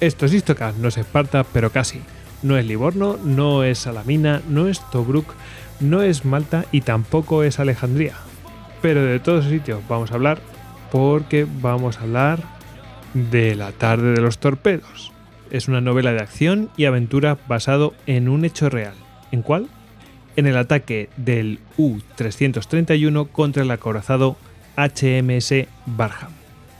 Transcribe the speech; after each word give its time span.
Esto 0.00 0.26
es 0.26 0.32
Istocast, 0.32 0.78
no 0.78 0.88
es 0.88 0.96
Esparta, 0.96 1.44
pero 1.44 1.70
casi. 1.70 2.00
No 2.44 2.56
es 2.56 2.64
Livorno, 2.64 3.18
no 3.24 3.64
es 3.64 3.80
Salamina, 3.80 4.42
no 4.48 4.68
es 4.68 4.80
Tobruk, 4.90 5.34
no 5.80 6.02
es 6.02 6.24
Malta 6.24 6.66
y 6.70 6.82
tampoco 6.82 7.42
es 7.42 7.58
Alejandría. 7.58 8.14
Pero 8.80 9.02
de 9.02 9.18
todos 9.18 9.40
esos 9.40 9.52
sitios 9.52 9.80
vamos 9.88 10.12
a 10.12 10.14
hablar 10.14 10.38
porque 10.92 11.48
vamos 11.60 11.98
a 11.98 12.02
hablar 12.02 12.42
de 13.12 13.56
La 13.56 13.72
tarde 13.72 14.12
de 14.12 14.20
los 14.20 14.38
torpedos. 14.38 15.10
Es 15.50 15.66
una 15.66 15.80
novela 15.80 16.12
de 16.12 16.20
acción 16.20 16.70
y 16.76 16.84
aventura 16.84 17.36
basado 17.48 17.94
en 18.06 18.28
un 18.28 18.44
hecho 18.44 18.70
real. 18.70 18.94
¿En 19.32 19.42
cuál? 19.42 19.66
En 20.36 20.46
el 20.46 20.56
ataque 20.56 21.08
del 21.16 21.58
U-331 21.76 23.28
contra 23.32 23.64
el 23.64 23.70
acorazado 23.72 24.36
HMS 24.76 25.66
Barham. 25.86 26.30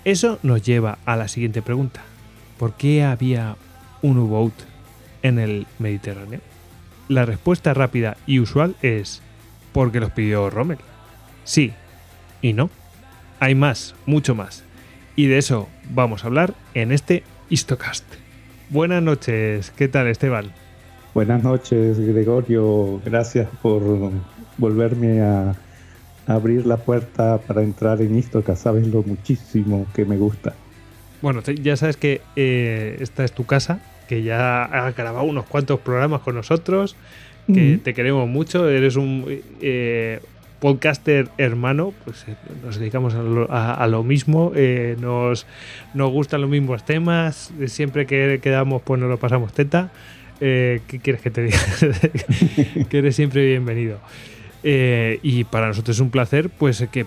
Eso 0.04 0.38
nos 0.44 0.62
lleva 0.62 0.98
a 1.04 1.16
la 1.16 1.26
siguiente 1.26 1.62
pregunta. 1.62 2.02
¿Por 2.58 2.74
qué 2.74 3.04
había 3.04 3.56
un 4.02 4.18
U-Boat 4.18 4.52
en 5.22 5.38
el 5.38 5.66
Mediterráneo? 5.78 6.40
La 7.08 7.24
respuesta 7.24 7.72
rápida 7.72 8.16
y 8.26 8.40
usual 8.40 8.74
es 8.82 9.22
porque 9.72 10.00
los 10.00 10.10
pidió 10.10 10.50
Rommel. 10.50 10.78
Sí 11.44 11.72
y 12.42 12.52
no. 12.52 12.70
Hay 13.40 13.54
más, 13.54 13.94
mucho 14.06 14.34
más. 14.34 14.64
Y 15.14 15.26
de 15.26 15.38
eso 15.38 15.68
vamos 15.90 16.24
a 16.24 16.26
hablar 16.26 16.54
en 16.74 16.92
este 16.92 17.22
Histocast. 17.48 18.04
Buenas 18.70 19.02
noches, 19.02 19.70
¿qué 19.70 19.88
tal 19.88 20.08
Esteban? 20.08 20.52
Buenas 21.14 21.42
noches 21.42 21.98
Gregorio, 21.98 23.00
gracias 23.04 23.48
por 23.62 23.82
volverme 24.58 25.22
a 25.22 25.54
abrir 26.26 26.66
la 26.66 26.76
puerta 26.76 27.38
para 27.38 27.62
entrar 27.62 28.02
en 28.02 28.16
Histocast, 28.16 28.64
sabes 28.64 28.86
lo 28.86 29.02
muchísimo 29.02 29.86
que 29.94 30.04
me 30.04 30.18
gusta. 30.18 30.54
Bueno, 31.20 31.42
ya 31.42 31.76
sabes 31.76 31.96
que 31.96 32.20
eh, 32.36 32.96
esta 33.00 33.24
es 33.24 33.32
tu 33.32 33.44
casa, 33.44 33.80
que 34.08 34.22
ya 34.22 34.64
has 34.64 34.96
grabado 34.96 35.24
unos 35.24 35.46
cuantos 35.46 35.80
programas 35.80 36.20
con 36.20 36.34
nosotros, 36.34 36.96
que 37.52 37.78
te 37.82 37.94
queremos 37.94 38.28
mucho, 38.28 38.68
eres 38.68 38.96
un 38.96 39.24
eh, 39.62 40.20
podcaster 40.60 41.30
hermano, 41.38 41.94
pues 42.04 42.26
eh, 42.28 42.34
nos 42.62 42.78
dedicamos 42.78 43.14
a 43.14 43.86
lo, 43.86 44.02
mismo, 44.04 44.52
nos, 45.00 45.46
nos 45.94 46.10
gustan 46.10 46.42
los 46.42 46.50
mismos 46.50 46.84
temas, 46.84 47.50
siempre 47.68 48.06
que 48.06 48.38
quedamos 48.42 48.82
pues 48.82 49.00
nos 49.00 49.08
lo 49.08 49.16
pasamos 49.16 49.54
teta. 49.54 49.90
¿Qué 50.38 51.00
quieres 51.02 51.22
que 51.22 51.30
te 51.30 51.44
diga? 51.44 51.58
que 52.90 52.98
eres 52.98 53.16
siempre 53.16 53.44
bienvenido. 53.46 53.98
y 54.62 55.44
para 55.44 55.68
nosotros 55.68 55.96
es 55.96 56.00
un 56.00 56.10
placer 56.10 56.50
pues 56.50 56.86
que 56.92 57.06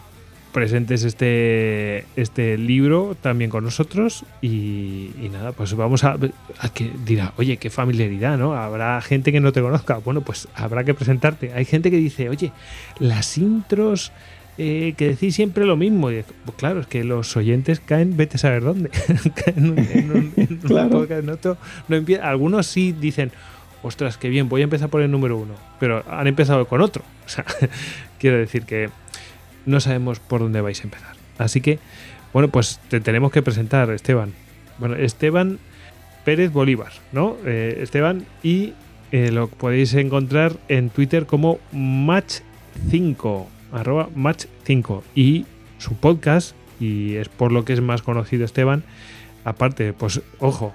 presentes 0.53 1.03
este, 1.03 2.05
este 2.15 2.57
libro 2.57 3.15
también 3.19 3.49
con 3.49 3.63
nosotros 3.63 4.25
y, 4.41 5.11
nada, 5.31 5.51
pues 5.51 5.73
vamos 5.75 6.03
a, 6.03 6.17
a, 6.59 6.69
que 6.69 6.91
dirá, 7.05 7.33
oye, 7.37 7.57
qué 7.57 7.69
familiaridad, 7.69 8.37
¿no? 8.37 8.53
Habrá 8.53 9.01
gente 9.01 9.31
que 9.31 9.39
no 9.39 9.51
te 9.51 9.61
conozca, 9.61 9.97
bueno, 9.97 10.21
pues 10.21 10.47
habrá 10.55 10.83
que 10.83 10.93
presentarte. 10.93 11.53
Hay 11.53 11.65
gente 11.65 11.89
que 11.89 11.97
dice, 11.97 12.29
oye, 12.29 12.51
las 12.99 13.37
intros 13.37 14.11
eh, 14.57 14.93
que 14.97 15.09
decís 15.09 15.35
siempre 15.35 15.65
lo 15.65 15.77
mismo. 15.77 16.11
Y, 16.11 16.23
pues 16.45 16.57
claro, 16.57 16.81
es 16.81 16.87
que 16.87 17.03
los 17.03 17.35
oyentes 17.37 17.79
caen, 17.79 18.17
vete 18.17 18.35
a 18.35 18.39
saber 18.39 18.63
dónde. 18.63 18.91
algunos 22.21 22.67
sí 22.67 22.91
dicen, 22.91 23.31
ostras, 23.81 24.17
qué 24.17 24.29
bien, 24.29 24.49
voy 24.49 24.61
a 24.61 24.65
empezar 24.65 24.89
por 24.89 25.01
el 25.01 25.09
número 25.09 25.37
uno, 25.37 25.55
pero 25.79 26.03
han 26.09 26.27
empezado 26.27 26.67
con 26.67 26.81
otro. 26.81 27.03
O 27.23 27.33
sea, 27.33 27.45
quiero 28.19 28.37
decir 28.37 28.63
que 28.63 28.89
no 29.65 29.79
sabemos 29.79 30.19
por 30.19 30.41
dónde 30.41 30.61
vais 30.61 30.79
a 30.81 30.83
empezar. 30.83 31.15
Así 31.37 31.61
que, 31.61 31.79
bueno, 32.33 32.49
pues 32.49 32.79
te 32.89 32.99
tenemos 32.99 33.31
que 33.31 33.41
presentar, 33.41 33.89
Esteban. 33.91 34.33
Bueno, 34.77 34.95
Esteban 34.95 35.59
Pérez 36.23 36.51
Bolívar, 36.51 36.91
¿no? 37.11 37.37
Eh, 37.45 37.79
Esteban, 37.81 38.25
y 38.43 38.73
eh, 39.11 39.31
lo 39.31 39.47
podéis 39.47 39.93
encontrar 39.93 40.53
en 40.67 40.89
Twitter 40.89 41.25
como 41.25 41.59
Match5, 41.73 43.45
arroba 43.73 44.09
Match5. 44.15 45.01
Y 45.15 45.45
su 45.77 45.95
podcast, 45.95 46.55
y 46.79 47.15
es 47.15 47.29
por 47.29 47.51
lo 47.51 47.65
que 47.65 47.73
es 47.73 47.81
más 47.81 48.01
conocido 48.01 48.45
Esteban, 48.45 48.83
aparte, 49.43 49.93
pues 49.93 50.21
ojo, 50.39 50.73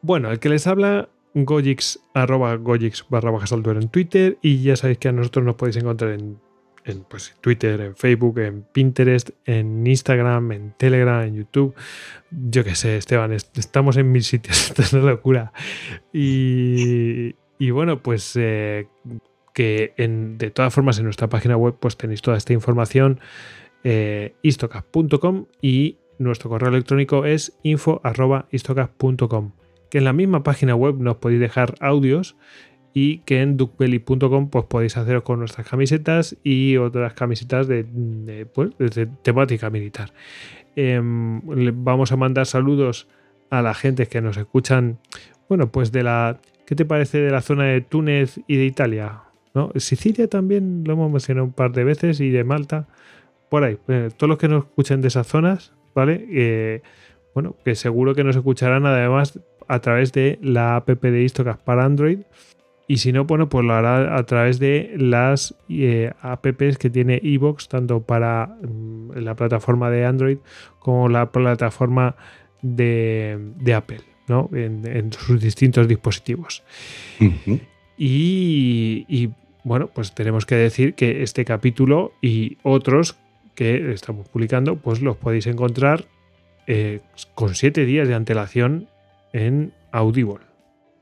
Bueno, 0.00 0.30
el 0.30 0.38
que 0.38 0.48
les 0.48 0.66
habla 0.66 1.10
Gojix, 1.34 2.00
arroba 2.14 2.56
Gojix 2.56 3.04
barra 3.10 3.30
bajas 3.30 3.52
en 3.52 3.88
Twitter 3.90 4.38
y 4.40 4.62
ya 4.62 4.74
sabéis 4.76 4.98
que 4.98 5.08
a 5.08 5.12
nosotros 5.12 5.44
nos 5.44 5.56
podéis 5.56 5.76
encontrar 5.76 6.12
en 6.12 6.38
en 6.84 7.04
pues, 7.04 7.34
Twitter, 7.40 7.80
en 7.80 7.96
Facebook, 7.96 8.38
en 8.38 8.62
Pinterest, 8.62 9.30
en 9.44 9.86
Instagram, 9.86 10.52
en 10.52 10.74
Telegram, 10.76 11.22
en 11.22 11.36
YouTube. 11.36 11.74
Yo 12.30 12.64
qué 12.64 12.74
sé, 12.74 12.96
Esteban, 12.96 13.32
estamos 13.32 13.96
en 13.96 14.10
mil 14.12 14.22
sitios, 14.22 14.58
esto 14.68 14.82
es 14.82 14.92
una 14.92 15.10
locura. 15.10 15.52
Y, 16.12 17.34
bueno, 17.70 18.02
pues 18.02 18.32
eh, 18.36 18.88
que 19.52 19.94
en, 19.96 20.38
de 20.38 20.50
todas 20.50 20.72
formas 20.72 20.98
en 20.98 21.04
nuestra 21.04 21.28
página 21.28 21.56
web 21.56 21.76
pues 21.78 21.96
tenéis 21.96 22.22
toda 22.22 22.36
esta 22.36 22.52
información, 22.52 23.20
eh, 23.84 24.34
y 25.62 25.96
nuestro 26.18 26.50
correo 26.50 26.68
electrónico 26.68 27.24
es 27.24 27.58
info.istocast.com 27.62 29.52
que 29.90 29.98
en 29.98 30.04
la 30.04 30.12
misma 30.12 30.42
página 30.42 30.74
web 30.74 30.96
nos 30.98 31.16
podéis 31.16 31.40
dejar 31.40 31.74
audios 31.80 32.36
y 32.92 33.18
que 33.18 33.42
en 33.42 33.56
duckbelly.com 33.56 34.50
pues 34.50 34.64
podéis 34.64 34.96
haceros 34.96 35.22
con 35.22 35.38
nuestras 35.38 35.68
camisetas 35.68 36.36
y 36.42 36.76
otras 36.76 37.14
camisetas 37.14 37.68
de, 37.68 37.84
pues, 38.52 38.70
temática 39.22 39.70
militar. 39.70 40.12
Em, 40.76 41.40
vamos 41.84 42.12
a 42.12 42.16
mandar 42.16 42.46
saludos 42.46 43.08
a 43.50 43.62
la 43.62 43.74
gente 43.74 44.06
que 44.06 44.20
nos 44.20 44.36
escuchan, 44.36 44.98
bueno, 45.48 45.70
pues 45.70 45.92
de 45.92 46.02
la, 46.02 46.40
¿qué 46.66 46.74
te 46.74 46.84
parece 46.84 47.20
de 47.20 47.30
la 47.30 47.42
zona 47.42 47.64
de 47.64 47.80
Túnez 47.80 48.40
y 48.46 48.56
de 48.56 48.64
Italia? 48.64 49.22
¿No? 49.54 49.72
Sicilia 49.76 50.28
también 50.28 50.84
lo 50.86 50.92
hemos 50.92 51.10
mencionado 51.10 51.44
un 51.44 51.52
par 51.52 51.72
de 51.72 51.82
veces 51.82 52.20
y 52.20 52.30
de 52.30 52.44
Malta, 52.44 52.86
por 53.48 53.64
ahí. 53.64 53.78
Eh, 53.88 54.10
todos 54.16 54.28
los 54.28 54.38
que 54.38 54.46
nos 54.46 54.64
escuchen 54.64 55.00
de 55.00 55.08
esas 55.08 55.26
zonas, 55.26 55.72
¿vale? 55.92 56.24
Eh, 56.30 56.82
bueno, 57.34 57.56
que 57.64 57.74
seguro 57.74 58.14
que 58.14 58.22
nos 58.22 58.36
escucharán 58.36 58.86
además 58.86 59.40
a 59.66 59.80
través 59.80 60.12
de 60.12 60.38
la 60.42 60.76
app 60.76 60.88
de 60.88 61.22
Istocast 61.22 61.60
para 61.62 61.84
Android. 61.84 62.20
Y 62.90 62.96
si 62.96 63.12
no, 63.12 63.24
bueno, 63.24 63.48
pues 63.48 63.64
lo 63.64 63.72
hará 63.72 64.18
a 64.18 64.26
través 64.26 64.58
de 64.58 64.92
las 64.96 65.54
eh, 65.68 66.10
apps 66.22 66.76
que 66.76 66.90
tiene 66.90 67.20
Evox, 67.22 67.68
tanto 67.68 68.02
para 68.02 68.46
mm, 68.62 69.12
la 69.12 69.36
plataforma 69.36 69.90
de 69.90 70.04
Android 70.04 70.38
como 70.80 71.08
la 71.08 71.30
plataforma 71.30 72.16
de, 72.62 73.52
Apple, 73.72 74.00
¿no? 74.26 74.50
En, 74.52 75.12
sus 75.12 75.40
distintos 75.40 75.86
dispositivos. 75.86 76.64
y, 77.96 79.30
bueno, 79.62 79.86
pues 79.94 80.12
tenemos 80.12 80.44
que 80.44 80.56
decir 80.56 80.94
que 80.94 81.22
este 81.22 81.44
capítulo 81.44 82.12
y 82.20 82.58
otros 82.64 83.18
que 83.54 83.92
estamos 83.92 84.28
publicando, 84.28 84.74
pues 84.74 85.00
los 85.00 85.16
podéis 85.16 85.46
encontrar 85.46 86.06
eh, 86.66 87.02
con 87.36 87.54
siete 87.54 87.84
días 87.84 88.08
de 88.08 88.14
antelación 88.14 88.88
en 89.32 89.72
Audible. 89.92 90.40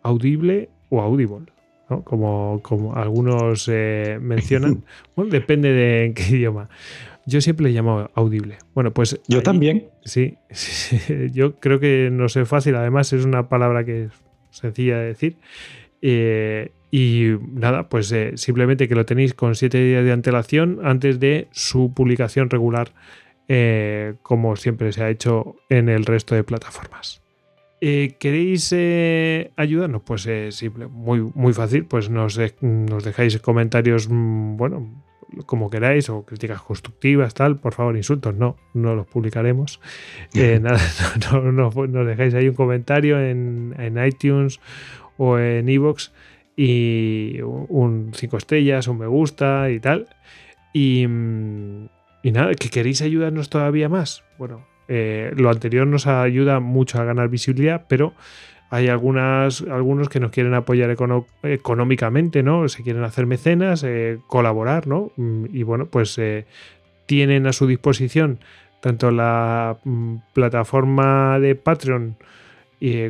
Audible 0.02 0.68
o 0.90 1.00
Audible, 1.00 1.46
¿no? 1.88 2.02
como, 2.02 2.60
como 2.62 2.94
algunos 2.96 3.68
eh, 3.70 4.18
mencionan. 4.20 4.84
bueno, 5.16 5.30
depende 5.30 5.72
de 5.72 6.04
en 6.06 6.14
qué 6.14 6.24
idioma. 6.30 6.68
Yo 7.26 7.40
siempre 7.40 7.66
le 7.66 7.72
llamo 7.72 8.10
audible. 8.14 8.56
Bueno, 8.74 8.92
pues. 8.92 9.20
Yo 9.28 9.42
también. 9.42 9.88
Sí, 10.08 10.38
yo 11.32 11.56
creo 11.56 11.80
que 11.80 12.08
no 12.10 12.30
sé 12.30 12.46
fácil. 12.46 12.76
Además, 12.76 13.12
es 13.12 13.26
una 13.26 13.50
palabra 13.50 13.84
que 13.84 14.04
es 14.04 14.12
sencilla 14.50 14.96
de 14.96 15.04
decir. 15.04 15.36
Eh, 16.00 16.72
y 16.90 17.32
nada, 17.52 17.90
pues 17.90 18.14
simplemente 18.36 18.88
que 18.88 18.94
lo 18.94 19.04
tenéis 19.04 19.34
con 19.34 19.54
siete 19.54 19.84
días 19.84 20.02
de 20.02 20.12
antelación 20.12 20.80
antes 20.82 21.20
de 21.20 21.48
su 21.50 21.92
publicación 21.92 22.48
regular 22.48 22.92
eh, 23.50 24.16
como 24.22 24.56
siempre 24.56 24.92
se 24.92 25.02
ha 25.02 25.08
hecho 25.08 25.56
en 25.70 25.88
el 25.88 26.04
resto 26.04 26.34
de 26.34 26.44
plataformas. 26.44 27.22
Eh, 27.80 28.16
¿Queréis 28.18 28.72
eh, 28.74 29.52
ayudarnos? 29.56 30.02
Pues 30.02 30.28
simple, 30.50 30.88
muy, 30.88 31.20
muy 31.34 31.52
fácil, 31.52 31.84
pues 31.84 32.10
nos, 32.10 32.38
nos, 32.60 33.04
dejáis 33.04 33.38
comentarios, 33.38 34.08
mm, 34.08 34.56
bueno, 34.56 35.04
como 35.46 35.70
queráis, 35.70 36.08
o 36.10 36.24
críticas 36.24 36.60
constructivas, 36.62 37.34
tal, 37.34 37.60
por 37.60 37.74
favor, 37.74 37.96
insultos, 37.96 38.34
no, 38.34 38.56
no 38.74 38.94
los 38.94 39.06
publicaremos. 39.06 39.80
nada, 40.60 40.80
no, 41.32 41.52
nos 41.52 42.06
dejáis 42.06 42.34
ahí 42.34 42.48
un 42.48 42.54
comentario 42.54 43.20
en, 43.20 43.74
en 43.78 44.04
iTunes 44.04 44.60
o 45.16 45.38
en 45.38 45.68
iVoox 45.68 46.10
y 46.56 47.40
un 47.42 48.10
5 48.12 48.36
estrellas, 48.36 48.88
un 48.88 48.98
me 48.98 49.06
gusta 49.06 49.70
y 49.70 49.78
tal. 49.78 50.08
Y, 50.72 51.06
mm, 51.06 51.88
y 52.24 52.32
nada, 52.32 52.54
que 52.54 52.68
queréis 52.68 53.00
ayudarnos 53.02 53.48
todavía 53.48 53.88
más. 53.88 54.24
Bueno, 54.38 54.66
eh, 54.88 55.32
lo 55.36 55.50
anterior 55.50 55.86
nos 55.86 56.06
ayuda 56.06 56.60
mucho 56.60 57.00
a 57.00 57.04
ganar 57.04 57.28
visibilidad, 57.28 57.84
pero 57.88 58.14
hay 58.70 58.88
algunas, 58.88 59.62
algunos 59.62 60.08
que 60.08 60.20
nos 60.20 60.30
quieren 60.30 60.54
apoyar 60.54 60.94
económicamente, 61.42 62.42
¿no? 62.42 62.68
Se 62.68 62.82
quieren 62.82 63.04
hacer 63.04 63.26
mecenas, 63.26 63.82
eh, 63.84 64.18
colaborar, 64.26 64.86
¿no? 64.86 65.12
Mm, 65.16 65.46
y 65.52 65.62
bueno, 65.62 65.86
pues 65.86 66.18
eh, 66.18 66.46
tienen 67.06 67.46
a 67.46 67.52
su 67.52 67.66
disposición 67.66 68.40
tanto 68.80 69.10
la 69.10 69.78
mm, 69.84 70.16
plataforma 70.34 71.38
de 71.40 71.54
Patreon 71.54 72.16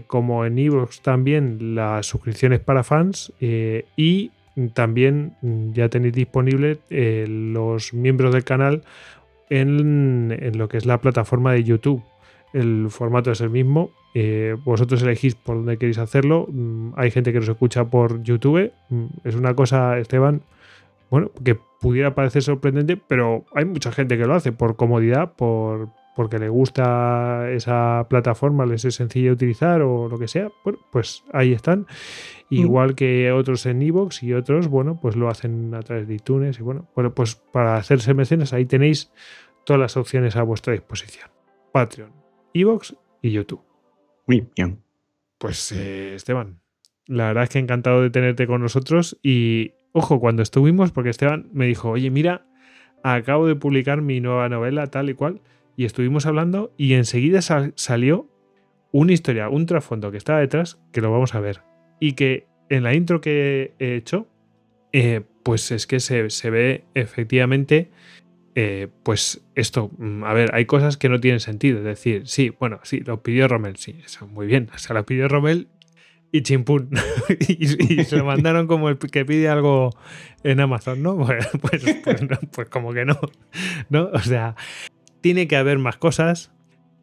como 0.06 0.46
en 0.46 0.58
Evox 0.58 1.02
también 1.02 1.74
las 1.74 2.06
suscripciones 2.06 2.58
para 2.58 2.82
fans 2.82 3.34
y 3.38 4.30
también 4.72 5.32
mm, 5.42 5.72
ya 5.72 5.88
tenéis 5.88 6.14
disponibles 6.14 6.78
eh, 6.90 7.26
los 7.28 7.94
miembros 7.94 8.32
del 8.32 8.44
canal 8.44 8.82
en, 9.50 10.52
lo 10.56 10.68
que 10.68 10.76
es 10.76 10.86
la 10.86 11.00
plataforma 11.00 11.52
de 11.52 11.64
YouTube. 11.64 12.02
El 12.52 12.86
formato 12.90 13.30
es 13.30 13.40
el 13.40 13.50
mismo. 13.50 13.90
Eh, 14.14 14.56
vosotros 14.64 15.02
elegís 15.02 15.34
por 15.34 15.56
dónde 15.56 15.76
queréis 15.76 15.98
hacerlo. 15.98 16.46
Mm, 16.50 16.92
hay 16.96 17.10
gente 17.10 17.32
que 17.32 17.40
nos 17.40 17.48
escucha 17.48 17.84
por 17.84 18.22
YouTube. 18.22 18.72
Mm, 18.88 19.06
es 19.24 19.34
una 19.34 19.54
cosa, 19.54 19.98
Esteban, 19.98 20.42
bueno, 21.10 21.30
que 21.44 21.58
pudiera 21.80 22.14
parecer 22.14 22.42
sorprendente, 22.42 22.96
pero 22.96 23.44
hay 23.54 23.64
mucha 23.64 23.92
gente 23.92 24.18
que 24.18 24.26
lo 24.26 24.34
hace 24.34 24.52
por 24.52 24.76
comodidad, 24.76 25.32
por, 25.34 25.88
porque 26.18 26.40
le 26.40 26.48
gusta 26.48 27.48
esa 27.52 28.08
plataforma, 28.10 28.66
les 28.66 28.84
es 28.84 28.96
sencilla 28.96 29.26
de 29.26 29.34
utilizar 29.34 29.82
o 29.82 30.08
lo 30.08 30.18
que 30.18 30.26
sea, 30.26 30.50
bueno, 30.64 30.80
pues 30.90 31.22
ahí 31.32 31.52
están. 31.52 31.86
Igual 32.50 32.96
que 32.96 33.30
otros 33.30 33.66
en 33.66 33.80
Evox 33.82 34.24
y 34.24 34.34
otros, 34.34 34.66
bueno, 34.66 34.98
pues 35.00 35.14
lo 35.14 35.28
hacen 35.28 35.72
a 35.76 35.82
través 35.82 36.08
de 36.08 36.14
iTunes 36.16 36.58
y 36.58 36.64
bueno, 36.64 36.88
bueno, 36.96 37.14
pues 37.14 37.36
para 37.36 37.76
hacerse 37.76 38.14
mecenas 38.14 38.52
ahí 38.52 38.66
tenéis 38.66 39.12
todas 39.64 39.78
las 39.78 39.96
opciones 39.96 40.34
a 40.34 40.42
vuestra 40.42 40.72
disposición. 40.72 41.30
Patreon, 41.70 42.10
Evox 42.52 42.96
y 43.22 43.30
YouTube. 43.30 43.62
Muy 44.26 44.44
bien. 44.56 44.82
Pues 45.38 45.70
eh, 45.70 46.16
Esteban, 46.16 46.58
la 47.06 47.28
verdad 47.28 47.44
es 47.44 47.50
que 47.50 47.60
encantado 47.60 48.02
de 48.02 48.10
tenerte 48.10 48.48
con 48.48 48.60
nosotros 48.60 49.20
y 49.22 49.74
ojo, 49.92 50.18
cuando 50.18 50.42
estuvimos, 50.42 50.90
porque 50.90 51.10
Esteban 51.10 51.48
me 51.52 51.66
dijo, 51.66 51.90
oye, 51.90 52.10
mira, 52.10 52.44
acabo 53.04 53.46
de 53.46 53.54
publicar 53.54 54.02
mi 54.02 54.20
nueva 54.20 54.48
novela 54.48 54.88
tal 54.88 55.10
y 55.10 55.14
cual 55.14 55.42
y 55.78 55.84
estuvimos 55.84 56.26
hablando 56.26 56.74
y 56.76 56.94
enseguida 56.94 57.40
salió 57.40 58.28
una 58.90 59.12
historia, 59.12 59.48
un 59.48 59.64
trasfondo 59.64 60.10
que 60.10 60.16
estaba 60.16 60.40
detrás, 60.40 60.76
que 60.90 61.00
lo 61.00 61.12
vamos 61.12 61.36
a 61.36 61.40
ver. 61.40 61.62
Y 62.00 62.14
que 62.14 62.48
en 62.68 62.82
la 62.82 62.94
intro 62.94 63.20
que 63.20 63.74
he 63.78 63.94
hecho, 63.94 64.26
eh, 64.92 65.22
pues 65.44 65.70
es 65.70 65.86
que 65.86 66.00
se, 66.00 66.50
ve 66.50 66.84
efectivamente, 66.94 67.92
eh, 68.56 68.88
pues 69.04 69.46
esto, 69.54 69.92
mm, 69.98 70.24
a 70.24 70.32
ver, 70.32 70.52
hay 70.52 70.64
cosas 70.64 70.96
que 70.96 71.08
no 71.08 71.20
tienen 71.20 71.38
sentido. 71.38 71.78
Es 71.78 71.84
decir, 71.84 72.26
sí, 72.26 72.52
bueno, 72.58 72.80
sí, 72.82 72.98
lo 72.98 73.22
pidió 73.22 73.46
Rommel, 73.46 73.76
sí, 73.76 74.00
muy 74.32 74.48
bien. 74.48 74.70
O 74.90 74.94
lo 74.94 75.06
pidió 75.06 75.28
Rommel 75.28 75.68
y 76.32 76.42
chimpún. 76.42 76.90
y, 77.38 77.66
se 78.02 78.16
lo 78.16 78.24
mandaron 78.24 78.66
como 78.66 78.88
el 78.88 78.98
que 78.98 79.24
pide 79.24 79.48
algo 79.48 79.90
en 80.42 80.58
Amazon, 80.58 81.04
¿no? 81.04 81.16
Pues, 81.24 81.46
pues, 81.60 81.84
pues, 82.02 82.20
pues 82.50 82.68
como 82.68 82.92
que 82.92 83.04
no, 83.04 83.20
¿no? 83.90 84.10
O 84.12 84.18
sea, 84.18 84.56
tiene 85.28 85.46
que 85.46 85.56
haber 85.56 85.78
más 85.78 85.98
cosas, 85.98 86.52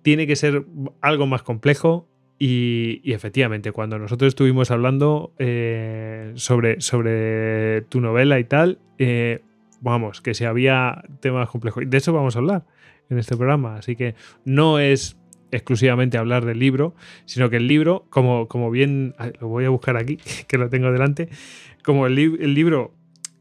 tiene 0.01 0.25
que 0.25 0.36
ser 0.36 0.65
algo 1.00 1.27
más 1.27 1.44
complejo 1.44 2.08
y, 2.39 3.03
efectivamente, 3.05 3.72
cuando 3.72 4.00
nosotros 4.00 4.29
estuvimos 4.29 4.72
hablando 4.72 5.32
eh, 5.38 6.32
sobre, 6.34 6.82
sobre 6.82 7.84
tu 7.84 8.01
novela 8.01 8.39
y 8.39 8.46
tal, 8.46 8.79
eh, 8.98 9.44
vamos, 9.79 10.22
que 10.22 10.34
si 10.34 10.44
había 10.44 11.03
temas 11.20 11.50
complejos. 11.50 11.84
De 11.86 11.98
eso 11.98 12.13
vamos 12.13 12.36
a 12.36 12.39
hablar 12.39 12.65
en 13.12 13.20
este 13.20 13.38
programa. 13.38 13.75
Así 13.75 13.96
que 13.96 14.15
no 14.44 14.79
es 14.79 15.20
exclusivamente 15.51 16.17
hablar 16.17 16.46
del 16.46 16.58
libro, 16.58 16.96
sino 17.25 17.51
que 17.51 17.58
el 17.58 17.67
libro, 17.67 18.08
como, 18.10 18.48
como 18.48 18.72
bien, 18.72 19.13
lo 19.39 19.50
voy 19.50 19.65
a 19.65 19.70
buscar 19.70 19.98
aquí, 19.98 20.17
que 20.48 20.58
lo 20.58 20.67
tengo 20.72 20.91
delante, 20.91 21.29
como 21.84 22.08
el, 22.08 22.15
libro, 22.15 22.91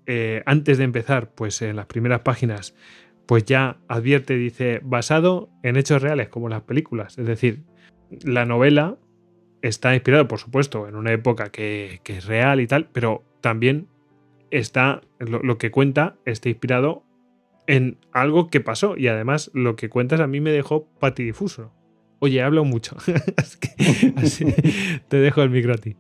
eh, 0.05 0.43
antes 0.45 0.77
de 0.77 0.85
empezar, 0.85 1.31
pues 1.31 1.63
en 1.63 1.77
las 1.77 1.87
primeras 1.87 2.21
páginas, 2.21 2.75
pues 3.27 3.45
ya 3.45 3.79
advierte, 3.89 4.37
dice, 4.37 4.81
basado 4.83 5.51
en 5.63 5.77
hechos 5.77 6.03
reales, 6.03 6.29
como 6.29 6.49
las 6.49 6.63
películas. 6.63 7.19
Es 7.19 7.27
decir, 7.27 7.63
la 8.23 8.45
novela 8.45 8.99
está 9.63 9.95
inspirada, 9.95 10.29
por 10.29 10.39
supuesto, 10.39 10.89
en 10.89 10.95
una 10.95 11.13
época 11.13 11.51
que, 11.51 12.01
es 12.05 12.27
real 12.27 12.61
y 12.61 12.67
tal, 12.67 12.89
pero 12.93 13.25
también 13.41 13.89
está, 14.51 15.01
lo, 15.19 15.59
que 15.59 15.71
cuenta 15.71 16.17
está 16.27 16.49
inspirado 16.49 17.05
en 17.67 17.97
algo 18.13 18.51
que 18.51 18.61
pasó 18.61 18.97
y 18.97 19.09
además 19.09 19.51
lo 19.55 19.75
que 19.75 19.89
cuentas 19.89 20.21
a 20.21 20.27
mí 20.27 20.41
me 20.41 20.51
dejó 20.51 20.87
patidifuso. 21.01 21.73
Oye, 22.19 22.43
hablo 22.43 22.65
mucho. 22.65 22.97
te 25.09 25.17
dejo 25.17 25.43
el 25.43 25.51
micro 25.51 25.75
a 25.75 25.79
ti. 25.79 25.97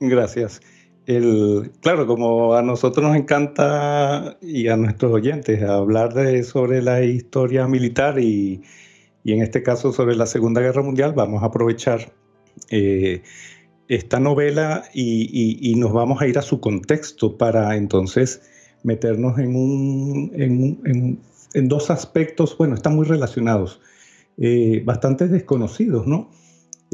Gracias. 0.00 0.60
El, 1.06 1.72
claro, 1.80 2.06
como 2.06 2.54
a 2.54 2.62
nosotros 2.62 3.04
nos 3.04 3.16
encanta 3.16 4.36
y 4.40 4.68
a 4.68 4.76
nuestros 4.76 5.12
oyentes 5.12 5.62
hablar 5.62 6.14
de, 6.14 6.44
sobre 6.44 6.80
la 6.80 7.02
historia 7.02 7.66
militar 7.66 8.20
y, 8.20 8.62
en 9.24 9.42
este 9.42 9.62
caso 9.64 9.92
sobre 9.92 10.14
la 10.14 10.26
Segunda 10.26 10.60
Guerra 10.60 10.82
Mundial, 10.82 11.12
vamos 11.12 11.42
a 11.42 11.46
aprovechar 11.46 12.12
eh, 12.70 13.22
esta 13.88 14.20
novela 14.20 14.84
y, 14.94 15.74
nos 15.76 15.92
vamos 15.92 16.22
a 16.22 16.28
ir 16.28 16.38
a 16.38 16.42
su 16.42 16.60
contexto 16.60 17.36
para 17.36 17.76
entonces 17.76 18.42
meternos 18.84 19.38
en, 19.38 19.56
un, 19.56 20.32
en, 20.34 21.20
en, 21.54 21.68
dos 21.68 21.90
aspectos, 21.90 22.56
bueno, 22.56 22.74
están 22.74 22.94
muy 22.94 23.06
relacionados, 23.06 23.80
eh, 24.38 24.82
bastante 24.84 25.26
desconocidos, 25.26 26.06
¿no? 26.06 26.30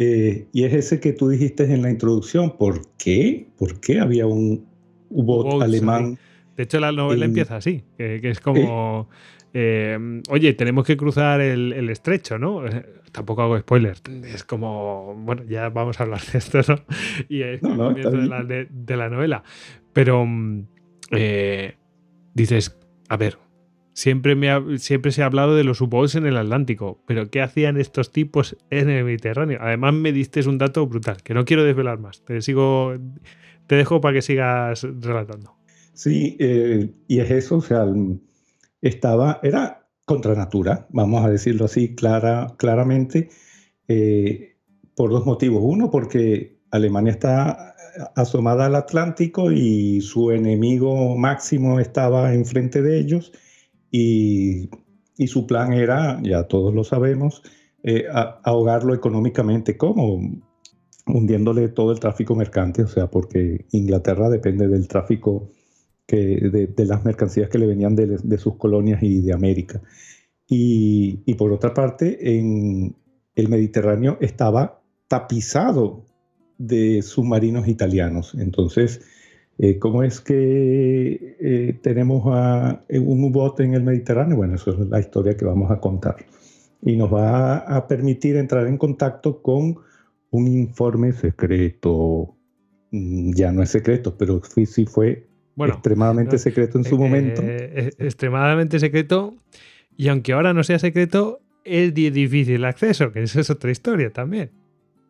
Eh, 0.00 0.46
y 0.52 0.62
es 0.62 0.72
ese 0.72 1.00
que 1.00 1.12
tú 1.12 1.28
dijiste 1.28 1.64
en 1.64 1.82
la 1.82 1.90
introducción. 1.90 2.56
¿Por 2.56 2.82
qué? 2.96 3.48
¿Por 3.58 3.80
qué 3.80 3.98
había 3.98 4.26
un 4.26 4.64
U-Boat 5.10 5.62
alemán? 5.62 6.18
De 6.56 6.62
hecho, 6.62 6.78
la 6.78 6.92
novela 6.92 7.24
empieza 7.24 7.56
así, 7.56 7.82
que, 7.96 8.20
es 8.22 8.40
como... 8.40 9.08
Eh, 9.54 10.22
oye, 10.28 10.52
tenemos 10.52 10.84
que 10.86 10.96
cruzar 10.96 11.40
el, 11.40 11.88
estrecho, 11.88 12.38
¿no? 12.38 12.66
Eh, 12.66 12.84
tampoco 13.12 13.42
hago 13.42 13.58
spoilers. 13.58 14.02
Es 14.24 14.44
como, 14.44 15.14
bueno, 15.24 15.42
ya 15.48 15.68
vamos 15.70 15.98
a 15.98 16.04
hablar 16.04 16.20
de 16.32 16.38
esto, 16.38 16.60
¿no? 16.68 16.78
Y 17.28 17.42
es 17.42 17.62
no, 17.62 17.92
de, 17.92 18.02
la, 18.26 18.44
de, 18.44 18.96
la, 18.96 19.08
novela. 19.08 19.42
Pero 19.92 20.24
mm, 20.24 20.66
dices, 22.34 22.78
a 23.08 23.16
ver, 23.16 23.38
siempre, 23.98 24.36
me 24.36 24.78
siempre 24.78 25.10
se 25.10 25.22
ha 25.22 25.26
hablado 25.26 25.56
de 25.56 25.64
los 25.64 25.80
u 25.80 25.88
en 26.14 26.24
el 26.24 26.36
Atlántico, 26.36 27.02
pero 27.04 27.30
¿qué 27.30 27.42
hacían 27.42 27.76
estos 27.76 28.12
tipos 28.12 28.56
en 28.70 28.90
el 28.90 29.04
Mediterráneo? 29.04 29.58
Además 29.60 29.92
me 29.92 30.12
diste 30.12 30.46
un 30.48 30.56
dato 30.56 30.86
brutal, 30.86 31.16
que 31.24 31.34
no 31.34 31.44
quiero 31.44 31.64
desvelar 31.64 31.98
más. 31.98 32.24
Te 32.24 32.40
sigo, 32.40 32.94
te 33.66 33.74
dejo 33.74 34.00
para 34.00 34.14
que 34.14 34.22
sigas 34.22 34.86
relatando. 35.00 35.56
Sí, 35.94 36.36
eh, 36.38 36.90
y 37.08 37.18
es 37.18 37.30
eso, 37.32 37.56
o 37.56 37.60
sea, 37.60 37.86
estaba, 38.82 39.40
era 39.42 39.88
contra 40.04 40.36
natura, 40.36 40.86
vamos 40.90 41.24
a 41.24 41.30
decirlo 41.30 41.64
así 41.64 41.96
clara, 41.96 42.54
claramente, 42.56 43.30
eh, 43.88 44.58
por 44.94 45.10
dos 45.10 45.26
motivos. 45.26 45.60
Uno, 45.64 45.90
porque 45.90 46.60
Alemania 46.70 47.10
está 47.10 47.74
asomada 48.14 48.66
al 48.66 48.76
Atlántico 48.76 49.50
y 49.50 50.00
su 50.02 50.30
enemigo 50.30 51.16
máximo 51.16 51.80
estaba 51.80 52.32
enfrente 52.32 52.80
de 52.80 53.00
ellos 53.00 53.32
y, 53.90 54.70
su 55.26 55.46
plan 55.46 55.72
era, 55.72 56.20
ya 56.22 56.44
todos 56.44 56.74
lo 56.74 56.84
sabemos, 56.84 57.42
eh, 57.82 58.04
ahogarlo 58.44 58.94
económicamente. 58.94 59.76
¿Cómo? 59.76 60.20
Hundiéndole 61.06 61.68
todo 61.68 61.92
el 61.92 62.00
tráfico 62.00 62.34
mercante, 62.34 62.82
o 62.82 62.88
sea, 62.88 63.08
porque 63.10 63.66
Inglaterra 63.72 64.28
depende 64.28 64.68
del 64.68 64.88
tráfico 64.88 65.50
que, 66.06 66.16
de, 66.76 66.84
las 66.84 67.04
mercancías 67.04 67.48
que 67.48 67.58
le 67.58 67.66
venían 67.66 67.96
de, 67.96 68.38
sus 68.38 68.56
colonias 68.56 69.02
y 69.02 69.20
de 69.20 69.32
América. 69.32 69.80
Y, 70.48 71.20
y, 71.26 71.34
por 71.34 71.52
otra 71.52 71.74
parte, 71.74 72.38
en 72.38 72.94
el 73.34 73.48
Mediterráneo 73.48 74.18
estaba 74.20 74.80
tapizado 75.08 76.04
de 76.58 77.02
submarinos 77.02 77.68
italianos. 77.68 78.34
Entonces, 78.34 79.00
eh, 79.58 79.78
¿cómo 79.78 80.04
es 80.04 80.20
que 80.20 81.36
eh, 81.40 81.78
tenemos 81.82 82.22
a, 82.26 82.84
eh, 82.88 83.00
un 83.00 83.24
U-Boat 83.24 83.58
en 83.60 83.74
el 83.74 83.82
Mediterráneo? 83.82 84.36
Bueno, 84.36 84.54
eso 84.54 84.70
es 84.70 84.88
la 84.88 85.00
historia 85.00 85.36
que 85.36 85.44
vamos 85.44 85.70
a 85.72 85.80
contar. 85.80 86.16
Y 86.80 86.96
nos 86.96 87.12
va 87.12 87.58
a 87.58 87.88
permitir 87.88 88.36
entrar 88.36 88.68
en 88.68 88.78
contacto 88.78 89.42
con 89.42 89.78
un 90.30 90.46
informe 90.46 91.12
secreto. 91.12 92.36
Mm, 92.92 93.32
ya 93.32 93.50
no 93.50 93.64
es 93.64 93.70
secreto, 93.70 94.16
pero 94.16 94.40
sí, 94.44 94.86
fue 94.86 95.26
extremadamente 95.56 96.38
secreto 96.38 96.78
en 96.78 96.84
su 96.84 96.96
momento. 96.96 97.42
extremadamente 97.42 98.78
secreto. 98.78 99.34
Y 99.96 100.06
aunque 100.06 100.34
ahora 100.34 100.54
no 100.54 100.62
sea 100.62 100.78
secreto, 100.78 101.40
es 101.64 101.92
difícil 101.92 102.54
el 102.54 102.64
acceso, 102.64 103.10
que 103.10 103.24
eso 103.24 103.40
es 103.40 103.50
otra 103.50 103.72
historia 103.72 104.12
también. 104.12 104.50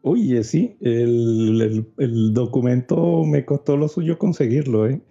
Oye, 0.08 0.42
sí, 0.42 0.76
el, 0.80 1.84
documento 2.32 3.24
me 3.24 3.44
costó 3.44 3.76
lo 3.76 3.88
suyo 3.88 4.18
conseguirlo, 4.18 4.88
¿eh? 4.88 5.02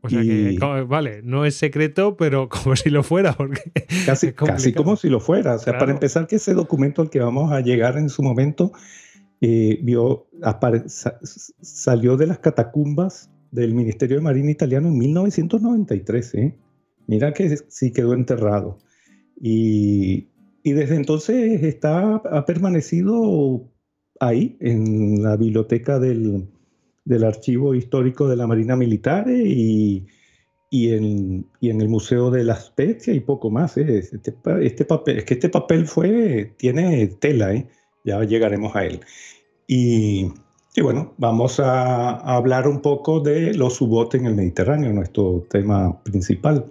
O 0.00 0.08
sea 0.08 0.22
que, 0.22 0.58
vale, 0.86 1.22
no 1.22 1.44
es 1.44 1.56
secreto, 1.56 2.16
pero 2.16 2.48
como 2.50 2.76
si 2.76 2.90
lo 2.90 3.02
fuera, 3.02 3.32
porque 3.32 3.62
casi, 4.06 4.32
casi 4.32 4.72
como 4.72 4.96
si 4.96 5.08
lo 5.08 5.18
fuera. 5.18 5.54
O 5.54 5.58
sea, 5.58 5.76
para 5.78 5.92
empezar, 5.92 6.26
que 6.26 6.36
ese 6.36 6.54
documento 6.54 7.02
al 7.02 7.10
que 7.10 7.20
vamos 7.20 7.50
a 7.52 7.60
llegar 7.60 7.96
en 7.96 8.08
su 8.08 8.22
momento 8.22 8.72
eh, 9.40 9.80
vio, 9.82 10.28
salió 11.60 12.16
de 12.16 12.26
las 12.28 12.38
catacumbas 12.38 13.30
del 13.50 13.74
Ministerio 13.74 14.18
de 14.18 14.22
Marina 14.22 14.50
italiano 14.50 14.88
en 14.88 14.98
1993. 14.98 16.34
¿eh? 16.34 16.58
Mira 17.08 17.32
que 17.32 17.56
sí 17.68 17.92
quedó 17.92 18.14
enterrado. 18.14 18.78
Y, 19.40 20.28
y 20.62 20.72
desde 20.72 20.94
entonces 20.94 21.62
está, 21.62 22.16
ha 22.16 22.46
permanecido 22.46 23.73
ahí, 24.26 24.56
en 24.60 25.22
la 25.22 25.36
biblioteca 25.36 25.98
del, 25.98 26.48
Archivo 27.24 27.74
Histórico 27.74 28.28
de 28.28 28.36
la 28.36 28.46
Marina 28.46 28.76
Militar 28.76 29.28
y, 29.28 30.06
y, 30.70 30.92
en, 30.92 31.46
el 31.60 31.88
Museo 31.88 32.30
de 32.30 32.44
la 32.44 32.56
Spezia 32.56 33.14
y 33.14 33.20
poco 33.20 33.50
más. 33.50 33.76
¿eh? 33.76 33.98
Este, 33.98 34.34
este, 34.62 34.84
papel, 34.84 35.18
es 35.18 35.24
que 35.24 35.34
este 35.34 35.48
papel 35.48 35.86
fue, 35.86 36.52
tiene 36.56 37.06
tela, 37.06 37.54
¿eh? 37.54 37.68
ya 38.04 38.22
llegaremos 38.24 38.74
a 38.74 38.84
él. 38.84 39.00
Y, 39.66 40.32
bueno, 40.82 41.14
vamos 41.16 41.60
a, 41.60 42.16
hablar 42.16 42.66
un 42.66 42.80
poco 42.80 43.20
de 43.20 43.54
los 43.54 43.74
subotes 43.74 44.20
en 44.20 44.26
el 44.26 44.34
Mediterráneo, 44.34 44.92
nuestro 44.92 45.46
tema 45.48 46.02
principal. 46.02 46.66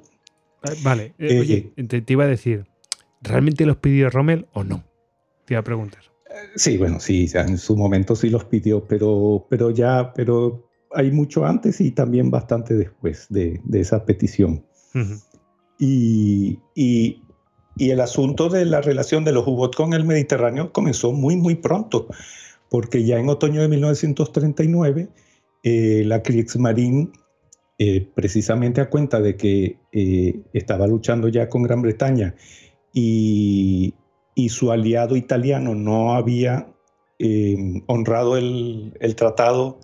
Ah, 0.64 0.72
vale, 0.84 1.14
eh, 1.18 1.40
oye, 1.40 1.74
te, 1.88 2.04
iba 2.08 2.26
a 2.26 2.28
decir, 2.28 2.66
¿realmente 3.22 3.66
los 3.66 3.78
pidió 3.78 4.10
Rommel 4.10 4.48
o 4.54 4.64
no? 4.64 4.84
Te 5.46 5.54
iba 5.54 5.62
a 5.62 5.64
preguntar. 5.64 6.13
Sí, 6.56 6.78
bueno, 6.78 7.00
sí, 7.00 7.30
en 7.34 7.58
su 7.58 7.76
momento 7.76 8.16
sí 8.16 8.30
los 8.30 8.46
pidió, 8.46 8.86
pero, 8.88 9.46
pero 9.50 9.72
ya, 9.72 10.14
pero 10.14 10.70
hay 10.92 11.12
mucho 11.12 11.46
antes 11.46 11.82
y 11.82 11.92
también 11.92 12.30
bastante 12.30 12.76
después 12.76 13.28
de, 13.30 13.60
esa 13.74 14.06
petición. 14.06 14.66
y, 15.80 16.60
y, 16.76 17.24
el 17.80 18.02
asunto 18.02 18.50
de 18.50 18.66
la 18.66 18.82
relación 18.82 19.26
de 19.26 19.32
los 19.32 19.48
u 19.48 19.72
con 19.76 19.94
el 19.94 20.06
Mediterráneo 20.06 20.72
comenzó 20.72 21.12
muy, 21.12 21.36
muy 21.36 21.56
pronto, 21.56 22.08
porque 22.70 23.04
ya 23.04 23.18
en 23.18 23.30
otoño 23.30 23.62
de 23.62 23.68
1939 23.68 25.10
eh, 25.64 26.04
la 26.06 26.22
Kriegsmarine, 26.22 27.10
eh, 27.80 28.08
precisamente 28.14 28.82
a 28.82 28.90
cuenta 28.90 29.20
de 29.22 29.36
que 29.36 29.80
eh, 29.92 30.42
estaba 30.54 30.86
luchando 30.88 31.30
ya 31.30 31.50
con 31.50 31.64
Gran 31.64 31.82
Bretaña 31.82 32.36
y, 32.94 33.94
y 34.36 34.50
su 34.50 34.72
aliado 34.72 35.16
italiano 35.16 35.76
no 35.76 36.14
había 36.14 36.68
eh, 37.20 37.82
honrado 37.88 38.38
el, 38.38 38.94
tratado 39.16 39.80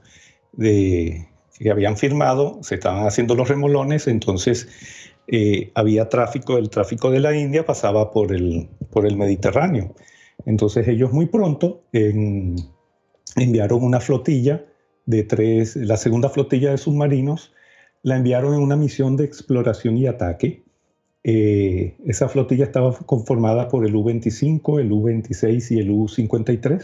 de, 0.54 1.28
que 1.58 1.72
habían 1.72 1.98
firmado, 1.98 2.60
se 2.62 2.76
estaban 2.76 3.06
haciendo 3.06 3.36
los 3.36 3.48
remolones, 3.48 4.08
entonces 4.08 4.68
eh, 5.28 5.72
había 5.76 6.10
tráfico, 6.10 6.58
el 6.58 6.70
tráfico 6.70 7.12
de 7.12 7.20
la 7.20 7.36
India 7.36 7.66
pasaba 7.66 8.12
por 8.12 8.34
el, 8.34 8.70
por 8.90 9.06
el 9.06 9.18
Mediterráneo. 9.18 9.94
Entonces 10.46 10.88
ellos 10.88 11.12
muy 11.12 11.28
pronto 11.28 11.84
enviaron 13.36 13.84
una 13.84 14.00
flotilla 14.00 14.66
de 15.06 15.24
tres, 15.24 15.76
la 15.76 15.98
segunda 15.98 16.30
flotilla 16.30 16.72
de 16.72 16.78
submarinos, 16.78 17.54
la 18.04 18.16
enviaron 18.16 18.54
en 18.54 18.62
una 18.62 18.78
misión 18.78 19.18
de 19.18 19.26
exploración 19.26 19.98
y 19.98 20.08
ataque 20.08 20.64
eh, 21.24 21.98
esa 22.06 22.30
flotilla 22.30 22.64
estaba 22.64 22.94
conformada 23.06 23.68
por 23.68 23.86
el 23.86 23.96
U-25, 23.96 24.80
el 24.80 24.92
U-26 24.92 25.76
y 25.76 25.80
el 25.80 25.92
U-53, 25.92 26.84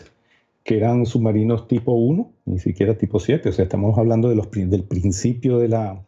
que 0.63 0.77
eran 0.77 1.05
submarinos 1.05 1.67
tipo 1.67 1.93
1, 1.93 2.33
ni 2.45 2.59
siquiera 2.59 2.97
tipo 2.97 3.19
7. 3.19 3.49
O 3.49 3.51
sea, 3.53 3.63
estamos 3.63 3.97
hablando 3.97 4.29
del 4.29 4.83
principio 4.83 5.59
de 5.59 5.69
la, 5.69 6.05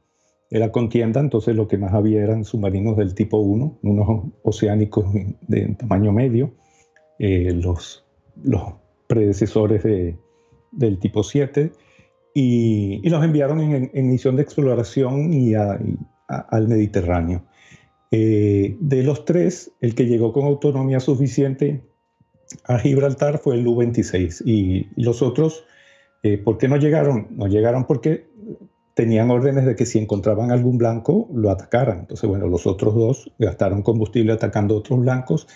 de 0.50 0.60
la 0.60 0.72
contienda, 0.72 1.20
entonces 1.20 1.56
lo 1.56 1.68
que 1.68 1.78
más 1.78 1.94
había 1.94 2.24
eran 2.24 2.44
submarinos 2.44 2.98
del 2.98 3.14
tipo 3.14 3.38
1, 3.38 3.80
unos 3.84 4.24
oceánicos 4.44 5.06
de 5.48 5.76
tamaño 5.76 6.12
medio, 6.12 6.54
eh, 7.20 7.54
los, 7.54 8.04
predecesores 9.08 9.84
de, 9.84 10.18
del 10.72 11.00
tipo 11.00 11.24
7, 11.24 11.72
y, 12.34 13.08
los 13.10 13.24
enviaron 13.24 13.62
en, 13.62 13.90
en, 13.94 14.10
misión 14.10 14.36
de 14.36 14.44
exploración 14.44 15.34
y, 15.34 15.56
al 15.56 16.68
Mediterráneo. 16.68 17.44
Eh, 18.12 18.78
de 18.80 19.04
los 19.04 19.26
tres, 19.26 19.72
el 19.82 19.96
que 19.96 20.06
llegó 20.06 20.32
con 20.32 20.46
autonomía 20.46 21.00
suficiente 21.00 21.82
a 22.64 22.80
Gibraltar 22.80 23.40
fue 23.40 23.56
el 23.56 23.68
U-26 23.68 24.42
y 24.46 24.88
los 24.96 25.22
otros, 25.22 25.66
eh, 26.24 26.38
¿por 26.38 26.58
qué 26.58 26.68
no 26.68 26.78
llegaron? 26.78 27.28
No 27.32 27.48
llegaron 27.48 27.86
porque 27.86 28.28
tenían 28.94 29.30
órdenes 29.30 29.66
de 29.66 29.76
que 29.76 29.86
si 29.86 30.00
encontraban 30.00 30.52
algún 30.52 30.78
blanco 30.78 31.30
lo 31.34 31.52
atacaran. 31.52 32.00
Entonces, 32.00 32.28
bueno, 32.30 32.48
los 32.48 32.66
otros 32.66 32.96
dos 32.96 33.32
gastaron 33.38 33.84
combustible 33.84 34.34
atacando 34.34 34.78
otros 34.78 35.00
blancos 35.02 35.48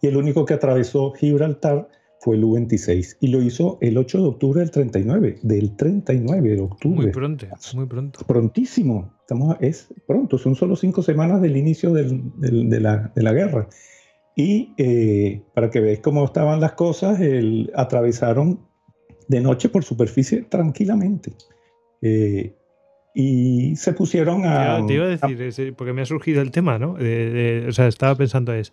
y 0.00 0.06
el 0.06 0.16
único 0.16 0.44
que 0.44 0.54
atravesó 0.54 1.12
Gibraltar 1.12 1.88
fue 2.26 2.34
el 2.34 2.42
U-26 2.42 3.18
y 3.20 3.28
lo 3.28 3.40
hizo 3.40 3.78
el 3.80 3.96
8 3.96 4.18
de 4.18 4.26
octubre 4.26 4.58
del 4.58 4.72
39, 4.72 5.38
del 5.42 5.76
39 5.76 6.56
de 6.56 6.60
octubre. 6.60 7.02
Muy 7.04 7.12
pronto, 7.12 7.46
muy 7.74 7.86
pronto. 7.86 8.18
Prontísimo, 8.26 9.14
estamos, 9.20 9.56
es 9.60 9.94
pronto, 10.08 10.36
son 10.36 10.56
solo 10.56 10.74
cinco 10.74 11.04
semanas 11.04 11.40
del 11.40 11.56
inicio 11.56 11.92
del, 11.92 12.32
de, 12.34 12.80
la, 12.80 13.12
de, 13.14 13.22
la, 13.22 13.32
guerra. 13.32 13.68
Y 14.34 14.74
eh, 14.76 15.40
para 15.54 15.70
que 15.70 15.78
veáis 15.78 16.00
cómo 16.00 16.24
estaban 16.24 16.58
las 16.58 16.72
cosas, 16.72 17.20
el, 17.20 17.70
atravesaron 17.76 18.58
de 19.28 19.40
noche 19.40 19.68
por 19.68 19.84
superficie 19.84 20.42
tranquilamente. 20.42 21.32
Eh, 22.02 22.56
y 23.14 23.76
se 23.76 23.92
pusieron 23.92 24.44
a... 24.46 24.84
Te 24.84 24.94
iba 24.94 25.06
a 25.06 25.16
decir, 25.28 25.74
porque 25.74 25.92
me 25.92 26.02
ha 26.02 26.06
surgido 26.06 26.42
el 26.42 26.50
tema, 26.50 26.76
¿no? 26.76 26.94
o 26.94 27.72
sea, 27.72 27.86
estaba 27.86 28.16
pensando 28.16 28.52
es, 28.52 28.72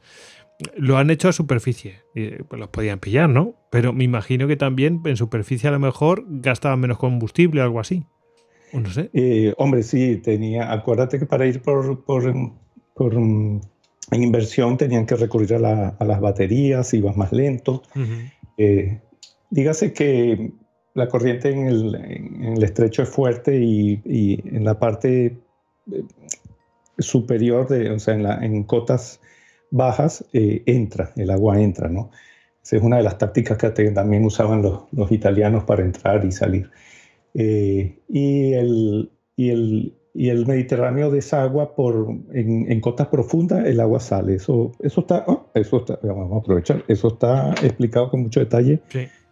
lo 0.78 0.98
han 0.98 1.10
hecho 1.10 1.30
a 1.30 1.34
superficie. 1.34 2.02
Pues 2.14 2.60
los 2.60 2.70
podían 2.70 3.00
pillar, 3.00 3.30
¿no? 3.30 3.56
Pero 3.70 3.94
me 3.94 4.04
imagino 4.04 4.48
que 4.48 4.56
también 4.56 5.02
en 5.06 5.18
superficie 5.18 5.70
a 5.70 5.72
lo 5.72 5.80
mejor 5.80 6.26
gastaban 6.28 6.80
menos 6.80 6.98
combustible 6.98 7.62
o 7.62 7.64
algo 7.64 7.80
así. 7.80 8.06
O 8.74 8.80
no 8.80 8.90
sé. 8.90 9.10
Eh, 9.14 9.54
hombre, 9.58 9.84
sí, 9.84 10.18
tenía. 10.18 10.72
Acuérdate 10.72 11.20
que 11.20 11.26
para 11.26 11.46
ir 11.46 11.62
por, 11.62 12.04
por, 12.06 12.24
en 13.14 13.62
inversión 14.12 14.78
tenían 14.78 15.06
que 15.06 15.16
recurrir 15.16 15.54
a, 15.56 15.96
las 16.00 16.22
baterías, 16.22 16.94
iban 16.94 17.18
más 17.18 17.32
lento. 17.32 17.84
Eh, 18.58 19.00
dígase 19.50 19.94
que 19.94 20.52
la 20.96 21.08
corriente 21.08 21.50
en 21.50 21.68
el, 21.68 22.64
estrecho 22.64 23.04
es 23.04 23.10
fuerte 23.10 23.60
y, 23.60 24.02
y 24.06 24.56
en 24.56 24.64
la 24.64 24.80
parte 24.80 25.38
superior, 27.00 27.68
de, 27.68 27.92
o 27.92 28.00
sea, 28.00 28.14
en, 28.14 28.24
la, 28.24 28.44
en 28.44 28.64
cotas 28.64 29.20
bajas, 29.74 30.24
eh, 30.34 30.62
entra, 30.68 31.12
el 31.16 31.32
agua 31.32 31.60
entra, 31.60 31.90
¿no? 31.90 32.12
Esa 32.64 32.78
es 32.78 32.84
una 32.84 32.98
de 32.98 33.04
las 33.04 33.18
tácticas 33.18 33.58
que 33.58 33.70
también 33.92 34.24
usaban 34.24 34.62
los, 34.62 34.84
los 34.92 35.12
italianos 35.12 35.64
para 35.64 35.84
entrar 35.84 36.24
y 36.24 36.32
salir. 36.32 36.70
Eh, 37.34 37.98
y, 38.08 38.54
el, 38.54 39.12
y, 39.36 39.50
el, 39.50 39.98
y 40.14 40.30
el 40.30 40.46
Mediterráneo 40.46 41.10
desagua 41.10 41.76
por, 41.76 42.08
en, 42.32 42.72
en, 42.72 42.82
cotas 42.82 43.08
profundas, 43.08 43.66
el 43.66 43.80
agua 43.80 44.00
sale. 44.00 44.36
Eso, 44.36 44.72
eso, 44.80 45.02
está, 45.02 45.26
oh, 45.28 45.50
eso 45.56 45.78
está, 45.78 46.00
vamos 46.04 46.32
a 46.34 46.38
aprovechar, 46.38 46.86
eso 46.88 47.08
está 47.08 47.52
explicado 47.64 48.12
con 48.12 48.22
mucho 48.22 48.40
detalle 48.40 48.80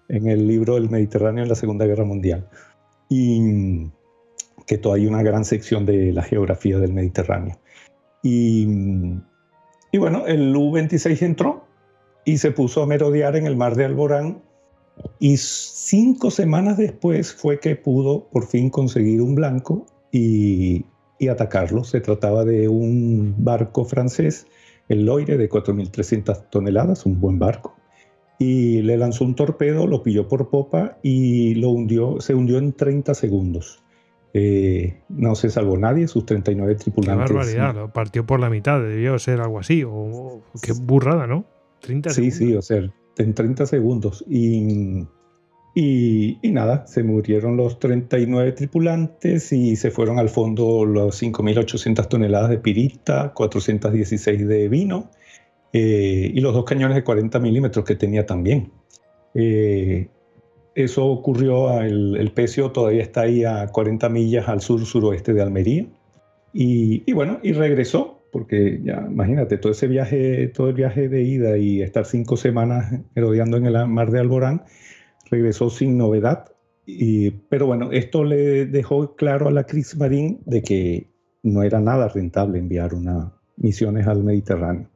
en 0.10 0.27
el 0.27 0.48
libro 0.48 0.75
El 0.75 0.89
Mediterráneo 0.89 1.43
en 1.43 1.50
la 1.50 1.55
Segunda 1.55 1.86
Guerra 1.86 2.03
Mundial. 2.03 2.50
Y 3.10 3.91
que 4.65 4.79
todavía 4.79 5.03
hay 5.03 5.13
una 5.13 5.24
gran 5.24 5.45
sección 5.45 5.86
de 5.86 6.12
la 6.12 6.24
geografía 6.24 6.79
del 6.79 6.93
Mediterráneo. 6.93 7.60
Y, 8.24 8.67
y 9.91 9.98
bueno, 9.98 10.25
el 10.25 10.55
U-26 10.55 11.21
entró 11.21 11.65
y 12.25 12.38
se 12.38 12.51
puso 12.51 12.83
a 12.83 12.88
merodear 12.88 13.36
en 13.36 13.45
el 13.45 13.55
mar 13.55 13.75
de 13.75 13.86
Alborán 13.86 14.41
y 15.19 15.38
cinco 15.38 16.31
semanas 16.31 16.77
después 16.77 17.33
fue 17.33 17.60
que 17.60 17.75
pudo 17.75 18.27
por 18.29 18.48
fin 18.48 18.69
conseguir 18.69 19.21
un 19.21 19.36
blanco 19.36 19.86
y, 20.12 20.86
atacarlo. 21.29 21.83
Se 21.83 22.01
trataba 22.01 22.43
de 22.45 22.67
un 22.67 23.36
barco 23.38 23.86
francés, 23.86 24.48
el 24.89 25.05
Loire, 25.05 25.38
de 25.38 25.50
4.300 25.50 26.50
toneladas, 26.50 27.05
un 27.05 27.19
buen 27.19 27.38
barco. 27.38 27.75
Y 28.39 28.81
le 28.81 28.98
lanzó 28.98 29.25
un 29.25 29.36
torpedo, 29.36 29.86
lo 29.86 30.01
pilló 30.01 30.27
por 30.27 30.50
popa 30.50 30.98
y 31.03 31.53
lo 31.55 31.69
hundió, 31.69 32.19
se 32.21 32.33
hundió 32.33 32.57
en 32.57 32.74
30 32.74 33.13
segundos. 33.13 33.83
Eh, 34.34 35.02
no 35.10 35.36
se 35.36 35.50
salvó 35.50 35.78
nadie, 35.78 36.08
sus 36.08 36.26
39 36.26 36.76
tripulantes. 36.76 37.28
Qué 37.28 37.34
barbaridad, 37.34 37.76
lo 37.76 37.92
partió 37.92 38.26
por 38.26 38.40
la 38.40 38.50
mitad, 38.50 38.82
debió 38.82 39.20
ser 39.20 39.42
algo 39.42 39.60
así, 39.60 39.84
o 39.86 40.42
qué 40.62 40.72
burrada, 40.74 41.28
¿no? 41.28 41.46
30 41.82 42.12
sí, 42.12 42.32
sí, 42.32 42.56
o 42.56 42.62
sea, 42.62 42.82
en 43.18 43.34
30 43.34 43.66
segundos. 43.66 44.24
Y, 44.30 45.06
y, 45.74 46.38
nada, 46.44 46.86
se 46.88 47.04
murieron 47.04 47.58
los 47.58 47.80
39 47.80 48.52
tripulantes 48.54 49.52
y 49.52 49.76
se 49.76 49.92
fueron 49.92 50.20
al 50.20 50.30
fondo 50.30 50.86
los 50.86 51.22
5.800 51.22 52.08
toneladas 52.08 52.50
de 52.50 52.58
pirita, 52.58 53.34
416 53.34 54.48
de 54.48 54.70
vino 54.70 55.10
eh, 55.74 56.32
y 56.34 56.39
los 56.41 56.54
dos 56.54 56.65
cañones 56.65 56.96
de 56.96 57.04
40 57.04 57.39
milímetros 57.39 57.86
que 57.86 57.96
tenía 57.96 58.26
también. 58.26 58.72
Eh, 59.34 60.10
eso 60.75 61.05
ocurrió, 61.05 61.81
el, 61.81 62.15
el, 62.17 62.31
pecio 62.31 62.71
todavía 62.71 63.01
está 63.01 63.21
ahí 63.21 63.43
a 63.43 63.67
40 63.67 64.10
millas 64.10 64.47
al 64.47 64.62
sur-suroeste 64.62 65.34
de 65.34 65.41
Almería. 65.41 65.86
Y, 66.53 67.12
bueno, 67.13 67.39
y 67.43 67.53
regresó, 67.53 68.21
porque 68.31 68.81
ya 68.84 69.05
imagínate, 69.10 69.57
todo 69.57 69.71
ese 69.71 69.88
viaje, 69.88 70.47
todo 70.47 70.67
el 70.69 70.73
viaje 70.73 71.07
de 71.07 71.23
ida 71.23 71.57
y 71.57 71.81
estar 71.81 72.05
cinco 72.05 72.38
semanas 72.38 72.93
rodeando 73.15 73.57
en 73.57 73.65
el 73.67 73.88
mar 73.88 74.12
de 74.12 74.19
Alborán, 74.19 74.63
regresó 75.29 75.69
sin 75.69 75.97
novedad. 75.97 76.51
Y, 76.86 77.31
pero 77.31 77.67
bueno, 77.67 77.91
esto 77.91 78.23
le 78.23 78.65
dejó 78.65 79.15
claro 79.15 79.47
a 79.47 79.51
la 79.51 79.65
Kriegsmarine 79.65 80.39
de 80.45 80.62
que 80.62 81.07
no 81.43 81.63
era 81.63 81.79
nada 81.79 82.07
rentable 82.10 82.60
enviar 82.60 82.93
unas 82.93 83.31
misiones 83.55 84.07
al 84.07 84.23
Mediterráneo. 84.23 84.89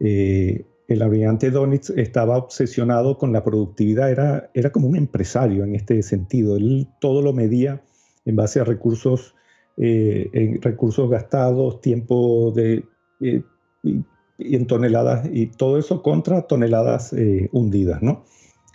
Eh, 0.00 0.64
el 0.90 1.02
almirante 1.02 1.52
Donitz 1.52 1.90
estaba 1.90 2.36
obsesionado 2.36 3.16
con 3.16 3.32
la 3.32 3.44
productividad, 3.44 4.10
era, 4.10 4.50
era 4.54 4.70
como 4.72 4.88
un 4.88 4.96
empresario 4.96 5.62
en 5.62 5.76
este 5.76 6.02
sentido. 6.02 6.56
Él 6.56 6.88
todo 7.00 7.22
lo 7.22 7.32
medía 7.32 7.80
en 8.24 8.34
base 8.34 8.58
a 8.58 8.64
recursos, 8.64 9.36
eh, 9.76 10.28
en 10.32 10.60
recursos 10.60 11.08
gastados, 11.08 11.80
tiempo 11.80 12.50
de, 12.50 12.84
eh, 13.20 13.44
y, 13.84 14.04
en 14.38 14.66
toneladas, 14.66 15.30
y 15.32 15.46
todo 15.46 15.78
eso 15.78 16.02
contra 16.02 16.48
toneladas 16.48 17.12
eh, 17.12 17.48
hundidas, 17.52 18.02
¿no? 18.02 18.24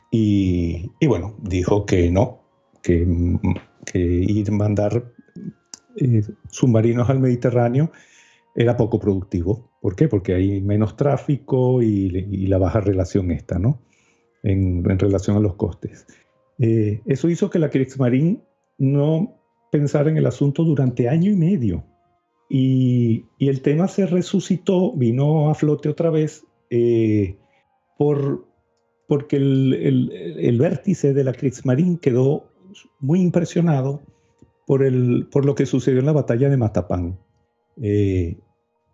Y, 0.09 0.91
y, 1.01 1.07
bueno, 1.07 1.35
dijo 1.41 1.85
que 1.85 2.09
no, 2.11 2.39
que, 2.81 3.05
que 3.85 3.99
ir 3.99 4.53
mandar 4.53 5.11
eh, 5.97 6.23
submarinos 6.49 7.09
al 7.09 7.19
Mediterráneo 7.19 7.91
era 8.55 8.77
poco 8.77 8.99
productivo. 8.99 9.69
¿Por 9.85 9.95
qué? 9.95 10.07
Porque 10.07 10.33
hay 10.33 10.61
menos 10.61 10.97
tráfico 10.97 11.83
y, 11.83 12.09
la 12.47 12.57
baja 12.57 12.79
relación 12.81 13.29
esta, 13.29 13.59
¿no? 13.59 13.83
En, 14.41 14.83
relación 14.83 15.37
a 15.37 15.39
los 15.39 15.57
costes. 15.57 16.07
Eh, 16.57 17.03
eso 17.05 17.29
hizo 17.29 17.51
que 17.51 17.59
la 17.59 17.69
Kriegsmarine 17.69 18.41
no 18.79 19.39
pensara 19.71 20.09
en 20.09 20.17
el 20.17 20.25
asunto 20.25 20.63
durante 20.63 21.07
año 21.07 21.29
y 21.29 21.35
medio. 21.35 21.85
Y, 22.49 23.25
el 23.37 23.61
tema 23.61 23.87
se 23.87 24.07
resucitó, 24.07 24.91
vino 24.93 25.51
a 25.51 25.53
flote 25.53 25.87
otra 25.87 26.09
vez, 26.09 26.47
eh, 26.71 27.37
por, 27.95 28.47
porque 29.07 29.35
el, 29.35 30.57
vértice 30.57 31.13
de 31.13 31.23
la 31.23 31.33
Kriegsmarine 31.33 31.99
quedó 31.99 32.49
muy 32.99 33.21
impresionado 33.21 34.01
por, 34.65 34.83
el, 34.83 35.27
por 35.31 35.45
lo 35.45 35.53
que 35.53 35.67
sucedió 35.67 35.99
en 35.99 36.07
la 36.07 36.11
batalla 36.11 36.49
de 36.49 36.57
Matapán. 36.57 37.19
Eh, 37.79 38.39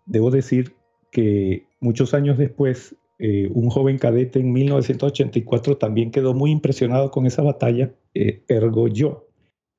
debo 0.04 0.30
decir 0.30 0.81
que 1.12 1.68
muchos 1.78 2.14
años 2.14 2.38
después, 2.38 2.96
eh, 3.18 3.48
un 3.52 3.68
joven 3.68 3.98
cadete 3.98 4.40
en 4.40 4.50
1984 4.50 5.76
también 5.76 6.10
quedó 6.10 6.34
muy 6.34 6.50
impresionado 6.50 7.12
con 7.12 7.26
esa 7.26 7.42
batalla, 7.42 7.92
eh, 8.14 8.42
ergo 8.48 8.88
yo, 8.88 9.28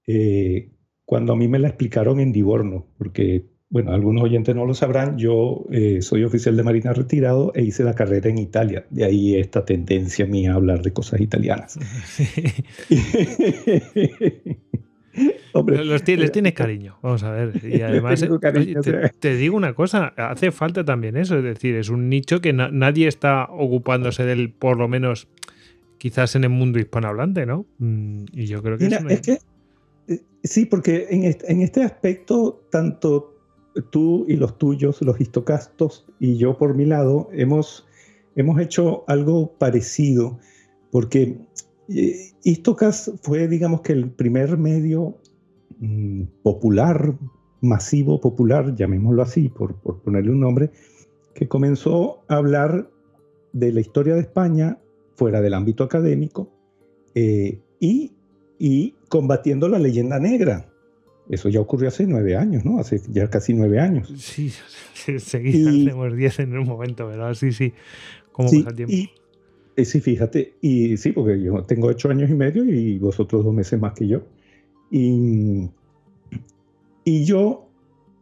eh, 0.08 0.70
cuando 1.04 1.34
a 1.34 1.36
mí 1.36 1.50
me 1.50 1.60
la 1.60 1.68
explicaron 1.68 2.20
en 2.20 2.32
Divorno, 2.32 2.86
porque, 2.98 3.48
bueno, 3.70 3.92
algunos 3.92 4.24
oyentes 4.24 4.56
no 4.56 4.66
lo 4.66 4.76
sabrán, 4.76 5.18
yo 5.18 5.66
soy 6.00 6.24
oficial 6.24 6.56
de 6.56 6.64
Marina 6.64 6.94
retirado 6.94 7.52
e 7.56 7.64
hice 7.64 7.84
la 7.84 7.96
carrera 7.96 8.30
en 8.30 8.38
Italia, 8.38 8.86
de 8.92 9.04
ahí 9.04 9.36
esta 9.36 9.66
tendencia 9.66 10.26
mía 10.26 10.54
a 10.54 10.56
hablar 10.56 10.84
de 10.84 10.94
cosas 10.94 11.20
italianas. 11.20 11.78
Hombre, 15.54 15.84
les 15.86 16.04
tienes 16.04 16.54
cariño, 16.54 16.98
vamos 17.02 17.24
a 17.24 17.32
ver. 17.32 17.62
Y 17.64 17.82
además, 17.82 18.26
te, 19.20 19.36
digo 19.36 19.56
una 19.56 19.74
cosa, 19.74 20.14
hace 20.18 20.52
falta 20.52 20.84
también 20.84 21.18
eso, 21.18 21.38
es 21.38 21.44
decir, 21.44 21.76
es 21.76 21.90
un 21.90 22.10
nicho 22.10 22.42
que 22.42 22.54
nadie 22.54 23.08
está 23.08 23.46
ocupándose 23.50 24.24
del, 24.24 24.52
por 24.52 24.78
lo 24.78 24.88
menos, 24.88 25.28
quizás 25.98 26.36
en 26.36 26.44
el 26.44 26.50
mundo 26.50 26.80
hispanohablante, 26.80 27.46
¿no? 27.46 27.66
Mm, 27.78 28.26
y 28.34 28.46
yo 28.48 28.62
creo 28.62 28.78
que... 28.78 28.88
es, 28.88 29.22
que 29.22 29.40
eh, 30.08 30.22
sí, 30.44 30.66
porque 30.66 31.08
en 31.10 31.24
este, 31.24 31.52
en 31.52 31.62
este 31.62 31.84
aspecto, 31.84 32.66
tanto 32.72 33.36
tú 33.92 34.26
y 34.28 34.36
los 34.36 34.58
tuyos, 34.58 35.02
los 35.02 35.20
histocastos, 35.20 36.06
y 36.20 36.38
yo 36.38 36.58
por 36.58 36.76
mi 36.76 36.86
lado, 36.86 37.30
hemos, 37.34 37.88
hemos 38.36 38.60
hecho 38.60 39.04
algo 39.08 39.54
parecido, 39.58 40.40
porque 40.92 41.38
Histocast 41.88 43.10
fue, 43.22 43.48
digamos 43.48 43.82
que 43.82 43.94
el 43.94 44.10
primer 44.10 44.58
medio 44.58 45.18
mm, 45.80 46.24
popular, 46.44 47.16
masivo 47.62 48.22
popular, 48.22 48.76
llamémoslo 48.76 49.22
así, 49.22 49.50
por, 49.50 49.76
ponerle 50.02 50.32
un 50.32 50.40
nombre, 50.40 50.72
que 51.34 51.48
comenzó 51.48 52.24
a 52.28 52.36
hablar 52.38 52.90
de 53.54 53.72
la 53.72 53.82
historia 53.82 54.16
de 54.16 54.22
España 54.22 54.80
fuera 55.16 55.42
del 55.42 55.54
ámbito 55.54 55.84
académico 55.84 56.52
eh, 57.16 57.60
y, 57.80 58.12
y, 58.58 58.96
combatiendo 59.10 59.68
la 59.68 59.80
leyenda 59.80 60.20
negra. 60.20 60.70
Eso 61.30 61.48
ya 61.50 61.62
ocurrió 61.62 61.88
hace 61.88 62.06
nueve 62.06 62.36
años, 62.36 62.66
¿no? 62.66 62.80
Hace 62.80 63.02
ya 63.10 63.30
casi 63.30 63.54
nueve 63.54 63.80
años. 63.80 64.12
Sí, 64.18 64.52
seguimos 65.20 66.16
diez 66.16 66.40
en 66.40 66.58
un 66.58 66.66
momento, 66.66 67.08
¿verdad? 67.08 67.34
Sí, 67.34 67.52
sí. 67.52 67.74
¿Cómo 68.32 68.50
pasa 68.50 68.70
el 68.70 68.76
tiempo? 68.76 69.23
Eh, 69.76 69.86
sí, 69.86 70.02
fíjate, 70.02 70.54
y 70.62 70.98
sí, 70.98 71.12
porque 71.12 71.42
yo 71.42 71.64
tengo 71.64 71.88
ocho 71.88 72.10
años 72.10 72.30
y 72.30 72.36
medio 72.36 72.64
y 72.64 73.00
vosotros 73.00 73.44
dos 73.44 73.54
meses 73.54 73.80
más 73.80 73.94
que 73.94 74.08
yo. 74.08 74.22
Y, 74.92 75.70
y 77.04 77.26
yo 77.26 77.68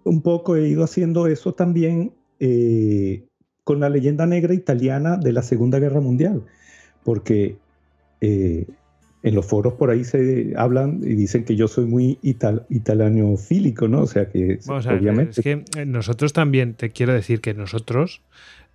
un 0.04 0.22
poco 0.22 0.56
he 0.56 0.68
ido 0.70 0.84
haciendo 0.84 1.28
eso 1.28 1.54
también 1.54 2.14
eh, 2.40 3.24
con 3.64 3.80
la 3.80 3.90
leyenda 3.90 4.26
negra 4.26 4.54
italiana 4.54 5.18
de 5.18 5.34
la 5.34 5.44
Segunda 5.44 5.80
Guerra 5.80 6.00
Mundial, 6.00 6.44
porque 7.04 7.58
eh, 8.22 8.66
en 9.24 9.36
los 9.36 9.46
foros 9.46 9.74
por 9.74 9.92
ahí 9.92 10.04
se 10.04 10.54
hablan 10.56 11.02
y 11.04 11.16
dicen 11.16 11.44
que 11.44 11.56
yo 11.56 11.68
soy 11.68 11.86
muy 11.86 12.18
ital 12.22 12.66
italianofílico, 12.70 13.88
¿no? 13.88 14.04
O 14.04 14.08
sea 14.08 14.30
que 14.30 14.60
obviamente... 14.68 15.42
es 15.42 15.44
que 15.44 15.86
nosotros 15.86 16.34
también, 16.34 16.74
te 16.74 16.92
quiero 16.92 17.14
decir 17.14 17.42
que 17.42 17.54
nosotros 17.54 18.22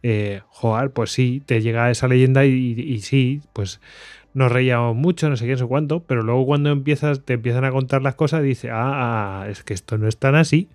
eh, 0.03 0.43
jugar, 0.49 0.91
pues 0.91 1.11
sí, 1.11 1.43
te 1.45 1.63
llega 1.63 1.91
esa 1.91 2.09
leyenda 2.09 2.45
y, 2.45 2.99
sí, 3.01 3.41
pues 3.53 3.81
nos 4.35 4.53
reíamos 4.53 4.95
mucho, 4.95 5.29
no 5.31 5.37
sé 5.37 5.47
qué, 5.47 5.53
no 5.53 5.59
sé 5.59 5.67
cuánto, 5.67 6.01
pero 6.01 6.23
luego 6.23 6.45
cuando 6.47 6.71
empiezas, 6.71 7.25
te 7.25 7.35
empiezan 7.35 7.65
a 7.65 7.71
contar 7.71 8.03
las 8.03 8.15
cosas, 8.15 8.43
dices, 8.43 8.71
ah, 8.73 9.43
ah, 9.43 9.49
es 9.49 9.63
que 9.63 9.75
esto 9.75 9.99
no 9.99 10.07
es 10.09 10.19
tan 10.19 10.35
así. 10.35 10.69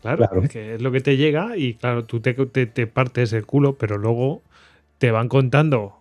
Claro, 0.00 0.42
Es 0.42 0.48
que 0.48 0.76
es 0.76 0.82
lo 0.82 0.92
que 0.92 1.00
te 1.00 1.18
llega 1.18 1.58
y 1.58 1.74
claro, 1.74 2.04
tú 2.04 2.20
te, 2.20 2.32
te, 2.34 2.86
partes 2.86 3.34
el 3.34 3.44
culo, 3.44 3.74
pero 3.74 3.98
luego 3.98 4.42
te 4.98 5.10
van 5.10 5.28
contando 5.28 5.96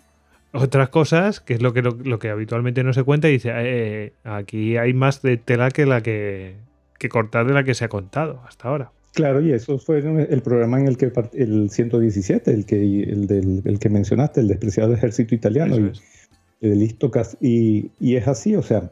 otras 0.53 0.89
cosas, 0.89 1.41
que 1.41 1.55
es 1.55 1.61
lo 1.61 1.73
que, 1.73 1.81
lo, 1.81 2.19
que 2.19 2.29
habitualmente 2.29 2.83
no 2.83 2.93
se 2.93 3.03
cuenta, 3.03 3.27
y 3.27 3.33
dice, 3.33 3.51
eh, 3.55 4.13
aquí 4.23 4.77
hay 4.77 4.93
más 4.93 5.21
de 5.21 5.37
tela 5.37 5.69
que 5.69 5.85
la 5.85 6.01
que, 6.01 6.55
que 6.97 7.09
cortar 7.09 7.45
de 7.45 7.53
la 7.53 7.63
que 7.63 7.73
se 7.73 7.85
ha 7.85 7.89
contado 7.89 8.41
hasta 8.47 8.69
ahora. 8.69 8.91
Claro, 9.13 9.41
y 9.41 9.51
eso 9.51 9.79
fue 9.79 9.99
el 9.99 10.41
programa 10.41 10.79
en 10.79 10.87
el 10.87 10.97
que 10.97 11.11
el 11.33 11.69
117, 11.69 12.51
el 12.51 12.65
que, 12.65 13.03
el, 13.03 13.27
del, 13.27 13.61
el 13.65 13.79
que 13.79 13.89
mencionaste, 13.89 14.41
el 14.41 14.47
despreciado 14.47 14.93
ejército 14.93 15.33
italiano, 15.33 15.77
y, 15.77 15.91
el 16.61 16.81
Istocas, 16.83 17.37
y, 17.41 17.91
y, 17.99 18.15
es 18.15 18.27
así, 18.27 18.55
o 18.55 18.61
sea, 18.61 18.91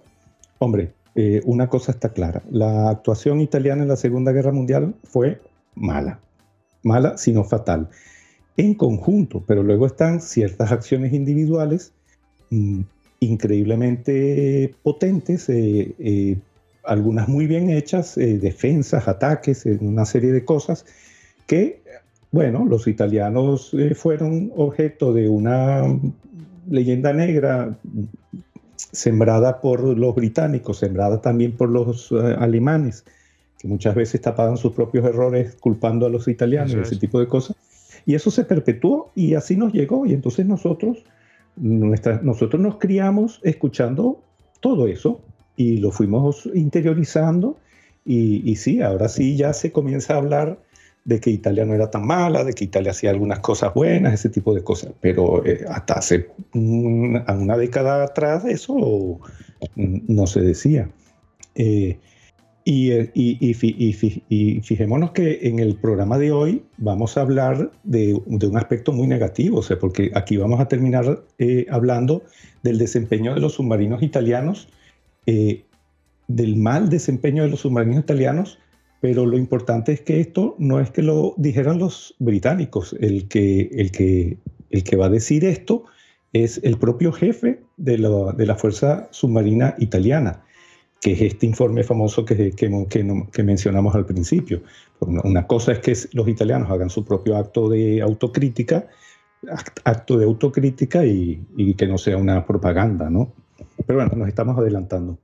hombre, 0.60 0.94
eh, 1.16 1.42
una 1.46 1.68
cosa 1.68 1.92
está 1.92 2.10
clara, 2.10 2.42
la 2.50 2.90
actuación 2.90 3.42
italiana 3.42 3.84
en 3.84 3.90
la 3.90 3.96
Segunda 3.96 4.32
Guerra 4.32 4.52
Mundial 4.52 4.96
fue 5.04 5.40
mala, 5.76 6.20
mala, 6.84 7.18
sino 7.18 7.44
fatal, 7.44 7.90
en 8.58 8.74
conjunto, 8.74 9.44
pero 9.48 9.62
luego 9.62 9.86
están 9.86 10.20
ciertas 10.20 10.72
acciones 10.72 11.14
individuales 11.14 11.94
mm, 12.50 12.82
increíblemente 13.20 14.76
potentes, 14.84 15.48
eh, 15.50 15.94
eh, 16.00 16.38
algunas 16.88 17.28
muy 17.28 17.48
bien 17.48 17.70
hechas, 17.70 18.18
eh, 18.18 18.38
defensas, 18.38 19.08
ataques, 19.08 19.66
una 19.82 20.06
serie 20.06 20.32
de 20.32 20.46
cosas 20.46 20.86
que, 21.46 21.82
bueno, 22.32 22.66
los 22.66 22.88
italianos 22.88 23.76
fueron 23.96 24.52
objeto 24.56 25.14
de 25.14 25.30
una 25.30 25.84
leyenda 26.70 27.14
negra 27.14 27.78
sembrada 28.76 29.62
por 29.62 29.98
los 29.98 30.16
británicos, 30.16 30.80
sembrada 30.80 31.22
también 31.22 31.54
por 31.54 31.70
los 31.70 32.12
alemanes, 32.12 33.06
que 33.60 33.68
muchas 33.68 33.96
veces 33.96 34.22
tapaban 34.22 34.58
sus 34.58 34.74
propios 34.74 35.06
errores 35.06 35.56
culpando 35.60 36.06
a 36.06 36.10
los 36.10 36.28
italianos, 36.28 36.74
ese 36.74 36.98
tipo 36.98 37.20
de 37.20 37.28
cosas. 37.28 37.56
Y 38.06 38.16
eso 38.16 38.32
se 38.32 38.44
perpetuó 38.44 39.12
y 39.16 39.34
así 39.34 39.56
nos 39.56 39.74
llegó. 39.74 40.06
Y 40.06 40.14
entonces 40.14 40.46
nosotros 40.46 41.04
nosotros 41.60 42.62
nos 42.62 42.78
criamos 42.78 43.40
escuchando 43.44 44.22
todo 44.60 44.88
eso 44.88 45.22
y 45.58 45.78
lo 45.78 45.92
fuimos 45.92 46.50
interiorizando 46.54 47.58
y, 48.06 48.56
sí, 48.56 48.82
ahora 48.82 49.10
sí 49.10 49.36
ya 49.36 49.52
se 49.52 49.74
comienza 49.74 50.14
a 50.14 50.18
hablar 50.18 50.58
de 51.04 51.20
que 51.20 51.30
Italia 51.30 51.66
no 51.66 51.74
era 51.74 51.92
tan 51.92 52.08
mala, 52.08 52.46
de 52.46 52.54
que 52.54 52.64
Italia 52.64 52.92
hacía 52.92 53.10
algunas 53.10 53.40
cosas 53.40 53.74
buenas, 53.74 54.14
ese 54.14 54.30
tipo 54.30 54.56
de 54.56 54.64
cosas, 54.64 54.94
pero 55.02 55.46
eh, 55.46 55.66
hasta 55.68 55.96
hace 55.96 56.30
una, 56.54 57.58
década 57.58 58.06
atrás 58.06 58.46
eso 58.46 59.20
no 59.76 60.28
se 60.28 60.40
decía. 60.40 60.90
Eh, 61.56 62.00
eh, 62.70 63.12
y, 63.14 64.62
fijémonos 64.62 65.12
que 65.12 65.40
en 65.44 65.60
el 65.60 65.78
programa 65.78 66.18
de 66.18 66.34
hoy 66.34 66.64
vamos 66.78 67.18
a 67.18 67.22
hablar 67.22 67.72
de, 67.86 68.14
un 68.14 68.58
aspecto 68.58 68.92
muy 68.92 69.08
negativo, 69.08 69.60
o 69.60 69.64
sea, 69.64 69.80
porque 69.80 70.12
aquí 70.16 70.36
vamos 70.36 70.60
a 70.60 70.68
terminar 70.68 71.24
eh, 71.38 71.66
hablando 71.70 72.24
del 72.64 72.78
desempeño 72.78 73.34
de 73.34 73.40
los 73.40 73.54
submarinos 73.54 74.04
italianos, 74.04 74.68
eh, 75.28 75.64
del 76.28 76.56
mal 76.56 76.90
desempeño 76.90 77.44
de 77.44 77.50
los 77.50 77.62
submarinos 77.62 78.00
italianos, 78.00 78.58
pero 79.00 79.26
lo 79.26 79.38
importante 79.38 79.92
es 79.92 80.02
que 80.02 80.20
esto 80.20 80.56
no 80.58 80.80
es 80.80 80.90
que 80.90 81.04
lo 81.04 81.36
dijeran 81.38 81.78
los 81.78 82.16
británicos, 82.18 82.96
el 83.00 83.28
que, 83.28 83.70
el 83.74 83.92
que, 83.92 84.40
el 84.72 84.84
que 84.84 84.96
va 84.96 85.06
a 85.06 85.10
decir 85.10 85.46
esto 85.46 85.84
es 86.34 86.60
el 86.64 86.78
propio 86.80 87.12
jefe 87.12 87.62
de 87.78 88.00
la 88.00 88.56
Fuerza 88.56 89.08
Submarina 89.12 89.76
Italiana 89.78 90.44
que 91.02 91.14
es 91.14 91.22
este 91.22 91.46
informe 91.46 91.84
famoso 91.84 92.26
que, 92.26 92.52
que, 92.52 93.44
mencionamos 93.44 93.96
al 93.96 94.06
principio. 94.06 94.62
Una 95.00 95.46
cosa 95.46 95.74
es 95.74 95.80
que 95.80 95.96
los 96.14 96.28
italianos 96.28 96.72
hagan 96.72 96.90
su 96.90 97.06
propio 97.06 97.38
acto 97.38 97.70
de 97.70 98.02
autocrítica, 98.02 98.88
acto 99.84 100.18
de 100.18 100.26
autocrítica 100.26 101.06
y, 101.06 101.76
que 101.78 101.88
no 101.88 101.98
sea 101.98 102.18
una 102.18 102.46
propaganda, 102.46 103.10
¿no? 103.10 103.32
Pero 103.86 104.00
bueno, 104.00 104.14
nos 104.16 104.28
estamos 104.28 104.58
adelantando. 104.58 105.20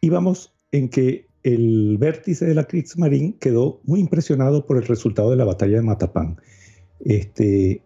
Y 0.00 0.10
vamos 0.10 0.54
en 0.72 0.88
que 0.88 1.26
el 1.44 1.98
vértice 1.98 2.46
de 2.46 2.54
la 2.54 2.64
Kriegsmarine 2.64 3.36
quedó 3.38 3.80
muy 3.84 4.00
impresionado 4.00 4.66
por 4.66 4.78
el 4.78 4.86
resultado 4.86 5.30
de 5.30 5.36
la 5.36 5.44
batalla 5.44 5.76
de 5.76 5.82
Matapán. 5.82 6.40
Este, 7.00 7.82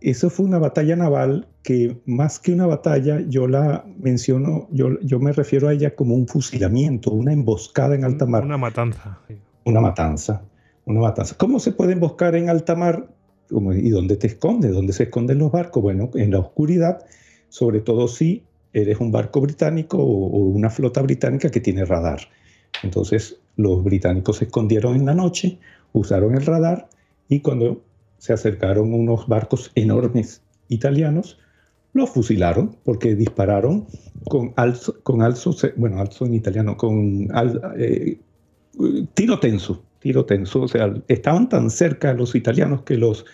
eso 0.00 0.30
fue 0.30 0.46
una 0.46 0.58
batalla 0.58 0.94
naval 0.94 1.48
que 1.62 2.00
más 2.06 2.38
que 2.38 2.52
una 2.52 2.66
batalla, 2.66 3.20
yo 3.28 3.48
la 3.48 3.84
menciono, 3.98 4.68
yo, 4.70 5.00
yo 5.00 5.18
me 5.18 5.32
refiero 5.32 5.68
a 5.68 5.72
ella 5.72 5.94
como 5.94 6.14
un 6.14 6.28
fusilamiento, 6.28 7.10
una 7.10 7.32
emboscada 7.32 7.94
en 7.94 8.04
alta 8.04 8.26
mar. 8.26 8.44
Una 8.44 8.58
matanza. 8.58 9.18
Una 9.64 9.80
matanza, 9.80 10.42
una 10.84 11.00
matanza. 11.00 11.36
¿Cómo 11.36 11.58
se 11.58 11.72
puede 11.72 11.92
emboscar 11.92 12.36
en 12.36 12.48
alta 12.48 12.74
mar? 12.76 13.08
¿Y 13.50 13.88
dónde 13.90 14.16
te 14.16 14.26
escondes? 14.26 14.72
¿Dónde 14.72 14.92
se 14.92 15.04
esconden 15.04 15.38
los 15.38 15.50
barcos? 15.50 15.82
Bueno, 15.82 16.10
en 16.14 16.30
la 16.30 16.38
oscuridad, 16.38 17.04
sobre 17.48 17.80
todo 17.80 18.06
si 18.06 18.44
eres 18.72 19.00
un 19.00 19.12
barco 19.12 19.40
británico 19.40 19.98
o, 19.98 20.38
una 20.48 20.70
flota 20.70 21.02
británica 21.02 21.50
que 21.50 21.60
tiene 21.60 21.84
radar. 21.84 22.20
Entonces, 22.82 23.38
los 23.56 23.82
británicos 23.82 24.36
se 24.36 24.44
escondieron 24.44 24.96
en 24.96 25.06
la 25.06 25.14
noche, 25.14 25.58
usaron 25.92 26.34
el 26.34 26.44
radar 26.44 26.88
y 27.28 27.40
cuando 27.40 27.82
se 28.18 28.32
acercaron 28.32 28.92
unos 28.92 29.26
barcos 29.26 29.70
enormes 29.74 30.42
italianos, 30.68 31.38
los 31.92 32.10
fusilaron 32.10 32.76
porque 32.84 33.14
dispararon 33.14 33.86
con 34.28 34.52
alzo, 34.56 35.00
con 35.02 35.22
alzo 35.22 35.54
bueno, 35.76 36.00
alzo 36.00 36.26
en 36.26 36.34
italiano, 36.34 36.76
con 36.76 37.28
eh, 37.78 38.18
tiro 39.14 39.40
tenso, 39.40 39.82
tiro 39.98 40.24
tenso, 40.24 40.62
o 40.62 40.68
sea, 40.68 40.94
estaban 41.08 41.48
tan 41.48 41.70
cerca 41.70 42.12
los 42.12 42.34
italianos 42.34 42.82
que 42.82 42.96
los, 42.96 43.24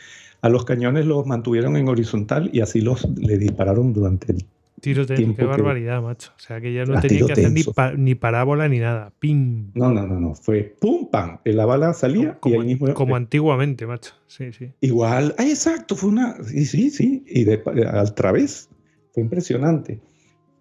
a 0.40 0.48
los 0.48 0.64
cañones 0.64 1.06
los 1.06 1.26
mantuvieron 1.26 1.76
en 1.76 1.88
horizontal 1.88 2.48
y 2.52 2.60
así 2.60 2.80
los 2.80 3.06
le 3.18 3.38
dispararon 3.38 3.92
durante 3.92 4.32
el 4.32 4.46
Tiro 4.80 5.06
de 5.06 5.34
qué 5.34 5.44
barbaridad, 5.44 6.02
macho. 6.02 6.32
O 6.36 6.40
sea, 6.40 6.60
que 6.60 6.72
ya 6.72 6.84
no 6.84 7.00
tenía 7.00 7.24
que 7.26 7.32
hacer 7.32 7.98
ni, 7.98 8.14
parábola 8.14 8.68
ni 8.68 8.80
nada. 8.80 9.12
¡Pim! 9.18 9.70
No, 9.74 9.90
no, 9.90 10.06
no, 10.06 10.20
no. 10.20 10.34
Fue 10.34 10.74
pum, 10.78 11.08
pam. 11.10 11.38
La 11.44 11.64
bala 11.64 11.94
salía 11.94 12.38
como, 12.40 12.56
y 12.56 12.58
ahí 12.58 12.66
mismo. 12.66 12.92
Como 12.92 13.16
antiguamente, 13.16 13.86
macho. 13.86 14.14
Sí, 14.26 14.52
sí. 14.52 14.72
Igual. 14.80 15.34
Ay, 15.38 15.50
exacto. 15.50 15.96
Fue 15.96 16.10
una. 16.10 16.42
Sí, 16.44 16.66
sí, 16.66 16.90
sí. 16.90 17.24
Y 17.26 17.44
de, 17.44 17.62
al 17.90 18.14
través. 18.14 18.68
Fue 19.12 19.22
impresionante. 19.22 20.00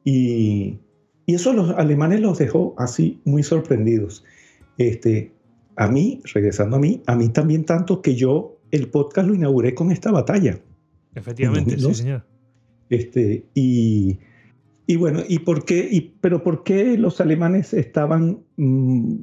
Y, 0.04 0.80
y 1.26 1.36
eso 1.36 1.54
los 1.54 1.72
alemanes 1.72 2.22
los 2.22 2.38
dejó 2.38 2.76
así 2.78 3.20
muy 3.26 3.44
sorprendidos. 3.44 4.24
Este, 4.78 5.34
a 5.76 5.88
mí, 5.88 6.22
regresando 6.34 6.78
a 6.78 6.80
mí, 6.80 7.02
a 7.08 7.16
mí 7.16 7.30
también 7.30 7.66
tanto 7.66 8.02
que 8.02 8.16
yo 8.16 8.60
el 8.72 8.90
podcast 8.90 9.28
lo 9.28 9.36
inauguré 9.36 9.74
con 9.74 9.92
esta 9.92 10.12
batalla. 10.12 10.60
Efectivamente, 11.16 11.78
sí, 11.78 11.94
señor. 11.94 12.26
Este, 12.90 13.46
y, 13.54 14.18
bueno, 14.98 15.22
¿y 15.28 15.40
por 15.40 15.66
qué, 15.66 16.12
pero 16.22 16.44
por 16.44 16.64
qué 16.64 16.98
los 16.98 17.22
alemanes 17.22 17.74
estaban 17.74 18.40
mm, 18.58 19.16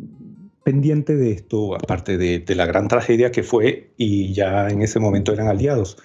pendientes 0.64 1.18
de 1.18 1.32
esto, 1.32 1.74
aparte 1.74 2.16
de, 2.16 2.54
la 2.54 2.66
gran 2.66 2.88
tragedia 2.88 3.30
que 3.30 3.42
fue, 3.42 3.90
y 3.96 4.32
ya 4.32 4.68
en 4.68 4.82
ese 4.82 4.98
momento 4.98 5.32
eran 5.32 5.48
aliados? 5.48 5.98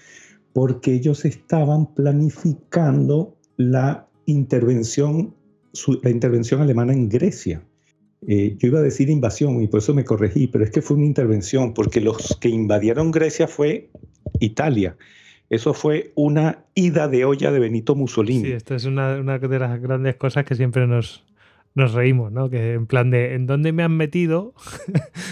Porque 0.54 0.94
ellos 0.94 1.26
estaban 1.26 1.94
planificando 1.94 3.36
la 3.58 4.08
intervención, 4.26 5.34
la 6.04 6.10
intervención 6.10 6.62
alemana 6.62 6.94
en 6.94 7.10
Grecia. 7.10 7.64
Eh, 8.28 8.56
yo 8.58 8.70
iba 8.70 8.80
a 8.80 8.84
decir 8.84 9.10
invasión 9.10 9.62
y 9.62 9.68
por 9.68 9.80
eso 9.80 9.94
me 9.94 10.06
corregí, 10.06 10.48
pero 10.48 10.64
es 10.64 10.72
que 10.72 10.82
fue 10.82 10.98
una 10.98 11.06
intervención, 11.06 11.74
porque 11.74 12.02
los 12.02 12.38
que 12.40 12.50
invadieron 12.50 13.12
Grecia 13.12 13.48
fue 13.48 13.90
Italia. 14.40 14.98
Eso 15.56 15.74
fue 15.74 16.12
una 16.16 16.66
ida 16.74 17.08
de 17.08 17.24
olla 17.24 17.50
de 17.50 17.60
Benito 17.60 17.96
Mussolini. 17.96 18.44
Sí, 18.44 18.52
esto 18.52 18.76
es 18.76 18.84
una, 18.84 19.16
de 19.16 19.60
las 19.60 19.82
grandes 19.82 20.18
cosas 20.18 20.44
que 20.44 20.54
siempre 20.56 20.86
nos, 20.86 21.24
nos 21.76 21.94
reímos, 21.94 22.30
¿no? 22.34 22.50
Que 22.50 22.74
en 22.74 22.88
plan 22.88 23.10
de, 23.10 23.36
¿en 23.36 23.48
dónde 23.48 23.72
me 23.72 23.82
han 23.82 23.96
metido? 23.96 24.54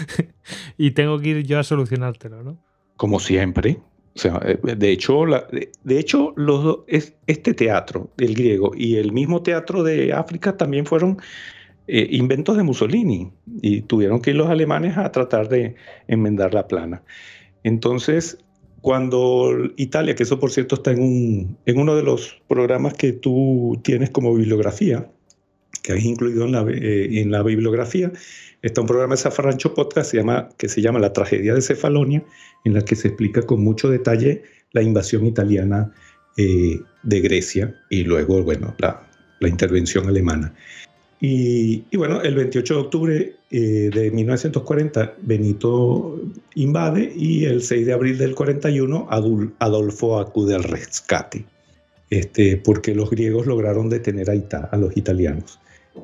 y 0.78 0.92
tengo 0.92 1.18
que 1.18 1.28
ir 1.28 1.46
yo 1.46 1.58
a 1.58 1.62
solucionártelo, 1.62 2.42
¿no? 2.42 2.58
Como 2.96 3.20
siempre. 3.20 3.78
O 4.16 4.18
sea, 4.18 4.40
eh, 4.46 4.58
de 4.62 4.90
hecho, 4.90 5.24
de, 5.26 5.98
hecho 5.98 6.32
los, 6.36 6.78
este 6.86 7.52
teatro, 7.52 8.10
el 8.16 8.34
griego, 8.34 8.72
y 8.74 8.96
el 8.96 9.12
mismo 9.12 9.42
teatro 9.42 9.82
de 9.82 10.14
África 10.14 10.56
también 10.56 10.86
fueron 10.86 11.18
eh, 11.86 12.08
inventos 12.12 12.56
de 12.56 12.62
Mussolini 12.62 13.30
y 13.60 13.82
tuvieron 13.82 14.22
que 14.22 14.30
ir 14.30 14.36
los 14.36 14.48
alemanes 14.48 14.96
a 14.96 15.12
tratar 15.12 15.50
de 15.50 15.74
enmendar 16.08 16.54
la 16.54 16.66
plana. 16.66 17.02
Entonces, 17.62 18.38
cuando 18.84 19.50
Italia, 19.76 20.14
que 20.14 20.24
eso 20.24 20.38
por 20.38 20.50
cierto 20.50 20.74
está 20.74 20.90
en, 20.90 21.00
un, 21.00 21.56
en 21.64 21.78
uno 21.78 21.96
de 21.96 22.02
los 22.02 22.42
programas 22.46 22.92
que 22.92 23.14
tú 23.14 23.80
tienes 23.82 24.10
como 24.10 24.34
bibliografía, 24.34 25.10
que 25.82 25.94
has 25.94 26.04
incluido 26.04 26.44
en 26.44 26.52
la, 26.52 26.66
eh, 26.68 27.22
en 27.22 27.30
la 27.30 27.42
bibliografía, 27.42 28.12
está 28.60 28.82
un 28.82 28.86
programa 28.86 29.14
de 29.14 29.22
Zafarrancho 29.22 29.72
Podcast 29.72 30.10
se 30.10 30.18
llama, 30.18 30.50
que 30.58 30.68
se 30.68 30.82
llama 30.82 30.98
La 30.98 31.14
tragedia 31.14 31.54
de 31.54 31.62
Cefalonia, 31.62 32.22
en 32.66 32.74
la 32.74 32.82
que 32.82 32.94
se 32.94 33.08
explica 33.08 33.40
con 33.40 33.64
mucho 33.64 33.88
detalle 33.88 34.42
la 34.72 34.82
invasión 34.82 35.24
italiana 35.24 35.90
eh, 36.36 36.78
de 37.04 37.20
Grecia 37.22 37.74
y 37.88 38.04
luego, 38.04 38.42
bueno, 38.42 38.74
la, 38.80 39.08
la 39.40 39.48
intervención 39.48 40.08
alemana. 40.08 40.54
Y, 41.26 41.96
bueno, 41.96 42.20
el 42.20 42.34
28 42.34 42.74
de 42.74 42.80
octubre 42.80 43.36
eh, 43.56 43.88
de 43.94 44.10
1940 44.10 45.14
Benito 45.22 46.20
invade 46.56 47.12
y 47.14 47.44
el 47.44 47.62
6 47.62 47.86
de 47.86 47.92
abril 47.92 48.18
del 48.18 48.34
41 48.34 49.06
Adolfo 49.60 50.18
acude 50.18 50.56
al 50.56 50.64
rescate, 50.64 51.44
este, 52.10 52.56
porque 52.56 52.96
los 52.96 53.10
griegos 53.10 53.46
lograron 53.46 53.88
detener 53.88 54.28
a, 54.28 54.58
a 54.58 54.76
los 54.76 54.96
italianos. 54.96 55.60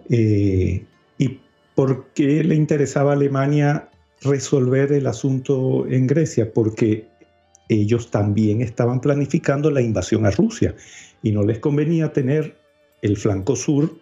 Eh, 0.09 0.85
¿Y 1.19 1.41
por 1.75 2.13
qué 2.15 2.45
le 2.45 2.55
interesaba 2.55 3.11
a 3.11 3.15
Alemania 3.15 3.89
resolver 4.23 4.93
el 4.93 5.09
asunto 5.09 5.89
en 5.89 6.07
Grecia, 6.07 6.53
porque 6.53 7.09
ellos 7.69 8.13
también 8.13 8.61
estaban 8.61 9.01
planificando 9.01 9.73
la 9.73 9.81
invasión 9.81 10.25
a 10.25 10.31
Rusia 10.31 10.77
y 11.21 11.33
no 11.33 11.43
les 11.43 11.59
convenía 11.59 12.13
tener 12.13 12.57
el 13.03 13.17
flanco 13.17 13.57
sur 13.57 13.93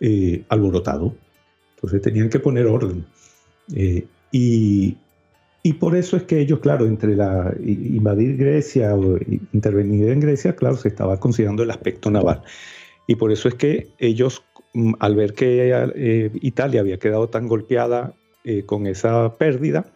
eh, 0.00 0.44
alborotado. 0.50 1.14
Entonces 1.82 2.02
tenían 2.02 2.28
que 2.28 2.38
poner 2.38 2.66
orden. 2.66 3.04
Eh, 3.74 4.06
y, 4.30 4.96
y, 5.62 5.72
por 5.74 5.96
eso 5.96 6.16
es 6.16 6.22
que 6.22 6.40
ellos, 6.40 6.60
claro, 6.60 6.86
entre 6.86 7.16
la 7.16 7.52
invadir 7.60 8.36
Grecia 8.36 8.94
o 8.94 9.18
intervenir 9.52 10.08
en 10.08 10.20
Grecia, 10.20 10.54
claro, 10.54 10.76
se 10.76 10.88
estaba 10.88 11.18
considerando 11.18 11.62
el 11.62 11.70
aspecto 11.70 12.10
naval. 12.10 12.42
Y 13.06 13.16
por 13.16 13.32
eso 13.32 13.48
es 13.48 13.54
que 13.54 13.88
ellos, 13.98 14.44
mm, 14.74 14.94
al 15.00 15.16
ver 15.16 15.34
que 15.34 15.72
eh, 15.96 16.30
Italia 16.40 16.80
había 16.80 16.98
quedado 16.98 17.28
tan 17.28 17.48
golpeada 17.48 18.14
con 18.66 18.88
esa 18.88 19.36
pérdida, 19.38 19.86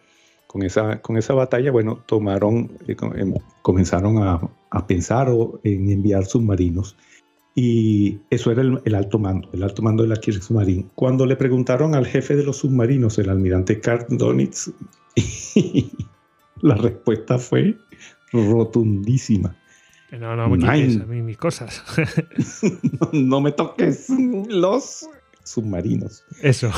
con 0.47 0.63
esa, 0.63 1.01
con 1.01 1.17
esa 1.17 1.33
batalla, 1.33 1.69
bueno, 1.69 2.01
tomaron, 2.05 2.71
em, 2.87 3.33
comenzaron 3.61 4.19
a, 4.19 4.39
a 4.69 4.87
pensar 4.87 5.27
en 5.63 5.89
enviar 5.89 6.25
submarinos 6.25 6.95
y 7.59 8.19
eso 8.29 8.51
era 8.51 8.61
el, 8.61 8.93
alto 8.93 9.17
mando, 9.17 9.49
el 9.51 9.63
alto 9.63 9.81
mando 9.81 10.03
de 10.03 10.09
la 10.09 10.17
Kriegsmarine. 10.17 10.85
Cuando 10.93 11.25
le 11.25 11.35
preguntaron 11.35 11.95
al 11.95 12.05
jefe 12.05 12.35
de 12.35 12.43
los 12.43 12.57
submarinos, 12.57 13.17
el 13.17 13.31
almirante 13.31 13.81
Karl 13.81 14.05
Donitz, 14.15 14.71
la 16.61 16.75
respuesta 16.75 17.39
fue 17.39 17.75
rotundísima. 18.31 19.57
No, 20.11 20.35
no 20.35 20.49
me 20.49 20.59
toques 20.59 21.01
a 21.01 21.05
mí 21.07 21.23
mis 21.23 21.37
cosas. 21.37 21.83
no, 23.11 23.41
me 23.41 23.51
toques 23.51 24.07
los 24.49 25.09
submarinos. 25.43 26.25
Eso. 26.43 26.69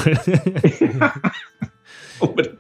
hombre, 2.22 2.58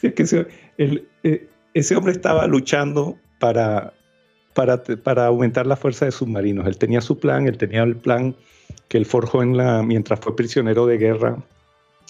ese, 0.00 0.48
eh, 0.78 1.50
ese 1.74 1.96
hombre 1.96 2.12
estaba 2.12 2.46
luchando 2.46 3.18
para 3.38 3.92
para, 5.04 5.26
aumentar 5.26 5.66
la 5.66 5.76
fuerza 5.76 6.04
de 6.04 6.10
submarinos. 6.10 6.66
Él 6.66 6.78
tenía 6.78 7.00
su 7.00 7.18
plan, 7.20 7.46
él 7.46 7.56
tenía 7.56 7.84
el 7.84 7.96
plan 7.96 8.34
que 8.88 8.98
él 8.98 9.06
forjó 9.06 9.42
en 9.42 9.56
la, 9.56 9.82
mientras 9.82 10.18
fue 10.18 10.34
prisionero 10.34 10.86
de 10.86 10.98
guerra 10.98 11.36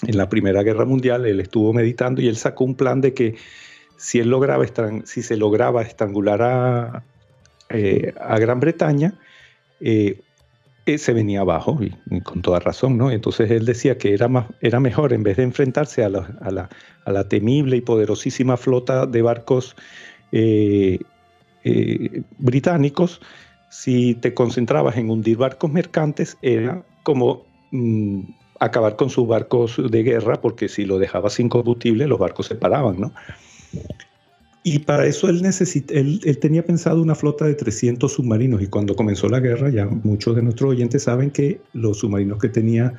en 0.06 0.16
la 0.16 0.28
Primera 0.28 0.62
Guerra 0.62 0.84
Mundial, 0.84 1.26
él 1.26 1.40
estuvo 1.40 1.72
meditando 1.72 2.22
y 2.22 2.28
él 2.28 2.36
sacó 2.36 2.64
un 2.64 2.76
plan 2.76 3.00
de 3.00 3.12
que 3.12 3.34
si 3.96 4.20
él 4.20 4.30
lograba, 4.30 4.64
si 5.04 5.22
se 5.22 5.36
lograba 5.36 5.82
estrangular 5.82 6.40
a, 6.40 7.02
eh, 7.68 8.14
a 8.18 8.38
Gran 8.38 8.60
Bretaña, 8.60 9.14
eh, 9.80 10.20
se 10.96 11.12
venía 11.12 11.40
abajo, 11.40 11.78
y, 11.82 12.20
con 12.20 12.40
toda 12.40 12.60
razón, 12.60 12.96
¿no? 12.96 13.10
Entonces 13.10 13.50
él 13.50 13.66
decía 13.66 13.98
que 13.98 14.14
era, 14.14 14.28
más, 14.28 14.46
era 14.62 14.80
mejor, 14.80 15.12
en 15.12 15.22
vez 15.22 15.36
de 15.36 15.42
enfrentarse 15.42 16.02
a 16.02 16.08
la, 16.08 16.38
a 16.40 16.50
la, 16.50 16.70
a 17.04 17.12
la 17.12 17.28
temible 17.28 17.76
y 17.76 17.80
poderosísima 17.82 18.56
flota 18.56 19.04
de 19.04 19.20
barcos 19.20 19.76
eh, 20.32 21.00
británicos, 22.38 23.20
si 23.70 24.14
te 24.14 24.34
concentrabas 24.34 24.96
en 24.96 25.10
hundir 25.10 25.36
barcos 25.36 25.72
mercantes, 25.72 26.36
era 26.42 26.82
como 27.02 27.44
mm, 27.70 28.20
acabar 28.60 28.96
con 28.96 29.10
sus 29.10 29.26
barcos 29.26 29.80
de 29.90 30.02
guerra, 30.02 30.40
porque 30.40 30.68
si 30.68 30.84
lo 30.84 30.98
dejabas 30.98 31.34
sin 31.34 31.48
combustible, 31.48 32.06
los 32.06 32.18
barcos 32.18 32.46
se 32.46 32.54
paraban, 32.54 33.00
¿no? 33.00 33.12
Y 34.64 34.80
para 34.80 35.06
eso 35.06 35.28
él, 35.28 35.40
él, 35.90 36.38
tenía 36.40 36.64
pensado 36.64 37.00
una 37.00 37.14
flota 37.14 37.46
de 37.46 37.54
300 37.54 38.12
submarinos 38.12 38.60
y 38.60 38.66
cuando 38.66 38.96
comenzó 38.96 39.28
la 39.28 39.40
guerra, 39.40 39.70
ya 39.70 39.86
muchos 39.86 40.36
de 40.36 40.42
nuestros 40.42 40.72
oyentes 40.72 41.04
saben 41.04 41.30
que 41.30 41.60
los 41.72 41.98
submarinos 41.98 42.38
que 42.38 42.48
tenía 42.48 42.92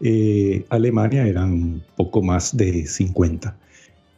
eh, 0.00 0.64
Alemania 0.68 1.26
eran 1.26 1.82
poco 1.96 2.22
más 2.22 2.56
de 2.56 2.86
50. 2.86 3.56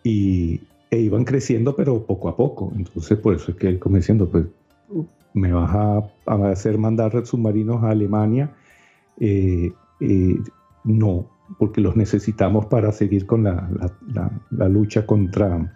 Y 0.02 0.60
e 0.90 0.98
iban 0.98 1.24
creciendo, 1.24 1.76
pero 1.76 2.04
poco 2.04 2.28
a 2.28 2.36
poco. 2.36 2.72
Entonces, 2.76 3.18
por 3.18 3.34
eso 3.34 3.52
es 3.52 3.56
que 3.56 3.68
él 3.68 3.78
come 3.78 3.98
diciendo, 3.98 4.28
pues, 4.28 4.46
me 5.34 5.52
vas 5.52 5.70
a, 5.74 6.50
hacer 6.50 6.78
mandar 6.78 7.26
submarinos 7.26 7.82
a 7.82 7.90
Alemania. 7.90 8.54
Eh, 9.20 9.72
eh, 10.00 10.36
no, 10.84 11.28
porque 11.58 11.80
los 11.80 11.96
necesitamos 11.96 12.66
para 12.66 12.92
seguir 12.92 13.26
con 13.26 13.44
la, 13.44 13.68
la, 14.50 14.68
lucha 14.68 15.06
contra 15.06 15.74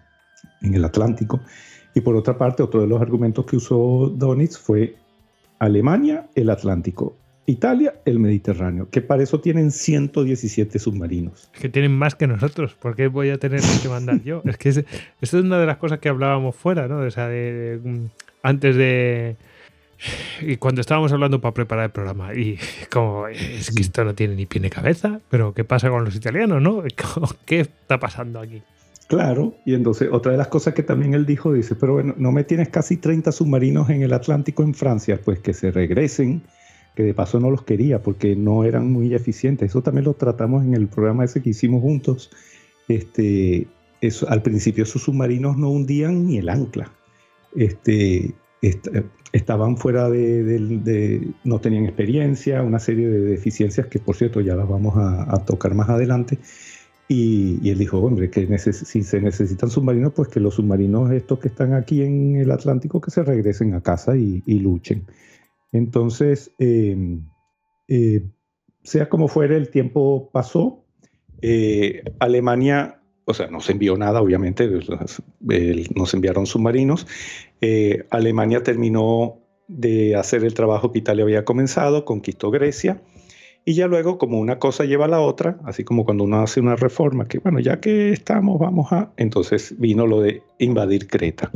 en 0.62 0.74
el 0.74 0.84
Atlántico. 0.84 1.40
Y 1.94 2.00
por 2.00 2.16
otra 2.16 2.38
parte, 2.38 2.62
otro 2.62 2.80
de 2.80 2.86
los 2.86 3.00
argumentos 3.00 3.44
que 3.44 3.56
usó 3.56 4.10
Donitz 4.14 4.58
fue 4.58 4.96
Alemania, 5.58 6.28
el 6.34 6.50
Atlántico. 6.50 7.16
Italia, 7.46 7.94
el 8.04 8.20
Mediterráneo, 8.20 8.88
que 8.90 9.00
para 9.02 9.22
eso 9.22 9.40
tienen 9.40 9.72
117 9.72 10.78
submarinos. 10.78 11.50
Es 11.54 11.60
que 11.60 11.68
tienen 11.68 11.92
más 11.92 12.14
que 12.14 12.26
nosotros, 12.26 12.74
¿por 12.74 12.94
qué 12.94 13.08
voy 13.08 13.30
a 13.30 13.38
tener 13.38 13.60
que 13.82 13.88
mandar 13.88 14.22
yo? 14.22 14.42
Es 14.44 14.56
que 14.56 14.68
esto 14.68 14.84
es 15.20 15.34
una 15.34 15.58
de 15.58 15.66
las 15.66 15.78
cosas 15.78 15.98
que 15.98 16.08
hablábamos 16.08 16.54
fuera, 16.54 16.86
¿no? 16.86 16.98
O 16.98 17.10
sea, 17.10 17.28
de, 17.28 17.80
mm, 17.82 18.04
antes 18.42 18.76
de... 18.76 19.36
Y 20.40 20.56
cuando 20.56 20.80
estábamos 20.80 21.12
hablando 21.12 21.40
para 21.40 21.54
preparar 21.54 21.84
el 21.84 21.90
programa, 21.90 22.34
y 22.34 22.58
como 22.90 23.28
es 23.28 23.70
que 23.70 23.82
esto 23.82 24.04
no 24.04 24.14
tiene 24.14 24.34
ni 24.34 24.46
pie 24.46 24.60
ni 24.60 24.70
cabeza, 24.70 25.20
pero 25.28 25.54
¿qué 25.54 25.62
pasa 25.62 25.90
con 25.90 26.04
los 26.04 26.14
italianos, 26.14 26.60
no? 26.60 26.82
¿Qué 27.44 27.60
está 27.60 27.98
pasando 27.98 28.40
aquí? 28.40 28.62
Claro, 29.08 29.54
y 29.64 29.74
entonces 29.74 30.08
otra 30.10 30.32
de 30.32 30.38
las 30.38 30.48
cosas 30.48 30.74
que 30.74 30.82
también 30.82 31.14
él 31.14 31.26
dijo, 31.26 31.52
dice, 31.52 31.74
pero 31.74 31.94
bueno, 31.94 32.14
no 32.16 32.32
me 32.32 32.44
tienes 32.44 32.68
casi 32.70 32.96
30 32.96 33.30
submarinos 33.30 33.90
en 33.90 34.02
el 34.02 34.12
Atlántico 34.12 34.62
en 34.62 34.74
Francia, 34.74 35.20
pues 35.22 35.38
que 35.40 35.52
se 35.52 35.70
regresen 35.70 36.42
que 36.94 37.02
de 37.02 37.14
paso 37.14 37.40
no 37.40 37.50
los 37.50 37.62
quería 37.62 38.02
porque 38.02 38.36
no 38.36 38.64
eran 38.64 38.92
muy 38.92 39.14
eficientes. 39.14 39.70
Eso 39.70 39.82
también 39.82 40.04
lo 40.04 40.14
tratamos 40.14 40.64
en 40.64 40.74
el 40.74 40.88
programa 40.88 41.24
ese 41.24 41.42
que 41.42 41.50
hicimos 41.50 41.82
juntos. 41.82 42.30
Este, 42.88 43.66
eso, 44.00 44.28
al 44.28 44.42
principio 44.42 44.84
esos 44.84 45.02
submarinos 45.02 45.56
no 45.56 45.70
hundían 45.70 46.26
ni 46.26 46.38
el 46.38 46.48
ancla. 46.48 46.92
Este, 47.54 48.34
estaban 49.32 49.76
fuera 49.76 50.10
de, 50.10 51.32
no 51.44 51.60
tenían 51.60 51.84
experiencia, 51.84 52.62
una 52.62 52.78
serie 52.78 53.08
de 53.08 53.20
deficiencias 53.20 53.86
que 53.86 53.98
por 53.98 54.16
cierto 54.16 54.40
ya 54.40 54.54
las 54.54 54.68
vamos 54.68 54.94
a, 54.96 55.44
tocar 55.44 55.74
más 55.74 55.88
adelante. 55.88 56.38
Y, 57.08 57.68
él 57.68 57.78
dijo, 57.78 57.98
hombre, 57.98 58.30
que 58.30 58.58
si 58.58 59.02
se 59.02 59.20
necesitan 59.20 59.68
submarinos, 59.68 60.12
pues 60.14 60.28
que 60.28 60.40
los 60.40 60.54
submarinos 60.54 61.10
estos 61.10 61.40
que 61.40 61.48
están 61.48 61.74
aquí 61.74 62.02
en 62.02 62.36
el 62.36 62.50
Atlántico 62.50 63.00
que 63.00 63.10
se 63.10 63.22
regresen 63.22 63.74
a 63.74 63.82
casa 63.82 64.16
y, 64.16 64.42
y 64.46 64.60
luchen. 64.60 65.04
Entonces, 65.72 66.52
em, 66.58 67.26
eh, 67.88 68.22
sea 68.82 69.08
como 69.08 69.28
fuere, 69.28 69.56
el 69.56 69.70
tiempo 69.70 70.30
pasó. 70.32 70.84
Eh, 71.40 72.02
Alemania, 72.20 73.00
o 73.24 73.34
sea, 73.34 73.48
no 73.48 73.60
se 73.60 73.72
envió 73.72 73.96
nada, 73.96 74.20
obviamente, 74.20 74.68
nos 75.94 76.14
enviaron 76.14 76.46
submarinos. 76.46 77.06
Eh, 77.60 78.06
Alemania 78.10 78.62
terminó 78.62 79.38
de 79.68 80.16
hacer 80.16 80.44
el 80.44 80.54
trabajo 80.54 80.92
que 80.92 80.98
Italia 80.98 81.24
había 81.24 81.44
comenzado, 81.44 82.04
conquistó 82.04 82.50
Grecia. 82.50 83.02
Y 83.64 83.74
ya 83.74 83.86
luego, 83.86 84.18
como 84.18 84.40
una 84.40 84.58
cosa 84.58 84.84
lleva 84.84 85.04
a 85.04 85.08
la 85.08 85.20
otra, 85.20 85.58
así 85.64 85.84
como 85.84 86.04
cuando 86.04 86.24
uno 86.24 86.42
hace 86.42 86.60
una 86.60 86.74
reforma, 86.74 87.28
que 87.28 87.38
bueno, 87.38 87.60
ya 87.60 87.80
que 87.80 88.10
estamos, 88.10 88.58
vamos 88.58 88.92
a. 88.92 89.12
Entonces 89.16 89.78
vino 89.78 90.06
lo 90.06 90.20
de 90.20 90.42
invadir 90.58 91.06
Creta. 91.06 91.52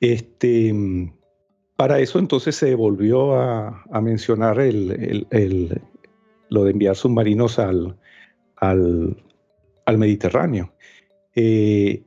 Este, 0.00 0.72
para 1.76 2.00
eso 2.00 2.18
entonces 2.18 2.56
se 2.56 2.74
volvió 2.74 3.34
a, 3.34 3.84
mencionar 4.02 4.56
lo 4.56 6.64
de 6.64 6.70
enviar 6.70 6.96
submarinos 6.96 7.58
al, 7.58 7.96
al, 8.56 9.98
Mediterráneo. 9.98 10.72
Eh, 11.34 12.04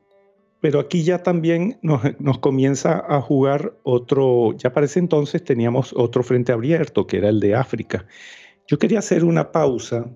pero 0.60 0.80
aquí 0.80 1.02
ya 1.02 1.22
también 1.22 1.78
nos, 1.82 2.38
comienza 2.38 3.04
a 3.08 3.20
jugar 3.20 3.76
otro, 3.82 4.56
ya 4.56 4.72
para 4.72 4.86
ese 4.86 4.98
entonces 4.98 5.44
teníamos 5.44 5.92
otro 5.96 6.22
frente 6.22 6.52
abierto, 6.52 7.06
que 7.06 7.18
era 7.18 7.28
el 7.28 7.40
de 7.40 7.54
África. 7.54 8.06
Yo 8.66 8.78
quería 8.78 9.00
hacer 9.00 9.24
una 9.24 9.52
pausa 9.52 10.10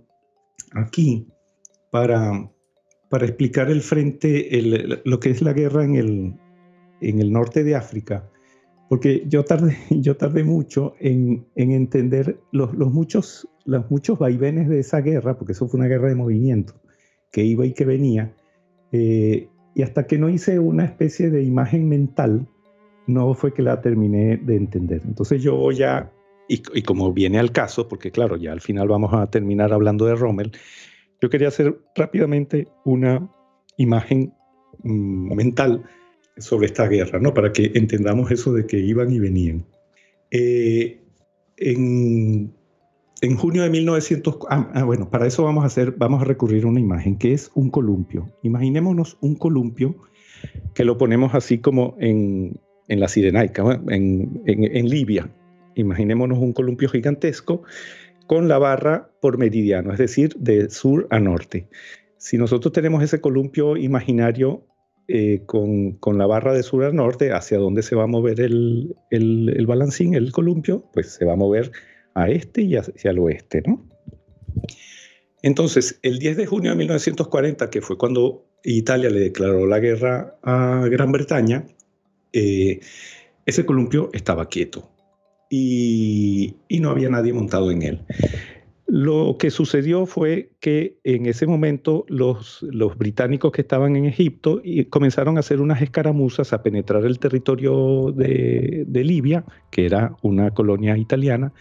aquí 0.73 1.27
para, 1.91 2.51
para 3.09 3.27
explicar 3.27 3.71
el 3.71 3.83
frente, 3.83 4.49
lo 5.05 5.21
que 5.21 5.31
es 5.31 5.43
la 5.43 5.53
guerra 5.53 5.85
en 5.85 5.97
el, 5.97 6.35
en 7.01 7.21
el 7.21 7.33
norte 7.33 7.63
de 7.63 7.77
África 7.77 8.30
porque 8.91 9.23
yo 9.29 9.45
tardé, 9.45 10.43
mucho 10.43 10.95
en, 10.99 11.47
entender 11.55 12.41
los, 12.51 12.75
muchos, 12.75 13.47
vaivenes 14.19 14.69
de 14.69 14.81
esa 14.81 15.01
guerra, 15.01 15.39
porque 15.39 15.53
eso 15.53 15.69
fue 15.69 15.79
una 15.79 15.89
guerra 15.89 16.09
de 16.09 16.17
movimiento, 16.17 16.75
que 17.31 17.45
iba 17.45 17.65
y 17.65 17.73
que 17.73 17.85
venía, 17.85 18.35
eh, 18.91 19.49
y 19.77 19.83
hasta 19.83 20.09
que 20.09 20.19
no 20.19 20.29
hice 20.29 20.59
una 20.59 20.85
especie 20.85 21.31
de 21.31 21.45
imagen 21.45 21.89
mental, 21.89 22.49
no 23.07 23.33
fue 23.35 23.55
que 23.55 23.63
la 23.63 23.81
terminé 23.81 24.39
de 24.39 24.57
entender. 24.57 25.03
Entonces 25.05 25.41
yo 25.41 25.71
ya, 25.71 26.11
y, 26.49 26.61
y 26.75 26.83
como 26.83 27.13
viene 27.13 27.39
al 27.39 27.53
caso, 27.53 27.87
porque 27.87 28.11
claro, 28.11 28.37
ya 28.37 28.51
al 28.51 28.61
final 28.61 28.89
vamos 28.89 29.15
a 29.15 29.31
terminar 29.31 29.73
hablando 29.73 30.05
de 30.07 30.17
Rommel, 30.17 30.51
yo 31.21 31.31
quería 31.31 31.47
hacer 31.47 31.79
rápidamente 31.95 32.67
una 32.85 33.31
imagen 33.77 34.35
mm, 34.83 35.37
mental 35.37 35.85
sobre 36.37 36.67
esta 36.67 36.89
guerra, 36.89 37.19
¿no? 37.19 37.35
Para 37.35 37.53
que 37.53 37.73
entendamos 37.75 38.31
eso 38.31 38.53
de 38.53 38.67
que 38.67 38.79
iban 38.79 39.13
y 39.13 39.19
venían. 39.19 39.65
Eh, 40.31 41.01
en, 41.57 42.53
en 43.21 43.37
junio 43.37 43.63
de 43.63 43.71
1900, 43.71 44.39
ah, 44.49 44.71
ah, 44.75 44.85
bueno, 44.85 45.11
para 45.11 45.27
eso 45.27 45.45
vamos 45.45 45.65
a 45.65 45.67
hacer, 45.67 45.93
vamos 45.93 46.23
a 46.23 46.25
recurrir 46.25 46.65
a 46.65 46.69
una 46.69 46.81
imagen 46.81 47.19
que 47.19 47.33
es 47.33 47.51
un 47.55 47.71
columpio. 47.71 48.31
Imaginémonos 48.43 49.19
un 49.21 49.35
columpio 49.35 49.97
que 50.75 50.85
lo 50.85 50.97
ponemos 50.97 51.35
así 51.35 51.59
como 51.59 51.97
en, 52.01 52.59
la 52.89 53.09
Sirenaica, 53.09 53.81
en, 53.89 54.43
en, 54.47 54.89
Libia. 54.89 55.31
Imaginémonos 55.75 56.39
un 56.39 56.53
columpio 56.53 56.89
gigantesco 56.89 57.63
con 58.27 58.49
la 58.49 58.59
barra 58.59 59.11
por 59.21 59.39
meridiano, 59.39 59.93
es 59.93 59.99
decir, 59.99 60.35
de 60.37 60.71
sur 60.71 61.07
a 61.11 61.21
norte. 61.21 61.69
Si 62.17 62.39
nosotros 62.39 62.73
tenemos 62.73 63.03
ese 63.03 63.21
columpio 63.21 63.77
imaginario 63.77 64.65
eh, 65.13 65.43
con, 65.45 65.99
la 66.19 66.27
barra 66.27 66.55
de 66.55 66.63
sur 66.63 66.85
a 66.85 66.93
norte, 66.93 67.33
hacia 67.33 67.59
dónde 67.59 67.83
se 67.83 67.97
va 67.97 68.05
a 68.05 68.07
mover 68.07 68.41
el, 68.41 68.95
el, 69.11 69.67
balancín, 69.67 70.15
el 70.15 70.31
columpio, 70.31 70.85
pues 70.93 71.13
se 71.15 71.25
va 71.25 71.33
a 71.33 71.37
mover 71.37 71.73
a 72.15 72.31
este 72.31 72.63
y 72.63 72.77
hacia 72.77 73.11
el 73.11 73.19
oeste, 73.19 73.63
¿no? 73.67 73.85
Entonces, 75.43 75.99
el 76.03 76.19
10 76.19 76.37
de 76.37 76.47
junio 76.47 76.71
de 76.71 76.77
1940, 76.77 77.71
que 77.71 77.81
fue 77.81 77.99
cuando 77.99 78.47
Italia 78.63 79.11
le 79.11 79.21
declaró 79.21 79.67
la 79.67 79.81
guerra 79.81 80.39
a 80.43 80.87
Gran 80.89 81.11
Bretaña, 81.11 81.67
eh, 82.33 82.79
ese 83.47 83.67
columpio 83.67 84.11
estaba 84.13 84.49
quieto 84.49 84.89
y, 85.49 86.55
no 86.71 86.91
había 86.91 87.09
nadie 87.09 87.33
montado 87.33 87.71
en 87.71 87.83
él. 87.83 88.01
Lo 88.93 89.37
que 89.39 89.51
sucedió 89.51 90.05
fue 90.05 90.51
que 90.59 90.99
en 91.05 91.27
ese 91.27 91.47
momento 91.47 92.05
los, 92.09 92.67
británicos 92.99 93.53
que 93.53 93.61
estaban 93.61 93.95
en 93.95 94.05
Egipto 94.05 94.61
y 94.65 94.85
comenzaron 94.87 95.37
a 95.37 95.41
hacer 95.41 95.61
unas 95.61 95.81
escaramuzas 95.81 96.53
a 96.53 96.65
penetrar 96.65 97.05
el 97.05 97.21
territorio 97.21 98.11
de, 98.11 98.85
de 98.89 99.05
Libia, 99.05 99.45
que 99.71 99.87
era 99.87 100.17
una 100.23 100.51
colonia 100.51 100.99
italiana, 100.99 101.53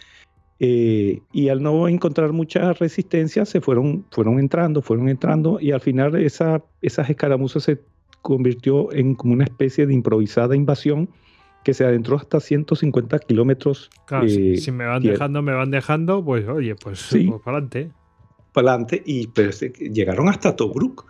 eh, 0.60 1.22
y 1.32 1.50
al 1.50 1.62
no 1.62 1.88
encontrar 1.88 2.34
mucha 2.34 2.74
resistencia, 2.74 3.46
se 3.46 3.62
fueron, 3.62 4.06
fueron 4.10 4.40
entrando, 4.40 4.82
fueron 4.82 5.08
entrando, 5.08 5.60
y 5.62 5.70
al 5.70 5.82
final 5.82 6.16
esa, 6.16 6.64
esas 6.82 7.12
escaramuzas 7.12 7.62
se 7.62 7.80
convirtió 8.24 8.92
en 8.92 9.14
como 9.14 9.34
una 9.34 9.44
especie 9.44 9.86
de 9.86 9.94
improvisada 9.94 10.56
invasión 10.56 11.10
que 11.64 11.74
se 11.74 11.86
adentró 11.86 12.18
hasta 12.18 12.40
150 12.40 13.20
kilómetros. 13.20 13.90
Claro, 14.06 14.28
si 14.28 14.72
me 14.72 14.86
van 14.86 15.04
dejando, 15.04 15.42
me 15.42 15.54
van 15.54 15.72
dejando, 15.72 16.24
pues 16.24 16.48
oye, 16.48 16.76
pues, 16.76 17.00
sí, 17.00 17.26
pues 17.26 17.42
para 17.42 17.58
adelante. 17.58 17.92
Para 18.54 18.72
adelante, 18.72 19.04
y 19.06 19.28
pues, 19.28 19.62
llegaron 19.62 20.30
hasta 20.30 20.56
Tobruk. 20.56 21.06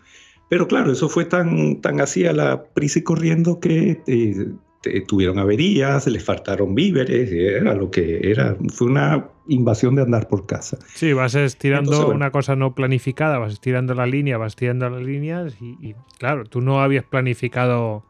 Pero 0.50 0.68
claro, 0.68 0.92
eso 0.92 1.10
fue 1.10 1.26
tan, 1.26 1.80
tan 1.82 2.02
así 2.02 2.26
a 2.26 2.34
la 2.34 2.64
prisa 2.64 3.00
y 3.00 3.04
corriendo 3.04 3.60
que 3.60 4.02
eh, 4.08 5.02
tuvieron 5.08 5.38
averías, 5.38 6.08
les 6.08 6.24
faltaron 6.24 6.74
víveres, 6.74 7.32
era 7.32 7.76
lo 7.76 7.92
que 7.92 8.32
era. 8.32 8.58
Fue 8.74 8.88
una 8.88 9.30
invasión 9.48 9.96
de 9.96 10.02
andar 10.02 10.28
por 10.28 10.46
casa. 10.46 10.78
Sí, 10.94 11.14
vas 11.14 11.36
estirando 11.36 12.10
una 12.10 12.32
cosa 12.32 12.56
no 12.56 12.74
planificada, 12.74 13.38
vas 13.38 13.54
estirando 13.54 13.94
la 13.94 14.06
línea, 14.06 14.38
vas 14.38 14.54
estirando 14.54 14.90
las 14.90 15.02
líneas 15.02 15.56
y, 15.62 15.96
claro, 16.18 16.46
tú 16.46 16.62
no 16.62 16.82
habías 16.82 17.04
planificado 17.04 18.04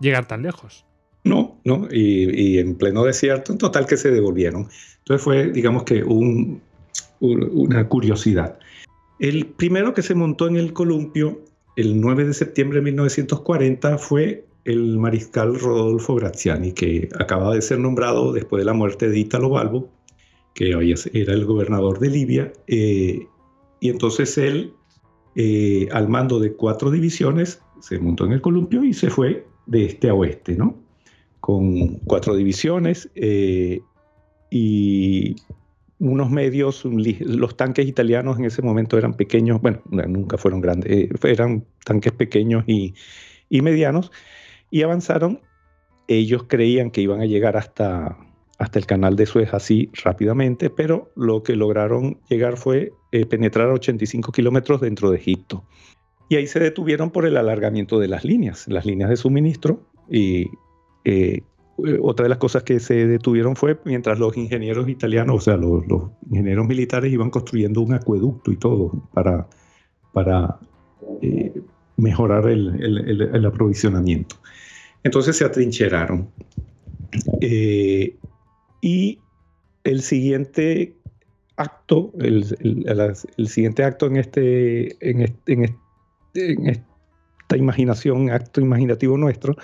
llegar 0.00 0.26
tan 0.26 0.42
lejos. 0.42 0.84
No, 1.24 1.60
no, 1.64 1.86
y, 1.90 2.58
en 2.58 2.76
pleno 2.76 3.04
desierto, 3.04 3.52
en 3.52 3.58
total 3.58 3.86
que 3.86 3.96
se 3.96 4.10
devolvieron. 4.10 4.68
Entonces 4.98 5.22
fue, 5.22 5.50
digamos 5.50 5.84
que, 5.84 6.02
un, 6.02 6.62
una 7.20 7.88
curiosidad. 7.88 8.58
El 9.18 9.46
primero 9.46 9.92
que 9.92 10.02
se 10.02 10.14
montó 10.14 10.48
en 10.48 10.56
el 10.56 10.72
columpio, 10.72 11.40
el 11.76 12.00
9 12.00 12.24
de 12.24 12.34
septiembre 12.34 12.78
de 12.78 12.84
1940, 12.84 13.98
fue 13.98 14.46
el 14.64 14.98
mariscal 14.98 15.58
Rodolfo 15.58 16.14
Graziani, 16.14 16.72
que 16.72 17.08
acaba 17.18 17.54
de 17.54 17.62
ser 17.62 17.78
nombrado 17.78 18.32
después 18.32 18.60
de 18.60 18.64
la 18.64 18.72
muerte 18.72 19.08
de 19.08 19.18
Italo 19.18 19.50
Balbo, 19.50 19.90
que 20.54 20.74
hoy 20.74 20.94
era 21.12 21.32
el 21.34 21.44
gobernador 21.44 21.98
de 21.98 22.10
Libia, 22.10 22.52
eh, 22.66 23.26
y 23.80 23.88
entonces 23.88 24.36
él, 24.38 24.72
eh, 25.36 25.88
al 25.92 26.08
mando 26.08 26.38
de 26.38 26.52
cuatro 26.52 26.90
divisiones, 26.90 27.62
se 27.80 27.98
montó 27.98 28.26
en 28.26 28.32
el 28.32 28.40
columpio 28.40 28.84
y 28.84 28.92
se 28.92 29.10
fue 29.10 29.46
de 29.66 29.86
este 29.86 30.10
a 30.10 30.14
oeste, 30.14 30.54
¿no? 30.54 30.76
Con 31.40 31.96
cuatro 32.06 32.34
divisiones 32.36 33.10
eh, 33.14 33.80
y 34.50 35.36
unos 35.98 36.30
medios, 36.30 36.84
los 36.84 37.56
tanques 37.56 37.86
italianos 37.86 38.38
en 38.38 38.46
ese 38.46 38.62
momento 38.62 38.96
eran 38.96 39.14
pequeños, 39.14 39.60
bueno, 39.60 39.80
nunca 39.90 40.38
fueron 40.38 40.60
grandes, 40.60 41.10
eran 41.22 41.64
tanques 41.84 42.12
pequeños 42.12 42.64
y, 42.66 42.94
y 43.48 43.60
medianos, 43.62 44.10
y 44.70 44.82
avanzaron. 44.82 45.40
Ellos 46.08 46.44
creían 46.48 46.90
que 46.90 47.02
iban 47.02 47.20
a 47.20 47.26
llegar 47.26 47.56
hasta, 47.56 48.16
hasta 48.60 48.78
el 48.78 48.86
canal 48.86 49.16
de 49.16 49.26
Suez 49.26 49.54
así 49.54 49.90
rápidamente, 50.04 50.70
pero 50.70 51.10
lo 51.16 51.42
que 51.42 51.56
lograron 51.56 52.18
llegar 52.28 52.56
fue 52.56 52.92
eh, 53.10 53.24
penetrar 53.24 53.68
85 53.68 54.32
kilómetros 54.32 54.80
dentro 54.80 55.10
de 55.10 55.16
Egipto. 55.16 55.64
Y 56.28 56.36
ahí 56.36 56.46
se 56.46 56.60
detuvieron 56.60 57.10
por 57.10 57.26
el 57.26 57.36
alargamiento 57.36 57.98
de 57.98 58.08
las 58.08 58.24
líneas, 58.24 58.68
las 58.68 58.86
líneas 58.86 59.10
de 59.10 59.16
suministro. 59.16 59.86
Y 60.10 60.46
eh, 61.04 61.42
otra 62.00 62.24
de 62.24 62.28
las 62.28 62.38
cosas 62.38 62.62
que 62.62 62.78
se 62.78 63.06
detuvieron 63.06 63.56
fue 63.56 63.78
mientras 63.84 64.18
los 64.18 64.36
ingenieros 64.36 64.88
italianos, 64.88 65.36
o 65.36 65.40
sea, 65.40 65.56
los, 65.56 65.84
ingenieros 66.30 66.66
militares 66.66 67.12
iban 67.12 67.30
construyendo 67.30 67.80
un 67.80 67.94
acueducto 67.94 68.52
y 68.52 68.56
todo 68.56 69.08
para, 69.14 69.48
para 70.12 70.58
eh, 71.22 71.54
mejorar 71.96 72.48
el 72.48 73.46
aprovisionamiento. 73.46 74.36
Entonces 75.02 75.36
se 75.36 75.44
atrincheraron. 75.44 76.28
Eh, 77.40 78.16
y 78.80 79.18
el 79.84 80.02
siguiente 80.02 80.96
acto, 81.56 82.12
el, 82.18 82.44
siguiente 83.46 83.84
acto 83.84 84.06
en, 84.06 84.16
este, 84.16 84.96
en, 85.00 85.76
esta 86.34 87.56
imaginación, 87.56 88.30
acto 88.30 88.60
imaginativo 88.60 89.16
nuestro, 89.18 89.56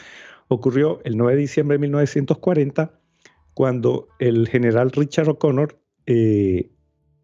ocurrió 0.48 1.00
el 1.04 1.16
9 1.16 1.35
de 1.35 1.40
diciembre 1.40 1.74
de 1.76 1.80
1940, 1.80 2.98
cuando 3.54 4.09
el 4.18 4.48
general 4.48 4.92
Richard 4.92 5.28
O'Connor 5.28 5.78
eh, 6.06 6.70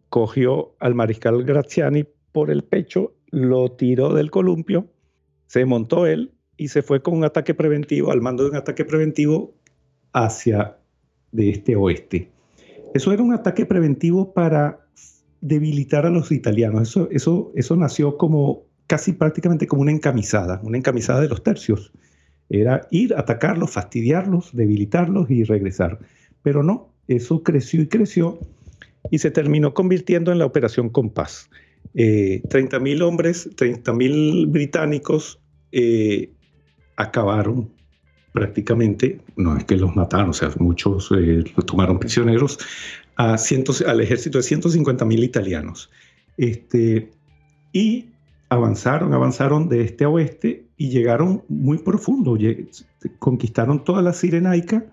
cogió 0.08 0.74
al 0.80 0.94
mariscal 0.94 1.44
Graziani 1.44 2.04
por 2.32 2.50
el 2.50 2.64
pecho, 2.64 3.14
lo 3.30 3.72
tiró 3.72 4.14
del 4.14 4.30
columpio, 4.30 4.88
se 5.46 5.64
montó 5.64 6.06
él 6.06 6.32
y 6.56 6.68
se 6.68 6.82
fue 6.82 7.02
con 7.02 7.14
un 7.14 7.24
ataque 7.24 7.54
preventivo, 7.54 8.11
al 8.11 8.20
mando 8.20 8.44
de 8.44 8.50
un 8.50 8.56
ataque 8.56 8.85
preventivo 8.85 9.54
hacia 10.12 10.78
de 11.32 11.50
este 11.50 11.76
oeste. 11.76 12.30
Eso 12.94 13.12
era 13.12 13.22
un 13.22 13.32
ataque 13.32 13.66
preventivo 13.66 14.32
para 14.35 14.87
debilitar 15.40 16.06
a 16.06 16.10
los 16.10 16.31
italianos. 16.31 16.88
Eso, 16.88 17.08
eso, 17.10 17.52
eso 17.54 17.77
nació 17.77 18.16
como 18.16 18.64
casi 18.87 19.12
prácticamente 19.12 19.66
como 19.66 19.83
una 19.83 19.92
encamisada, 19.92 20.60
una 20.62 20.79
encamisada 20.79 21.20
de 21.20 21.29
los 21.29 21.42
tercios. 21.42 21.92
Era 22.53 22.87
ir, 22.90 23.15
atacarlos, 23.17 23.71
fastidiarlos, 23.71 24.55
debilitarlos 24.55 25.31
y 25.31 25.42
regresar. 25.42 25.98
Pero 26.42 26.63
no, 26.63 26.92
eso 27.09 27.42
creció 27.42 27.81
y 27.81 27.87
creció 27.88 28.38
y 29.11 29.19
se 29.19 29.31
terminó 29.31 29.73
convirtiendo 29.73 30.33
en 30.33 30.38
la 30.38 30.44
Operación 30.44 30.90
Compás. 30.90 31.48
Eh, 31.94 32.42
30.000 32.48 33.03
hombres, 33.03 33.48
30.000 33.57 34.50
británicos 34.50 35.40
eh, 35.73 36.31
acabaron 36.96 37.71
prácticamente, 38.33 39.21
no 39.37 39.57
es 39.57 39.65
que 39.65 39.77
los 39.77 39.96
mataron, 39.96 40.31
o 40.31 40.35
sea, 40.35 40.50
muchos 40.59 41.11
eh, 41.13 41.44
los 41.57 41.67
tomaron 41.67 41.98
prisioneros, 41.98 42.59
a 43.17 43.38
cientos, 43.38 43.81
al 43.81 44.00
ejército 44.03 44.38
de 44.38 44.44
150 44.44 45.05
mil 45.07 45.25
italianos. 45.25 45.90
Este, 46.37 47.11
y 47.73 48.12
avanzaron, 48.53 49.15
avanzaron 49.15 49.69
de 49.69 49.83
este 49.83 50.05
a 50.05 50.09
oeste 50.09 50.67
y 50.77 50.90
llegaron 50.90 51.42
muy 51.48 51.79
profundo, 51.79 52.37
conquistaron 53.19 53.85
toda 53.85 54.03
la 54.03 54.13
Sirenaica 54.13 54.85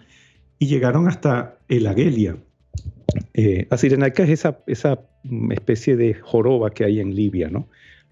y 0.57 0.68
llegaron 0.68 1.07
hasta 1.07 1.57
el 1.68 1.88
Agelia. 1.88 2.38
Eh, 3.34 3.68
la 3.70 3.78
Sirenaica 3.78 4.24
es 4.24 4.30
esa, 4.30 4.60
esa 4.68 4.99
especie 5.51 5.95
de 5.95 6.14
joroba 6.14 6.72
que 6.72 6.86
hay 6.86 6.99
en 6.99 7.16
Libia, 7.16 7.49
¿no? 7.49 7.68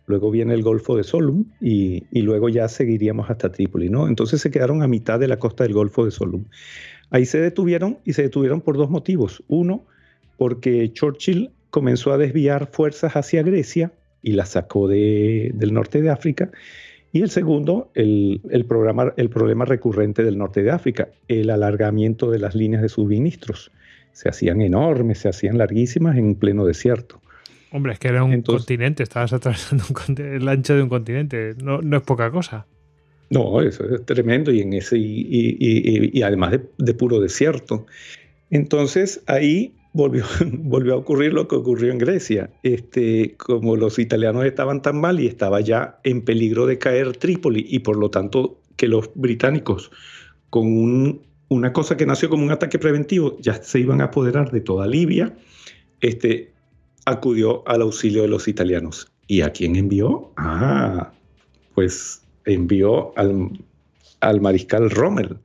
luego 0.07 0.31
viene 0.31 0.53
el 0.53 0.63
Golfo 0.63 0.95
de 0.95 1.03
Solum 1.03 1.45
y, 1.61 2.03
luego 2.13 2.49
ya 2.49 2.67
seguiríamos 2.67 3.29
hasta 3.29 3.51
Trípoli, 3.51 3.89
¿no? 3.89 4.07
Entonces 4.07 4.41
se 4.41 4.49
quedaron 4.49 4.81
a 4.81 4.87
mitad 4.87 5.19
de 5.19 5.27
la 5.27 5.37
costa 5.37 5.65
del 5.65 5.73
Golfo 5.73 6.05
de 6.05 6.11
Solum. 6.11 6.45
Ahí 7.09 7.25
se 7.25 7.39
detuvieron 7.39 7.99
y 8.05 8.13
se 8.13 8.23
detuvieron 8.23 8.61
por 8.61 8.77
dos 8.77 8.89
motivos. 8.89 9.43
Uno, 9.47 9.85
porque 10.37 10.91
Churchill 10.93 11.51
comenzó 11.69 12.13
a 12.13 12.17
desviar 12.17 12.69
fuerzas 12.71 13.15
hacia 13.15 13.43
Grecia 13.43 13.91
y 14.21 14.33
las 14.33 14.49
sacó 14.49 14.87
del 14.87 15.73
norte 15.73 16.01
de 16.01 16.09
África. 16.09 16.51
Y 17.11 17.21
el 17.21 17.29
segundo, 17.29 17.89
el, 17.95 18.65
programa, 18.67 19.13
el 19.17 19.29
problema 19.29 19.65
recurrente 19.65 20.23
del 20.23 20.37
norte 20.37 20.63
de 20.63 20.71
África, 20.71 21.09
el 21.27 21.49
alargamiento 21.49 22.29
de 22.29 22.39
las 22.39 22.53
líneas 22.53 22.81
de 22.81 22.89
suministros. 22.89 23.71
Se 24.11 24.29
hacían 24.29 24.61
enormes, 24.61 25.19
se 25.19 25.29
hacían 25.29 25.57
larguísimas 25.57 26.17
en 26.17 26.35
pleno 26.35 26.65
desierto. 26.65 27.21
Hombre, 27.71 27.93
es 27.93 27.99
que 27.99 28.07
era 28.07 28.23
un 28.23 28.41
continente, 28.41 29.03
estabas 29.03 29.33
atravesando 29.33 29.83
el 30.17 30.47
ancho 30.47 30.75
de 30.75 30.83
un 30.83 30.89
continente, 30.89 31.55
no, 31.61 31.79
es 31.79 32.03
poca 32.03 32.31
cosa. 32.31 32.65
No, 33.29 33.61
eso 33.61 33.83
es 33.93 34.05
tremendo 34.05 34.51
y 34.51 34.61
en 34.61 34.73
ese 34.73 34.97
y, 34.97 36.21
además 36.21 36.59
de, 36.77 36.93
puro 36.93 37.19
desierto. 37.19 37.85
Entonces 38.49 39.21
ahí 39.27 39.73
volvió, 39.93 40.25
volvió 40.45 40.93
a 40.93 40.97
ocurrir 40.97 41.33
lo 41.33 41.47
que 41.47 41.55
ocurrió 41.55 41.91
en 41.91 41.97
Grecia. 41.97 42.49
Este, 42.63 43.35
como 43.37 43.75
los 43.75 43.99
italianos 43.99 44.45
estaban 44.45 44.81
tan 44.81 44.99
mal 44.99 45.19
y 45.19 45.27
estaba 45.27 45.61
ya 45.61 45.99
en 46.03 46.23
peligro 46.23 46.65
de 46.65 46.77
caer 46.77 47.17
Trípoli 47.17 47.65
y 47.67 47.79
por 47.79 47.97
lo 47.97 48.09
tanto 48.09 48.59
que 48.75 48.87
los 48.87 49.09
británicos 49.15 49.91
con 50.49 51.21
una 51.49 51.73
cosa 51.73 51.97
que 51.97 52.05
nació 52.05 52.29
como 52.29 52.43
un 52.43 52.51
ataque 52.51 52.79
preventivo 52.79 53.37
ya 53.39 53.61
se 53.61 53.79
iban 53.79 54.01
a 54.01 54.05
apoderar 54.05 54.51
de 54.51 54.61
toda 54.61 54.87
Libia, 54.87 55.35
este, 56.01 56.53
acudió 57.05 57.67
al 57.67 57.81
auxilio 57.81 58.21
de 58.21 58.27
los 58.27 58.47
italianos. 58.47 59.11
¿Y 59.27 59.41
a 59.41 59.51
quién 59.51 59.75
envió? 59.75 60.31
Ah, 60.37 61.11
pues 61.75 62.21
envió 62.45 63.17
al, 63.17 63.51
al 64.21 64.41
mariscal 64.41 64.89
Rommel, 64.89 65.37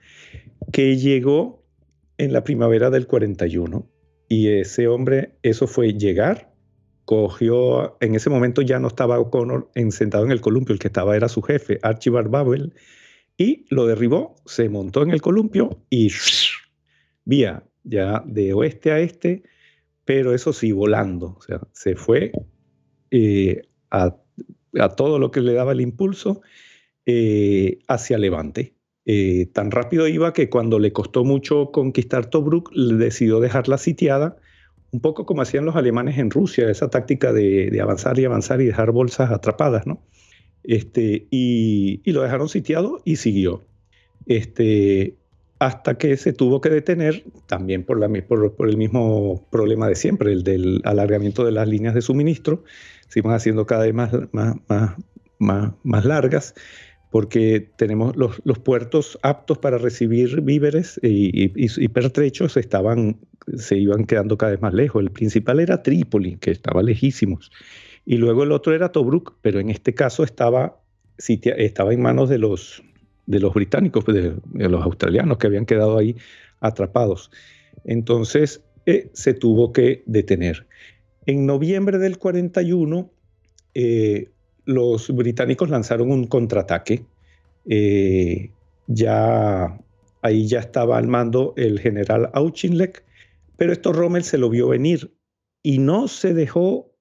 que 0.73 0.97
llegó 0.97 1.63
en 2.19 2.33
la 2.33 2.45
primavera 2.45 2.91
del 2.91 3.07
41 3.07 3.85
y 4.33 4.49
ese 4.49 4.89
hombre, 4.89 5.35
eso 5.43 5.67
fue 5.67 5.93
llegar, 5.93 6.55
cogió, 7.05 7.99
en 8.01 8.15
ese 8.15 8.31
momento 8.31 8.63
ya 8.63 8.79
no 8.79 8.89
estaba 8.89 9.19
O'Connor 9.19 9.71
sentado 9.91 10.25
en 10.25 10.31
el 10.33 10.41
columpio, 10.41 10.73
el 10.73 10.79
que 10.79 10.87
estaba 10.87 11.15
era 11.17 11.29
su 11.29 11.43
jefe, 11.43 11.79
Archibald 11.83 12.31
Babel, 12.31 12.73
y 13.37 13.67
lo 13.69 13.87
derribó, 13.87 14.37
se 14.47 14.71
montó 14.71 15.03
en 15.03 15.11
el 15.11 15.21
columpio 15.21 15.83
y 15.91 16.11
vía 17.27 17.63
ya 17.85 18.23
de 18.25 18.55
oeste 18.55 18.93
a 18.93 19.01
este, 19.01 19.43
pero 20.07 20.33
eso 20.33 20.55
sí, 20.55 20.73
volando, 20.73 21.37
o 21.39 21.43
sea, 21.43 21.61
se 21.73 21.95
fue 21.95 22.33
eh, 23.11 23.61
a, 23.91 24.17
todo 24.97 25.19
lo 25.19 25.31
que 25.31 25.43
le 25.43 25.53
daba 25.53 25.73
el 25.73 25.83
impulso 25.83 26.41
eh, 27.05 27.81
hacia 27.87 28.17
Levante. 28.17 28.77
Eh, 29.05 29.47
tan 29.53 29.73
rápido 29.73 30.07
iba 30.07 30.33
que 30.33 30.49
cuando 30.49 30.79
le 30.79 30.93
costó 30.93 31.25
mucho 31.25 31.73
conquistar 31.73 32.27
Tobruk, 32.27 32.73
decidió 32.73 33.41
dejarla 33.41 33.79
sitiada, 33.79 34.37
un 34.93 35.01
poco 35.01 35.27
como 35.27 35.43
hacían 35.43 35.65
los 35.65 35.75
alemanes 35.75 36.19
en 36.19 36.31
Rusia, 36.31 36.71
esa 36.71 36.91
táctica 36.91 37.33
de, 37.33 37.79
avanzar 37.81 38.19
y 38.19 38.25
avanzar 38.25 38.61
y 38.61 38.67
dejar 38.67 38.93
bolsas 38.93 39.31
atrapadas, 39.31 39.87
¿no? 39.87 40.03
Este, 40.65 41.27
y, 41.31 42.01
lo 42.13 42.23
dejaron 42.23 42.49
sitiado 42.49 43.01
y 43.05 43.17
siguió. 43.17 43.63
Este, 44.27 45.17
hasta 45.59 45.97
que 45.99 46.17
se 46.17 46.33
tuvo 46.33 46.61
que 46.61 46.69
detener, 46.69 47.25
también 47.47 47.85
por, 47.85 47.99
la, 47.99 48.09
por, 48.09 48.69
el 48.69 48.77
mismo 48.77 49.47
problema 49.51 49.89
de 49.89 49.97
siempre, 49.97 50.33
el 50.33 50.45
del 50.45 50.81
alargamiento 50.85 51.45
de 51.45 51.53
las 51.53 51.67
líneas 51.67 51.95
de 51.95 52.03
suministro, 52.03 52.63
se 53.09 53.21
iban 53.21 53.35
haciendo 53.35 53.67
cada 53.67 53.85
vez 53.85 53.95
más, 53.95 54.13
más, 54.33 54.57
más, 55.39 55.73
más 55.83 56.05
largas 56.05 56.55
porque 57.13 57.71
tenemos 57.77 58.17
los, 58.17 58.59
puertos 58.61 59.19
aptos 59.23 59.59
para 59.59 59.77
recibir 59.77 60.41
víveres 60.41 60.99
y, 61.03 61.89
pertrechos 61.89 62.57
estaban, 62.57 63.19
se 63.55 63.77
iban 63.77 64.07
quedando 64.07 64.39
cada 64.39 64.53
vez 64.53 64.63
más 64.63 64.73
lejos. 64.73 65.03
El 65.03 65.11
principal 65.11 65.61
era 65.61 65.83
Trípoli, 65.83 66.39
que 66.39 66.51
estaba 66.51 66.83
lejísimos, 66.83 67.53
y 68.07 68.17
luego 68.17 68.45
el 68.45 68.53
otro 68.53 68.75
era 68.75 68.93
Tobruk, 68.93 69.35
pero 69.43 69.61
en 69.61 69.69
este 69.69 69.93
caso 69.93 70.25
estaba, 70.25 70.81
estaba 71.19 71.93
en 71.93 72.01
manos 72.01 72.31
de 72.31 72.39
los, 72.39 72.83
de 73.27 73.41
los 73.41 73.53
británicos, 73.53 74.07
de, 74.07 74.33
los 74.55 74.83
australianos 74.83 75.37
que 75.37 75.49
habían 75.49 75.67
quedado 75.67 75.99
ahí 75.99 76.17
atrapados. 76.61 77.31
Entonces 77.85 78.65
eh, 78.87 79.11
se 79.13 79.35
tuvo 79.35 79.75
que 79.75 80.03
detener. 80.07 80.67
En 81.27 81.45
noviembre 81.45 81.99
del 81.99 82.17
41, 82.17 83.11
los 84.65 85.15
británicos 85.15 85.71
lanzaron 85.71 86.11
un 86.11 86.27
contraataque. 86.27 87.05
Eh, 87.67 88.51
ya 88.87 89.79
ahí 90.23 90.47
ya 90.47 90.61
estaba 90.61 90.99
al 90.99 91.09
mando 91.09 91.55
el 91.57 91.81
general 91.81 92.31
Auchinleck, 92.33 93.05
pero 93.57 93.73
esto 93.73 93.93
Rommel 93.93 94.25
se 94.25 94.39
lo 94.39 94.51
vio 94.51 94.69
venir 94.69 95.15
y 95.63 95.79
no 95.79 96.09
se 96.09 96.35
dejó 96.35 96.93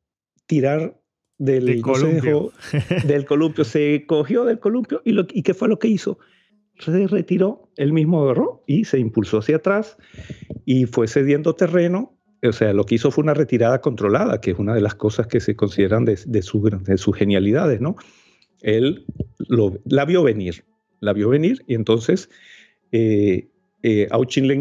tirar 0.45 0.99
del 1.37 1.81
columpio. 1.81 2.51
Se 2.69 3.07
del 3.07 3.25
columpio, 3.25 3.63
se 3.63 4.05
cogió 4.07 4.45
del 4.45 4.59
columpio 4.59 5.01
y, 5.05 5.11
lo, 5.11 5.25
y 5.31 5.43
¿qué 5.43 5.53
fue 5.53 5.67
lo 5.67 5.79
que 5.79 5.87
hizo? 5.87 6.19
Se 6.79 7.07
retiró, 7.07 7.69
él 7.77 7.93
mismo 7.93 8.23
agarró 8.23 8.63
y 8.65 8.85
se 8.85 8.99
impulsó 8.99 9.39
hacia 9.39 9.57
atrás 9.57 9.97
y 10.65 10.85
fue 10.85 11.07
cediendo 11.07 11.55
terreno 11.55 12.17
o 12.43 12.51
sea, 12.51 12.73
lo 12.73 12.85
que 12.85 12.95
hizo 12.95 13.11
fue 13.11 13.23
una 13.23 13.33
retirada 13.33 13.81
controlada, 13.81 14.41
que 14.41 14.51
es 14.51 14.59
una 14.59 14.73
de 14.73 14.81
las 14.81 14.95
cosas 14.95 15.27
que 15.27 15.39
se 15.39 15.55
consideran 15.55 16.05
de, 16.05 16.19
de, 16.25 16.41
sus 16.41 17.15
genialidades, 17.15 17.81
¿no? 17.81 17.95
Él 18.61 19.05
lo, 19.37 19.79
la 19.85 20.05
vio 20.05 20.23
venir, 20.23 20.65
la 20.99 21.13
vio 21.13 21.29
venir 21.29 21.63
y 21.67 21.75
entonces 21.75 22.29
eh, 22.91 23.49
eh 23.83 24.07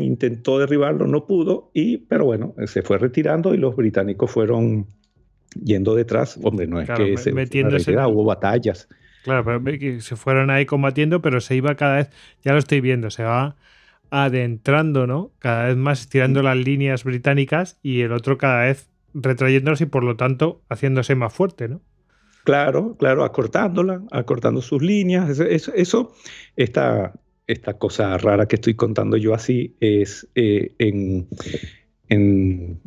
intentó 0.01 0.59
derribarlo, 0.59 1.07
no 1.07 1.27
pudo, 1.27 1.71
y, 1.75 1.99
pero 1.99 2.25
bueno, 2.25 2.55
se 2.67 2.83
fue 2.83 2.99
retirando 2.99 3.55
y 3.55 3.59
los 3.59 3.77
británicos 3.77 4.31
fueron 4.31 4.87
yendo 5.63 5.95
detrás. 5.95 6.39
Hombre, 6.43 6.67
no 6.67 6.81
es 6.81 6.91
que 6.91 7.17
se 7.17 7.33
metiéndose, 7.33 7.97
hubo 7.97 8.25
batallas. 8.25 8.89
Claro, 9.23 9.61
pero 9.63 10.01
se 10.01 10.17
fueron 10.17 10.51
ahí 10.51 10.65
combatiendo, 10.65 11.21
pero 11.21 11.41
se 11.41 11.55
iba 11.55 11.75
cada 11.75 11.97
vez, 11.97 12.11
ya 12.43 12.53
lo 12.53 12.59
estoy 12.59 12.81
viendo, 12.81 13.11
se 13.11 13.23
va 13.23 13.57
adentrando, 14.11 15.07
¿no? 15.07 15.33
Cada 15.39 15.67
vez 15.67 15.77
más 15.77 16.01
estirando 16.01 16.43
las 16.43 16.57
líneas 16.57 17.05
británicas 17.05 17.79
y 17.83 18.01
el 18.01 18.13
otro 18.13 18.39
cada 18.39 18.65
vez 18.65 18.91
retrayéndolas 19.15 19.81
y 19.81 19.87
por 19.87 20.05
lo 20.05 20.17
tanto 20.17 20.63
haciéndose 20.69 21.15
más 21.15 21.33
fuerte, 21.33 21.69
¿no? 21.69 21.81
Claro, 22.45 22.97
claro, 22.97 23.25
acortándola, 23.25 24.03
acortando 24.11 24.63
sus 24.63 24.83
líneas. 24.83 25.39
Eso, 25.39 25.73
eso 25.75 26.13
esta, 26.57 27.13
esta, 27.47 27.75
cosa 27.75 28.17
rara 28.19 28.47
que 28.47 28.57
estoy 28.57 28.75
contando 28.75 29.17
yo 29.17 29.35
así 29.35 29.77
es 29.81 30.27
eh, 30.35 30.73
en, 30.79 31.29
en, 32.09 32.81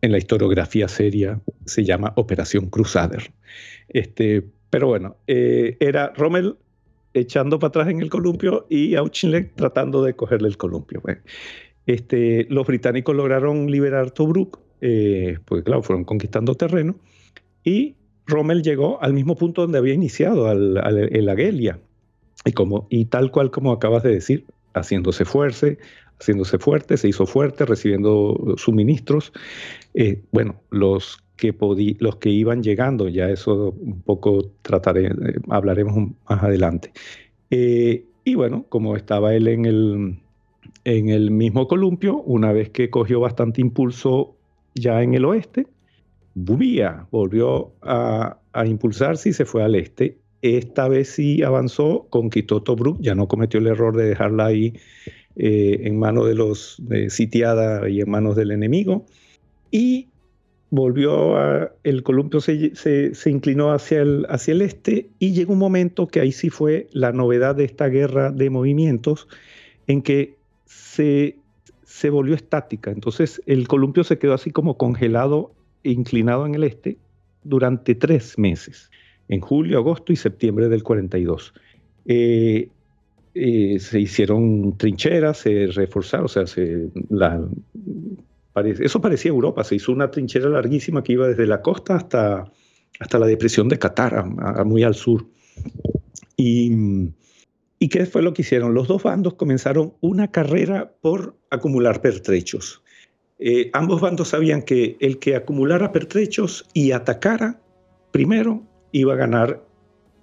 en, 0.00 0.12
la 0.12 0.18
historiografía 0.18 0.88
seria, 0.88 1.40
se 1.64 1.84
llama 1.84 2.12
Operación 2.16 2.68
Crusader. 2.68 3.30
Este, 3.88 4.44
pero 4.70 4.88
bueno, 4.88 5.16
eh, 5.26 5.76
era 5.80 6.12
Rommel 6.16 6.56
echando 7.20 7.58
para 7.58 7.68
atrás 7.68 7.88
en 7.88 8.00
el 8.00 8.10
columpio 8.10 8.66
y 8.68 8.94
Auchinleck 8.94 9.54
tratando 9.54 10.02
de 10.02 10.14
cogerle 10.14 10.48
el 10.48 10.56
columpio. 10.56 11.02
este, 11.86 12.46
los 12.50 12.66
británicos 12.66 13.14
lograron 13.16 13.70
liberar 13.70 14.10
Tobruk, 14.10 14.58
eh, 14.80 15.38
porque 15.44 15.64
claro, 15.64 15.82
fueron 15.82 16.04
conquistando 16.04 16.54
terreno, 16.54 16.96
y 17.64 17.96
Rommel 18.26 18.62
llegó 18.62 19.02
al 19.02 19.12
mismo 19.12 19.36
punto 19.36 19.62
donde 19.62 19.78
había 19.78 19.94
iniciado, 19.94 20.48
al, 20.48 20.76
en 21.12 21.26
la 21.26 21.36
Gelia, 21.36 21.80
y, 22.44 22.52
como, 22.52 22.86
y 22.90 23.06
tal 23.06 23.30
cual 23.30 23.50
como 23.50 23.72
acabas 23.72 24.02
de 24.02 24.10
decir, 24.10 24.44
haciéndose 24.74 25.24
fuerte, 25.24 25.78
haciéndose 26.20 26.58
fuerte, 26.58 26.96
se 26.96 27.08
hizo 27.08 27.26
fuerte, 27.26 27.64
recibiendo 27.64 28.54
suministros. 28.56 29.32
Eh, 29.94 30.22
bueno, 30.32 30.60
los 30.70 31.18
que 31.36 31.54
los 32.00 32.16
que 32.16 32.30
iban 32.30 32.62
llegando, 32.62 33.08
ya 33.08 33.28
eso 33.28 33.74
un 33.78 34.02
poco 34.02 34.52
trataré, 34.62 35.06
eh, 35.06 35.12
hablaremos 35.48 35.96
más 36.28 36.42
adelante. 36.42 36.92
Eh, 37.50 38.04
y 38.24 38.34
bueno, 38.34 38.66
como 38.68 38.96
estaba 38.96 39.34
él 39.34 39.48
en 39.48 39.64
el, 39.66 40.18
en 40.84 41.08
el 41.10 41.30
mismo 41.30 41.68
columpio, 41.68 42.16
una 42.22 42.52
vez 42.52 42.70
que 42.70 42.90
cogió 42.90 43.20
bastante 43.20 43.60
impulso 43.60 44.36
ya 44.74 45.02
en 45.02 45.14
el 45.14 45.24
oeste, 45.24 45.66
Bubía 46.34 47.06
volvió 47.10 47.72
a, 47.82 48.38
a 48.52 48.66
impulsarse 48.66 49.30
y 49.30 49.32
se 49.32 49.44
fue 49.44 49.62
al 49.62 49.74
este. 49.74 50.18
Esta 50.42 50.88
vez 50.88 51.08
sí 51.08 51.42
avanzó, 51.42 52.06
conquistó 52.10 52.62
Tobruk, 52.62 53.00
ya 53.00 53.14
no 53.14 53.26
cometió 53.26 53.58
el 53.58 53.68
error 53.68 53.96
de 53.96 54.06
dejarla 54.06 54.46
ahí 54.46 54.74
eh, 55.36 55.80
en 55.84 55.98
manos 55.98 56.26
de 56.26 56.34
los 56.34 56.82
sitiada 57.08 57.88
y 57.88 58.00
en 58.00 58.10
manos 58.10 58.36
del 58.36 58.50
enemigo. 58.50 59.04
Y 59.70 60.08
volvió 60.70 61.36
a, 61.36 61.72
el 61.84 62.02
columpio 62.02 62.40
se, 62.40 62.74
se, 62.74 63.30
inclinó 63.30 63.72
hacia 63.72 64.02
el, 64.02 64.26
hacia 64.28 64.52
el 64.52 64.62
este 64.62 65.08
y 65.18 65.32
llegó 65.32 65.52
un 65.52 65.58
momento 65.58 66.08
que 66.08 66.20
ahí 66.20 66.32
sí 66.32 66.50
fue 66.50 66.88
la 66.92 67.12
novedad 67.12 67.54
de 67.54 67.64
esta 67.64 67.86
guerra 67.88 68.32
de 68.32 68.50
movimientos 68.50 69.28
en 69.86 70.02
que 70.02 70.36
se, 70.64 71.36
se 71.84 72.10
volvió 72.10 72.34
estática. 72.34 72.90
Entonces 72.90 73.40
el 73.46 73.68
columpio 73.68 74.04
se 74.04 74.18
quedó 74.18 74.34
así 74.34 74.50
como 74.50 74.76
congelado 74.76 75.52
e 75.84 75.92
inclinado 75.92 76.46
en 76.46 76.54
el 76.56 76.64
este 76.64 76.98
durante 77.44 77.94
tres 77.94 78.38
meses, 78.38 78.90
en 79.28 79.40
julio, 79.40 79.78
agosto 79.78 80.12
y 80.12 80.16
septiembre 80.16 80.68
del 80.68 80.82
42. 80.82 81.54
Eh, 82.06 82.70
eh, 83.34 83.78
se 83.78 84.00
hicieron 84.00 84.76
trincheras, 84.78 85.38
se 85.38 85.66
reforzaron, 85.66 86.24
o 86.24 86.28
sea, 86.28 86.46
se, 86.46 86.88
eso 88.64 89.00
parecía 89.00 89.30
Europa, 89.30 89.64
se 89.64 89.76
hizo 89.76 89.92
una 89.92 90.10
trinchera 90.10 90.48
larguísima 90.48 91.02
que 91.02 91.12
iba 91.12 91.28
desde 91.28 91.46
la 91.46 91.62
costa 91.62 91.96
hasta, 91.96 92.50
hasta 92.98 93.18
la 93.18 93.26
depresión 93.26 93.68
de 93.68 93.78
Qatar, 93.78 94.24
muy 94.64 94.82
al 94.82 94.94
sur. 94.94 95.26
Y, 96.36 96.72
¿Y 97.78 97.88
qué 97.88 98.06
fue 98.06 98.22
lo 98.22 98.32
que 98.32 98.42
hicieron? 98.42 98.74
Los 98.74 98.88
dos 98.88 99.02
bandos 99.02 99.34
comenzaron 99.34 99.94
una 100.00 100.30
carrera 100.30 100.92
por 101.00 101.36
acumular 101.50 102.00
pertrechos. 102.00 102.82
Eh, 103.38 103.70
ambos 103.74 104.00
bandos 104.00 104.28
sabían 104.28 104.62
que 104.62 104.96
el 105.00 105.18
que 105.18 105.36
acumulara 105.36 105.92
pertrechos 105.92 106.66
y 106.72 106.92
atacara 106.92 107.60
primero 108.12 108.62
iba 108.92 109.12
a 109.12 109.16
ganar 109.16 109.62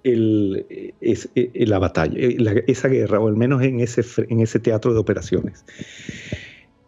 el, 0.02 0.66
eh, 0.68 1.66
la 1.66 1.78
batalla, 1.78 2.18
esa 2.66 2.88
guerra, 2.88 3.20
o 3.20 3.28
al 3.28 3.36
menos 3.36 3.62
en 3.62 3.78
ese, 3.80 4.02
en 4.28 4.40
ese 4.40 4.58
teatro 4.58 4.92
de 4.92 4.98
operaciones. 4.98 5.64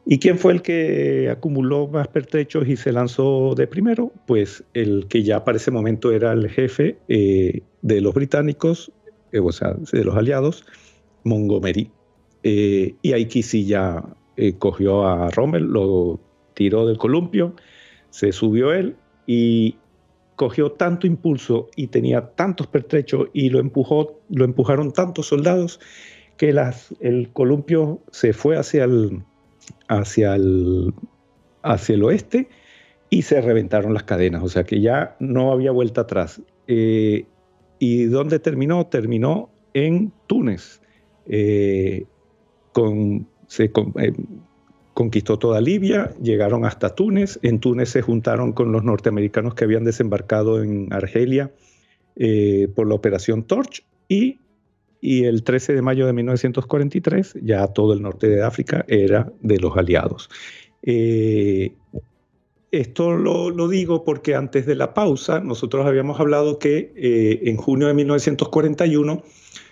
¿Y 0.08 0.20
quién 0.20 0.38
fue 0.38 0.52
el 0.52 0.62
que 0.62 1.28
acumuló 1.28 1.88
más 1.88 2.06
pertrechos 2.06 2.68
y 2.68 2.76
se 2.76 2.92
lanzó 2.92 3.56
de 3.56 3.66
primero? 3.66 4.12
Pues 4.28 4.62
el 4.72 5.08
que 5.08 5.24
ya 5.24 5.44
para 5.44 5.56
ese 5.56 5.72
momento 5.72 6.12
era 6.12 6.32
el 6.32 6.48
jefe 6.48 6.96
eh, 7.08 7.62
de 7.82 8.00
los 8.00 8.14
británicos, 8.14 8.92
eh, 9.32 9.40
o 9.40 9.50
sea, 9.50 9.74
de 9.92 10.04
los 10.04 10.14
aliados, 10.14 10.64
Montgomery. 11.24 11.90
Eh, 12.44 12.94
y 13.02 13.12
aquí 13.14 13.42
sí 13.42 13.66
ya 13.66 14.04
cogió 14.58 15.08
a 15.08 15.28
Rommel, 15.30 15.64
lo 15.64 16.20
tiró 16.54 16.86
del 16.86 16.98
columpio, 16.98 17.56
se 18.10 18.30
subió 18.30 18.72
él 18.72 18.94
y 19.26 19.76
cogió 20.36 20.70
tanto 20.70 21.08
impulso 21.08 21.68
y 21.74 21.88
tenía 21.88 22.34
tantos 22.36 22.68
pertrechos 22.68 23.28
y 23.32 23.48
lo 23.48 23.58
empujó, 23.58 24.20
lo 24.28 24.44
empujaron 24.44 24.92
tantos 24.92 25.26
soldados 25.26 25.80
que 26.36 26.54
el 27.00 27.30
columpio 27.32 28.02
se 28.12 28.34
fue 28.34 28.58
hacia 28.58 28.84
el, 28.84 29.22
hacia 29.88 30.34
el, 30.34 30.94
hacia 31.62 31.94
el 31.94 32.04
oeste 32.04 32.48
y 33.10 33.22
se 33.22 33.40
reventaron 33.40 33.94
las 33.94 34.04
cadenas, 34.04 34.42
o 34.42 34.48
sea 34.48 34.64
que 34.64 34.80
ya 34.80 35.16
no 35.20 35.52
había 35.52 35.70
vuelta 35.70 36.02
atrás. 36.02 36.40
Eh, 36.66 37.26
¿Y 37.78 38.04
dónde 38.04 38.38
terminó? 38.38 38.86
Terminó 38.86 39.50
en 39.74 40.12
Túnez. 40.26 40.80
Eh, 41.26 42.04
con, 42.72 43.28
se 43.46 43.64
eh, 43.64 44.12
conquistó 44.94 45.38
toda 45.38 45.60
Libia, 45.60 46.12
llegaron 46.20 46.64
hasta 46.64 46.94
Túnez. 46.94 47.38
En 47.42 47.60
Túnez 47.60 47.90
se 47.90 48.02
juntaron 48.02 48.52
con 48.52 48.72
los 48.72 48.82
norteamericanos 48.82 49.54
que 49.54 49.64
habían 49.64 49.84
desembarcado 49.84 50.62
en 50.62 50.92
Argelia 50.92 51.52
por 52.74 52.88
la 52.88 52.94
operación 52.94 53.42
Torch 53.42 53.84
y 54.08 54.40
y 55.00 55.24
el 55.24 55.42
13 55.42 55.74
de 55.74 55.82
mayo 55.82 56.06
de 56.06 56.12
1943 56.12 57.38
ya 57.42 57.66
todo 57.68 57.92
el 57.92 58.02
norte 58.02 58.28
de 58.28 58.42
África 58.42 58.84
era 58.88 59.32
de 59.40 59.58
los 59.58 59.76
aliados. 59.76 60.28
Eh, 60.82 61.74
esto 62.70 63.12
lo, 63.16 63.68
digo 63.68 64.04
porque 64.04 64.34
antes 64.34 64.66
de 64.66 64.74
la 64.74 64.94
pausa 64.94 65.40
nosotros 65.40 65.86
habíamos 65.86 66.20
hablado 66.20 66.58
que 66.58 66.92
eh, 66.96 67.40
en 67.44 67.56
junio 67.56 67.88
de 67.88 67.94
1941 67.94 69.22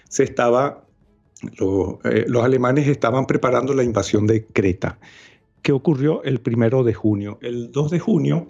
se 0.09 0.23
estaba, 0.23 0.85
eh, 1.43 2.25
los 2.29 2.45
alemanes 2.45 2.89
estaban 2.89 3.27
preparando 3.27 3.75
la 3.75 3.83
invasión 3.83 4.27
de 4.27 4.45
Creta. 4.45 4.99
¿Qué 5.63 5.73
ocurrió 5.73 6.23
el 6.25 6.41
primero 6.41 6.85
de 6.85 6.95
junio? 6.95 7.39
El 7.43 7.73
2 7.73 7.91
de 7.91 7.99
junio 7.99 8.47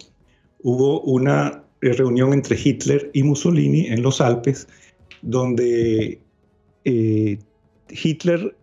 hubo 0.61 1.01
una 1.01 1.63
reunión 1.81 2.33
entre 2.33 2.57
Hitler 2.61 3.09
y 3.13 3.23
Mussolini 3.23 3.87
en 3.87 4.01
los 4.01 4.21
Alpes 4.21 4.67
donde 5.21 6.19
eh, 6.85 7.39
Hitler, 7.89 8.55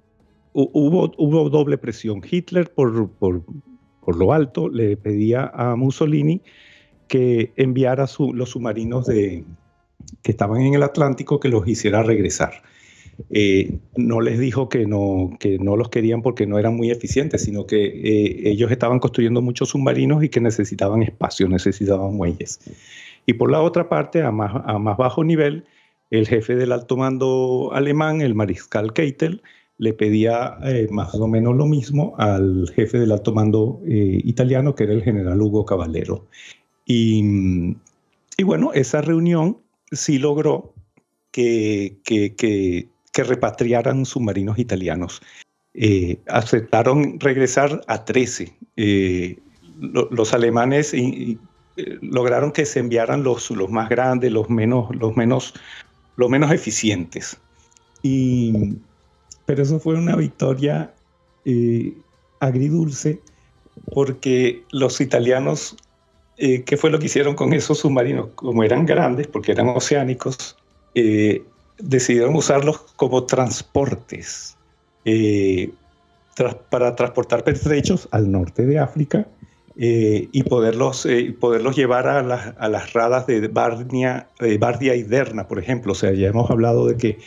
hubo, 0.52 1.12
hubo 1.18 1.50
doble 1.50 1.78
presión. 1.78 2.22
Hitler, 2.28 2.72
por, 2.72 3.10
por, 3.10 3.42
lo 4.16 4.32
alto, 4.32 4.68
le 4.68 4.96
pedía 4.96 5.50
a 5.54 5.76
Mussolini 5.76 6.40
que 7.08 7.52
enviara 7.56 8.06
los 8.32 8.50
submarinos 8.50 9.06
que 9.06 9.44
estaban 10.24 10.62
en 10.62 10.74
el 10.74 10.82
Atlántico, 10.82 11.38
que 11.38 11.48
los 11.48 11.66
hiciera 11.68 12.02
regresar. 12.02 12.62
Eh, 13.30 13.78
no 13.96 14.20
les 14.20 14.38
dijo 14.38 14.68
que 14.68 14.86
no, 14.86 15.36
que 15.38 15.58
no 15.58 15.76
los 15.76 15.88
querían 15.90 16.22
porque 16.22 16.46
no 16.46 16.58
eran 16.58 16.76
muy 16.76 16.90
eficientes, 16.90 17.42
sino 17.42 17.66
que 17.66 17.84
eh, 17.84 18.50
ellos 18.50 18.70
estaban 18.70 18.98
construyendo 18.98 19.42
muchos 19.42 19.70
submarinos 19.70 20.24
y 20.24 20.28
que 20.28 20.40
necesitaban 20.40 21.02
espacio, 21.02 21.48
necesitaban 21.48 22.14
muelles. 22.14 22.60
Y 23.26 23.34
por 23.34 23.50
la 23.50 23.60
otra 23.60 23.88
parte, 23.88 24.22
a 24.22 24.30
más, 24.30 24.52
a 24.64 24.78
más 24.78 24.96
bajo 24.96 25.24
nivel, 25.24 25.64
el 26.12 26.28
jefe 26.28 26.54
del 26.56 26.72
alto 26.72 26.98
mando 26.98 27.70
alemán, 27.72 28.20
el 28.20 28.34
mariscal 28.34 28.92
Keitel, 28.92 29.42
le 29.78 29.94
pedía 29.94 30.58
eh, 30.62 30.86
más 30.90 31.14
o 31.14 31.26
menos 31.26 31.56
lo 31.56 31.64
mismo 31.64 32.14
al 32.18 32.70
jefe 32.76 32.98
del 32.98 33.12
alto 33.12 33.32
mando 33.32 33.80
eh, 33.86 34.20
italiano, 34.22 34.74
que 34.74 34.84
era 34.84 34.92
el 34.92 35.02
general 35.02 35.40
Hugo 35.40 35.64
Caballero. 35.64 36.26
Y, 36.84 37.74
bueno, 38.44 38.72
esa 38.74 39.00
reunión 39.00 39.56
sí 39.90 40.18
logró 40.18 40.74
que, 41.30 41.96
que, 42.04 42.88
repatriaran 43.14 44.04
submarinos 44.04 44.58
italianos. 44.58 45.22
Eh, 45.72 46.18
aceptaron 46.26 47.18
regresar 47.20 47.80
a 47.86 48.04
13. 48.04 48.54
los 49.78 50.34
alemanes 50.34 50.94
lograron 52.02 52.52
que 52.52 52.66
se 52.66 52.80
enviaran 52.80 53.22
los, 53.22 53.50
los 53.50 53.70
más 53.70 53.88
grandes, 53.88 54.30
los 54.30 54.50
menos, 54.50 54.94
los 54.94 55.16
menos 55.16 55.54
lo 56.16 56.28
menos 56.28 56.50
eficientes. 56.52 57.36
Y, 58.02 58.76
pero 59.46 59.62
eso 59.62 59.78
fue 59.78 59.94
una 59.94 60.16
victoria 60.16 60.92
eh, 61.44 61.94
agridulce 62.40 63.20
porque 63.94 64.62
los 64.70 65.00
italianos, 65.00 65.76
eh, 66.36 66.62
¿qué 66.62 66.76
fue 66.76 66.90
lo 66.90 66.98
que 66.98 67.06
hicieron 67.06 67.34
con 67.34 67.52
esos 67.52 67.78
submarinos? 67.78 68.30
Como 68.34 68.64
eran 68.64 68.86
grandes, 68.86 69.26
porque 69.26 69.52
eran 69.52 69.68
oceánicos, 69.68 70.56
eh, 70.94 71.42
decidieron 71.78 72.34
usarlos 72.36 72.78
como 72.96 73.24
transportes 73.24 74.56
para 76.70 76.94
transportar 76.94 77.42
pertrechos 77.42 78.08
al 78.12 78.30
norte 78.30 78.64
de 78.64 78.78
África 78.78 79.26
eh, 79.76 80.28
y 80.32 80.42
poderlos, 80.44 81.06
eh, 81.06 81.34
poderlos 81.38 81.76
llevar 81.76 82.06
a 82.06 82.22
las, 82.22 82.54
a 82.58 82.68
las 82.68 82.92
radas 82.92 83.26
de 83.26 83.46
Bardia, 83.48 84.28
Bardia 84.58 84.94
y 84.94 85.02
Derna, 85.02 85.48
por 85.48 85.58
ejemplo. 85.58 85.92
O 85.92 85.94
sea, 85.94 86.12
ya 86.12 86.28
hemos 86.28 86.50
hablado 86.50 86.86
de 86.86 86.96
que 86.96 87.18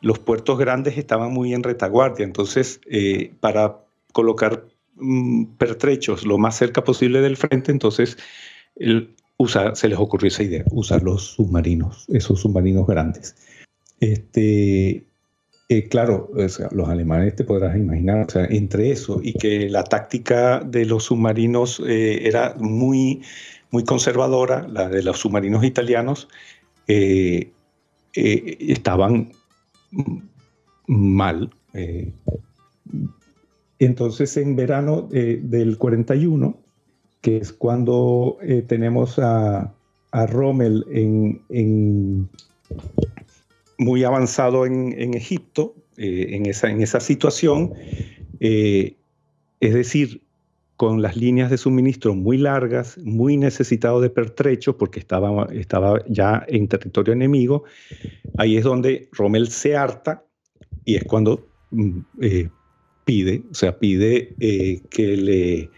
los 0.00 0.18
puertos 0.18 0.58
grandes 0.58 0.98
estaban 0.98 1.32
muy 1.32 1.54
en 1.54 1.62
retaguardia, 1.62 2.24
entonces 2.24 2.80
eh, 2.90 3.32
para 3.40 3.78
colocar 4.12 4.64
mm, 4.96 5.56
pertrechos 5.58 6.24
lo 6.24 6.38
más 6.38 6.56
cerca 6.56 6.84
posible 6.84 7.20
del 7.20 7.36
frente, 7.36 7.72
entonces 7.72 8.16
se 8.76 9.88
les 9.88 9.98
ocurrió 9.98 10.28
esa 10.28 10.42
idea, 10.42 10.64
usar 10.70 11.02
los 11.02 11.34
submarinos, 11.34 12.06
esos 12.08 12.40
submarinos 12.40 12.86
grandes. 12.86 13.36
Este, 14.00 15.06
eh, 15.68 15.88
claro, 15.88 16.30
los 16.70 16.88
alemanes 16.88 17.34
te 17.34 17.42
podrás 17.42 17.76
imaginar, 17.76 18.28
entre 18.50 18.92
eso 18.92 19.20
y 19.20 19.32
que 19.32 19.68
la 19.68 19.82
táctica 19.82 20.60
de 20.60 20.86
los 20.86 21.04
submarinos 21.04 21.82
eh, 21.84 22.28
era 22.28 22.54
muy, 22.56 23.22
muy 23.72 23.82
conservadora, 23.82 24.68
la 24.68 24.88
de 24.88 25.02
los 25.02 25.18
submarinos 25.18 25.64
italianos, 25.64 26.28
eh, 26.86 27.50
estaban 28.12 29.32
mal. 30.86 31.50
entonces, 33.80 34.36
en 34.36 34.54
verano 34.54 35.02
del 35.10 35.78
41, 35.78 36.56
que 37.20 37.38
es 37.38 37.52
cuando 37.52 38.38
tenemos 38.68 39.18
a, 39.18 39.72
Rommel 40.12 40.86
en 41.50 42.30
muy 43.78 44.04
avanzado 44.04 44.66
en, 44.66 45.14
Egipto, 45.14 45.74
eh, 45.96 46.28
en, 46.30 46.46
esa, 46.46 46.70
en 46.70 46.82
esa 46.82 47.00
situación, 47.00 47.72
eh, 48.40 48.96
es 49.60 49.74
decir, 49.74 50.22
con 50.76 51.00
las 51.00 51.16
líneas 51.16 51.50
de 51.50 51.56
suministro 51.56 52.14
muy 52.14 52.36
largas, 52.36 52.98
muy 52.98 53.36
necesitado 53.36 54.00
de 54.00 54.10
pertrechos 54.10 54.74
porque 54.76 55.00
estaba, 55.00 55.46
estaba 55.52 56.02
ya 56.06 56.44
en 56.48 56.68
territorio 56.68 57.14
enemigo, 57.14 57.64
ahí 58.36 58.56
es 58.56 58.64
donde 58.64 59.08
Rommel 59.12 59.48
se 59.48 59.76
harta 59.76 60.24
y 60.84 60.96
es 60.96 61.04
cuando 61.04 61.46
mm, 61.70 61.98
eh, 62.20 62.50
pide, 63.04 63.42
o 63.50 63.54
sea, 63.54 63.78
pide 63.78 64.34
que, 64.90 65.16
le, 65.16 65.70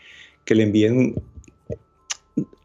que 0.45 0.55
le 0.55 0.63
envíen 0.65 1.15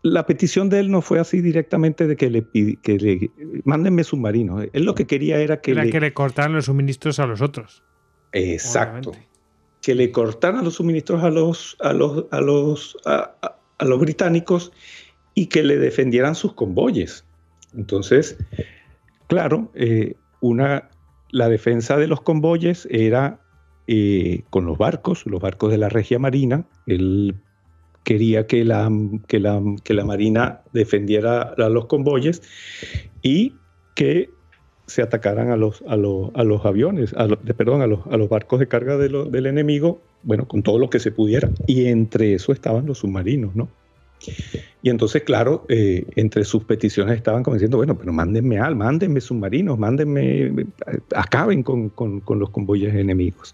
la 0.01 0.25
petición 0.25 0.69
de 0.69 0.79
él 0.79 0.91
no 0.91 1.01
fue 1.01 1.19
así 1.19 1.41
directamente 1.41 2.07
de 2.07 2.15
que 2.15 2.29
le, 2.29 2.45
que 2.81 2.97
le 2.97 3.31
mándenme 3.63 4.03
submarinos. 4.03 4.65
Él 4.73 4.83
lo 4.83 4.95
que 4.95 5.07
quería 5.07 5.39
era 5.39 5.61
que, 5.61 5.73
le, 5.73 5.89
que 5.89 5.99
le 5.99 6.13
cortaran 6.13 6.53
los 6.53 6.65
suministros 6.65 7.19
a 7.19 7.25
los 7.25 7.41
otros. 7.41 7.83
Exacto. 8.33 9.11
Que 9.81 9.95
le 9.95 10.11
cortaran 10.11 10.63
los 10.63 10.75
suministros 10.75 11.23
a 11.23 11.29
los, 11.29 11.77
a 11.79 11.93
los, 11.93 12.25
a 12.31 12.41
los, 12.41 12.97
a, 13.05 13.57
los 13.79 13.99
británicos 13.99 14.71
y 15.35 15.47
que 15.47 15.63
le 15.63 15.77
defendieran 15.77 16.35
sus 16.35 16.53
convoyes. 16.53 17.25
Entonces, 17.75 18.37
claro, 19.27 19.71
eh, 19.75 20.15
una, 20.41 20.89
la 21.31 21.49
defensa 21.49 21.97
de 21.97 22.07
los 22.07 22.21
convoyes 22.21 22.87
era 22.91 23.39
eh, 23.87 24.43
con 24.49 24.65
los 24.65 24.77
barcos, 24.77 25.25
los 25.25 25.41
barcos 25.41 25.71
de 25.71 25.77
la 25.77 25.89
Regia 25.89 26.19
Marina. 26.19 26.65
El 26.85 27.35
quería 28.03 28.47
que 28.47 28.63
la, 28.63 28.89
que 29.27 29.39
la, 29.39 29.61
que 29.83 29.93
la 29.93 30.05
Marina 30.05 30.61
defendiera 30.73 31.41
a 31.41 31.69
los 31.69 31.85
convoyes 31.85 32.41
y 33.21 33.53
que 33.95 34.29
se 34.87 35.01
atacaran 35.01 35.49
a 35.49 35.55
los, 35.55 35.83
a 35.87 35.95
los, 35.95 36.31
a 36.35 36.43
los 36.43 36.65
aviones, 36.65 37.13
a 37.13 37.27
perdón, 37.27 37.81
a 37.81 37.87
los, 37.87 38.05
a 38.07 38.17
los, 38.17 38.29
barcos 38.29 38.59
de 38.59 38.67
carga 38.67 38.97
del 38.97 39.45
enemigo, 39.45 40.01
bueno, 40.23 40.47
con 40.47 40.61
todo 40.61 40.77
lo 40.77 40.89
que 40.89 40.99
se 40.99 41.11
pudiera. 41.11 41.49
Y 41.67 41.85
entre 41.85 42.33
eso 42.33 42.51
estaban 42.51 42.85
los 42.85 42.99
submarinos, 42.99 43.55
¿no? 43.55 43.69
Y 44.81 44.89
entonces, 44.89 45.23
claro, 45.23 45.65
eh, 45.69 46.05
entre 46.15 46.43
sus 46.43 46.63
peticiones 46.63 47.15
estaban 47.15 47.43
como 47.43 47.55
diciendo, 47.55 47.77
bueno, 47.77 47.97
pero 47.97 48.11
mándenme 48.13 48.59
al, 48.59 48.75
mándenme 48.75 49.21
submarinos, 49.21 49.77
mándenme, 49.79 50.65
acaben 51.15 51.63
con, 51.63 51.89
con, 51.89 52.19
con 52.19 52.39
los 52.39 52.49
convoyes 52.49 52.93
enemigos. 52.93 53.53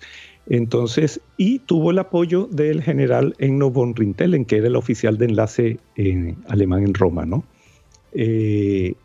Entonces, 0.50 1.22
y 1.38 1.60
tuvo 1.60 1.92
el 1.92 2.00
apoyo 2.00 2.48
del 2.52 2.82
general 2.82 3.36
Enno 3.38 3.70
von 3.70 3.96
Rintelen, 3.96 4.46
que 4.46 4.58
era 4.58 4.68
el 4.68 4.76
oficial 4.76 5.18
de 5.20 5.26
enlace 5.26 5.78
en, 5.96 6.38
alemán 6.48 6.84
en 6.84 6.96
Roma, 6.96 7.26
¿no? 7.26 7.44
Eh, 8.14 8.96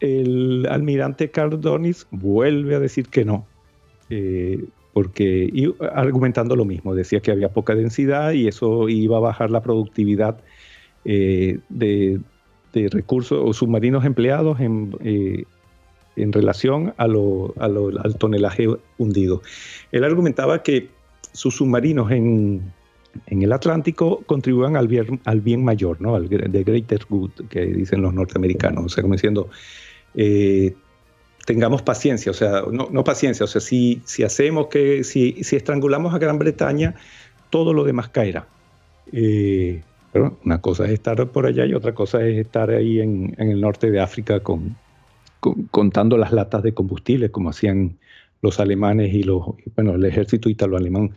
el 0.00 0.66
almirante 0.68 1.30
Karl 1.30 1.58
Donis 1.58 2.06
vuelve 2.10 2.74
a 2.74 2.80
decir 2.80 3.08
que 3.08 3.24
no, 3.24 3.46
eh, 4.10 4.62
porque 4.92 5.72
argumentando 5.94 6.54
lo 6.54 6.66
mismo, 6.66 6.94
decía 6.94 7.20
que 7.20 7.30
había 7.30 7.48
poca 7.48 7.74
densidad 7.74 8.32
y 8.32 8.46
eso 8.46 8.90
iba 8.90 9.16
a 9.16 9.20
bajar 9.20 9.50
la 9.50 9.62
productividad 9.62 10.38
eh, 11.06 11.60
de, 11.70 12.20
recursos 12.74 13.40
o 13.42 13.52
submarinos 13.54 14.04
empleados 14.04 14.60
en, 14.60 14.94
en 16.16 16.32
relación 16.32 16.94
a 16.96 17.08
lo, 17.08 17.54
al 17.58 18.16
tonelaje 18.18 18.68
hundido. 18.98 19.42
Él 19.92 20.04
argumentaba 20.04 20.62
que 20.62 20.90
sus 21.32 21.56
submarinos 21.56 22.10
en, 22.10 22.72
el 23.28 23.52
Atlántico 23.52 24.22
contribuían 24.26 24.76
al 24.76 24.88
bien, 24.88 25.20
al 25.24 25.40
bien 25.40 25.64
mayor, 25.64 26.00
¿no? 26.00 26.16
al 26.16 26.28
the 26.28 26.64
greater 26.64 27.00
good, 27.08 27.30
que 27.48 27.66
dicen 27.66 28.02
los 28.02 28.12
norteamericanos. 28.12 28.84
O 28.84 28.88
sea, 28.88 29.02
como 29.02 29.14
diciendo, 29.14 29.48
eh, 30.14 30.74
tengamos 31.44 31.82
paciencia, 31.82 32.30
o 32.30 32.34
sea, 32.34 32.62
no, 32.70 33.04
paciencia, 33.04 33.44
o 33.44 33.46
sea, 33.46 33.60
si, 33.60 34.02
si 34.04 34.24
hacemos 34.24 34.66
que, 34.68 35.04
si, 35.04 35.44
si, 35.44 35.56
estrangulamos 35.56 36.14
a 36.14 36.18
Gran 36.18 36.38
Bretaña, 36.38 36.94
todo 37.50 37.72
lo 37.72 37.84
demás 37.84 38.08
caerá. 38.08 38.46
Eh, 39.12 39.82
pero 40.12 40.38
una 40.44 40.60
cosa 40.60 40.86
es 40.86 40.92
estar 40.92 41.28
por 41.28 41.46
allá 41.46 41.66
y 41.66 41.74
otra 41.74 41.94
cosa 41.94 42.24
es 42.24 42.38
estar 42.38 42.70
ahí 42.70 43.00
en, 43.00 43.34
en 43.38 43.50
el 43.50 43.60
norte 43.60 43.90
de 43.90 44.00
África 44.00 44.40
con, 44.40 44.76
contando 45.70 46.16
las 46.16 46.32
latas 46.32 46.62
de 46.62 46.74
combustible, 46.74 47.30
como 47.30 47.50
hacían 47.50 47.98
los 48.42 48.60
alemanes 48.60 49.14
y 49.14 49.22
los, 49.22 49.42
bueno, 49.74 49.94
el 49.94 50.04
ejército 50.04 50.48
italo-alemán. 50.48 51.16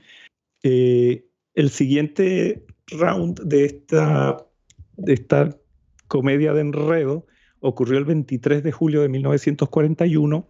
Eh, 0.63 1.25
el 1.53 1.69
siguiente 1.69 2.65
round 2.87 3.41
de 3.41 3.65
esta, 3.65 4.37
de 4.95 5.13
esta 5.13 5.57
comedia 6.07 6.53
de 6.53 6.61
enredo 6.61 7.25
ocurrió 7.59 7.97
el 7.97 8.05
23 8.05 8.63
de 8.63 8.71
julio 8.71 9.01
de 9.01 9.09
1941 9.09 10.47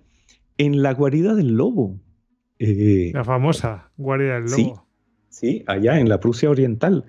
en 0.58 0.84
la 0.84 0.94
guarida 0.94 1.34
del 1.34 1.56
lobo. 1.56 2.00
Eh, 2.60 3.12
la 3.14 3.24
famosa 3.24 3.92
guarida 3.98 4.42
del 4.42 4.52
lobo. 4.52 4.88
Sí, 5.30 5.64
allá 5.68 6.00
en 6.00 6.10
la 6.10 6.20
Prusia 6.20 6.50
Oriental. 6.50 7.06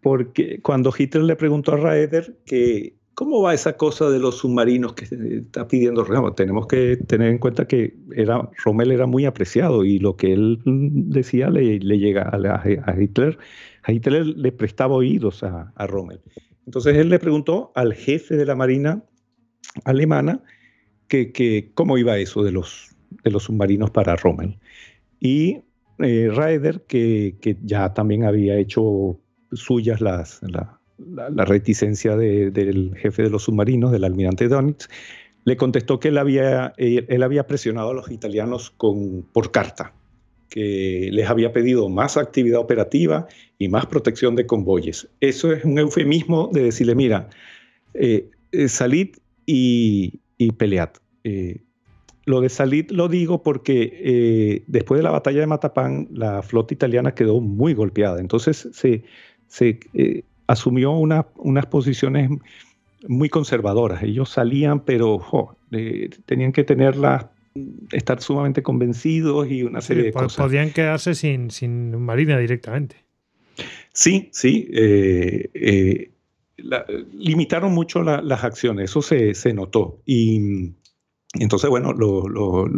Porque 0.00 0.60
cuando 0.62 0.92
Hitler 0.96 1.24
le 1.24 1.36
preguntó 1.36 1.72
a 1.72 1.76
Raeder 1.76 2.38
que 2.46 2.97
¿Cómo 3.18 3.42
va 3.42 3.52
esa 3.52 3.76
cosa 3.76 4.10
de 4.10 4.20
los 4.20 4.36
submarinos 4.36 4.92
que 4.92 5.06
está 5.38 5.66
pidiendo 5.66 6.04
Tenemos 6.36 6.68
que 6.68 6.96
tener 6.98 7.30
en 7.30 7.38
cuenta 7.38 7.66
que 7.66 7.96
era, 8.14 8.48
Rommel 8.64 8.92
era 8.92 9.06
muy 9.06 9.24
apreciado 9.24 9.84
y 9.84 9.98
lo 9.98 10.16
que 10.16 10.32
él 10.32 10.60
decía 10.64 11.50
le, 11.50 11.80
llega 11.80 12.30
a, 12.30 12.96
Hitler. 12.96 13.36
A 13.82 13.90
Hitler 13.90 14.24
le 14.24 14.52
prestaba 14.52 14.94
oídos 14.94 15.42
a, 15.42 15.72
Rommel. 15.88 16.20
Entonces 16.64 16.96
él 16.96 17.08
le 17.08 17.18
preguntó 17.18 17.72
al 17.74 17.92
jefe 17.92 18.36
de 18.36 18.46
la 18.46 18.54
Marina 18.54 19.02
alemana 19.82 20.40
que, 21.08 21.72
cómo 21.74 21.98
iba 21.98 22.18
eso 22.18 22.44
de 22.44 22.52
los, 22.52 22.94
de 23.24 23.32
los 23.32 23.42
submarinos 23.42 23.90
para 23.90 24.14
Rommel. 24.14 24.60
Y 25.18 25.62
eh, 25.98 26.30
Raeder, 26.32 26.84
que, 26.86 27.36
ya 27.64 27.92
también 27.94 28.22
había 28.22 28.56
hecho 28.58 29.18
suyas 29.50 30.00
las, 30.00 30.40
la, 30.98 31.44
reticencia 31.44 32.16
del 32.16 32.94
jefe 32.96 33.22
de 33.22 33.30
los 33.30 33.44
submarinos, 33.44 33.92
del 33.92 34.04
almirante 34.04 34.48
Donitz, 34.48 34.88
le 35.44 35.56
contestó 35.56 35.98
que 35.98 36.08
él 36.08 36.18
había, 36.18 36.74
él, 36.76 37.22
había 37.22 37.46
presionado 37.46 37.90
a 37.90 37.94
los 37.94 38.10
italianos 38.10 38.70
con, 38.70 39.24
por 39.32 39.50
carta, 39.50 39.94
que 40.50 41.08
les 41.12 41.28
había 41.28 41.52
pedido 41.52 41.88
más 41.88 42.16
actividad 42.16 42.60
operativa 42.60 43.26
y 43.58 43.68
más 43.68 43.86
protección 43.86 44.36
de 44.36 44.46
convoyes. 44.46 45.08
Eso 45.20 45.52
es 45.52 45.64
un 45.64 45.78
eufemismo 45.78 46.50
de 46.52 46.64
decirle, 46.64 46.94
mira, 46.94 47.30
eh, 47.94 48.30
eh, 48.52 48.68
salid 48.68 49.16
y, 49.46 50.20
pelead. 50.58 50.90
Eh, 51.24 51.62
lo 52.26 52.42
de 52.42 52.50
salid 52.50 52.90
lo 52.90 53.08
digo 53.08 53.42
porque 53.42 54.62
después 54.66 54.98
de 54.98 55.02
la 55.02 55.10
batalla 55.10 55.40
de 55.40 55.46
Matapán, 55.46 56.08
la 56.12 56.42
flota 56.42 56.74
italiana 56.74 57.14
quedó 57.14 57.40
muy 57.40 57.72
golpeada. 57.72 58.20
Entonces 58.20 58.68
se 58.70 59.02
asumió 60.48 60.92
unas 60.92 61.66
posiciones 61.66 62.30
muy 63.06 63.28
conservadoras. 63.28 64.02
Ellos 64.02 64.30
salían, 64.30 64.80
pero 64.80 65.56
tenían 66.26 66.52
que 66.52 66.64
tenerlas, 66.64 67.26
estar 67.92 68.20
sumamente 68.20 68.62
convencidos 68.62 69.48
y 69.50 69.62
una 69.62 69.80
serie 69.80 70.04
de 70.04 70.12
cosas. 70.12 70.44
Podían 70.44 70.70
quedarse 70.70 71.14
sin, 71.14 71.50
sin 71.50 71.96
marina 72.00 72.38
directamente. 72.38 72.96
Sí, 73.92 74.30
sí. 74.32 74.68
Eh, 74.72 75.50
eh, 75.54 76.10
limitaron 77.12 77.72
mucho 77.72 78.02
las 78.02 78.42
acciones, 78.42 78.90
eso 78.90 79.02
se, 79.02 79.52
notó. 79.52 80.00
Y 80.06 80.72
entonces, 81.34 81.68
bueno, 81.68 81.94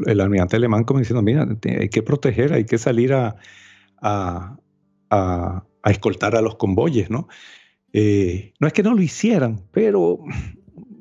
el 0.07 0.21
almirante 0.21 0.57
alemán 0.57 0.85
como 0.85 0.99
diciendo, 0.99 1.23
mira, 1.23 1.47
hay 1.79 1.89
que 1.89 2.03
proteger, 2.03 2.53
hay 2.53 2.65
que 2.65 2.79
salir 2.79 3.13
a, 3.13 3.37
a, 4.03 4.57
a 5.11 5.91
escoltar 5.91 6.35
a 6.35 6.43
los 6.43 6.57
convoyes, 6.57 7.11
¿no? 7.11 7.29
Eh, 7.93 8.53
no 8.61 8.67
es 8.67 8.73
que 8.73 8.83
no 8.83 8.95
lo 8.95 9.03
hicieran, 9.03 9.63
pero 9.73 10.21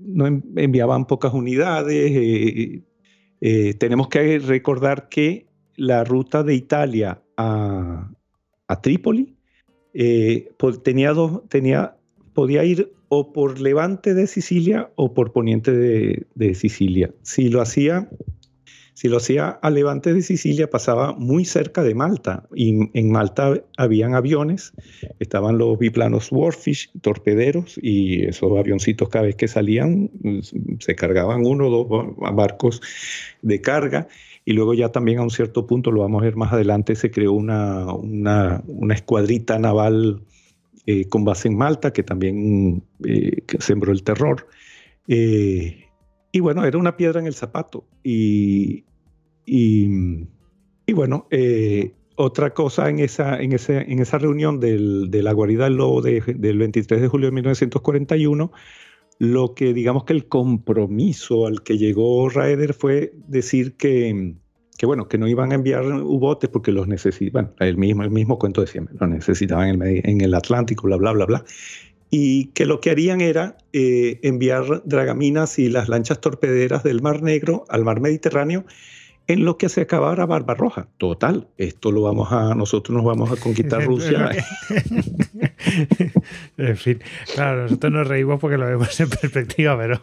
no 0.01 0.27
enviaban 0.27 1.05
pocas 1.05 1.33
unidades. 1.33 2.11
Eh, 2.11 2.83
eh, 3.41 3.73
tenemos 3.75 4.09
que 4.09 4.39
recordar 4.39 5.09
que 5.09 5.47
la 5.75 6.03
ruta 6.03 6.43
de 6.43 6.55
Italia 6.55 7.21
a, 7.37 8.11
Trípoli 8.81 9.35
tenía, 10.83 11.95
podía 12.33 12.63
ir 12.63 12.93
o 13.07 13.33
por 13.33 13.59
levante 13.59 14.13
de 14.13 14.27
Sicilia 14.27 14.91
o 14.95 15.13
por 15.13 15.31
poniente 15.31 15.71
de, 15.71 16.27
de 16.35 16.53
Sicilia. 16.53 17.13
Si 17.23 17.49
lo 17.49 17.61
hacía 17.61 18.09
si 18.99 19.07
lo 19.07 19.15
hacía 19.15 19.47
a 19.61 19.69
levante 19.69 20.13
de 20.13 20.21
Sicilia, 20.21 20.69
pasaba 20.69 21.13
muy 21.13 21.45
cerca 21.45 21.83
de 21.83 21.95
Malta. 21.95 22.43
Y 22.53 22.89
en 22.99 23.13
Malta 23.13 23.63
habían 23.77 24.13
aviones, 24.13 24.73
estaban 25.19 25.57
los 25.57 25.79
biplanos 25.79 26.33
Warfish, 26.33 26.91
torpederos, 26.99 27.79
y 27.81 28.25
esos 28.25 28.51
avioncitos 28.59 29.07
cada 29.07 29.23
vez 29.23 29.37
que 29.37 29.47
salían 29.47 30.11
se 30.79 30.95
cargaban 30.95 31.45
uno 31.45 31.67
o 31.67 31.87
dos 31.87 32.35
barcos 32.35 32.81
de 33.41 33.61
carga. 33.61 34.09
Y 34.43 34.51
luego 34.51 34.73
ya 34.73 34.89
también 34.89 35.19
a 35.19 35.23
un 35.23 35.29
cierto 35.29 35.65
punto, 35.65 35.91
lo 35.91 36.01
vamos 36.01 36.21
a 36.21 36.25
ver 36.25 36.35
más 36.35 36.51
adelante, 36.51 36.93
se 36.95 37.09
creó 37.09 37.31
una, 37.31 37.93
una, 37.93 38.61
escuadrita 38.93 39.57
naval 39.59 40.23
eh, 40.87 41.07
con 41.07 41.23
base 41.23 41.47
en 41.47 41.55
Malta 41.55 41.93
que 41.93 42.03
también 42.03 42.83
eh, 43.05 43.43
sembró 43.59 43.93
el 43.93 44.03
terror. 44.03 44.45
Eh, 45.07 45.85
y 46.33 46.41
bueno, 46.41 46.65
era 46.65 46.77
una 46.77 46.97
piedra 46.97 47.21
en 47.21 47.27
el 47.27 47.33
zapato. 47.33 47.85
Y, 48.03 48.83
y, 49.51 50.93
bueno, 50.93 51.27
eh, 51.31 51.93
otra 52.15 52.53
cosa 52.53 52.89
en 52.89 52.99
esa, 52.99 53.41
en 53.41 53.53
ese, 53.53 53.77
en 53.91 53.99
esa 53.99 54.17
reunión 54.17 54.59
del, 54.59 55.09
de 55.09 55.23
la 55.23 55.31
guarida 55.31 55.63
del 55.63 55.75
lobo 55.75 56.01
del 56.01 56.57
23 56.57 57.01
de 57.01 57.07
julio 57.07 57.27
de 57.27 57.31
1941, 57.31 58.51
lo 59.19 59.53
que 59.53 59.73
digamos 59.73 60.03
que 60.03 60.13
el 60.13 60.27
compromiso 60.27 61.47
al 61.47 61.63
que 61.63 61.77
llegó 61.77 62.29
Raeder 62.29 62.73
fue 62.73 63.13
decir 63.27 63.75
que, 63.75 64.35
que 64.77 64.85
bueno, 64.85 65.07
que 65.07 65.17
no 65.17 65.27
iban 65.27 65.51
a 65.51 65.55
enviar 65.55 65.83
U-botes 65.85 66.49
porque 66.49 66.71
los 66.71 66.87
necesitaban, 66.87 67.53
el 67.59 67.77
mismo, 67.77 68.03
el 68.03 68.11
mismo 68.11 68.37
cuento 68.37 68.61
de 68.61 68.67
siempre, 68.67 68.95
los 68.99 69.09
necesitaban 69.09 69.69
en 69.69 69.81
el, 69.81 70.01
en 70.03 70.21
el 70.21 70.35
Atlántico, 70.35 70.87
bla, 70.87 70.97
bla, 70.97 71.11
bla, 71.11 71.25
bla, 71.25 71.45
y 72.09 72.45
que 72.47 72.65
lo 72.65 72.79
que 72.79 72.89
harían 72.89 73.21
era 73.21 73.57
eh, 73.73 74.19
enviar 74.23 74.83
dragaminas 74.85 75.59
y 75.59 75.69
las 75.69 75.89
lanchas 75.89 76.21
torpederas 76.21 76.83
del 76.83 77.01
Mar 77.01 77.21
Negro 77.21 77.65
al 77.69 77.83
Mar 77.83 77.99
Mediterráneo 78.01 78.65
en 79.29 79.45
lo 79.45 79.57
que 79.57 79.69
se 79.69 79.81
acabara 79.81 80.25
Barbarroja. 80.25 80.87
Total, 80.97 81.47
esto 81.55 81.91
lo 81.91 82.01
vamos 82.01 82.31
a, 82.31 82.55
nosotros 82.55 82.95
nos 82.95 83.05
vamos 83.05 83.31
a 83.31 83.35
conquistar 83.35 83.85
Rusia. 83.85 84.27
en 86.57 86.75
fin, 86.75 86.99
claro, 87.35 87.61
nosotros 87.63 87.93
nos 87.93 88.07
reímos 88.07 88.39
porque 88.39 88.57
lo 88.57 88.65
vemos 88.65 88.99
en 88.99 89.07
perspectiva, 89.07 89.77
pero 89.77 90.01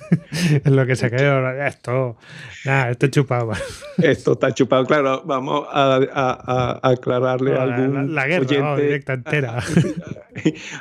en 0.64 0.76
lo 0.76 0.86
que 0.86 0.94
se 0.94 1.10
caído, 1.10 1.50
esto, 1.66 2.16
nada, 2.64 2.92
esto 2.92 3.06
es 3.06 3.12
chupado. 3.12 3.50
esto 3.98 4.34
está 4.34 4.54
chupado, 4.54 4.86
claro, 4.86 5.24
vamos 5.26 5.66
a, 5.68 6.78
aclararle 6.88 7.56
a 7.56 7.64
algún 7.64 8.14
la, 8.14 8.28
guerra, 8.28 8.46
oyente, 8.46 8.82
directa 8.82 9.14
entera. 9.14 9.64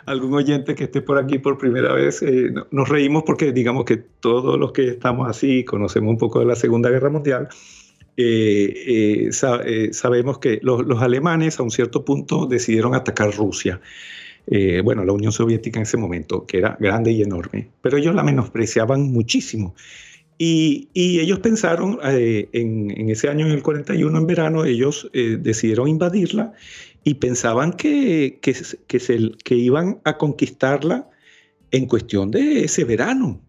algún 0.05 0.35
oyente 0.35 0.75
que 0.75 0.83
esté 0.83 1.01
por 1.01 1.17
aquí 1.17 1.39
por 1.39 1.57
primera 1.57 1.91
vez, 1.93 2.21
eh, 2.21 2.53
nos 2.69 2.87
reímos 2.87 3.23
porque 3.23 3.51
digamos 3.51 3.85
que 3.85 3.97
todos 3.97 4.59
los 4.59 4.73
que 4.73 4.89
estamos 4.89 5.27
así 5.27 5.65
conocemos 5.65 6.11
un 6.11 6.19
poco 6.19 6.39
de 6.39 6.45
la 6.45 6.55
Segunda 6.55 6.91
Guerra 6.91 7.09
Mundial 7.09 7.49
eh, 8.21 9.29
eh, 9.29 9.29
eh, 9.65 9.89
sabemos 9.93 10.39
que 10.39 10.59
los, 10.61 11.01
alemanes 11.01 11.59
a 11.59 11.63
un 11.63 11.71
cierto 11.71 12.03
punto 12.03 12.45
decidieron 12.45 12.93
atacar 12.95 13.33
Rusia. 13.33 13.81
bueno, 14.83 15.05
la 15.05 15.13
Unión 15.13 15.31
Soviética 15.31 15.79
en 15.79 15.83
ese 15.83 15.97
momento, 15.97 16.45
que 16.45 16.57
era 16.57 16.75
grande 16.79 17.11
y 17.11 17.21
enorme, 17.21 17.69
pero 17.81 17.97
ellos 17.97 18.15
la 18.15 18.23
menospreciaban 18.23 19.11
muchísimo. 19.11 19.75
Y, 20.41 20.87
ellos 20.93 21.39
pensaron, 21.39 21.99
eh, 22.01 22.47
en, 22.53 23.09
ese 23.09 23.27
año, 23.27 23.45
en 23.45 23.51
el 23.51 23.61
41, 23.61 24.17
en 24.17 24.25
verano, 24.25 24.63
ellos 24.63 25.09
eh, 25.13 25.37
decidieron 25.37 25.89
invadirla 25.89 26.53
y 27.03 27.15
pensaban 27.15 27.73
que, 27.73 28.39
que, 28.41 28.55
que, 28.87 29.31
que 29.43 29.55
iban 29.55 29.99
a 30.05 30.17
conquistarla 30.17 31.09
en 31.71 31.87
cuestión 31.87 32.31
de 32.31 32.63
ese 32.63 32.85
verano, 32.85 33.41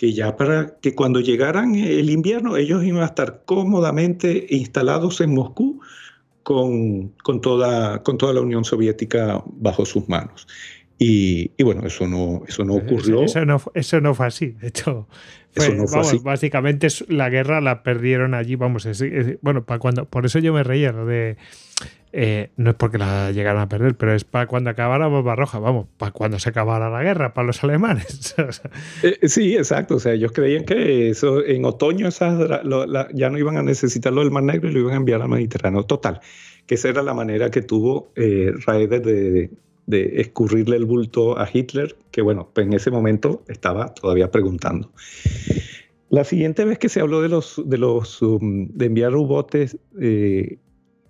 que 0.00 0.14
ya 0.14 0.34
para 0.34 0.78
que 0.80 0.94
cuando 0.94 1.20
llegaran 1.20 1.74
el 1.74 2.08
invierno 2.08 2.56
ellos 2.56 2.82
iban 2.82 3.02
a 3.02 3.04
estar 3.04 3.42
cómodamente 3.44 4.46
instalados 4.48 5.20
en 5.20 5.34
Moscú 5.34 5.82
con, 6.42 7.08
con, 7.22 7.42
toda, 7.42 8.02
con 8.02 8.16
toda 8.16 8.32
la 8.32 8.40
Unión 8.40 8.64
Soviética 8.64 9.44
bajo 9.44 9.84
sus 9.84 10.08
manos. 10.08 10.48
Y, 10.98 11.50
bueno, 11.62 11.86
eso 11.86 12.06
no, 12.06 12.44
eso 12.48 12.64
no 12.64 12.76
ocurrió. 12.76 13.24
Eso, 13.24 13.44
no, 13.44 13.60
eso 13.74 14.00
no 14.00 14.14
fue 14.14 14.26
así. 14.26 14.46
De 14.52 14.68
hecho, 14.68 15.06
básicamente 16.22 16.88
la 17.08 17.28
guerra 17.28 17.60
la 17.60 17.82
perdieron 17.82 18.32
allí. 18.32 18.56
Vamos, 18.56 18.88
bueno, 19.42 19.66
para 19.66 19.80
cuando, 19.80 20.06
por 20.06 20.24
eso 20.24 20.38
yo 20.38 20.54
me 20.54 20.62
reía 20.62 20.92
de. 20.92 21.36
Eh, 22.12 22.50
no 22.56 22.70
es 22.70 22.76
porque 22.76 22.98
la 22.98 23.30
llegaron 23.30 23.60
a 23.60 23.68
perder, 23.68 23.96
pero 23.96 24.12
es 24.14 24.24
para 24.24 24.46
cuando 24.48 24.70
acabara 24.70 25.06
Barbarroja, 25.06 25.60
vamos, 25.60 25.86
para 25.96 26.10
cuando 26.10 26.40
se 26.40 26.48
acabara 26.48 26.90
la 26.90 27.02
guerra, 27.02 27.34
para 27.34 27.46
los 27.46 27.62
alemanes. 27.62 28.34
Eh, 29.02 29.28
sí, 29.28 29.56
exacto. 29.56 29.96
O 29.96 30.00
sea, 30.00 30.12
ellos 30.12 30.32
creían 30.32 30.64
que 30.64 31.10
eso 31.10 31.44
en 31.44 31.64
otoño 31.64 32.08
esas, 32.08 32.62
ya 33.14 33.30
no 33.30 33.38
iban 33.38 33.56
a 33.56 33.62
necesitarlo 33.62 34.20
del 34.20 34.30
Mar 34.30 34.42
Negro 34.42 34.68
y 34.68 34.72
lo 34.72 34.80
iban 34.80 34.94
a 34.94 34.96
enviar 34.96 35.22
al 35.22 35.28
Mediterráneo. 35.28 35.84
Total, 35.84 36.20
que 36.66 36.74
esa 36.74 36.88
era 36.88 37.02
la 37.02 37.14
manera 37.14 37.50
que 37.50 37.62
tuvo 37.62 38.12
eh, 38.16 38.52
Raeder 38.66 39.02
de, 39.02 39.50
de 39.86 40.20
escurrirle 40.20 40.76
el 40.76 40.84
bulto 40.84 41.38
a 41.38 41.48
Hitler, 41.52 41.96
que 42.10 42.22
bueno, 42.22 42.50
en 42.56 42.72
ese 42.72 42.90
momento 42.90 43.42
estaba 43.48 43.94
todavía 43.94 44.30
preguntando. 44.30 44.90
La 46.10 46.24
siguiente 46.24 46.64
vez 46.64 46.78
que 46.78 46.88
se 46.88 47.00
habló 47.00 47.22
de 47.22 47.28
los 47.28 47.62
de 47.64 47.78
los 47.78 48.20
um, 48.20 48.66
de 48.68 48.86
enviar 48.86 49.12
eh, 50.00 50.58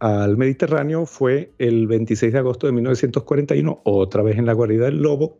al 0.00 0.36
Mediterráneo 0.36 1.06
fue 1.06 1.52
el 1.58 1.86
26 1.86 2.32
de 2.32 2.38
agosto 2.38 2.66
de 2.66 2.72
1941, 2.72 3.82
otra 3.84 4.22
vez 4.22 4.38
en 4.38 4.46
la 4.46 4.52
guarida 4.52 4.86
del 4.86 5.00
Lobo. 5.00 5.38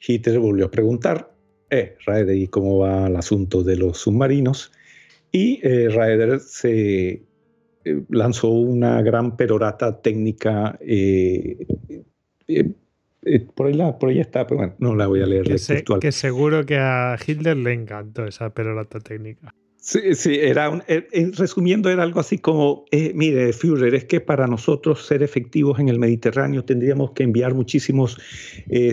Hitler 0.00 0.38
volvió 0.38 0.66
a 0.66 0.70
preguntar, 0.70 1.32
eh, 1.70 1.96
Raeder, 2.06 2.36
¿y 2.36 2.48
cómo 2.48 2.78
va 2.78 3.06
el 3.06 3.16
asunto 3.16 3.62
de 3.62 3.76
los 3.76 3.98
submarinos? 3.98 4.72
Y 5.30 5.60
eh, 5.62 5.88
Raeder 5.90 6.40
se 6.40 7.22
eh, 7.84 8.02
lanzó 8.08 8.48
una 8.48 9.02
gran 9.02 9.36
perorata 9.36 10.00
técnica 10.00 10.78
eh, 10.80 11.66
eh, 12.48 12.72
eh, 13.22 13.40
por, 13.54 13.66
ahí 13.66 13.78
por 14.00 14.08
ahí 14.08 14.20
está, 14.20 14.46
pero 14.46 14.58
bueno, 14.58 14.74
no 14.78 14.94
la 14.94 15.06
voy 15.06 15.22
a 15.22 15.26
leer. 15.26 15.44
Que, 15.44 15.84
que 16.00 16.12
seguro 16.12 16.64
que 16.64 16.78
a 16.78 17.16
Hitler 17.24 17.56
le 17.56 17.72
encantó 17.74 18.26
esa 18.26 18.50
perorata 18.50 19.00
técnica. 19.00 19.54
Sí, 19.80 20.14
sí, 20.14 20.34
era 20.34 20.68
un, 20.70 20.82
eh, 20.88 21.06
resumiendo, 21.36 21.88
era 21.88 22.02
algo 22.02 22.20
así 22.20 22.38
como, 22.38 22.84
mire, 23.14 23.52
Führer, 23.52 23.94
es 23.94 24.04
que 24.04 24.20
para 24.20 24.46
nosotros 24.46 25.06
ser 25.06 25.22
efectivos 25.22 25.78
en 25.78 25.88
el 25.88 25.98
Mediterráneo 25.98 26.64
tendríamos 26.64 27.12
que 27.12 27.22
enviar 27.22 27.54
muchísimos 27.54 28.18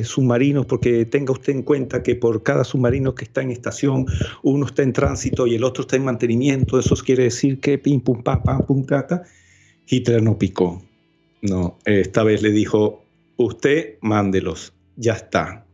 submarinos, 0.03 0.67
porque 0.67 1.05
tenga 1.05 1.33
usted 1.33 1.53
en 1.53 1.63
cuenta 1.63 2.01
que 2.01 2.15
por 2.15 2.43
cada 2.43 2.63
submarino 2.63 3.13
que 3.13 3.25
está 3.25 3.41
en 3.41 3.51
estación, 3.51 4.05
uno 4.43 4.67
está 4.67 4.83
en 4.83 4.93
tránsito 4.93 5.47
y 5.47 5.55
el 5.55 5.63
otro 5.63 5.81
está 5.81 5.95
en 5.97 6.05
mantenimiento, 6.05 6.79
eso 6.79 6.95
quiere 6.95 7.23
decir 7.23 7.59
que 7.59 7.77
pim, 7.77 7.99
pum, 7.99 8.23
pam, 8.23 8.43
pam, 8.43 8.65
pum, 8.65 8.85
plata. 8.85 9.23
Hitler 9.87 10.21
no 10.21 10.37
picó. 10.37 10.83
No, 11.41 11.77
esta 11.85 12.23
vez 12.23 12.41
le 12.41 12.51
dijo, 12.51 13.05
usted 13.37 13.97
mándelos, 14.01 14.73
ya 14.95 15.13
está. 15.13 15.65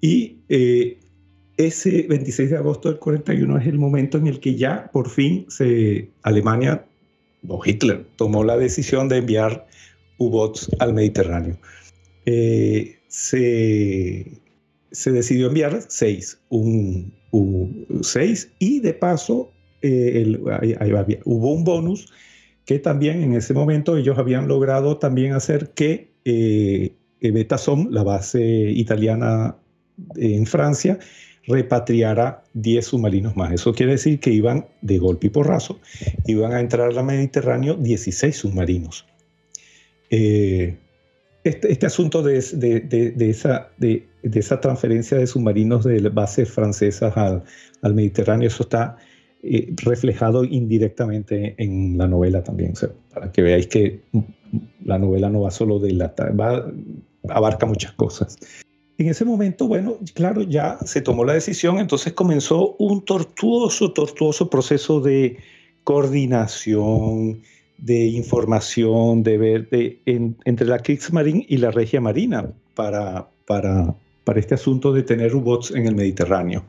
Y 0.00 0.38
eh, 0.48 0.98
ese 1.56 2.06
26 2.08 2.50
de 2.50 2.56
agosto 2.56 2.88
del 2.88 2.98
41 2.98 3.58
es 3.58 3.66
el 3.66 3.78
momento 3.78 4.18
en 4.18 4.26
el 4.26 4.40
que 4.40 4.56
ya 4.56 4.90
por 4.92 5.08
fin 5.08 5.46
se, 5.48 6.10
Alemania, 6.22 6.84
o 7.46 7.60
Hitler, 7.64 8.04
tomó 8.16 8.42
la 8.42 8.56
decisión 8.56 9.08
de 9.08 9.18
enviar 9.18 9.66
U-Boats 10.18 10.70
al 10.78 10.94
Mediterráneo. 10.94 11.58
Eh, 12.26 12.96
se, 13.08 14.26
decidió 15.12 15.48
enviar 15.48 15.82
seis, 15.88 16.40
un, 16.48 17.12
seis 18.02 18.50
y 18.58 18.80
de 18.80 18.94
paso 18.94 19.52
eh, 19.82 20.38
hubo 21.24 21.52
un 21.52 21.64
bonus 21.64 22.10
que 22.64 22.78
también 22.78 23.22
en 23.22 23.34
ese 23.34 23.52
momento 23.52 23.98
ellos 23.98 24.18
habían 24.18 24.48
logrado 24.48 24.96
también 24.96 25.34
hacer 25.34 25.72
que 25.74 26.14
Betasom, 27.20 27.88
la 27.90 28.02
base 28.02 28.42
italiana 28.42 29.56
en 30.16 30.46
Francia, 30.46 30.98
repatriara 31.46 32.42
10 32.54 32.86
submarinos 32.86 33.36
más. 33.36 33.52
Eso 33.52 33.74
quiere 33.74 33.92
decir 33.92 34.20
que 34.20 34.30
iban 34.30 34.66
de 34.80 34.98
golpe 34.98 35.26
y 35.26 35.30
porrazo, 35.30 35.80
iban 36.26 36.52
a 36.52 36.60
entrar 36.60 36.96
al 36.96 37.04
Mediterráneo 37.04 37.74
16 37.74 38.36
submarinos. 38.36 39.06
Eh, 40.10 40.76
este, 41.42 41.72
este, 41.72 41.86
asunto 41.86 42.22
de, 42.22 42.38
esa, 42.38 43.68
de, 43.76 44.08
esa, 44.22 44.60
transferencia 44.60 45.18
de 45.18 45.26
submarinos 45.26 45.84
de 45.84 46.00
bases 46.08 46.50
francesas 46.50 47.14
al, 47.16 47.94
Mediterráneo, 47.94 48.48
eso 48.48 48.62
está 48.62 48.96
eh, 49.42 49.74
reflejado 49.76 50.44
indirectamente 50.44 51.54
en 51.58 51.98
la 51.98 52.08
novela 52.08 52.42
también, 52.42 52.72
para 53.12 53.30
que 53.30 53.42
veáis 53.42 53.66
que 53.66 54.00
la 54.82 54.98
novela 54.98 55.28
no 55.28 55.42
va 55.42 55.50
solo 55.50 55.78
de 55.78 55.92
la... 55.92 56.14
Va, 56.40 56.72
abarca 57.28 57.66
muchas 57.66 57.92
cosas. 57.92 58.38
En 58.96 59.08
ese 59.08 59.24
momento, 59.24 59.66
bueno, 59.66 59.98
claro, 60.14 60.42
ya 60.42 60.78
se 60.84 61.00
tomó 61.00 61.24
la 61.24 61.34
decisión, 61.34 61.78
entonces 61.78 62.12
comenzó 62.12 62.76
un 62.78 63.04
tortuoso, 63.04 63.92
tortuoso 63.92 64.48
proceso 64.48 65.00
de 65.00 65.38
coordinación, 65.82 67.42
de 67.78 68.06
información, 68.06 69.24
de 69.24 69.38
ver 69.38 69.68
de, 69.68 70.00
entre 70.06 70.66
la 70.66 70.78
Kriegsmarine 70.78 71.44
y 71.48 71.56
la 71.56 71.72
Regia 71.72 72.00
Marina 72.00 72.52
para, 72.74 73.28
para, 73.46 73.94
para 74.22 74.38
este 74.38 74.54
asunto 74.54 74.92
de 74.92 75.02
tener 75.02 75.34
U-boats 75.34 75.72
en 75.72 75.86
el 75.86 75.96
Mediterráneo. 75.96 76.64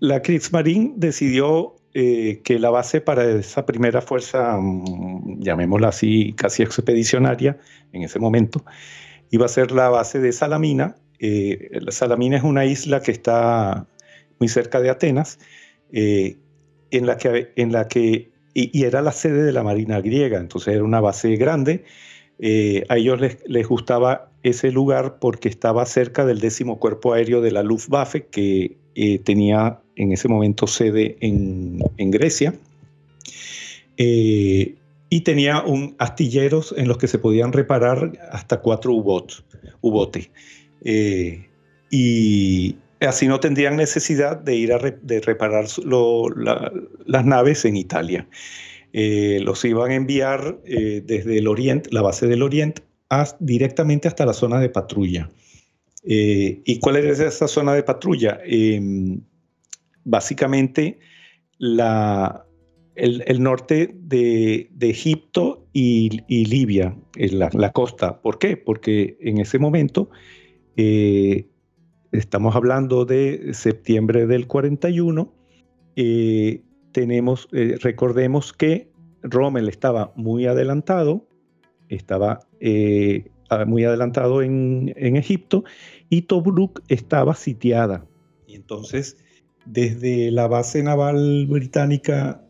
La 0.00 0.22
Kriegsmarine 0.22 0.94
decidió 0.96 1.76
eh, 1.94 2.40
que 2.44 2.58
la 2.58 2.70
base 2.70 3.00
para 3.00 3.24
esa 3.30 3.66
primera 3.66 4.00
fuerza, 4.00 4.56
mm, 4.56 5.40
llamémosla 5.40 5.88
así, 5.88 6.34
casi 6.36 6.62
expedicionaria 6.62 7.58
en 7.92 8.02
ese 8.02 8.18
momento, 8.18 8.64
iba 9.30 9.46
a 9.46 9.48
ser 9.48 9.72
la 9.72 9.88
base 9.88 10.18
de 10.18 10.32
Salamina. 10.32 10.96
Eh, 11.18 11.80
Salamina 11.88 12.36
es 12.36 12.42
una 12.42 12.64
isla 12.66 13.00
que 13.00 13.12
está 13.12 13.86
muy 14.38 14.48
cerca 14.48 14.80
de 14.80 14.90
Atenas, 14.90 15.38
eh, 15.92 16.36
en 16.90 17.06
la 17.06 17.16
que, 17.16 17.52
en 17.56 17.72
la 17.72 17.88
que 17.88 18.30
y, 18.54 18.84
era 18.84 19.00
la 19.02 19.12
sede 19.12 19.42
de 19.42 19.52
la 19.52 19.62
Marina 19.62 20.00
griega, 20.00 20.38
entonces 20.38 20.74
era 20.74 20.84
una 20.84 21.00
base 21.00 21.36
grande. 21.36 21.84
Eh, 22.38 22.84
a 22.88 22.96
ellos 22.96 23.20
les, 23.20 23.38
les, 23.46 23.68
gustaba 23.68 24.30
ese 24.42 24.72
lugar 24.72 25.18
porque 25.18 25.48
estaba 25.48 25.84
cerca 25.84 26.24
del 26.24 26.40
décimo 26.40 26.78
cuerpo 26.78 27.12
aéreo 27.12 27.42
de 27.42 27.52
la 27.52 27.62
Luftwaffe, 27.62 28.26
que 28.26 28.76
tenía 29.24 29.80
en 29.96 30.12
ese 30.12 30.28
momento 30.28 30.66
sede 30.66 31.16
en, 31.20 31.82
en 31.96 32.10
Grecia 32.10 32.54
y 35.10 35.22
tenía 35.22 35.60
un 35.62 35.96
astilleros 35.98 36.72
en 36.78 36.86
los 36.88 36.96
que 36.96 37.08
se 37.08 37.18
podían 37.18 37.52
reparar 37.52 38.12
hasta 38.30 38.60
cuatro 38.60 38.94
U-boats, 38.94 40.30
eh, 40.84 41.48
y 41.90 42.76
así 43.00 43.26
no 43.26 43.40
tendrían 43.40 43.76
necesidad 43.76 44.38
de 44.38 44.54
ir 44.54 44.72
a 44.72 44.78
de 44.78 45.20
reparar 45.20 45.66
las 47.06 47.24
naves 47.24 47.64
en 47.64 47.76
Italia. 47.76 48.28
Eh, 48.92 49.40
los 49.42 49.64
iban 49.64 49.90
a 49.90 49.94
enviar 49.94 50.60
eh, 50.64 51.02
desde 51.04 51.38
el 51.38 51.48
oriente, 51.48 51.90
la 51.92 52.02
base 52.02 52.28
del 52.28 52.42
oriente, 52.42 52.82
directamente 53.40 54.06
hasta 54.06 54.24
la 54.24 54.32
zona 54.32 54.60
de 54.60 54.68
patrulla. 54.68 55.28
¿Y 56.04 56.78
cuál 56.78 56.96
es 56.96 57.18
esa 57.18 57.48
zona 57.48 57.74
de 57.74 57.82
patrulla? 57.82 58.40
Em, 58.44 59.20
básicamente 60.04 60.98
la, 61.58 62.46
el, 62.94 63.42
norte 63.42 63.94
de, 63.94 64.68
Egipto 64.80 65.66
y, 65.72 66.10
Libia, 66.28 66.96
la, 67.14 67.72
costa. 67.72 68.20
¿Por 68.20 68.38
qué? 68.38 68.56
Porque 68.56 69.16
en 69.20 69.38
ese 69.38 69.58
momento, 69.58 70.10
eh, 70.76 71.46
estamos 72.12 72.56
hablando 72.56 73.04
de 73.04 73.54
septiembre 73.54 74.26
del 74.26 74.46
41, 74.46 75.32
eh, 75.96 76.62
eh, 76.94 77.76
recordemos 77.80 78.52
que 78.52 78.90
Rommel 79.22 79.68
estaba 79.68 80.12
muy 80.16 80.46
adelantado, 80.46 81.26
estaba 81.88 82.40
muy 83.66 83.84
adelantado 83.84 84.42
en, 84.42 84.92
en 84.96 85.16
Egipto 85.16 85.64
y 86.08 86.22
Tobruk 86.22 86.82
estaba 86.88 87.34
sitiada. 87.34 88.06
Y 88.46 88.56
entonces, 88.56 89.16
desde 89.64 90.30
la 90.30 90.48
base 90.48 90.82
naval 90.82 91.46
británica 91.46 92.44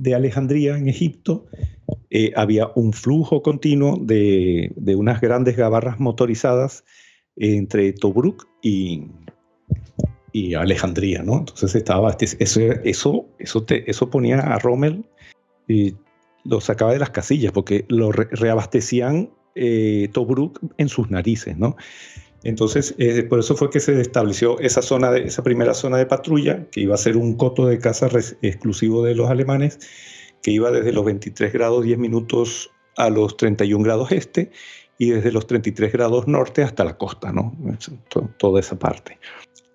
de 0.00 0.14
Alejandría, 0.14 0.78
en 0.78 0.88
Egipto, 0.88 1.46
eh, 2.08 2.32
había 2.34 2.70
un 2.74 2.92
flujo 2.94 3.42
continuo 3.42 3.98
de, 4.00 4.72
unas 4.96 5.20
grandes 5.20 5.56
gabarras 5.56 6.00
motorizadas 6.00 6.84
entre 7.36 7.92
Tobruk 7.92 8.48
y, 8.62 9.04
y 10.32 10.54
Alejandría, 10.54 11.22
¿no? 11.22 11.40
Entonces 11.40 11.74
estaba, 11.74 12.16
eso, 12.18 12.60
eso, 12.84 13.26
eso, 13.38 13.62
te, 13.62 13.90
eso 13.90 14.08
ponía 14.08 14.40
a 14.40 14.58
Rommel 14.58 15.04
y 15.68 15.94
lo 16.44 16.62
sacaba 16.62 16.94
de 16.94 16.98
las 16.98 17.10
casillas 17.10 17.52
porque 17.52 17.84
lo 17.88 18.10
reabastecían 18.10 19.28
eh, 19.54 20.08
Tobruk 20.12 20.60
en 20.78 20.88
sus 20.88 21.10
narices, 21.10 21.58
¿no? 21.58 21.76
Entonces, 22.42 22.94
eh, 22.98 23.22
por 23.22 23.40
eso 23.40 23.56
fue 23.56 23.70
que 23.70 23.80
se 23.80 24.00
estableció 24.00 24.58
esa 24.60 24.82
zona, 24.82 25.10
de, 25.10 25.24
esa 25.24 25.42
primera 25.42 25.74
zona 25.74 25.98
de 25.98 26.06
patrulla, 26.06 26.66
que 26.70 26.80
iba 26.80 26.94
a 26.94 26.98
ser 26.98 27.16
un 27.16 27.36
coto 27.36 27.66
de 27.66 27.78
caza 27.78 28.08
exclusivo 28.42 29.04
de 29.04 29.14
los 29.14 29.28
alemanes, 29.28 29.78
que 30.42 30.50
iba 30.50 30.70
desde 30.70 30.92
los 30.92 31.04
23 31.04 31.52
grados 31.52 31.84
10 31.84 31.98
minutos 31.98 32.70
a 32.96 33.10
los 33.10 33.36
31 33.36 33.84
grados 33.84 34.12
este 34.12 34.50
y 34.98 35.10
desde 35.10 35.32
los 35.32 35.46
33 35.46 35.92
grados 35.92 36.28
norte 36.28 36.62
hasta 36.62 36.84
la 36.84 36.96
costa, 36.96 37.32
¿no? 37.32 37.56
Toda 38.38 38.60
esa 38.60 38.78
parte. 38.78 39.18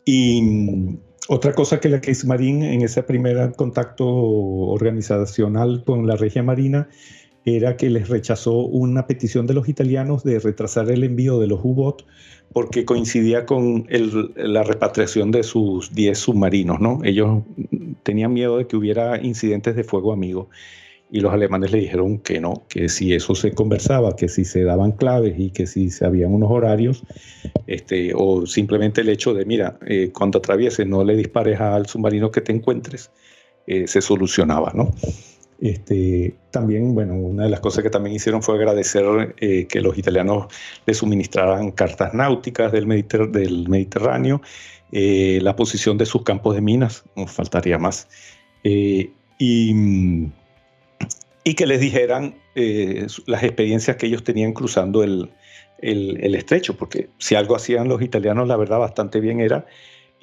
Y 0.05 0.41
mm, 0.41 0.97
otra 1.27 1.53
cosa 1.53 1.79
que 1.79 1.89
la 1.89 2.01
Kriegsmarine 2.01 2.73
en 2.73 2.81
ese 2.83 3.01
primer 3.01 3.53
contacto 3.55 4.05
organizacional 4.07 5.83
con 5.83 6.05
la 6.05 6.15
regia 6.15 6.43
marina 6.43 6.87
era 7.45 7.77
que 7.77 7.89
les 7.91 8.09
rechazó 8.09 8.57
una 8.57 9.05
petición 9.05 9.45
de 9.45 9.53
los 9.53 9.69
italianos 9.69 10.23
de 10.23 10.39
retrasar 10.39 10.89
el 10.89 11.03
envío 11.03 11.39
de 11.39 11.47
los 11.47 11.59
U-Boat 11.63 12.01
porque 12.51 12.85
coincidía 12.85 13.45
con 13.45 13.87
la 14.35 14.63
repatriación 14.63 15.31
de 15.31 15.43
sus 15.43 15.93
10 15.93 16.17
submarinos. 16.17 16.79
¿no? 16.79 16.99
Ellos 17.03 17.43
tenían 18.03 18.33
miedo 18.33 18.57
de 18.57 18.67
que 18.67 18.75
hubiera 18.75 19.21
incidentes 19.21 19.75
de 19.75 19.83
fuego 19.83 20.11
amigo 20.11 20.49
y 21.11 21.19
los 21.19 21.31
alemanes 21.31 21.71
le 21.71 21.79
dijeron 21.79 22.17
que 22.17 22.39
no, 22.39 22.65
que 22.67 22.89
si 22.89 23.13
eso 23.13 23.35
se 23.35 23.51
conversaba, 23.51 24.15
que 24.15 24.27
si 24.27 24.43
se 24.43 24.63
daban 24.63 24.91
claves 24.93 25.35
y 25.37 25.51
que 25.51 25.67
si 25.67 25.91
se 25.91 26.05
habían 26.05 26.33
unos 26.33 26.49
horarios, 26.49 27.03
este, 27.67 28.13
o 28.15 28.47
simplemente 28.47 29.01
el 29.01 29.09
hecho 29.09 29.33
de, 29.33 29.45
mira, 29.45 29.77
eh, 29.85 30.09
cuando 30.11 30.39
atravieses 30.39 30.87
no 30.87 31.03
le 31.03 31.15
dispares 31.15 31.61
al 31.61 31.85
submarino 31.85 32.31
que 32.31 32.41
te 32.41 32.51
encuentres, 32.51 33.11
eh, 33.67 33.87
se 33.87 34.01
solucionaba, 34.01 34.71
¿no? 34.73 34.93
Este, 35.61 36.35
también, 36.51 36.93
bueno, 36.93 37.15
una 37.15 37.43
de 37.43 37.49
las 37.49 37.61
cosas 37.61 37.83
que 37.83 37.89
también 37.89 38.15
hicieron 38.15 38.43
fue 38.43 38.55
agradecer 38.55 39.35
eh, 39.37 39.67
que 39.67 39.81
los 39.81 39.97
italianos 39.97 40.47
le 40.85 40.93
suministraran 40.93 41.71
cartas 41.71 42.13
náuticas 42.13 42.71
del, 42.71 42.87
del 43.31 43.69
Mediterráneo, 43.69 44.41
la 44.91 45.55
posición 45.55 45.97
de 45.97 46.05
sus 46.05 46.23
campos 46.23 46.55
de 46.55 46.61
minas, 46.61 47.03
nos 47.15 47.31
faltaría 47.31 47.77
más, 47.77 48.07
y 48.63 49.11
y 51.45 51.53
que 51.53 51.67
les 51.67 51.79
dijeran 51.79 52.35
eh, 52.55 53.05
las 53.27 53.43
experiencias 53.43 53.95
que 53.95 54.07
ellos 54.07 54.23
tenían 54.23 54.51
cruzando 54.51 55.03
el, 55.03 55.31
estrecho, 55.79 56.75
porque 56.75 57.09
si 57.19 57.35
algo 57.35 57.55
hacían 57.55 57.87
los 57.87 58.01
italianos, 58.01 58.47
la 58.47 58.57
verdad, 58.57 58.79
bastante 58.79 59.19
bien 59.19 59.39
era 59.39 59.67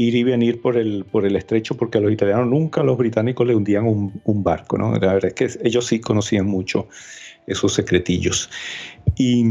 ir 0.07 0.14
y 0.14 0.22
venir 0.22 0.61
por 0.61 0.76
el, 0.76 1.05
por 1.05 1.26
el 1.26 1.36
estrecho, 1.36 1.76
porque 1.76 1.98
a 1.98 2.00
los 2.00 2.12
italianos 2.12 2.48
nunca 2.48 2.82
los 2.82 2.96
británicos 2.96 3.46
le 3.46 3.55
hundían 3.55 3.86
un, 3.86 4.42
barco, 4.42 4.78
¿no? 4.78 4.92
La 4.92 5.14
verdad 5.14 5.26
es 5.26 5.34
que 5.34 5.66
ellos 5.66 5.86
sí 5.86 6.00
conocían 6.00 6.46
mucho 6.46 6.88
esos 7.46 7.74
secretillos. 7.74 8.50
Y, 9.16 9.44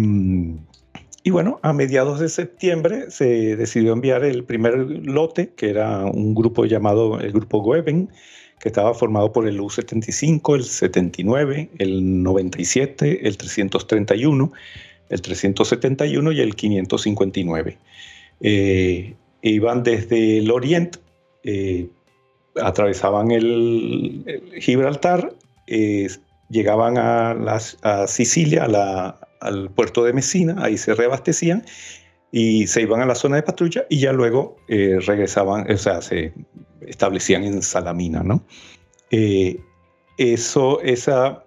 y 1.23 1.29
bueno, 1.29 1.59
a 1.63 1.73
mediados 1.73 2.19
de 2.19 2.29
septiembre 2.29 3.09
se 3.09 3.55
decidió 3.55 3.93
enviar 3.93 4.23
el 4.23 4.43
primer 4.43 4.77
lote, 5.05 5.53
que 5.55 5.69
era 5.69 6.05
un 6.05 6.35
grupo 6.35 6.65
llamado 6.65 7.19
el 7.19 7.31
Grupo 7.31 7.61
Goeben, 7.61 8.09
que 8.59 8.69
estaba 8.69 8.93
formado 8.93 9.31
por 9.33 9.47
el 9.47 9.59
U-75, 9.59 10.55
el 10.55 10.63
79, 10.63 11.69
el 11.79 12.23
97, 12.23 13.27
el 13.27 13.37
331, 13.37 14.51
el 15.09 15.21
371 15.21 16.31
y 16.31 16.41
el 16.41 16.55
559. 16.55 17.77
Eh, 18.41 19.13
iban 19.41 19.83
desde 19.83 20.39
el 20.39 20.51
oriente, 20.51 20.99
eh, 21.43 21.89
atravesaban 22.61 23.31
el, 23.31 24.51
Gibraltar, 24.59 25.33
eh, 25.67 26.09
llegaban 26.49 26.97
a, 26.97 27.59
Sicilia, 28.07 28.67
al 29.39 29.69
puerto 29.71 30.03
de 30.03 30.13
Messina, 30.13 30.63
ahí 30.63 30.77
se 30.77 30.93
reabastecían 30.93 31.65
y 32.31 32.67
se 32.67 32.81
iban 32.81 33.01
a 33.01 33.05
la 33.05 33.15
zona 33.15 33.37
de 33.37 33.43
patrulla 33.43 33.85
y 33.89 33.99
ya 33.99 34.13
luego 34.13 34.57
regresaban, 34.67 35.69
o 35.71 35.77
sea, 35.77 36.01
se 36.01 36.33
establecían 36.81 37.43
en 37.43 37.61
Salamina, 37.61 38.23
¿no? 38.23 38.43
Eh, 39.11 39.59
eso, 40.17 40.81
esa, 40.81 41.43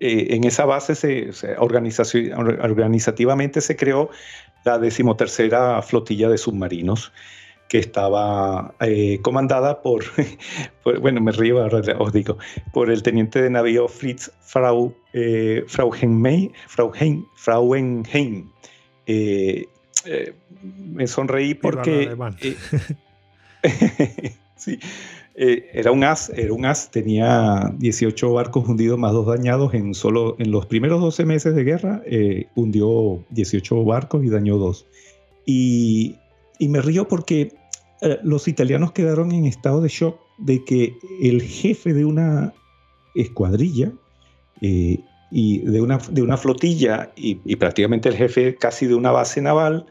eh, 0.00 0.28
en 0.30 0.44
esa 0.44 0.64
base 0.64 0.94
se, 0.94 1.30
organizativamente 1.58 3.60
se 3.60 3.76
creó 3.76 4.08
la 4.64 4.78
decimotercera 4.78 5.80
flotilla 5.82 6.28
de 6.28 6.38
submarinos 6.38 7.12
que 7.68 7.78
estaba 7.78 8.74
eh, 8.80 9.20
comandada 9.22 9.80
por, 9.80 10.04
bueno, 11.00 11.20
me 11.20 11.30
río, 11.30 11.64
os 11.98 12.12
digo, 12.12 12.36
por 12.72 12.90
el 12.90 13.02
teniente 13.02 13.40
de 13.40 13.50
navío 13.50 13.86
Fritz 13.86 14.32
Frau, 14.40 14.92
eh, 15.12 15.64
Frauenheim. 15.68 16.50
Frauenheim. 17.36 18.50
me 19.06 19.68
sonreí 21.06 21.54
porque... 21.54 22.16
Sí, 24.60 24.78
eh, 25.42 25.70
era 25.72 25.90
un 25.90 26.04
as, 26.04 26.28
era 26.36 26.52
un 26.52 26.66
as, 26.66 26.90
tenía 26.90 27.72
18 27.78 28.30
barcos 28.30 28.68
hundidos 28.68 28.98
más 28.98 29.12
dos 29.12 29.26
dañados 29.26 29.72
en 29.72 29.94
solo 29.94 30.36
en 30.38 30.50
los 30.50 30.66
primeros 30.66 31.00
12 31.00 31.24
meses 31.24 31.54
de 31.54 31.64
guerra, 31.64 32.02
eh, 32.04 32.48
hundió 32.56 33.24
18 33.30 33.82
barcos 33.86 34.22
y 34.22 34.28
dañó 34.28 34.58
dos. 34.58 34.86
Y, 35.46 36.18
me 36.60 36.82
río 36.82 37.08
porque 37.08 37.54
eh, 38.02 38.18
los 38.22 38.48
italianos 38.48 38.92
quedaron 38.92 39.32
en 39.32 39.46
estado 39.46 39.80
de 39.80 39.88
shock 39.88 40.20
de 40.36 40.62
que 40.62 40.94
el 41.22 41.40
jefe 41.40 41.94
de 41.94 42.04
una 42.04 42.52
escuadrilla 43.14 43.92
y 44.60 45.58
de 45.60 45.80
una, 45.80 45.96
de 46.10 46.20
una 46.20 46.36
flotilla 46.36 47.12
y, 47.16 47.40
y, 47.46 47.56
prácticamente 47.56 48.10
el 48.10 48.16
jefe 48.16 48.56
casi 48.56 48.84
de 48.84 48.94
una 48.94 49.10
base 49.10 49.40
naval 49.40 49.86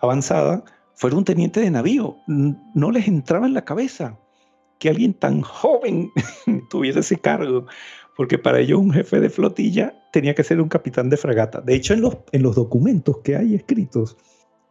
avanzada, 0.00 0.64
fuera 0.94 1.16
un 1.16 1.24
teniente 1.24 1.60
de 1.60 1.70
navío. 1.70 2.16
No 2.26 2.90
les 2.90 3.08
entraba 3.08 3.46
en 3.46 3.54
la 3.54 3.64
cabeza 3.64 4.18
que 4.78 4.88
alguien 4.88 5.14
tan 5.14 5.40
joven 5.40 6.10
tuviese 6.70 7.00
ese 7.00 7.18
cargo, 7.18 7.66
porque 8.16 8.38
para 8.38 8.60
ellos 8.60 8.80
un 8.80 8.92
jefe 8.92 9.20
de 9.20 9.30
flotilla 9.30 9.94
tenía 10.12 10.34
que 10.34 10.44
ser 10.44 10.60
un 10.60 10.68
capitán 10.68 11.10
de 11.10 11.16
fragata. 11.16 11.60
De 11.60 11.74
hecho, 11.74 11.94
en 11.94 12.02
los, 12.02 12.18
en 12.32 12.42
los 12.42 12.54
documentos 12.54 13.18
que 13.18 13.36
hay 13.36 13.54
escritos, 13.54 14.16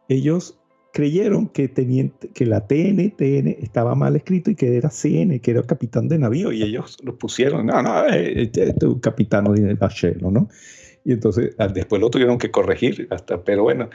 ellos 0.08 0.58
creyeron 0.94 1.48
que, 1.48 1.66
teniente, 1.66 2.28
que 2.28 2.46
la 2.46 2.66
TN, 2.68 3.12
estaba 3.60 3.96
mal 3.96 4.14
escrito 4.14 4.52
y 4.52 4.54
que 4.54 4.76
era 4.76 4.90
CN, 4.90 5.40
que 5.40 5.50
era 5.50 5.62
capitán 5.64 6.08
de 6.08 6.18
navío, 6.18 6.52
y 6.52 6.62
ellos 6.62 6.98
lo 7.02 7.18
pusieron, 7.18 7.66
no, 7.66 7.82
no, 7.82 8.06
este 8.06 8.62
es 8.62 8.68
este 8.70 8.86
un 8.86 9.00
capitán 9.00 9.52
de 9.52 9.74
bachelo, 9.74 10.30
¿no? 10.30 10.48
Y 11.04 11.12
entonces 11.12 11.54
ah, 11.58 11.66
después 11.66 12.00
lo 12.00 12.10
tuvieron 12.10 12.38
que 12.38 12.52
corregir, 12.52 13.08
hasta, 13.10 13.42
pero 13.42 13.64
bueno, 13.64 13.90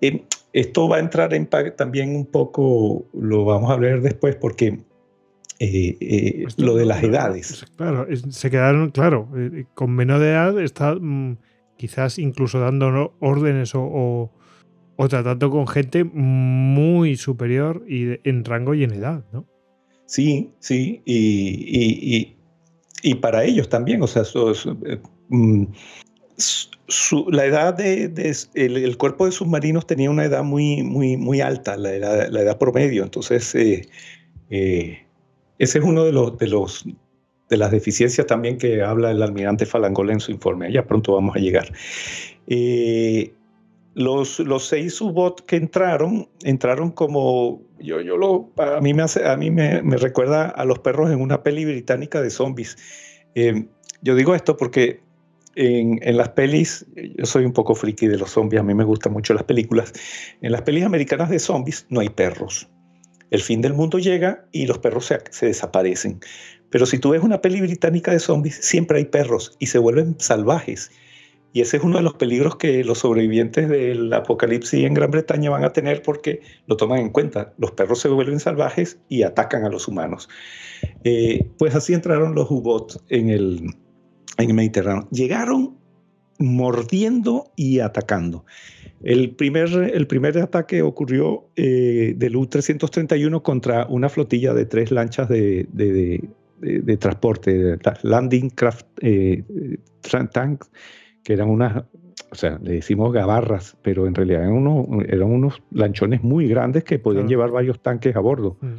eh, 0.00 0.24
esto 0.52 0.88
va 0.88 0.96
a 0.96 1.00
entrar 1.00 1.34
en 1.34 1.46
también 1.76 2.14
un 2.14 2.26
poco, 2.26 3.06
lo 3.12 3.44
vamos 3.44 3.70
a 3.70 3.76
ver 3.76 4.00
después, 4.00 4.36
porque 4.36 4.80
eh, 5.58 5.96
eh, 6.00 6.46
lo 6.56 6.74
de 6.74 6.86
las 6.86 7.02
edades. 7.02 7.64
Claro, 7.76 8.06
se 8.30 8.50
quedaron, 8.50 8.90
claro, 8.90 9.28
con 9.74 9.94
menor 9.94 10.20
de 10.20 10.30
edad 10.30 10.60
está 10.60 10.94
mm, 10.94 11.36
quizás 11.76 12.18
incluso 12.18 12.60
dando 12.60 13.14
órdenes 13.20 13.74
o, 13.74 14.30
o, 14.96 15.08
tratando 15.08 15.50
con 15.50 15.66
gente 15.66 16.04
muy 16.04 17.16
superior 17.16 17.84
y 17.88 18.18
en 18.28 18.44
rango 18.44 18.74
y 18.74 18.84
en 18.84 18.92
edad, 18.92 19.24
¿no? 19.32 19.46
Sí, 20.06 20.50
sí, 20.58 21.02
y, 21.04 22.36
y, 23.02 23.14
para 23.14 23.44
ellos 23.44 23.68
también, 23.68 24.02
o 24.02 24.08
sea, 24.08 24.24
mm, 25.28 25.64
la 27.28 27.44
edad 27.44 27.74
de, 27.74 28.34
el, 28.54 28.96
cuerpo 28.96 29.26
de 29.26 29.32
submarinos 29.32 29.86
tenía 29.86 30.10
una 30.10 30.24
edad 30.24 30.42
muy, 30.42 30.82
muy, 30.82 31.16
muy 31.16 31.40
alta, 31.40 31.76
la 31.76 32.28
la 32.28 32.40
edad 32.40 32.58
promedio. 32.58 33.02
Entonces, 33.04 33.54
eh, 33.54 33.88
eh, 34.50 35.06
ese 35.58 35.78
es 35.78 35.84
uno 35.84 36.04
de 36.04 36.12
los, 36.12 36.38
de 36.38 36.48
los 36.48 36.84
de 37.48 37.56
las 37.56 37.72
deficiencias 37.72 38.26
también 38.28 38.58
que 38.58 38.80
habla 38.80 39.10
el 39.10 39.20
almirante 39.22 39.66
Falangol 39.66 40.10
en 40.10 40.20
su 40.20 40.30
informe. 40.30 40.72
Ya 40.72 40.86
pronto 40.86 41.14
vamos 41.14 41.34
a 41.34 41.40
llegar. 41.40 41.72
Eh, 42.46 43.34
los, 43.94 44.38
los 44.38 44.66
seis 44.68 45.00
U-Boat 45.00 45.40
que 45.46 45.56
entraron, 45.56 46.28
entraron 46.44 46.92
como, 46.92 47.60
yo, 47.80 48.00
yo 48.00 48.16
lo, 48.16 48.50
a 48.56 48.80
mí, 48.80 48.94
me, 48.94 49.02
hace, 49.02 49.26
a 49.28 49.36
mí 49.36 49.50
me, 49.50 49.82
me 49.82 49.96
recuerda 49.96 50.48
a 50.48 50.64
los 50.64 50.78
perros 50.78 51.10
en 51.10 51.20
una 51.20 51.42
peli 51.42 51.64
británica 51.64 52.22
de 52.22 52.30
zombies. 52.30 52.76
yo 54.02 54.14
digo 54.14 54.36
esto 54.36 54.56
porque 54.56 55.00
en, 55.56 56.16
las 56.16 56.30
pelis, 56.30 56.86
yo 57.16 57.26
soy 57.26 57.44
un 57.44 57.52
poco 57.52 57.74
friki 57.74 58.06
de 58.06 58.18
los 58.18 58.30
zombies, 58.30 58.60
a 58.60 58.64
mí 58.64 58.74
me 58.74 58.84
gustan 58.84 59.12
mucho 59.12 59.34
las 59.34 59.44
películas. 59.44 59.92
En 60.40 60.52
las 60.52 60.62
pelis 60.62 60.84
americanas 60.84 61.30
de 61.30 61.38
zombies 61.38 61.86
no 61.88 62.00
hay 62.00 62.08
perros. 62.08 62.68
El 63.30 63.40
fin 63.40 63.60
del 63.60 63.74
mundo 63.74 63.98
llega 63.98 64.46
y 64.52 64.66
los 64.66 64.78
perros 64.78 65.06
se, 65.30 65.46
desaparecen. 65.46 66.20
Pero 66.70 66.86
si 66.86 66.98
tú 66.98 67.10
ves 67.10 67.22
una 67.22 67.40
peli 67.40 67.60
británica 67.60 68.12
de 68.12 68.20
zombies, 68.20 68.56
siempre 68.56 68.98
hay 68.98 69.04
perros 69.04 69.56
y 69.58 69.66
se 69.66 69.78
vuelven 69.78 70.16
salvajes. 70.18 70.90
Y 71.52 71.62
ese 71.62 71.78
es 71.78 71.82
uno 71.82 71.96
de 71.96 72.04
los 72.04 72.14
peligros 72.14 72.56
que 72.56 72.84
los 72.84 72.98
sobrevivientes 72.98 73.68
del 73.68 74.12
apocalipsis 74.12 74.84
en 74.84 74.94
Gran 74.94 75.10
Bretaña 75.10 75.50
van 75.50 75.64
a 75.64 75.72
tener 75.72 76.02
porque 76.02 76.42
lo 76.66 76.76
toman 76.76 77.00
en 77.00 77.10
cuenta. 77.10 77.54
Los 77.58 77.72
perros 77.72 78.00
se 78.00 78.08
vuelven 78.08 78.38
salvajes 78.38 78.98
y 79.08 79.24
atacan 79.24 79.64
a 79.64 79.68
los 79.68 79.88
humanos. 79.88 80.28
Eh, 81.02 81.48
pues 81.58 81.74
así 81.74 81.92
entraron 81.92 82.36
los 82.36 82.48
U-Boats 82.52 83.00
en 83.08 83.30
el, 83.30 83.74
en 84.38 84.50
el 84.50 84.54
Mediterráneo. 84.54 85.08
Llegaron 85.10 85.80
mordiendo 86.38 87.52
y 87.54 87.80
atacando. 87.80 88.44
El 89.02 89.30
primer, 89.30 89.68
el 89.94 90.06
primer 90.06 90.38
ataque 90.38 90.82
ocurrió 90.82 91.48
eh, 91.56 92.14
del 92.16 92.36
U-331 92.36 93.42
contra 93.42 93.86
una 93.86 94.08
flotilla 94.08 94.52
de 94.54 94.66
tres 94.66 94.90
lanchas 94.90 95.28
de, 95.28 95.66
de, 95.72 96.96
transporte, 96.98 97.78
landing 98.02 98.50
craft 98.50 98.86
eh, 99.00 99.44
tanks, 100.32 100.70
que 101.22 101.32
eran 101.32 101.48
unas, 101.48 101.84
o 102.30 102.34
sea, 102.34 102.58
le 102.62 102.72
decimos 102.72 103.12
gabarras, 103.12 103.76
pero 103.82 104.06
en 104.06 104.14
realidad 104.14 104.42
eran 104.42 104.52
unos, 104.52 104.86
eran 105.08 105.30
unos 105.30 105.62
lanchones 105.70 106.22
muy 106.22 106.46
grandes 106.46 106.84
que 106.84 106.98
podían 106.98 107.28
llevar 107.28 107.50
varios 107.50 107.80
tanques 107.80 108.16
a 108.16 108.20
bordo. 108.20 108.58
Mm. 108.60 108.76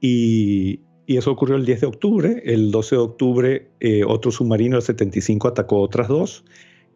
Y, 0.00 0.80
y, 1.12 1.16
eso 1.16 1.32
ocurrió 1.32 1.56
el 1.56 1.64
10 1.64 1.80
de 1.80 1.86
octubre. 1.86 2.42
El 2.44 2.70
12 2.70 2.96
de 2.96 3.00
octubre, 3.00 3.66
eh, 3.80 4.04
otro 4.04 4.30
submarino, 4.30 4.76
el 4.76 4.82
75, 4.82 5.48
atacó 5.48 5.80
otras 5.80 6.08
dos. 6.08 6.44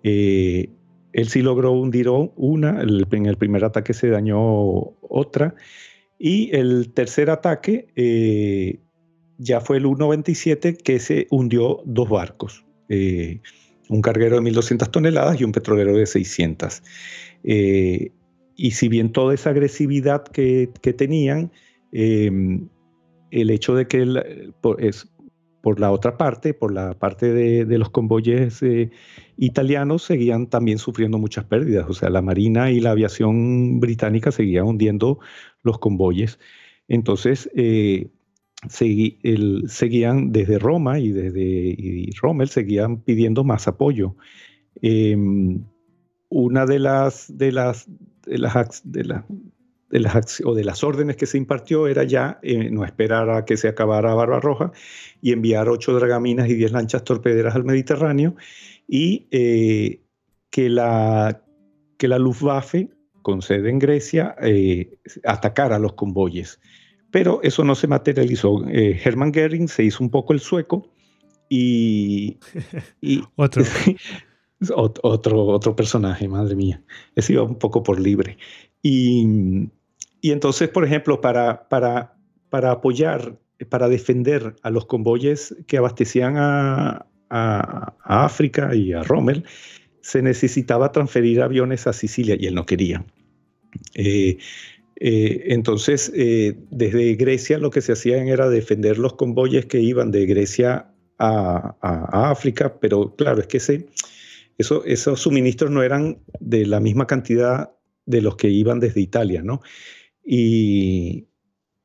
Eh, 0.03 0.69
él 1.15 1.29
sí 1.29 1.43
logró 1.43 1.71
hundir 1.71 2.09
una, 2.09 2.83
en 2.83 3.27
el 3.27 3.37
primer 3.37 3.65
ataque 3.65 3.95
se 3.95 4.09
dañó 4.09 4.41
otra. 5.01 5.55
Y 6.19 6.55
el 6.55 6.93
tercer 6.93 7.31
ataque 7.31 7.87
eh, 7.95 8.81
ya 9.39 9.61
fue 9.61 9.77
el 9.77 9.87
U-97 9.87 10.77
que 10.77 10.99
se 10.99 11.29
hundió 11.31 11.83
dos 11.85 12.09
barcos, 12.09 12.65
eh, 12.89 13.41
un 13.89 14.03
carguero 14.03 14.41
de 14.41 14.43
1.200 14.51 14.91
toneladas 14.91 15.41
y 15.41 15.45
un 15.45 15.53
petrolero 15.53 15.97
de 15.97 16.07
600. 16.07 16.83
Eh, 17.45 18.11
y 18.57 18.71
si 18.73 18.89
bien 18.89 19.13
toda 19.13 19.35
esa 19.35 19.51
agresividad 19.51 20.25
que, 20.25 20.69
tenían, 20.97 21.53
el 23.41 23.51
hecho 23.51 23.75
de 23.75 23.87
que 23.89 24.07
es, 24.79 25.09
por 25.61 25.81
la 25.81 25.91
otra 25.91 26.17
parte, 26.17 26.55
por 26.55 26.73
la 26.73 26.99
parte 26.99 27.33
de, 27.33 27.79
los 27.79 27.91
convoyes 27.91 28.63
eh, 28.63 28.91
italianos, 29.37 30.05
seguían 30.05 30.49
también 30.49 30.79
sufriendo 30.79 31.19
muchas 31.19 31.45
pérdidas. 31.45 31.87
O 31.89 31.95
sea, 31.95 32.11
la 32.11 32.23
Marina 32.23 32.71
y 32.71 32.81
la 32.81 32.93
aviación 32.93 33.81
británica 33.81 34.31
seguían 34.31 34.67
hundiendo 34.67 35.19
los 35.63 35.79
convoyes. 35.79 36.39
Entonces, 36.87 37.51
seguían 38.69 40.33
desde 40.33 40.59
Roma 40.59 41.01
y 41.01 41.11
desde 41.11 42.11
Rommel 42.21 42.49
seguían 42.49 43.01
pidiendo 43.01 43.43
más 43.43 43.67
apoyo. 43.67 44.17
Em, 44.83 45.65
una 46.29 46.67
de 46.67 46.79
las, 46.79 47.27
de 47.37 47.47
de 47.47 47.53
las, 47.53 47.89
de 48.85 49.05
las, 49.05 49.25
o 50.45 50.55
de 50.55 50.65
las 50.65 50.83
órdenes 50.83 51.17
que 51.17 51.27
se 51.27 51.39
impartió 51.39 51.87
era 51.87 52.05
ya 52.05 52.39
eh, 52.43 52.71
no 52.71 52.85
esperar 52.85 53.31
a 53.31 53.45
que 53.45 53.57
se 53.57 53.69
acabara 53.69 54.15
Barbarroja 54.15 54.73
y 55.21 55.33
enviar 55.33 55.69
ocho 55.69 55.93
dragaminas 55.95 56.49
y 56.49 56.55
diez 56.55 56.73
lanchas 56.73 57.05
torpederas 57.05 57.55
al 57.55 57.65
Mediterráneo 57.65 58.35
y 58.89 59.29
eh, 59.31 60.01
que, 60.51 60.69
la, 60.69 61.43
que 61.99 62.09
la 62.09 62.19
Luftwaffe, 62.19 62.91
con 63.23 63.43
sede 63.43 63.71
en 63.71 63.79
Grecia, 63.79 64.35
eh, 64.41 64.99
atacara 65.25 65.79
los 65.79 65.95
convoyes. 65.95 66.61
Pero 67.11 67.41
eso 67.43 67.65
no 67.65 67.75
se 67.75 67.87
materializó. 67.87 68.67
Eh, 68.69 69.01
Hermann 69.05 69.33
Goering 69.33 69.69
se 69.69 69.85
hizo 69.85 70.03
un 70.03 70.11
poco 70.11 70.33
el 70.33 70.41
sueco 70.41 70.91
y... 71.49 72.39
otro. 73.37 73.63
otro. 74.75 75.47
Otro 75.47 75.77
personaje, 75.77 76.27
madre 76.27 76.57
mía. 76.57 76.83
Ese 77.15 77.35
iba 77.35 77.43
un 77.45 77.59
poco 77.59 77.83
por 77.83 78.01
libre. 78.01 78.37
Y, 78.83 79.71
y 80.25 80.33
entonces, 80.33 80.71
por 80.71 80.87
ejemplo, 80.87 81.21
para, 81.21 81.69
para, 81.69 82.17
para 82.49 82.71
apoyar, 82.71 83.39
para 83.69 83.91
defender 83.91 84.57
a 84.63 84.71
los 84.71 84.87
convoyes 84.87 85.55
que 85.67 85.77
abastecían 85.77 86.39
a, 86.39 87.05
a, 87.29 87.95
África 88.03 88.75
y 88.75 88.95
a 88.95 89.03
Rommel, 89.03 89.45
se 90.01 90.23
necesitaba 90.23 90.93
transferir 90.93 91.43
aviones 91.43 91.87
a 91.87 91.93
Sicilia 91.93 92.39
y 92.41 92.47
él 92.47 92.55
no 92.55 92.65
quería. 92.65 93.05
Eh, 93.97 94.39
eh, 94.97 95.45
entonces, 95.49 96.11
eh, 96.17 96.57
desde 96.71 97.17
Grecia 97.17 97.59
lo 97.59 97.69
que 97.69 97.83
se 97.83 97.93
hacían 97.93 98.27
era 98.27 98.49
defender 98.49 98.97
los 98.97 99.17
convoyes 99.17 99.67
que 99.67 99.81
iban 99.81 100.11
de 100.11 100.25
Grecia 100.25 100.91
a, 101.19 101.77
África, 102.31 102.79
pero 102.81 103.15
claro, 103.15 103.43
es 103.43 103.47
que 103.47 103.59
ese, 103.59 103.89
eso, 104.57 104.87
esos 104.87 105.21
suministros 105.21 105.71
no 105.71 105.83
eran 105.83 106.17
de 106.41 106.65
la 106.65 106.81
misma 106.81 107.07
cantidad 107.07 107.73
de 108.07 108.23
los 108.23 108.37
que 108.37 108.49
iban 108.49 108.81
desde 108.81 109.03
Italia, 109.03 109.43
¿no? 109.43 109.61
Y, 110.25 111.27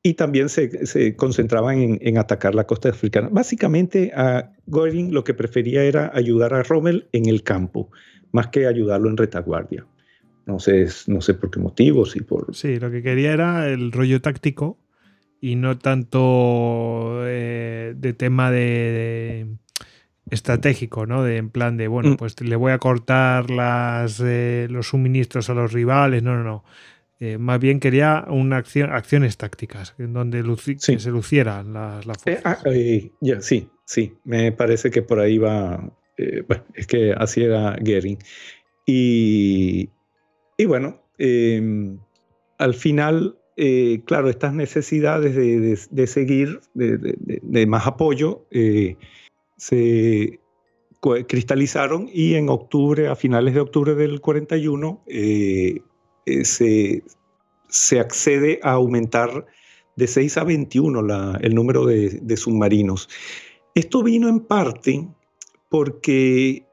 y 0.02 0.14
también 0.14 0.48
se, 0.48 0.86
se 0.86 1.14
concentraban 1.16 1.78
en, 1.78 1.98
en, 2.00 2.18
atacar 2.18 2.54
la 2.54 2.66
costa 2.66 2.88
africana. 2.88 3.28
Básicamente, 3.30 4.12
a 4.14 4.52
Göring 4.66 5.12
lo 5.12 5.24
que 5.24 5.34
prefería 5.34 5.84
era 5.84 6.10
ayudar 6.14 6.54
a 6.54 6.62
Rommel 6.62 7.08
en 7.12 7.28
el 7.28 7.42
campo, 7.42 7.90
más 8.32 8.48
que 8.48 8.66
ayudarlo 8.66 9.10
en 9.10 9.16
retaguardia. 9.16 9.86
No 10.46 10.58
sé, 10.58 10.86
no 11.06 11.20
sé 11.20 11.34
por 11.34 11.50
qué 11.50 11.60
motivos 11.60 12.16
y 12.16 12.22
por... 12.22 12.54
Sí, 12.54 12.78
lo 12.78 12.90
que 12.90 13.02
quería 13.02 13.32
era 13.32 13.68
el 13.68 13.92
rollo 13.92 14.20
táctico 14.20 14.78
y 15.40 15.56
no 15.56 15.78
tanto 15.78 17.20
eh, 17.26 17.94
de 17.96 18.12
tema 18.14 18.50
de, 18.50 19.46
estratégico, 20.30 21.06
¿no? 21.06 21.22
De 21.22 21.36
en 21.36 21.50
plan 21.50 21.76
de, 21.76 21.88
bueno, 21.88 22.10
mm. 22.10 22.16
pues 22.16 22.40
le 22.40 22.56
voy 22.56 22.72
a 22.72 22.78
cortar 22.78 23.50
las, 23.50 24.20
eh, 24.24 24.66
los 24.70 24.88
suministros 24.88 25.50
a 25.50 25.54
los 25.54 25.72
rivales. 25.72 26.22
No, 26.22 26.36
no, 26.36 26.44
no. 26.44 26.64
Eh, 27.20 27.38
más 27.38 27.60
bien 27.60 27.80
quería 27.80 28.24
una 28.28 28.56
acción, 28.56 28.90
acciones 28.90 29.36
tácticas, 29.36 29.94
en 29.98 30.14
donde 30.14 30.42
se 30.66 31.10
lucieran 31.10 31.72
las, 31.74 32.06
las 32.06 32.16
ah, 32.44 32.58
sí, 33.40 33.68
sí. 33.84 34.14
Me 34.24 34.52
parece 34.52 34.90
que 34.90 35.02
por 35.02 35.20
ahí 35.20 35.36
va. 35.38 35.92
bueno, 36.48 36.64
es 36.74 36.86
que 36.86 37.12
así 37.12 37.42
era 37.42 37.76
Gering. 37.84 38.18
Y, 38.86 39.90
y 40.56 40.64
bueno, 40.64 41.02
em, 41.18 41.98
al 42.58 42.74
final, 42.74 43.38
eh, 43.56 44.02
claro, 44.04 44.28
estas 44.28 44.52
necesidades 44.52 45.34
de, 45.34 46.06
seguir, 46.06 46.60
de, 46.74 47.66
más 47.66 47.86
apoyo, 47.86 48.46
eh, 48.50 48.96
se 49.56 50.40
cristalizaron 51.28 52.10
y 52.12 52.34
en 52.34 52.50
octubre, 52.50 53.08
a 53.08 53.16
finales 53.16 53.54
de 53.54 53.60
octubre 53.60 53.94
del 53.94 54.20
41, 54.20 55.02
eh, 55.06 55.80
se, 56.26 57.02
se, 57.68 58.00
accede 58.00 58.60
a 58.62 58.72
aumentar 58.72 59.46
de 59.96 60.06
6 60.06 60.36
a 60.38 60.44
21 60.44 61.38
el 61.40 61.54
número 61.54 61.86
de, 61.86 62.36
submarinos. 62.36 63.08
Esto 63.74 64.02
vino 64.02 64.28
en 64.28 64.40
parte 64.40 65.08
porque 65.68 66.66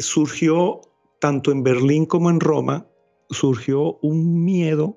surgió 0.00 0.80
tanto 1.20 1.52
en 1.52 1.62
Berlín 1.62 2.06
como 2.06 2.30
en 2.30 2.40
Roma 2.40 2.90
surgió 3.30 3.98
un 4.02 4.44
miedo 4.44 4.96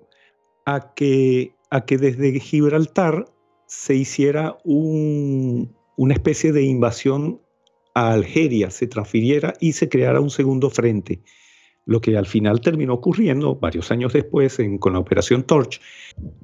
a 0.66 0.94
que, 0.94 1.56
a 1.70 1.86
que 1.86 1.98
desde 1.98 2.40
Gibraltar 2.40 3.26
se 3.68 3.96
hiciera 3.96 4.58
una 4.66 6.14
especie 6.14 6.52
de 6.52 6.64
invasión 6.64 7.42
a 7.96 8.14
Algeria, 8.14 8.72
se 8.72 8.88
transfiriera 8.88 9.54
y 9.60 9.74
se 9.74 9.90
creara 9.90 10.20
un 10.20 10.30
segundo 10.30 10.70
frente. 10.70 11.22
Lo 11.86 12.00
que 12.00 12.18
al 12.18 12.26
final 12.26 12.62
terminó 12.62 12.94
ocurriendo 12.94 13.56
varios 13.56 13.92
años 13.92 14.14
después 14.14 14.58
con 14.80 14.94
la 14.94 15.00
operación 15.00 15.44
Torch, 15.44 15.82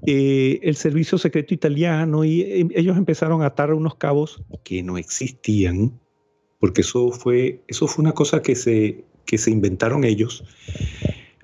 eh, 0.06 0.60
el 0.64 0.76
servicio 0.76 1.18
secreto 1.18 1.54
italiano 1.54 2.26
y 2.26 2.42
eh, 2.42 2.68
ellos 2.76 2.98
empezaron 2.98 3.42
a 3.42 3.48
atar 3.48 3.74
unos 3.74 3.96
cabos 3.96 4.42
que 4.64 4.84
no 4.84 4.98
existían, 4.98 5.98
porque 6.60 6.82
eso 6.82 7.12
fue, 7.12 7.64
eso 7.68 7.88
fue 7.88 8.04
una 8.04 8.14
cosa 8.14 8.42
que 8.42 8.56
se, 8.56 9.06
que 9.26 9.38
se 9.38 9.52
inventaron 9.52 10.04
ellos 10.04 10.44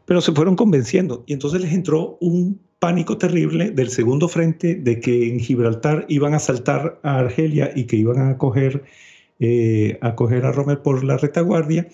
pero 0.05 0.21
se 0.21 0.31
fueron 0.31 0.55
convenciendo 0.55 1.23
y 1.27 1.33
entonces 1.33 1.61
les 1.61 1.73
entró 1.73 2.17
un 2.21 2.59
pánico 2.79 3.17
terrible 3.17 3.71
del 3.71 3.89
segundo 3.89 4.27
frente 4.27 4.75
de 4.75 4.99
que 4.99 5.29
en 5.29 5.39
Gibraltar 5.39 6.05
iban 6.07 6.33
a 6.33 6.39
saltar 6.39 6.99
a 7.03 7.19
Argelia 7.19 7.71
y 7.75 7.85
que 7.85 7.95
iban 7.95 8.19
a 8.19 8.37
coger, 8.37 8.83
eh, 9.39 9.97
a, 10.01 10.15
coger 10.15 10.45
a 10.45 10.51
Rommel 10.51 10.79
por 10.79 11.03
la 11.03 11.17
retaguardia. 11.17 11.87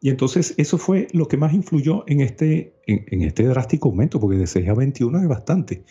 Y 0.00 0.10
entonces 0.10 0.54
eso 0.58 0.78
fue 0.78 1.08
lo 1.12 1.26
que 1.26 1.36
más 1.36 1.52
influyó 1.52 2.04
en 2.06 2.20
este, 2.20 2.74
en, 2.86 3.22
este 3.22 3.44
drástico 3.44 3.88
aumento, 3.88 4.20
porque 4.20 4.36
de 4.36 4.46
6 4.46 4.68
a 4.68 4.74
21 4.74 5.20
es 5.20 5.28
bastante. 5.28 5.82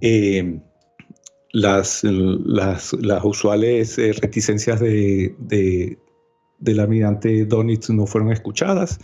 Eh, 0.00 0.58
las, 1.52 2.02
las, 2.02 2.94
las, 2.94 3.24
usuales 3.24 3.98
eh, 3.98 4.12
reticencias 4.14 4.80
de, 4.80 5.34
de, 5.38 5.98
del 6.60 6.80
almirante 6.80 7.44
Donitz 7.44 7.90
no 7.90 8.06
fueron 8.06 8.32
escuchadas. 8.32 8.98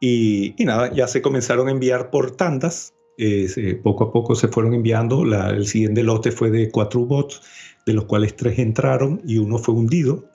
Y, 0.00 0.54
nada, 0.58 0.92
ya 0.92 1.06
se 1.06 1.22
comenzaron 1.22 1.68
a 1.68 1.70
enviar 1.70 2.10
por 2.10 2.32
tandas. 2.32 2.92
Eh, 3.18 3.80
poco 3.82 4.04
a 4.04 4.12
poco 4.12 4.34
se 4.34 4.48
fueron 4.48 4.74
enviando. 4.74 5.22
el 5.22 5.66
siguiente 5.66 6.02
lote 6.02 6.32
fue 6.32 6.50
de 6.50 6.70
cuatro 6.72 7.06
bots, 7.06 7.40
de 7.86 7.92
los 7.92 8.06
cuales 8.06 8.34
tres 8.34 8.58
entraron 8.58 9.22
y 9.24 9.38
uno 9.38 9.58
fue 9.58 9.76
hundido. 9.76 10.28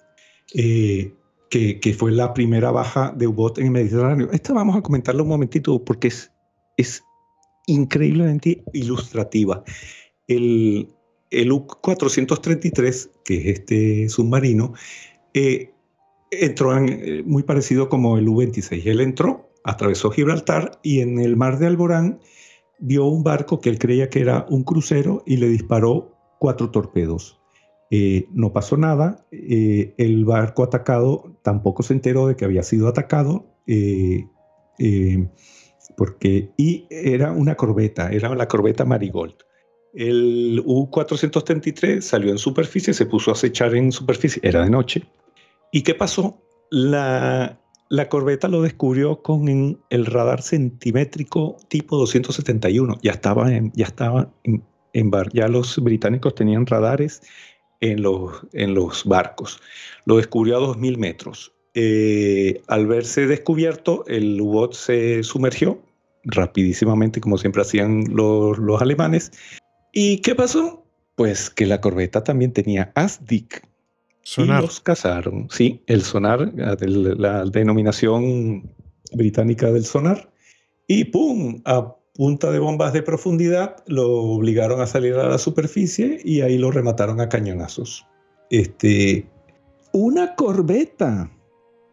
Que, 1.52 1.80
que, 1.82 1.94
fue 1.94 2.12
la 2.12 2.34
primera 2.34 2.72
baja 2.72 3.14
de 3.16 3.28
U-Boat 3.28 3.60
en 3.60 3.66
el 3.66 3.72
Mediterráneo. 3.72 4.30
Esta 4.32 4.54
vamos 4.54 4.76
a 4.78 4.82
comentarlo 4.82 5.24
un 5.24 5.30
momentito 5.30 5.84
porque 5.84 6.08
es, 6.08 6.32
es 6.78 7.04
increíblemente 7.68 8.64
ilustrativa. 8.74 9.64
El, 10.28 10.88
el 11.30 11.52
U-433, 11.52 13.12
que 13.26 13.38
es 13.38 13.60
este 13.60 14.08
submarino, 14.08 14.74
eh, 15.34 15.74
entró 16.32 16.78
en, 16.78 16.88
eh, 16.90 17.24
muy 17.26 17.44
parecido 17.44 17.90
como 17.90 18.18
el 18.18 18.30
U-26. 18.30 18.86
Él 18.86 19.02
entró, 19.02 19.52
atravesó 19.66 20.10
Gibraltar 20.10 20.80
y 20.82 21.02
en 21.02 21.20
el 21.20 21.36
mar 21.36 21.60
de 21.60 21.68
Alborán 21.68 22.22
vio 22.80 23.06
un 23.06 23.24
barco 23.24 23.60
que 23.60 23.70
él 23.70 23.78
creía 23.78 24.10
que 24.10 24.22
era 24.22 24.46
un 24.50 24.64
crucero 24.64 25.22
y 25.26 25.36
le 25.36 25.50
disparó 25.50 26.18
cuatro 26.40 26.72
torpedos. 26.72 27.41
Eh, 27.92 28.28
no 28.32 28.54
pasó 28.54 28.78
nada, 28.78 29.28
el 29.32 30.26
barco 30.26 30.64
atacado 30.64 31.38
tampoco 31.44 31.84
se 31.84 31.94
enteró 31.94 32.28
de 32.28 32.36
que 32.36 32.46
había 32.46 32.64
sido 32.64 32.88
atacado, 32.88 33.46
porque, 35.98 36.52
y 36.58 36.88
era 36.90 37.32
una 37.32 37.56
corbeta, 37.56 38.10
era 38.12 38.34
la 38.34 38.48
corbeta 38.48 38.86
Marigold. 38.86 39.36
El 39.94 40.62
U-433 40.66 42.02
salió 42.02 42.32
en 42.32 42.38
superficie, 42.38 42.94
se 42.94 43.06
puso 43.06 43.32
a 43.32 43.34
acechar 43.34 43.76
en 43.76 43.92
superficie, 43.92 44.42
era 44.44 44.64
de 44.64 44.70
noche. 44.70 45.04
¿Y 45.72 45.84
qué 45.84 45.96
pasó? 45.96 46.42
La, 46.70 47.60
corbeta 48.10 48.48
lo 48.48 48.62
descubrió 48.62 49.22
con 49.22 49.50
el 49.90 50.06
radar 50.06 50.42
centimétrico 50.42 51.58
tipo 51.68 51.98
271. 51.98 53.00
Ya 53.02 53.12
estaba 53.12 53.50
ya 53.74 53.86
estaba 53.86 54.34
en, 54.44 55.12
bar. 55.12 55.30
Ya 55.34 55.48
los 55.48 55.78
británicos 55.84 56.36
tenían 56.36 56.66
radares 56.66 57.22
en 57.82 58.02
los, 58.02 58.42
en 58.54 58.74
los 58.74 59.06
barcos. 59.06 59.60
Lo 60.06 60.18
descubrió 60.18 60.58
a 60.58 60.76
2.000 60.76 60.98
metros. 60.98 61.52
Eh, 61.74 62.62
al 62.68 62.88
verse 62.88 63.28
descubierto, 63.28 64.06
el 64.08 64.40
U-Boat 64.40 64.74
se 64.74 65.24
sumergió 65.24 65.82
rapidísimamente, 66.24 67.20
como 67.20 67.38
siempre 67.38 67.62
hacían 67.62 68.06
los, 68.14 68.58
los 68.58 68.82
alemanes, 68.82 69.32
¿Y 69.92 70.20
qué 70.20 70.36
pasó? 70.36 70.86
Pues 71.16 71.50
que 71.50 71.66
la 71.66 71.82
corbeta 71.82 72.24
también 72.24 72.54
tenía 72.54 72.92
ASDIC. 72.96 73.68
Sonar. 74.24 74.62
Y 74.62 74.66
los 74.66 74.80
cazaron. 74.80 75.48
Sí, 75.52 75.82
el 75.88 76.04
sonar, 76.04 76.52
la 76.56 77.46
denominación 77.46 78.72
británica 79.14 79.72
del 79.72 79.84
sonar. 79.84 80.32
Y 80.88 81.06
¡pum! 81.06 81.62
A 81.66 81.96
punta 82.14 82.52
de 82.52 82.60
bombas 82.60 82.94
de 82.94 83.04
profundidad 83.04 83.78
lo 83.88 84.10
obligaron 84.12 84.82
a 84.82 84.88
salir 84.88 85.16
a 85.16 85.28
la 85.28 85.38
superficie 85.38 86.20
y 86.24 86.42
ahí 86.42 86.58
lo 86.58 86.72
remataron 86.72 87.22
a 87.22 87.30
cañonazos. 87.30 88.06
Este, 88.50 89.26
una 89.94 90.36
corbeta. 90.36 91.32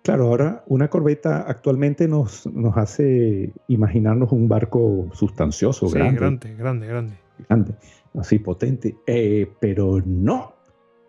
Claro, 0.03 0.29
ahora 0.29 0.64
una 0.66 0.89
corbeta 0.89 1.43
actualmente 1.43 2.09
nos, 2.09 2.47
nos 2.47 2.77
hace 2.77 3.53
imaginarnos 3.69 4.33
un 4.33 4.49
barco 4.49 5.09
sustancioso, 5.12 5.89
sí, 5.89 5.95
grande. 5.95 6.55
Grande, 6.57 6.87
grande, 6.87 7.14
grande, 7.49 7.75
así 8.14 8.39
potente. 8.39 8.97
Eh, 9.07 9.51
pero 9.61 10.01
no. 10.05 10.55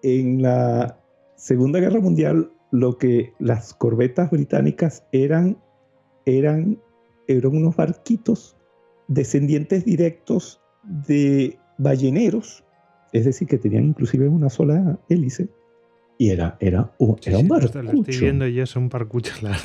En 0.02 0.42
la 0.42 0.98
Segunda 1.36 1.80
Guerra 1.80 2.00
Mundial, 2.00 2.52
lo 2.72 2.98
que 2.98 3.34
las 3.40 3.74
corbetas 3.74 4.32
británicas 4.32 5.04
eran, 5.12 5.58
eran, 6.26 6.78
eran 7.28 7.56
unos 7.56 7.76
barquitos 7.76 8.59
descendientes 9.10 9.84
directos 9.84 10.62
de 10.84 11.58
balleneros, 11.78 12.64
es 13.12 13.26
decir, 13.26 13.48
que 13.48 13.58
tenían 13.58 13.86
inclusive 13.86 14.30
una 14.30 14.50
sola 14.50 14.98
hélice. 15.10 15.50
Y 16.18 16.32
era, 16.32 16.58
era, 16.60 16.94
un, 16.98 17.18
era 17.26 17.38
un 17.38 17.48
barcucho. 17.48 17.82
Lo 17.82 17.92
estoy 17.92 18.18
viendo 18.18 18.48
y 18.48 18.60
es 18.60 18.76
un 18.76 18.90
barcucho, 18.90 19.34
la 19.42 19.58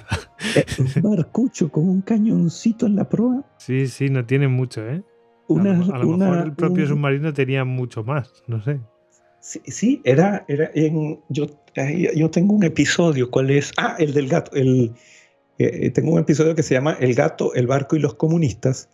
eh, 0.57 0.64
un 0.78 1.03
barcucho 1.16 1.70
con 1.70 1.88
un 1.88 2.01
cañoncito 2.01 2.86
en 2.86 2.97
la 2.97 3.09
proa. 3.09 3.45
Sí, 3.59 3.88
sí, 3.88 4.09
no 4.09 4.24
tiene 4.24 4.49
mucho, 4.49 4.86
¿eh? 4.88 5.03
a, 5.49 5.53
lo, 5.99 6.16
mejor 6.16 6.38
el 6.38 6.53
propio 6.55 6.86
submarino 6.86 7.32
tenía 7.32 7.64
mucho 7.64 8.03
más, 8.03 8.42
no 8.47 8.62
sé. 8.62 8.80
Sí, 9.40 10.01
era, 10.05 10.45
era 10.49 10.70
en, 10.74 11.20
yo, 11.28 11.47
yo 12.14 12.30
tengo 12.30 12.55
un 12.55 12.64
episodio, 12.64 13.30
¿cuál 13.30 13.51
es? 13.51 13.72
Ah, 13.76 13.97
el 13.99 14.14
del 14.14 14.28
gato. 14.28 14.53
El, 14.55 14.92
eh, 15.59 15.90
tengo 15.90 16.12
un 16.12 16.20
episodio 16.20 16.55
que 16.55 16.62
se 16.62 16.74
llama 16.74 16.97
El 16.99 17.14
gato, 17.14 17.53
el 17.55 17.66
barco 17.66 17.95
y 17.97 17.99
los 17.99 18.14
comunistas, 18.14 18.88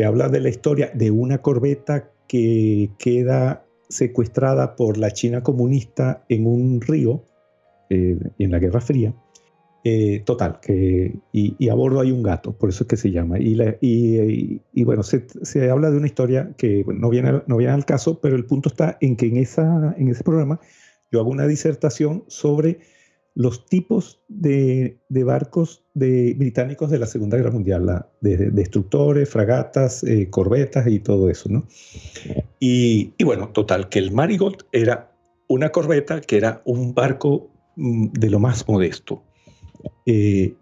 que 0.00 0.06
habla 0.06 0.30
de 0.30 0.40
la 0.40 0.48
historia 0.48 0.90
de 0.94 1.10
una 1.10 1.42
corbeta 1.42 2.10
que 2.26 2.88
queda 2.98 3.66
secuestrada 3.90 4.74
por 4.74 4.96
la 4.96 5.10
China 5.10 5.42
comunista 5.42 6.24
en 6.30 6.46
un 6.46 6.80
río 6.80 7.26
eh, 7.90 8.18
en 8.38 8.50
la 8.50 8.58
Guerra 8.58 8.80
Fría 8.80 9.14
eh, 9.84 10.22
total, 10.24 10.58
que, 10.62 11.18
y, 11.32 11.68
a 11.68 11.74
bordo 11.74 12.00
hay 12.00 12.12
un 12.12 12.22
gato, 12.22 12.56
por 12.56 12.70
eso 12.70 12.84
es 12.84 12.88
que 12.88 12.96
se 12.96 13.10
llama. 13.10 13.38
Y, 13.38 13.58
y, 14.72 14.84
bueno, 14.84 15.02
se, 15.02 15.26
se, 15.42 15.68
habla 15.68 15.90
de 15.90 15.98
una 15.98 16.06
historia 16.06 16.54
que 16.56 16.82
no, 16.86 17.10
viene, 17.10 17.42
no 17.46 17.58
viene 17.58 17.74
al 17.74 17.84
caso, 17.84 18.20
pero 18.22 18.36
el 18.36 18.46
punto 18.46 18.70
está 18.70 18.96
en 19.02 19.16
que 19.16 19.26
en, 19.26 19.36
esa, 19.36 19.94
en 19.98 20.08
ese 20.08 20.24
programa 20.24 20.60
yo 21.12 21.20
hago 21.20 21.28
una 21.28 21.46
disertación 21.46 22.24
sobre 22.26 22.78
los 23.40 23.64
tipos 23.64 24.20
de, 24.28 24.98
de 25.08 25.24
barcos 25.24 25.82
de, 25.94 26.34
británicos 26.34 26.90
de 26.90 26.98
la 26.98 27.06
Segunda 27.06 27.38
Guerra 27.38 27.50
Mundial, 27.50 27.86
la, 27.86 28.06
de, 28.20 28.50
destructores, 28.50 29.30
fragatas, 29.30 30.04
eh, 30.04 30.28
corbetas 30.28 30.86
y 30.86 30.98
todo 30.98 31.30
eso, 31.30 31.48
¿no? 31.48 31.66
Y, 32.58 33.14
bueno, 33.24 33.48
total, 33.48 33.88
que 33.88 33.98
el 33.98 34.12
Marigold 34.12 34.66
era 34.72 35.16
una 35.48 35.70
corbeta 35.70 36.20
que 36.20 36.36
era 36.36 36.60
un 36.66 36.94
barco 36.94 37.48
mm, 37.76 38.08
de 38.08 38.28
lo 38.28 38.40
más 38.40 38.68
modesto 38.68 39.22
eh, 40.04 40.54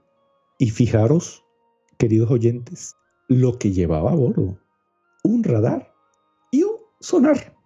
y 0.60 0.70
fijaros, 0.70 1.44
queridos 1.98 2.30
oyentes, 2.30 2.94
lo 3.26 3.58
que 3.58 3.72
llevaba 3.72 4.12
a 4.12 4.14
bordo. 4.14 4.56
Un 5.24 5.42
radar 5.42 5.92
y 6.52 6.62
un 6.62 6.76
sonar. 7.00 7.56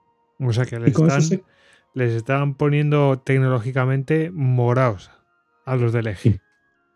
O 0.40 0.54
sea 0.54 0.64
que 0.64 0.78
les, 1.94 2.12
estaban 2.12 2.54
poniendo 2.54 3.18
tecnológicamente 3.18 4.30
morados 4.30 5.10
a 5.64 5.76
los 5.76 5.92
del 5.92 6.06
eje. 6.08 6.40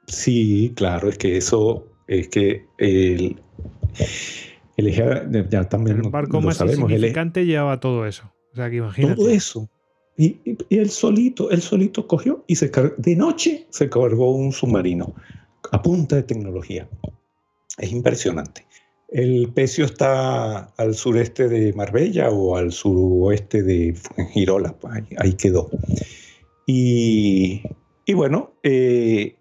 Sí, 0.07 0.73
claro, 0.77 1.09
es 1.09 1.19
que 1.19 1.37
eso, 1.37 1.87
es 2.07 2.29
que 2.29 2.65
el, 2.79 3.41
el 4.77 4.87
eje 4.87 5.27
ya 5.51 5.69
también... 5.69 6.05
El 6.05 6.11
barco 6.11 6.41
más 6.41 6.57
sabemos, 6.59 6.91
significante 6.91 7.45
llevaba 7.45 7.81
todo 7.81 8.07
eso. 8.07 8.33
O 8.53 8.57
sea 8.57 8.71
que 8.71 8.77
imagínate. 8.77 9.17
Todo 9.17 9.31
eso. 9.31 9.69
Y, 10.17 10.41
y, 10.45 10.79
él 10.79 10.89
solito, 10.89 11.51
él 11.51 11.61
solito 11.61 12.07
cogió 12.07 12.45
y 12.47 12.57
se 12.57 12.71
cargó, 12.71 12.95
de 12.97 13.17
noche 13.17 13.67
se 13.69 13.91
cargó 13.91 14.31
un 14.35 14.53
submarino 14.53 15.15
a 15.73 15.83
punta 15.83 16.17
de 16.17 16.23
tecnología. 16.23 16.89
Es 17.77 17.93
impresionante. 17.93 18.67
El 19.09 19.53
pecio 19.53 19.85
está 19.85 20.65
al 20.77 20.95
sureste 20.95 21.49
de 21.49 21.73
Marbella 21.73 22.31
o 22.31 22.57
al 22.57 22.73
suroeste 22.73 23.63
de 23.63 23.97
Girola, 24.33 24.77
pues, 24.79 25.05
ahí, 25.19 25.35
quedó. 25.35 25.71
Y, 26.67 27.63
bueno, 28.13 28.55
eh, 28.65 29.37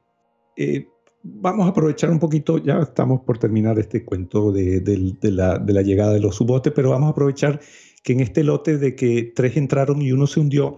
eh, 0.55 0.87
vamos 1.23 1.65
a 1.65 1.69
aprovechar 1.69 2.11
un 2.11 2.19
poquito, 2.19 2.59
ya 2.59 2.79
estamos 2.79 3.21
por 3.21 3.39
terminar 3.39 3.79
este 3.79 4.05
cuento 4.05 4.51
de, 4.51 4.83
la, 5.23 5.57
llegada 5.81 6.13
de 6.13 6.19
los 6.19 6.35
subotes, 6.35 6.71
pero 6.71 6.91
vamos 6.91 7.07
a 7.07 7.11
aprovechar 7.11 7.59
que 8.03 8.13
en 8.13 8.19
este 8.19 8.43
lote 8.43 8.77
de 8.77 8.95
que 8.95 9.33
tres 9.35 9.57
entraron 9.57 9.99
y 9.99 10.11
uno 10.11 10.27
se 10.27 10.39
hundió 10.39 10.77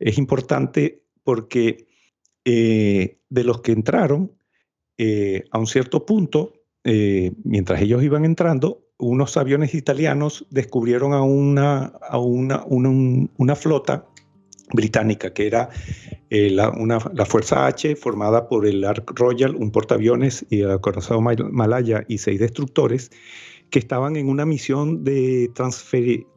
es 0.00 0.18
importante 0.18 1.04
porque 1.22 1.86
eh, 2.44 3.20
de 3.28 3.44
los 3.44 3.60
que 3.60 3.72
entraron, 3.72 4.32
a 5.50 5.58
un 5.58 5.66
cierto 5.66 6.06
punto, 6.06 6.63
eh, 6.84 7.32
mientras 7.44 7.80
ellos 7.80 8.02
iban 8.02 8.24
entrando, 8.24 8.82
unos 8.98 9.36
aviones 9.36 9.74
italianos 9.74 10.46
descubrieron 10.50 11.12
a 11.12 11.22
una, 11.22 11.92
a 12.08 12.18
una, 12.18 12.64
una, 12.66 13.56
flota 13.56 14.06
británica, 14.72 15.32
que 15.32 15.46
era 15.46 15.70
la, 16.30 16.72
la, 17.12 17.26
Fuerza 17.26 17.66
H, 17.66 17.96
formada 17.96 18.48
por 18.48 18.66
el 18.66 18.84
Ark 18.84 19.12
Royal, 19.16 19.56
un 19.56 19.72
portaaviones 19.72 20.46
y 20.48 20.60
el 20.60 20.70
acorazado 20.70 21.20
Malaya 21.20 22.04
y 22.08 22.18
seis 22.18 22.38
destructores, 22.38 23.10
que 23.70 23.80
estaban 23.80 24.16
en 24.16 24.28
una 24.28 24.46
misión 24.46 25.02
de 25.02 25.50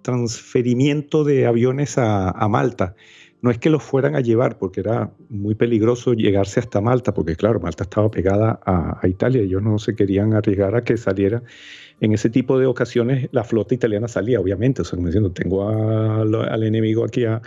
transferimiento 0.01 1.23
de 1.23 1.45
aviones 1.45 1.99
a, 1.99 2.47
Malta. 2.49 2.95
No 3.47 3.51
es 3.51 3.59
que 3.59 3.69
los 3.69 3.81
fueran 3.81 4.13
a 4.17 4.19
llevar, 4.19 4.57
porque 4.57 4.81
era 4.81 5.13
muy 5.29 5.55
peligroso 5.55 6.11
llegarse 6.11 6.59
hasta 6.59 6.81
Malta, 6.81 7.13
porque 7.13 7.37
claro, 7.37 7.61
Malta 7.61 7.85
estaba 7.85 8.11
pegada 8.11 8.59
a, 8.65 9.07
Italia 9.07 9.41
y 9.41 9.45
ellos 9.45 9.63
no 9.63 9.79
se 9.79 9.95
querían 9.95 10.33
arriesgar 10.33 10.75
a 10.75 10.83
que 10.83 10.97
saliera. 10.97 11.41
En 12.01 12.11
ese 12.11 12.29
tipo 12.29 12.59
de 12.59 12.65
ocasiones 12.65 13.29
la 13.31 13.45
flota 13.45 13.73
italiana 13.73 14.09
salía, 14.09 14.41
obviamente, 14.41 14.81
o 14.81 14.83
sea, 14.83 14.97
como 14.97 15.07
diciendo, 15.07 15.31
tengo 15.31 15.69
al 15.69 16.63
enemigo 16.63 17.05
aquí 17.05 17.23
a, 17.23 17.41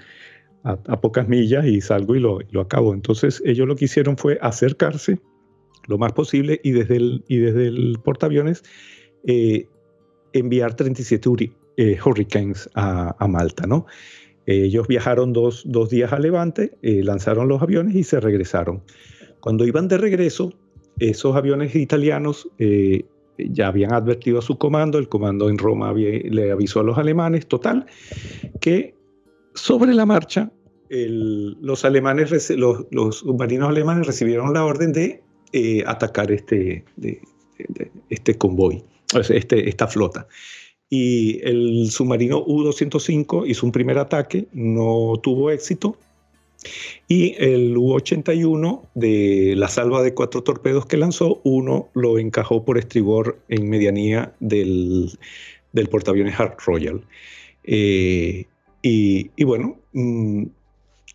pocas 1.02 1.28
millas 1.28 1.66
y 1.66 1.82
salgo 1.82 2.16
y 2.16 2.20
lo, 2.20 2.38
lo 2.50 2.62
acabo. 2.62 2.94
Entonces 2.94 3.42
ellos 3.44 3.68
lo 3.68 3.76
que 3.76 3.84
hicieron 3.84 4.16
fue 4.16 4.38
acercarse 4.40 5.20
lo 5.86 5.98
más 5.98 6.14
posible 6.14 6.62
y 6.64 6.70
desde 6.70 6.96
el, 6.96 7.24
y 7.28 7.36
desde 7.36 7.66
el 7.66 7.98
portaaviones 8.02 8.62
eh, 9.26 9.66
enviar 10.32 10.72
37 10.72 11.28
eh, 11.76 11.98
Hurricanes 12.02 12.70
a, 12.74 13.26
Malta, 13.28 13.66
¿no? 13.66 13.84
Ellos 14.50 14.88
viajaron 14.88 15.32
dos, 15.32 15.64
días 15.88 16.12
a 16.12 16.18
Levante, 16.18 16.72
eh, 16.82 17.04
lanzaron 17.04 17.46
los 17.46 17.62
aviones 17.62 17.94
y 17.94 18.02
se 18.02 18.18
regresaron. 18.18 18.82
Cuando 19.38 19.64
iban 19.64 19.86
de 19.86 19.96
regreso, 19.96 20.52
esos 20.98 21.36
aviones 21.36 21.76
italianos 21.76 22.48
eh, 22.58 23.04
ya 23.38 23.68
habían 23.68 23.92
advertido 23.92 24.40
a 24.40 24.42
su 24.42 24.58
comando, 24.58 24.98
el 24.98 25.08
comando 25.08 25.48
en 25.48 25.56
Roma 25.56 25.92
le 25.94 26.50
avisó 26.50 26.80
a 26.80 26.82
los 26.82 26.98
alemanes, 26.98 27.46
total, 27.46 27.86
que 28.60 28.94
sobre 29.54 29.94
la 29.94 30.04
marcha 30.04 30.50
los 30.90 31.84
alemanes, 31.84 32.50
los, 32.50 32.86
submarinos 33.16 33.68
alemanes 33.68 34.08
recibieron 34.08 34.52
la 34.52 34.64
orden 34.64 34.92
de 34.92 35.22
eh, 35.52 35.84
atacar 35.86 36.32
este, 36.32 36.84
este 38.08 38.36
convoy, 38.36 38.82
este, 39.28 39.68
esta 39.68 39.86
flota. 39.86 40.26
Y 40.90 41.40
el 41.42 41.88
submarino 41.90 42.42
U-205 42.44 43.48
hizo 43.48 43.64
un 43.64 43.72
primer 43.72 43.96
ataque, 43.98 44.48
no 44.52 45.14
tuvo 45.22 45.50
éxito, 45.50 45.96
y 47.08 47.34
el 47.38 47.76
U-81 47.76 48.82
de 48.94 49.54
la 49.56 49.68
salva 49.68 50.02
de 50.02 50.14
cuatro 50.14 50.42
torpedos 50.42 50.86
que 50.86 50.96
lanzó, 50.96 51.40
uno 51.44 51.88
lo 51.94 52.18
encajó 52.18 52.64
por 52.64 52.76
estribor 52.76 53.38
en 53.48 53.68
medianía 53.68 54.34
del, 54.40 55.10
del 55.72 55.88
portaaviones 55.88 56.38
Hart 56.38 56.60
Royal. 56.66 57.00
Eh, 57.64 58.46
y, 58.82 59.44
bueno, 59.44 59.78
mm, 59.92 60.44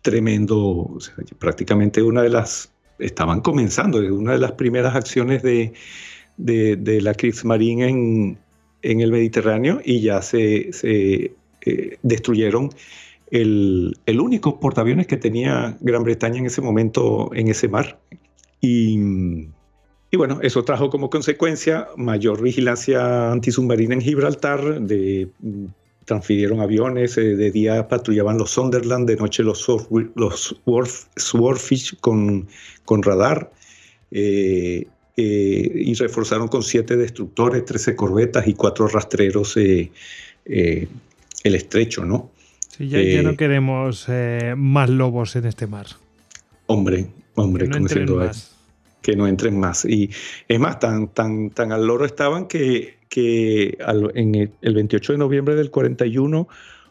tremendo, 0.02 0.98
prácticamente 1.38 2.02
una 2.02 2.22
de 2.22 2.30
las, 2.30 2.72
estaban 2.98 3.40
comenzando, 3.40 3.98
una 3.98 4.32
de 4.32 4.38
las 4.38 4.52
primeras 4.52 4.94
acciones 4.94 5.42
de, 5.42 5.72
de, 6.36 7.00
la 7.00 7.14
Kriegsmarine 7.14 7.88
en, 7.88 8.38
en 8.90 9.00
el 9.00 9.10
Mediterráneo 9.10 9.80
y 9.84 10.00
ya 10.00 10.22
se, 10.22 10.72
se 10.72 11.32
eh, 11.62 11.98
destruyeron 12.02 12.70
el, 13.30 13.96
único 14.06 14.60
portaaviones 14.60 15.06
que 15.06 15.16
tenía 15.16 15.76
Gran 15.80 16.04
Bretaña 16.04 16.38
en 16.38 16.46
ese 16.46 16.60
momento 16.62 17.30
en 17.34 17.48
ese 17.48 17.68
mar. 17.68 17.98
Y, 18.60 18.98
y 20.10 20.16
bueno, 20.16 20.38
eso 20.42 20.64
trajo 20.64 20.90
como 20.90 21.10
consecuencia 21.10 21.88
mayor 21.96 22.40
vigilancia 22.42 23.32
antisubmarina 23.32 23.94
en 23.94 24.00
Gibraltar, 24.00 24.80
de, 24.80 25.28
transfirieron 26.04 26.60
aviones, 26.60 27.18
eh, 27.18 27.34
de 27.36 27.50
día 27.50 27.88
patrullaban 27.88 28.38
los 28.38 28.50
Sunderland, 28.52 29.08
de 29.08 29.16
noche 29.16 29.42
los, 29.42 29.66
los 30.14 30.56
Swordfish 31.16 31.98
con, 32.00 32.46
con 32.84 33.02
radar. 33.02 33.50
Eh, 34.12 34.86
eh, 35.16 35.72
y 35.74 35.94
reforzaron 35.94 36.48
con 36.48 36.62
siete 36.62 36.96
destructores, 36.96 37.64
13 37.64 37.96
corbetas 37.96 38.46
y 38.46 38.54
cuatro 38.54 38.86
rastreros 38.88 39.56
el 39.56 41.54
estrecho, 41.54 42.04
¿no? 42.04 42.30
ya, 42.78 43.22
no 43.22 43.36
queremos 43.36 44.06
eh, 44.08 44.54
más 44.56 44.90
lobos 44.90 45.36
en 45.36 45.46
este 45.46 45.66
mar. 45.66 45.86
Hombre, 46.66 47.06
hombre, 47.34 47.68
que 47.68 48.04
no 48.04 48.16
más. 48.16 48.54
que 49.02 49.16
no 49.16 49.26
entren 49.26 49.58
más. 49.58 49.84
Y 49.84 50.10
es 50.48 50.58
más, 50.58 50.78
tan, 50.78 51.08
tan, 51.08 51.50
tan 51.50 51.72
al 51.72 51.86
loro 51.86 52.04
estaban 52.04 52.46
que, 52.46 52.98
que 53.08 53.78
en 54.14 54.52
el 54.60 54.74
28 54.74 55.12
de 55.12 55.18
noviembre 55.18 55.54
del 55.54 55.70
41 55.70 56.48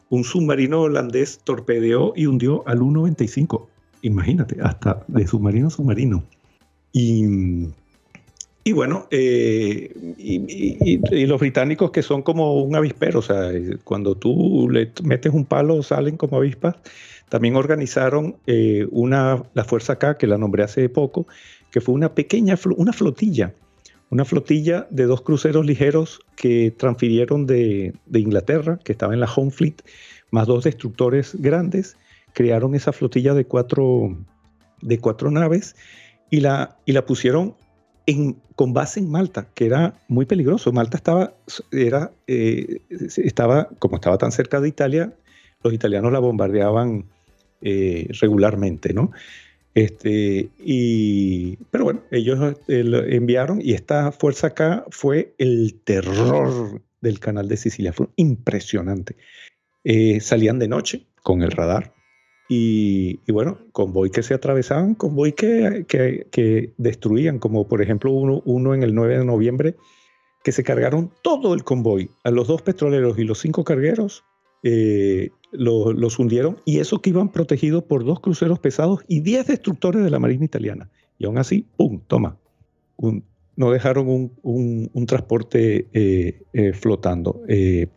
un 0.10 0.24
submarino 0.24 0.82
holandés 0.82 1.40
torpedeó 1.44 2.14
y 2.16 2.28
hundió 2.28 2.64
al 2.68 2.82
U-95. 2.82 3.68
Imagínate, 4.04 4.58
hasta 4.62 5.04
de 5.08 5.28
submarino 5.28 5.68
a 5.68 5.72
submarino. 5.72 6.24
Y 6.94 7.26
y 8.68 8.74
bueno, 8.74 9.08
eh, 9.12 9.94
y, 10.18 11.26
los 11.28 11.40
británicos 11.40 11.92
que 11.92 12.02
son 12.02 12.24
como 12.24 12.64
un 12.64 12.76
avispero, 12.76 13.20
o 13.20 13.22
sea, 13.22 13.52
cuando 13.84 14.16
tú 14.16 14.68
le 14.72 14.92
metes 15.04 15.32
un 15.32 15.46
palo 15.46 15.84
salen 15.84 16.18
como 16.18 16.38
avispas, 16.38 16.76
también 17.30 17.58
organizaron 17.58 18.38
eh, 18.48 18.88
una, 18.90 19.44
la 19.54 19.66
Fuerza 19.66 20.00
K, 20.00 20.18
que 20.18 20.26
la 20.26 20.40
nombré 20.40 20.64
hace 20.64 20.90
poco, 20.90 21.28
que 21.70 21.80
fue 21.80 21.94
una 21.94 22.16
pequeña, 22.16 22.58
una 22.76 22.92
flotilla, 22.92 23.54
una 24.10 24.26
flotilla 24.26 24.88
de 24.90 25.04
dos 25.04 25.22
cruceros 25.22 25.64
ligeros 25.64 26.22
que 26.36 26.74
transfirieron 26.76 27.46
de, 27.46 27.94
de 28.08 28.20
Inglaterra, 28.20 28.80
que 28.84 28.94
estaba 28.94 29.14
en 29.14 29.20
la 29.20 29.32
Home 29.32 29.52
Fleet, 29.52 29.76
más 30.32 30.48
dos 30.48 30.64
destructores 30.64 31.40
grandes, 31.40 31.98
crearon 32.34 32.74
esa 32.74 32.94
flotilla 32.94 33.36
de 33.36 33.46
cuatro, 33.46 34.18
de 34.82 34.98
cuatro 34.98 35.30
naves 35.30 35.76
y 36.32 36.40
la, 36.40 36.80
y 36.88 36.94
la 36.94 37.06
pusieron 37.06 37.54
con 38.56 38.74
base 38.74 39.00
en 39.00 39.10
Malta, 39.10 39.48
que 39.54 39.66
era 39.66 39.94
muy 40.08 40.26
peligroso. 40.26 40.72
Malta 40.72 40.98
estaba, 40.98 41.34
era, 41.72 42.12
eh, 42.28 42.82
estaba, 42.90 43.70
como 43.80 43.96
estaba 43.96 44.18
tan 44.18 44.32
cerca 44.32 44.62
de 44.62 44.70
Italia, 44.70 45.14
los 45.64 45.74
italianos 45.74 46.12
la 46.12 46.20
bombardeaban 46.20 47.06
eh, 47.62 48.08
regularmente, 48.22 48.94
¿no? 48.94 49.12
Este, 49.74 50.50
y, 50.64 51.58
pero 51.70 51.84
bueno, 51.84 52.02
ellos 52.12 52.56
eh, 52.68 53.06
enviaron 53.10 53.60
y 53.62 53.74
esta 53.74 54.12
fuerza 54.12 54.48
acá 54.48 54.86
fue 54.90 55.34
el 55.38 55.76
terror 55.84 56.82
del 57.02 57.20
canal 57.20 57.50
de 57.50 57.58
Sicilia, 57.58 57.92
fue 57.92 58.08
impresionante. 58.16 59.16
salían 60.22 60.60
de 60.60 60.68
noche 60.68 61.06
con 61.24 61.42
el 61.42 61.52
radar, 61.52 61.95
y, 62.48 63.20
bueno, 63.32 63.58
convoy 63.72 64.12
que 64.12 64.22
se 64.22 64.34
atravesaban, 64.34 64.94
convoy 64.96 65.34
que, 65.34 65.86
que, 65.88 66.74
destruían, 66.78 67.40
como 67.40 67.68
por 67.68 67.82
ejemplo 67.82 68.12
uno, 68.12 68.42
uno 68.46 68.76
en 68.76 68.84
el 68.84 68.94
9 68.94 69.20
de 69.20 69.26
noviembre, 69.26 69.76
que 70.44 70.52
se 70.52 70.64
cargaron 70.64 71.12
todo 71.24 71.56
el 71.56 71.64
convoy, 71.64 72.12
a 72.24 72.30
los 72.30 72.48
dos 72.48 72.62
petroleros 72.62 73.18
y 73.18 73.24
los 73.24 73.40
cinco 73.40 73.64
cargueros, 73.64 74.24
eh, 74.62 75.32
los 75.52 76.20
hundieron, 76.20 76.60
y 76.66 76.80
eso 76.80 77.02
que 77.02 77.10
iban 77.10 77.32
protegidos 77.32 77.84
por 77.84 78.06
dos 78.06 78.20
cruceros 78.20 78.60
pesados 78.60 79.00
y 79.08 79.22
10 79.22 79.48
destructores 79.48 80.04
de 80.04 80.10
la 80.10 80.20
Marina 80.20 80.46
Italiana. 80.46 80.90
Y 81.18 81.26
aún 81.26 81.38
así, 81.38 81.66
¡pum! 81.78 82.02
Toma. 82.08 82.38
no 83.56 83.72
dejaron 83.72 84.08
un, 84.08 84.90
un, 84.94 85.06
transporte 85.06 85.88
eh, 85.94 86.42
eh, 86.54 86.74
flotando. 86.74 87.42
Eh, 87.48 87.88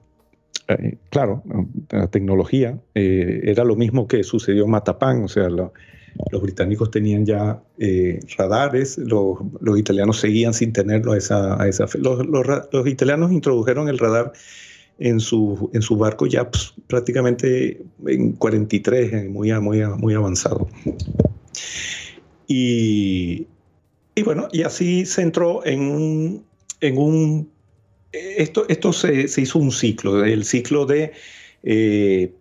claro, 1.11 1.43
la 1.91 2.09
tecnología 2.09 2.79
eh, 2.95 3.41
era 3.45 3.65
lo 3.65 3.77
mismo 3.77 4.07
que 4.07 4.23
sucedió 4.23 4.65
en 4.65 4.71
Matapán, 4.71 5.25
o 5.25 5.29
sea, 5.29 5.49
los 5.49 6.43
británicos 6.43 6.91
tenían 6.91 7.25
ya 7.25 7.63
eh, 7.79 8.21
radares, 8.37 8.99
los, 8.99 9.39
italianos 9.77 10.21
seguían 10.21 10.53
sin 10.53 10.73
tenerlo 10.73 11.13
a 11.13 11.19
esa, 11.19 11.55
a 11.55 11.67
los, 11.99 12.87
italianos 12.87 13.33
introdujeron 13.33 13.89
el 13.89 13.99
radar 13.99 14.33
en 14.99 15.21
su, 15.21 15.71
en 15.73 15.99
barco 15.99 16.27
ya 16.27 16.51
pues, 16.51 16.75
prácticamente 16.87 17.81
en 18.07 18.33
43, 18.33 19.31
muy, 19.31 19.53
muy, 19.61 19.83
muy 19.99 20.15
avanzado. 20.15 20.69
Y, 22.47 23.47
y 24.15 24.23
bueno, 24.23 24.49
y 24.53 24.63
así 24.63 25.07
se 25.07 25.23
entró 25.23 25.65
en 25.65 26.43
en 26.81 26.99
un 26.99 27.51
esto, 28.13 28.93
se, 28.93 29.25
hizo 29.41 29.59
un 29.59 29.73
ciclo, 29.73 30.25
el 30.25 30.45
ciclo 30.45 30.87
de 30.87 31.13
eh, 31.63 32.33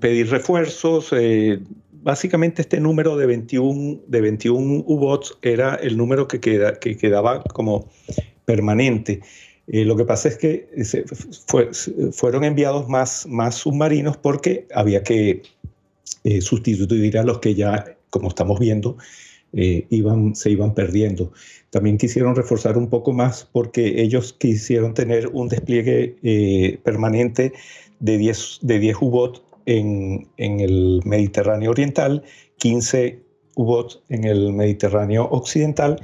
pedir 0.00 0.30
refuerzos. 0.30 1.08
Eh, 1.12 1.60
básicamente 1.92 2.62
este 2.62 2.80
número 2.80 3.16
de 3.16 3.26
21, 3.26 4.00
de 4.06 4.20
21 4.20 4.84
U-Bots 4.86 5.38
era 5.42 5.76
el 5.76 5.96
número 5.96 6.28
que, 6.28 6.40
queda, 6.40 6.78
que 6.78 6.96
quedaba 6.96 7.42
como 7.44 7.88
permanente. 8.44 9.20
Eh, 9.68 9.84
lo 9.84 9.96
que 9.96 10.04
pasa 10.04 10.28
es 10.28 10.36
que 10.36 10.68
fueron 12.12 12.44
enviados 12.44 12.88
más, 12.88 13.26
submarinos 13.54 14.16
porque 14.16 14.66
había 14.74 15.02
que 15.02 15.42
sustituir 16.40 17.16
a 17.16 17.22
los 17.22 17.38
que 17.38 17.54
ya, 17.54 17.96
como 18.10 18.28
estamos 18.28 18.58
viendo, 18.58 18.98
se 19.52 20.50
iban 20.50 20.74
perdiendo. 20.74 21.32
También 21.72 21.96
quisieron 21.96 22.36
reforzar 22.36 22.76
un 22.76 22.90
poco 22.90 23.14
más 23.14 23.48
porque 23.50 24.02
ellos 24.02 24.34
quisieron 24.34 24.92
tener 24.92 25.28
un 25.28 25.48
despliegue 25.48 26.16
eh, 26.22 26.78
permanente 26.84 27.54
de 27.98 28.18
10, 28.18 28.58
de 28.60 28.94
U-Bots 29.00 29.42
en, 29.64 30.28
el 30.36 31.00
Mediterráneo 31.06 31.70
Oriental, 31.70 32.24
15 32.58 33.22
U-Bots 33.56 34.02
en 34.10 34.24
el 34.24 34.52
Mediterráneo 34.52 35.26
Occidental. 35.30 35.98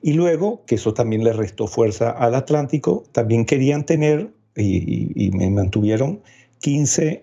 Y 0.00 0.14
luego, 0.14 0.64
que 0.64 0.76
eso 0.76 0.94
también 0.94 1.24
le 1.24 1.34
restó 1.34 1.66
fuerza 1.66 2.08
al 2.10 2.34
Atlántico, 2.34 3.04
también 3.12 3.44
querían 3.44 3.84
tener 3.84 4.30
y, 4.56 5.30
me 5.34 5.50
mantuvieron 5.50 6.22
15 6.60 7.22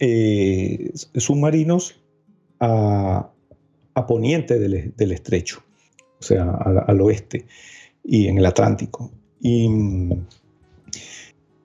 eh, 0.00 0.90
submarinos 1.14 1.94
a, 2.58 3.30
poniente 4.08 4.58
del 4.58 5.12
estrecho 5.12 5.62
o 6.20 6.22
sea, 6.22 6.50
al, 6.50 7.00
oeste 7.00 7.46
y 8.04 8.26
en 8.26 8.38
el 8.38 8.46
Atlántico. 8.46 9.10
Y, 9.40 9.68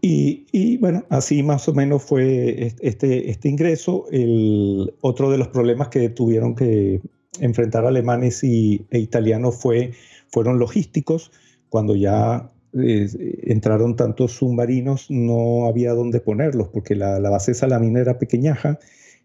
y, 0.01 0.77
bueno, 0.77 1.03
así 1.09 1.41
más 1.43 1.67
o 1.67 1.73
menos 1.73 2.03
fue 2.03 2.73
este, 2.79 3.29
este 3.29 3.49
ingreso. 3.49 4.05
El, 4.11 4.93
otro 5.01 5.31
de 5.31 5.37
los 5.37 5.49
problemas 5.49 5.89
que 5.89 6.09
tuvieron 6.09 6.55
que 6.55 7.01
enfrentar 7.39 7.85
alemanes 7.85 8.43
y, 8.43 8.85
e 8.91 8.99
italianos 8.99 9.55
fue, 9.55 9.91
fueron 10.29 10.59
logísticos. 10.59 11.31
Cuando 11.69 11.95
ya 11.95 12.49
entraron 12.75 13.95
tantos 13.95 14.33
submarinos, 14.33 15.09
no 15.09 15.65
había 15.65 15.93
dónde 15.93 16.19
ponerlos, 16.19 16.67
porque 16.69 16.95
la, 16.95 17.19
base 17.19 17.53
salamina 17.53 18.01
era 18.01 18.19
pequeñaja, 18.19 18.79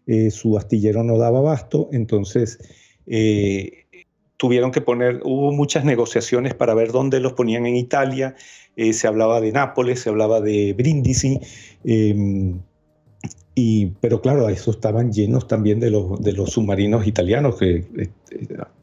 eh, 0.07 0.31
su 0.31 0.57
astillero 0.57 1.03
no 1.03 1.17
daba 1.17 1.39
abasto, 1.39 1.89
entonces 1.91 2.59
eh, 3.07 3.80
tuvieron 4.41 4.71
que 4.71 4.81
poner, 4.81 5.21
hubo 5.23 5.51
muchas 5.51 5.85
negociaciones 5.85 6.55
para 6.55 6.73
ver 6.73 6.91
dónde 6.91 7.19
los 7.19 7.33
ponían 7.33 7.67
en 7.67 7.75
Italia, 7.75 8.33
eh, 8.75 8.91
se 8.91 9.05
hablaba 9.05 9.39
de 9.39 9.51
Nápoles, 9.51 9.99
se 9.99 10.09
hablaba 10.09 10.41
de 10.41 10.73
Brindisi, 10.73 11.39
em, 11.83 12.59
y, 13.53 13.91
pero 14.01 14.19
claro, 14.19 14.49
esos 14.49 14.77
estaban 14.77 15.13
llenos 15.13 15.47
también 15.47 15.79
de 15.79 15.91
los, 15.91 16.19
de 16.23 16.33
los 16.33 16.53
submarinos 16.53 17.05
italianos, 17.05 17.59
que 17.59 17.85
eh, 17.99 18.09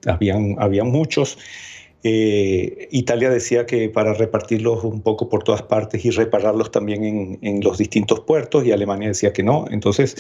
habían, 0.07 0.55
habían 0.61 0.93
muchos. 0.93 1.39
Italia 2.05 3.29
decía 3.29 3.67
que 3.67 3.89
para 3.89 4.15
repartirlos 4.15 4.85
un 4.85 5.03
poco 5.03 5.29
por 5.29 5.43
todas 5.43 5.63
partes 5.63 6.05
y 6.05 6.11
repararlos 6.11 6.71
también 6.71 7.03
en, 7.03 7.39
en, 7.43 7.61
los 7.65 7.79
distintos 7.79 8.21
puertos, 8.21 8.65
y 8.65 8.71
Alemania 8.71 9.09
decía 9.09 9.33
que 9.33 9.43
no. 9.43 9.65
Entonces, 9.73 10.15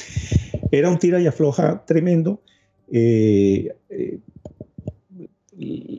era 0.72 0.90
un 0.90 0.98
tira 0.98 1.20
y 1.20 1.28
afloja 1.28 1.84
tremendo. 1.86 2.40
Eh, 2.90 3.68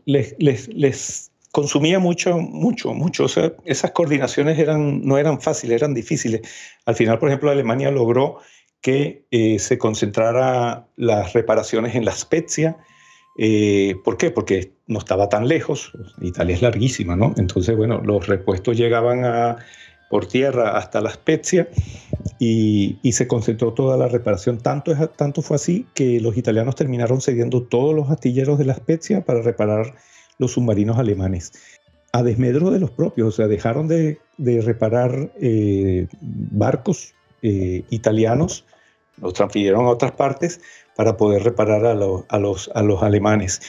les, 0.06 1.32
consumía 1.52 2.00
mucho, 2.00 2.38
mucho, 2.38 2.94
mucho. 2.94 3.26
Esas 3.66 3.91
coordinaciones 3.91 4.60
eran, 4.60 5.04
no 5.06 5.18
eran 5.18 5.41
fáciles, 5.41 5.78
eran 5.78 5.94
difíciles. 5.94 6.41
Al 6.86 6.96
final, 6.96 7.20
por 7.20 7.30
ejemplo, 7.30 7.50
Alemania 7.50 7.91
logró 7.91 8.38
que 8.82 9.26
eh, 9.32 9.60
se 9.60 9.78
concentrara 9.78 10.88
las 10.96 11.34
reparaciones 11.34 11.96
en 11.96 12.06
la 12.06 12.12
Spezia. 12.12 12.78
Eh, 13.38 13.96
¿Por 14.04 14.18
qué? 14.18 14.32
Porque 14.32 14.74
no 14.88 15.00
estaba 15.00 15.30
tan 15.30 15.48
lejos. 15.48 15.91
Italia 16.22 16.56
es 16.56 16.62
larguísima, 16.62 17.16
¿no? 17.16 17.34
Entonces, 17.38 17.76
bueno, 17.76 18.02
los 18.04 18.28
repuestos 18.28 18.78
llegaban 18.78 19.26
a, 19.26 19.58
por 20.10 20.26
tierra 20.26 20.77
hasta 20.77 21.02
la 21.02 21.11
Spezia 21.11 21.69
y, 22.40 22.99
se 23.11 23.27
concentró 23.27 23.73
toda 23.73 23.98
la 23.98 24.07
reparación. 24.07 24.57
Tanto, 24.57 24.95
tanto 25.10 25.41
fue 25.41 25.56
así 25.56 25.86
que 25.94 26.19
los 26.19 26.38
italianos 26.38 26.76
terminaron 26.76 27.22
cediendo 27.22 27.64
todos 27.64 27.95
los 27.95 28.10
astilleros 28.10 28.57
de 28.57 28.65
la 28.65 28.76
Spezia 28.76 29.23
para 29.23 29.41
reparar 29.41 29.95
los 30.38 30.53
submarinos 30.53 30.98
alemanes. 30.98 31.53
A 32.11 32.23
desmedro 32.23 32.72
de 32.72 32.80
los 32.80 32.90
propios, 32.91 33.27
o 33.27 33.31
sea, 33.31 33.48
dejaron 33.48 33.88
de, 33.88 34.18
reparar 34.38 35.31
eh, 35.40 36.07
barcos 36.22 37.14
eh, 37.44 37.84
italianos, 37.90 38.65
los 39.22 39.34
transfirieron 39.34 39.86
a 39.86 39.90
otras 39.90 40.14
partes 40.14 40.61
para 40.95 41.18
poder 41.18 41.44
reparar 41.44 41.86
a, 41.86 41.94
los, 41.94 42.26
a 42.73 42.81
los 42.81 43.03
alemanes. 43.03 43.61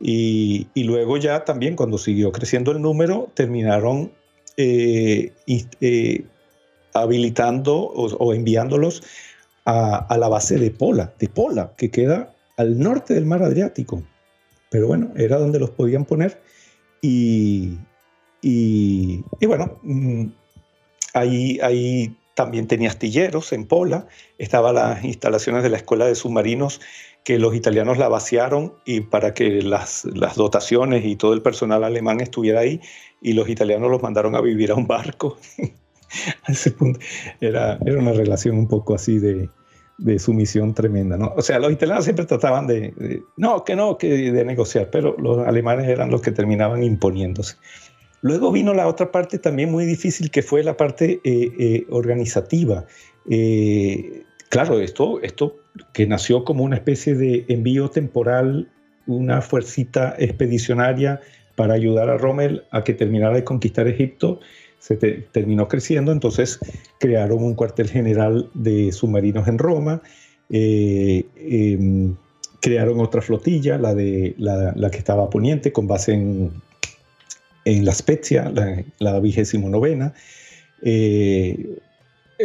Y, 0.00 0.68
luego 0.74 1.16
ya 1.16 1.44
también 1.44 1.76
cuando 1.76 1.98
siguió 1.98 2.32
creciendo 2.32 2.72
el 2.72 2.82
número, 2.82 3.30
terminaron 3.34 4.12
eh, 4.56 5.32
eh, 5.80 6.24
habilitando 6.94 7.76
o, 7.76 8.32
enviándolos 8.32 9.02
a, 9.64 10.16
la 10.18 10.28
base 10.28 10.58
de 10.58 10.70
Pola, 10.70 11.12
de 11.18 11.28
Pola, 11.28 11.74
que 11.76 11.90
queda 11.90 12.34
al 12.56 12.78
norte 12.78 13.14
del 13.14 13.26
mar 13.26 13.42
Adriático. 13.42 14.02
Pero 14.70 14.86
bueno, 14.86 15.12
era 15.16 15.38
donde 15.38 15.58
los 15.58 15.70
podían 15.70 16.04
poner. 16.04 16.40
Y, 17.02 17.76
y, 18.40 19.22
bueno, 19.46 19.78
mm, 19.82 20.26
ahí, 21.14 21.58
ahí 21.62 22.16
también 22.34 22.66
tenía 22.66 22.90
astilleros 22.90 23.52
en 23.52 23.66
Pola, 23.66 24.06
estaban 24.38 24.74
las 24.74 25.04
instalaciones 25.04 25.62
de 25.62 25.70
la 25.70 25.78
Escuela 25.78 26.06
de 26.06 26.14
Submarinos 26.14 26.80
que 27.24 27.38
los 27.40 27.56
italianos 27.56 27.98
la 27.98 28.08
vaciaron 28.08 28.74
y 28.84 29.00
para 29.00 29.34
que 29.34 29.62
las, 29.62 30.04
las, 30.04 30.36
dotaciones 30.36 31.04
y 31.04 31.16
todo 31.16 31.32
el 31.32 31.42
personal 31.42 31.82
alemán 31.82 32.20
estuviera 32.20 32.60
ahí 32.60 32.80
y 33.20 33.32
los 33.32 33.48
italianos 33.48 33.90
los 33.90 34.02
mandaron 34.02 34.34
a 34.34 34.40
vivir 34.40 34.70
a 34.70 34.74
un 34.74 34.86
barco. 34.86 35.38
a 36.44 36.52
ese 36.52 36.70
punto 36.70 37.00
era, 37.40 37.78
era 37.84 37.98
una 37.98 38.12
relación 38.12 38.56
un 38.58 38.68
poco 38.68 38.94
así 38.94 39.18
de, 39.18 39.48
de 39.98 40.18
sumisión 40.18 40.74
tremenda, 40.74 41.16
¿no? 41.16 41.32
O 41.36 41.42
sea, 41.42 41.58
los 41.58 41.72
italianos 41.72 42.04
siempre 42.04 42.26
trataban 42.26 42.66
de, 42.66 43.22
no, 43.36 43.64
que 43.64 43.76
no, 43.76 43.96
que 43.96 44.30
de 44.30 44.44
negociar, 44.44 44.90
pero 44.90 45.16
los 45.18 45.46
alemanes 45.46 45.88
eran 45.88 46.10
los 46.10 46.20
que 46.20 46.32
terminaban 46.32 46.82
imponiéndose. 46.82 47.56
Luego 48.20 48.50
vino 48.52 48.74
la 48.74 48.88
otra 48.88 49.10
parte 49.12 49.38
también 49.38 49.70
muy 49.70 49.84
difícil, 49.84 50.30
que 50.30 50.42
fue 50.42 50.62
la 50.62 50.76
parte 50.76 51.20
eh, 51.24 51.52
eh, 51.58 51.86
organizativa. 51.90 52.86
Eh, 53.28 54.24
claro, 54.48 54.80
esto, 54.80 55.20
esto 55.22 55.56
que 55.92 56.06
nació 56.06 56.44
como 56.44 56.64
una 56.64 56.76
especie 56.76 57.14
de 57.14 57.44
envío 57.48 57.88
temporal, 57.88 58.70
una 59.06 59.40
fuercita 59.40 60.14
expedicionaria 60.18 61.20
para 61.56 61.74
ayudar 61.74 62.08
a 62.10 62.18
Rommel 62.18 62.64
a 62.70 62.84
que 62.84 62.94
terminara 62.94 63.34
de 63.34 63.44
conquistar 63.44 63.88
Egipto, 63.88 64.40
se 64.78 64.96
terminó 64.96 65.66
creciendo, 65.66 66.12
entonces 66.12 66.60
crearon 67.00 67.42
un 67.42 67.54
cuartel 67.54 67.88
general 67.88 68.48
de 68.54 68.92
submarinos 68.92 69.48
en 69.48 69.58
Roma, 69.58 70.02
eh, 70.50 71.24
em, 71.36 72.14
crearon 72.60 73.00
otra 73.00 73.20
flotilla, 73.20 73.78
la, 73.78 73.94
de, 73.94 74.34
la, 74.38 74.90
que 74.90 74.98
estaba 74.98 75.28
poniente, 75.28 75.72
con 75.72 75.88
base 75.88 76.12
en, 76.12 76.52
en 77.64 77.84
La 77.84 77.92
Spezia, 77.92 78.52
la 78.98 79.20
vigésimo 79.20 79.68
novena. 79.68 80.14
Eh, 80.82 81.78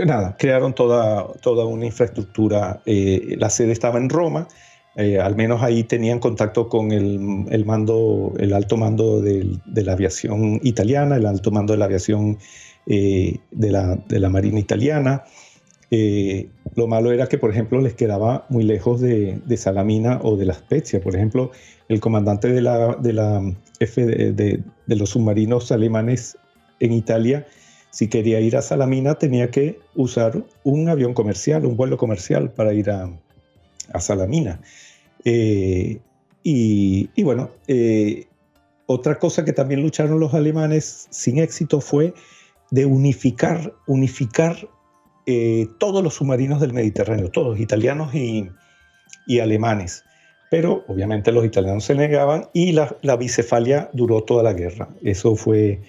nada, 0.06 0.36
crearon 0.38 0.74
toda, 0.74 1.28
toda 1.42 1.66
una 1.66 1.86
infraestructura. 1.86 2.82
Eh, 2.86 3.36
la 3.38 3.50
sede 3.50 3.72
estaba 3.72 4.00
en 4.00 4.10
Roma, 4.10 4.48
eh, 4.96 5.20
al 5.20 5.36
menos 5.36 5.62
ahí 5.64 5.84
tenían 5.84 6.20
contacto 6.20 6.68
con 6.68 6.92
el, 6.92 7.70
alto 7.70 8.78
mando 8.78 9.22
de 9.22 9.84
la 9.84 9.94
aviación 9.94 10.60
italiana, 10.64 11.16
el 11.16 11.26
alto 11.26 11.52
mando 11.52 11.74
de 11.74 11.80
la 11.80 11.86
aviación 11.86 12.38
eh, 12.88 13.38
de, 13.52 13.72
la, 13.72 14.30
Marina 14.30 14.60
italiana. 14.60 15.24
lo 16.76 16.88
malo 16.88 17.12
era 17.12 17.28
que, 17.28 17.38
por 17.38 17.52
ejemplo, 17.52 17.80
les 17.80 17.94
quedaba 17.94 18.46
muy 18.50 18.64
lejos 18.64 19.00
de, 19.02 19.40
Salamina 19.56 20.20
o 20.24 20.36
de 20.36 20.46
la 20.46 20.54
Spezia. 20.54 21.02
Por 21.02 21.16
ejemplo, 21.16 21.52
el 21.88 22.00
comandante 22.00 22.50
de, 22.50 22.62
de 23.82 24.96
los 24.96 25.10
submarinos 25.10 25.72
alemanes 25.72 26.38
en 26.80 26.94
Italia 26.94 27.46
si 27.92 28.08
quería 28.08 28.40
ir 28.40 28.56
a 28.56 28.62
Salamina 28.62 29.16
tenía 29.16 29.52
que 29.52 29.80
usar 29.96 30.46
un 30.64 30.88
avión 30.88 31.14
comercial, 31.14 31.66
un 31.66 31.76
vuelo 31.76 31.98
comercial 31.98 32.50
para 32.50 32.74
ir 32.74 32.90
a, 32.90 33.12
Salamina. 34.00 34.62
Eh, 35.26 36.00
y, 36.44 37.24
bueno, 37.24 37.52
eh, 37.68 38.28
otra 38.88 39.20
cosa 39.20 39.46
que 39.46 39.54
también 39.54 39.82
lucharon 39.82 40.20
los 40.20 40.34
alemanes 40.34 41.08
sin 41.12 41.38
éxito 41.38 41.82
fue 41.82 42.14
de 42.72 42.86
unificar, 42.86 43.74
unificar 43.86 44.68
eh, 45.28 45.68
todos 45.78 46.04
los 46.04 46.16
submarinos 46.16 46.60
del 46.62 46.74
Mediterráneo, 46.74 47.30
todos 47.30 47.60
italianos 47.60 48.14
y, 48.16 48.50
alemanes. 49.40 50.04
Pero 50.50 50.84
obviamente 50.90 51.32
los 51.32 51.46
italianos 51.46 51.86
se 51.86 51.96
negaban 51.96 52.50
y 52.54 52.74
la, 52.74 52.94
la 53.02 53.16
bicefalia 53.16 53.90
duró 53.94 54.24
toda 54.24 54.44
la 54.44 54.52
guerra. 54.52 54.90
Eso 55.02 55.38
fue 55.38 55.82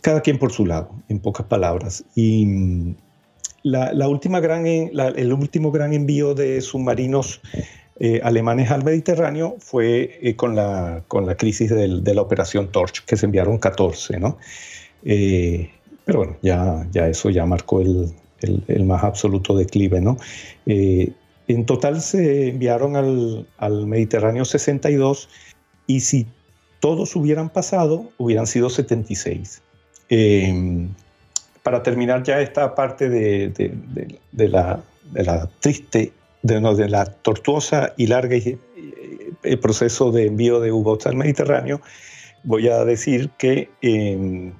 cada 0.00 0.22
quien 0.22 0.38
por 0.38 0.50
su 0.52 0.64
lado, 0.64 1.02
en 1.10 1.18
pocas 1.20 1.44
palabras. 1.44 2.02
Y 2.14 2.94
mm, 3.64 3.70
la, 3.70 4.08
última 4.08 4.40
gran, 4.40 4.66
el 4.66 5.32
último 5.32 5.72
gran 5.72 5.92
envío 5.92 6.34
de 6.34 6.60
submarinos 6.60 7.40
eh, 8.00 8.20
alemanes 8.22 8.70
al 8.70 8.84
Mediterráneo 8.84 9.56
fue 9.58 10.18
eh, 10.22 10.36
con, 10.36 10.54
la, 10.54 11.02
con 11.08 11.26
la 11.26 11.36
crisis 11.36 11.70
de 11.70 12.14
la 12.14 12.22
operación 12.22 12.70
Torch, 12.70 13.04
que 13.04 13.16
se 13.16 13.26
enviaron 13.26 13.58
14, 13.58 14.18
¿no? 14.18 14.38
pero 15.02 16.18
bueno, 16.18 16.36
ya, 16.40 16.86
ya 16.90 17.08
eso 17.08 17.28
ya 17.28 17.44
marcó 17.44 17.80
el, 17.80 18.10
el, 18.40 18.84
más 18.84 19.04
absoluto 19.04 19.54
declive, 19.54 20.00
¿no? 20.00 20.16
en 20.66 21.66
total 21.66 22.00
se 22.00 22.48
enviaron 22.48 22.96
al, 22.96 23.46
al 23.58 23.86
Mediterráneo 23.86 24.46
62 24.46 25.28
y 25.86 26.00
si 26.00 26.26
todos 26.80 27.16
hubieran 27.16 27.48
pasado, 27.48 28.10
hubieran 28.18 28.46
sido 28.46 28.68
76. 28.70 29.62
Para 31.64 31.82
terminar 31.82 32.22
ya 32.22 32.40
esta 32.40 32.74
parte 32.76 33.08
de, 33.08 33.50
la, 34.32 34.80
triste, 35.60 36.12
de, 36.42 36.88
la 36.88 37.04
tortuosa 37.06 37.94
y 37.96 38.06
larga 38.06 38.36
el 39.42 39.58
proceso 39.58 40.12
de 40.12 40.26
envío 40.26 40.60
de 40.60 40.70
U-Boats 40.70 41.06
al 41.06 41.16
Mediterráneo, 41.16 41.80
voy 42.44 42.68
a 42.68 42.84
decir 42.84 43.30
que, 43.38 43.70
em, 43.82 44.52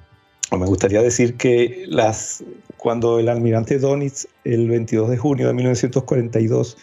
o 0.50 0.56
me 0.56 0.66
gustaría 0.66 1.02
decir 1.02 1.36
que 1.36 1.84
las, 1.88 2.42
cuando 2.76 3.20
el 3.20 3.28
almirante 3.28 3.78
Donitz, 3.78 4.26
el 4.44 4.68
22 4.68 5.10
de 5.10 5.16
junio 5.16 5.46
de 5.48 5.54
1942, 5.54 6.76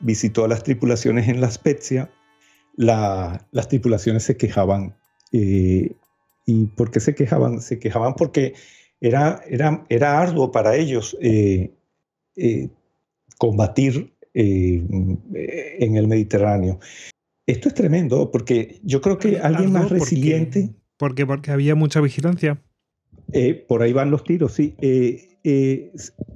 visitó 0.00 0.44
a 0.44 0.48
las 0.48 0.62
tripulaciones 0.64 1.28
en 1.28 1.40
La 1.40 1.50
Spezia, 1.50 2.10
las 2.76 3.68
tripulaciones 3.68 4.24
se 4.24 4.36
quejaban. 4.36 4.96
Eh, 5.32 5.92
¿Y 6.46 6.66
por 6.66 6.90
qué 6.90 7.00
se 7.00 7.14
quejaban? 7.14 7.60
Se 7.60 7.78
quejaban 7.78 8.14
porque 8.14 8.54
era, 9.00 9.42
era, 9.48 9.84
era 9.88 10.20
arduo 10.20 10.50
para 10.50 10.76
ellos 10.76 11.16
eh, 11.20 11.72
eh, 12.36 12.68
combatir 13.38 14.14
en 14.32 15.96
el 15.96 16.06
Mediterráneo. 16.06 16.78
Esto 17.46 17.68
es 17.68 17.74
tremendo 17.74 18.30
porque 18.30 18.80
yo 18.84 19.00
creo 19.00 19.18
que 19.18 19.38
alguien 19.38 19.72
más 19.72 19.90
resiliente... 19.90 20.70
¿Por 20.96 21.14
qué? 21.14 21.26
Porque 21.26 21.50
había 21.50 21.74
mucha 21.74 22.00
vigilancia. 22.00 22.62
por 23.66 23.82
ahí 23.82 23.92
van 23.92 24.10
los 24.10 24.22
tiros, 24.22 24.52
sí. 24.52 24.76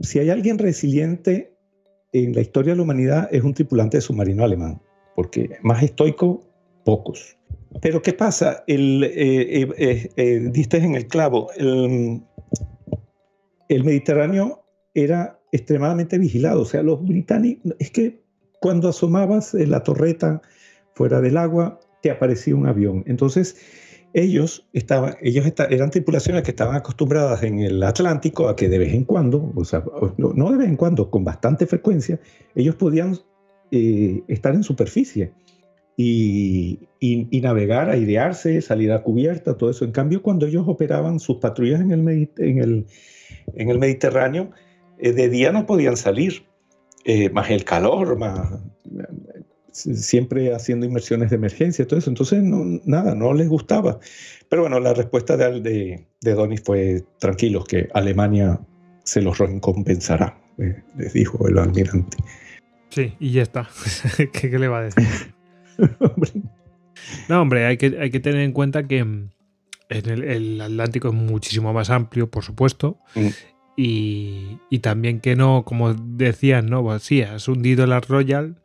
si 0.00 0.18
hay 0.18 0.30
alguien 0.30 0.58
resiliente 0.58 1.56
en 2.12 2.32
la 2.34 2.40
historia 2.40 2.72
de 2.72 2.76
la 2.78 2.82
humanidad 2.82 3.28
es 3.30 3.44
un 3.44 3.54
tripulante 3.54 3.98
de 3.98 4.00
submarino 4.00 4.44
alemán 4.44 4.80
porque 5.14 5.58
más 5.62 5.82
estoico 5.82 6.42
pocos. 6.84 7.36
Pero 7.80 8.02
¿qué 8.02 8.12
pasa? 8.12 8.62
El, 8.66 9.00
diste 10.52 10.76
en 10.78 10.94
el 10.94 11.06
clavo. 11.06 11.50
El, 11.56 12.22
el 13.74 13.84
Mediterráneo 13.84 14.64
era 14.94 15.40
extremadamente 15.52 16.18
vigilado. 16.18 16.62
O 16.62 16.64
sea, 16.64 16.82
los 16.82 17.02
británicos, 17.02 17.74
es 17.78 17.90
que 17.90 18.22
cuando 18.60 18.88
asomabas 18.88 19.55
la 19.55 19.82
torreta 19.82 20.40
fuera 20.94 21.20
del 21.20 21.36
agua, 21.36 21.80
te 22.02 22.10
aparecía 22.10 22.55
un 22.55 22.66
avión. 22.66 23.05
Entonces, 23.06 23.56
ellos, 24.14 24.68
estaban, 24.72 25.16
ellos 25.22 25.44
eran 25.70 25.90
tripulaciones 25.90 26.44
que 26.44 26.52
estaban 26.52 26.76
acostumbradas 26.76 27.42
en 27.42 27.59
el 27.59 27.82
Atlántico 27.82 28.48
a 28.48 28.55
que 28.55 28.68
de 28.68 28.78
vez 28.78 28.94
en 28.94 29.05
cuando, 29.05 29.52
o 29.55 29.64
sea, 29.64 29.84
no 30.16 30.51
de 30.52 30.56
vez 30.56 30.68
en 30.68 30.76
cuando, 30.76 31.10
con 31.10 31.24
bastante 31.24 31.66
frecuencia, 31.66 32.20
ellos 32.55 32.76
podían 32.76 33.18
eh, 33.72 34.22
estar 34.28 34.55
en 34.55 34.62
superficie 34.62 35.32
y, 35.96 36.78
navegar, 37.42 37.90
airearse, 37.90 38.60
salir 38.60 38.92
a 38.92 39.02
cubierta, 39.02 39.56
todo 39.56 39.70
eso. 39.70 39.84
En 39.84 39.92
cambio, 39.92 40.22
cuando 40.22 40.46
ellos 40.46 40.64
operaban 40.66 41.20
sus 41.20 41.38
patrullas 41.38 41.80
en 41.80 41.90
el, 41.90 42.30
en 42.38 42.59
el, 42.59 42.86
en 43.55 43.70
el 43.70 43.78
Mediterráneo, 43.78 44.51
eh, 44.98 45.12
de 45.12 45.28
día 45.28 45.52
no 45.52 45.66
podían 45.66 45.97
salir, 45.97 46.44
eh, 47.05 47.31
más 47.31 47.51
el 47.51 47.65
calor, 47.65 48.19
más 48.19 48.61
siempre 49.74 50.55
haciendo 50.55 50.86
inmersiones 50.86 51.31
de 51.31 51.36
emergencia, 51.36 51.86
todo 51.86 51.98
eso. 51.98 52.11
Entonces, 52.11 52.43
nada, 52.43 53.15
no 53.15 53.35
les 53.35 53.48
gustaba. 53.48 53.98
Pero 54.48 54.62
bueno, 54.62 54.78
la 54.81 54.94
respuesta 54.94 55.36
de, 55.36 55.61
de, 55.61 56.06
de 56.20 56.35
Donis 56.35 56.62
fue 56.62 57.05
tranquilos, 57.19 57.65
que 57.66 57.89
Alemania 57.93 58.61
se 59.05 59.20
los 59.20 59.39
recompensará, 59.39 60.39
eh, 60.59 60.82
les 60.97 61.12
dijo 61.12 61.47
el 61.48 61.59
almirante. 61.59 62.16
Sí, 62.90 63.15
y 63.19 63.32
ya 63.32 63.43
está. 63.43 63.69
¿Qué, 64.32 64.59
le 64.59 64.69
va 64.69 64.78
a 64.78 64.82
decir? 64.85 65.35
no, 67.28 67.43
hombre, 67.43 67.66
hay 67.66 67.77
que, 67.77 67.98
hay 68.01 68.11
que 68.11 68.20
tener 68.20 68.43
en 68.43 68.52
cuenta 68.52 68.86
que 68.86 69.05
mm, 69.05 69.31
en 69.89 70.11
el, 70.11 70.61
Atlántico 70.61 71.09
es 71.09 71.15
muchísimo 71.15 71.73
más 71.73 71.90
amplio, 71.90 72.31
por 72.31 72.44
supuesto. 72.44 72.98
Mm. 73.15 73.28
Y, 73.77 74.59
y, 74.70 74.78
también 74.78 75.20
que 75.20 75.35
no, 75.35 75.65
como 75.65 75.94
decían, 75.94 76.66
¿no? 76.66 76.82
Pues 76.82 77.02
sí, 77.02 77.23
has 77.23 77.48
hundido 77.48 77.86
la 77.86 78.01
Royal, 78.01 78.62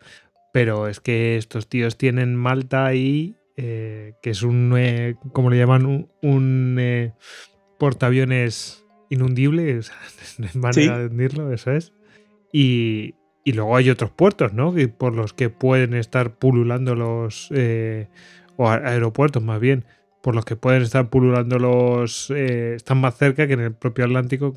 pero 0.53 0.87
es 0.87 0.99
que 0.99 1.37
estos 1.37 1.67
tíos 1.67 1.97
tienen 1.97 2.35
Malta 2.35 2.85
ahí, 2.85 3.35
eh, 3.61 4.13
que 4.21 4.29
es 4.29 4.43
un, 4.43 4.73
eh, 4.77 5.15
como 5.33 5.49
le 5.49 5.57
llaman, 5.57 6.07
un, 6.21 6.77
eh, 6.79 7.13
portaaviones 7.77 8.85
inundible, 9.09 9.79
o 9.79 9.81
sea, 9.81 9.95
no 10.37 10.47
manera 10.61 10.99
de 10.99 11.07
hundirlo, 11.07 11.51
eso 11.51 11.71
es. 11.71 11.91
Y, 12.53 13.15
y, 13.43 13.53
luego 13.53 13.75
hay 13.75 13.89
otros 13.89 14.11
puertos, 14.11 14.53
¿no? 14.53 14.73
por 14.97 15.13
los 15.13 15.33
que 15.33 15.49
pueden 15.49 15.93
estar 15.93 16.35
pululando 16.35 16.95
los, 16.95 17.51
o 18.55 18.69
aeropuertos 18.69 19.43
más 19.43 19.59
bien, 19.59 19.85
por 20.21 20.35
los 20.35 20.45
que 20.45 20.55
pueden 20.55 20.81
estar 20.81 21.09
pululando 21.09 21.59
los, 21.59 22.29
están 22.31 22.99
más 22.99 23.17
cerca 23.17 23.47
que 23.47 23.53
en 23.53 23.61
el 23.61 23.73
propio 23.73 24.05
Atlántico. 24.05 24.53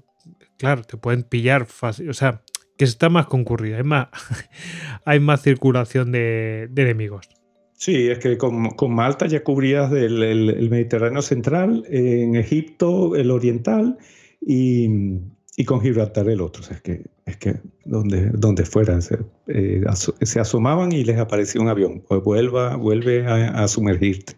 Claro, 0.58 0.82
te 0.82 0.96
pueden 0.96 1.22
pillar 1.24 1.66
fácil, 1.66 2.10
o 2.10 2.14
sea, 2.14 2.42
que 2.76 2.84
está 2.84 3.08
más 3.08 3.26
concurrida, 3.26 3.76
hay 3.76 3.84
más, 3.84 4.08
hay 5.04 5.20
más 5.20 5.42
circulación 5.42 6.12
de, 6.12 6.68
enemigos. 6.76 7.28
Sí, 7.74 8.08
es 8.08 8.18
que 8.18 8.38
con, 8.38 8.70
Malta 8.90 9.26
ya 9.26 9.42
cubrías 9.42 9.92
el, 9.92 10.68
Mediterráneo 10.70 11.22
central, 11.22 11.84
en 11.88 12.36
Egipto 12.36 13.16
el 13.16 13.30
oriental 13.30 13.98
y, 14.40 14.88
con 15.66 15.80
Gibraltar 15.80 16.28
el 16.28 16.40
otro. 16.40 16.62
es 16.70 16.80
que, 16.80 17.04
es 17.26 17.36
que 17.36 17.56
donde, 17.84 18.30
donde 18.30 18.64
fueran 18.64 19.02
se, 19.02 19.18
eh, 19.48 19.84
asomaban 20.40 20.92
y 20.92 21.04
les 21.04 21.18
aparecía 21.18 21.60
un 21.60 21.68
avión. 21.68 22.02
Pues 22.06 22.22
vuelva, 22.22 22.76
vuelve 22.76 23.26
a, 23.26 23.66
sumergirte. 23.68 24.34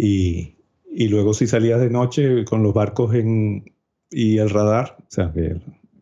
Y, 0.00 0.54
y, 0.92 1.08
luego 1.08 1.34
si 1.34 1.48
salías 1.48 1.80
de 1.80 1.90
noche 1.90 2.44
con 2.44 2.62
los 2.62 2.72
barcos 2.72 3.16
en, 3.16 3.64
y 4.10 4.38
el 4.38 4.48
radar, 4.48 4.96
o 5.00 5.10
sea, 5.10 5.32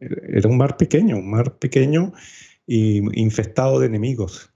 era 0.01 0.49
un 0.51 0.59
mar 0.59 0.77
pequeño, 0.77 1.17
un 1.17 1.31
mar 1.31 1.57
pequeño 1.59 2.13
y 2.67 2.99
infestado 3.19 3.81
de 3.81 3.87
enemigos. 3.87 4.53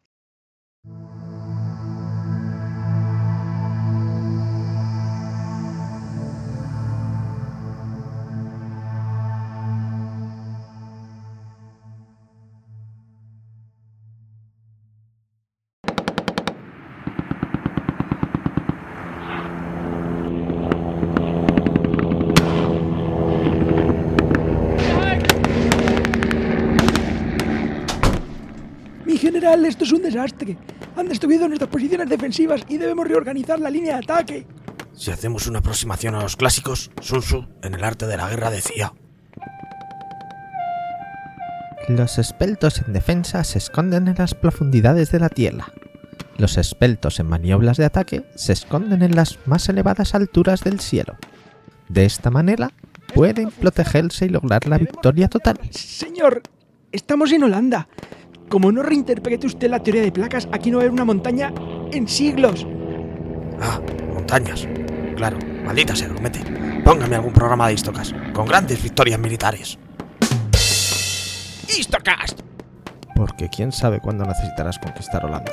Esto 29.28 29.84
es 29.84 29.92
un 29.92 30.02
desastre. 30.02 30.56
Han 30.96 31.08
destruido 31.08 31.46
nuestras 31.46 31.70
posiciones 31.70 32.08
defensivas 32.08 32.62
y 32.68 32.78
debemos 32.78 33.06
reorganizar 33.06 33.60
la 33.60 33.70
línea 33.70 33.94
de 33.94 33.98
ataque. 34.04 34.46
Si 34.94 35.10
hacemos 35.10 35.46
una 35.46 35.60
aproximación 35.60 36.14
a 36.14 36.22
los 36.22 36.36
clásicos, 36.36 36.90
Sun 37.00 37.20
Tzu 37.20 37.46
en 37.62 37.74
el 37.74 37.84
arte 37.84 38.06
de 38.06 38.16
la 38.16 38.28
guerra 38.28 38.50
decía. 38.50 38.92
Los 41.88 42.18
espeltos 42.18 42.82
en 42.86 42.92
defensa 42.92 43.42
se 43.44 43.58
esconden 43.58 44.08
en 44.08 44.16
las 44.18 44.34
profundidades 44.34 45.10
de 45.10 45.20
la 45.20 45.28
tierra. 45.28 45.72
Los 46.36 46.56
espeltos 46.56 47.18
en 47.20 47.26
maniobras 47.26 47.76
de 47.76 47.84
ataque 47.84 48.24
se 48.36 48.52
esconden 48.52 49.02
en 49.02 49.16
las 49.16 49.38
más 49.46 49.68
elevadas 49.68 50.14
alturas 50.14 50.62
del 50.62 50.80
cielo. 50.80 51.16
De 51.88 52.04
esta 52.04 52.30
manera, 52.30 52.70
pueden 53.14 53.50
protegerse 53.50 54.26
y 54.26 54.28
lograr 54.28 54.66
la 54.68 54.78
victoria 54.78 55.28
total. 55.28 55.58
Señor, 55.70 56.42
estamos 56.92 57.32
en 57.32 57.42
Holanda. 57.42 57.88
Como 58.50 58.72
no 58.72 58.82
reinterprete 58.82 59.46
usted 59.46 59.70
la 59.70 59.80
teoría 59.80 60.02
de 60.02 60.10
placas, 60.10 60.48
aquí 60.50 60.72
no 60.72 60.78
va 60.78 60.82
a 60.82 60.84
haber 60.86 60.92
una 60.92 61.04
montaña 61.04 61.52
en 61.92 62.08
siglos. 62.08 62.66
Ah, 63.60 63.80
montañas. 64.12 64.66
Claro, 65.16 65.38
maldita 65.64 65.94
sea, 65.94 66.08
mete. 66.20 66.40
Póngame 66.84 67.14
algún 67.14 67.32
programa 67.32 67.68
de 67.68 67.74
Histocast, 67.74 68.12
con 68.32 68.46
grandes 68.46 68.82
victorias 68.82 69.20
militares. 69.20 69.78
¡Histocast! 71.68 72.40
Porque 73.14 73.48
quién 73.48 73.70
sabe 73.70 74.00
cuándo 74.00 74.24
necesitarás 74.24 74.80
conquistar 74.80 75.24
Holanda. 75.24 75.52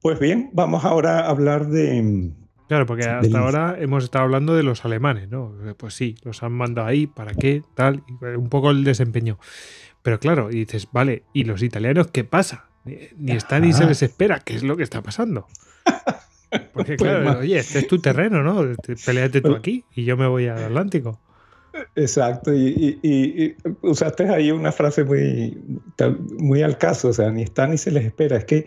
Pues 0.00 0.18
bien, 0.18 0.50
vamos 0.52 0.84
ahora 0.84 1.20
a 1.20 1.28
hablar 1.28 1.68
de... 1.68 2.32
Claro, 2.68 2.86
porque 2.86 3.04
hasta 3.04 3.38
ahora 3.38 3.76
hemos 3.80 4.04
estado 4.04 4.24
hablando 4.24 4.54
de 4.54 4.62
los 4.62 4.84
alemanes, 4.84 5.28
¿no? 5.28 5.52
Pues 5.76 5.94
sí, 5.94 6.14
los 6.22 6.42
han 6.42 6.52
mandado 6.52 6.86
ahí, 6.86 7.06
¿para 7.08 7.34
qué? 7.34 7.62
Tal, 7.74 8.04
un 8.20 8.48
poco 8.48 8.70
el 8.70 8.84
desempeño. 8.84 9.38
Pero 10.02 10.20
claro, 10.20 10.50
y 10.50 10.60
dices, 10.60 10.88
vale, 10.92 11.24
¿y 11.32 11.44
los 11.44 11.62
italianos 11.62 12.06
qué 12.12 12.24
pasa? 12.24 12.66
Ni, 12.84 13.32
están 13.32 13.62
ni 13.62 13.72
se 13.72 13.84
les 13.84 14.02
espera, 14.02 14.40
¿qué 14.40 14.54
es 14.54 14.62
lo 14.62 14.76
que 14.76 14.84
está 14.84 15.02
pasando? 15.02 15.48
Porque 16.72 16.96
pues 16.96 17.10
claro, 17.10 17.40
oye, 17.40 17.58
este 17.58 17.80
es 17.80 17.88
tu 17.88 17.98
terreno, 17.98 18.42
¿no? 18.42 18.64
Peleate 19.04 19.40
tú 19.40 19.54
aquí 19.54 19.84
y 19.94 20.04
yo 20.04 20.16
me 20.16 20.26
voy 20.26 20.46
al 20.46 20.64
Atlántico. 20.64 21.20
Exacto, 21.94 22.52
y, 22.54 23.56
usaste 23.82 24.28
ahí 24.28 24.50
una 24.50 24.72
frase 24.72 25.04
muy, 25.04 25.60
muy 26.38 26.62
al 26.62 26.78
caso, 26.78 27.08
o 27.08 27.12
sea, 27.12 27.30
ni 27.30 27.42
están 27.42 27.70
ni 27.70 27.78
se 27.78 27.90
les 27.90 28.04
espera. 28.04 28.36
Es 28.36 28.44
que 28.44 28.66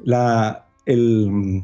la, 0.00 0.66
el, 0.86 1.62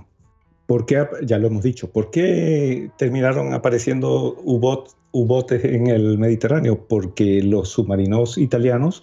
¿por 0.66 0.86
qué, 0.86 1.06
ya 1.24 1.38
lo 1.38 1.48
hemos 1.48 1.62
dicho, 1.62 1.90
¿por 1.90 2.10
qué 2.10 2.90
terminaron 2.98 3.55
apareciendo 3.55 4.36
U-botes 4.44 5.64
en 5.64 5.86
el 5.86 6.18
Mediterráneo? 6.18 6.86
Porque 6.86 7.42
los 7.42 7.70
submarinos 7.70 8.36
italianos 8.36 9.02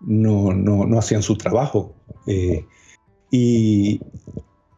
no, 0.00 0.52
no, 0.52 0.98
hacían 0.98 1.22
su 1.22 1.36
trabajo. 1.36 1.94
Eh, 2.26 2.64
y, 3.30 4.00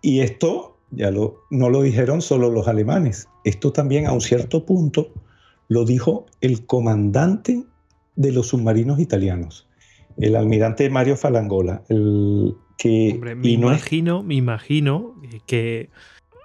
y, 0.00 0.20
esto 0.20 0.78
ya 0.90 1.10
lo, 1.10 1.42
no 1.50 1.70
lo 1.70 1.82
dijeron 1.82 2.22
solo 2.22 2.50
los 2.50 2.68
alemanes, 2.68 3.28
esto 3.44 3.72
también 3.72 4.06
a 4.06 4.12
un 4.12 4.20
cierto 4.20 4.64
punto 4.64 5.12
lo 5.68 5.84
dijo 5.84 6.26
el 6.40 6.66
comandante 6.66 7.64
de 8.16 8.32
los 8.32 8.48
submarinos 8.48 9.00
italianos, 9.00 9.68
el 10.18 10.36
almirante 10.36 10.88
Mario 10.90 11.16
Falangola, 11.16 11.82
el, 11.88 12.54
me 12.84 13.50
imagino, 13.50 14.22
me 14.22 14.34
imagino 14.34 15.14
que 15.46 15.90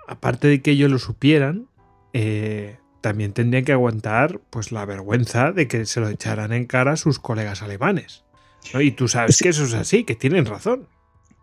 aparte 0.07 0.47
de 0.47 0.61
que 0.61 0.71
ellos 0.71 0.89
lo 0.89 0.99
supieran, 0.99 1.67
eh, 2.13 2.77
también 3.01 3.33
tendrían 3.33 3.65
que 3.65 3.73
aguantar 3.73 4.39
pues 4.49 4.71
la 4.71 4.85
vergüenza 4.85 5.51
de 5.51 5.67
que 5.67 5.85
se 5.85 5.99
lo 5.99 6.09
echaran 6.09 6.53
en 6.53 6.65
cara 6.65 6.93
a 6.93 6.97
sus 6.97 7.19
colegas 7.19 7.61
alemanes. 7.61 8.23
Y 8.79 8.91
tú 8.91 9.07
sabes 9.07 9.39
que 9.41 9.49
eso 9.49 9.63
es 9.63 9.73
así, 9.73 10.03
que 10.03 10.15
tienen 10.15 10.45
razón. 10.45 10.87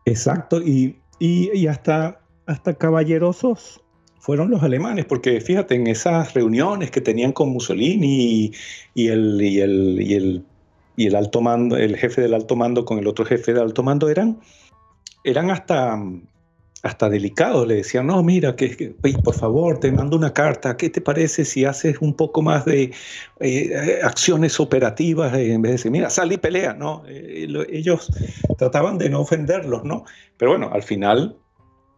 Exacto, 0.05 0.61
y, 0.61 0.97
y, 1.19 1.66
hasta, 1.66 2.20
hasta 2.47 2.74
caballerosos 2.74 3.81
fueron 4.19 4.51
los 4.51 4.62
alemanes, 4.62 5.06
porque 5.06 5.40
fíjate, 5.40 5.74
en 5.74 5.86
esas 5.86 6.35
reuniones 6.35 6.90
que 6.90 7.01
tenían 7.01 7.32
con 7.32 7.51
Mussolini 7.51 8.52
y, 8.94 9.09
el, 9.09 9.40
y, 9.40 9.61
el, 9.61 10.02
y, 10.02 10.15
el, 10.15 10.44
y 10.97 11.06
el 11.06 11.16
alto 11.16 11.40
mando, 11.40 11.77
el 11.77 11.97
jefe 11.97 12.20
del 12.20 12.35
alto 12.35 12.56
mando 12.56 12.85
con 12.85 12.98
el 12.98 13.06
otro 13.06 13.24
jefe 13.24 13.55
del 13.55 13.62
alto 13.62 13.82
mando, 13.82 14.11
eran, 14.11 14.39
eran 15.25 15.51
hasta, 15.51 15.99
hasta 16.83 17.09
delicados. 17.09 17.67
Le 17.67 17.77
decían, 17.77 18.07
no, 18.07 18.23
mira, 18.23 18.55
que, 18.55 18.95
por 19.23 19.35
favor, 19.35 19.81
te 19.81 19.91
mando 19.91 20.17
una 20.17 20.33
carta. 20.33 20.77
¿Qué 20.77 20.91
te 20.91 21.01
parece 21.01 21.45
si 21.45 21.65
haces 21.65 21.99
un 22.01 22.15
poco 22.15 22.43
más 22.43 22.65
de 22.67 22.93
eh, 23.41 24.01
acciones 24.05 24.61
operativas 24.61 25.35
en 25.35 25.63
vez 25.63 25.71
de 25.71 25.77
decir, 25.77 25.91
mira, 25.91 26.11
sal 26.11 26.31
y 26.33 26.37
pelea? 26.37 26.75
¿no? 26.75 27.03
Eh, 27.09 27.49
ellos 27.71 28.13
trataban 28.59 28.99
de 28.99 29.09
no 29.11 29.21
ofenderlos, 29.21 29.83
¿no? 29.83 30.05
Pero 30.37 30.53
bueno, 30.53 30.71
al 30.73 30.83
final 30.83 31.37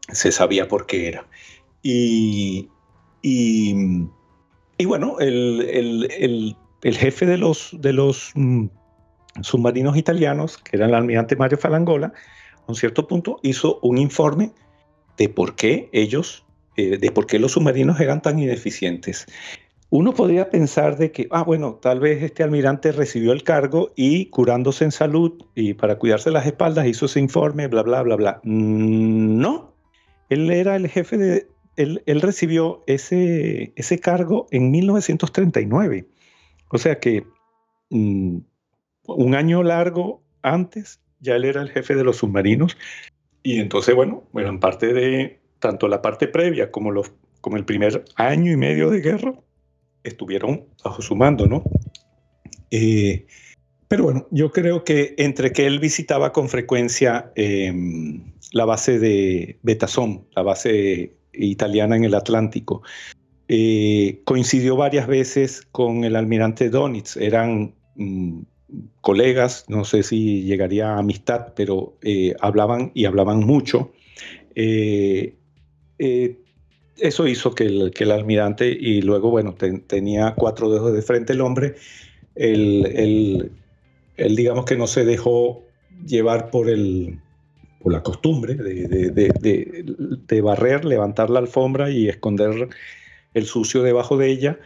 se 0.08 0.30
sabía 0.32 0.68
por 0.68 0.86
qué 0.86 1.08
era. 1.08 1.26
Y, 1.82 2.68
y, 3.22 3.74
bueno, 4.84 5.18
el, 5.18 6.56
el, 6.82 6.96
jefe 6.96 7.26
de 7.26 7.38
los, 7.38 7.70
de 7.80 7.92
los 7.92 8.30
mm, 8.34 8.66
submarinos 9.40 9.96
italianos, 9.96 10.58
que 10.58 10.76
era 10.76 10.86
el 10.86 10.94
almirante 10.94 11.36
Mario 11.36 11.58
Falangola, 11.58 12.12
un 12.66 12.74
cierto 12.74 13.06
punto 13.06 13.38
hizo 13.42 13.78
un 13.82 13.98
informe 13.98 14.52
de 15.16 15.28
por 15.28 15.54
qué 15.54 15.88
ellos, 15.92 16.44
eh, 16.76 16.98
de 16.98 17.10
por 17.10 17.26
qué 17.26 17.38
los 17.38 17.52
submarinos 17.52 18.00
eran 18.00 18.22
tan 18.22 18.38
ineficientes. 18.38 19.26
Uno 19.88 20.14
podría 20.14 20.50
pensar 20.50 20.98
de 20.98 21.12
que, 21.12 21.28
ah, 21.30 21.44
bueno, 21.44 21.74
tal 21.80 22.00
vez 22.00 22.22
este 22.22 22.42
almirante 22.42 22.90
recibió 22.90 23.32
el 23.32 23.44
cargo 23.44 23.92
y 23.94 24.26
curándose 24.26 24.84
en 24.84 24.90
salud 24.90 25.44
y 25.54 25.74
para 25.74 25.96
cuidarse 25.96 26.30
las 26.30 26.44
espaldas 26.44 26.86
hizo 26.86 27.06
ese 27.06 27.20
informe, 27.20 27.68
bla, 27.68 27.82
bla, 27.82 28.02
bla, 28.02 28.16
bla. 28.16 28.40
Mm, 28.42 29.38
no, 29.38 29.74
él 30.28 30.50
era 30.50 30.74
el 30.74 30.88
jefe 30.88 31.16
de, 31.16 31.48
él, 31.76 32.02
él 32.06 32.20
recibió 32.20 32.82
ese, 32.86 33.72
ese 33.76 33.98
cargo 34.00 34.48
en 34.50 34.70
1939. 34.72 36.06
O 36.70 36.78
sea 36.78 36.98
que 36.98 37.24
mm, 37.90 38.38
un 39.06 39.34
año 39.36 39.62
largo 39.62 40.22
antes 40.42 41.00
ya 41.20 41.36
él 41.36 41.44
era 41.44 41.62
el 41.62 41.70
jefe 41.70 41.94
de 41.94 42.04
los 42.04 42.18
submarinos 42.18 42.76
y 43.42 43.60
entonces, 43.60 43.94
bueno, 43.94 44.24
en 44.34 44.58
parte 44.58 44.92
de 44.92 45.38
tanto 45.60 45.86
la 45.86 46.02
parte 46.02 46.26
previa 46.26 46.72
como, 46.72 46.90
los, 46.90 47.12
como 47.40 47.56
el 47.56 47.64
primer 47.64 48.04
año 48.16 48.52
y 48.52 48.56
medio 48.56 48.90
de 48.90 49.00
guerra, 49.00 49.34
estuvieron 50.02 50.64
bajo 50.82 51.00
su 51.00 51.14
mando, 51.14 51.46
¿no? 51.46 51.62
Eh, 52.72 53.26
pero 53.88 54.02
bueno, 54.02 54.26
yo 54.32 54.50
creo 54.50 54.82
que 54.82 55.14
entre 55.18 55.52
que 55.52 55.66
él 55.66 55.78
visitaba 55.78 56.32
con 56.32 56.48
frecuencia 56.48 57.30
em, 57.36 58.32
la 58.50 58.64
base 58.64 58.98
de 58.98 59.58
Betazón, 59.62 60.26
la 60.34 60.42
base 60.42 61.14
italiana 61.32 61.96
en 61.96 62.02
el 62.02 62.14
Atlántico, 62.14 62.82
eh, 63.46 64.22
coincidió 64.24 64.74
varias 64.74 65.06
veces 65.06 65.62
con 65.70 66.02
el 66.02 66.16
almirante 66.16 66.68
Donitz. 66.68 67.16
Eran 67.16 67.76
mm, 67.94 68.40
colegas, 69.00 69.64
no 69.68 69.84
sé 69.84 70.02
si 70.02 70.42
llegaría 70.42 70.94
a 70.94 70.98
amistad, 70.98 71.52
pero 71.54 71.96
eh, 72.02 72.34
hablaban 72.40 72.90
y 72.94 73.04
hablaban 73.04 73.40
mucho. 73.40 73.92
Eh, 74.54 75.34
eh, 75.98 76.38
eso 76.98 77.26
hizo 77.26 77.54
que 77.54 77.64
el, 77.64 77.90
que 77.92 78.04
el, 78.04 78.12
almirante, 78.12 78.68
y 78.68 79.02
luego, 79.02 79.30
bueno, 79.30 79.54
tenía 79.86 80.34
cuatro 80.34 80.70
dedos 80.70 80.92
de 80.92 81.02
frente 81.02 81.34
el 81.34 81.42
hombre, 81.42 81.74
él, 82.34 83.50
digamos 84.16 84.64
que 84.64 84.76
no 84.76 84.86
se 84.86 85.04
dejó 85.04 85.62
llevar 86.06 86.50
por, 86.50 86.70
el, 86.70 87.18
por 87.82 87.92
la 87.92 88.02
costumbre 88.02 88.54
de, 88.54 88.88
de, 89.10 89.84
de, 90.26 90.40
barrer, 90.40 90.84
levantar 90.84 91.28
la 91.28 91.38
alfombra 91.38 91.90
y 91.90 92.08
esconder 92.08 92.68
el 93.34 93.44
sucio 93.44 93.82
debajo 93.82 94.16
de 94.16 94.30
ella, 94.30 94.58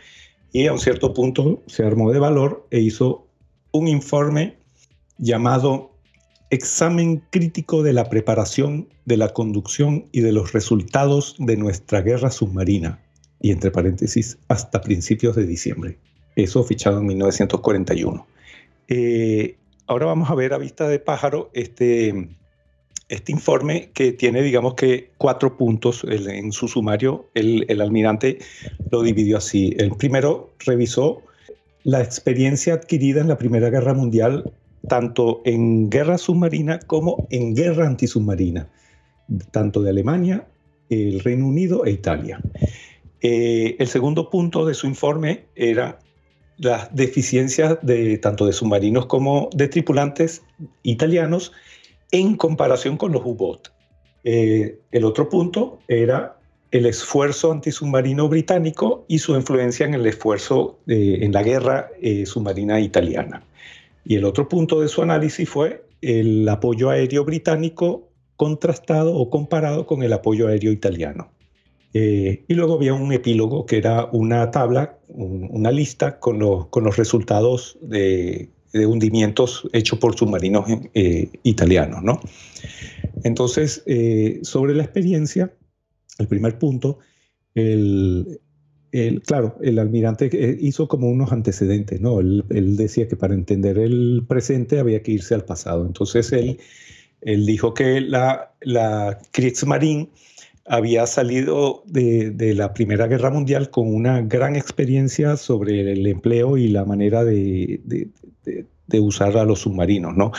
y 0.53 0.67
a 0.67 0.73
un 0.73 0.79
cierto 0.79 1.15
punto 1.15 1.63
se 1.67 1.85
armó 1.85 2.13
de 2.13 2.21
valor 2.21 2.67
e 2.71 2.81
hizo 2.81 3.27
un 3.73 3.89
informe 3.89 4.57
llamado 5.19 5.91
Examen 6.51 7.23
crítico 7.31 7.85
de 7.85 7.93
la 7.93 8.09
preparación, 8.09 8.89
de 9.05 9.17
la 9.17 9.29
conducción 9.29 10.07
y 10.11 10.21
de 10.21 10.33
los 10.33 10.53
resultados 10.53 11.37
de 11.39 11.57
nuestra 11.57 12.01
guerra 12.01 12.33
submarina, 12.33 13.01
y 13.41 13.53
entre 13.53 13.71
paréntesis, 13.71 14.37
hasta 14.49 14.81
principios 14.81 15.37
de 15.37 15.47
diciembre. 15.47 15.99
Eso 16.35 16.65
fichado 16.65 16.99
en 16.99 17.07
1941. 17.07 18.27
Eh, 18.89 19.57
ahora 19.87 20.07
vamos 20.07 20.29
a 20.29 20.35
ver 20.35 20.53
a 20.53 20.59
vista 20.59 20.89
de 20.89 20.99
pájaro 20.99 21.51
este, 21.55 22.31
este 23.09 23.31
informe 23.31 23.93
que 23.95 24.13
tiene, 24.13 24.43
digamos 24.43 24.75
que, 24.75 25.13
cuatro 25.19 25.57
puntos. 25.57 26.05
en 26.05 26.51
su 26.51 26.67
sumario, 26.67 27.31
el, 27.35 27.65
el 27.69 27.81
almirante 27.81 28.39
lo 28.91 29.03
dividió 29.03 29.37
así. 29.37 29.77
El 29.79 29.93
primero 29.93 30.53
revisó 30.67 31.23
la 31.85 32.03
experiencia 32.03 32.75
adquirida 32.75 33.21
en 33.21 33.29
la 33.29 33.39
Primera 33.39 33.71
Guerra 33.71 33.95
Mundial, 33.95 34.53
tanto 34.89 35.43
en 35.45 35.91
guerra 35.91 36.19
submarina 36.19 36.79
como 36.81 37.27
en 37.31 37.55
guerra 37.55 37.87
antisubmarina, 37.87 38.69
tanto 39.51 39.83
de 39.83 39.91
Alemania, 39.91 40.47
el 40.89 41.21
Reino 41.21 41.47
Unido 41.47 41.85
e 41.85 41.93
Italia. 41.93 42.41
Eh, 43.23 43.77
el 43.79 43.87
segundo 43.87 44.31
punto 44.31 44.67
de 44.67 44.75
su 44.75 44.87
informe 44.87 45.45
era 45.55 45.99
las 46.57 46.95
deficiencias 46.95 47.79
de 47.83 48.19
tanto 48.19 48.47
de 48.47 48.53
submarinos 48.53 49.07
como 49.07 49.49
de 49.55 49.69
tripulantes 49.69 50.43
italianos 50.83 51.53
en 52.11 52.37
comparación 52.37 52.97
con 52.97 53.13
los 53.13 53.23
U-Boot. 53.25 53.73
Eh, 54.25 54.81
el 54.91 55.05
otro 55.05 55.29
punto 55.29 55.79
era 55.89 56.40
el 56.71 56.87
esfuerzo 56.87 57.51
antisubmarino 57.51 58.29
británico 58.29 59.05
y 59.09 59.19
su 59.19 59.35
influencia 59.35 59.87
en 59.87 59.95
el 59.95 60.07
esfuerzo 60.07 60.79
en 60.87 61.33
la 61.33 61.43
guerra 61.43 61.91
eh, 62.01 62.27
submarina 62.27 62.81
italiana. 62.81 63.43
Y 64.05 64.17
el 64.17 64.25
otro 64.25 64.49
punto 64.49 64.81
de 64.81 64.89
su 64.89 65.03
análisis 65.03 65.49
fue 65.49 65.85
el 66.01 66.49
apoyo 66.49 66.91
aéreo 66.91 67.25
británico 67.25 68.09
contrastado 68.37 69.15
o 69.15 69.29
comparado 69.31 69.87
con 69.87 70.03
el 70.03 70.13
apoyo 70.13 70.47
aéreo 70.47 70.73
italiano. 70.73 71.31
Eh, 71.93 72.45
y 72.47 72.55
luego 72.55 72.75
había 72.75 72.95
un 72.95 73.13
epílogo 73.13 73.67
que 73.67 73.77
era 73.77 74.09
una 74.13 74.51
tabla, 74.53 74.97
una 75.09 75.73
lista 75.73 76.21
con, 76.21 76.69
con, 76.71 76.85
los 76.85 76.97
resultados 76.97 77.77
de, 77.83 78.49
hundimientos 78.73 79.69
hechos 79.73 79.99
por 79.99 80.17
submarinos 80.17 80.65
eh, 80.95 81.29
italianos. 81.43 82.05
¿no? 82.05 82.21
Entonces, 83.25 83.83
sobre 84.43 84.75
la 84.75 84.85
experiencia, 84.85 85.53
el 86.19 86.29
primer 86.29 86.59
punto, 86.59 86.99
el, 87.55 88.41
claro, 89.27 89.57
el 89.63 89.79
almirante 89.79 90.31
eh, 90.33 90.57
hizo 90.61 90.89
como 90.89 91.09
unos 91.09 91.33
antecedentes, 91.33 92.01
¿no? 92.01 92.21
Él, 92.21 92.45
decía 92.77 93.09
que 93.09 93.17
para 93.17 93.35
entender 93.35 93.79
el 93.79 94.25
presente 94.29 94.79
había 94.81 95.03
que 95.03 95.13
irse 95.13 95.35
al 95.35 95.45
pasado. 95.45 95.87
Entonces 95.87 96.33
él, 96.33 96.59
él 97.21 97.47
dijo 97.47 97.75
que 97.75 98.01
la, 98.01 98.55
la 98.61 99.19
Kriegsmarine 99.33 100.11
había 100.67 101.07
salido 101.07 101.83
de, 101.87 102.55
la 102.55 102.73
Primera 102.73 103.07
Guerra 103.07 103.31
Mundial 103.31 103.71
con 103.71 103.93
una 103.93 104.21
gran 104.23 104.57
experiencia 104.57 105.37
sobre 105.37 105.93
el 105.93 106.07
empleo 106.07 106.57
y 106.57 106.69
la 106.69 106.85
manera 106.85 107.25
de, 107.25 107.81
de 107.85 108.67
usar 108.99 109.37
a 109.37 109.45
los 109.45 109.61
submarinos. 109.61 110.17
¿no? 110.17 110.33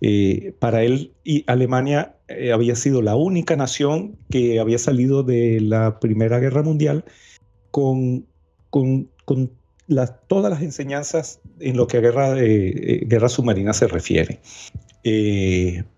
Eh, 0.00 0.54
para 0.58 0.82
él, 0.82 1.12
y 1.24 1.44
Alemania 1.46 2.16
eh, 2.28 2.52
había 2.52 2.76
sido 2.76 3.00
la 3.00 3.16
única 3.16 3.56
nación 3.56 4.16
que 4.30 4.60
había 4.60 4.78
salido 4.78 5.22
de 5.22 5.60
la 5.60 5.98
Primera 6.00 6.38
Guerra 6.40 6.62
Mundial 6.62 7.04
con, 7.70 8.26
con, 8.68 9.08
todas 10.28 10.50
las 10.50 10.62
enseñanzas 10.62 11.40
en 11.60 11.76
lo 11.76 11.86
que 11.86 11.98
a 11.98 12.00
guerra, 12.00 12.34
eh, 12.38 13.04
guerra 13.06 13.28
submarina 13.28 13.72
se 13.72 13.86
refiere. 13.86 14.40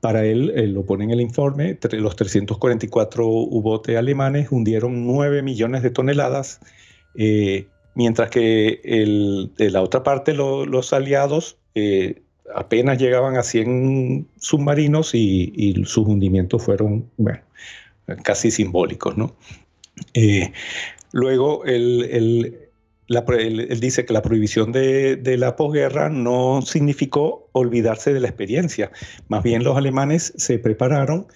para 0.01 0.25
él, 0.25 0.73
lo 0.73 0.85
pone 0.85 1.05
en 1.05 1.11
el 1.11 1.21
informe, 1.21 1.79
los 1.93 2.17
344 2.17 3.27
U-botes 3.27 3.97
alemanes 3.97 4.49
hundieron 4.51 5.07
9 5.07 5.43
millones 5.43 5.83
de 5.83 5.91
toneladas, 5.91 6.61
mientras 7.95 8.31
que 8.31 8.81
de 9.57 9.71
la 9.71 9.83
otra 9.83 10.03
parte 10.03 10.35
los 10.35 10.93
aliados 10.93 11.59
eh, 11.77 12.23
apenas 12.55 12.97
llegaban 12.97 13.37
a 13.37 13.43
100 13.43 14.29
submarinos 14.39 15.15
y, 15.15 15.75
sus 15.85 16.09
hundimientos 16.09 16.63
fueron, 16.63 17.11
casi 18.25 18.51
simbólicos, 18.51 19.19
¿no? 19.19 19.37
Eh, 20.15 20.53
luego, 21.13 21.67
él, 21.67 22.59
dice 23.79 24.07
que 24.07 24.13
la 24.15 24.23
prohibición 24.23 24.73
de, 24.73 25.37
la 25.39 25.55
posguerra 25.55 26.09
no 26.09 26.63
significó 26.63 27.51
olvidarse 27.53 28.15
de 28.15 28.21
la 28.21 28.29
experiencia. 28.29 28.91
Más 29.29 29.43
bien 29.43 29.63
los 29.63 29.77
alemanes 29.77 30.33
se 30.39 30.59
prepararon 30.59 31.27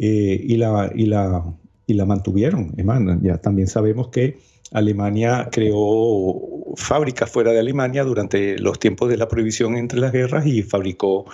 eh, 0.00 0.40
y 0.44 0.56
la 0.56 2.04
mantuvieron. 2.04 2.74
ya 3.22 3.38
también 3.38 3.68
sabemos 3.68 4.08
que 4.08 4.38
Alemania 4.74 5.48
creó 5.52 6.74
fábricas 6.76 7.30
fuera 7.30 7.52
de 7.52 7.60
Alemania 7.60 8.02
durante 8.02 8.58
los 8.58 8.80
tiempos 8.80 9.08
de 9.08 9.16
la 9.16 9.28
prohibición 9.28 9.76
entre 9.76 10.00
las 10.00 10.12
guerras 10.12 10.46
y 10.46 10.62
fabricó 10.62 11.26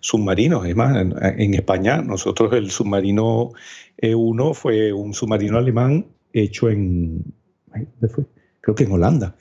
submarinos. 0.00 0.66
Es 0.66 0.74
más, 0.74 0.96
en, 0.96 1.54
España 1.54 2.02
nosotros 2.02 2.52
el 2.54 2.70
submarino 2.70 3.52
E1 4.02 4.54
fue 4.54 4.92
un 4.92 5.14
submarino 5.14 5.58
alemán 5.58 6.06
hecho 6.32 6.68
en, 6.68 7.22
creo 8.60 8.74
que 8.74 8.84
en 8.84 8.92
Holanda, 8.92 9.36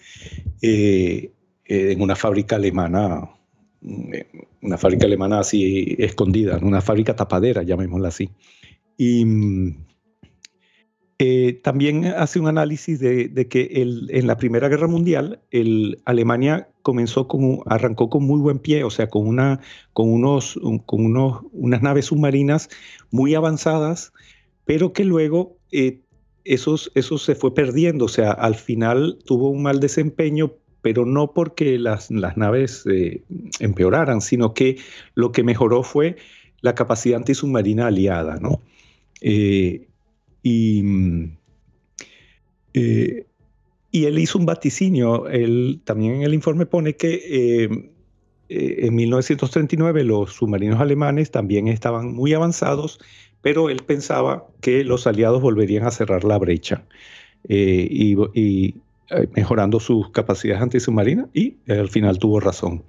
eh, 0.61 1.31
eh, 1.65 1.91
en 1.91 2.01
una 2.01 2.15
fábrica 2.15 2.57
alemana, 2.57 3.27
una 4.61 4.77
fábrica 4.77 5.07
alemana 5.07 5.39
así 5.39 5.95
escondida, 5.97 6.59
una 6.61 6.81
fábrica 6.81 7.15
tapadera, 7.15 7.63
llamémosla 7.63 8.09
así. 8.09 8.29
Y 8.97 9.25
eh, 11.19 11.60
también 11.64 12.06
hace 12.06 12.39
un 12.39 12.48
análisis 12.48 12.99
de, 12.99 13.48
que 13.49 13.69
en 13.73 14.27
la 14.27 14.38
Primera 14.38 14.69
Guerra 14.69 14.88
Mundial 14.88 15.39
Alemania 16.06 16.69
comenzó 16.84 17.27
con, 17.27 17.61
arrancó 17.65 18.11
con 18.11 18.23
muy 18.23 18.39
buen 18.39 18.60
pie, 18.60 18.84
o 18.84 18.91
sea, 18.91 19.10
con, 19.10 19.27
unos, 19.95 20.57
unas 20.57 21.81
naves 21.81 22.06
submarinas 22.06 22.69
muy 23.10 23.34
avanzadas, 23.34 24.14
pero 24.65 24.94
que 24.94 25.06
luego 25.06 25.57
eh, 25.72 26.02
eso 26.44 26.77
se 26.77 27.35
fue 27.35 27.53
perdiendo, 27.53 28.06
o 28.06 28.10
sea, 28.10 28.31
al 28.31 28.53
final 28.53 29.18
tuvo 29.26 29.49
un 29.49 29.64
mal 29.64 29.80
desempeño, 29.80 30.53
pero 30.84 31.03
no 31.07 31.34
porque 31.34 31.80
las, 31.80 32.11
las 32.11 32.38
naves 32.38 32.85
eh, 32.85 33.23
empeoraran, 33.60 34.22
sino 34.22 34.53
que 34.53 34.77
lo 35.15 35.31
que 35.31 35.44
mejoró 35.44 35.81
fue 35.81 36.15
la 36.61 36.76
capacidad 36.76 37.18
antisubmarina 37.18 37.88
aliada, 37.88 38.38
¿no? 38.39 38.61
Y, 40.48 40.82
eh, 42.74 43.26
y 43.91 44.06
él 44.06 44.18
hizo 44.18 44.40
un 44.40 44.45
vaticinio. 44.45 45.28
Él, 45.28 45.82
también 45.84 46.15
en 46.15 46.22
el 46.22 46.34
informe 46.34 46.65
pone 46.65 46.95
que 46.95 47.15
eh, 47.15 47.90
eh, 48.48 48.76
en 48.86 48.95
1939 48.95 50.06
los 50.06 50.32
submarinos 50.32 50.80
alemanes 50.80 51.32
también 51.32 51.68
estaban 51.68 52.14
muy 52.14 52.34
avanzados, 52.34 52.99
pero 53.41 53.69
él 53.69 53.84
pensaba 53.86 54.48
que 54.61 54.86
los 54.86 55.06
aliados 55.06 55.41
volverían 55.41 55.86
a 55.86 55.91
cerrar 55.91 56.24
la 56.24 56.38
brecha 56.38 56.86
y, 57.49 58.15
mejorando 59.36 59.80
sus 59.80 60.11
capacidades 60.11 60.61
antisubmarinas 60.61 61.28
y 61.34 61.57
al 61.68 61.90
final 61.90 62.19
tuvo 62.19 62.40
razón. 62.40 62.84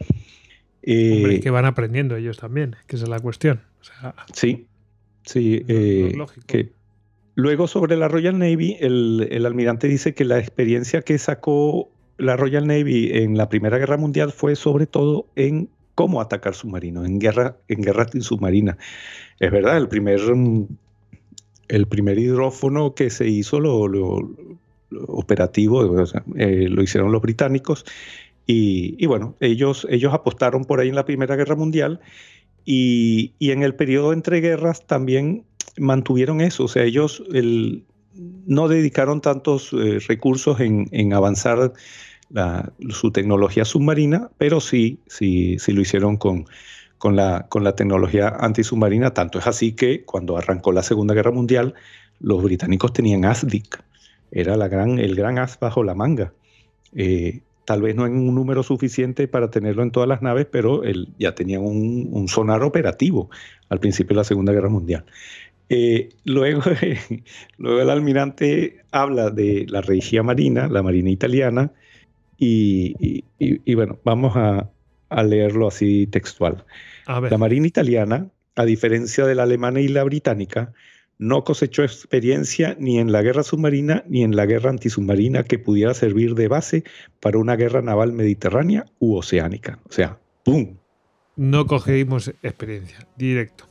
Hombre, 0.86 1.40
que 1.40 1.50
van 1.50 1.64
aprendiendo 1.64 2.16
ellos 2.16 2.38
también, 2.38 2.76
que 2.86 2.96
esa 2.96 3.04
es 3.04 3.10
la 3.10 3.20
cuestión. 3.20 3.60
sí, 4.32 4.66
sí, 5.24 5.64
que 6.46 6.77
Luego 7.38 7.68
sobre 7.68 7.96
la 7.96 8.08
Royal 8.08 8.36
Navy, 8.36 8.76
el, 8.80 9.46
almirante 9.46 9.86
dice 9.86 10.12
que 10.12 10.24
la 10.24 10.40
experiencia 10.40 11.02
que 11.02 11.18
sacó 11.18 11.88
la 12.16 12.36
Royal 12.36 12.66
Navy 12.66 13.10
en 13.12 13.36
la 13.36 13.48
Primera 13.48 13.78
Guerra 13.78 13.96
Mundial 13.96 14.32
fue 14.32 14.56
sobre 14.56 14.88
todo 14.88 15.28
en 15.36 15.68
cómo 15.94 16.20
atacar 16.20 16.56
submarinos, 16.56 17.06
en 17.06 17.20
guerra, 17.20 17.56
en 17.68 17.82
guerra 17.82 18.08
submarina. 18.18 18.76
Es 19.38 19.52
verdad, 19.52 19.76
el 19.76 19.86
primer, 19.86 20.18
el 21.68 21.86
primer 21.86 22.18
hidrófono 22.18 22.96
que 22.96 23.08
se 23.08 23.28
hizo 23.28 23.60
lo, 23.60 23.86
operativo, 25.06 26.04
eh, 26.34 26.66
lo 26.68 26.82
hicieron 26.82 27.12
los 27.12 27.22
británicos. 27.22 27.84
Y, 28.46 29.06
bueno, 29.06 29.36
ellos, 29.38 29.86
ellos 29.88 30.12
apostaron 30.12 30.64
por 30.64 30.80
ahí 30.80 30.88
en 30.88 30.96
la 30.96 31.04
Primera 31.04 31.36
Guerra 31.36 31.54
Mundial 31.54 32.00
y, 32.64 33.34
y 33.38 33.52
en 33.52 33.62
el 33.62 33.76
periodo 33.76 34.12
entre 34.12 34.40
guerras 34.40 34.88
también 34.88 35.44
mantuvieron 35.80 36.40
eso, 36.40 36.64
o 36.64 36.68
sea, 36.68 36.84
ellos 36.84 37.22
no 38.46 38.68
dedicaron 38.68 39.20
tantos 39.20 39.72
eh, 39.72 39.98
recursos 40.06 40.60
en, 40.60 41.12
avanzar 41.12 41.72
su 42.90 43.10
tecnología 43.10 43.64
submarina, 43.64 44.30
pero 44.38 44.60
sí, 44.60 45.00
sí, 45.06 45.58
sí 45.58 45.72
lo 45.72 45.80
hicieron 45.80 46.16
con, 46.16 46.46
con, 46.98 47.16
la, 47.16 47.46
con 47.48 47.64
la 47.64 47.74
tecnología 47.74 48.28
antisubmarina. 48.28 49.14
Tanto 49.14 49.38
es 49.38 49.46
así 49.46 49.72
que 49.72 50.04
cuando 50.04 50.36
arrancó 50.36 50.72
la 50.72 50.82
Segunda 50.82 51.14
Guerra 51.14 51.30
Mundial, 51.30 51.74
los 52.20 52.42
británicos 52.42 52.92
tenían 52.92 53.24
ASDIC, 53.24 53.82
era 54.30 54.56
la 54.56 54.68
gran, 54.68 54.98
el 54.98 55.14
gran 55.14 55.38
as 55.38 55.58
bajo 55.58 55.82
la 55.84 55.94
manga. 55.94 56.32
Eh, 56.94 57.40
tal 57.64 57.82
vez 57.82 57.94
no 57.94 58.06
en 58.06 58.14
un 58.16 58.34
número 58.34 58.62
suficiente 58.62 59.28
para 59.28 59.50
tenerlo 59.50 59.82
en 59.82 59.90
todas 59.90 60.08
las 60.08 60.22
naves, 60.22 60.46
pero 60.50 60.82
ya 61.18 61.34
tenían 61.34 61.62
un, 61.62 62.08
un, 62.10 62.28
sonar 62.28 62.62
operativo 62.62 63.30
al 63.68 63.78
principio 63.78 64.14
de 64.14 64.20
la 64.20 64.24
Segunda 64.24 64.52
Guerra 64.52 64.70
Mundial. 64.70 65.04
Eh, 65.68 66.10
luego, 66.24 66.62
luego 67.58 67.80
el 67.80 67.90
almirante 67.90 68.78
habla 68.90 69.30
de 69.30 69.66
la 69.68 69.80
regia 69.80 70.22
marina, 70.22 70.68
la 70.68 70.82
marina 70.82 71.10
italiana, 71.10 71.72
y, 72.40 73.74
bueno, 73.74 73.98
vamos 74.04 74.36
a, 74.36 74.70
leerlo 75.24 75.68
así 75.68 76.06
textual. 76.06 76.64
La 77.06 77.38
marina 77.38 77.66
italiana, 77.66 78.28
a 78.54 78.64
diferencia 78.64 79.26
de 79.26 79.34
la 79.34 79.42
alemana 79.42 79.80
y 79.80 79.88
la 79.88 80.04
británica, 80.04 80.72
no 81.18 81.42
cosechó 81.42 81.82
experiencia 81.82 82.76
ni 82.78 82.98
en 82.98 83.10
la 83.10 83.22
guerra 83.22 83.42
submarina 83.42 84.04
ni 84.06 84.22
en 84.22 84.36
la 84.36 84.46
guerra 84.46 84.70
antisubmarina 84.70 85.42
que 85.42 85.58
pudiera 85.58 85.94
servir 85.94 86.36
de 86.36 86.46
base 86.46 86.84
para 87.18 87.38
una 87.38 87.56
guerra 87.56 87.82
naval 87.82 88.12
mediterránea 88.12 88.86
u 89.00 89.16
oceánica. 89.16 89.80
O 89.88 89.92
sea, 89.92 90.20
¡pum! 90.44 90.76
No 91.34 91.66
cogimos 91.66 92.28
experiencia, 92.42 92.98
directo 93.16 93.67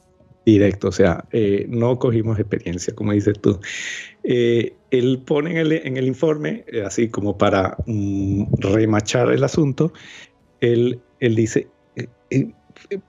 directo, 0.52 0.88
o 0.88 0.92
sea, 0.92 1.26
eh, 1.32 1.66
no 1.68 2.00
cogimos 2.00 2.40
experiencia, 2.40 2.96
como 2.96 3.12
dices 3.12 3.38
tú. 3.40 3.60
Eh, 4.24 4.74
él 4.92 5.22
pone 5.26 5.60
en 5.60 5.98
el, 5.98 6.08
informe, 6.08 6.64
eh, 6.68 6.84
así 6.84 7.10
como 7.10 7.38
para 7.38 7.78
mm, 7.86 8.54
remachar 8.60 9.32
el 9.32 9.44
asunto, 9.44 9.92
él, 10.62 11.02
dice, 11.20 11.68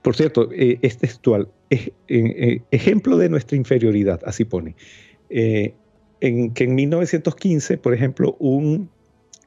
por 0.01 0.15
cierto, 0.15 0.49
es 0.51 0.97
textual, 0.97 1.47
ejemplo 2.09 3.17
de 3.17 3.29
nuestra 3.29 3.55
inferioridad, 3.55 4.19
así 4.25 4.43
pone, 4.43 4.75
en 5.29 6.53
que 6.53 6.63
en 6.65 6.75
1915, 6.75 7.77
por 7.77 7.93
ejemplo, 7.93 8.35
un, 8.39 8.89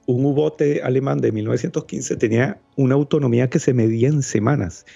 un 0.06 0.24
U-bote 0.24 0.80
alemán 0.82 1.20
de 1.20 1.30
1915 1.30 2.16
tenía 2.16 2.58
una 2.76 2.94
autonomía 2.94 3.50
que 3.50 3.58
se 3.58 3.74
medía 3.74 4.08
en 4.08 4.22
semanas 4.22 4.86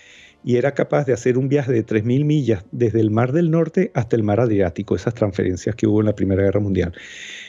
y 0.47 0.59
era 0.59 0.75
capaz 0.75 1.05
de 1.07 1.13
hacer 1.13 1.39
un 1.39 1.49
viaje 1.49 1.73
de 1.73 1.85
3.000 1.85 2.25
millas 2.25 2.65
desde 2.71 3.01
el 3.01 3.11
Mar 3.11 3.33
del 3.33 3.51
Norte 3.51 3.91
hasta 3.95 4.15
el 4.15 4.23
Mar 4.23 4.39
Adriático, 4.39 4.95
esas 4.95 5.13
transferencias 5.13 5.75
que 5.75 5.89
hubo 5.89 5.99
en 5.99 6.07
la 6.07 6.15
Primera 6.15 6.45
Guerra 6.45 6.61
Mundial. 6.61 6.93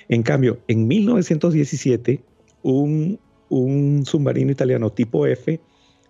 En 0.09 0.23
cambio, 0.23 0.57
en 0.67 0.87
1917, 0.87 2.23
un, 2.63 3.19
submarino 4.03 4.51
italiano 4.51 4.91
tipo 4.91 5.27
F 5.27 5.59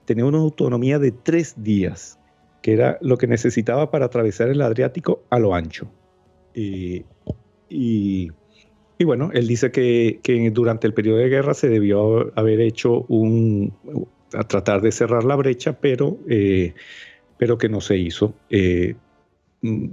tenía 0.05 0.23
una 0.23 0.37
autonomía 0.37 0.97
de 0.97 1.11
tres 1.11 1.55
días, 1.61 2.19
que 2.61 2.71
era 2.71 2.97
lo 3.01 3.17
que 3.17 3.27
necesitaba 3.27 3.91
para 3.91 4.05
atravesar 4.05 4.47
el 4.47 4.61
Adriático 4.61 5.25
a 5.29 5.39
lo 5.39 5.53
ancho. 5.53 5.91
Y, 6.53 7.03
bueno, 9.03 9.29
él 9.33 9.45
dice 9.45 9.71
que, 9.71 10.21
que, 10.23 10.49
durante 10.51 10.87
el 10.87 10.93
periodo 10.93 11.17
de 11.17 11.27
guerra 11.27 11.53
se 11.53 11.67
debió 11.67 12.31
haber 12.39 12.61
hecho 12.61 13.01
un, 13.09 13.73
a 14.33 14.43
tratar 14.43 14.81
de 14.81 14.91
cerrar 14.91 15.23
la 15.23 15.35
brecha, 15.35 15.73
pero, 15.79 16.19
eh, 16.29 16.73
pero 17.37 17.57
que 17.57 17.69
no 17.69 17.81
se 17.81 17.97
hizo. 17.97 18.33
Eh, 18.49 18.95
mm, 19.61 19.87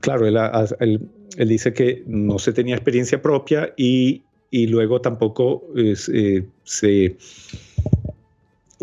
claro, 0.00 0.26
él, 0.26 1.08
dice 1.36 1.72
que 1.72 2.02
no 2.06 2.38
se 2.38 2.52
tenía 2.52 2.74
experiencia 2.74 3.20
propia 3.22 3.72
y, 3.76 4.22
luego 4.52 5.00
tampoco 5.00 5.64
eh, 5.76 5.96
se, 6.62 7.16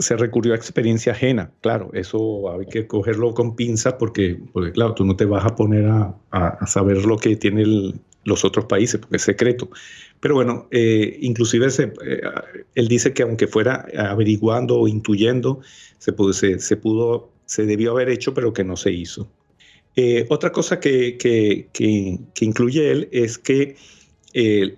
se 0.02 0.18
recurrió 0.18 0.54
a 0.54 0.56
experiencia 0.56 1.14
ajena. 1.14 1.52
Claro, 1.62 1.92
eso 1.94 2.52
hay 2.52 2.66
que 2.66 2.88
cogerlo 2.88 3.34
con 3.34 3.56
pinza 3.56 3.98
porque, 3.98 4.40
porque 4.52 4.72
claro, 4.72 4.94
tú 4.94 5.06
no 5.06 5.16
te 5.16 5.26
vas 5.26 5.46
a 5.46 5.56
poner 5.56 5.86
a, 6.32 6.68
saber 6.68 7.06
lo 7.06 7.18
que 7.18 7.36
tienen 7.36 8.02
los 8.24 8.46
otros 8.46 8.66
países 8.66 9.00
porque 9.00 9.18
es 9.18 9.24
secreto. 9.24 9.70
Pero 10.20 10.36
bueno, 10.36 10.68
eh, 10.72 11.18
inclusive 11.22 11.68
eh, 11.68 12.22
él 12.76 12.88
dice 12.88 13.14
que 13.14 13.24
aunque 13.24 13.48
fuera 13.48 13.88
averiguando 13.98 14.80
o 14.80 14.88
intuyendo, 14.88 15.62
se 15.98 16.14
pudo, 16.14 16.34
se, 16.34 16.78
pudo, 16.78 17.32
se 17.46 17.66
debió 17.66 17.92
haber 17.92 18.10
hecho, 18.10 18.34
pero 18.34 18.54
que 18.54 18.64
no 18.64 18.76
se 18.76 18.92
hizo. 18.92 19.30
Eh, 19.96 20.26
otra 20.30 20.52
cosa 20.52 20.80
que, 20.80 21.18
que, 21.18 21.68
que, 21.74 22.46
incluye 22.46 22.92
él 22.92 23.10
es 23.12 23.38
que 23.38 23.76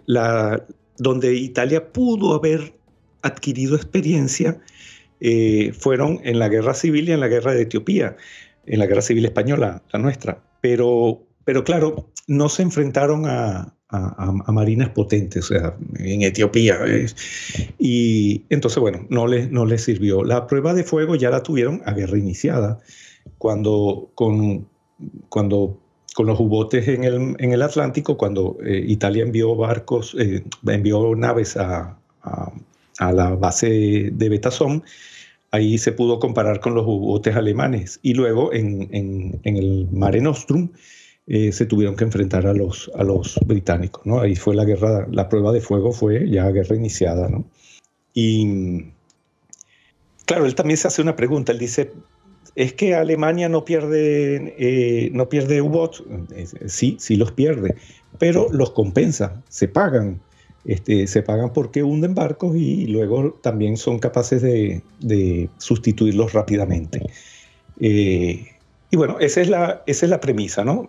la, 0.05 0.65
donde 0.97 1.35
Italia 1.35 1.91
pudo 1.91 2.33
haber 2.33 2.73
adquirido 3.21 3.75
experiencia 3.75 4.59
fueron 5.77 6.19
en 6.23 6.39
la 6.39 6.49
guerra 6.49 6.73
civil 6.73 7.07
y 7.07 7.11
en 7.11 7.19
la 7.19 7.27
guerra 7.27 7.53
de 7.53 7.61
Etiopía, 7.61 8.17
en 8.65 8.79
la 8.79 8.87
guerra 8.87 9.01
civil 9.01 9.25
española, 9.25 9.83
la 9.91 9.99
nuestra. 9.99 10.43
Pero, 10.61 11.23
pero 11.45 11.63
claro, 11.63 12.09
no 12.27 12.49
se 12.49 12.63
enfrentaron 12.63 13.25
a, 13.25 13.73
a, 13.89 14.51
marinas 14.51 14.89
potentes, 14.89 15.45
o 15.45 15.47
sea, 15.47 15.77
en 15.99 16.23
Etiopía. 16.23 16.79
y 17.77 18.43
entonces, 18.49 18.79
bueno, 18.79 19.05
no 19.09 19.27
les, 19.27 19.51
no 19.51 19.65
les 19.65 19.83
sirvió. 19.83 20.23
La 20.23 20.47
prueba 20.47 20.73
de 20.73 20.83
fuego 20.83 21.15
ya 21.15 21.29
la 21.29 21.43
tuvieron 21.43 21.81
a 21.85 21.93
guerra 21.93 22.17
iniciada, 22.17 22.79
cuando, 23.37 24.11
con, 24.15 24.67
cuando 25.29 25.79
con 26.13 26.27
los 26.27 26.39
U-botes 26.39 26.87
en 26.87 27.03
el, 27.03 27.35
en 27.39 27.51
el, 27.51 27.61
Atlántico 27.61 28.17
cuando 28.17 28.57
eh, 28.63 28.83
Italia 28.87 29.23
envió 29.23 29.55
barcos, 29.55 30.15
eh, 30.19 30.43
envió 30.67 31.15
naves 31.15 31.57
a, 31.57 31.97
a, 32.21 33.11
la 33.11 33.31
base 33.31 34.11
de 34.13 34.29
Betasón. 34.29 34.83
Ahí 35.51 35.77
se 35.77 35.91
pudo 35.91 36.19
comparar 36.19 36.59
con 36.59 36.75
los 36.75 36.85
U-botes 36.85 37.35
alemanes 37.35 37.99
y 38.01 38.13
luego 38.13 38.53
en, 38.53 38.89
en, 38.91 39.39
en 39.43 39.57
el 39.57 39.87
Mare 39.91 40.21
Nostrum 40.21 40.69
se 41.25 41.65
tuvieron 41.65 41.95
que 41.95 42.03
enfrentar 42.03 42.45
a 42.47 42.53
los, 42.53 42.91
a 42.95 43.03
los 43.03 43.39
británicos. 43.45 44.05
¿no? 44.05 44.19
Ahí 44.19 44.35
fue 44.35 44.55
la 44.55 44.65
guerra, 44.65 45.07
la 45.11 45.29
prueba 45.29 45.51
de 45.51 45.61
fuego 45.61 45.91
fue 45.91 46.29
ya 46.29 46.49
guerra 46.51 46.75
iniciada. 46.75 47.29
¿no? 47.29 47.45
Y 48.13 48.85
claro, 50.25 50.45
él 50.45 50.55
también 50.55 50.77
se 50.77 50.87
hace 50.87 51.01
una 51.01 51.15
pregunta. 51.15 51.51
Él 51.51 51.59
dice, 51.59 51.91
¿es 52.55 52.73
que 52.73 52.95
Alemania 52.95 53.49
no 53.49 53.65
pierde, 53.65 54.55
eh, 54.57 55.09
no 55.13 55.29
pierde 55.29 55.61
U-Boats? 55.61 56.03
Sí, 56.67 56.97
sí 56.99 57.15
los 57.15 57.31
pierde, 57.31 57.75
pero 58.19 58.47
los 58.51 58.71
compensa, 58.71 59.41
se 59.49 59.67
pagan. 59.67 60.21
Este, 60.65 61.07
se 61.07 61.21
pagan 61.21 61.51
porque 61.51 61.83
hunden 61.83 62.15
barcos 62.15 62.55
y 62.55 62.87
luego 62.87 63.37
también 63.41 63.75
son 63.75 63.99
capaces 63.99 64.41
de, 64.41 65.49
sustituirlos 65.57 66.31
rápidamente. 66.31 67.01
Eh, 67.81 68.47
y 68.93 68.95
bueno, 68.95 69.17
esa 69.19 69.41
es, 69.41 69.49
la, 69.49 69.81
esa 69.87 70.05
es 70.05 70.09
la 70.11 70.19
premisa, 70.19 70.63
¿no? 70.63 70.85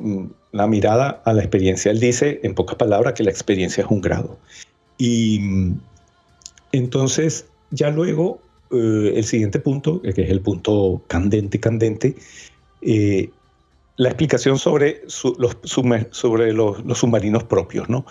La 0.53 0.67
mirada 0.67 1.23
a 1.25 1.33
la 1.33 1.41
experiencia. 1.41 1.91
Él 1.91 2.01
dice, 2.01 2.39
en 2.43 2.55
pocas 2.55 2.77
palabras, 2.77 3.15
que 3.15 3.23
la 3.23 3.31
experiencia 3.31 3.83
es 3.83 3.91
un 3.91 4.03
grado. 4.03 4.39
Y 4.99 5.41
entonces, 6.73 7.47
ya 7.71 7.89
luego, 7.89 8.43
eh, 8.71 9.15
el 9.17 9.25
siguiente 9.25 9.59
punto, 9.59 10.03
que 10.03 10.11
es 10.11 10.29
el 10.29 10.43
punto 10.43 11.03
candente, 11.07 11.59
candente, 11.61 12.15
eh, 12.83 13.31
la 13.97 14.11
explicación 14.11 14.59
sobre, 14.59 15.01
los, 15.39 15.57
sobre 16.11 16.53
los, 16.53 16.77
submarinos 16.99 17.45
propios. 17.45 17.89
¿no? 17.89 18.05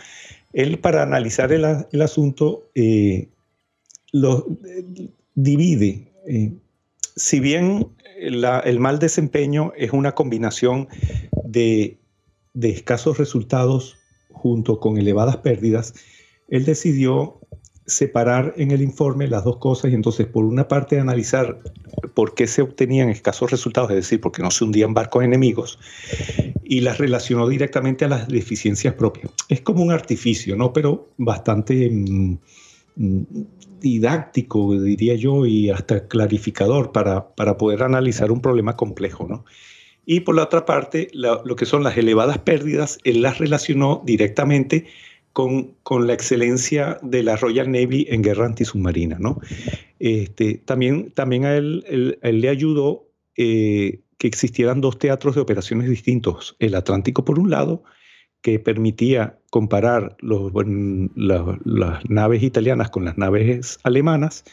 Él, 0.53 0.79
para 0.79 1.03
analizar 1.03 1.51
el, 1.53 2.01
asunto, 2.01 2.63
eh, 2.73 3.27
lo 4.11 4.47
divide. 5.35 6.11
si 7.15 7.39
bien 7.39 7.93
el 8.17 8.79
mal 8.79 8.99
desempeño 8.99 9.73
es 9.77 9.91
una 9.91 10.13
combinación 10.13 10.87
de, 11.43 11.99
escasos 12.61 13.17
resultados 13.17 13.97
junto 14.31 14.79
con 14.79 14.97
elevadas 14.97 15.37
pérdidas, 15.37 15.93
él 16.49 16.65
decidió 16.65 17.39
separar 17.85 18.53
en 18.57 18.71
el 18.71 18.81
informe 18.81 19.27
las 19.27 19.43
dos 19.43 19.57
cosas 19.57 19.91
y 19.91 19.95
entonces 19.95 20.25
por 20.25 20.45
una 20.45 20.67
parte 20.67 20.99
analizar 20.99 21.59
por 22.13 22.33
qué 22.33 22.47
se 22.47 22.61
obtenían 22.61 23.09
escasos 23.09 23.51
resultados, 23.51 23.89
es 23.91 23.97
decir, 23.97 24.21
por 24.21 24.31
qué 24.31 24.41
no 24.41 24.51
se 24.51 24.63
hundían 24.63 24.93
barcos 24.93 25.23
enemigos, 25.23 25.79
y 26.63 26.81
las 26.81 26.97
relacionó 26.97 27.47
directamente 27.47 28.05
a 28.05 28.07
las 28.07 28.27
deficiencias 28.27 28.93
propias. 28.93 29.31
Es 29.49 29.61
como 29.61 29.83
un 29.83 29.91
artificio, 29.91 30.55
¿no? 30.55 30.71
Pero 30.71 31.09
bastante 31.17 31.89
mm, 31.89 32.37
didáctico, 32.95 34.79
diría 34.79 35.15
yo, 35.15 35.45
y 35.45 35.69
hasta 35.69 36.07
clarificador 36.07 36.91
para, 36.91 37.35
para 37.35 37.57
poder 37.57 37.83
analizar 37.83 38.31
un 38.31 38.41
problema 38.41 38.75
complejo, 38.75 39.27
¿no? 39.27 39.45
Y 40.05 40.21
por 40.21 40.35
la 40.35 40.43
otra 40.43 40.65
parte, 40.65 41.07
lo 41.13 41.55
que 41.55 41.65
son 41.65 41.83
las 41.83 41.97
elevadas 41.97 42.37
pérdidas, 42.39 42.99
él 43.03 43.21
las 43.21 43.37
relacionó 43.37 44.01
directamente 44.05 44.85
con, 45.31 45.75
con, 45.83 46.07
la 46.07 46.13
excelencia 46.13 46.99
de 47.01 47.23
la 47.23 47.37
Royal 47.37 47.71
Navy 47.71 48.05
en 48.09 48.21
guerra 48.21 48.45
antisubmarina. 48.45 49.17
¿no? 49.19 49.39
Este, 49.99 50.55
también, 50.65 51.11
también 51.11 51.45
a 51.45 51.55
él, 51.55 52.17
le 52.21 52.49
ayudó 52.49 53.07
eh, 53.37 54.01
que 54.17 54.27
existieran 54.27 54.81
dos 54.81 54.99
teatros 54.99 55.35
de 55.35 55.41
operaciones 55.41 55.89
distintos, 55.89 56.55
el 56.59 56.75
Atlántico 56.75 57.25
por 57.25 57.39
un 57.39 57.49
lado, 57.49 57.83
que 58.43 58.59
permitía 58.59 59.39
comparar 59.49 60.15
las 60.21 62.09
naves 62.09 62.43
italianas 62.43 62.89
con 62.91 63.05
las 63.05 63.17
naves 63.17 63.79
alemanas, 63.83 64.43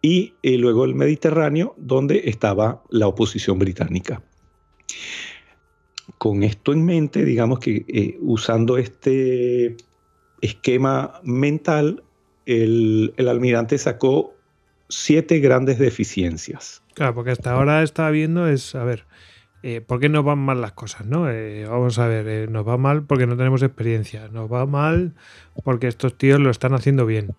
y 0.00 0.34
eh, 0.42 0.58
luego 0.58 0.84
el 0.84 0.94
Mediterráneo, 0.94 1.74
donde 1.78 2.22
estaba 2.24 2.82
la 2.90 3.06
oposición 3.06 3.58
británica. 3.58 4.22
Con 6.18 6.42
esto 6.42 6.72
en 6.72 6.84
mente, 6.84 7.24
digamos 7.24 7.58
que 7.58 7.84
eh, 7.88 8.18
usando 8.20 8.76
este 8.76 9.76
esquema 10.40 11.20
mental, 11.22 12.02
el, 12.44 13.14
almirante 13.16 13.78
sacó 13.78 14.34
siete 14.88 15.38
grandes 15.38 15.78
deficiencias. 15.78 16.82
Claro, 16.94 17.14
porque 17.14 17.30
hasta 17.30 17.52
ahora 17.52 17.82
está 17.82 18.10
viendo 18.10 18.46
es, 18.46 18.74
a 18.74 18.84
ver, 18.84 19.06
eh, 19.66 19.80
¿por 19.80 19.98
qué 19.98 20.10
nos 20.10 20.22
van 20.22 20.40
mal 20.40 20.60
las 20.60 20.72
cosas? 20.72 21.06
¿no? 21.06 21.30
Eh, 21.30 21.64
vamos 21.66 21.98
a 21.98 22.06
ver, 22.06 22.28
eh, 22.28 22.46
nos 22.50 22.68
va 22.68 22.76
mal 22.76 23.04
porque 23.04 23.26
no 23.26 23.34
tenemos 23.34 23.62
experiencia, 23.62 24.28
nos 24.28 24.52
va 24.52 24.66
mal 24.66 25.14
porque 25.64 25.88
estos 25.88 26.18
tíos 26.18 26.38
lo 26.38 26.50
están 26.50 26.74
haciendo 26.74 27.06
bien. 27.06 27.34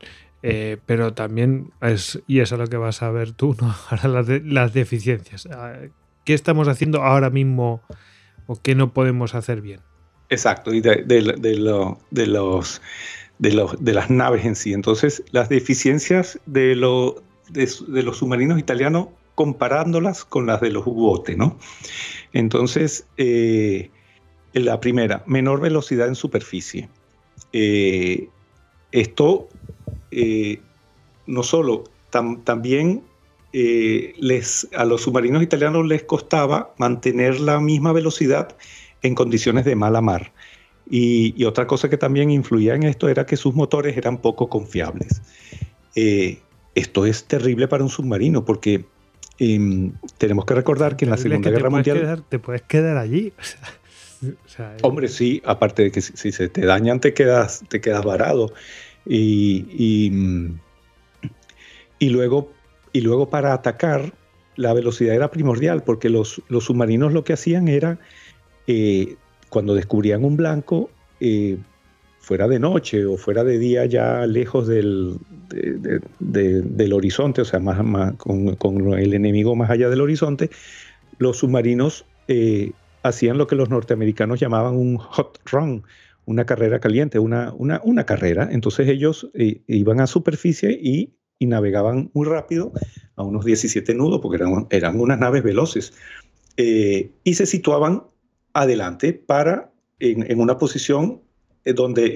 pero 0.87 1.13
también 1.13 1.69
es, 1.81 2.19
y 2.25 2.39
eso 2.39 2.55
es 2.55 2.61
lo 2.61 2.67
que 2.67 2.77
vas 2.77 3.03
a 3.03 3.11
ver 3.11 3.33
tú, 3.33 3.55
¿no? 3.61 3.75
Ahora 3.91 4.23
las, 4.43 4.73
deficiencias. 4.73 5.47
Ah, 5.51 5.73
¿Qué 6.23 6.33
estamos 6.33 6.67
haciendo 6.67 7.03
ahora 7.03 7.29
mismo 7.29 7.83
o 8.47 8.59
qué 8.59 8.73
no 8.73 8.91
podemos 8.91 9.35
hacer 9.35 9.61
bien? 9.61 9.81
Exacto, 10.29 10.73
y 10.73 10.81
de, 10.81 11.03
de, 11.03 11.21
los, 11.21 12.01
de, 12.09 12.25
los, 12.25 12.81
de 13.37 13.93
las 13.93 14.09
naves 14.09 14.45
en 14.45 14.55
sí. 14.55 14.73
Entonces, 14.73 15.23
las 15.29 15.49
deficiencias 15.49 16.39
de, 16.47 16.75
lo, 16.75 17.21
de, 17.49 18.01
los 18.01 18.17
submarinos 18.17 18.57
italianos 18.57 19.09
comparándolas 19.35 20.25
con 20.25 20.47
las 20.47 20.61
de 20.61 20.71
los 20.71 20.87
U-botes, 20.87 21.37
¿no? 21.37 21.59
Entonces, 22.33 23.05
eh, 23.17 23.91
la 24.53 24.79
primera, 24.79 25.23
menor 25.27 25.59
velocidad 25.59 26.07
en 26.07 26.15
superficie. 26.15 26.89
Eh, 27.51 28.29
esto 28.91 29.49
eh, 30.11 30.61
no 31.27 31.43
solo, 31.43 31.83
también 32.09 33.03
les, 33.51 34.67
a 34.75 34.83
los 34.83 35.01
submarinos 35.01 35.43
italianos 35.43 35.85
les 35.85 36.03
costaba 36.03 36.73
mantener 36.77 37.39
la 37.39 37.59
misma 37.59 37.93
velocidad 37.93 38.55
en 39.01 39.15
condiciones 39.15 39.65
de 39.65 39.75
mala 39.75 40.01
mar. 40.01 40.33
Y, 40.89 41.43
otra 41.45 41.65
cosa 41.67 41.89
que 41.89 41.97
también 41.97 42.31
influía 42.31 42.75
en 42.75 42.83
esto 42.83 43.09
era 43.09 43.25
que 43.25 43.37
sus 43.37 43.53
motores 43.55 43.97
eran 43.97 44.17
poco 44.17 44.49
confiables. 44.49 45.21
Esto 46.75 47.05
es 47.05 47.23
terrible 47.25 47.67
para 47.67 47.83
un 47.83 47.89
submarino 47.89 48.43
porque 48.43 48.85
em, 49.39 49.93
tenemos 50.17 50.45
que 50.45 50.53
recordar 50.53 50.95
que 50.95 51.05
en 51.05 51.11
la 51.11 51.17
Segunda 51.17 51.49
Guerra 51.49 51.69
Mundial... 51.69 52.23
te 52.29 52.39
puedes 52.39 52.61
quedar 52.63 52.97
allí. 52.97 53.33
Hombre, 54.81 55.07
sí, 55.07 55.41
aparte 55.45 55.83
de 55.83 55.91
que 55.91 56.01
si, 56.01 56.31
se 56.31 56.49
te 56.49 56.65
dañan 56.65 56.99
te 56.99 57.13
quedas, 57.13 57.63
te 57.67 57.81
quedas 57.81 58.03
varado. 58.03 58.53
Y, 59.05 59.67
y, 59.71 60.11
y, 61.99 62.09
luego, 62.09 62.51
y 62.91 63.01
luego 63.01 63.29
para 63.29 63.53
atacar 63.53 64.13
la 64.55 64.73
velocidad 64.73 65.15
era 65.15 65.31
primordial 65.31 65.83
porque 65.83 66.09
los, 66.09 66.41
los 66.47 66.65
submarinos 66.65 67.13
lo 67.13 67.23
que 67.23 67.33
hacían 67.33 67.67
era 67.67 67.99
eh, 68.67 69.15
cuando 69.49 69.75
descubrían 69.75 70.23
un 70.23 70.37
blanco, 70.37 70.89
eh, 71.19 71.57
fuera 72.25 72.47
de 72.47 72.59
noche 72.59 73.05
o 73.05 73.17
fuera 73.17 73.43
de 73.43 73.59
día 73.59 73.85
ya 73.85 74.25
lejos 74.25 74.67
del, 74.67 75.19
del 76.19 76.93
horizonte, 76.93 77.41
o 77.41 77.45
sea, 77.45 77.59
más, 77.59 78.15
con, 78.15 78.93
el 78.97 79.13
enemigo 79.13 79.55
más 79.55 79.69
allá 79.69 79.89
del 79.89 80.01
horizonte, 80.01 80.49
los 81.19 81.37
submarinos 81.37 82.05
eh, 82.27 82.71
hacían 83.03 83.37
lo 83.37 83.45
que 83.45 83.55
los 83.55 83.69
norteamericanos 83.69 84.39
llamaban 84.39 84.75
un 84.75 84.97
hot 84.97 85.39
run, 85.45 85.83
una 86.25 86.47
carrera 86.47 86.79
caliente, 86.79 87.19
una, 87.19 87.53
una, 87.53 87.79
una 87.83 88.07
carrera. 88.07 88.49
Entonces 88.51 88.89
ellos 88.89 89.29
iban 89.67 90.01
a 90.01 90.07
superficie 90.07 90.71
y, 90.71 91.13
y, 91.37 91.45
navegaban 91.45 92.09
muy 92.15 92.25
rápido, 92.25 92.73
a 93.17 93.21
unos 93.21 93.45
17 93.45 93.93
nudos, 93.93 94.19
porque 94.19 94.37
eran, 94.37 94.65
eran 94.71 94.99
unas 94.99 95.19
naves 95.19 95.43
veloces, 95.43 95.93
y 96.57 97.33
se 97.35 97.45
situaban 97.45 98.01
adelante 98.53 99.13
para 99.13 99.69
en, 99.99 100.39
una 100.39 100.57
posición 100.57 101.21
eh, 101.65 101.73
donde 101.73 102.13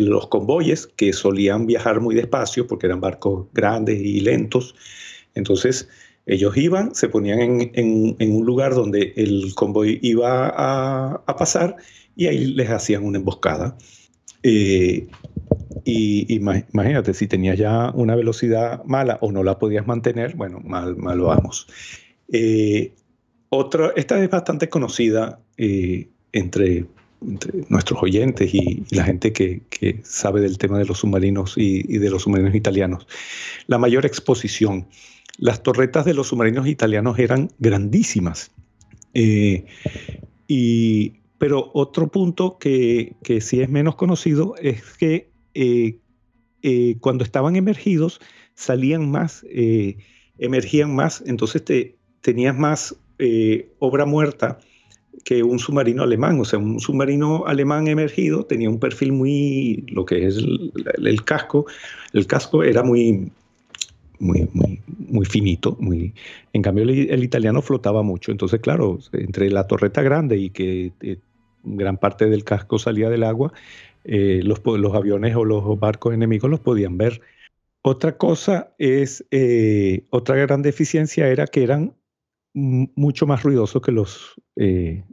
los 0.00 0.26
convoyes, 0.28 0.86
que 0.86 1.12
solían 1.12 1.66
viajar 1.66 2.00
muy 2.00 2.14
despacio 2.14 2.66
porque 2.66 2.86
eran 2.86 3.00
barcos 3.00 3.46
grandes 3.52 4.00
y 4.00 4.20
lentos, 4.20 4.74
entonces 5.34 5.88
ellos 6.26 6.56
iban, 6.56 6.94
se 6.94 7.08
ponían 7.08 7.70
en, 7.74 8.16
un 8.18 8.44
lugar 8.44 8.74
donde 8.74 9.14
el 9.16 9.54
convoy 9.54 9.98
iba 10.02 10.52
a, 10.54 11.36
pasar 11.36 11.76
y 12.14 12.26
ahí 12.26 12.46
les 12.46 12.70
hacían 12.70 13.04
una 13.04 13.18
emboscada. 13.18 13.76
Eh, 14.42 15.08
y, 15.84 16.34
imagínate, 16.34 17.14
si 17.14 17.26
tenías 17.26 17.58
ya 17.58 17.90
una 17.94 18.14
velocidad 18.14 18.84
mala 18.84 19.18
o 19.22 19.32
no 19.32 19.42
la 19.42 19.58
podías 19.58 19.86
mantener, 19.86 20.36
bueno, 20.36 20.60
mal, 20.60 20.96
mal 20.96 21.20
vamos. 21.20 21.66
Eh, 22.32 22.94
otra, 23.48 23.92
esta 23.96 24.22
es 24.22 24.30
bastante 24.30 24.68
conocida 24.68 25.40
eh, 25.56 26.10
entre, 26.32 26.86
nuestros 27.20 28.02
oyentes 28.02 28.54
y, 28.54 28.84
la 28.90 29.04
gente 29.04 29.32
que, 29.32 29.62
sabe 30.04 30.40
del 30.40 30.58
tema 30.58 30.78
de 30.78 30.84
los 30.84 30.98
submarinos 30.98 31.54
y, 31.56 31.82
de 31.82 32.10
los 32.10 32.22
submarinos 32.22 32.54
italianos. 32.54 33.06
La 33.66 33.78
mayor 33.78 34.06
exposición. 34.06 34.86
Las 35.38 35.62
torretas 35.62 36.04
de 36.04 36.14
los 36.14 36.28
submarinos 36.28 36.66
italianos 36.66 37.18
eran 37.18 37.50
grandísimas. 37.58 38.50
Eh, 39.14 39.64
y 40.46 41.14
Pero 41.38 41.70
otro 41.74 42.08
punto 42.08 42.58
que, 42.58 43.14
que 43.22 43.40
sí 43.40 43.60
es 43.60 43.68
menos 43.68 43.96
conocido 43.96 44.54
es 44.60 44.82
que 44.98 45.30
eh, 45.54 45.98
eh, 46.62 46.96
cuando 47.00 47.24
estaban 47.24 47.56
emergidos 47.56 48.20
salían 48.54 49.10
más, 49.10 49.44
emergían 50.38 50.94
más, 50.94 51.22
entonces 51.26 51.64
te, 51.64 51.96
tenías 52.20 52.56
más 52.56 52.94
obra 53.78 54.04
muerta 54.04 54.58
que 55.24 55.42
un 55.42 55.58
submarino 55.58 56.02
alemán. 56.02 56.40
O 56.40 56.44
sea, 56.44 56.58
un 56.58 56.80
submarino 56.80 57.46
alemán 57.46 57.88
emergido 57.88 58.44
tenía 58.44 58.70
un 58.70 58.78
perfil 58.78 59.12
muy, 59.12 59.84
lo 59.88 60.04
que 60.04 60.26
es 60.26 60.36
el, 60.36 61.24
casco, 61.24 61.66
el 62.12 62.26
casco 62.26 62.62
era 62.62 62.82
muy, 62.82 63.30
muy, 64.18 64.48
muy, 64.52 64.80
muy 64.86 65.26
finito. 65.26 65.76
Muy, 65.80 66.14
en 66.52 66.62
cambio, 66.62 66.84
el, 66.84 67.24
italiano 67.24 67.62
flotaba 67.62 68.02
mucho. 68.02 68.32
Entonces, 68.32 68.60
claro, 68.60 68.98
entre 69.12 69.50
la 69.50 69.66
torreta 69.66 70.02
grande 70.02 70.38
y 70.38 70.50
que 70.50 70.92
eh, 71.00 71.18
gran 71.62 71.98
parte 71.98 72.26
del 72.26 72.44
casco 72.44 72.78
salía 72.78 73.10
del 73.10 73.24
agua, 73.24 73.52
eh, 74.04 74.40
los, 74.44 74.60
los, 74.64 74.94
aviones 74.94 75.36
o 75.36 75.44
los 75.44 75.78
barcos 75.78 76.14
enemigos 76.14 76.50
los 76.50 76.60
podían 76.60 76.96
ver. 76.96 77.20
Otra 77.82 78.16
cosa 78.18 78.74
es, 78.78 79.24
eh, 79.30 80.04
otra 80.10 80.36
gran 80.36 80.62
deficiencia 80.62 81.28
era 81.28 81.46
que 81.46 81.62
eran 81.62 81.94
mucho 82.54 83.26
más 83.26 83.42
ruidoso 83.42 83.80
que 83.80 83.92
los 83.92 84.34
eh, 84.56 85.04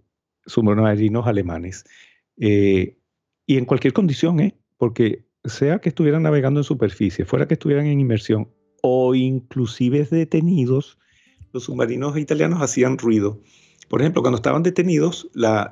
submarinos 0.45 1.27
alemanes. 1.27 1.85
Eh, 2.39 2.97
y 3.45 3.57
en 3.57 3.65
cualquier 3.65 3.93
condición, 3.93 4.39
¿eh? 4.39 4.57
porque 4.77 5.26
sea 5.45 5.80
que 5.80 5.89
estuvieran 5.89 6.23
navegando 6.23 6.59
en 6.59 6.64
superficie, 6.64 7.26
fuera 7.26 7.47
que 7.47 7.53
estuvieran 7.53 7.85
en 7.85 7.99
inmersión 7.99 8.49
o 8.81 9.15
inclusive 9.15 10.07
detenidos, 10.09 10.97
los 11.53 11.64
submarinos 11.64 12.18
italianos 12.18 12.61
hacían 12.61 12.97
ruido. 12.97 13.41
Por 13.88 14.01
ejemplo, 14.01 14.22
cuando 14.22 14.35
estaban 14.35 14.64
detenidos, 14.64 15.30
la, 15.34 15.69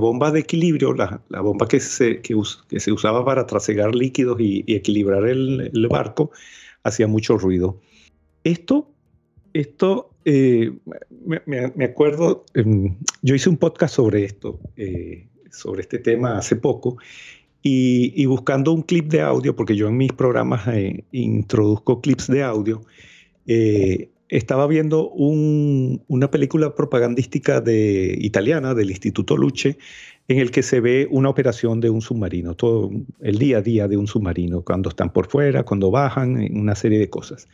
bomba 0.00 0.30
de 0.30 0.40
equilibrio, 0.40 0.94
la, 0.94 1.40
bomba 1.42 1.68
que 1.68 1.80
se, 1.80 2.22
que, 2.22 2.34
se, 2.80 2.92
usaba 2.92 3.24
para 3.24 3.46
trasegar 3.46 3.94
líquidos 3.94 4.40
y, 4.40 4.64
equilibrar 4.66 5.26
el, 5.26 5.70
el, 5.72 5.88
barco, 5.88 6.30
hacía 6.82 7.06
mucho 7.06 7.36
ruido. 7.36 7.78
Esto, 8.42 8.90
esto 9.52 10.11
eh, 10.24 10.72
me, 11.24 11.84
acuerdo, 11.84 12.44
em, 12.54 12.96
yo 13.22 13.34
hice 13.34 13.48
un 13.48 13.56
podcast 13.56 13.94
sobre 13.94 14.24
esto, 14.24 14.60
eh, 14.76 15.26
sobre 15.50 15.82
este 15.82 15.98
tema 15.98 16.38
hace 16.38 16.56
poco, 16.56 16.96
y, 17.64 18.26
buscando 18.26 18.72
un 18.72 18.82
clip 18.82 19.06
de 19.08 19.20
audio, 19.20 19.54
porque 19.54 19.76
yo 19.76 19.86
en 19.88 19.96
mis 19.96 20.12
programas 20.12 20.66
eh, 20.68 21.04
introduzco 21.12 22.00
clips 22.00 22.26
de 22.26 22.42
audio, 22.42 22.82
estaba 24.28 24.66
viendo 24.66 25.10
una 25.10 26.30
película 26.30 26.74
propagandística 26.74 27.60
de, 27.60 28.16
italiana 28.18 28.74
del 28.74 28.90
Instituto 28.90 29.36
Luce, 29.36 29.78
en 30.28 30.38
el 30.38 30.50
que 30.50 30.62
se 30.62 30.80
ve 30.80 31.06
una 31.10 31.28
operación 31.28 31.80
de 31.80 31.90
un 31.90 32.00
submarino, 32.00 32.54
todo 32.54 32.90
el 33.20 33.38
día 33.38 33.58
a 33.58 33.62
día 33.62 33.88
de 33.88 33.96
un 33.96 34.06
submarino, 34.06 34.62
cuando 34.62 34.88
están 34.88 35.12
por 35.12 35.28
fuera, 35.28 35.64
cuando 35.64 35.90
bajan, 35.90 36.48
una 36.52 36.74
serie 36.74 36.98
de 36.98 37.10
cosas. 37.10 37.48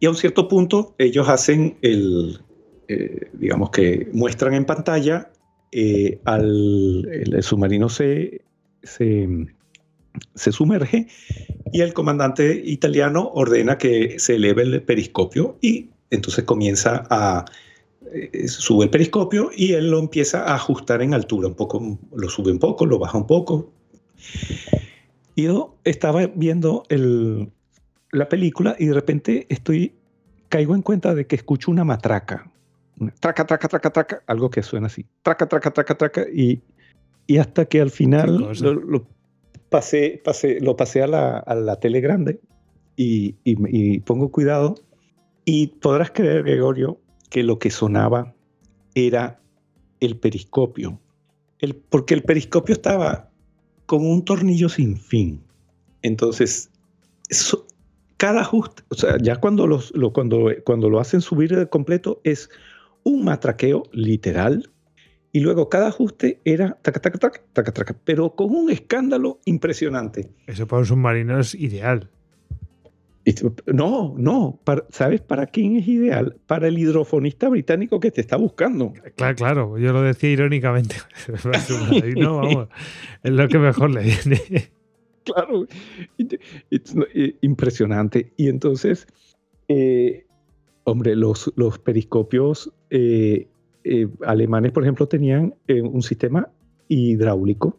Y 0.00 0.06
a 0.06 0.10
un 0.10 0.16
cierto 0.16 0.48
punto 0.48 0.94
ellos 0.98 1.28
hacen 1.28 1.76
el, 1.82 2.40
eh, 2.88 3.30
digamos 3.32 3.70
que 3.70 4.08
muestran 4.12 4.54
en 4.54 4.64
pantalla 4.64 5.30
eh, 5.72 6.20
al 6.24 7.06
el 7.10 7.42
submarino 7.42 7.88
se, 7.88 8.42
se, 8.82 9.28
se, 10.34 10.52
sumerge 10.52 11.08
y 11.72 11.82
el 11.82 11.92
comandante 11.92 12.62
italiano 12.64 13.30
ordena 13.34 13.76
que 13.76 14.18
se 14.18 14.36
eleve 14.36 14.62
el 14.62 14.82
periscopio 14.82 15.58
y 15.60 15.90
entonces 16.10 16.44
comienza 16.44 17.04
a 17.10 17.44
eh, 18.12 18.48
sube 18.48 18.84
el 18.84 18.90
periscopio 18.90 19.50
y 19.54 19.72
él 19.74 19.90
lo 19.90 19.98
empieza 19.98 20.44
a 20.44 20.54
ajustar 20.54 21.02
en 21.02 21.12
altura, 21.12 21.48
un 21.48 21.54
poco 21.54 21.98
lo 22.14 22.28
sube 22.30 22.50
un 22.50 22.58
poco, 22.58 22.86
lo 22.86 22.98
baja 22.98 23.18
un 23.18 23.26
poco. 23.26 23.70
Y 25.34 25.44
yo 25.44 25.76
estaba 25.84 26.26
viendo 26.26 26.84
el, 26.88 27.50
la 28.12 28.28
película 28.28 28.76
y 28.78 28.86
de 28.86 28.94
repente 28.94 29.46
estoy, 29.48 29.94
caigo 30.48 30.74
en 30.74 30.82
cuenta 30.82 31.14
de 31.14 31.26
que 31.26 31.36
escucho 31.36 31.70
una 31.70 31.84
matraca. 31.84 32.50
traca, 33.20 33.46
traca, 33.46 33.68
traca, 33.68 33.90
traca, 33.90 34.22
algo 34.26 34.50
que 34.50 34.62
suena 34.62 34.86
así. 34.86 35.06
Traca, 35.22 35.46
traca, 35.46 35.70
traca, 35.72 35.96
traca. 35.96 36.26
Y, 36.32 36.62
y 37.26 37.38
hasta 37.38 37.66
que 37.66 37.80
al 37.80 37.90
final 37.90 38.48
lo, 38.60 39.06
pasé, 39.68 40.20
pasé, 40.24 40.60
lo 40.60 40.76
pasé 40.76 41.02
a 41.02 41.06
la, 41.06 41.38
a 41.38 41.54
la 41.54 41.76
tele 41.76 42.00
grande 42.00 42.40
y, 42.96 43.36
y, 43.44 44.00
pongo 44.00 44.30
cuidado. 44.30 44.74
Y 45.44 45.68
podrás 45.68 46.10
creer, 46.10 46.42
Gregorio, 46.42 46.98
que 47.30 47.42
lo 47.42 47.58
que 47.58 47.70
sonaba 47.70 48.34
era 48.94 49.40
el 50.00 50.18
periscopio. 50.18 51.00
El, 51.60 51.76
porque 51.76 52.14
el 52.14 52.22
periscopio 52.22 52.74
estaba 52.74 53.30
con 53.86 54.04
un 54.04 54.24
tornillo 54.24 54.68
sin 54.68 54.96
fin. 54.96 55.40
Entonces, 56.02 56.70
eso, 57.28 57.66
cada 58.18 58.40
ajuste, 58.40 58.82
o 58.88 58.94
sea, 58.94 59.16
ya 59.22 59.36
cuando, 59.36 59.66
los, 59.66 59.96
lo, 59.96 60.12
cuando, 60.12 60.50
cuando 60.64 60.90
lo 60.90 61.00
hacen 61.00 61.20
subir 61.20 61.56
de 61.56 61.68
completo 61.68 62.20
es 62.24 62.50
un 63.04 63.24
matraqueo 63.24 63.84
literal 63.92 64.70
y 65.32 65.40
luego 65.40 65.68
cada 65.68 65.88
ajuste 65.88 66.40
era 66.44 66.76
taca, 66.82 67.00
taca, 67.00 67.18
taca, 67.18 67.40
taca, 67.52 67.72
taca, 67.72 67.96
pero 68.04 68.34
con 68.34 68.54
un 68.54 68.70
escándalo 68.70 69.38
impresionante. 69.44 70.30
Eso 70.46 70.66
para 70.66 70.80
un 70.80 70.86
submarino 70.86 71.38
es 71.38 71.54
ideal. 71.54 72.10
No, 73.66 74.14
no, 74.16 74.58
¿sabes 74.88 75.20
para 75.20 75.46
quién 75.46 75.76
es 75.76 75.86
ideal? 75.86 76.38
Para 76.46 76.66
el 76.66 76.78
hidrofonista 76.78 77.48
británico 77.48 78.00
que 78.00 78.10
te 78.10 78.22
está 78.22 78.36
buscando. 78.36 78.94
Claro, 79.16 79.36
claro, 79.36 79.78
yo 79.78 79.92
lo 79.92 80.02
decía 80.02 80.30
irónicamente. 80.30 80.96
no, 82.16 82.36
vamos, 82.38 82.68
es 83.22 83.30
lo 83.30 83.46
que 83.48 83.58
mejor 83.58 83.90
le 83.90 84.02
viene 84.02 84.77
claro, 85.32 85.66
impresionante. 87.40 88.32
Y 88.36 88.48
entonces, 88.48 89.06
eh, 89.68 90.26
hombre, 90.84 91.16
los, 91.16 91.52
los 91.56 91.78
periscopios 91.78 92.72
eh, 92.90 93.48
eh, 93.84 94.08
alemanes, 94.26 94.72
por 94.72 94.82
ejemplo, 94.82 95.06
tenían 95.06 95.54
un 95.68 96.02
sistema 96.02 96.48
hidráulico, 96.88 97.76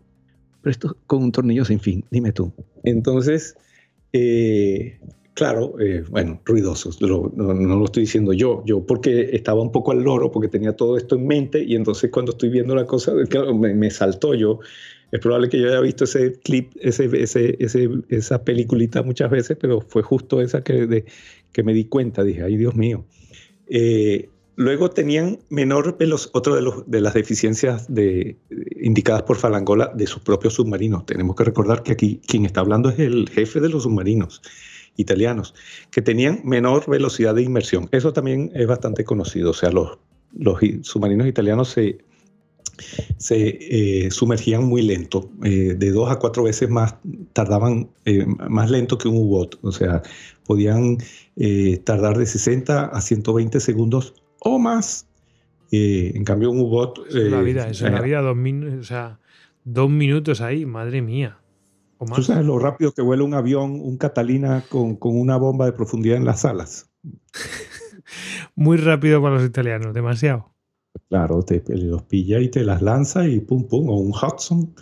pero 0.62 0.72
esto 0.72 0.98
con 1.08 1.24
un 1.24 1.32
tornillo 1.32 1.66
sin 1.66 1.80
fin, 1.80 2.06
dime 2.12 2.32
tú. 2.32 2.52
Entonces, 2.84 3.56
claro, 5.34 5.76
bueno, 6.10 6.42
ruidosos, 6.46 7.02
no, 7.02 7.32
lo 7.36 7.86
estoy 7.86 8.02
diciendo 8.02 8.34
yo, 8.34 8.64
yo 8.66 8.86
porque 8.86 9.30
estaba 9.34 9.62
un 9.62 9.72
poco 9.72 9.92
al 9.92 10.04
loro, 10.04 10.32
porque 10.32 10.48
tenía 10.48 10.76
todo 10.76 10.98
esto 10.98 11.16
en 11.16 11.26
mente 11.26 11.64
y 11.64 11.76
entonces 11.76 12.12
cuando 12.12 12.32
estoy 12.32 12.50
viendo 12.50 12.76
la 12.76 12.86
cosa, 12.86 13.14
me, 13.54 13.74
me 13.74 13.90
saltó 13.90 14.36
yo 14.36 14.60
es 15.12 15.20
probable 15.20 15.50
que 15.50 15.60
yo 15.60 15.68
haya 15.70 15.80
visto 15.80 16.04
ese 16.04 16.34
clip, 16.34 16.72
ese, 16.82 17.10
ese, 17.22 17.90
esa 18.10 18.44
peliculita 18.44 19.02
muchas 19.02 19.32
veces, 19.32 19.58
pero 19.60 19.82
fue 19.82 20.04
justo 20.04 20.42
esa 20.42 20.64
que, 20.64 20.86
de, 20.86 21.06
que 21.52 21.64
me 21.64 21.74
di 21.74 21.86
cuenta. 21.86 22.24
Dije, 22.24 22.44
ay 22.44 22.58
Dios 22.58 22.76
mío. 22.76 23.06
Eh, 23.68 24.30
luego 24.56 24.90
tenían 24.90 25.40
menor 25.50 25.98
velocidad, 25.98 26.32
otra 26.36 26.56
de, 26.56 26.62
los, 26.62 26.90
de 26.90 27.02
las 27.02 27.14
deficiencias 27.14 27.92
de, 27.94 28.38
indicadas 28.82 29.24
por 29.24 29.38
Falangola 29.38 29.92
de 29.96 30.06
sus 30.06 30.22
propios 30.22 30.56
submarinos. 30.56 31.06
Tenemos 31.06 31.36
que 31.36 31.44
recordar 31.44 31.82
que 31.82 31.94
aquí 31.94 32.22
quien 32.28 32.46
está 32.46 32.62
hablando 32.62 32.90
es 32.90 33.00
el 33.00 33.30
jefe 33.30 33.60
de 33.60 33.70
los 33.70 33.84
submarinos 33.84 34.42
italianos, 34.96 35.56
que 35.92 36.02
tenían 36.02 36.42
menor 36.44 36.88
velocidad 36.90 37.34
de 37.34 37.44
inmersión. 37.44 37.88
Eso 37.92 38.12
también 38.12 38.52
es 38.54 38.68
bastante 38.68 39.06
conocido. 39.06 39.52
O 39.52 39.54
sea, 39.54 39.72
los, 39.72 39.98
los 40.38 40.60
submarinos 40.82 41.26
italianos 41.26 41.70
se 41.70 42.00
se 43.18 43.58
eh, 44.06 44.12
sumergían 44.12 44.66
muy 44.66 44.82
lento, 44.82 45.30
eh, 45.44 45.76
de 45.78 45.92
dos 45.92 46.10
a 46.12 46.18
cuatro 46.18 46.44
veces 46.44 46.70
más, 46.70 46.96
tardaban 47.34 47.90
eh, 48.06 48.26
más 48.50 48.70
lento 48.70 48.98
que 48.98 49.08
un 49.08 49.18
U-Boat, 49.18 49.56
o 49.62 49.72
sea, 49.72 50.02
podían 50.46 50.98
tardar 51.86 52.18
de 52.18 52.26
60 52.26 52.86
a 52.86 53.02
120 53.02 53.60
segundos 53.60 54.14
o 54.40 54.60
más. 54.60 55.08
en 55.72 56.24
cambio, 56.26 56.52
un 56.52 56.60
U-Boat... 56.60 57.00
Eso 57.08 57.18
es 57.20 57.32
la 57.32 57.42
vida, 57.42 57.70
eso 57.70 57.86
es 57.86 57.94
la 57.94 58.02
vida, 58.02 58.22
dos, 58.22 58.36
o 58.80 58.84
sea, 58.84 59.20
dos 59.64 59.90
minutos 59.90 60.42
ahí, 60.42 60.66
madre 60.66 61.02
mía. 61.02 61.40
O 61.98 62.06
más. 62.06 62.16
¿Tú 62.16 62.24
sabes 62.24 62.46
lo 62.46 62.60
rápido 62.60 62.94
que 62.94 63.02
vuela 63.02 63.24
un 63.24 63.36
avión, 63.36 63.80
un 63.80 63.98
Catalina 63.98 64.64
con, 64.68 64.96
con 64.96 65.18
una 65.18 65.38
bomba 65.38 65.66
de 65.66 65.74
profundidad 65.74 66.18
en 66.18 66.26
las 66.26 66.44
alas? 66.44 66.90
muy 68.56 68.78
rápido 68.78 69.22
para 69.22 69.36
los 69.36 69.46
italianos, 69.46 69.94
demasiado. 69.94 70.49
Claro, 71.08 71.44
te, 71.44 71.64
los 71.76 72.04
pilla 72.04 72.40
y 72.40 72.50
te 72.50 72.64
las 72.64 72.82
lanza 72.82 73.28
y 73.28 73.40
pum, 73.40 73.68
pum, 73.68 73.90
o 73.90 73.96
un 73.98 74.12
Hudson, 74.12 74.74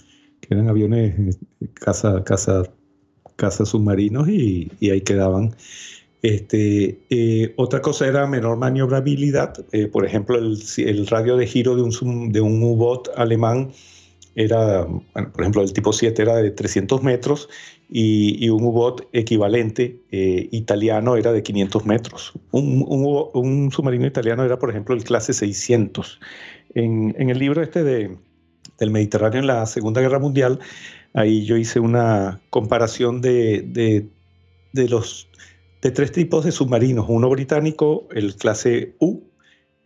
que 0.42 0.54
eran 0.54 0.70
aviones 0.70 1.38
casa, 1.74 2.24
casa, 2.24 2.64
casa 3.36 3.66
submarinos 3.66 4.28
y, 4.30 4.72
y 4.80 4.90
ahí 4.90 5.02
quedaban. 5.02 5.56
Este, 6.22 7.00
eh, 7.10 7.54
otra 7.58 7.82
cosa 7.82 8.08
era 8.08 8.28
menor 8.28 8.58
maniobrabilidad. 8.58 9.66
Eh, 9.72 9.88
por 9.88 10.06
ejemplo, 10.06 10.38
el, 10.38 10.58
el, 10.78 11.08
radio 11.08 11.38
de 11.38 11.48
giro 11.48 11.76
de 11.76 11.84
un, 11.84 12.32
de 12.32 12.42
un 12.42 12.64
U-Boat 12.64 13.10
alemán 13.16 13.72
era, 14.38 14.86
por 14.86 15.42
ejemplo, 15.42 15.64
el 15.64 15.74
tipo 15.74 15.92
7 15.92 16.22
era 16.22 16.36
de 16.36 16.52
300 16.52 17.02
metros 17.02 17.50
y, 17.90 18.48
un 18.50 18.64
U-Boat 18.66 19.02
equivalente 19.12 20.00
eh, 20.12 20.48
italiano 20.52 21.18
era 21.18 21.32
de 21.34 21.42
500 21.42 21.86
metros. 21.88 22.34
Un, 22.52 23.72
submarino 23.72 24.06
italiano 24.06 24.46
era, 24.46 24.60
por 24.60 24.70
ejemplo, 24.70 24.94
el 24.94 25.04
clase 25.04 25.34
600. 25.34 26.20
En, 26.76 27.16
el 27.18 27.40
libro 27.40 27.64
este 27.64 27.84
de 27.84 28.16
del 28.78 28.92
Mediterráneo 28.92 29.40
en 29.40 29.48
la 29.48 29.66
Segunda 29.66 30.02
Guerra 30.02 30.20
Mundial, 30.20 30.60
ahí 31.14 31.44
yo 31.46 31.58
hice 31.58 31.80
una 31.80 32.40
comparación 32.52 33.22
de, 33.22 33.64
de, 34.72 34.88
los 34.88 35.30
de 35.82 35.90
tres 35.90 36.12
tipos 36.12 36.46
de 36.46 36.52
submarinos, 36.52 37.08
uno 37.10 37.28
británico, 37.28 38.08
el 38.12 38.36
clase 38.36 38.94
U, 39.00 39.24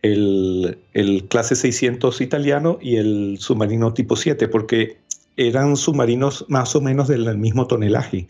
el, 0.02 0.78
el, 0.92 1.24
clase 1.28 1.54
600 1.56 2.20
italiano 2.20 2.78
y 2.80 2.96
el 2.96 3.36
submarino 3.38 3.94
tipo 3.94 4.16
7, 4.16 4.48
porque 4.48 4.98
eran 5.36 5.76
submarinos 5.76 6.44
más 6.48 6.74
o 6.76 6.80
menos 6.80 7.08
del 7.08 7.38
mismo 7.38 7.66
tonelaje. 7.66 8.26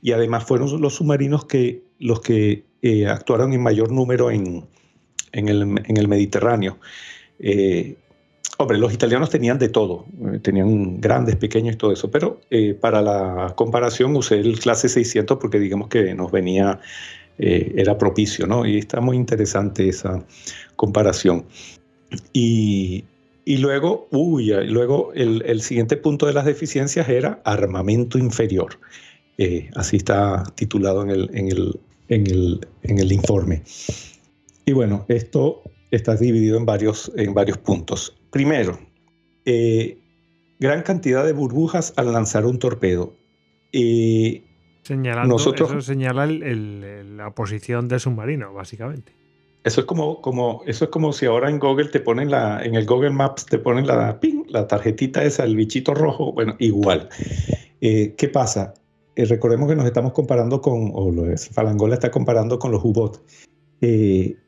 Y 0.00 0.12
además 0.12 0.44
fueron 0.44 0.80
los 0.80 0.94
submarinos 0.94 1.44
que 1.44 1.82
los 1.98 2.20
que 2.20 2.64
eh, 2.82 3.06
actuaron 3.06 3.52
en 3.52 3.62
mayor 3.62 3.90
número 3.90 4.30
en, 4.30 4.64
en, 5.32 5.48
el, 5.48 5.62
en 5.62 5.96
el, 5.96 6.08
Mediterráneo. 6.08 6.78
Eh, 7.40 7.96
hombre, 8.56 8.78
los 8.78 8.94
italianos 8.94 9.30
tenían 9.30 9.58
de 9.58 9.68
todo, 9.68 10.06
eh, 10.32 10.38
tenían 10.38 11.00
grandes, 11.00 11.36
pequeños 11.36 11.74
y 11.74 11.78
todo 11.78 11.92
eso, 11.92 12.10
pero 12.10 12.40
para 12.80 13.02
la 13.02 13.52
comparación 13.56 14.14
usé 14.16 14.38
el 14.38 14.58
clase 14.60 14.88
600 14.88 15.38
porque 15.38 15.58
digamos 15.58 15.88
que 15.88 16.14
nos 16.14 16.30
venía, 16.30 16.80
era 17.38 17.96
propicio, 17.96 18.46
¿no? 18.46 18.66
Y 18.66 18.78
está 18.78 19.00
muy 19.00 19.16
interesante 19.16 19.88
esa 19.88 20.24
comparación. 20.76 21.46
Y, 22.32 23.04
luego, 23.46 24.08
uy, 24.10 24.52
luego 24.66 25.12
el, 25.14 25.60
siguiente 25.62 25.96
punto 25.96 26.26
de 26.26 26.32
las 26.32 26.44
deficiencias 26.44 27.08
era 27.08 27.40
armamento 27.44 28.18
inferior. 28.18 28.78
Eh, 29.38 29.70
así 29.74 29.98
está 29.98 30.42
titulado 30.56 31.02
en 31.02 31.10
el, 31.10 31.30
en, 31.32 31.48
el, 31.48 31.80
en, 32.08 32.60
en 32.82 32.98
el, 32.98 33.12
informe. 33.12 33.62
Y 34.64 34.72
bueno, 34.72 35.04
esto 35.08 35.62
está 35.90 36.16
dividido 36.16 36.56
en 36.56 36.66
varios, 36.66 37.12
en 37.16 37.34
varios 37.34 37.58
puntos. 37.58 38.16
Primero, 38.30 38.78
eh, 39.44 39.98
gran 40.58 40.82
cantidad 40.82 41.24
de 41.24 41.32
burbujas 41.32 41.92
al 41.96 42.12
lanzar 42.12 42.46
un 42.46 42.58
torpedo. 42.58 43.14
Eh, 43.72 44.44
Señalando, 44.88 45.34
nosotros, 45.34 45.68
eso 45.70 45.82
señala 45.82 46.26
la 46.26 47.34
posición 47.34 47.88
del 47.88 48.00
submarino, 48.00 48.54
básicamente. 48.54 49.12
Eso 49.62 49.82
es 49.82 49.86
como, 49.86 50.22
como, 50.22 50.62
eso 50.66 50.86
es 50.86 50.90
como 50.90 51.12
si 51.12 51.26
ahora 51.26 51.50
en 51.50 51.58
Google 51.58 51.88
te 51.90 52.00
ponen 52.00 52.30
la, 52.30 52.64
en 52.64 52.74
el 52.74 52.86
Google 52.86 53.10
Maps 53.10 53.44
te 53.44 53.58
ponen 53.58 53.86
la, 53.86 54.18
la 54.48 54.66
tarjetita 54.66 55.22
esa, 55.22 55.44
el 55.44 55.56
bichito 55.56 55.92
rojo. 55.92 56.32
Bueno, 56.32 56.56
igual. 56.58 57.10
Eh, 57.82 58.14
¿Qué 58.16 58.28
pasa? 58.28 58.72
Eh, 59.14 59.26
recordemos 59.26 59.68
que 59.68 59.76
nos 59.76 59.84
estamos 59.84 60.14
comparando 60.14 60.62
con, 60.62 60.90
o 60.94 61.10
lo 61.10 61.30
es, 61.30 61.50
Falangola 61.50 61.92
está 61.92 62.10
comparando 62.10 62.58
con 62.58 62.72
los 62.72 62.82
U-Bots. 62.82 63.20
Eh, 63.82 64.38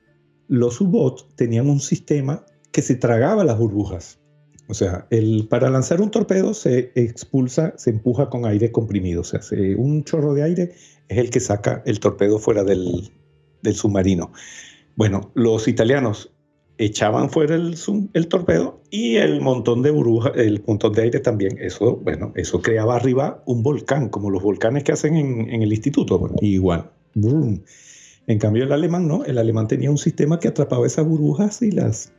los 0.48 0.80
U-Bots 0.80 1.26
tenían 1.36 1.68
un 1.68 1.80
sistema 1.80 2.46
que 2.72 2.80
se 2.80 2.94
tragaba 2.94 3.44
las 3.44 3.58
burbujas. 3.58 4.19
O 4.70 4.74
sea, 4.74 5.06
el, 5.10 5.48
para 5.48 5.68
lanzar 5.68 6.00
un 6.00 6.12
torpedo 6.12 6.54
se 6.54 6.92
expulsa, 6.94 7.74
se 7.76 7.90
empuja 7.90 8.30
con 8.30 8.46
aire 8.46 8.70
comprimido. 8.70 9.22
O 9.22 9.24
sea, 9.24 9.40
un 9.76 10.04
chorro 10.04 10.32
de 10.32 10.44
aire 10.44 10.72
es 11.08 11.18
el 11.18 11.30
que 11.30 11.40
saca 11.40 11.82
el 11.86 11.98
torpedo 11.98 12.38
fuera 12.38 12.62
del, 12.62 13.10
submarino. 13.72 14.32
Bueno, 14.94 15.32
los 15.34 15.66
italianos 15.66 16.30
echaban 16.78 17.30
fuera 17.30 17.56
el, 17.56 18.28
torpedo 18.28 18.80
y 18.90 19.16
el 19.16 19.40
montón 19.40 19.82
de 19.82 19.90
burbujas, 19.90 20.32
el 20.36 20.62
montón 20.64 20.92
de 20.92 21.02
aire 21.02 21.18
también. 21.18 21.58
Eso, 21.60 21.96
bueno, 21.96 22.32
eso 22.36 22.62
creaba 22.62 22.94
arriba 22.94 23.42
un 23.46 23.64
volcán, 23.64 24.08
como 24.08 24.30
los 24.30 24.42
volcanes 24.42 24.84
que 24.84 24.92
hacen 24.92 25.16
en, 25.16 25.62
el 25.62 25.72
instituto. 25.72 26.30
igual. 26.40 26.90
En 27.14 28.38
cambio, 28.38 28.62
el 28.62 28.72
alemán 28.72 29.08
no. 29.08 29.24
El 29.24 29.38
alemán 29.38 29.66
tenía 29.66 29.90
un 29.90 29.98
sistema 29.98 30.38
que 30.38 30.46
atrapaba 30.46 30.86
esas 30.86 31.04
burbujas 31.04 31.60
y 31.62 31.72
las, 31.72 32.12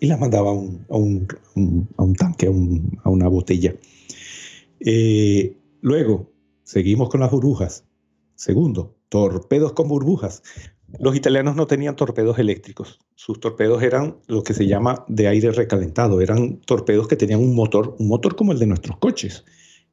y 0.00 0.06
las 0.06 0.20
mandaba 0.20 0.50
a 0.50 0.52
un, 0.52 0.86
a 0.90 0.96
un, 0.96 1.88
a 1.96 2.02
un 2.02 2.14
tanque, 2.14 2.46
a, 2.46 3.10
una 3.10 3.28
botella. 3.28 3.74
Eh, 4.80 5.56
luego, 5.80 6.30
seguimos 6.64 7.08
con 7.08 7.20
las 7.20 7.30
burbujas. 7.30 7.84
Segundo, 8.34 8.94
torpedos 9.08 9.72
con 9.72 9.88
burbujas. 9.88 10.42
Los 11.00 11.16
italianos 11.16 11.56
no 11.56 11.66
tenían 11.66 11.96
torpedos 11.96 12.38
eléctricos. 12.38 12.98
Sus 13.14 13.40
torpedos 13.40 13.82
eran 13.82 14.16
lo 14.28 14.42
que 14.42 14.54
se 14.54 14.66
llama 14.66 15.04
de 15.08 15.28
aire 15.28 15.50
recalentado. 15.50 16.20
Eran 16.20 16.60
torpedos 16.60 17.08
que 17.08 17.16
tenían 17.16 17.40
un 17.40 17.54
motor, 17.54 17.96
un 17.98 18.08
motor 18.08 18.36
como 18.36 18.52
el 18.52 18.58
de 18.58 18.66
nuestros 18.66 18.98
coches. 18.98 19.44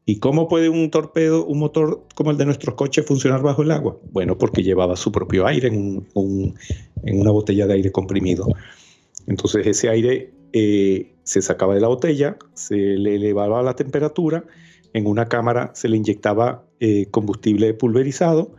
¿Y 0.05 0.19
cómo 0.19 0.49
puede 0.49 0.67
un 0.67 0.91
torpedo, 0.91 1.45
un 1.45 1.59
motor 1.59 2.05
como 2.13 2.31
el 2.31 2.37
de 2.37 2.45
nuestros 2.45 2.75
coches 2.75 3.05
funcionar 3.05 3.41
bajo 3.41 3.63
el 3.63 3.71
agua? 3.71 3.97
Bueno, 4.11 4.37
porque 4.37 4.61
llevaba 4.61 4.97
su 4.97 5.11
propio 5.11 5.47
aire 5.47 5.69
en, 5.69 6.05
una 6.13 7.31
botella 7.31 7.67
de 7.67 7.73
aire 7.75 7.91
comprimido. 7.91 8.47
Entonces 9.27 9.65
ese 9.67 9.89
aire 9.89 10.33
eh, 10.53 11.15
se 11.23 11.41
sacaba 11.41 11.75
de 11.75 11.81
la 11.81 11.87
botella, 11.87 12.37
se 12.53 12.75
le 12.75 13.15
elevaba 13.15 13.61
la 13.63 13.75
temperatura, 13.75 14.45
en 14.93 15.07
una 15.07 15.27
cámara 15.27 15.71
se 15.73 15.89
le 15.89 15.97
inyectaba 15.97 16.65
eh, 16.79 17.07
combustible 17.09 17.73
pulverizado 17.73 18.55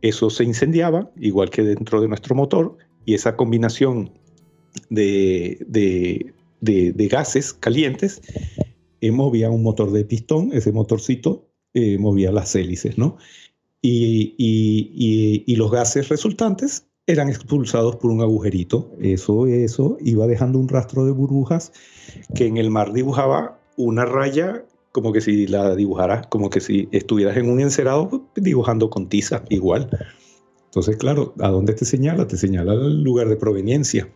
eso 0.00 0.30
se 0.30 0.44
incendiaba, 0.44 1.10
igual 1.16 1.50
que 1.50 1.62
dentro 1.62 2.00
de 2.00 2.08
nuestro 2.08 2.34
motor, 2.34 2.76
y 3.04 3.14
esa 3.14 3.36
combinación 3.36 4.12
de, 4.90 6.32
gases 7.10 7.52
calientes 7.52 8.20
eh, 9.00 9.10
movía 9.10 9.50
un 9.50 9.62
motor 9.62 9.90
de 9.90 10.04
pistón, 10.04 10.50
ese 10.52 10.72
motorcito 10.72 11.48
movía 11.98 12.32
las 12.32 12.56
hélices, 12.56 12.98
¿no? 12.98 13.18
Y, 13.82 15.54
los 15.56 15.70
gases 15.70 16.08
resultantes 16.08 16.87
eran 17.08 17.28
expulsados 17.28 17.96
por 17.96 18.10
un 18.10 18.20
agujerito. 18.20 18.90
Eso, 19.00 19.46
eso 19.46 19.96
iba 20.00 20.26
dejando 20.26 20.58
un 20.58 20.68
rastro 20.68 21.04
de 21.06 21.12
burbujas 21.12 21.72
que 22.34 22.46
en 22.46 22.58
el 22.58 22.70
mar 22.70 22.92
dibujaba 22.92 23.58
una 23.76 24.04
raya 24.04 24.64
como 24.92 25.12
que 25.12 25.20
si 25.20 25.46
la 25.46 25.74
dibujaras, 25.74 26.26
como 26.26 26.50
que 26.50 26.60
si 26.60 26.88
estuvieras 26.92 27.36
en 27.36 27.50
un 27.50 27.60
encerado 27.60 28.28
dibujando 28.36 28.90
con 28.90 29.08
tiza, 29.08 29.42
igual. 29.48 29.88
Entonces, 30.66 30.96
claro, 30.96 31.34
¿a 31.40 31.48
dónde 31.48 31.72
te 31.72 31.84
señala? 31.84 32.26
Te 32.26 32.36
señala 32.36 32.74
el 32.74 33.02
lugar 33.02 33.28
de 33.28 33.36
proveniencia. 33.36 34.08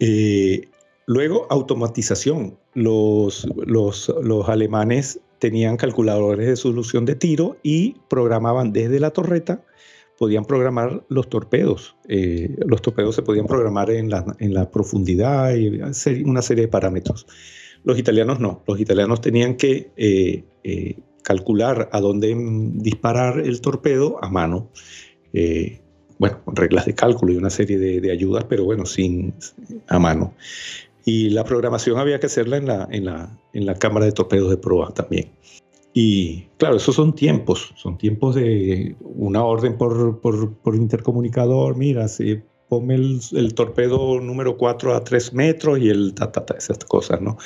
Eh, 0.00 0.68
luego, 1.06 1.46
automatización. 1.50 2.58
Los, 2.74 3.46
los, 3.66 4.14
los 4.22 4.48
alemanes 4.48 5.20
tenían 5.38 5.76
calculadores 5.76 6.46
de 6.46 6.56
solución 6.56 7.04
de 7.04 7.16
tiro 7.16 7.56
y 7.62 7.96
programaban 8.08 8.72
desde 8.72 9.00
la 9.00 9.10
torreta, 9.10 9.64
podían 10.18 10.44
programar 10.44 11.04
los 11.08 11.28
torpedos. 11.28 11.96
Eh, 12.08 12.56
los 12.66 12.82
torpedos 12.82 13.14
se 13.14 13.22
podían 13.22 13.46
programar 13.46 13.90
en 13.90 14.10
la, 14.10 14.24
en 14.38 14.54
la 14.54 14.70
profundidad 14.70 15.54
y 15.54 15.80
una 16.22 16.42
serie 16.42 16.64
de 16.64 16.68
parámetros. 16.68 17.26
Los 17.84 17.98
italianos 17.98 18.38
no, 18.38 18.62
los 18.66 18.78
italianos 18.78 19.20
tenían 19.20 19.56
que 19.56 19.90
eh, 19.96 20.44
eh, 20.62 20.96
calcular 21.22 21.88
a 21.92 22.00
dónde 22.00 22.34
disparar 22.74 23.40
el 23.40 23.60
torpedo 23.60 24.22
a 24.22 24.28
mano. 24.28 24.70
Eh, 25.32 25.80
bueno, 26.18 26.40
con 26.44 26.54
reglas 26.54 26.86
de 26.86 26.94
cálculo 26.94 27.32
y 27.32 27.36
una 27.36 27.50
serie 27.50 27.78
de, 27.78 28.12
ayudas, 28.12 28.44
pero 28.44 28.64
bueno, 28.64 28.86
sin 28.86 29.34
a 29.88 29.98
mano. 29.98 30.34
Y 31.04 31.30
la 31.30 31.42
programación 31.42 31.98
había 31.98 32.20
que 32.20 32.26
hacerla 32.26 32.58
en 32.58 32.66
la, 32.66 32.86
en 32.92 33.06
la, 33.06 33.40
en 33.52 33.66
la 33.66 33.74
cámara 33.74 34.06
de 34.06 34.12
torpedos 34.12 34.50
de 34.50 34.56
proa 34.56 34.94
también. 34.94 35.30
Y 35.94 36.46
claro, 36.56 36.76
esos 36.76 36.94
son 36.94 37.14
tiempos, 37.14 37.72
son 37.76 37.98
tiempos 37.98 38.34
de 38.34 38.96
una 39.00 39.44
orden 39.44 39.76
por, 39.76 40.20
por, 40.20 40.54
por 40.54 40.74
intercomunicador, 40.74 41.76
mira, 41.76 42.08
si 42.08 42.40
ponme 42.72 42.94
el, 42.94 43.52
torpedo 43.54 44.18
número 44.18 44.56
4 44.56 44.94
a 44.94 45.04
3 45.04 45.34
metros 45.34 45.78
y 45.78 45.90
el 45.90 46.14
ta, 46.14 46.32
ta, 46.32 46.46
ta, 46.46 46.54
esas 46.54 46.78
cosas, 46.78 47.20
¿no? 47.20 47.36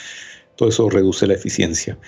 Todo 0.55 0.69
eso 0.69 0.89
reduce 0.89 1.27
la 1.27 1.35
eficiencia. 1.35 1.99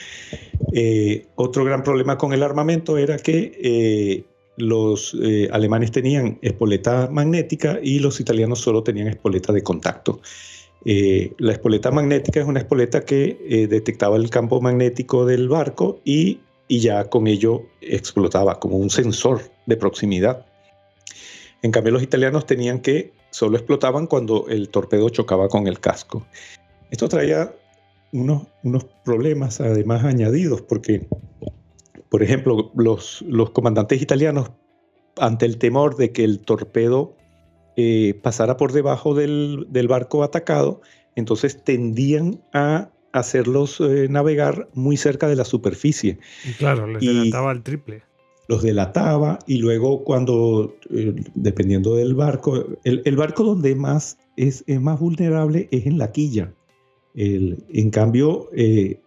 Eh, 0.73 1.27
otro 1.35 1.65
gran 1.65 1.83
problema 1.83 2.17
con 2.17 2.33
el 2.33 2.45
armamento 2.45 2.97
era 2.97 3.17
que 3.17 3.59
eh, 3.61 4.25
los 4.57 5.17
eh, 5.21 5.49
alemanes 5.51 5.91
tenían 5.91 6.39
espoleta 6.43 7.09
magnética 7.11 7.81
y 7.83 7.99
los 7.99 8.21
italianos 8.21 8.61
solo 8.61 8.85
tenían 8.85 9.09
espoleta 9.09 9.53
de 9.53 9.65
contacto. 9.65 10.21
La 11.39 11.53
espoleta 11.53 11.91
magnética 11.91 12.41
es 12.41 12.47
una 12.47 12.61
espoleta 12.61 13.05
que 13.05 13.67
detectaba 13.69 14.17
el 14.17 14.31
campo 14.31 14.61
magnético 14.61 15.27
del 15.27 15.49
barco 15.49 16.01
y, 16.03 16.41
y 16.67 16.81
ya 16.81 17.11
con 17.11 17.27
ello 17.27 17.65
explotaba 17.83 18.59
como 18.59 18.79
un 18.79 18.89
sensor 18.89 19.43
de 19.67 19.77
proximidad. 19.77 20.47
En 21.63 21.73
cambio, 21.73 21.93
los 21.93 22.03
italianos 22.03 22.47
tenían 22.47 22.81
que 22.81 23.13
solo 23.31 23.59
explotaban 23.59 24.07
cuando 24.07 24.47
el 24.49 24.71
torpedo 24.71 25.11
chocaba 25.11 25.49
con 25.49 25.67
el 25.67 25.81
casco. 25.81 26.27
Esto 26.91 27.09
traía 27.09 27.55
unos, 28.13 28.47
unos 28.63 28.85
problemas 29.05 29.61
además 29.61 30.05
añadidos, 30.05 30.63
porque, 30.63 31.07
por 32.09 32.23
ejemplo, 32.23 32.71
los, 32.75 33.23
los 33.29 33.51
comandantes 33.51 34.01
italianos, 34.01 34.53
ante 35.19 35.47
el 35.47 35.59
temor 35.59 35.97
de 35.97 36.13
que 36.13 36.25
el 36.25 36.41
torpedo 36.41 37.18
eh, 37.81 38.19
pasara 38.23 38.57
por 38.57 38.73
debajo 38.73 39.15
del, 39.15 39.69
del, 39.71 39.87
barco 39.87 40.25
atacado, 40.25 40.81
entonces 41.15 41.63
tendían 41.63 42.43
a 42.53 42.91
hacerlos 43.13 43.81
eh, 43.81 44.09
navegar 44.11 44.69
muy 44.75 44.97
cerca 44.97 45.29
de 45.29 45.37
la 45.37 45.45
superficie. 45.45 46.19
Y 46.45 46.55
claro, 46.55 46.89
les 46.89 47.01
adelantaba 47.01 47.53
el 47.53 47.63
triple 47.63 48.03
los 48.49 48.63
delataba 48.63 49.39
y 49.47 49.59
luego 49.59 50.03
cuando, 50.05 50.75
eh, 50.91 51.15
dependiendo 51.35 51.95
del 51.95 52.15
barco, 52.15 52.65
el, 52.83 53.17
barco 53.17 53.45
donde 53.45 53.75
más 53.75 54.17
es, 54.37 54.65
más 54.81 54.99
vulnerable 54.99 55.69
es 55.71 55.87
en 55.87 55.99
la 55.99 56.11
quilla. 56.13 56.55
en 57.15 57.91
cambio, 57.91 58.49
eh, 58.55 58.99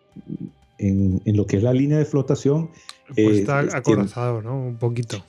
en, 0.77 1.22
lo 1.26 1.45
que 1.45 1.57
es 1.57 1.64
la 1.64 1.73
línea 1.73 1.98
de 1.98 2.06
flotación. 2.06 2.69
Pues 3.15 3.39
está 3.39 3.60
acorazado, 3.60 4.41
¿no? 4.41 4.61
Un 4.61 4.77
poquito. 4.77 5.23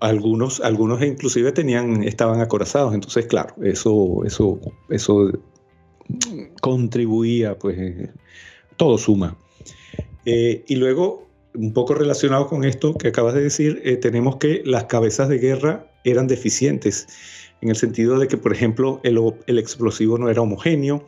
Algunos, 0.00 0.60
algunos 0.60 1.02
inclusive 1.02 1.52
tenían, 1.52 2.04
estaban 2.04 2.40
acorazados, 2.40 2.94
entonces 2.94 3.26
claro, 3.26 3.54
eso, 3.62 4.22
eso, 4.24 4.60
eso 4.90 5.32
contribuía, 6.60 7.58
pues 7.58 8.10
todo 8.76 8.96
suma. 8.96 9.36
y 10.24 10.76
luego, 10.76 11.26
un 11.54 11.72
poco 11.72 11.94
relacionado 11.94 12.46
con 12.46 12.64
esto 12.64 12.96
que 12.96 13.08
acabas 13.08 13.34
de 13.34 13.42
decir, 13.42 13.82
tenemos 14.00 14.36
que 14.36 14.62
las 14.64 14.84
cabezas 14.84 15.28
de 15.28 15.38
guerra 15.38 15.90
eran 16.04 16.28
deficientes, 16.28 17.08
en 17.60 17.70
el 17.70 17.76
sentido 17.76 18.18
de 18.20 18.28
que, 18.28 18.36
por 18.36 18.52
ejemplo, 18.52 19.00
el, 19.02 19.18
el 19.46 19.58
explosivo 19.58 20.16
no 20.16 20.30
era 20.30 20.42
homogéneo, 20.42 21.04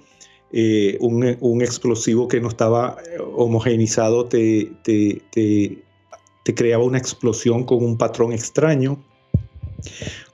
eh, 0.53 0.99
un, 1.01 1.63
explosivo 1.63 2.27
que 2.27 2.41
no 2.41 2.49
estaba 2.49 2.97
eh, 3.07 3.19
homogenizado 3.21 4.25
te, 4.25 4.73
creaba 6.55 6.85
una 6.85 6.99
explosión 6.99 7.65
con 7.65 7.85
un 7.85 7.97
patrón 7.97 8.33
extraño. 8.33 9.03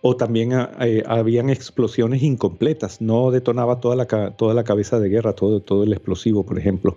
O 0.02 0.16
también 0.16 0.52
ah, 0.54 0.72
eh, 0.80 1.02
habían 1.06 1.50
explosiones 1.50 2.22
incompletas, 2.22 3.00
no 3.00 3.30
detonaba 3.30 3.80
toda 3.80 3.96
la, 3.96 4.06
toda 4.36 4.54
la 4.54 4.64
cabeza 4.64 4.98
de 4.98 5.08
guerra, 5.08 5.34
todo, 5.34 5.60
todo 5.60 5.84
el 5.84 5.92
explosivo, 5.92 6.44
por 6.44 6.58
ejemplo. 6.58 6.96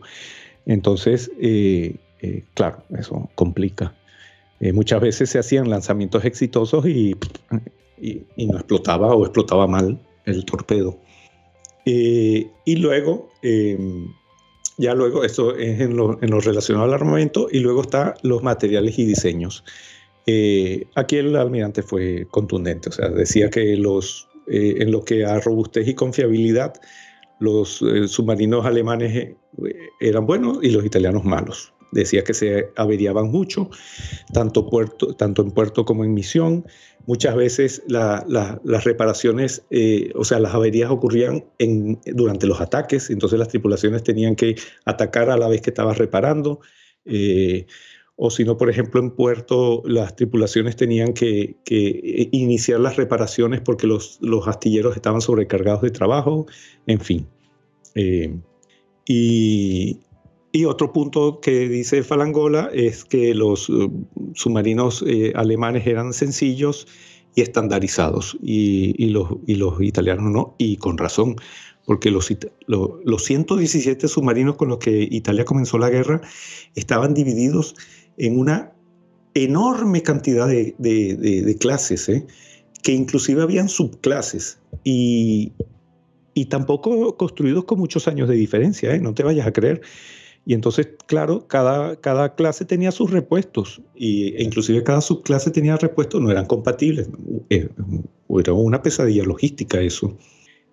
Entonces, 0.66 1.32
claro, 2.54 2.84
eso 2.98 3.30
complica. 3.36 3.96
muchas 4.74 5.02
veces 5.02 5.30
se 5.30 5.40
hacían 5.40 5.70
lanzamientos 5.70 6.26
exitosos 6.26 6.86
y, 6.86 7.16
y, 8.02 8.46
no 8.46 8.58
explotaba 8.58 9.14
o 9.16 9.24
explotaba 9.24 9.68
mal 9.68 10.00
el 10.26 10.46
torpedo. 10.46 10.98
Eh, 11.86 12.52
y 12.66 12.76
luego, 12.76 13.30
em, 13.42 14.08
ya 14.80 14.96
luego, 14.96 15.26
esto 15.26 15.58
es 15.58 15.82
en 15.82 15.98
lo, 15.98 16.16
relacionado 16.16 16.86
al 16.86 16.94
armamento, 16.94 17.50
y 17.52 17.60
luego 17.60 17.82
está 17.82 18.16
los 18.24 18.42
materiales 18.44 18.98
y 18.98 19.06
diseños. 19.06 19.66
Eh, 20.26 20.86
aquí 20.96 21.18
el 21.18 21.36
almirante 21.36 21.84
fue 21.84 22.28
contundente, 22.32 22.88
o 22.88 22.92
sea, 22.94 23.10
decía 23.10 23.50
que 23.50 23.76
los, 23.76 24.30
eh, 24.48 24.76
en 24.80 24.92
lo 24.92 25.04
que 25.04 25.26
a 25.26 25.40
robustez 25.42 25.86
y 25.86 25.96
confiabilidad, 25.96 26.76
los 27.42 27.84
submarinos 28.08 28.66
alemanes 28.66 29.36
eran 30.00 30.26
buenos 30.26 30.60
y 30.62 30.72
los 30.72 30.86
italianos 30.86 31.24
malos. 31.26 31.74
Decía 31.92 32.24
que 32.24 32.34
se 32.34 32.70
averiaban 32.76 33.32
mucho, 33.32 33.70
tanto, 34.34 34.70
puerto, 34.70 35.16
tanto 35.16 35.42
en 35.42 35.52
puerto 35.52 35.86
como 35.86 36.04
en 36.04 36.14
misión. 36.14 36.66
Muchas 37.10 37.36
veces 37.36 37.82
las 37.88 38.84
reparaciones, 38.84 39.66
eh, 39.72 40.12
o 40.14 40.24
sea, 40.24 40.40
las 40.40 40.54
averías 40.54 40.92
ocurrían 40.92 41.44
en, 41.58 42.00
durante 42.06 42.46
los 42.46 42.62
ataques, 42.62 43.10
entonces 43.10 43.40
las 43.40 43.48
tripulaciones 43.48 44.04
tenían 44.04 44.36
que 44.36 44.56
atacar 44.86 45.32
a 45.32 45.36
la 45.38 45.48
vez 45.48 45.62
que 45.62 45.72
estaban 45.72 45.96
reparando. 45.96 46.60
Eh, 47.06 47.66
o 48.16 48.30
si 48.30 48.44
no, 48.44 48.58
por 48.58 48.70
ejemplo, 48.70 49.02
en 49.02 49.10
puerto 49.10 49.82
las 49.86 50.16
tripulaciones 50.16 50.76
tenían 50.76 51.14
que, 51.14 51.56
que 51.66 52.30
iniciar 52.32 52.80
las 52.80 52.96
reparaciones 52.96 53.62
porque 53.62 53.88
los, 53.88 54.20
los, 54.22 54.48
astilleros 54.48 54.96
estaban 54.96 55.22
sobrecargados 55.22 55.82
de 55.82 55.90
trabajo, 55.90 56.46
en 56.86 57.00
fin. 57.00 57.28
Eh, 57.96 58.38
y, 59.08 60.00
y 60.52 60.66
otro 60.66 60.92
punto 60.92 61.40
que 61.42 61.70
dice 61.70 62.04
Falangola 62.04 62.70
es 62.74 63.06
que 63.06 63.34
los 63.36 63.70
eh, 63.70 63.90
submarinos 64.34 65.04
eh, 65.06 65.32
alemanes 65.36 65.86
eran 65.86 66.14
sencillos 66.14 66.88
y 67.36 67.42
estandarizados 67.42 68.38
y, 68.42 69.10
los, 69.10 69.30
y, 69.46 69.56
los, 69.56 69.80
italianos 69.82 70.32
no, 70.32 70.56
y 70.58 70.78
con 70.78 70.98
razón, 70.98 71.36
porque 71.86 72.10
los, 72.10 72.36
los 72.68 73.24
117 73.24 74.08
submarinos 74.08 74.56
con 74.56 74.70
los 74.70 74.80
que 74.80 75.08
Italia 75.12 75.46
comenzó 75.46 75.78
la 75.78 75.90
guerra 75.90 76.22
estaban 76.74 77.14
divididos 77.14 77.76
en 78.18 78.40
una 78.40 78.74
enorme 79.36 80.02
cantidad 80.02 80.48
de, 80.48 80.76
de, 80.80 81.58
clases, 81.60 82.10
¿eh? 82.10 82.26
que 82.82 82.94
inclusive 82.94 83.44
habían 83.44 83.70
subclases 83.70 84.60
y, 84.84 85.54
y 86.34 86.46
tampoco 86.46 87.16
construidos 87.16 87.66
con 87.66 87.78
muchos 87.78 88.08
años 88.08 88.28
de 88.28 88.36
diferencia, 88.36 88.98
no 88.98 89.14
te 89.14 89.24
vayas 89.24 89.46
a 89.46 89.54
creer. 89.54 89.82
Y 90.50 90.56
entonces, 90.56 90.90
claro, 91.06 91.46
cada, 91.48 91.96
cada 91.98 92.34
clase 92.34 92.66
tenía 92.66 92.92
sus 92.92 93.12
repuestos 93.12 93.84
y, 93.94 94.34
e 94.36 94.42
inclusive 94.42 94.84
cada 94.84 95.00
subclase 95.00 95.52
tenía 95.52 95.78
repuestos, 95.78 96.20
no 96.20 96.32
eran 96.32 96.48
compatibles. 96.48 97.08
Eh, 97.52 97.70
era 98.40 98.54
una 98.54 98.82
pesadilla 98.82 99.24
logística 99.26 99.80
eso. 99.80 100.18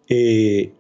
Eh, 0.08 0.72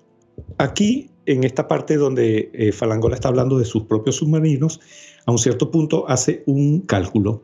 aquí, 0.56 1.10
en 1.26 1.44
esta 1.44 1.68
parte 1.68 1.98
donde 1.98 2.50
eh, 2.54 2.72
Falangola 2.72 3.16
está 3.16 3.28
hablando 3.28 3.58
de 3.58 3.66
sus 3.66 3.82
propios 3.82 4.16
submarinos, 4.16 4.80
a 5.26 5.30
un 5.30 5.38
cierto 5.38 5.70
punto 5.70 6.08
hace 6.08 6.42
un 6.46 6.80
cálculo. 6.80 7.42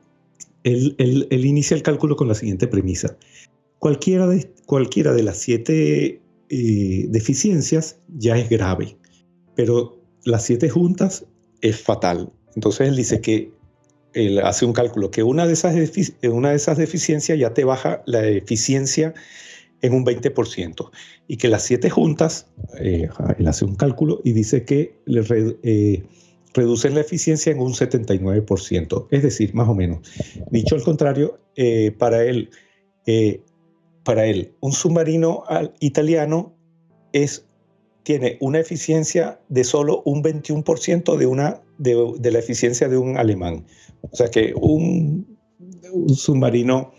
Él, 0.65 0.95
él, 0.97 1.45
inicia 1.45 1.77
el 1.77 1.83
cálculo 1.83 2.17
con 2.17 2.29
la 2.29 2.35
siguiente 2.35 2.67
premisa. 2.67 3.19
Cualquiera 3.79 4.27
de, 4.27 4.51
cualquiera 4.65 5.13
de 5.13 5.23
las 5.23 5.37
siete 5.37 6.23
deficiencias 6.49 7.99
ya 8.09 8.39
es 8.39 8.49
grave, 8.49 8.97
pero 9.55 9.99
las 10.25 10.45
siete 10.45 10.71
juntas 10.71 11.27
es 11.63 11.81
fatal. 11.81 12.31
Entonces 12.55 12.89
él 12.89 12.97
dice 12.97 13.21
que 13.21 13.51
él 14.13 14.41
hace 14.41 14.67
un 14.67 14.75
cálculo 14.75 15.11
que 15.11 15.23
una 15.23 15.47
de 15.47 15.55
esas, 15.55 15.75
una 16.25 16.51
de 16.51 16.57
esas 16.57 16.77
deficiencias 16.77 17.39
ya 17.39 17.55
te 17.55 17.65
baja 17.65 18.03
la 18.05 18.27
eficiencia 18.27 19.15
en 19.81 19.95
un 19.95 20.05
20% 20.05 20.91
y 21.27 21.37
que 21.37 21.49
las 21.49 21.63
siete 21.63 21.91
juntas, 21.91 22.47
eh, 22.79 23.09
él 23.39 23.49
hace 23.49 23.65
un 23.65 23.75
cálculo 23.75 24.21
y 24.23 24.33
dice 24.33 24.65
que 24.65 24.97
le 25.07 25.25
eh, 25.63 26.05
reducen 26.55 26.95
la 26.95 27.01
eficiencia 27.01 27.53
en 27.53 27.61
un 27.61 27.73
79%, 27.73 29.07
es 29.11 29.23
decir, 29.23 29.55
más 29.55 29.69
o 29.69 29.75
menos. 29.75 30.01
Dicho 30.51 30.75
al 30.75 30.83
contrario, 30.83 31.41
eh, 31.57 31.93
para 31.99 32.25
él, 32.25 32.51
para 34.05 34.27
él, 34.27 34.53
un 34.61 34.73
submarino 34.73 35.43
italiano 35.81 36.55
es 37.13 37.47
tiene 38.03 38.37
una 38.41 38.59
eficiencia 38.59 39.41
de 39.49 39.65
solo 39.65 40.03
un 40.05 40.23
21% 40.23 41.17
de, 41.17 41.27
una, 41.27 41.61
de, 41.79 42.31
la 42.31 42.39
eficiencia 42.39 42.89
de 42.89 42.97
un 42.97 43.17
alemán. 43.17 43.65
O 44.01 44.17
sea 44.17 44.29
que 44.29 44.53
un, 44.57 45.39
submarino 46.15 46.93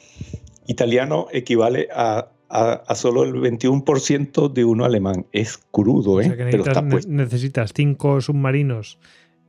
italiano 0.68 1.28
equivale 1.32 1.88
a, 1.94 2.30
a, 2.50 2.96
solo 2.96 3.24
el 3.24 3.34
21% 3.34 4.54
de 4.54 4.66
uno 4.66 4.86
alemán. 4.86 5.26
Es 5.32 5.58
crudo, 5.72 6.22
¿eh? 6.22 6.32
Pero 6.52 6.64
necesitas 7.08 7.74
cinco 7.76 8.22
submarinos 8.22 9.00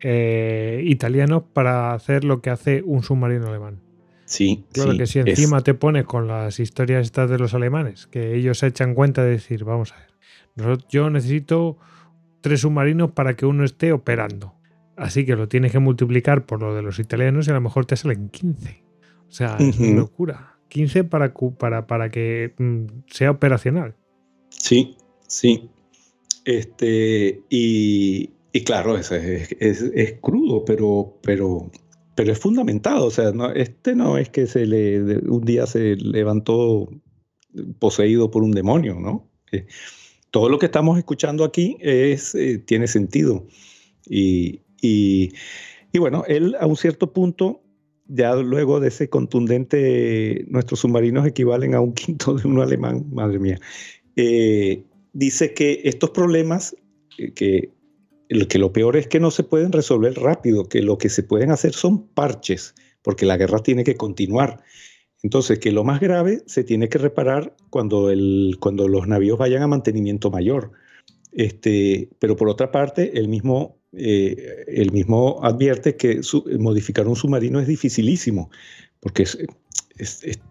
eh, 0.00 0.82
italianos 0.84 1.44
para 1.52 1.94
hacer 1.94 2.24
lo 2.24 2.40
que 2.40 2.50
hace 2.50 2.82
un 2.82 3.02
submarino 3.02 3.48
alemán. 3.48 3.80
Sí, 4.24 4.64
claro 4.72 4.96
que 4.96 5.06
si 5.06 5.18
encima 5.18 5.60
te 5.62 5.74
pones 5.74 6.04
con 6.04 6.26
las 6.26 6.58
historias 6.58 7.06
estas 7.06 7.28
de 7.30 7.38
los 7.38 7.54
alemanes, 7.54 8.06
que 8.06 8.34
ellos 8.34 8.58
se 8.58 8.68
echan 8.68 8.94
cuenta 8.94 9.22
de 9.22 9.30
decir, 9.32 9.64
vamos 9.64 9.92
a 9.92 9.96
ver, 9.96 10.13
yo 10.88 11.10
necesito 11.10 11.78
tres 12.40 12.60
submarinos 12.60 13.12
para 13.12 13.34
que 13.36 13.46
uno 13.46 13.64
esté 13.64 13.92
operando. 13.92 14.54
Así 14.96 15.24
que 15.24 15.34
lo 15.34 15.48
tienes 15.48 15.72
que 15.72 15.78
multiplicar 15.78 16.46
por 16.46 16.62
lo 16.62 16.74
de 16.74 16.82
los 16.82 16.98
italianos 16.98 17.46
y 17.46 17.50
a 17.50 17.54
lo 17.54 17.60
mejor 17.60 17.86
te 17.86 17.96
salen 17.96 18.28
15. 18.28 18.84
O 19.28 19.32
sea, 19.32 19.56
es 19.58 19.78
una 19.78 20.00
locura. 20.00 20.58
15 20.68 21.04
para, 21.04 21.34
para, 21.58 21.86
para 21.86 22.10
que 22.10 22.54
mm, 22.58 22.84
sea 23.06 23.30
operacional. 23.30 23.96
Sí, 24.50 24.96
sí. 25.26 25.70
Este, 26.44 27.42
y, 27.48 28.28
claro, 28.64 28.96
es, 28.96 29.10
es, 29.10 30.14
crudo, 30.20 30.64
pero, 30.64 31.18
pero, 31.22 31.70
pero 32.14 32.32
es 32.32 32.38
fundamentado. 32.38 33.06
O 33.06 33.10
sea, 33.10 33.32
no, 33.32 33.50
este 33.50 33.94
no 33.94 34.18
es 34.18 34.28
que 34.28 34.46
se 34.46 34.66
le, 34.66 35.18
un 35.18 35.44
día 35.44 35.66
se 35.66 35.96
levantó 35.96 36.88
poseído 37.78 38.30
por 38.30 38.42
un 38.42 38.52
demonio, 38.52 39.00
¿no? 39.00 39.30
Eh, 39.52 39.66
todo 40.34 40.48
lo 40.48 40.58
que 40.58 40.66
estamos 40.66 40.98
escuchando 40.98 41.44
aquí 41.44 41.76
es, 41.78 42.34
eh, 42.34 42.58
tiene 42.58 42.88
sentido. 42.88 43.46
Y, 44.04 44.62
y, 44.82 45.30
bueno, 45.96 46.24
él 46.26 46.56
a 46.58 46.66
un 46.66 46.76
cierto 46.76 47.12
punto, 47.12 47.62
ya 48.08 48.34
luego 48.34 48.80
de 48.80 48.88
ese 48.88 49.08
contundente, 49.08 50.44
nuestros 50.48 50.80
submarinos 50.80 51.24
equivalen 51.24 51.76
a 51.76 51.80
un 51.80 51.92
quinto 51.94 52.34
de 52.34 52.48
un 52.48 52.60
alemán, 52.60 53.06
madre 53.12 53.38
mía, 53.38 53.60
eh, 54.16 54.82
dice 55.12 55.54
que 55.54 55.82
estos 55.84 56.10
problemas, 56.10 56.74
eh, 57.16 57.32
que, 57.32 57.70
que 58.48 58.58
lo 58.58 58.72
peor 58.72 58.96
es 58.96 59.06
que 59.06 59.20
no 59.20 59.30
se 59.30 59.44
pueden 59.44 59.70
resolver 59.70 60.14
rápido, 60.14 60.68
que 60.68 60.82
lo 60.82 60.98
que 60.98 61.10
se 61.10 61.22
pueden 61.22 61.52
hacer 61.52 61.74
son 61.74 62.08
parches, 62.08 62.74
porque 63.02 63.24
la 63.24 63.36
guerra 63.36 63.60
tiene 63.60 63.84
que 63.84 63.94
continuar. 63.94 64.64
Entonces, 65.24 65.58
que 65.58 65.72
lo 65.72 65.84
más 65.84 66.00
grave 66.00 66.42
se 66.44 66.64
tiene 66.64 66.90
que 66.90 66.98
reparar 66.98 67.56
cuando, 67.70 68.10
el, 68.10 68.58
cuando 68.60 68.88
los 68.88 69.08
navíos 69.08 69.38
vayan 69.38 69.62
a 69.62 69.66
mantenimiento 69.66 70.30
mayor. 70.30 70.72
Este, 71.32 72.10
pero 72.18 72.36
por 72.36 72.50
otra 72.50 72.70
parte, 72.70 73.18
el 73.18 73.28
mismo, 73.28 73.78
eh, 73.94 74.66
el 74.68 74.92
mismo 74.92 75.40
advierte 75.42 75.96
que 75.96 76.20
modificar 76.58 77.08
un 77.08 77.16
submarino 77.16 77.58
es 77.58 77.66
dificilísimo, 77.66 78.50
porque 79.00 79.22
es, 79.22 79.38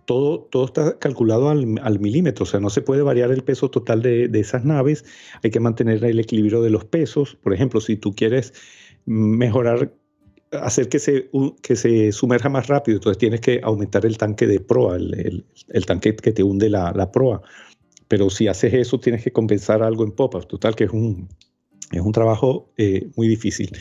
todo, 0.05 0.39
todo 0.39 0.65
está 0.65 0.97
calculado 0.97 1.49
al, 1.49 1.99
milímetro, 1.99 2.41
o 2.41 2.47
sea, 2.47 2.59
no 2.59 2.71
se 2.71 2.81
puede 2.81 3.03
variar 3.03 3.29
el 3.29 3.43
peso 3.43 3.69
total 3.69 4.01
de, 4.01 4.27
de, 4.27 4.39
esas 4.39 4.65
naves, 4.65 5.05
hay 5.43 5.51
que 5.51 5.59
mantener 5.59 6.03
el 6.03 6.19
equilibrio 6.19 6.63
de 6.63 6.71
los 6.71 6.83
pesos. 6.83 7.37
Por 7.43 7.53
ejemplo, 7.53 7.79
si 7.79 7.95
tú 7.95 8.15
quieres 8.15 8.55
mejorar 9.05 9.93
hacer 10.61 10.89
que 10.89 10.99
se, 10.99 11.29
que 11.61 11.75
se 11.75 12.11
sumerja 12.11 12.49
más 12.49 12.67
rápido, 12.67 12.97
entonces 12.97 13.17
tienes 13.17 13.41
que 13.41 13.59
aumentar 13.63 14.05
el 14.05 14.17
tanque 14.17 14.47
de 14.47 14.59
proa, 14.59 14.97
el, 14.97 15.45
el, 15.69 15.85
tanque 15.85 16.15
que 16.15 16.31
te 16.31 16.43
hunde 16.43 16.69
la, 16.69 16.91
la, 16.93 17.11
proa. 17.11 17.41
Pero 18.07 18.29
si 18.29 18.47
haces 18.47 18.73
eso, 18.73 18.99
tienes 18.99 19.23
que 19.23 19.31
compensar 19.31 19.81
algo 19.81 20.03
en 20.03 20.11
popa. 20.11 20.41
Total, 20.41 20.75
que 20.75 20.85
es 20.85 20.91
un, 20.91 21.29
es 21.91 22.01
un 22.01 22.11
trabajo 22.11 22.71
eh, 22.77 23.09
muy 23.15 23.27
difícil. 23.27 23.71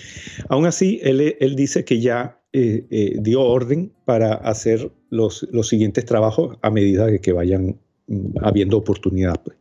Aún 0.49 0.67
así, 0.67 1.01
él, 1.03 1.37
él 1.39 1.57
dice 1.57 1.85
que 1.85 2.01
ya 2.01 2.41
eh, 2.53 2.87
eh, 2.91 3.17
dio 3.21 3.41
orden 3.43 3.93
para 4.05 4.35
hacer 4.35 4.93
los, 5.11 5.47
los 5.51 5.69
siguientes 5.69 6.05
trabajos 6.05 6.59
a 6.63 6.71
medida 6.71 7.07
de 7.07 7.21
que 7.21 7.33
vayan 7.33 7.79
mm, 8.07 8.39
habiendo 8.43 8.77
oportunidad. 8.77 9.41
Pues. 9.43 9.57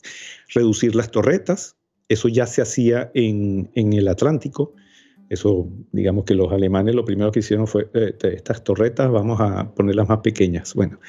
Reducir 0.53 0.95
las 0.95 1.09
torretas, 1.09 1.77
eso 2.09 2.27
ya 2.27 2.45
se 2.45 2.61
hacía 2.61 3.09
en, 3.13 3.71
en 3.75 3.93
el 3.93 4.07
Atlántico 4.07 4.73
eso, 5.31 5.65
digamos 5.93 6.25
que 6.25 6.35
los 6.35 6.51
alemanes 6.51 6.93
lo 6.93 7.05
primero 7.05 7.31
que 7.31 7.39
hicieron 7.39 7.65
fue, 7.65 7.87
eh, 7.93 8.13
estas 8.21 8.65
torretas 8.65 9.09
vamos 9.09 9.39
a 9.39 9.73
ponerlas 9.73 10.09
más 10.09 10.19
pequeñas. 10.19 10.73
Bueno, 10.73 10.99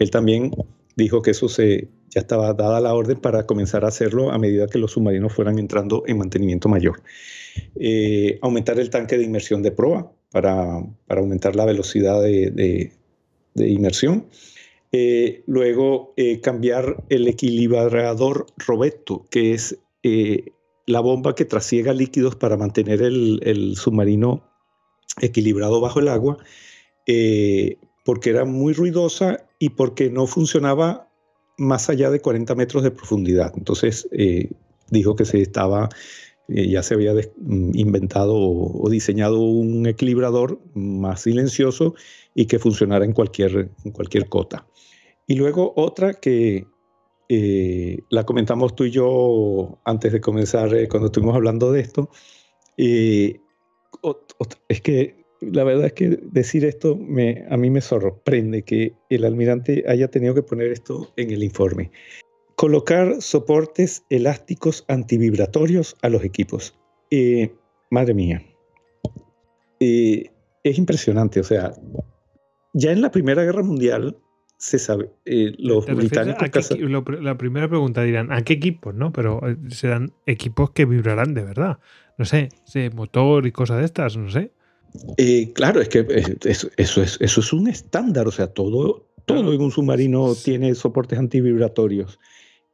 él 0.00 0.10
también 0.10 0.50
dijo 0.96 1.22
que 1.22 1.30
eso 1.30 1.48
se, 1.48 1.86
ya 2.10 2.22
estaba 2.22 2.52
dada 2.54 2.80
la 2.80 2.92
orden 2.92 3.20
para 3.20 3.46
comenzar 3.46 3.84
a 3.84 3.88
hacerlo 3.88 4.32
a 4.32 4.38
medida 4.38 4.66
que 4.66 4.80
los 4.80 4.90
submarinos 4.92 5.32
fueran 5.32 5.60
entrando 5.60 6.02
en 6.08 6.18
mantenimiento 6.18 6.68
mayor. 6.68 7.02
Eh, 7.76 8.40
aumentar 8.42 8.80
el 8.80 8.90
tanque 8.90 9.16
de 9.16 9.22
inmersión 9.22 9.62
de 9.62 9.70
proa 9.70 10.12
para, 10.32 10.82
para 11.06 11.20
aumentar 11.20 11.54
la 11.54 11.64
velocidad 11.64 12.20
de, 12.20 12.90
inmersión. 13.54 14.26
Eh, 14.90 15.44
luego, 15.46 16.14
cambiar 16.42 17.04
el 17.10 17.28
equilibrador 17.28 18.46
Roberto, 18.56 19.24
que 19.30 19.52
es 19.52 19.78
la 20.88 21.00
bomba 21.00 21.34
que 21.34 21.44
trasiega 21.44 21.92
líquidos 21.92 22.34
para 22.34 22.56
mantener 22.56 23.02
el, 23.02 23.74
submarino 23.76 24.42
equilibrado 25.20 25.82
bajo 25.82 26.00
el 26.00 26.08
agua, 26.08 26.38
eh, 27.06 27.76
porque 28.06 28.30
era 28.30 28.46
muy 28.46 28.72
ruidosa 28.72 29.46
y 29.58 29.70
porque 29.70 30.08
no 30.08 30.26
funcionaba 30.26 31.10
más 31.58 31.90
allá 31.90 32.10
de 32.10 32.20
40 32.20 32.54
metros 32.54 32.82
de 32.82 32.90
profundidad. 32.90 33.52
Entonces 33.54 34.08
eh, 34.12 34.50
dijo 34.88 35.14
que 35.14 35.26
se 35.26 35.42
estaba, 35.42 35.90
eh, 36.48 36.68
ya 36.68 36.82
se 36.82 36.94
había 36.94 37.12
mm, 37.12 37.72
inventado 37.74 38.34
o, 38.34 38.88
diseñado 38.88 39.40
un 39.40 39.86
equilibrador 39.86 40.58
más 40.72 41.20
silencioso 41.20 41.94
y 42.34 42.46
que 42.46 42.58
funcionara 42.58 43.04
en 43.04 43.12
cualquier, 43.12 43.70
en 43.84 43.92
cualquier 43.92 44.30
cota. 44.30 44.66
Y 45.26 45.34
luego 45.34 45.74
otra 45.76 46.14
que 46.14 46.66
eh, 47.28 48.02
la 48.08 48.24
comentamos 48.24 48.74
tú 48.74 48.84
y 48.84 48.90
yo 48.90 49.78
antes 49.84 50.12
de 50.12 50.20
comenzar, 50.20 50.74
eh, 50.74 50.88
cuando 50.88 51.06
estuvimos 51.06 51.36
hablando 51.36 51.72
de 51.72 51.80
esto. 51.80 52.10
es 52.76 53.40
que 54.82 55.18
la 55.40 55.64
verdad 55.64 55.86
es 55.86 55.92
que 55.92 56.18
decir 56.22 56.64
esto 56.64 56.96
me, 56.96 57.44
a 57.50 57.56
mí 57.56 57.70
me 57.70 57.80
sorprende 57.80 58.62
que 58.62 58.94
el 59.10 59.24
almirante 59.24 59.84
haya 59.86 60.08
tenido 60.08 60.34
que 60.34 60.42
poner 60.42 60.72
esto 60.72 61.12
en 61.16 61.30
el 61.30 61.42
informe. 61.42 61.90
Colocar 62.56 63.20
soportes 63.20 64.04
elásticos 64.10 64.84
antivibratorios 64.88 65.96
a 66.02 66.08
los 66.08 66.24
equipos. 66.24 66.76
Eh, 67.10 67.54
madre 67.90 68.14
mía. 68.14 68.42
es 69.80 70.78
impresionante, 70.78 71.40
o 71.40 71.44
sea, 71.44 71.72
ya 72.72 72.90
en 72.90 73.00
la 73.00 73.10
Primera 73.10 73.44
Guerra 73.44 73.62
Mundial 73.62 74.16
se 74.58 74.80
sabe. 74.80 75.10
Eh, 75.24 75.54
los 75.58 75.86
británicos. 75.86 76.70
la 77.20 77.38
primera 77.38 77.68
pregunta 77.68 78.02
dirán: 78.02 78.32
¿a 78.32 78.42
qué 78.42 78.54
equipos? 78.54 78.94
no 78.94 79.12
Pero 79.12 79.40
eh, 79.48 79.56
serán 79.70 80.12
equipos 80.26 80.70
que 80.72 80.84
vibrarán 80.84 81.32
de 81.32 81.44
verdad. 81.44 81.78
No 82.18 82.24
sé, 82.24 82.48
motor 82.94 83.46
y 83.46 83.52
cosas 83.52 83.78
de 83.78 83.84
estas, 83.84 84.16
no 84.16 84.28
sé. 84.28 84.50
Eh, 85.16 85.52
claro, 85.52 85.80
es 85.80 85.88
que 85.88 86.04
eso, 86.44 86.68
eso, 86.76 87.02
es, 87.02 87.18
eso 87.20 87.40
es 87.40 87.52
un 87.52 87.68
estándar. 87.68 88.26
O 88.26 88.32
sea, 88.32 88.48
todo, 88.48 89.08
todo 89.24 89.52
en 89.52 89.60
un 89.60 89.70
submarino 89.70 90.34
tiene 90.34 90.74
soportes 90.74 91.20
antivibratorios. 91.20 92.18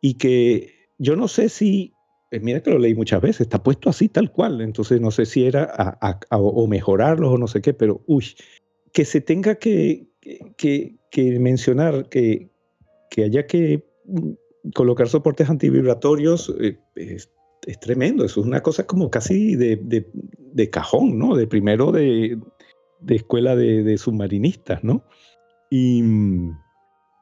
Y 0.01 0.15
que 0.15 0.89
yo 0.98 1.16
no 1.16 1.28
sé 1.28 1.51
si. 1.51 1.93
Mira 2.31 2.61
que 2.61 2.70
lo 2.70 2.78
leí 2.78 2.94
muchas 2.94 3.20
veces, 3.20 3.43
está 3.43 3.62
puesto 3.62 3.90
así 3.90 4.09
tal 4.09 4.32
cual. 4.32 4.62
Entonces 4.62 5.01
no 5.01 5.11
sé 5.11 5.27
si 5.27 5.44
era 5.44 5.70
a, 5.70 6.19
o 6.31 6.66
mejorarlos 6.66 7.35
o 7.35 7.39
no 7.39 7.47
sé 7.47 7.61
qué, 7.61 7.74
pero 7.74 8.02
uy, 8.06 8.24
que 8.94 9.05
se 9.05 9.20
tenga 9.20 9.56
que, 9.56 10.06
que, 10.56 11.38
mencionar 11.38 12.09
que, 12.09 12.51
haya 13.16 13.46
que 13.46 13.84
mm, 14.05 14.30
colocar 14.74 15.09
soportes 15.09 15.48
antivibratorios 15.51 16.55
eh, 16.60 16.78
es, 16.96 17.30
tremendo. 17.80 18.24
Eso 18.24 18.40
es 18.40 18.46
una 18.46 18.62
cosa 18.62 18.86
como 18.86 19.10
casi 19.10 19.56
de, 19.56 20.70
cajón, 20.70 21.18
¿no? 21.18 21.34
De 21.34 21.46
primero 21.46 21.92
de, 21.92 22.38
escuela 23.09 23.56
de, 23.56 23.96
submarinistas, 23.98 24.84
¿no? 24.84 25.05
Y, 25.70 26.02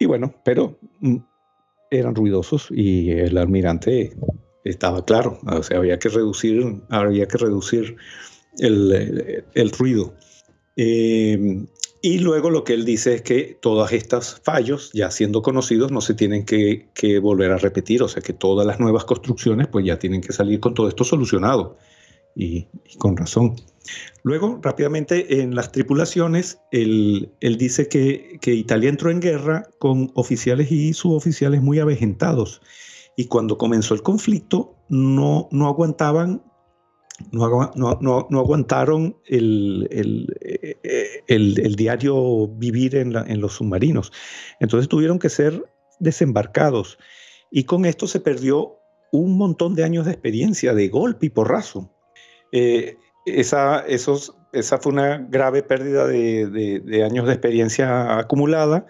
bueno, 0.05 0.35
pero 0.45 0.79
mm, 1.01 1.19
eran 1.91 2.15
ruidosos 2.15 2.69
y 2.71 3.11
el 3.13 3.39
almirante 3.39 4.17
estaba 4.65 5.05
claro, 5.05 5.39
o 5.47 5.63
sea, 5.63 5.79
había 5.79 5.99
que 5.99 6.09
reducir, 6.09 6.83
había 6.89 7.27
que 7.27 7.39
reducir 7.39 7.97
el, 8.59 9.45
el 9.55 9.71
ruido. 9.71 10.15
Eh, 10.77 11.67
y 12.05 12.19
luego 12.19 12.51
lo 12.51 12.65
que 12.65 12.75
él 12.75 12.85
dice 12.85 13.15
es 13.15 13.23
que 13.23 13.57
todos 13.61 13.93
estos 13.93 14.41
fallos, 14.43 14.91
ya 14.93 15.13
siendo 15.13 15.41
conocidos, 15.41 15.93
no 15.93 16.01
se 16.01 16.15
tienen 16.15 16.45
que, 16.45 16.89
volver 17.21 17.53
a 17.53 17.59
repetir, 17.59 18.03
o 18.03 18.09
sea 18.09 18.21
que 18.21 18.33
todas 18.33 18.67
las 18.67 18.81
nuevas 18.81 19.05
construcciones 19.05 19.69
pues 19.69 19.85
ya 19.87 20.01
tienen 20.01 20.21
que 20.21 20.33
salir 20.33 20.59
con 20.59 20.75
todo 20.75 20.89
esto 20.89 21.05
solucionado, 21.05 21.79
y, 22.35 22.67
con 22.99 23.17
razón. 23.17 23.55
Luego, 24.25 24.59
rápidamente, 24.63 25.43
en 25.43 25.55
las 25.55 25.71
tripulaciones, 25.71 26.59
él, 26.73 27.31
dice 27.41 27.87
que, 27.89 28.37
que, 28.41 28.53
Italia 28.53 28.89
entró 28.89 29.11
en 29.11 29.21
guerra 29.21 29.69
con 29.79 30.11
oficiales 30.15 30.73
y 30.73 30.95
suboficiales 30.95 31.63
muy 31.63 31.79
avejentados, 31.79 32.63
y 33.17 33.27
cuando 33.27 33.59
comenzó 33.59 33.95
el 33.95 34.03
conflicto 34.03 34.75
no, 34.89 35.49
no 35.53 35.69
aguantaban 35.69 36.43
no, 37.31 38.39
aguantaron 38.39 39.17
el, 39.27 39.89
el, 41.29 41.77
diario 41.77 42.49
vivir 42.49 42.97
en, 42.97 43.41
los 43.41 43.55
submarinos. 43.55 44.13
Entonces 44.61 44.89
tuvieron 44.89 45.19
que 45.19 45.29
ser 45.29 45.65
desembarcados. 46.01 46.99
Y 47.51 47.65
con 47.65 47.85
esto 47.85 48.07
se 48.07 48.21
perdió 48.21 48.79
un 49.13 49.37
montón 49.37 49.75
de 49.75 49.85
años 49.85 50.07
de 50.07 50.13
experiencia, 50.13 50.75
de 50.75 50.89
golpe 50.89 51.27
y 51.27 51.31
porrazo. 51.31 51.91
Eh, 52.51 52.97
esa, 53.27 53.81
esos, 53.81 54.35
esa 54.53 54.79
fue 54.79 54.93
una 54.93 55.19
grave 55.19 55.63
pérdida 55.63 56.07
de 56.07 57.05
años 57.05 57.27
de 57.27 57.33
experiencia 57.33 58.19
acumulada 58.19 58.87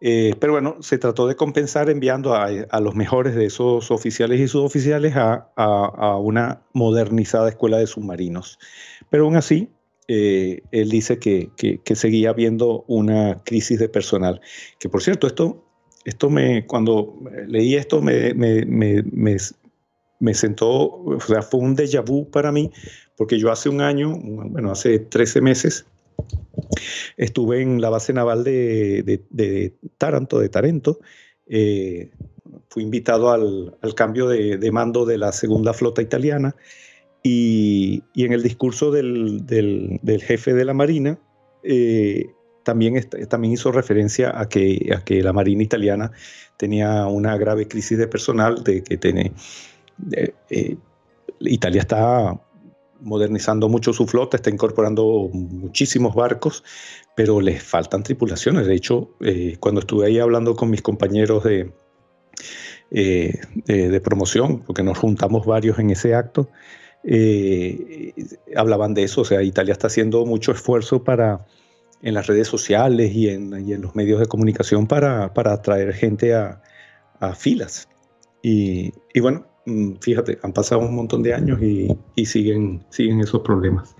eh, 0.00 0.34
pero 0.38 0.52
bueno, 0.52 0.76
se 0.80 0.98
trató 0.98 1.26
de 1.26 1.34
compensar 1.34 1.90
enviando 1.90 2.34
a, 2.34 2.80
los 2.80 2.94
mejores 2.94 3.34
de 3.34 3.46
esos 3.46 3.90
oficiales 3.90 4.40
y 4.40 4.48
suboficiales 4.48 5.14
a, 5.16 6.16
una 6.20 6.62
modernizada 6.72 7.48
escuela 7.48 7.78
de 7.78 7.86
submarinos. 7.86 8.58
Pero 9.10 9.24
aún 9.24 9.36
así, 9.36 9.68
eh, 10.06 10.62
él 10.70 10.88
dice 10.90 11.18
que, 11.18 11.50
seguía 11.94 12.30
habiendo 12.30 12.84
una 12.86 13.42
crisis 13.44 13.78
de 13.78 13.88
personal. 13.88 14.40
Que 14.78 14.88
por 14.88 15.02
cierto, 15.02 15.26
esto, 15.26 15.64
esto 16.04 16.30
me, 16.30 16.66
cuando 16.66 17.18
leí 17.48 17.74
esto 17.74 18.00
me, 18.00 18.34
me 20.20 20.34
sentó, 20.34 21.02
o 21.02 21.20
sea, 21.20 21.42
fue 21.42 21.60
un 21.60 21.76
déjà 21.76 22.02
vu 22.04 22.30
para 22.30 22.52
mí, 22.52 22.70
porque 23.16 23.38
yo 23.38 23.50
hace 23.50 23.68
un 23.68 23.80
año, 23.80 24.16
bueno, 24.16 24.70
hace 24.70 24.98
13 24.98 25.40
meses, 25.40 25.86
Estuve 27.16 27.62
en 27.62 27.80
la 27.80 27.90
base 27.90 28.12
naval 28.12 28.44
de, 28.44 29.74
Taranto, 29.98 30.38
de 30.38 30.48
Tarento. 30.48 31.00
Eh, 31.46 32.10
fui 32.68 32.82
invitado 32.82 33.30
al, 33.30 33.94
cambio 33.94 34.28
de, 34.28 34.70
mando 34.72 35.06
de 35.06 35.18
la 35.18 35.32
segunda 35.32 35.72
flota 35.72 36.02
italiana 36.02 36.54
y, 37.22 38.02
en 38.14 38.32
el 38.32 38.42
discurso 38.42 38.90
del, 38.90 39.42
jefe 40.22 40.54
de 40.54 40.64
la 40.64 40.74
Marina 40.74 41.18
eh, 41.62 42.26
también, 42.62 43.02
hizo 43.44 43.72
referencia 43.72 44.38
a 44.38 44.48
que, 44.48 44.98
la 45.22 45.32
Marina 45.32 45.62
italiana 45.62 46.12
tenía 46.58 47.06
una 47.06 47.36
grave 47.38 47.66
crisis 47.66 47.96
de 47.96 48.08
personal, 48.08 48.62
de 48.62 48.82
que 48.82 49.32
eh, 50.50 50.76
Italia 51.40 51.80
está 51.80 52.40
modernizando 53.00 53.68
mucho 53.68 53.92
su 53.92 54.06
flota, 54.06 54.36
está 54.36 54.50
incorporando 54.50 55.28
muchísimos 55.32 56.14
barcos, 56.14 56.64
pero 57.16 57.40
les 57.40 57.62
faltan 57.62 58.02
tripulaciones. 58.02 58.66
De 58.66 58.74
hecho, 58.74 59.10
eh, 59.20 59.56
cuando 59.60 59.80
estuve 59.80 60.06
ahí 60.06 60.18
hablando 60.18 60.56
con 60.56 60.70
mis 60.70 60.82
compañeros 60.82 61.44
de, 61.44 61.72
eh, 62.90 63.40
de, 63.66 64.00
promoción, 64.00 64.60
porque 64.60 64.82
nos 64.82 64.98
juntamos 64.98 65.46
varios 65.46 65.78
en 65.78 65.90
ese 65.90 66.14
acto, 66.14 66.48
eh, 67.04 68.14
hablaban 68.56 68.94
de 68.94 69.04
eso. 69.04 69.22
O 69.22 69.24
sea, 69.24 69.42
Italia 69.42 69.72
está 69.72 69.86
haciendo 69.86 70.24
mucho 70.26 70.52
esfuerzo 70.52 71.04
para 71.04 71.46
en 72.02 72.14
las 72.14 72.26
redes 72.26 72.46
sociales 72.46 73.12
y 73.12 73.28
en, 73.28 73.66
y 73.66 73.72
en 73.72 73.82
los 73.82 73.96
medios 73.96 74.20
de 74.20 74.26
comunicación 74.26 74.86
para, 74.86 75.34
para 75.34 75.52
atraer 75.52 75.92
gente 75.94 76.34
a, 76.34 76.62
a 77.18 77.34
filas. 77.34 77.88
Y, 78.42 78.92
y 79.12 79.20
bueno, 79.20 79.46
fíjate, 80.00 80.38
han 80.42 80.52
pasado 80.52 80.80
un 80.82 80.94
montón 80.94 81.22
de 81.22 81.34
años 81.34 81.60
y, 81.62 81.96
siguen, 82.26 82.84
siguen 82.90 83.20
esos 83.20 83.40
problemas. 83.42 83.94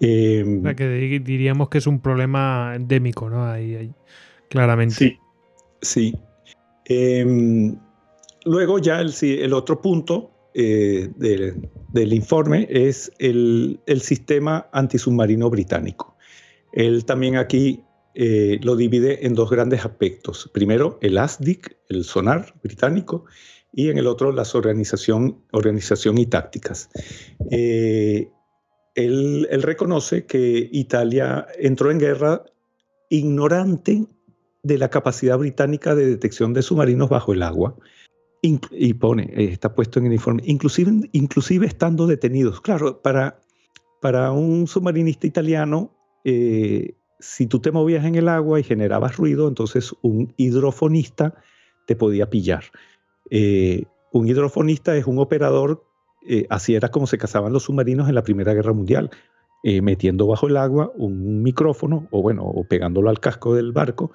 Eh, 0.00 0.44
O 0.60 0.62
sea, 0.62 0.74
que 0.74 0.88
di- 0.88 1.18
diríamos 1.20 1.68
que 1.68 1.78
es 1.78 1.86
un 1.86 2.00
problema 2.00 2.72
endémico, 2.74 3.28
¿no? 3.30 3.44
Ahí, 3.46 3.74
ahí, 3.74 3.92
claramente. 4.48 4.94
Sí, 4.94 5.18
sí. 5.82 6.14
Em, 6.84 7.76
luego 8.44 8.78
ya 8.78 9.00
el, 9.00 9.52
otro 9.52 9.80
punto 9.80 10.30
eh, 10.54 11.10
del- 11.16 11.68
del 11.92 12.12
informe 12.12 12.66
es 12.70 13.10
el, 13.18 13.80
el 13.86 14.00
sistema 14.00 14.68
antisubmarino 14.72 15.50
británico. 15.50 16.16
Él 16.72 17.04
también 17.04 17.36
aquí 17.36 17.82
eh, 18.14 18.58
lo 18.62 18.76
divide 18.76 19.26
en 19.26 19.34
dos 19.34 19.50
grandes 19.50 19.84
aspectos. 19.84 20.50
Primero, 20.52 20.98
el 21.02 21.18
ASDIC, 21.18 21.76
el 21.88 22.04
sonar 22.04 22.54
británico, 22.62 23.24
y 23.76 23.90
en 23.90 23.98
el 23.98 24.06
otro, 24.06 24.32
las 24.32 24.54
organización, 24.54 25.44
organización 25.52 26.16
y 26.16 26.24
tácticas. 26.24 26.88
Eh, 27.50 28.30
él, 28.94 29.46
él 29.50 29.62
reconoce 29.62 30.24
que 30.24 30.70
Italia 30.72 31.46
entró 31.58 31.90
en 31.90 31.98
guerra 31.98 32.42
ignorante 33.10 34.06
de 34.62 34.78
la 34.78 34.88
capacidad 34.88 35.36
británica 35.36 35.94
de 35.94 36.06
detección 36.06 36.54
de 36.54 36.62
submarinos 36.62 37.10
bajo 37.10 37.34
el 37.34 37.42
agua. 37.42 37.76
Y 38.40 38.94
pone, 38.94 39.24
eh, 39.34 39.50
está 39.52 39.74
puesto 39.74 39.98
en 39.98 40.06
el 40.06 40.14
informe, 40.14 40.42
inclusive, 40.46 40.92
inclusive 41.12 41.66
estando 41.66 42.06
detenidos. 42.06 42.62
Claro, 42.62 43.02
para, 43.02 43.40
para 44.00 44.32
un 44.32 44.66
submarinista 44.68 45.26
italiano, 45.26 45.94
eh, 46.24 46.94
si 47.18 47.46
tú 47.46 47.60
te 47.60 47.72
movías 47.72 48.06
en 48.06 48.14
el 48.14 48.28
agua 48.28 48.58
y 48.58 48.62
generabas 48.62 49.16
ruido, 49.16 49.48
entonces 49.48 49.92
un 50.00 50.32
hidrofonista 50.38 51.34
te 51.86 51.94
podía 51.94 52.30
pillar. 52.30 52.64
Eh, 53.30 53.84
un 54.12 54.28
hidrofonista 54.28 54.96
es 54.96 55.06
un 55.06 55.18
operador, 55.18 55.84
eh, 56.26 56.46
así 56.50 56.74
era 56.74 56.90
como 56.90 57.06
se 57.06 57.18
cazaban 57.18 57.52
los 57.52 57.64
submarinos 57.64 58.08
en 58.08 58.14
la 58.14 58.22
Primera 58.22 58.54
Guerra 58.54 58.72
Mundial, 58.72 59.10
eh, 59.62 59.82
metiendo 59.82 60.26
bajo 60.26 60.48
el 60.48 60.56
agua 60.56 60.92
un 60.96 61.42
micrófono, 61.42 62.08
o 62.10 62.22
bueno, 62.22 62.52
pegándolo 62.68 63.10
al 63.10 63.20
casco 63.20 63.54
del 63.54 63.72
barco. 63.72 64.12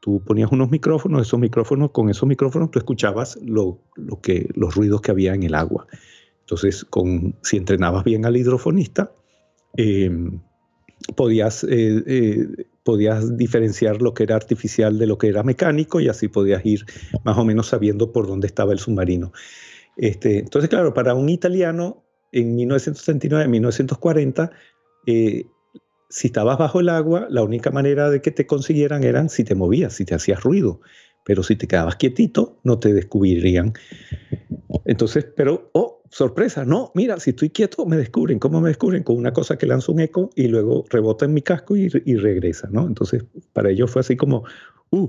Tú 0.00 0.22
ponías 0.24 0.52
unos 0.52 0.70
micrófonos, 0.70 1.26
esos 1.26 1.40
micrófonos, 1.40 1.90
con 1.90 2.10
esos 2.10 2.28
micrófonos 2.28 2.70
tú 2.70 2.78
escuchabas 2.78 3.38
lo, 3.42 3.80
lo 3.96 4.20
que, 4.20 4.48
los 4.54 4.74
ruidos 4.74 5.00
que 5.00 5.10
había 5.10 5.34
en 5.34 5.42
el 5.42 5.54
agua. 5.54 5.86
Entonces, 6.40 6.86
si 7.42 7.56
entrenabas 7.56 8.04
bien 8.04 8.26
al 8.26 8.36
hidrofonista, 8.36 9.12
podías, 11.16 11.66
podías 12.84 13.36
diferenciar 13.36 14.00
lo 14.02 14.14
que 14.14 14.22
era 14.22 14.36
artificial 14.36 14.98
de 14.98 15.06
lo 15.06 15.18
que 15.18 15.28
era 15.28 15.42
mecánico 15.42 16.00
y 16.00 16.08
así 16.08 16.28
podías 16.28 16.64
ir 16.64 16.84
más 17.24 17.36
o 17.38 17.44
menos 17.44 17.68
sabiendo 17.68 18.12
por 18.12 18.26
dónde 18.26 18.46
estaba 18.46 18.72
el 18.72 18.78
submarino. 18.78 19.32
Este, 19.96 20.38
entonces, 20.38 20.68
claro, 20.68 20.92
para 20.92 21.14
un 21.14 21.28
italiano 21.28 22.04
en 22.30 22.54
1939, 22.54 23.48
1940, 23.48 24.50
eh, 25.06 25.46
si 26.10 26.28
estabas 26.28 26.58
bajo 26.58 26.80
el 26.80 26.88
agua, 26.88 27.26
la 27.30 27.42
única 27.42 27.70
manera 27.70 28.10
de 28.10 28.20
que 28.20 28.30
te 28.30 28.46
consiguieran 28.46 29.02
eran 29.02 29.28
si 29.28 29.44
te 29.44 29.54
movías, 29.54 29.94
si 29.94 30.04
te 30.04 30.14
hacías 30.14 30.42
ruido. 30.42 30.80
Pero 31.24 31.42
si 31.42 31.56
te 31.56 31.66
quedabas 31.66 31.96
quietito, 31.96 32.58
no 32.64 32.78
te 32.78 32.92
descubrirían. 32.92 33.72
Entonces, 34.84 35.26
pero, 35.34 35.70
oh, 35.72 36.02
sorpresa, 36.14 36.64
no, 36.64 36.92
mira, 36.94 37.18
si 37.18 37.30
estoy 37.30 37.50
quieto, 37.50 37.84
me 37.86 37.96
descubren. 37.96 38.38
¿Cómo 38.38 38.60
me 38.60 38.68
descubren? 38.68 39.02
Con 39.02 39.16
una 39.16 39.32
cosa 39.32 39.58
que 39.58 39.66
lanza 39.66 39.90
un 39.90 39.98
eco 40.00 40.30
y 40.36 40.46
luego 40.46 40.84
rebota 40.88 41.24
en 41.24 41.34
mi 41.34 41.42
casco 41.42 41.76
y, 41.76 41.90
y 42.04 42.16
regresa, 42.16 42.68
¿no? 42.70 42.86
Entonces, 42.86 43.24
para 43.52 43.70
ellos 43.70 43.90
fue 43.90 44.00
así 44.00 44.16
como, 44.16 44.44
uh, 44.90 45.08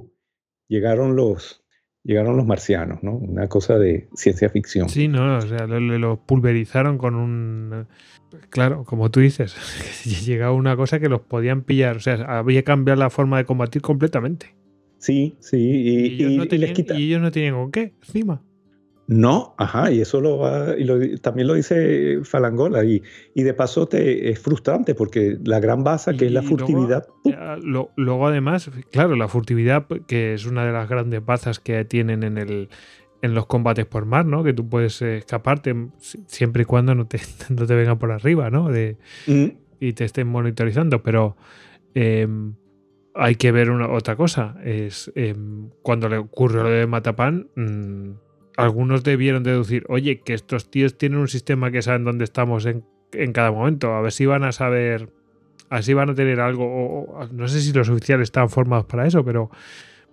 llegaron 0.68 1.16
los, 1.16 1.64
llegaron 2.04 2.36
los 2.38 2.46
marcianos, 2.48 3.04
¿no? 3.04 3.16
Una 3.16 3.48
cosa 3.48 3.78
de 3.78 4.10
ciencia 4.16 4.50
ficción. 4.50 4.90
Sí, 4.90 5.08
no, 5.08 5.38
o 5.38 5.42
sea, 5.42 5.68
lo, 5.68 5.80
lo 5.80 6.18
pulverizaron 6.26 6.98
con 6.98 7.14
un. 7.16 7.86
Claro, 8.50 8.84
como 8.84 9.12
tú 9.12 9.20
dices, 9.20 9.56
llegaba 10.26 10.54
una 10.54 10.76
cosa 10.76 11.00
que 11.00 11.08
los 11.08 11.22
podían 11.22 11.62
pillar. 11.62 11.98
O 11.98 12.00
sea, 12.00 12.16
había 12.40 12.64
cambiado 12.64 13.00
la 13.00 13.12
forma 13.12 13.38
de 13.38 13.46
combatir 13.46 13.82
completamente. 13.84 14.56
Sí, 14.98 15.36
sí, 15.40 15.58
y, 15.58 15.90
Y, 15.90 16.06
ellos, 16.16 16.32
y- 16.32 16.38
no 16.38 16.44
y 16.46 16.48
tenían, 16.48 16.74
les 16.76 17.00
y 17.00 17.04
ellos 17.04 17.22
no 17.22 17.32
tenían 17.32 17.54
con 17.54 17.72
qué, 17.72 17.94
encima. 18.02 18.42
No, 19.08 19.54
ajá, 19.58 19.92
y 19.92 20.02
eso 20.02 20.20
lo 20.20 20.40
va, 20.40 20.76
y 20.78 20.84
lo 20.84 21.00
también 21.20 21.48
lo 21.48 21.54
dice 21.54 22.20
Falangola, 22.24 22.84
y, 22.84 23.04
y 23.36 23.44
de 23.44 23.54
paso 23.54 23.88
te, 23.88 24.30
es 24.32 24.40
frustrante 24.40 24.96
porque 24.96 25.38
la 25.44 25.60
gran 25.60 25.84
baza, 25.84 26.14
que 26.14 26.26
es 26.26 26.32
la 26.32 26.42
luego, 26.42 26.58
furtividad, 26.58 27.08
eh, 27.26 27.58
lo- 27.64 27.92
luego, 27.96 28.28
además, 28.28 28.72
claro, 28.92 29.16
la 29.16 29.28
furtividad, 29.28 29.86
que 30.08 30.34
es 30.34 30.46
una 30.48 30.66
de 30.66 30.72
las 30.72 30.90
grandes 30.90 31.24
bazas 31.24 31.60
que 31.60 31.86
tienen 31.86 32.24
en 32.24 32.38
el 32.38 32.70
en 33.22 33.34
los 33.34 33.48
combates 33.48 33.86
por 33.88 34.06
mar, 34.06 34.26
¿no? 34.26 34.44
Que 34.44 34.54
tú 34.54 34.68
puedes 34.70 35.02
eh, 35.02 35.18
escaparte 35.18 35.74
si- 35.98 36.24
siempre 36.28 36.62
y 36.64 36.66
cuando 36.66 36.94
no 36.94 37.08
te, 37.08 37.20
no 37.50 37.66
te 37.66 37.74
vengan 37.76 37.98
por 37.98 38.12
arriba, 38.12 38.50
¿no? 38.50 38.70
De, 38.70 38.98
Mm, 39.28 39.46
y 39.80 39.94
te 39.94 40.06
estén 40.06 40.28
monitorizando, 40.28 41.02
pero 41.04 41.36
eh, 41.96 42.28
hay 43.16 43.36
que 43.36 43.52
ver 43.52 43.72
una, 43.72 43.90
otra 43.90 44.16
cosa. 44.16 44.56
Es 44.64 45.12
eh, 45.16 45.36
cuando 45.82 46.08
le 46.10 46.18
ocurrió 46.18 46.64
lo 46.64 46.70
de 46.70 46.86
Matapán, 46.88 47.48
mm, 47.56 48.10
algunos 48.58 49.04
debieron 49.04 49.44
deducir, 49.44 49.86
oye, 49.90 50.22
que 50.22 50.34
estos 50.34 50.70
tíos 50.70 50.98
tienen 50.98 51.20
un 51.20 51.28
sistema 51.28 51.72
que 51.72 51.82
saben 51.82 52.04
dónde 52.04 52.24
estamos 52.24 52.66
en, 52.66 52.84
en 53.12 53.34
cada 53.34 53.52
momento, 53.52 53.94
a 53.94 54.02
ver 54.02 54.12
si 54.12 54.26
van 54.26 54.44
a 54.44 54.52
saber, 54.52 55.10
así 55.70 55.94
van 55.94 56.10
a 56.10 56.16
tener 56.16 56.40
algo, 56.40 57.28
no 57.32 57.48
sé 57.48 57.62
si 57.62 57.74
los 57.74 57.90
oficiales 57.90 58.28
están 58.28 58.50
formados 58.50 58.86
para 58.86 59.06
eso, 59.08 59.24
pero 59.24 59.50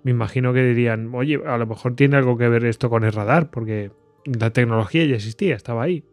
me 0.02 0.10
imagino 0.10 0.52
que 0.52 0.62
dirían, 0.64 1.14
oye, 1.14 1.40
a 1.46 1.56
lo 1.58 1.66
mejor 1.66 1.94
tiene 1.94 2.16
algo 2.16 2.36
que 2.36 2.48
ver 2.48 2.64
esto 2.64 2.90
con 2.90 3.04
el 3.04 3.12
radar, 3.12 3.50
porque 3.50 3.90
la 4.24 4.50
tecnología 4.50 5.04
ya 5.04 5.16
existía, 5.16 5.54
estaba 5.54 5.84
ahí. 5.84 6.04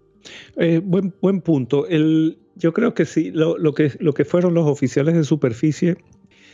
eh, 0.57 0.81
buen, 0.83 1.13
buen 1.21 1.41
punto. 1.41 1.87
El, 1.87 2.37
yo 2.55 2.73
creo 2.73 2.93
que 2.93 3.05
sí, 3.05 3.31
lo, 3.31 3.57
lo 3.57 3.73
que, 3.73 3.93
lo 3.99 4.13
que 4.13 4.25
fueron 4.25 4.53
los 4.53 4.67
oficiales 4.67 5.15
de 5.15 5.23
superficie 5.23 5.97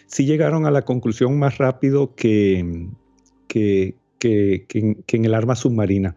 sí 0.07 0.25
llegaron 0.25 0.65
a 0.65 0.71
la 0.71 0.83
conclusión 0.83 1.37
más 1.39 1.57
rápido 1.57 2.15
que, 2.15 2.87
que, 3.47 3.95
que- 4.19 4.65
que 4.67 4.79
en, 4.79 4.95
que 5.05 5.17
en 5.17 5.25
el 5.25 5.33
arma 5.33 5.55
submarina. 5.55 6.15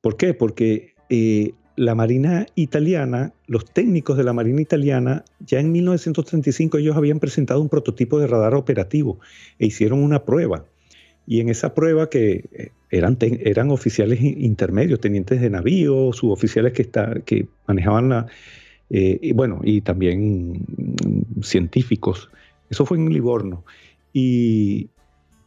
¿Por 0.00 0.16
qué? 0.16 0.34
Porque 0.34 0.94
eh, 1.08 1.52
la 1.76 1.94
Marina 1.94 2.46
italiana, 2.54 3.32
los 3.46 3.64
técnicos 3.66 4.16
de 4.16 4.24
la 4.24 4.32
Marina 4.32 4.60
italiana, 4.60 5.24
ya 5.40 5.60
en 5.60 5.72
1935 5.72 6.78
ellos 6.78 6.96
habían 6.96 7.20
presentado 7.20 7.60
un 7.60 7.68
prototipo 7.68 8.18
de 8.18 8.26
radar 8.26 8.54
operativo 8.54 9.18
e 9.58 9.66
hicieron 9.66 10.02
una 10.02 10.24
prueba. 10.24 10.64
Y 11.26 11.40
en 11.40 11.48
esa 11.48 11.74
prueba 11.74 12.08
que 12.08 12.44
eh, 12.52 12.70
eran, 12.90 13.18
eran 13.20 13.70
oficiales 13.70 14.20
in- 14.22 14.40
intermedios, 14.42 15.00
tenientes 15.00 15.40
de 15.40 15.50
navío, 15.50 16.12
suboficiales 16.12 16.72
que, 16.72 16.82
está, 16.82 17.20
que 17.24 17.48
manejaban 17.66 18.08
la... 18.08 18.26
eh, 18.90 19.18
y 19.20 19.32
bueno, 19.32 19.60
y 19.64 19.80
también 19.80 20.52
mm, 20.52 21.42
científicos. 21.42 22.30
Eso 22.70 22.86
fue 22.86 22.96
en 22.98 23.12
Livorno. 23.12 23.64
Y 24.12 24.88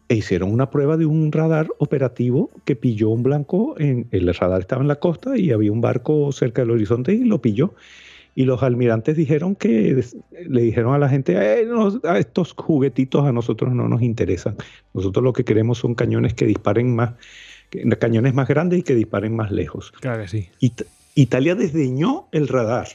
e 0.09 0.15
hicieron 0.15 0.51
una 0.51 0.69
prueba 0.71 0.97
de 0.97 1.05
un 1.05 1.31
radar 1.31 1.67
operativo 1.77 2.49
que 2.65 2.75
pilló 2.75 3.09
un 3.09 3.23
blanco. 3.23 3.75
En, 3.79 4.07
el 4.11 4.33
radar 4.33 4.59
estaba 4.61 4.81
en 4.81 4.87
la 4.89 4.95
costa 4.97 5.37
y 5.37 5.51
había 5.51 5.71
un 5.71 5.79
barco 5.81 6.31
cerca 6.31 6.63
del 6.63 6.71
horizonte 6.71 7.13
y 7.13 7.23
lo 7.23 7.41
pilló. 7.41 7.73
Y 8.35 8.45
los 8.45 8.63
almirantes 8.63 9.15
dijeron 9.17 9.55
que 9.55 10.03
le 10.47 10.61
dijeron 10.61 10.93
a 10.93 10.97
la 10.97 11.09
gente, 11.09 11.33
"Eh, 11.61 11.65
no, 11.65 11.99
a 12.03 12.17
estos 12.19 12.53
juguetitos 12.53 13.25
a 13.25 13.31
nosotros 13.31 13.73
no 13.73 13.87
nos 13.87 14.01
interesan. 14.01 14.55
Nosotros 14.93 15.23
lo 15.23 15.31
que 15.33 15.43
queremos 15.43 15.77
son 15.77 15.93
cañones 15.93 16.33
que 16.33 16.45
disparen 16.45 16.95
más, 16.95 17.13
cañones 17.99 18.33
más 18.33 18.47
grandes 18.47 18.79
y 18.79 18.83
que 18.83 18.95
disparen 18.95 19.35
más 19.35 19.51
lejos. 19.51 19.91
Claro 19.99 20.23
que 20.23 20.27
sí. 20.27 20.49
It- 20.59 20.83
Italia 21.15 21.53
desdeñó 21.55 22.27
el 22.31 22.47
radar. 22.47 22.87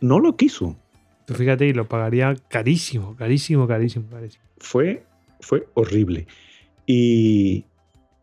No 0.00 0.20
lo 0.20 0.36
quiso. 0.36 0.76
Tú 1.24 1.34
fíjate, 1.34 1.66
y 1.66 1.72
lo 1.72 1.86
pagaría 1.86 2.36
carísimo, 2.48 3.16
carísimo, 3.16 3.66
carísimo, 3.66 4.04
carísimo. 4.10 4.44
Fue, 4.58 5.02
fue 5.44 5.66
horrible. 5.74 6.26
Y, 6.86 7.64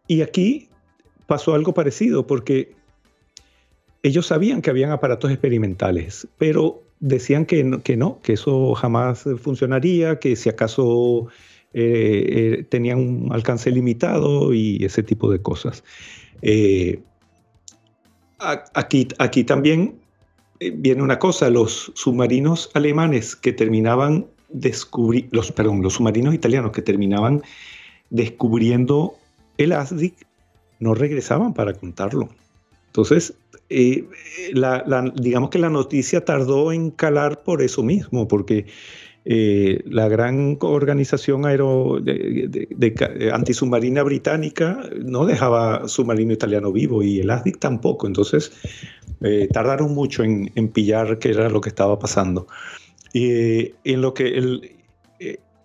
y 0.07 0.21
aquí 0.21 0.69
pasó 1.27 1.53
algo 1.53 1.73
parecido 1.73 2.27
porque 2.27 2.73
ellos 4.03 4.27
sabían 4.27 4.61
que 4.61 4.69
habían 4.69 4.91
aparatos 4.91 5.31
experimentales, 5.31 6.27
pero 6.37 6.83
decían 6.99 7.45
que 7.45 7.63
no, 7.63 8.21
que, 8.21 8.33
eso 8.33 8.73
jamás 8.75 9.25
funcionaría, 9.41 10.19
que 10.19 10.35
si 10.35 10.49
acaso 10.49 11.27
eh, 11.73 12.25
eh, 12.59 12.63
tenían 12.69 12.99
un 12.99 13.33
alcance 13.33 13.71
limitado 13.71 14.53
y 14.53 14.83
ese 14.83 15.03
tipo 15.03 15.31
de 15.31 15.41
cosas. 15.41 15.83
Eh, 16.41 17.01
aquí, 18.39 19.07
aquí 19.19 19.43
también 19.43 19.99
viene 20.59 21.01
una 21.01 21.17
cosa, 21.17 21.49
los 21.49 21.91
submarinos 21.95 22.69
alemanes 22.73 23.35
que 23.35 23.51
terminaban 23.51 24.27
descubri 24.53 25.27
los, 25.31 25.51
perdón, 25.51 25.81
los 25.81 25.93
submarinos 25.93 26.33
italianos 26.33 26.71
que 26.71 26.81
terminaban 26.81 27.41
descubriendo 28.09 29.15
el 29.57 29.71
ASDIC 29.71 30.13
no 30.79 30.93
regresaban 30.95 31.53
para 31.53 31.73
contarlo. 31.73 32.29
Entonces, 32.87 33.33
eh, 33.69 34.05
la- 34.53 34.83
digamos 35.15 35.49
que 35.49 35.59
la 35.59 35.69
noticia 35.69 36.25
tardó 36.25 36.71
en 36.73 36.91
calar 36.91 37.43
por 37.43 37.61
eso 37.61 37.83
mismo, 37.83 38.27
porque 38.27 38.65
eh, 39.23 39.81
la 39.85 40.07
gran 40.09 40.57
organización 40.61 41.45
aero 41.45 41.99
de, 42.01 42.47
de- 42.49 42.67
de 42.75 42.95
eh, 43.19 43.31
antisubmarina 43.31 44.01
británica 44.01 44.81
no 45.05 45.25
dejaba 45.25 45.87
submarino 45.87 46.33
italiano 46.33 46.71
vivo 46.71 47.03
y 47.03 47.19
el 47.19 47.29
ASDIC 47.29 47.59
tampoco. 47.59 48.07
Entonces, 48.07 48.51
eh, 49.21 49.47
tardaron 49.53 49.93
mucho 49.93 50.23
en, 50.23 50.51
en 50.55 50.67
pillar 50.69 51.19
qué 51.19 51.29
era 51.29 51.49
lo 51.49 51.61
que 51.61 51.69
estaba 51.69 51.99
pasando. 51.99 52.47
Y 53.13 53.73
en 53.83 54.01
lo 54.01 54.13
que 54.13 54.27
el, 54.37 54.75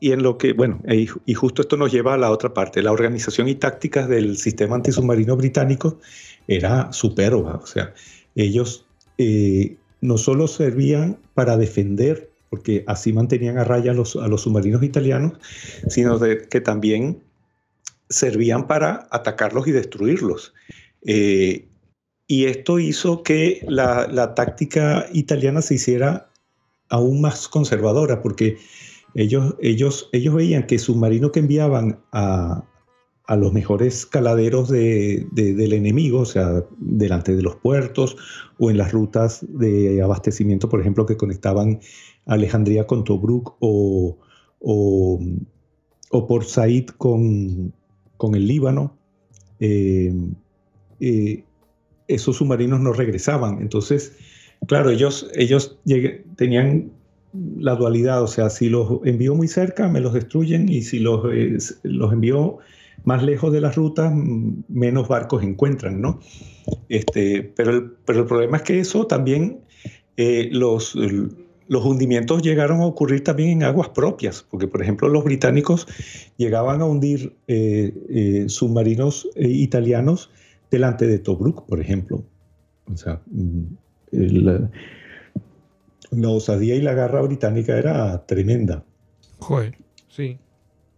y 0.01 0.13
en 0.13 0.23
lo 0.23 0.37
que, 0.37 0.53
bueno, 0.53 0.81
y 0.87 1.35
justo 1.35 1.63
esto 1.63 1.77
nos 1.77 1.91
lleva 1.91 2.15
a 2.15 2.19
la 2.19 2.31
otra 2.31 2.53
parte, 2.53 2.83
la 2.83 2.93
organización 2.93 3.49
y 3.49 3.55
tácticas 3.55 4.09
del 4.09 4.37
sistema 4.37 4.77
antisubmarino 4.77 5.37
británico 5.37 5.99
era 6.47 6.93
superba, 6.93 7.57
o 7.63 7.67
sea, 7.67 7.95
ellos 8.35 8.87
eh, 9.19 9.77
no 10.01 10.19
solo 10.19 10.47
servían 10.49 11.19
para 11.35 11.57
defender, 11.57 12.31
porque 12.51 12.85
así 12.87 13.13
mantenían 13.13 13.59
a 13.59 13.65
raya 13.65 13.93
a 13.93 13.95
los, 13.95 14.17
a 14.17 14.29
los 14.29 14.43
submarinos 14.43 14.83
italianos, 14.83 15.33
sino 15.89 16.21
que 16.21 16.61
también 16.61 17.23
servían 18.09 18.67
para 18.67 19.09
atacarlos 19.11 19.67
y 19.67 19.73
destruirlos. 19.73 20.55
Eh, 21.07 21.67
y 22.29 22.45
esto 22.45 22.79
hizo 22.79 23.23
que 23.23 23.65
la, 23.69 24.07
la 24.07 24.35
táctica 24.35 25.07
italiana 25.13 25.63
se 25.63 25.75
hiciera 25.75 26.29
aún 26.89 27.21
más 27.21 27.49
conservadora, 27.49 28.23
porque 28.23 28.59
ellos, 29.15 29.55
ellos, 29.61 30.09
ellos 30.13 30.35
veían 30.35 30.67
que 30.67 30.79
submarinos 30.79 31.31
que 31.31 31.41
enviaban 31.41 32.01
a, 32.13 32.65
los 33.37 33.53
mejores 33.53 34.07
caladeros 34.07 34.69
de, 34.69 35.27
del 35.33 35.73
enemigo, 35.73 36.21
o 36.21 36.25
sea, 36.25 36.65
delante 36.79 37.35
de 37.35 37.43
los 37.43 37.57
puertos 37.57 38.17
o 38.59 38.71
en 38.71 38.79
las 38.79 38.93
rutas 38.93 39.45
de 39.49 40.01
abastecimiento, 40.01 40.69
por 40.69 40.81
ejemplo, 40.81 41.07
que 41.07 41.17
conectaban 41.17 41.81
Alejandría 42.27 42.87
con 42.87 43.03
Tobruk 43.03 43.57
o, 43.59 44.17
o, 44.61 46.27
por 46.29 46.45
Said 46.45 46.87
con, 46.91 47.73
con 48.17 48.37
el 48.37 48.47
Líbano. 48.47 48.97
Eh, 49.59 50.15
eh, 51.01 51.45
esos 52.09 52.37
submarinos 52.37 52.81
no 52.81 52.93
regresaban. 52.93 53.61
Entonces, 53.61 54.17
claro, 54.67 54.91
ellos, 54.91 55.29
ellos 55.35 55.77
tenían 56.37 56.91
la 57.59 57.75
dualidad, 57.75 58.23
o 58.23 58.27
sea, 58.27 58.51
si 58.51 58.69
los 58.69 59.01
envío 59.05 59.35
muy 59.35 59.49
cerca, 59.49 59.89
me 59.89 60.01
los 60.01 60.13
destruyen 60.15 60.69
y 60.69 60.83
si 60.83 60.99
los, 60.99 61.25
eh, 61.33 61.59
los 61.83 62.13
envío 62.13 62.59
más 63.05 63.23
lejos 63.23 63.53
de 63.53 63.61
las 63.61 63.77
rutas, 63.77 64.13
menos 64.69 65.09
barcos 65.09 65.43
encuentran, 65.43 66.01
¿no? 66.01 66.21
Este, 66.89 67.43
pero, 67.43 67.71
el, 67.73 67.91
pero 68.05 68.21
el 68.21 68.27
problema 68.27 68.57
es 68.57 68.63
que 68.63 68.81
eso 68.81 69.07
también, 69.07 69.61
eh, 70.17 70.49
los, 70.51 70.95
los 71.69 71.85
hundimientos 71.85 72.43
llegaron 72.43 72.81
a 72.81 72.87
ocurrir 72.87 73.23
también 73.23 73.51
en 73.51 73.63
aguas 73.65 73.91
propias, 73.91 74.45
porque 74.51 74.67
por 74.67 74.83
ejemplo 74.83 75.09
los 75.09 75.25
británicos 75.25 75.87
llegaban 76.37 76.81
a 76.81 76.87
hundir 76.87 77.37
eh, 77.49 78.45
submarinos 78.49 79.29
italianos 79.37 80.31
delante 80.71 81.07
de 81.07 81.19
Tobruk, 81.19 81.67
por 81.67 81.81
ejemplo. 81.81 82.25
O 82.93 82.97
sea, 82.97 83.21
mm, 84.17 84.23
el, 84.23 84.71
la 86.11 86.29
osadía 86.29 86.75
y 86.75 86.81
la 86.81 86.95
garra 86.95 87.21
británica 87.23 87.77
era 87.77 88.27
tremenda. 88.27 88.85
Joder, 89.39 89.77
sí. 90.09 90.39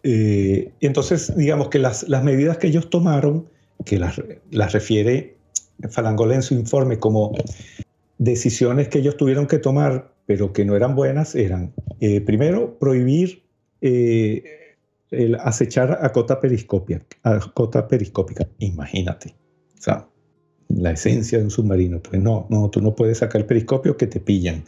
Eh, 0.03 0.73
entonces, 0.81 1.35
digamos 1.37 1.69
que 1.69 1.79
las, 1.79 2.09
medidas 2.23 2.59
que 2.59 2.69
ellos 2.69 2.89
tomaron, 2.91 3.49
que 3.85 3.99
las, 3.99 4.21
refiere 4.73 5.37
Falangola 5.91 6.35
en 6.35 6.43
su 6.43 6.55
informe 6.55 6.99
como 6.99 7.33
decisiones 8.19 8.89
que 8.89 8.99
ellos 8.99 9.17
tuvieron 9.17 9.47
que 9.47 9.59
tomar, 9.59 10.13
pero 10.27 10.53
que 10.53 10.65
no 10.65 10.77
eran 10.77 10.95
buenas, 10.95 11.35
eran, 11.35 11.73
eh, 12.01 12.21
primero, 12.21 12.79
prohibir 12.79 13.43
eh, 13.81 14.77
el 15.11 15.37
acechar 15.37 15.99
a 16.03 16.13
cota, 16.13 16.41
periscopia, 16.41 17.05
a 17.23 17.39
cota 17.55 17.89
periscópica. 17.89 18.47
Imagínate. 18.59 19.35
O 19.79 19.83
sea, 19.83 20.09
la 20.69 20.93
esencia 20.93 21.39
de 21.39 21.45
un 21.45 21.51
submarino. 21.51 22.01
Pues 22.01 22.21
no, 22.21 22.47
no, 22.51 22.71
tú 22.71 22.81
no 22.81 22.95
puedes 22.95 23.19
sacar 23.19 23.41
el 23.41 23.47
periscopio 23.47 23.97
que 23.97 24.07
te 24.07 24.21
pillan. 24.21 24.65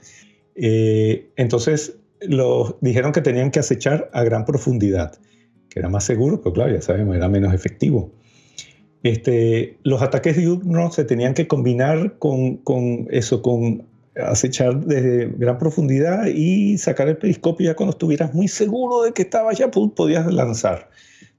Eh, 0.55 1.31
entonces 1.37 1.97
los, 2.21 2.75
dijeron 2.81 3.13
que 3.13 3.21
tenían 3.21 3.51
que 3.51 3.61
acechar 3.61 4.11
a 4.13 4.23
gran 4.25 4.45
profundidad, 4.45 5.19
que 5.69 5.81
era 5.81 5.89
más 5.89 6.05
seguro, 6.05 6.41
pero 6.43 6.53
claro, 6.53 6.75
ya 6.75 6.83
sabemos, 6.83 7.17
era 7.17 7.29
menos 7.29 7.55
efectivo. 7.55 8.13
Este, 9.03 9.79
los 9.83 10.03
ataques 10.03 10.37
diurnos 10.37 10.95
se 10.95 11.05
tenían 11.05 11.33
que 11.33 11.49
combinar 11.49 12.19
con, 12.19 12.59
con, 12.59 13.07
eso, 13.11 13.41
con 13.41 13.87
acechar 14.15 14.85
desde 14.85 15.29
gran 15.39 15.59
profundidad 15.59 16.27
y 16.27 16.77
sacar 16.77 17.09
el 17.09 17.17
periscopio 17.17 17.71
ya 17.71 17.77
cuando 17.77 17.93
estuvieras 17.93 18.35
muy 18.35 18.49
seguro 18.49 19.03
de 19.03 19.13
que 19.13 19.23
estaba 19.23 19.53
ya 19.53 19.71
podías 19.71 20.31
lanzar. 20.33 20.91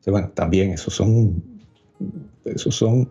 bueno, 0.08 0.32
también 0.34 0.72
esos 0.72 0.96
son, 0.96 1.44
esos 2.46 2.74
son 2.74 3.10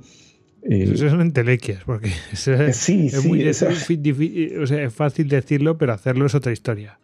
eh, 0.62 0.90
Eso 0.92 1.08
son 1.08 1.20
entelequias, 1.20 1.82
porque 1.84 2.10
es, 2.32 3.24
muy 3.24 3.38
difícil, 3.98 4.60
o 4.60 4.66
sea, 4.66 4.82
es 4.82 4.94
fácil 4.94 5.28
decirlo, 5.28 5.78
pero 5.78 5.92
hacerlo 5.92 6.26
es 6.26 6.34
otra 6.34 6.52
historia. 6.52 6.98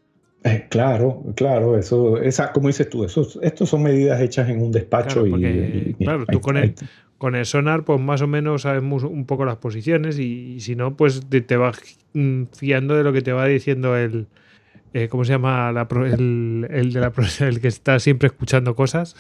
Eh, 0.45 0.67
claro, 0.69 1.25
claro, 1.35 1.77
eso, 1.77 2.21
esa, 2.23 2.53
como 2.53 2.69
dices 2.69 2.89
tú, 2.89 3.05
eso, 3.05 3.27
estos 3.43 3.69
son 3.69 3.83
medidas 3.83 4.21
hechas 4.21 4.49
en 4.49 4.63
un 4.63 4.71
despacho 4.71 5.25
claro, 5.25 5.39
y, 5.39 5.95
Claro, 5.99 6.25
tú 6.27 6.41
con 6.41 6.57
el, 6.57 6.75
con 7.19 7.35
el 7.35 7.47
sonar, 7.47 7.85
pues 7.85 8.01
más 8.01 8.23
o 8.23 8.29
menos 8.29 8.63
sabemos 8.63 9.03
un 9.03 9.27
poco 9.27 9.45
las 9.45 9.57
posiciones 9.57 10.19
y, 10.19 10.61
si 10.61 10.77
no, 10.77 10.97
pues 10.97 11.23
te, 11.29 11.57
vas 11.57 11.81
fiando 12.53 12.95
de 12.95 13.03
lo 13.03 13.13
que 13.13 13.23
te 13.23 13.33
va 13.33 13.47
diciendo 13.47 13.97
el, 13.97 14.29
eh, 14.95 15.09
¿cómo 15.09 15.25
se 15.25 15.33
llama? 15.33 15.71
el, 15.71 16.67
el, 16.71 16.93
de 16.93 17.01
la 17.01 17.13
el 17.41 17.61
que 17.61 17.69
está 17.69 17.99
siempre 17.99 18.29
escuchando 18.29 18.75
cosas. 18.75 19.17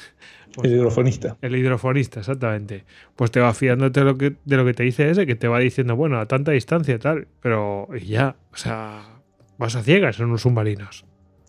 Pues, 0.55 0.71
el 0.71 0.79
hidrofonista. 0.79 1.37
El 1.43 1.57
hidrofonista, 1.57 2.21
exactamente. 2.21 2.85
Pues 3.15 3.31
te 3.31 3.41
va 3.41 3.53
fiándote 3.53 4.01
de 4.01 4.07
lo 4.07 4.17
que, 4.17 4.37
de 4.45 4.57
lo 4.57 4.65
que 4.65 4.75
te 4.75 4.85
dice 4.85 5.11
ese, 5.11 5.27
que 5.27 5.35
te 5.35 5.49
va 5.49 5.59
diciendo, 5.59 5.97
bueno, 5.97 6.19
a 6.19 6.27
tanta 6.27 6.53
distancia 6.53 6.99
tal, 6.99 7.29
pero 7.43 7.89
ya, 7.95 8.37
o 8.53 8.57
sea, 8.57 9.21
vas 9.59 9.77
a 9.77 9.83
ciegas 9.83 10.19
en 10.19 10.27
unos 10.27 10.43
submarinos. 10.43 11.05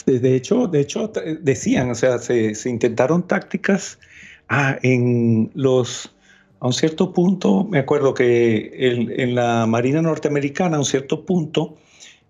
De 0.06 0.36
hecho, 0.36 0.68
de 0.68 0.80
hecho 0.80 1.12
decían, 1.42 1.92
o 1.92 1.96
sea, 1.96 2.18
se, 2.20 2.54
intentaron 2.66 3.28
tácticas 3.28 4.00
ah, 4.48 4.78
en 4.82 5.52
los 5.54 6.14
a 6.60 6.68
un 6.68 6.74
cierto 6.74 7.14
punto, 7.14 7.66
me 7.66 7.78
acuerdo 7.78 8.14
que 8.14 8.72
en 8.80 9.36
la 9.36 9.68
Marina 9.68 10.02
norteamericana, 10.02 10.78
a 10.78 10.80
un 10.80 10.86
cierto 10.86 11.24
punto, 11.24 11.76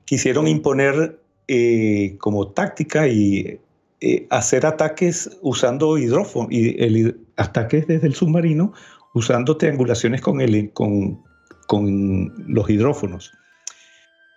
quisieron 0.03 0.47
imponer 0.47 1.19
eh, 1.48 2.15
como 2.19 2.49
táctica 2.49 3.07
y 3.07 3.60
eh, 4.02 4.28
hacer 4.30 4.65
ataques 4.65 5.38
usando 5.41 5.98
hidrófono, 5.98 6.48
y 6.52 6.82
el, 6.84 7.19
ataques 7.38 7.88
desde 7.88 8.07
el 8.07 8.15
submarino 8.15 8.74
usando 9.14 9.57
triangulaciones 9.57 10.22
con, 10.22 10.41
el, 10.41 10.72
con, 10.74 11.24
con 11.68 12.34
los 12.48 12.69
hidrófonos. 12.69 13.32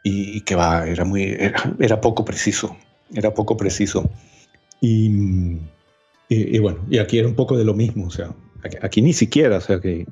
Y, 0.02 0.40
que 0.42 0.54
va, 0.54 0.86
era, 0.86 1.04
muy, 1.04 1.36
era, 1.78 2.00
poco 2.00 2.24
preciso, 2.24 2.74
era 3.12 3.34
poco 3.34 3.56
preciso. 3.56 4.08
Y, 4.80 5.58
y, 6.28 6.58
bueno, 6.58 6.78
y 6.88 6.96
aquí 6.96 7.18
era 7.18 7.28
un 7.28 7.34
poco 7.34 7.58
de 7.58 7.64
lo 7.64 7.74
mismo, 7.74 8.06
o 8.06 8.10
sea, 8.10 8.34
aquí, 8.82 9.02
ni 9.02 9.12
siquiera, 9.12 9.58
o 9.58 9.60
sea 9.60 9.78
que... 9.78 10.06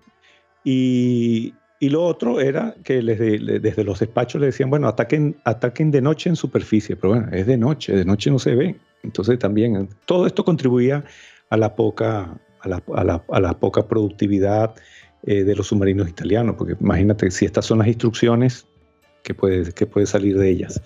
Y, 0.62 1.54
y 1.80 1.90
lo 1.90 2.04
otro 2.04 2.40
era 2.40 2.74
que 2.82 3.00
desde 3.02 3.84
los 3.84 4.00
despachos 4.00 4.40
le 4.40 4.48
decían, 4.48 4.70
bueno, 4.70 4.88
ataquen, 4.88 5.36
ataquen 5.44 5.90
de 5.90 6.00
noche 6.00 6.28
en 6.28 6.36
superficie, 6.36 6.96
pero 6.96 7.14
bueno, 7.14 7.28
es 7.32 7.46
de 7.46 7.56
noche, 7.56 7.94
de 7.94 8.04
noche 8.04 8.30
no 8.30 8.38
se 8.38 8.54
ve. 8.54 8.76
Entonces 9.04 9.38
también 9.38 9.88
todo 10.04 10.26
esto 10.26 10.44
contribuía 10.44 11.04
a 11.50 11.56
la 11.56 11.76
poca, 11.76 12.36
a 12.60 12.68
la, 12.68 12.82
a 13.28 13.40
la, 13.40 13.58
poca 13.58 13.86
productividad 13.86 14.74
eh, 15.22 15.44
de 15.44 15.54
los 15.54 15.68
submarinos 15.68 16.08
italianos, 16.08 16.56
porque 16.58 16.74
imagínate 16.80 17.30
si 17.30 17.44
estas 17.44 17.66
son 17.66 17.78
las 17.78 17.86
instrucciones, 17.86 18.66
que 19.22 19.34
puede, 19.34 19.72
que 19.72 19.86
puede 19.86 20.06
salir 20.06 20.38
de 20.38 20.48
ellas? 20.50 20.80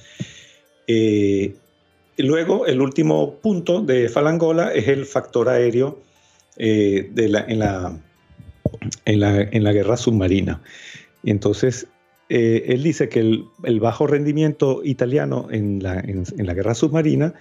Eh, 0.87 1.55
luego, 2.19 2.67
el 2.67 2.81
último 2.81 3.37
punto 3.37 3.81
de 3.81 4.09
Falangola 4.09 4.73
es 4.73 4.89
el 4.89 5.07
factor 5.07 5.49
aéreo 5.49 6.01
eh, 6.57 7.09
de 7.13 7.29
la, 7.29 7.41
en, 7.49 7.61
la, 7.61 7.99
en, 9.05 9.21
la, 9.21 9.41
en, 9.41 9.65
la, 9.65 9.73
guerra 9.73 9.97
submarina. 9.97 10.63
Entonces, 11.25 11.87
él 12.29 12.83
dice 12.83 13.09
que 13.09 13.21
el, 13.21 13.45
el, 13.63 13.81
bajo 13.81 14.07
rendimiento 14.07 14.81
italiano 14.85 15.49
en 15.51 15.83
la, 15.83 16.01
en 16.01 16.47
la 16.47 16.55
guerra 16.55 16.75
submarina 16.75 17.35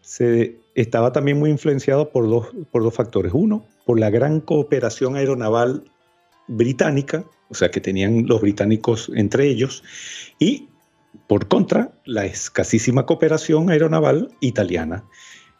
se 0.00 0.56
estaba 0.74 1.12
también 1.12 1.38
muy 1.38 1.50
influenciado 1.50 2.10
por 2.10 2.28
dos, 2.28 2.48
por 2.70 2.82
dos 2.82 2.94
factores. 2.94 3.32
Uno, 3.34 3.66
por 3.84 3.98
la 3.98 4.10
gran 4.10 4.40
cooperación 4.40 5.16
aeronaval 5.16 5.84
británica, 6.46 7.24
o 7.50 7.54
sea, 7.54 7.70
que 7.70 7.80
tenían 7.80 8.26
los 8.26 8.40
británicos 8.40 9.10
entre 9.14 9.48
ellos, 9.48 9.82
y 10.38 10.68
por 11.26 11.48
contra, 11.48 11.92
la 12.04 12.24
escasísima 12.24 13.06
cooperación 13.06 13.70
aeronaval 13.70 14.30
italiana. 14.40 15.04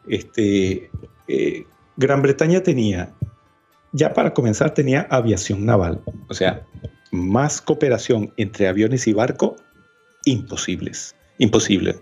Este, 0.08 0.90
eh, 1.26 1.64
Gran 1.96 2.22
Bretaña 2.22 2.62
tenía, 2.62 3.12
ya 3.92 4.12
para 4.12 4.34
comenzar, 4.34 4.74
tenía 4.74 5.06
aviación 5.10 5.64
naval, 5.64 6.00
o 6.28 6.34
sea, 6.34 6.66
más 7.10 7.60
cooperación 7.60 8.32
entre 8.36 8.68
aviones 8.68 9.06
y 9.06 9.12
barco, 9.12 9.56
imposibles, 10.24 11.16
imposible. 11.38 11.96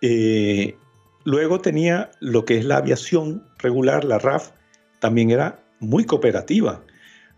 Eh, 0.00 0.76
Luego 1.24 1.60
tenía 1.60 2.10
lo 2.20 2.44
que 2.44 2.58
es 2.58 2.64
la 2.64 2.78
aviación 2.78 3.44
regular, 3.58 4.04
la 4.04 4.18
RAF, 4.18 4.50
también 4.98 5.30
era 5.30 5.64
muy 5.78 6.04
cooperativa. 6.04 6.82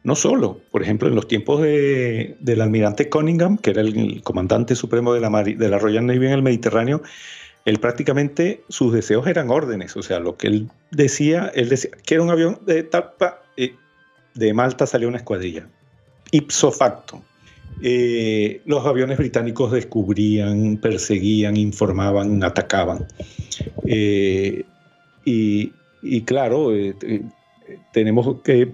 No 0.03 0.15
solo, 0.17 0.61
por 0.71 0.83
ejemplo, 0.83 1.09
en 1.09 1.15
los 1.15 1.29
tiempos 1.29 1.63
del 1.63 2.61
almirante 2.61 3.09
Cunningham, 3.09 3.57
que 3.59 3.71
era 3.71 3.81
el, 3.81 4.23
comandante 4.23 4.75
supremo 4.75 5.15
de 5.15 5.21
la, 5.21 5.43
de 5.43 5.69
la 5.69 5.79
Royal 5.79 6.07
Navy 6.07 6.27
en 6.27 6.33
el 6.33 6.43
Mediterráneo, 6.43 7.03
él 7.65 7.79
prácticamente 7.81 8.63
sus 8.69 8.93
deseos 8.93 9.27
eran 9.27 9.51
órdenes, 9.51 9.97
o 9.97 10.03
sea, 10.03 10.21
lo 10.21 10.37
que 10.37 10.49
él 10.49 10.71
decía, 10.91 11.51
él 11.55 11.69
decía, 11.69 11.91
quiero 12.05 12.25
un 12.25 12.31
avión 12.31 12.59
de 12.67 12.83
tapa, 12.83 13.41
de 14.35 14.53
Malta 14.53 14.87
salió 14.87 15.09
una 15.09 15.19
escuadrilla, 15.19 15.69
ipso 16.31 16.73
facto. 16.73 17.23
Eh, 17.83 18.61
los 18.67 18.85
aviones 18.87 19.19
británicos 19.19 19.73
descubrían, 19.73 20.77
perseguían, 20.77 21.57
informaban, 21.57 22.43
atacaban. 22.43 23.07
Eh, 23.87 24.65
y, 25.25 26.21
claro, 26.23 26.75
eh, 26.75 26.95
tenemos 27.93 28.43
que 28.43 28.73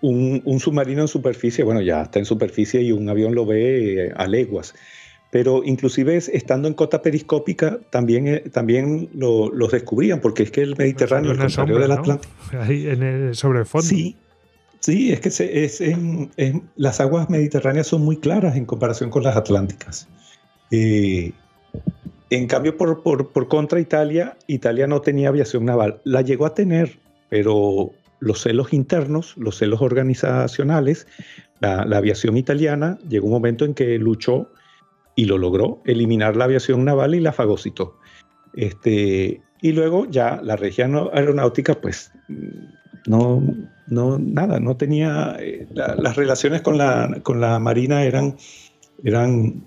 un, 0.00 0.60
submarino 0.60 1.02
en 1.02 1.08
superficie, 1.08 1.64
bueno, 1.64 1.80
ya 1.80 2.02
está 2.02 2.18
en 2.18 2.24
superficie 2.24 2.82
y 2.82 2.92
un 2.92 3.08
avión 3.08 3.34
lo 3.34 3.46
ve 3.46 4.12
a 4.16 4.26
leguas 4.26 4.74
pero 5.32 5.62
inclusive 5.64 6.18
estando 6.18 6.68
en 6.68 6.74
cota 6.74 7.00
periscópica 7.00 7.78
también, 7.88 8.28
eh, 8.28 8.40
también 8.52 9.08
lo, 9.14 9.50
los 9.50 9.72
descubrían, 9.72 10.20
porque 10.20 10.42
es 10.42 10.50
que 10.50 10.60
el 10.60 10.76
Mediterráneo, 10.76 11.32
el 11.32 11.38
contrario 11.38 11.78
del 11.78 11.90
Atlántico... 11.90 12.34
Ahí 12.60 12.86
en 12.86 13.02
el, 13.02 13.34
sobre 13.34 13.60
el 13.60 13.66
fondo. 13.66 13.86
Sí, 13.86 14.14
sí 14.80 15.10
es 15.10 15.20
que 15.20 15.30
es 15.64 15.80
en, 15.80 16.30
las 16.76 17.00
aguas 17.00 17.30
mediterráneas 17.30 17.86
son 17.86 18.02
muy 18.02 18.18
claras 18.18 18.56
en 18.56 18.66
comparación 18.66 19.08
con 19.08 19.22
las 19.22 19.34
atlánticas. 19.34 20.06
Eh, 20.70 21.32
en 22.28 22.46
cambio, 22.46 22.76
por, 22.76 23.02
por, 23.02 23.32
por, 23.32 23.48
contra 23.48 23.80
Italia, 23.80 24.36
Italia 24.48 24.86
no 24.86 25.00
tenía 25.00 25.30
aviación 25.30 25.64
naval. 25.64 26.02
La 26.04 26.20
llegó 26.20 26.44
a 26.44 26.52
tener, 26.52 26.98
pero 27.30 27.90
los 28.20 28.42
celos 28.42 28.74
internos, 28.74 29.34
los 29.38 29.56
celos 29.56 29.80
organizacionales, 29.80 31.06
la, 31.60 31.86
la 31.86 31.96
aviación 31.96 32.36
italiana 32.36 32.98
llegó 33.08 33.28
un 33.28 33.32
momento 33.32 33.64
en 33.64 33.72
que 33.72 33.96
luchó 33.96 34.50
y 35.14 35.26
lo 35.26 35.38
logró, 35.38 35.82
eliminar 35.84 36.36
la 36.36 36.44
aviación 36.44 36.84
naval 36.84 37.14
y 37.14 37.20
la 37.20 37.32
fagocitó. 37.32 37.98
Este, 38.54 39.40
y 39.60 39.72
luego 39.72 40.06
ya 40.10 40.40
la 40.42 40.56
región 40.56 41.10
aeronáutica, 41.12 41.80
pues 41.80 42.12
no, 43.06 43.42
no 43.86 44.18
nada, 44.18 44.60
no 44.60 44.76
tenía, 44.76 45.36
eh, 45.38 45.66
las 45.72 46.16
relaciones 46.16 46.62
con 46.62 46.78
la, 46.78 47.20
con 47.22 47.40
la 47.40 47.58
Marina 47.58 48.04
eran, 48.04 48.36
eran, 49.04 49.64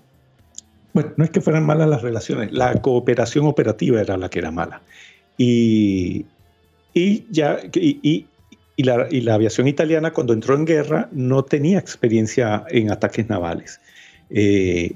bueno, 0.94 1.14
no 1.18 1.24
es 1.24 1.30
que 1.30 1.42
fueran 1.42 1.66
malas 1.66 1.90
las 1.90 2.02
relaciones, 2.02 2.52
la 2.52 2.82
cooperación 2.82 3.46
operativa 3.46 4.02
era 4.02 4.18
la 4.18 4.30
que 4.30 4.40
era 4.40 4.52
mala. 4.52 4.82
Y, 5.38 6.26
y 6.94 7.26
ya, 7.30 7.60
y, 7.74 8.28
y, 8.78 8.84
la, 8.84 9.08
y, 9.10 9.22
la, 9.22 9.36
aviación 9.36 9.68
italiana 9.68 10.12
cuando 10.12 10.34
entró 10.34 10.56
en 10.56 10.66
guerra 10.66 11.10
no 11.12 11.44
tenía 11.44 11.78
experiencia 11.78 12.64
en 12.70 12.92
ataques 12.92 13.30
navales. 13.30 13.82
Eh, 14.30 14.96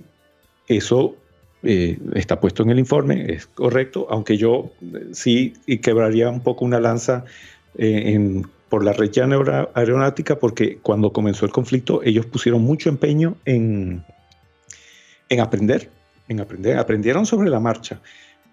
eso 0.70 1.16
eh, 1.62 2.00
está 2.16 2.40
puesto 2.40 2.64
en 2.64 2.70
el 2.70 2.80
informe, 2.80 3.34
es 3.34 3.48
correcto, 3.48 4.08
aunque 4.10 4.38
yo 4.38 4.72
eh, 4.82 5.10
sí 5.12 5.54
quebraría 5.82 6.30
un 6.30 6.40
poco 6.40 6.64
una 6.64 6.80
lanza 6.80 7.26
eh, 7.78 8.42
por 8.70 8.86
la 8.86 8.94
red 8.94 9.12
aeronáutica, 9.74 10.40
porque 10.40 10.78
cuando 10.78 11.12
comenzó 11.12 11.46
el 11.46 11.52
conflicto 11.52 12.02
ellos 12.04 12.26
pusieron 12.28 12.62
mucho 12.62 12.88
empeño 12.88 13.36
en, 13.44 14.06
en 15.28 15.40
aprender, 15.42 15.90
en 16.30 16.40
aprender, 16.40 16.78
aprendieron 16.78 17.26
sobre 17.26 17.50
la 17.50 17.60
marcha, 17.60 18.00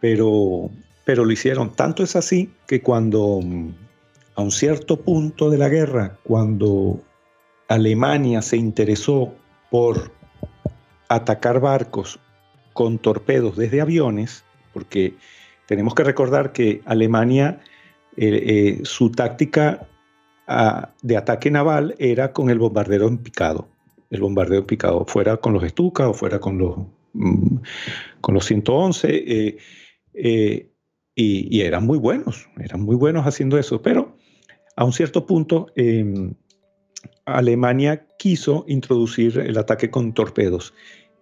pero, 0.00 0.70
pero 1.04 1.24
lo 1.24 1.30
hicieron. 1.30 1.76
Tanto 1.76 2.02
es 2.02 2.16
así 2.16 2.50
que 2.66 2.80
cuando 2.80 3.40
a 4.34 4.42
un 4.42 4.50
cierto 4.50 5.00
punto 5.00 5.48
de 5.50 5.58
la 5.58 5.68
guerra, 5.68 6.16
cuando 6.24 7.00
Alemania 7.68 8.42
se 8.42 8.56
interesó 8.56 9.32
por 9.70 10.10
atacar 11.08 11.60
barcos 11.60 12.18
con 12.72 12.98
torpedos 12.98 13.56
desde 13.56 13.80
aviones, 13.80 14.44
porque 14.72 15.14
tenemos 15.66 15.94
que 15.94 16.04
recordar 16.04 16.52
que 16.52 16.82
Alemania, 16.84 17.60
eh, 18.16 18.78
eh, 18.78 18.80
su 18.84 19.10
táctica 19.10 19.88
ah, 20.46 20.90
de 21.02 21.16
ataque 21.16 21.50
naval 21.50 21.94
era 21.98 22.32
con 22.32 22.50
el 22.50 22.58
bombardero 22.58 23.08
en 23.08 23.18
picado. 23.18 23.68
El 24.10 24.20
bombardero 24.20 24.60
en 24.60 24.66
picado, 24.66 25.04
fuera 25.06 25.38
con 25.38 25.52
los 25.54 25.64
Stuka 25.64 26.08
o 26.08 26.14
fuera 26.14 26.38
con 26.38 26.58
los, 26.58 26.76
mm, 27.14 27.56
con 28.20 28.34
los 28.34 28.44
111, 28.44 29.58
eh, 30.14 30.70
y, 31.14 31.60
eran 31.62 31.86
muy 31.86 31.98
buenos, 31.98 32.48
eran 32.60 32.82
muy 32.82 32.94
buenos 32.94 33.26
haciendo 33.26 33.58
eso, 33.58 33.80
pero 33.80 34.16
a 34.76 34.84
un 34.84 34.92
cierto 34.92 35.24
punto 35.24 35.68
em, 35.74 36.34
Alemania 37.24 38.06
quiso 38.18 38.64
introducir 38.68 39.38
el 39.38 39.58
ataque 39.58 39.90
con 39.90 40.12
torpedos 40.14 40.74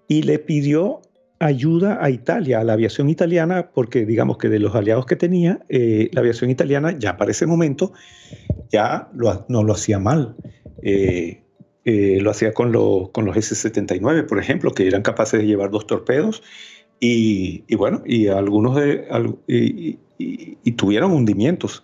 y 0.09 0.23
le 0.23 0.39
pidió 0.39 1.01
ayuda 1.39 1.99
a 2.03 2.11
Italia, 2.11 2.61
a 2.61 2.65
la 2.65 2.75
aviación 2.75 3.11
italiana, 3.11 3.71
porque 3.75 4.07
digamos 4.07 4.39
que 4.39 4.49
de 4.49 4.59
los 4.59 4.75
aliados 4.75 5.07
que 5.07 5.17
tenía, 5.17 5.61
eh, 5.69 6.09
la 6.13 6.21
aviación 6.21 6.51
italiana 6.51 6.97
ya 6.99 7.17
para 7.17 7.31
ese 7.31 7.47
momento 7.47 7.93
ya 8.71 9.09
no 9.13 9.63
lo 9.63 9.73
hacía 9.73 9.99
mal. 9.99 10.37
Eh, 10.83 11.43
eh, 11.85 12.19
lo 12.21 12.31
hacía 12.31 12.55
con, 12.55 12.73
con 13.13 13.25
los 13.27 13.37
S-79, 13.37 14.27
por 14.27 14.39
ejemplo, 14.39 14.73
que 14.73 14.87
eran 14.87 15.03
capaces 15.03 15.41
de 15.41 15.47
llevar 15.47 15.71
dos 15.71 15.87
torpedos 15.87 16.43
y, 16.99 17.63
bueno, 17.75 18.03
y 18.07 18.29
algunos 18.29 18.81
y 19.47 20.73
tuvieron 20.73 21.13
hundimientos. 21.13 21.83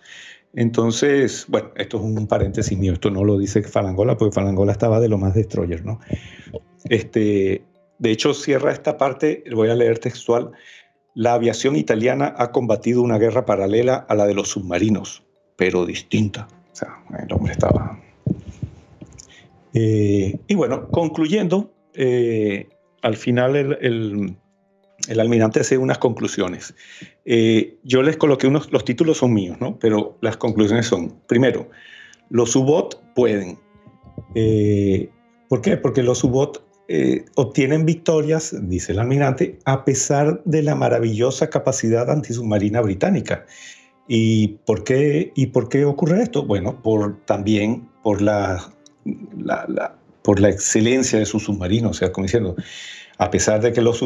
Entonces, 0.53 1.45
bueno, 1.47 1.69
esto 1.75 1.97
es 1.97 2.03
un 2.03 2.27
paréntesis 2.27 2.77
mío, 2.77 2.93
esto 2.93 3.09
no 3.09 3.23
lo 3.23 3.37
dice 3.37 3.63
Falangola, 3.63 4.17
porque 4.17 4.33
Falangola 4.33 4.71
estaba 4.71 4.99
de 4.99 5.07
lo 5.07 5.17
más 5.17 5.33
destroyer, 5.33 5.85
¿no? 5.85 5.99
Este, 6.85 7.63
de 7.99 8.11
hecho, 8.11 8.33
cierra 8.33 8.71
esta 8.71 8.97
parte, 8.97 9.43
voy 9.53 9.69
a 9.69 9.75
leer 9.75 9.99
textual, 9.99 10.51
la 11.13 11.33
aviación 11.33 11.75
italiana 11.75 12.33
ha 12.37 12.51
combatido 12.51 13.01
una 13.01 13.17
guerra 13.17 13.45
paralela 13.45 14.05
a 14.09 14.15
la 14.15 14.25
de 14.25 14.33
los 14.33 14.49
submarinos, 14.49 15.23
pero 15.55 15.85
distinta. 15.85 16.47
O 16.71 16.75
sea, 16.75 17.03
el 17.21 17.31
hombre 17.33 17.53
estaba... 17.53 17.99
Eh, 19.73 20.37
y 20.47 20.55
bueno, 20.55 20.89
concluyendo, 20.89 21.73
eh, 21.93 22.67
al 23.01 23.15
final 23.15 23.55
el, 23.55 24.35
el 25.07 25.19
almirante 25.19 25.61
hace 25.61 25.77
unas 25.77 25.97
conclusiones. 25.97 26.73
Eh, 27.25 27.77
yo 27.83 28.01
les 28.03 28.17
coloqué 28.17 28.47
unos, 28.47 28.71
los 28.71 28.85
títulos 28.85 29.17
son 29.17 29.33
míos, 29.33 29.57
¿no? 29.59 29.77
Pero 29.79 30.17
las 30.21 30.37
conclusiones 30.37 30.87
son, 30.87 31.15
primero, 31.27 31.69
los 32.29 32.55
UBOT 32.55 33.01
pueden. 33.15 33.59
Eh, 34.35 35.09
¿Por 35.49 35.61
qué? 35.61 35.77
Porque 35.77 36.03
los 36.03 36.23
UBOT 36.23 36.63
eh, 36.87 37.25
obtienen 37.35 37.85
victorias, 37.85 38.55
dice 38.63 38.91
el 38.91 38.99
almirante, 38.99 39.59
a 39.65 39.85
pesar 39.85 40.41
de 40.45 40.63
la 40.63 40.75
maravillosa 40.75 41.49
capacidad 41.49 42.09
antisubmarina 42.09 42.81
británica. 42.81 43.45
¿Y 44.07 44.59
por 44.65 44.83
qué, 44.83 45.31
y 45.35 45.47
por 45.47 45.69
qué 45.69 45.85
ocurre 45.85 46.21
esto? 46.23 46.45
Bueno, 46.45 46.81
también 47.25 47.87
por 48.03 48.21
la, 48.21 48.73
la, 49.37 49.95
por 50.21 50.39
la 50.39 50.49
excelencia 50.49 51.19
de 51.19 51.25
sus 51.25 51.43
submarinos, 51.43 51.91
o 51.91 51.93
sea, 51.93 52.11
como 52.11 52.25
diciendo, 52.25 52.55
a 53.21 53.29
pesar 53.29 53.61
de 53.61 53.71
que 53.71 53.81
los, 53.81 54.01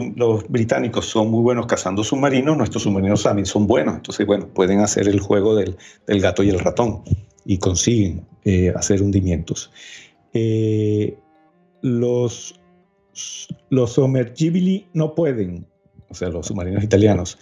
británicos 0.49 1.05
son 1.05 1.31
muy 1.31 1.41
buenos 1.41 1.67
cazando 1.67 2.03
submarinos, 2.03 2.57
nuestros 2.57 2.83
submarinos 2.83 3.23
también 3.23 3.45
son 3.45 3.65
buenos. 3.65 3.95
Entonces, 3.95 4.27
bueno, 4.27 4.49
pueden 4.49 4.81
hacer 4.81 5.07
el 5.07 5.21
juego 5.21 5.55
del, 5.55 5.77
gato 6.05 6.43
y 6.43 6.49
el 6.49 6.59
ratón 6.59 7.01
y 7.45 7.57
consiguen 7.57 8.25
eh, 8.43 8.73
hacer 8.75 9.01
hundimientos. 9.01 9.71
Eh, 10.33 11.17
los, 11.81 12.59
los 13.69 13.93
Sommergibili 13.93 14.85
no 14.91 15.15
pueden, 15.15 15.65
o 16.09 16.13
sea, 16.13 16.27
los 16.27 16.47
submarinos 16.47 16.83
italianos, 16.83 17.39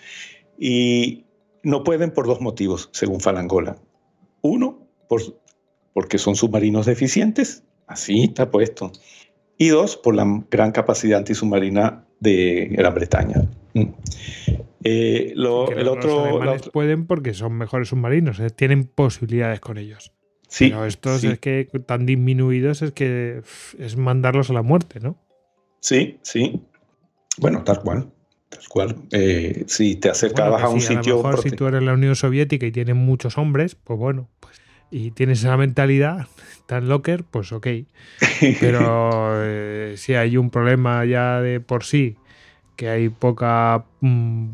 y 0.60 1.26
no 1.64 1.84
pueden 1.84 2.12
por 2.12 2.28
dos 2.28 2.40
motivos, 2.40 2.90
según 2.92 3.20
Falangola. 3.20 3.78
Uno, 4.42 4.78
por, 5.10 5.24
porque 5.92 6.20
son 6.20 6.36
submarinos 6.36 6.86
deficientes, 6.86 7.64
así 7.88 8.26
está 8.26 8.52
puesto 8.52 8.92
y 9.58 9.70
dos, 9.70 9.98
por 9.98 10.16
la 10.16 10.26
gran 10.50 10.72
capacidad 10.72 11.20
antisubmarina 11.20 12.06
de 12.20 12.70
Gran 12.72 12.94
Bretaña. 12.94 13.44
Mm. 13.74 13.84
Eh, 14.86 15.32
el 15.34 15.46
otro, 15.46 16.44
los 16.44 16.70
pueden 16.70 17.08
porque 17.08 17.34
son 17.34 17.54
mejores 17.54 17.90
submarinos, 17.90 18.40
eh, 18.40 18.50
tienen 18.50 18.86
posibilidades 18.86 19.60
con 19.60 19.78
ellos. 19.78 20.12
Sí, 20.50 20.70
Pero 20.70 20.86
estos 20.86 21.24
es 21.24 21.40
que 21.40 21.68
tan 21.86 22.06
disminuidos 22.06 22.82
es 22.82 22.92
que 22.92 23.42
es 23.80 23.98
mandarlos 23.98 24.50
a 24.50 24.54
la 24.54 24.62
muerte, 24.62 25.00
¿no? 25.00 25.18
Sí, 25.80 26.20
sí. 26.22 26.62
Bueno, 27.40 27.64
tal 27.64 27.82
cual. 27.82 28.12
Tal 28.50 28.68
cual. 28.70 28.96
Eh, 29.12 29.64
si 29.68 29.96
te 29.96 30.10
acercabas 30.10 30.62
a 30.62 30.70
un 30.70 30.80
sitio. 30.80 31.16
A 31.16 31.18
lo 31.18 31.24
mejor 31.24 31.42
si 31.42 31.52
tú 31.52 31.66
eres 31.66 31.82
la 31.82 31.94
Unión 31.94 32.16
Soviética 32.16 32.68
y 32.68 32.72
tienes 32.72 32.96
muchos 32.96 33.38
hombres, 33.40 33.76
pues 33.76 33.98
bueno, 33.98 34.30
pues 34.40 34.62
y 34.94 35.10
tienes 35.10 35.40
esa 35.40 35.58
mentalidad 35.58 36.28
tan 36.68 36.88
locker, 36.88 37.24
pues 37.24 37.52
ok. 37.52 37.68
Pero 38.60 39.44
eh, 39.44 39.96
si 39.98 40.14
hay 40.14 40.38
un 40.38 40.52
problema 40.52 41.04
ya 41.04 41.42
de 41.42 41.60
por 41.60 41.84
sí, 41.84 42.16
que 42.76 42.90
hay 42.90 43.10
poca, 43.10 43.86
mm, 44.02 44.50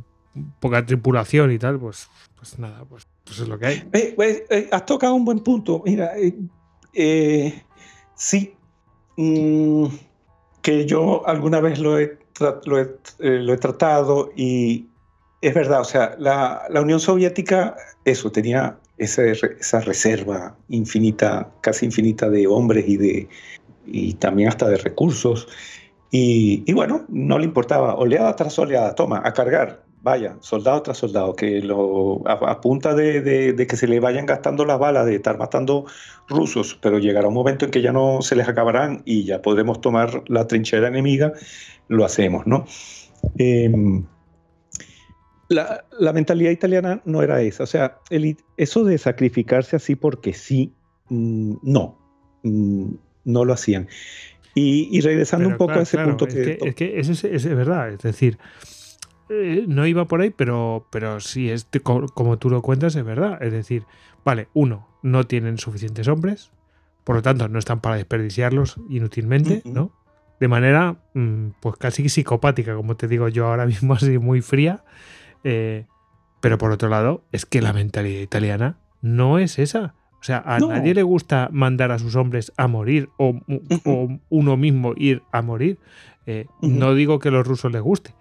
poca 0.61 0.85
tripulación 0.85 1.51
y 1.51 1.59
tal, 1.59 1.77
pues, 1.77 2.07
pues 2.37 2.57
nada, 2.57 2.85
pues, 2.87 3.05
pues 3.25 3.39
es 3.39 3.49
lo 3.49 3.59
que 3.59 3.65
hay. 3.65 3.89
Eh, 3.91 4.13
pues, 4.15 4.43
eh, 4.49 4.69
has 4.71 4.85
tocado 4.85 5.13
un 5.13 5.25
buen 5.25 5.39
punto. 5.39 5.83
Mira, 5.85 6.13
sí, 8.15 8.53
mm, 9.17 9.87
que 10.61 10.85
yo 10.85 11.27
alguna 11.27 11.59
vez 11.59 11.79
lo 11.79 11.99
he, 11.99 12.17
lo 12.63 12.79
he, 12.79 13.57
tratado 13.57 14.31
y, 14.37 14.87
es 15.41 15.53
verdad, 15.53 15.81
o 15.81 15.85
sea, 15.85 16.15
la, 16.17 16.63
la 16.69 16.79
Unión 16.79 17.01
Soviética, 17.01 17.75
eso, 18.05 18.31
tenía 18.31 18.77
esa 18.99 19.79
reserva 19.81 20.55
infinita, 20.69 21.51
casi 21.61 21.85
infinita 21.85 22.29
de 22.29 22.47
hombres 22.47 22.87
y, 22.87 22.97
de, 22.97 23.29
y 23.85 24.13
también 24.15 24.49
hasta 24.49 24.67
de 24.67 24.77
recursos. 24.77 25.47
Y, 26.11 26.71
bueno, 26.73 27.05
no 27.07 27.37
le 27.37 27.45
importaba, 27.45 27.95
oleada 27.95 28.35
tras 28.35 28.57
oleada, 28.57 28.95
toma, 28.95 29.21
a 29.23 29.31
cargar, 29.31 29.83
vaya, 30.01 30.37
soldado 30.39 30.81
tras 30.81 30.97
soldado, 30.97 31.35
que 31.35 31.61
lo, 31.61 32.27
a, 32.27 32.61
punta 32.61 32.95
de, 32.95 33.21
de, 33.21 33.67
que 33.67 33.75
se 33.75 33.87
le 33.87 33.99
vayan 33.99 34.25
gastando 34.25 34.65
las 34.65 34.79
balas, 34.79 35.05
de 35.05 35.15
estar 35.15 35.37
matando 35.37 35.85
rusos, 36.27 36.77
pero 36.81 36.97
llegará 36.97 37.27
un 37.27 37.35
momento 37.35 37.65
en 37.65 37.71
que 37.71 37.81
ya 37.81 37.91
no 37.91 38.21
se 38.21 38.35
les 38.35 38.47
acabarán 38.47 39.03
y 39.05 39.23
ya 39.25 39.41
podremos 39.41 39.81
tomar 39.81 40.23
la 40.27 40.47
trinchera 40.47 40.87
enemiga, 40.87 41.33
lo 41.87 42.05
hacemos, 42.05 42.47
¿no? 42.47 42.65
Em, 43.37 44.05
la, 45.49 46.13
mentalidad 46.13 46.51
italiana 46.51 47.01
no 47.05 47.21
era 47.21 47.41
esa. 47.41 47.63
O 47.63 47.67
sea, 47.67 47.97
el, 48.09 48.37
eso 48.57 48.83
de 48.83 48.97
sacrificarse 48.97 49.75
así 49.75 49.95
porque 49.95 50.33
sí, 50.33 50.73
mm, 51.09 51.55
no, 51.63 51.97
mm, 52.43 52.91
no 53.25 53.45
lo 53.45 53.53
hacían. 53.53 53.87
Y, 54.55 54.99
regresando 55.01 55.47
un 55.47 55.57
poco 55.57 55.73
a 55.73 55.81
ese 55.81 55.97
punto 55.99 56.27
que, 56.27 56.57
Es 56.61 56.75
que 56.75 56.99
es, 56.99 57.23
es, 57.23 57.45
verdad, 57.45 57.93
es 57.93 57.99
decir, 57.99 58.37
eh, 59.29 59.63
no 59.67 59.87
iba 59.87 60.05
por 60.05 60.19
ahí, 60.19 60.31
pero, 60.31 60.87
pero 60.91 61.21
sí, 61.21 61.49
es, 61.49 61.67
como, 61.83 62.37
tú 62.39 62.49
lo 62.49 62.61
cuentas, 62.61 62.95
es 62.95 63.05
verdad. 63.05 63.41
Es 63.41 63.53
decir, 63.53 63.85
vale, 64.25 64.49
uno, 64.53 64.87
no 65.01 65.25
tienen 65.27 65.59
suficientes 65.59 66.07
hombres, 66.09 66.51
por 67.05 67.15
lo 67.15 67.21
tanto, 67.21 67.47
no 67.47 67.57
están 67.57 67.79
para 67.79 67.95
desperdiciarlos 67.95 68.77
inútilmente, 68.89 69.61
¿no? 69.65 69.93
De 70.41 70.47
manera, 70.47 70.97
mm, 71.13 71.51
pues 71.61 71.77
casi 71.77 72.09
psicopática, 72.09 72.75
como 72.75 72.97
te 72.97 73.07
digo 73.07 73.29
yo 73.29 73.47
ahora 73.47 73.65
mismo, 73.67 73.93
así 73.93 74.17
muy 74.17 74.41
fría. 74.41 74.83
Eh, 75.43 75.85
pero 76.39 76.57
por 76.57 76.71
otro 76.71 76.89
lado, 76.89 77.23
es 77.31 77.45
que 77.45 77.61
la 77.61 77.73
mentalidad 77.73 78.21
italiana 78.21 78.77
no 79.01 79.39
es 79.39 79.59
esa. 79.59 79.95
O 80.19 80.23
sea, 80.23 80.43
a 80.45 80.59
nadie 80.59 80.93
le 80.93 81.03
gusta 81.03 81.49
mandar 81.51 81.91
a 81.91 81.99
sus 81.99 82.15
hombres 82.15 82.51
a 82.57 82.67
morir 82.67 83.09
o, 83.17 83.39
uno 84.29 84.57
mismo 84.57 84.93
ir 84.97 85.23
a 85.31 85.41
morir. 85.41 85.77
Eh, 86.25 86.45
no 86.61 86.93
digo 86.93 87.19
que 87.19 87.29
a 87.29 87.31
los 87.31 87.47
rusos 87.47 87.71
les 87.71 87.81
guste, 87.81 88.13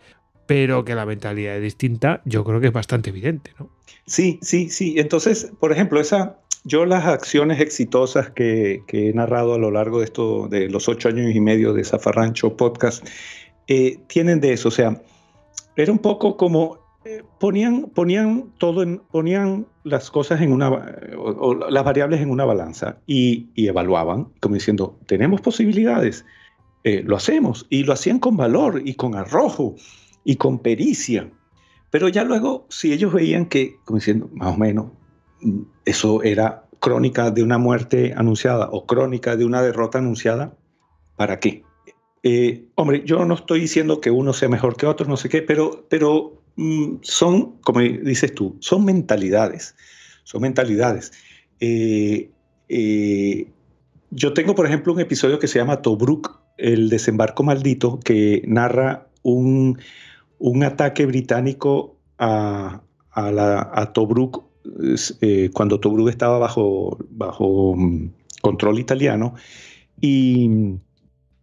pero 0.46 0.84
que 0.84 0.94
la 0.94 1.04
mentalidad 1.06 1.56
es 1.56 1.62
distinta, 1.62 2.22
yo 2.24 2.44
creo 2.44 2.60
que 2.60 2.68
es 2.68 2.72
bastante 2.72 3.10
evidente, 3.10 3.52
¿no? 3.58 3.70
Sí, 4.06 4.38
sí, 4.42 4.70
sí. 4.70 4.94
Entonces, 4.96 5.52
por 5.58 5.72
ejemplo, 5.72 6.00
esa, 6.00 6.38
yo 6.64 6.86
las 6.86 7.04
acciones 7.04 7.60
exitosas 7.60 8.30
que, 8.30 8.82
he 8.88 9.12
narrado 9.12 9.54
a 9.54 9.58
lo 9.58 9.70
largo 9.70 9.98
de, 9.98 10.04
esto, 10.04 10.48
de 10.48 10.70
los 10.70 10.88
ocho 10.88 11.08
años 11.08 11.34
y 11.34 11.40
medio 11.40 11.72
de 11.74 11.84
Zafarrancho 11.84 12.56
Podcast 12.56 13.06
eh, 13.66 13.98
tienen 14.06 14.40
de 14.40 14.52
eso. 14.52 14.68
O 14.68 14.72
sea, 14.72 15.02
era 15.76 15.92
un 15.92 15.98
poco 15.98 16.36
como 16.36 16.78
ponían, 17.38 17.90
ponían 17.94 18.52
todo 18.58 18.82
en, 18.82 18.98
ponían 18.98 19.66
las 19.84 20.10
cosas 20.10 20.40
en 20.40 20.52
una, 20.52 20.70
o, 21.16 21.54
las 21.54 21.84
variables 21.84 22.20
en 22.20 22.30
una 22.30 22.44
balanza 22.44 22.98
y, 23.06 23.48
evaluaban, 23.56 24.28
como 24.40 24.54
diciendo, 24.54 24.98
tenemos 25.06 25.40
posibilidades, 25.40 26.24
eh, 26.84 27.02
lo 27.04 27.16
hacemos, 27.16 27.66
y 27.70 27.84
lo 27.84 27.92
hacían 27.92 28.18
con 28.18 28.36
valor 28.36 28.82
y 28.84 28.94
con 28.94 29.14
arrojo 29.14 29.74
y 30.24 30.36
con 30.36 30.58
pericia. 30.58 31.30
Pero 31.90 32.08
ya 32.08 32.24
luego, 32.24 32.66
si 32.68 32.92
ellos 32.92 33.12
veían 33.12 33.46
que, 33.46 33.76
como 33.84 33.98
diciendo, 33.98 34.28
más 34.32 34.54
o 34.54 34.58
menos, 34.58 34.86
mm, 35.40 35.62
eso 35.84 36.22
era 36.22 36.64
crónica 36.80 37.30
de 37.30 37.42
una 37.42 37.58
muerte 37.58 38.14
anunciada 38.16 38.68
o 38.70 38.86
crónica 38.86 39.36
de 39.36 39.44
una 39.44 39.62
derrota 39.62 39.98
anunciada, 39.98 40.56
¿para 41.16 41.40
qué? 41.40 41.64
Eh, 42.22 42.66
hombre, 42.74 43.02
yo 43.04 43.24
no 43.24 43.34
estoy 43.34 43.60
diciendo 43.60 44.00
que 44.00 44.10
uno 44.10 44.32
sea 44.32 44.48
mejor 44.48 44.76
que 44.76 44.86
otro, 44.86 45.06
no 45.06 45.16
sé 45.16 45.28
qué, 45.28 45.42
pero, 45.42 45.86
pero 45.88 46.37
son, 47.02 47.58
como 47.62 47.80
dices 47.80 48.34
tú, 48.34 48.56
son 48.60 48.84
mentalidades, 48.84 49.74
son 50.24 50.42
mentalidades. 50.42 51.12
Eh, 51.60 52.30
eh, 52.68 53.48
yo 54.10 54.32
tengo, 54.32 54.54
por 54.54 54.66
ejemplo, 54.66 54.92
un 54.92 55.00
episodio 55.00 55.38
que 55.38 55.46
se 55.46 55.58
llama 55.58 55.82
Tobruk, 55.82 56.40
el 56.56 56.88
desembarco 56.88 57.42
maldito, 57.42 58.00
que 58.00 58.42
narra 58.46 59.06
un, 59.22 59.78
ataque 60.64 61.06
británico 61.06 61.96
a, 62.18 62.82
a, 63.12 63.92
Tobruk 63.92 64.44
eh, 65.20 65.50
cuando 65.52 65.78
Tobruk 65.78 66.08
estaba 66.08 66.38
bajo, 66.38 66.98
bajo 67.10 67.76
mm, 67.76 68.10
control 68.42 68.78
italiano. 68.78 69.34
Y 70.00 70.78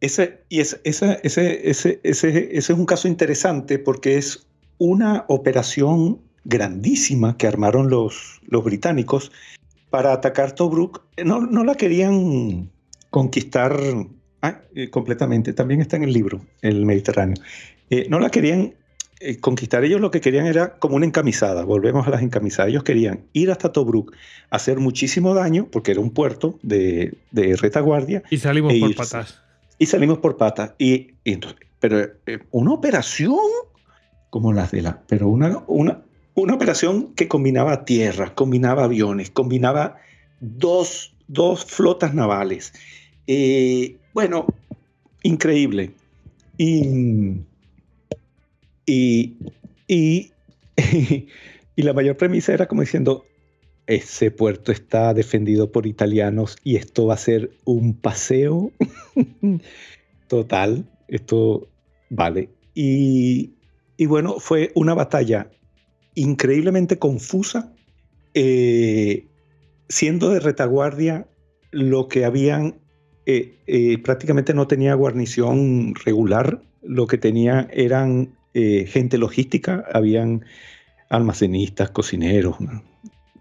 ese, 0.02 0.44
y 0.50 0.60
ese, 0.60 0.82
ese, 0.84 1.20
ese, 1.24 2.00
ese, 2.04 2.58
es 2.58 2.70
un 2.70 2.86
caso 2.86 3.08
interesante 3.08 3.80
porque 3.80 4.18
es 4.18 4.48
una 4.78 5.26
operación 5.28 6.20
grandísima 6.44 7.38
que 7.38 7.48
armaron 7.48 7.90
los, 7.90 8.42
los 8.48 8.64
británicos 8.64 9.32
para 9.90 10.14
atacar 10.14 10.54
Tobruk. 10.54 11.02
No, 11.24 11.42
no 11.42 11.64
la 11.64 11.76
querían 11.76 12.70
conquistar 13.10 13.78
ah, 14.42 14.62
eh, 14.76 14.90
completamente, 14.90 15.54
también 15.54 15.82
está 15.82 15.96
en 15.98 16.04
el 16.04 16.14
libro, 16.14 16.42
el 16.62 16.86
Mediterráneo. 16.86 17.42
Eh, 17.90 18.08
no 18.10 18.20
la 18.20 18.30
querían 18.30 18.74
eh, 19.22 19.40
conquistar, 19.40 19.84
ellos 19.86 20.02
lo 20.02 20.12
que 20.12 20.20
querían 20.20 20.46
era 20.48 20.78
como 20.80 20.98
una 20.98 21.06
encamisada, 21.06 21.64
volvemos 21.64 22.06
a 22.08 22.10
las 22.10 22.22
encamisadas, 22.22 22.70
ellos 22.70 22.84
querían 22.84 23.22
ir 23.32 23.52
hasta 23.52 23.72
Tobruk, 23.72 24.14
hacer 24.50 24.80
muchísimo 24.80 25.34
daño, 25.34 25.68
porque 25.72 25.92
era 25.92 26.02
un 26.02 26.12
puerto 26.12 26.60
de, 26.62 27.14
de 27.32 27.56
retaguardia. 27.56 28.24
Y 28.30 28.38
salimos 28.38 28.74
e 28.74 28.80
por 28.80 28.96
patas. 28.96 29.42
Y 29.80 29.86
salimos 29.86 30.18
por 30.18 30.38
patas. 30.38 30.74
Y, 30.78 31.14
entonces, 31.24 31.60
pero 31.80 32.10
una 32.52 32.74
operación 32.74 33.38
como 34.36 34.52
las 34.52 34.72
de 34.72 34.82
la... 34.82 35.02
Pero 35.08 35.30
una, 35.30 35.64
una, 35.66 36.04
una 36.34 36.56
operación 36.56 37.14
que 37.16 37.30
combinaba 37.30 37.86
tierra, 37.86 38.36
combinaba 38.36 38.84
aviones, 38.84 39.30
combinaba 39.30 39.96
dos, 40.42 41.16
dos 41.30 41.64
flotas 41.64 42.14
navales. 42.14 42.74
Eh, 43.28 43.96
bueno, 44.14 44.46
increíble. 45.24 45.94
Y, 46.58 47.38
y, 48.86 49.38
y, 49.88 50.32
y, 51.78 51.82
la 51.82 51.94
mayor 51.94 52.18
premisa 52.18 52.54
era 52.54 52.68
como 52.68 52.82
diciendo, 52.82 53.24
ese 53.88 54.32
puerto 54.32 54.74
está 54.74 55.14
defendido 55.14 55.72
por 55.72 55.88
italianos 55.88 56.58
y 56.62 56.76
esto 56.76 57.06
va 57.06 57.14
a 57.14 57.18
ser 57.20 57.52
un 57.64 57.94
paseo 57.94 58.74
total. 60.28 60.84
Esto 61.08 61.70
vale. 62.10 62.50
Y, 62.74 63.56
y 63.98 64.06
bueno, 64.06 64.40
fue 64.40 64.72
una 64.76 64.94
batalla 64.94 65.50
increíblemente 66.16 66.98
confusa, 66.98 67.74
eh, 68.34 69.28
siendo 69.88 70.30
de 70.30 70.40
retaguardia 70.40 71.28
lo 71.72 72.08
que 72.08 72.26
habían, 72.26 72.76
eh, 73.26 73.58
eh, 73.68 73.98
prácticamente 74.00 74.54
no 74.54 74.68
tenía 74.68 74.94
guarnición 74.96 75.94
regular, 76.04 76.62
lo 76.82 77.08
que 77.08 77.18
tenía 77.18 77.68
eran 77.72 78.36
gente 78.54 79.18
logística, 79.18 79.84
habían 79.92 80.46
almacenistas, 81.10 81.90
cocineros, 81.90 82.56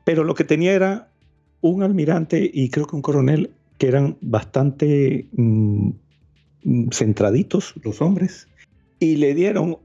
pero 0.05 0.25
lo 0.25 0.35
que 0.35 0.43
tenía 0.43 0.73
era 0.73 1.09
un 1.61 1.85
almirante 1.85 2.51
y 2.53 2.69
creo 2.69 2.89
que 2.89 2.97
un 2.97 3.03
coronel 3.03 3.51
que 3.79 3.87
eran 3.87 4.19
bastante 4.21 5.29
mm, 5.37 5.91
mm, 6.65 6.89
centraditos 6.91 7.75
los 7.85 8.03
hombres 8.03 8.49
y 8.99 9.17
le 9.17 9.35
dieron 9.35 9.79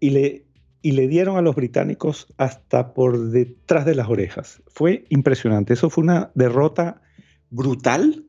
y 0.00 0.10
le, 0.10 0.44
y 0.82 0.92
le 0.92 1.08
dieron 1.08 1.36
a 1.36 1.42
los 1.42 1.54
británicos 1.54 2.32
hasta 2.36 2.94
por 2.94 3.30
detrás 3.30 3.84
de 3.84 3.94
las 3.94 4.08
orejas. 4.08 4.62
Fue 4.68 5.04
impresionante. 5.08 5.74
Eso 5.74 5.90
fue 5.90 6.04
una 6.04 6.30
derrota 6.34 7.02
brutal. 7.50 8.24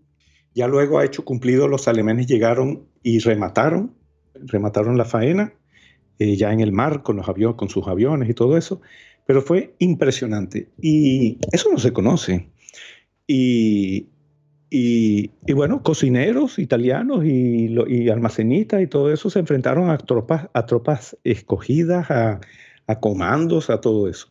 Ya 0.53 0.67
luego 0.67 0.99
ha 0.99 1.05
hecho 1.05 1.25
cumplido, 1.25 1.67
los 1.67 1.87
alemanes 1.87 2.27
llegaron 2.27 2.87
y 3.03 3.19
remataron, 3.19 3.95
remataron 4.33 4.97
la 4.97 5.05
faena, 5.05 5.53
eh, 6.17 6.35
ya 6.35 6.51
en 6.51 6.59
el 6.59 6.71
mar 6.71 7.03
con, 7.03 7.17
los 7.17 7.29
aviones, 7.29 7.55
con 7.55 7.69
sus 7.69 7.87
aviones 7.87 8.29
y 8.29 8.33
todo 8.33 8.57
eso. 8.57 8.81
Pero 9.25 9.41
fue 9.41 9.75
impresionante. 9.79 10.69
Y 10.81 11.37
eso 11.51 11.69
no 11.71 11.77
se 11.77 11.93
conoce. 11.93 12.49
Y, 13.27 14.07
y, 14.71 15.31
bueno, 15.53 15.81
cocineros 15.81 16.59
italianos 16.59 17.25
y, 17.25 17.75
y, 17.87 18.09
almacenistas 18.09 18.81
y 18.81 18.87
todo 18.87 19.11
eso 19.11 19.29
se 19.31 19.39
enfrentaron 19.39 19.89
a 19.89 19.97
tropas, 19.97 20.47
a 20.53 20.65
tropas 20.67 21.17
escogidas, 21.23 22.11
a, 22.11 22.39
comandos, 22.99 23.69
a 23.69 23.81
todo 23.81 24.07
eso. 24.07 24.27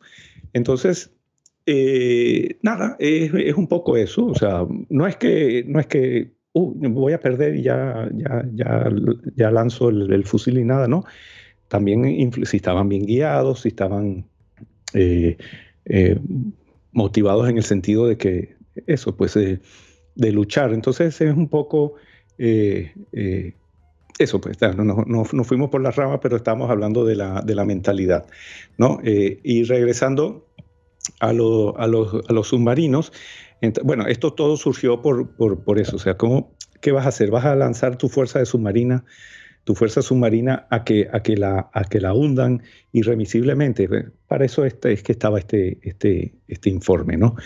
Entonces, 0.52 1.12
eh, 1.66 2.58
nada, 2.62 2.96
es, 3.00 3.32
un 3.56 3.66
poco 3.66 3.96
eso. 3.96 4.26
O 4.26 4.34
sea, 4.34 4.64
no 4.88 5.06
es 5.08 5.16
que, 5.16 5.64
no 5.66 5.80
es 5.80 5.86
que 5.88 6.32
uh, 6.52 6.72
voy 6.90 7.14
a 7.14 7.20
perder 7.20 7.56
y 7.56 7.62
ya, 7.62 8.08
ya, 8.14 8.44
ya, 8.54 8.88
ya 9.34 9.50
lanzo 9.50 9.88
el, 9.88 10.24
fusil 10.24 10.58
y 10.58 10.64
nada, 10.64 10.86
¿no? 10.86 11.04
También 11.66 12.32
si 12.44 12.56
estaban 12.56 12.88
bien 12.88 13.06
guiados, 13.06 13.62
si 13.62 13.68
estaban 13.68 14.24
eh, 14.94 15.36
eh, 15.84 16.18
motivados 16.92 17.48
en 17.48 17.56
el 17.56 17.64
sentido 17.64 18.06
de 18.06 18.16
que 18.16 18.56
eso, 18.86 19.16
pues 19.16 19.36
de 20.18 20.32
luchar. 20.32 20.74
Entonces 20.74 21.18
es 21.20 21.34
un 21.34 21.48
poco 21.48 21.94
eh, 22.36 22.92
eh, 23.12 23.54
eso, 24.18 24.40
pues, 24.40 24.60
no, 24.60 24.84
no, 24.84 25.04
no, 25.06 25.44
fuimos 25.44 25.70
por 25.70 25.80
la 25.80 25.92
rama, 25.92 26.20
pero 26.20 26.36
estamos 26.36 26.70
hablando 26.70 27.04
de 27.04 27.14
la, 27.14 27.40
de 27.40 27.54
la 27.54 27.64
mentalidad, 27.64 28.26
¿no? 28.76 28.98
Eh, 29.04 29.38
y 29.44 29.62
regresando 29.62 30.48
a, 31.20 31.28
a, 31.28 31.32
los, 31.32 31.74
a, 31.76 31.86
los, 31.86 32.48
submarinos, 32.48 33.12
bueno, 33.84 34.06
esto 34.06 34.32
todo 34.32 34.56
surgió 34.56 35.02
por, 35.02 35.30
por, 35.36 35.60
por, 35.60 35.78
eso, 35.78 35.96
o 35.96 35.98
sea, 36.00 36.16
¿cómo, 36.16 36.52
¿qué 36.80 36.90
vas 36.90 37.06
a 37.06 37.10
hacer? 37.10 37.30
¿Vas 37.30 37.44
a 37.44 37.54
lanzar 37.54 37.96
tu 37.96 38.08
fuerza 38.08 38.40
de 38.40 38.46
submarina, 38.46 39.04
tu 39.62 39.76
fuerza 39.76 40.02
submarina 40.02 40.66
a 40.70 40.82
que, 40.82 41.08
a 41.12 41.22
que, 41.22 41.36
la, 41.36 41.70
a 41.72 41.84
que 41.84 42.00
la 42.00 42.12
hundan 42.12 42.64
irremisiblemente? 42.90 43.88
Para 44.26 44.44
eso 44.44 44.64
este, 44.64 44.92
es 44.92 45.04
que 45.04 45.12
estaba 45.12 45.38
este, 45.38 45.78
este, 45.82 46.34
este 46.48 46.70
informe, 46.70 47.16
¿no? 47.16 47.36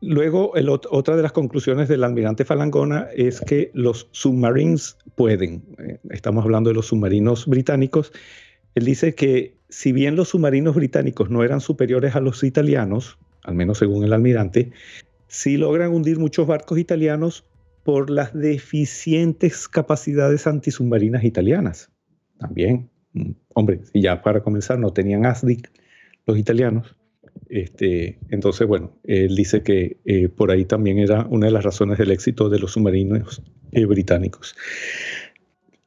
Luego, 0.00 0.52
otra 0.90 1.16
de 1.16 1.22
las 1.22 1.32
conclusiones 1.32 1.88
del 1.88 2.04
almirante 2.04 2.44
Falangona 2.44 3.08
es 3.16 3.40
que 3.40 3.70
los 3.74 4.08
submarines 4.12 4.96
pueden. 5.16 5.64
Eh, 5.78 5.98
estamos 6.10 6.44
hablando 6.44 6.70
de 6.70 6.74
los 6.74 6.86
submarinos 6.86 7.46
británicos. 7.46 8.12
Él 8.76 8.84
dice 8.84 9.14
que 9.14 9.56
si 9.68 9.90
bien 9.92 10.14
los 10.14 10.28
submarinos 10.28 10.76
británicos 10.76 11.30
no 11.30 11.42
eran 11.42 11.60
superiores 11.60 12.14
a 12.14 12.20
los 12.20 12.44
italianos, 12.44 13.18
al 13.42 13.54
menos 13.54 13.78
según 13.78 14.04
el 14.04 14.12
almirante, 14.12 14.70
sí 15.26 15.56
logran 15.56 15.92
hundir 15.92 16.18
muchos 16.18 16.46
barcos 16.46 16.78
italianos 16.78 17.44
por 17.82 18.08
las 18.08 18.34
deficientes 18.34 19.68
capacidades 19.68 20.46
antisubmarinas 20.46 21.24
italianas. 21.24 21.90
También, 22.38 22.88
mm, 23.14 23.30
hombre, 23.54 23.80
ya 23.94 24.22
para 24.22 24.42
comenzar 24.42 24.78
no 24.78 24.92
tenían 24.92 25.26
ASDIC 25.26 25.70
los 26.26 26.38
italianos, 26.38 26.94
este, 27.48 28.18
entonces, 28.30 28.66
bueno, 28.66 28.92
él 29.04 29.34
dice 29.34 29.62
que 29.62 29.98
eh, 30.04 30.28
por 30.28 30.50
ahí 30.50 30.64
también 30.64 30.98
era 30.98 31.26
una 31.30 31.46
de 31.46 31.52
las 31.52 31.64
razones 31.64 31.98
del 31.98 32.10
éxito 32.10 32.48
de 32.48 32.58
los 32.58 32.72
submarinos 32.72 33.42
eh, 33.72 33.84
británicos. 33.84 34.54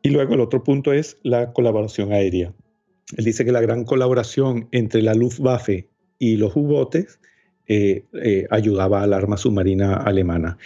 Y 0.02 0.10
luego 0.10 0.34
el 0.34 0.40
otro 0.40 0.64
punto 0.64 0.94
es 0.94 1.18
la 1.24 1.54
colaboración 1.54 2.12
aérea. 2.12 2.54
Él 3.18 3.26
dice 3.26 3.46
que 3.46 3.52
la 3.52 3.62
gran 3.62 3.84
colaboración 3.84 4.68
entre 4.72 5.02
la 5.02 5.14
Luftwaffe 5.14 5.90
y 6.18 6.38
los 6.38 6.56
U-botes 6.56 7.20
eh, 7.68 8.06
ayudaba 8.50 9.04
a 9.04 9.08
la 9.08 9.18
arma 9.18 9.38
submarina 9.38 9.96
alemana. 9.96 10.58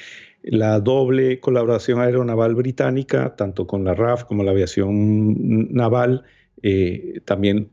La 0.43 0.80
doble 0.80 1.39
colaboración 1.39 1.99
aeronaval 1.99 2.55
británica, 2.55 3.35
tanto 3.35 3.67
con 3.67 3.83
la 3.83 3.95
RAF 3.95 4.23
como 4.23 4.43
la 4.43 4.51
aviación 4.51 5.73
naval, 5.73 6.23
también 7.25 7.69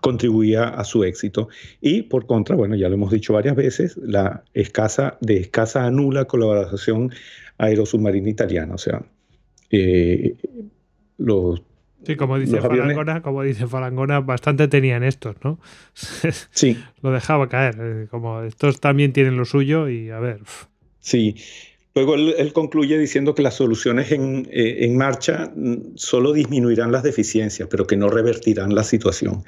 contribuía 0.00 0.64
a 0.64 0.84
su 0.84 1.04
éxito. 1.04 1.48
Y 1.80 2.02
por 2.02 2.26
contra, 2.26 2.56
bueno, 2.56 2.76
ya 2.76 2.88
lo 2.88 2.94
hemos 2.94 3.10
dicho 3.10 3.32
varias 3.32 3.56
veces, 3.56 3.96
la 3.96 4.44
escasa, 4.54 5.18
de 5.20 5.38
escasa 5.38 5.84
a 5.84 5.90
nula 5.90 6.26
colaboración 6.26 7.12
aerosubmarina 7.58 8.28
italiana. 8.28 8.74
O 8.74 8.78
sea, 8.78 9.02
eh, 9.70 10.36
los... 11.18 11.62
Sí, 12.04 12.14
como 12.16 12.38
dice, 12.38 12.60
Falangona, 12.60 13.22
como 13.22 13.42
dice 13.42 13.66
Falangona, 13.66 14.20
bastante 14.20 14.68
tenían 14.68 15.02
estos, 15.02 15.36
¿no? 15.42 15.58
Sí. 16.50 16.78
lo 17.02 17.10
dejaba 17.10 17.48
caer. 17.48 17.76
Eh, 17.80 18.06
como 18.08 18.42
estos 18.42 18.80
también 18.80 19.12
tienen 19.12 19.36
lo 19.36 19.44
suyo 19.44 19.88
y 19.88 20.10
a 20.10 20.20
ver. 20.20 20.40
Sí, 21.00 21.36
Luego 21.98 22.14
él, 22.14 22.52
concluye 22.52 22.96
diciendo 22.96 23.34
que 23.34 23.42
las 23.42 23.54
soluciones 23.54 24.12
en, 24.12 24.48
eh, 24.52 24.88
marcha 24.94 25.50
mm, 25.56 25.96
solo 25.96 26.32
disminuirán 26.32 26.92
las 26.92 27.02
deficiencias, 27.02 27.68
pero 27.68 27.88
que 27.88 27.96
no 27.96 28.08
revertirán 28.08 28.72
la 28.72 28.84
situación. 28.84 29.42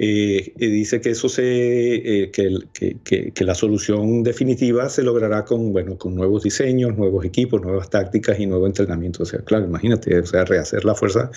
Eh, 0.00 0.54
dice 0.56 1.00
que 1.00 1.10
eso 1.10 1.28
se, 1.28 2.24
eh, 2.24 2.30
que, 2.32 3.44
la 3.44 3.54
solución 3.54 4.24
definitiva 4.24 4.88
se 4.88 5.04
logrará 5.04 5.44
con, 5.44 5.72
bueno, 5.72 5.96
con 5.96 6.16
nuevos 6.16 6.42
diseños, 6.42 6.96
nuevos 6.96 7.24
equipos, 7.24 7.62
nuevas 7.62 7.88
tácticas 7.90 8.40
y 8.40 8.46
nuevo 8.46 8.66
entrenamiento. 8.66 9.22
O 9.22 9.26
sea, 9.26 9.38
claro, 9.42 9.66
imagínate, 9.66 10.18
o 10.18 10.26
sea, 10.26 10.44
rehacer 10.44 10.84
la 10.84 10.96
fuerza 10.96 11.30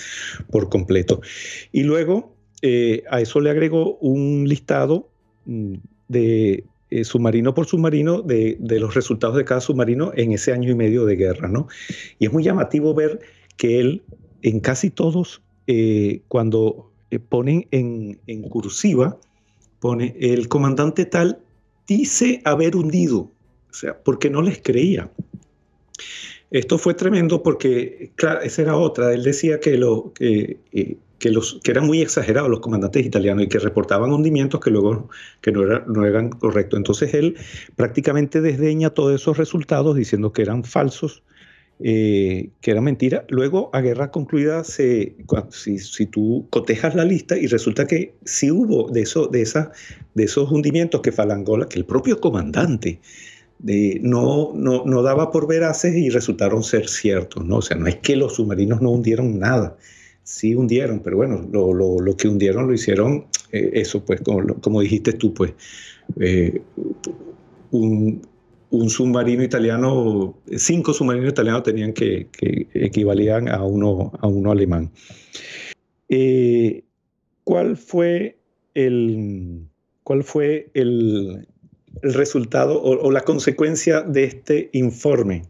por 0.49 0.69
completo. 0.69 1.21
Y 1.71 1.83
luego 1.83 2.35
a 3.11 3.21
eso 3.21 3.41
le 3.41 3.51
agregó 3.51 3.97
un 3.97 4.47
listado 4.47 5.11
mm, 5.45 5.75
de, 6.07 6.63
eh, 6.91 7.05
submarino 7.05 7.53
por 7.53 7.65
submarino 7.65 8.21
de, 8.21 8.57
los 8.59 8.93
resultados 8.93 9.37
de 9.37 9.45
cada 9.45 9.61
submarino 9.61 10.11
en 10.15 10.33
ese 10.33 10.51
año 10.51 10.69
y 10.69 10.75
medio 10.75 11.05
de 11.05 11.15
guerra, 11.15 11.47
¿no? 11.47 11.67
Y 12.19 12.25
es 12.25 12.33
muy 12.33 12.43
llamativo 12.43 12.93
ver 12.93 13.21
que 13.55 13.79
él, 13.79 14.03
en 14.41 14.59
casi 14.59 14.89
todos, 14.89 15.41
eh, 15.67 16.21
cuando 16.27 16.91
eh, 17.09 17.19
ponen 17.19 17.65
en, 17.71 18.19
en, 18.27 18.41
cursiva, 18.41 19.17
pone 19.79 20.17
el 20.19 20.49
comandante 20.49 21.05
tal 21.05 21.39
dice 21.87 22.41
haber 22.43 22.75
hundido, 22.75 23.31
o 23.69 23.73
sea, 23.73 23.97
porque 24.03 24.29
no 24.29 24.41
les 24.41 24.61
creía. 24.61 25.09
Esto 26.51 26.77
fue 26.77 26.93
tremendo 26.93 27.41
porque, 27.41 28.11
claro, 28.15 28.41
esa 28.41 28.63
era 28.63 28.75
otra. 28.75 29.13
Él 29.13 29.23
decía 29.23 29.61
que, 29.61 29.77
lo, 29.77 30.11
que 30.13 30.57
que, 31.21 31.29
los, 31.29 31.59
que 31.63 31.69
eran 31.69 31.85
muy 31.85 32.01
exagerados 32.01 32.49
los 32.49 32.61
comandantes 32.61 33.05
italianos 33.05 33.43
y 33.43 33.47
que 33.47 33.59
reportaban 33.59 34.11
hundimientos 34.11 34.59
que 34.59 34.71
luego 34.71 35.07
que 35.39 35.51
no, 35.51 35.63
era, 35.63 35.85
no 35.87 36.03
eran 36.03 36.31
correctos. 36.31 36.77
Entonces 36.77 37.13
él 37.13 37.37
prácticamente 37.75 38.41
desdeña 38.41 38.89
todos 38.89 39.13
esos 39.13 39.37
resultados 39.37 39.95
diciendo 39.95 40.33
que 40.33 40.41
eran 40.41 40.63
falsos, 40.63 41.21
eh, 41.79 42.49
que 42.59 42.71
eran 42.71 42.85
mentiras. 42.85 43.23
Luego, 43.29 43.69
a 43.71 43.81
guerra 43.81 44.09
concluida, 44.09 44.63
se, 44.63 45.15
si, 45.51 45.77
si, 45.77 46.07
tú 46.07 46.47
cotejas 46.49 46.95
la 46.95 47.05
lista 47.05 47.37
y 47.37 47.45
resulta 47.45 47.85
que 47.85 48.15
sí 48.25 48.49
hubo 48.49 48.89
de, 48.89 49.01
eso, 49.01 49.27
de, 49.27 49.43
esa, 49.43 49.71
de 50.15 50.23
esos 50.23 50.51
hundimientos 50.51 51.01
que 51.01 51.11
Falangola, 51.11 51.69
que 51.69 51.77
el 51.77 51.85
propio 51.85 52.19
comandante 52.19 52.99
de, 53.59 53.99
no, 54.01 54.53
no, 54.55 54.85
no, 54.85 55.03
daba 55.03 55.29
por 55.29 55.47
veraces 55.47 55.95
y 55.95 56.09
resultaron 56.09 56.63
ser 56.63 56.89
ciertos. 56.89 57.45
¿no? 57.45 57.57
O 57.57 57.61
sea, 57.61 57.77
no 57.77 57.85
es 57.85 57.97
que 57.97 58.15
los 58.15 58.37
submarinos 58.37 58.81
no 58.81 58.89
hundieron 58.89 59.37
nada 59.37 59.77
sí 60.23 60.55
hundieron, 60.55 60.99
pero 60.99 61.17
bueno, 61.17 61.47
lo, 61.51 61.73
lo, 61.73 61.99
lo 61.99 62.15
que 62.15 62.27
hundieron 62.27 62.67
lo 62.67 62.73
hicieron, 62.73 63.25
eh, 63.51 63.71
eso 63.73 64.03
pues, 64.05 64.21
como, 64.21 64.55
como, 64.61 64.81
dijiste 64.81 65.13
tú, 65.13 65.33
pues, 65.33 65.53
eh, 66.19 66.61
un, 67.71 68.21
un, 68.69 68.89
submarino 68.89 69.43
italiano, 69.43 70.37
cinco 70.55 70.93
submarinos 70.93 71.31
italianos 71.31 71.63
tenían 71.63 71.93
que, 71.93 72.27
que 72.31 72.67
equivalían 72.73 73.49
a 73.49 73.63
uno, 73.63 74.11
a 74.19 74.27
uno 74.27 74.51
alemán. 74.51 74.91
Eh, 76.09 76.83
¿Cuál 77.43 77.77
fue 77.77 78.37
el, 78.73 79.67
cuál 80.03 80.23
fue 80.23 80.69
el, 80.73 81.47
el 82.01 82.13
resultado 82.13 82.81
o, 82.81 83.07
o 83.07 83.11
la 83.11 83.21
consecuencia 83.21 84.01
de 84.01 84.25
este 84.25 84.69
informe? 84.73 85.43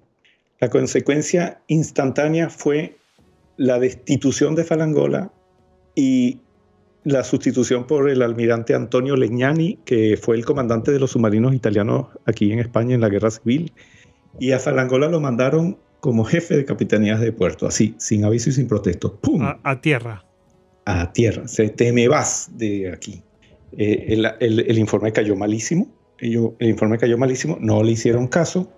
La 0.59 0.69
consecuencia 0.69 1.59
instantánea 1.67 2.49
fue 2.49 2.95
la 3.61 3.77
destitución 3.77 4.55
de 4.55 4.63
Falangola 4.63 5.31
y 5.93 6.39
la 7.03 7.23
sustitución 7.23 7.85
por 7.85 8.09
el 8.09 8.23
almirante 8.23 8.73
Antonio 8.73 9.15
Legnani, 9.15 9.77
que 9.85 10.17
fue 10.17 10.35
el 10.35 10.45
comandante 10.45 10.91
de 10.91 10.99
los 10.99 11.11
submarinos 11.11 11.53
italianos 11.53 12.07
aquí 12.25 12.51
en 12.51 12.57
España 12.57 12.95
en 12.95 13.01
la 13.01 13.09
guerra 13.09 13.29
civil. 13.29 13.71
Y 14.39 14.53
a 14.53 14.57
Falangola 14.59 15.09
lo 15.09 15.19
mandaron 15.19 15.77
como 15.99 16.23
jefe 16.23 16.57
de 16.57 16.65
capitanías 16.65 17.19
de 17.19 17.31
puerto, 17.33 17.67
así, 17.67 17.93
sin 17.99 18.25
aviso 18.25 18.49
y 18.49 18.53
sin 18.53 18.67
protesto. 18.67 19.15
¡Pum! 19.17 19.43
A, 19.43 19.79
tierra. 19.79 20.25
A 20.85 21.13
tierra. 21.13 21.47
Se, 21.47 21.69
te 21.69 21.93
me 21.93 22.07
vas 22.07 22.49
de 22.57 22.91
aquí. 22.91 23.21
Eh, 23.77 24.17
el, 24.39 24.79
informe 24.79 25.13
cayó 25.13 25.35
malísimo. 25.35 25.87
el 26.17 26.67
informe 26.67 26.97
cayó 26.97 27.15
malísimo. 27.15 27.59
No 27.61 27.83
le 27.83 27.91
hicieron 27.91 28.27
caso. 28.27 28.71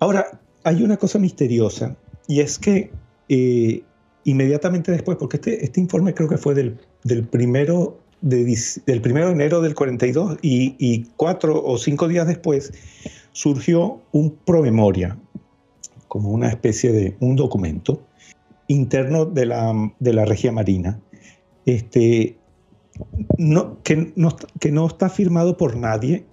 Ahora, 0.00 0.40
hay 0.64 0.82
una 0.82 0.96
cosa 0.96 1.20
misteriosa 1.20 1.96
y 2.26 2.40
es 2.40 2.58
que 2.58 2.90
eh, 3.28 3.82
inmediatamente 4.24 4.92
después, 4.92 5.16
porque 5.18 5.36
este, 5.36 5.64
este 5.64 5.80
informe 5.80 6.14
creo 6.14 6.28
que 6.28 6.38
fue 6.38 6.54
del, 6.54 6.78
del 7.04 7.24
primero 7.24 7.98
de, 8.20 8.58
del 8.86 9.00
primero 9.02 9.26
de 9.26 9.32
enero 9.32 9.60
del 9.60 9.74
42 9.74 10.38
y, 10.40 10.76
y, 10.78 11.04
cuatro 11.16 11.62
o 11.62 11.76
cinco 11.76 12.08
días 12.08 12.26
después 12.26 12.72
surgió 13.32 14.00
un 14.12 14.34
promemoria, 14.46 15.18
como 16.08 16.30
una 16.30 16.48
especie 16.48 16.92
de 16.92 17.16
un 17.20 17.36
documento 17.36 18.02
interno 18.68 19.26
de 19.26 19.46
la, 19.46 19.92
de 19.98 20.12
la 20.14 20.24
regia 20.24 20.52
marina, 20.52 21.00
este, 21.66 22.38
no, 23.36 23.82
que, 23.82 24.12
no, 24.16 24.34
que 24.58 24.72
no 24.72 24.86
está 24.86 25.10
firmado 25.10 25.58
por 25.58 25.76
nadie 25.76 26.24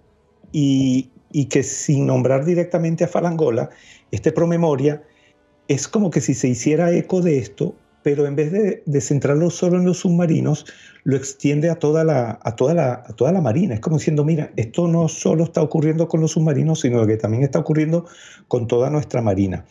y, 0.53 1.09
y 1.31 1.45
que 1.45 1.63
sin 1.63 2.05
nombrar 2.05 2.45
directamente 2.45 3.03
a 3.03 3.07
Falangola, 3.07 3.69
este 4.11 4.31
promemoria 4.31 5.03
es 5.72 5.88
como 5.88 6.11
que 6.11 6.19
si 6.19 6.33
se 6.33 6.50
hiciera 6.50 6.91
eco 6.91 7.22
de 7.22 7.38
esto, 7.38 7.75
pero 8.03 8.27
en 8.27 8.35
vez 8.35 8.51
de, 8.51 9.01
centrarlo 9.01 9.50
solo 9.50 9.77
en 9.77 9.85
los 9.85 10.00
submarinos, 10.00 10.66
lo 11.06 11.16
extiende 11.16 11.69
a 11.69 11.75
toda, 11.75 12.03
la, 12.03 12.40
a, 12.43 12.58
toda 12.58 12.74
la, 12.74 13.03
toda 13.16 13.32
la 13.32 13.40
marina. 13.40 13.75
Es 13.75 13.80
como 13.80 13.98
diciendo, 13.98 14.25
mira, 14.25 14.51
esto 14.58 14.90
no 14.90 15.08
solo 15.08 15.45
está 15.45 15.61
ocurriendo 15.61 16.09
con 16.09 16.19
los 16.19 16.32
submarinos, 16.32 16.82
sino 16.82 17.08
que 17.08 17.16
también 17.16 17.43
está 17.43 17.59
ocurriendo 17.59 18.06
con 18.50 18.67
toda 18.67 18.90
nuestra 18.90 19.22
marina. 19.22 19.66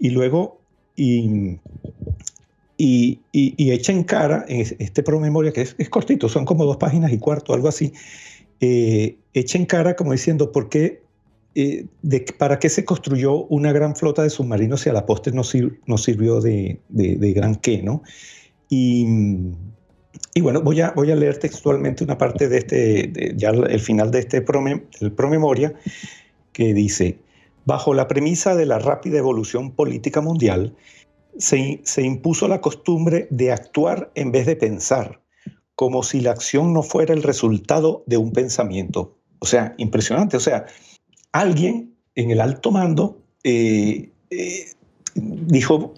Y 0.00 0.10
luego, 0.10 0.58
y, 0.96 1.58
y, 2.76 3.20
y, 3.30 3.70
echa 3.70 3.92
en 3.92 4.02
cara 4.02 4.44
este 4.48 5.04
promemoria, 5.04 5.52
que 5.52 5.60
es, 5.60 5.90
cortito, 5.90 6.28
son 6.28 6.44
como 6.44 6.64
dos 6.64 6.78
páginas 6.78 7.12
y 7.12 7.18
cuarto, 7.18 7.54
algo 7.54 7.68
así, 7.68 7.92
eh, 8.60 9.16
echa 9.32 9.58
en 9.58 9.66
cara 9.66 9.94
como 9.94 10.10
diciendo, 10.10 10.50
¿por 10.50 10.68
qué 10.68 11.02
eh, 11.54 11.86
para 12.38 12.58
qué 12.58 12.68
se 12.68 12.84
construyó 12.84 13.44
una 13.46 13.72
gran 13.72 13.96
flota 13.96 14.22
de 14.22 14.30
submarinos 14.30 14.82
si 14.82 14.88
a 14.88 14.92
la 14.92 15.06
postre 15.06 15.32
no, 15.32 15.42
sirvió 15.44 16.40
de, 16.40 16.80
gran 17.34 17.56
qué, 17.56 17.82
¿no? 17.82 18.02
Y, 18.68 19.04
bueno, 20.40 20.62
voy 20.62 20.80
a, 20.80 20.92
leer 20.94 21.38
textualmente 21.38 22.04
una 22.04 22.18
parte 22.18 22.48
de 22.48 22.58
este, 22.58 23.34
ya 23.36 23.50
el 23.50 23.80
final 23.80 24.12
de 24.12 24.20
este 24.20 24.42
promemoria, 24.42 25.74
que 26.52 26.72
dice, 26.72 27.18
bajo 27.64 27.94
la 27.94 28.06
premisa 28.06 28.54
de 28.54 28.66
la 28.66 28.78
rápida 28.78 29.18
evolución 29.18 29.72
política 29.72 30.20
mundial, 30.20 30.76
se 31.36 32.02
impuso 32.02 32.46
la 32.46 32.60
costumbre 32.60 33.26
de 33.30 33.50
actuar 33.50 34.12
en 34.14 34.30
vez 34.30 34.46
de 34.46 34.56
pensar, 34.56 35.20
como 35.74 36.02
si 36.04 36.20
la 36.20 36.30
acción 36.30 36.72
no 36.72 36.82
fuera 36.82 37.12
el 37.12 37.22
resultado 37.24 38.04
de 38.06 38.18
un 38.18 38.32
pensamiento. 38.32 39.16
O 39.40 39.46
sea, 39.46 39.74
impresionante. 39.78 40.36
O 40.36 40.40
sea, 40.40 40.66
alguien 41.32 41.94
en 42.14 42.30
el 42.30 42.40
alto 42.40 42.70
mando 42.70 43.20
eh, 43.44 44.10
eh, 44.30 44.66
dijo, 45.14 45.94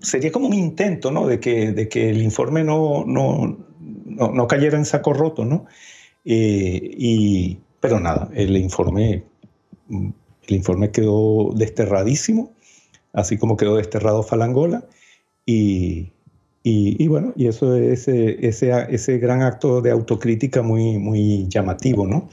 sería 0.00 0.32
como 0.32 0.48
un 0.48 0.54
intento, 0.54 1.10
¿no? 1.10 1.26
De 1.26 1.40
que, 1.40 1.72
de 1.72 1.88
que 1.88 2.10
el 2.10 2.22
informe 2.22 2.64
no, 2.64 3.04
no, 3.06 3.56
no, 4.06 4.48
cayera 4.48 4.76
en 4.76 4.84
saco 4.84 5.12
roto, 5.12 5.44
¿no? 5.44 5.66
Eh, 6.24 6.80
y, 6.96 7.58
pero 7.80 8.00
nada, 8.00 8.30
el 8.34 8.56
informe, 8.56 9.24
el 9.90 10.54
informe 10.54 10.90
quedó 10.90 11.52
desterradísimo, 11.54 12.52
así 13.12 13.38
como 13.38 13.56
quedó 13.56 13.76
desterrado 13.76 14.22
Falangola, 14.22 14.84
y, 15.46 16.12
y, 16.62 17.06
bueno, 17.08 17.34
y 17.36 17.48
eso 17.48 17.76
es 17.76 18.08
ese, 18.08 18.46
ese, 18.46 18.72
ese, 18.88 19.18
gran 19.18 19.42
acto 19.42 19.82
de 19.82 19.90
autocrítica 19.90 20.62
muy, 20.62 20.98
muy 20.98 21.46
llamativo, 21.48 22.06
¿no? 22.06 22.30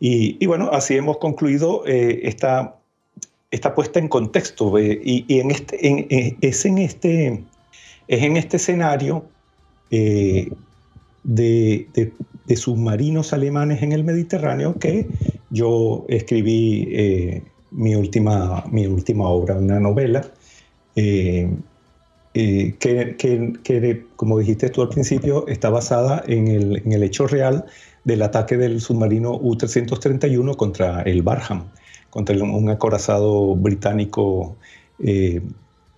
Y, 0.00 0.44
bueno, 0.46 0.70
así 0.72 0.96
hemos 0.96 1.18
concluido 1.18 1.84
eh, 1.86 2.20
esta, 2.22 2.76
esta 3.50 3.74
puesta 3.74 3.98
en 3.98 4.08
contexto. 4.08 4.78
y, 4.78 5.24
en 5.28 5.50
este, 5.50 5.86
en, 5.86 6.36
es, 6.40 6.64
en 6.64 6.78
este, 6.78 7.44
es 8.06 8.22
en 8.22 8.36
este 8.36 8.58
escenario 8.58 9.24
eh, 9.90 10.50
de, 11.24 11.88
de, 12.46 12.56
submarinos 12.56 13.32
alemanes 13.32 13.82
en 13.82 13.92
el 13.92 14.04
Mediterráneo 14.04 14.78
que 14.78 15.06
yo 15.50 16.06
escribí 16.08 16.88
eh, 16.92 17.42
mi, 17.70 17.94
última, 17.94 18.64
mi 18.70 18.86
última 18.86 19.28
obra, 19.28 19.56
una 19.56 19.78
novela. 19.80 20.24
Eh, 22.40 22.76
que, 22.78 24.06
como 24.14 24.38
dijiste 24.38 24.68
tú 24.70 24.82
al 24.82 24.90
principio, 24.90 25.46
está 25.48 25.70
basada 25.70 26.22
en 26.26 26.46
el, 26.46 27.02
hecho 27.02 27.26
real 27.26 27.64
del 28.08 28.22
ataque 28.22 28.56
del 28.56 28.80
submarino 28.80 29.34
U-331 29.36 30.56
contra 30.56 31.02
el 31.02 31.22
Barham, 31.22 31.64
contra 32.08 32.34
un 32.42 32.70
acorazado 32.70 33.54
británico 33.54 34.56
eh, 34.98 35.42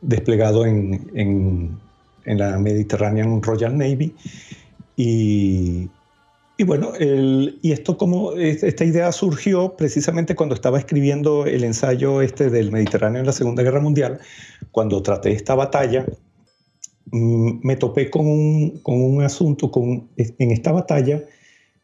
desplegado 0.03 0.67
en, 0.67 1.79
la 2.25 2.59
Mediterranean 2.59 3.41
Royal 3.41 3.79
Navy. 3.79 4.15
Y, 4.97 5.89
bueno, 6.67 6.93
y 6.99 7.73
esto 7.73 7.97
como 7.97 8.33
esta 8.33 8.85
idea 8.85 9.11
surgió 9.13 9.77
precisamente 9.77 10.35
cuando 10.35 10.55
estaba 10.55 10.79
escribiendo 10.79 11.47
el 11.47 11.65
ensayo 11.65 12.21
este 12.23 12.51
del 12.51 12.71
Mediterráneo 12.73 13.21
en 13.21 13.27
la 13.27 13.33
Segunda 13.33 13.63
Guerra 13.63 13.81
Mundial, 13.81 14.19
cuando 14.73 15.01
traté 15.01 15.33
esta 15.33 15.55
batalla 15.55 16.05
Mm, 17.13 17.61
me 17.67 17.77
topé 17.77 18.09
con 18.11 18.27
un, 18.27 19.23
asunto, 19.23 19.71
con, 19.71 20.09
en 20.17 20.51
esta 20.51 20.73
batalla, 20.73 21.23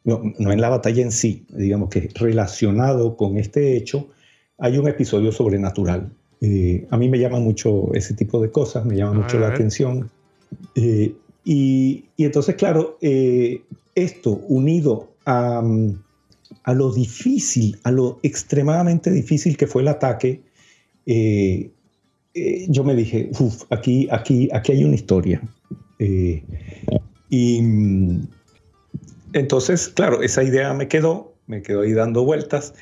no, 0.07 0.23
en 0.53 0.61
la 0.61 0.69
batalla 0.69 1.03
en 1.03 1.11
sí, 1.11 1.45
digamos 1.49 1.91
que 1.91 2.09
relacionado 2.15 3.17
con 3.17 3.39
este 3.39 3.77
hecho, 3.77 4.09
hay 4.57 4.79
un 4.79 4.89
episodio 4.89 5.33
sobrenatural. 5.33 6.11
Eh, 6.41 6.87
a 6.91 6.97
mí 6.97 7.09
me 7.09 7.19
llama 7.19 7.41
mucho 7.41 7.93
ese 7.93 8.15
tipo 8.15 8.41
de 8.41 8.51
cosas, 8.51 8.85
me 8.87 8.97
llama 8.97 9.15
mucho 9.15 9.39
la 9.41 9.49
atención. 9.49 10.09
Eh, 10.77 11.13
y, 11.45 12.05
entonces, 12.19 12.55
claro, 12.55 12.99
eh, 13.01 13.63
esto 13.97 14.41
unido 14.49 15.09
a, 15.25 15.61
a, 16.63 16.75
lo 16.75 16.93
difícil, 16.93 17.77
a 17.83 17.91
lo 17.91 18.21
extremadamente 18.23 19.11
difícil 19.11 19.57
que 19.57 19.67
fue 19.67 19.83
el 19.83 19.89
ataque, 19.89 20.41
yo 22.69 22.85
me 22.85 22.95
dije, 22.95 23.31
uff, 23.41 23.65
aquí, 23.71 24.07
aquí, 24.13 24.49
aquí 24.53 24.73
hay 24.73 24.85
una 24.85 24.95
historia. 24.95 25.43
Y 27.29 27.61
mm, 27.61 28.29
entonces, 29.39 29.89
claro, 29.89 30.23
esa 30.23 30.43
idea 30.43 30.73
me 30.75 30.89
quedó, 30.89 31.35
me 31.47 31.63
quedó 31.63 31.83
ahí 31.83 31.93
dando 31.93 32.25
vueltas. 32.25 32.75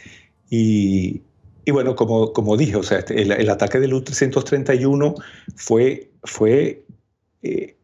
Y, 0.50 1.23
y 1.65 1.70
bueno, 1.70 1.97
como, 1.97 2.33
como 2.33 2.57
dije, 2.57 2.76
o 2.76 2.83
sea, 2.83 2.99
este, 2.99 3.20
el, 3.23 3.50
ataque 3.50 3.81
del 3.81 3.94
U-331 3.94 5.15
fue, 5.57 6.10
fue 6.23 6.84
eh, 7.42 7.76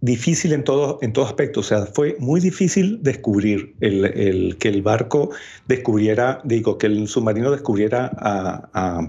difícil 0.00 0.52
en 0.52 0.64
todo, 0.64 0.98
en 1.02 1.12
todo 1.12 1.24
aspecto. 1.26 1.60
O 1.60 1.62
sea, 1.62 1.86
fue 1.86 2.16
muy 2.18 2.40
difícil 2.40 3.02
descubrir 3.02 3.74
el, 3.80 4.04
el, 4.04 4.56
que 4.58 4.68
el 4.68 4.82
barco 4.82 5.30
descubriera, 5.66 6.40
digo, 6.44 6.78
que 6.78 6.86
el 6.86 7.08
submarino 7.08 7.50
descubriera 7.50 8.10
a 8.14 9.06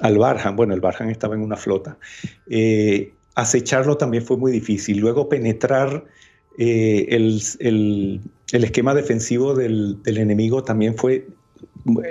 al 0.00 0.18
Barham. 0.18 0.56
Bueno, 0.56 0.74
el 0.74 0.80
Barham 0.80 1.10
estaba 1.10 1.34
en 1.34 1.42
una 1.42 1.56
flota. 1.56 1.96
Eh, 2.48 3.12
acecharlo 3.34 3.96
también 3.96 4.24
fue 4.24 4.36
muy 4.36 4.52
difícil. 4.52 4.98
Luego 4.98 5.28
penetrar 5.28 6.04
eh, 6.58 7.06
el, 7.10 8.20
esquema 8.52 8.94
defensivo 8.94 9.54
del, 9.54 9.98
enemigo 10.04 10.62
también 10.62 10.96
fue 10.96 11.26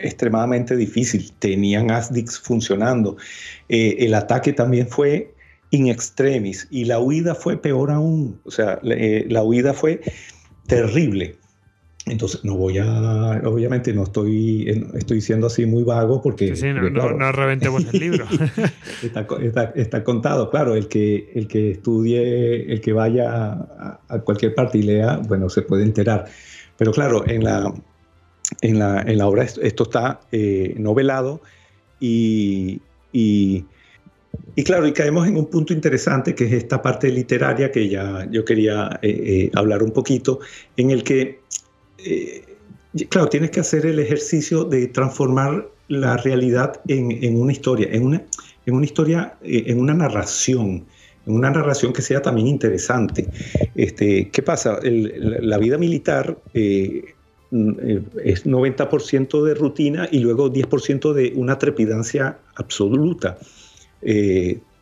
extremadamente 0.01 0.75
difícil. 0.75 1.31
Tenían 1.39 1.91
ASDICs 1.91 2.39
funcionando. 2.39 3.17
Eh, 3.69 3.97
el 3.99 4.13
ataque 4.13 4.53
también 4.53 4.87
fue 4.87 5.33
in 5.71 5.87
extremis 5.87 6.67
y 6.69 6.85
la 6.85 6.99
huida 6.99 7.35
fue 7.35 7.57
peor 7.57 7.91
aún. 7.91 8.39
O 8.45 8.51
sea, 8.51 8.79
la 8.83 9.43
huida 9.43 9.73
fue 9.73 10.01
terrible. 10.67 11.35
Entonces, 12.05 12.43
no 12.43 12.55
voy 12.57 12.79
a, 12.79 13.41
obviamente 13.45 13.93
no 13.93 14.03
estoy, 14.03 14.67
estoy 14.93 15.21
siendo 15.21 15.47
así 15.47 15.65
muy 15.65 15.83
vago 15.83 16.21
porque... 16.21 16.53
Sí, 16.53 16.67
no, 16.73 16.89
no, 16.89 17.31
reventemos 17.31 17.85
el 17.93 17.99
libro. 17.99 18.25
está, 19.01 20.03
contado, 20.03 20.49
claro, 20.49 20.75
el 20.75 20.89
que, 20.89 21.31
el 21.33 21.47
que 21.47 21.71
estudie, 21.71 22.73
el 22.73 22.81
que 22.81 22.91
vaya 22.91 23.53
a, 24.09 24.19
cualquier 24.25 24.53
parte 24.53 24.79
y 24.79 24.83
lea, 24.83 25.21
bueno, 25.25 25.47
se 25.47 25.61
puede 25.61 25.83
enterar. 25.83 26.25
Pero 26.77 26.91
claro, 26.91 27.25
en 27.25 27.45
la, 27.45 27.73
en 28.59 28.79
la, 28.79 29.01
en 29.01 29.17
la 29.17 29.27
obra 29.27 29.43
esto 29.43 29.83
está 29.83 30.19
eh, 30.33 30.73
novelado 30.77 31.41
y, 32.01 32.81
y, 33.13 33.63
y, 34.55 34.63
claro, 34.65 34.87
y 34.87 34.91
caemos 34.91 35.25
en 35.25 35.37
un 35.37 35.49
punto 35.49 35.71
interesante 35.71 36.35
que 36.35 36.47
es 36.47 36.51
esta 36.51 36.81
parte 36.81 37.09
literaria 37.09 37.71
que 37.71 37.87
ya 37.87 38.27
yo 38.29 38.43
quería 38.43 38.99
eh, 39.01 39.09
eh, 39.09 39.51
hablar 39.55 39.83
un 39.83 39.91
poquito, 39.91 40.39
en 40.75 40.91
el 40.91 41.05
que 41.05 41.43
eh, 42.05 42.43
claro, 43.09 43.27
tienes 43.29 43.51
que 43.51 43.59
hacer 43.59 43.85
el 43.85 43.99
ejercicio 43.99 44.63
de 44.63 44.87
transformar 44.87 45.67
la 45.87 46.17
realidad 46.17 46.79
en, 46.87 47.37
una 47.37 47.51
historia, 47.51 47.87
en 47.91 48.05
una, 48.05 48.23
en 48.65 48.73
una 48.75 48.85
historia, 48.85 49.35
eh, 49.43 49.63
en 49.67 49.79
una 49.79 49.93
narración, 49.93 50.85
en 51.25 51.33
una 51.33 51.51
narración 51.51 51.93
que 51.93 52.01
sea 52.01 52.21
también 52.21 52.47
interesante. 52.47 53.29
Este, 53.75 54.29
¿Qué 54.29 54.41
pasa? 54.41 54.79
la 54.81 55.57
vida 55.57 55.77
militar 55.77 56.37
eh, 56.53 57.13
es 58.23 58.45
90% 58.45 59.43
de 59.43 59.53
rutina 59.53 60.07
y 60.11 60.19
luego 60.19 60.51
10% 60.51 61.13
de 61.13 61.33
una 61.35 61.59
trepidancia 61.59 62.39
absoluta 62.55 63.37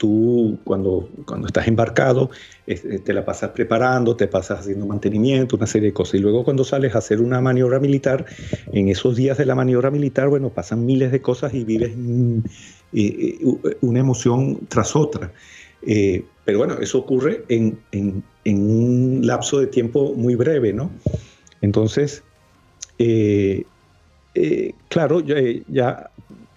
tú 0.01 0.57
cuando, 0.63 1.07
cuando 1.27 1.45
estás 1.45 1.67
embarcado 1.67 2.31
eh, 2.65 2.97
te 3.05 3.13
la 3.13 3.23
pasas 3.23 3.51
preparando, 3.51 4.15
te 4.15 4.27
pasas 4.27 4.61
haciendo 4.61 4.87
mantenimiento, 4.87 5.57
una 5.57 5.67
serie 5.67 5.89
de 5.89 5.93
cosas. 5.93 6.15
Y 6.15 6.17
luego 6.17 6.43
cuando 6.43 6.63
sales 6.63 6.95
a 6.95 6.97
hacer 6.97 7.21
una 7.21 7.39
maniobra 7.39 7.79
militar, 7.79 8.25
en 8.73 8.89
esos 8.89 9.15
días 9.15 9.37
de 9.37 9.45
la 9.45 9.53
maniobra 9.53 9.91
militar, 9.91 10.27
bueno, 10.27 10.49
pasan 10.49 10.87
miles 10.87 11.11
de 11.11 11.21
cosas 11.21 11.53
y 11.53 11.63
vives 11.63 11.91
mm, 11.95 12.39
eh, 12.93 13.37
eh, 13.41 13.77
una 13.81 13.99
emoción 13.99 14.61
tras 14.69 14.95
otra. 14.95 15.31
pero 16.45 16.57
bueno, 16.57 16.79
eso 16.81 16.97
ocurre 16.97 17.43
en, 17.49 17.77
en, 17.91 18.23
un 18.43 19.21
lapso 19.23 19.59
de 19.59 19.67
tiempo 19.67 20.15
muy 20.15 20.33
breve, 20.33 20.73
¿no? 20.73 20.89
Entonces, 21.61 22.23
claro, 24.89 25.19
ya 25.19 26.09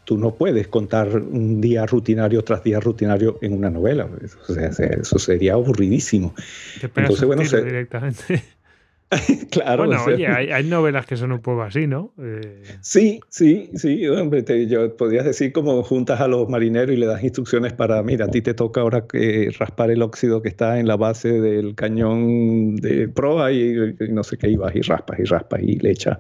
tú 0.04 0.18
no 0.18 0.34
puedes 0.34 0.68
contar 0.68 1.08
un 1.16 1.60
día 1.60 1.86
rutinario 1.86 2.42
tras 2.44 2.62
día 2.62 2.80
rutinario 2.80 3.38
en 3.40 3.52
una 3.54 3.70
novela. 3.70 4.08
Eso, 4.22 5.18
sería 5.18 5.54
aburridísimo. 5.54 6.34
Entonces, 6.82 7.24
bueno, 7.24 7.42
directamente. 7.42 8.42
claro. 9.50 9.86
Bueno, 9.86 10.02
oye, 10.04 10.26
hay, 10.26 10.64
novelas 10.64 11.06
que 11.06 11.16
son 11.16 11.32
un 11.32 11.40
poco 11.40 11.62
así, 11.62 11.86
¿no? 11.86 12.12
Eh, 12.18 12.62
sí, 12.80 13.20
sí, 13.28 13.70
sí. 13.74 14.06
Hombre, 14.08 14.44
yo, 14.66 14.96
podrías 14.96 15.24
decir 15.24 15.52
como 15.52 15.82
juntas 15.82 16.20
a 16.20 16.28
los 16.28 16.48
marineros 16.48 16.94
y 16.94 16.98
le 16.98 17.06
das 17.06 17.22
instrucciones 17.22 17.72
para, 17.72 18.02
mira, 18.02 18.26
a 18.26 18.28
ti 18.28 18.42
te 18.42 18.54
toca 18.54 18.80
ahora 18.80 19.06
que 19.06 19.50
raspar 19.58 19.90
el 19.90 20.02
óxido 20.02 20.42
que 20.42 20.48
está 20.48 20.80
en 20.80 20.88
la 20.88 20.96
base 20.96 21.40
del 21.40 21.74
cañón 21.74 22.76
de 22.76 23.08
proa 23.08 23.52
y, 23.52 23.94
no 24.10 24.24
sé 24.24 24.36
qué, 24.38 24.48
y 24.48 24.56
vas 24.56 24.74
y 24.74 24.80
raspas 24.80 25.18
y 25.18 25.24
raspas 25.24 25.60
y 25.62 25.78
le 25.78 25.90
echas. 25.90 26.18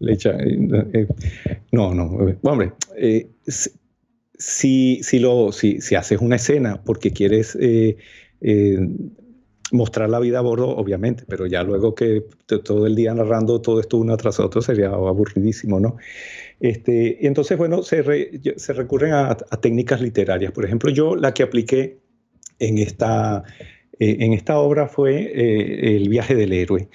Le 0.00 0.12
echa, 0.12 0.36
eh, 0.38 1.06
no, 1.72 1.94
no. 1.94 2.18
Hombre, 2.42 2.72
eh, 2.96 3.28
si, 3.46 5.02
si, 5.02 5.18
lo, 5.18 5.52
si, 5.52 5.80
si, 5.80 5.94
haces 5.94 6.20
una 6.20 6.36
escena 6.36 6.82
porque 6.84 7.12
quieres 7.12 7.56
mostrar 9.72 10.08
la 10.08 10.18
vida 10.18 10.38
a 10.38 10.42
bordo, 10.42 10.68
obviamente, 10.68 11.24
pero 11.28 11.46
ya 11.46 11.62
luego 11.62 11.94
que 11.94 12.24
todo 12.64 12.86
el 12.86 12.94
día 12.94 13.14
narrando 13.14 13.60
todo 13.60 13.80
esto 13.80 13.98
uno 13.98 14.16
tras 14.16 14.40
otro 14.40 14.62
sería 14.62 14.88
aburridísimo, 14.88 15.80
¿no? 15.80 15.96
Este, 16.60 17.18
y 17.20 17.26
entonces, 17.26 17.56
bueno, 17.56 17.82
se, 17.82 18.02
se 18.56 18.72
recurren 18.72 19.12
a, 19.12 19.36
técnicas 19.36 20.00
literarias. 20.00 20.52
Por 20.52 20.64
ejemplo, 20.64 20.90
yo 20.90 21.14
la 21.14 21.32
que 21.32 21.42
apliqué 21.42 21.98
en 22.58 22.78
esta, 22.78 23.44
eh, 23.98 24.16
en 24.20 24.32
esta 24.32 24.58
obra 24.58 24.88
fue 24.88 25.20
eh, 25.20 25.96
El 25.96 26.08
viaje 26.08 26.34
del 26.34 26.52
héroe. 26.52 26.88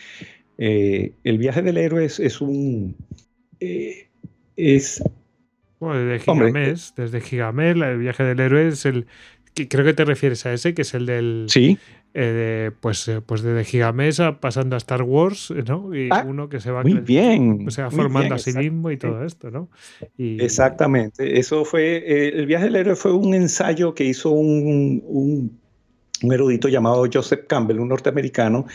Eh, 0.57 1.13
el 1.23 1.37
viaje 1.37 1.61
del 1.61 1.77
héroe 1.77 2.05
es, 2.05 2.41
un... 2.41 2.95
es... 3.59 5.03
Bueno, 5.79 6.05
desde 6.05 6.19
Gigamés, 6.19 6.93
desde 6.95 7.21
Gigamés, 7.21 7.75
el 7.75 7.97
viaje 7.97 8.23
del 8.23 8.39
héroe 8.39 8.67
es 8.67 8.85
el... 8.85 9.05
Creo 9.53 9.85
que 9.85 9.93
te 9.93 10.03
refieres 10.03 10.45
a 10.45 10.53
ese, 10.53 10.73
que 10.73 10.81
es 10.81 10.93
el 10.93 11.05
del... 11.05 11.45
Sí 11.47 11.77
eh, 12.13 12.71
pues, 12.79 13.07
eh, 13.07 13.21
pues 13.25 13.41
desde 13.41 13.63
Gigamesa 13.63 14.39
pasando 14.39 14.75
a 14.75 14.77
Star 14.77 15.01
Wars, 15.01 15.51
¿no? 15.67 15.95
Y 15.95 16.09
ah, 16.11 16.23
uno 16.27 16.47
que 16.47 16.59
se 16.59 16.69
va, 16.71 16.83
muy 16.83 16.99
bien, 16.99 17.69
se 17.71 17.81
va 17.81 17.89
formando 17.89 18.35
a 18.35 18.39
sí 18.39 18.53
mismo 18.53 18.91
y 18.91 18.97
todo 18.97 19.23
esto, 19.23 19.49
¿no? 19.49 19.69
Exactamente. 20.17 21.39
Eso 21.39 21.65
fue, 21.65 21.97
eh, 21.97 22.29
el 22.35 22.45
viaje 22.45 22.65
del 22.65 22.75
héroe 22.75 22.95
fue 22.95 23.13
un 23.13 23.33
ensayo 23.33 23.95
que 23.95 24.03
hizo 24.03 24.29
un, 24.29 25.01
un, 25.05 25.59
erudito 26.31 26.69
llamado 26.69 27.05
Joseph 27.11 27.47
Campbell, 27.47 27.79
un 27.79 27.89
norteamericano, 27.89 28.65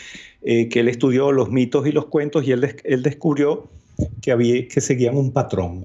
que 0.41 0.69
él 0.71 0.87
estudió 0.87 1.31
los 1.31 1.49
mitos 1.49 1.87
y 1.87 1.91
los 1.91 2.05
cuentos 2.05 2.47
y 2.47 2.51
él, 2.51 2.75
él 2.83 3.01
descubrió 3.01 3.69
que, 4.21 4.31
había, 4.31 4.67
que 4.67 4.81
seguían 4.81 5.17
un 5.17 5.31
patrón. 5.31 5.83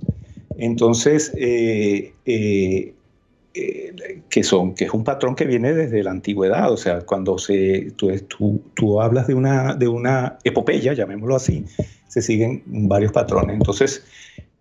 Entonces, 0.59 1.33
eh, 1.37 2.95
que, 3.55 4.43
son, 4.43 4.75
que 4.75 4.85
es 4.85 4.91
un 4.93 5.05
patrón 5.05 5.37
que 5.37 5.45
viene 5.45 5.73
desde 5.73 6.03
la 6.03 6.11
antigüedad, 6.11 6.73
o 6.73 6.77
sea, 6.77 7.03
cuando 7.03 7.39
se, 7.39 7.93
tú, 7.97 8.61
tú, 8.75 9.01
hablas 9.01 9.29
de 9.29 9.35
una, 9.35 9.75
de 9.75 9.87
una 9.87 10.39
epopeya, 10.43 10.93
llamémoslo 10.93 11.37
así, 11.37 11.65
se 12.09 12.21
siguen 12.21 12.63
varios 12.67 13.13
patrones. 13.13 13.55
Entonces, 13.55 14.05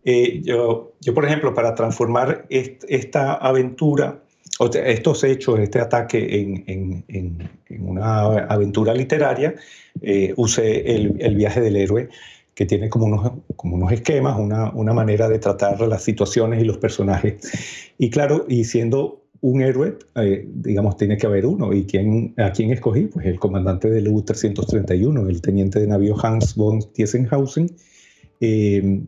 eh, 0.06 0.42
yo, 0.44 0.94
yo, 1.02 1.14
por 1.14 1.26
ejemplo, 1.26 1.56
para 1.56 1.74
transformar 1.74 2.46
esta 2.50 3.34
aventura, 3.34 4.20
o 4.60 4.68
estos 4.68 5.24
hechos, 5.24 5.60
este 5.60 5.80
ataque 5.80 6.40
en, 6.42 6.64
en, 6.68 7.04
en, 7.08 7.50
una 7.80 8.22
aventura 8.46 8.94
literaria, 8.94 9.56
eh, 10.02 10.34
usé 10.38 10.96
el, 10.96 11.16
el, 11.20 11.36
viaje 11.36 11.60
del 11.60 11.76
héroe 11.76 12.10
que 12.56 12.66
tiene 12.66 12.90
como 12.90 13.06
unos, 13.06 13.32
como 13.56 13.76
unos 13.76 13.92
esquemas, 13.92 14.40
una, 14.40 14.72
una, 14.72 14.94
manera 14.94 15.28
de 15.28 15.40
tratar 15.40 15.80
las 15.82 16.04
situaciones 16.04 16.62
y 16.62 16.66
los 16.66 16.78
personajes. 16.78 17.36
Y 17.98 18.10
claro, 18.10 18.46
y 18.48 18.64
siendo 18.66 19.24
un 19.42 19.62
héroe, 19.62 19.98
eh, 20.16 20.48
digamos, 20.54 20.96
tiene 20.98 21.18
que 21.18 21.26
haber 21.26 21.46
uno. 21.46 21.74
¿Y 21.74 21.86
quién, 21.86 22.34
a 22.38 22.52
quién 22.52 22.72
escogí? 22.72 23.08
Pues 23.08 23.26
el 23.26 23.40
comandante 23.40 23.90
del 23.90 24.08
U-331, 24.08 25.30
el 25.30 25.42
teniente 25.42 25.80
de 25.80 25.88
navío 25.88 26.16
Hans 26.24 26.56
von 26.56 26.80
Tiesenhausen. 26.94 27.70
Eh, 28.40 29.02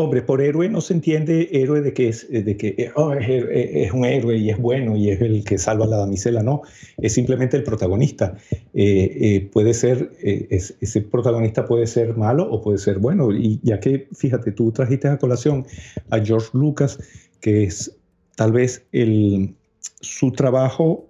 Hombre, 0.00 0.22
por 0.22 0.40
héroe 0.40 0.68
no 0.68 0.80
se 0.80 0.94
entiende 0.94 1.48
héroe 1.50 1.80
de 1.80 1.92
que 1.92 2.08
es, 2.08 2.30
de 2.30 2.56
que 2.56 2.68
eh, 2.78 2.92
oh, 2.94 3.12
es, 3.14 3.92
un 3.92 4.04
héroe 4.04 4.36
y 4.36 4.48
es 4.48 4.56
bueno 4.56 4.96
y 4.96 5.10
es 5.10 5.20
el 5.20 5.42
que 5.42 5.58
salva 5.58 5.86
a 5.86 5.88
la 5.88 5.96
damisela, 5.96 6.40
no, 6.40 6.62
es 6.98 7.14
simplemente 7.14 7.56
el 7.56 7.64
protagonista. 7.64 8.36
Eh, 8.52 8.62
eh, 8.74 9.50
puede 9.52 9.74
ser, 9.74 10.12
ese 10.22 11.00
protagonista 11.00 11.66
puede 11.66 11.88
ser 11.88 12.16
malo 12.16 12.48
o 12.48 12.62
puede 12.62 12.78
ser 12.78 13.00
bueno. 13.00 13.32
Y 13.32 13.58
ya 13.64 13.80
que, 13.80 14.06
fíjate, 14.12 14.52
tú 14.52 14.70
trajiste 14.70 15.08
a 15.08 15.18
colación 15.18 15.66
a 16.10 16.20
George 16.20 16.50
Lucas, 16.52 17.00
que 17.40 17.64
es 17.64 17.96
tal 18.36 18.52
vez 18.52 18.86
el, 18.92 19.56
su 20.00 20.30
trabajo 20.30 21.08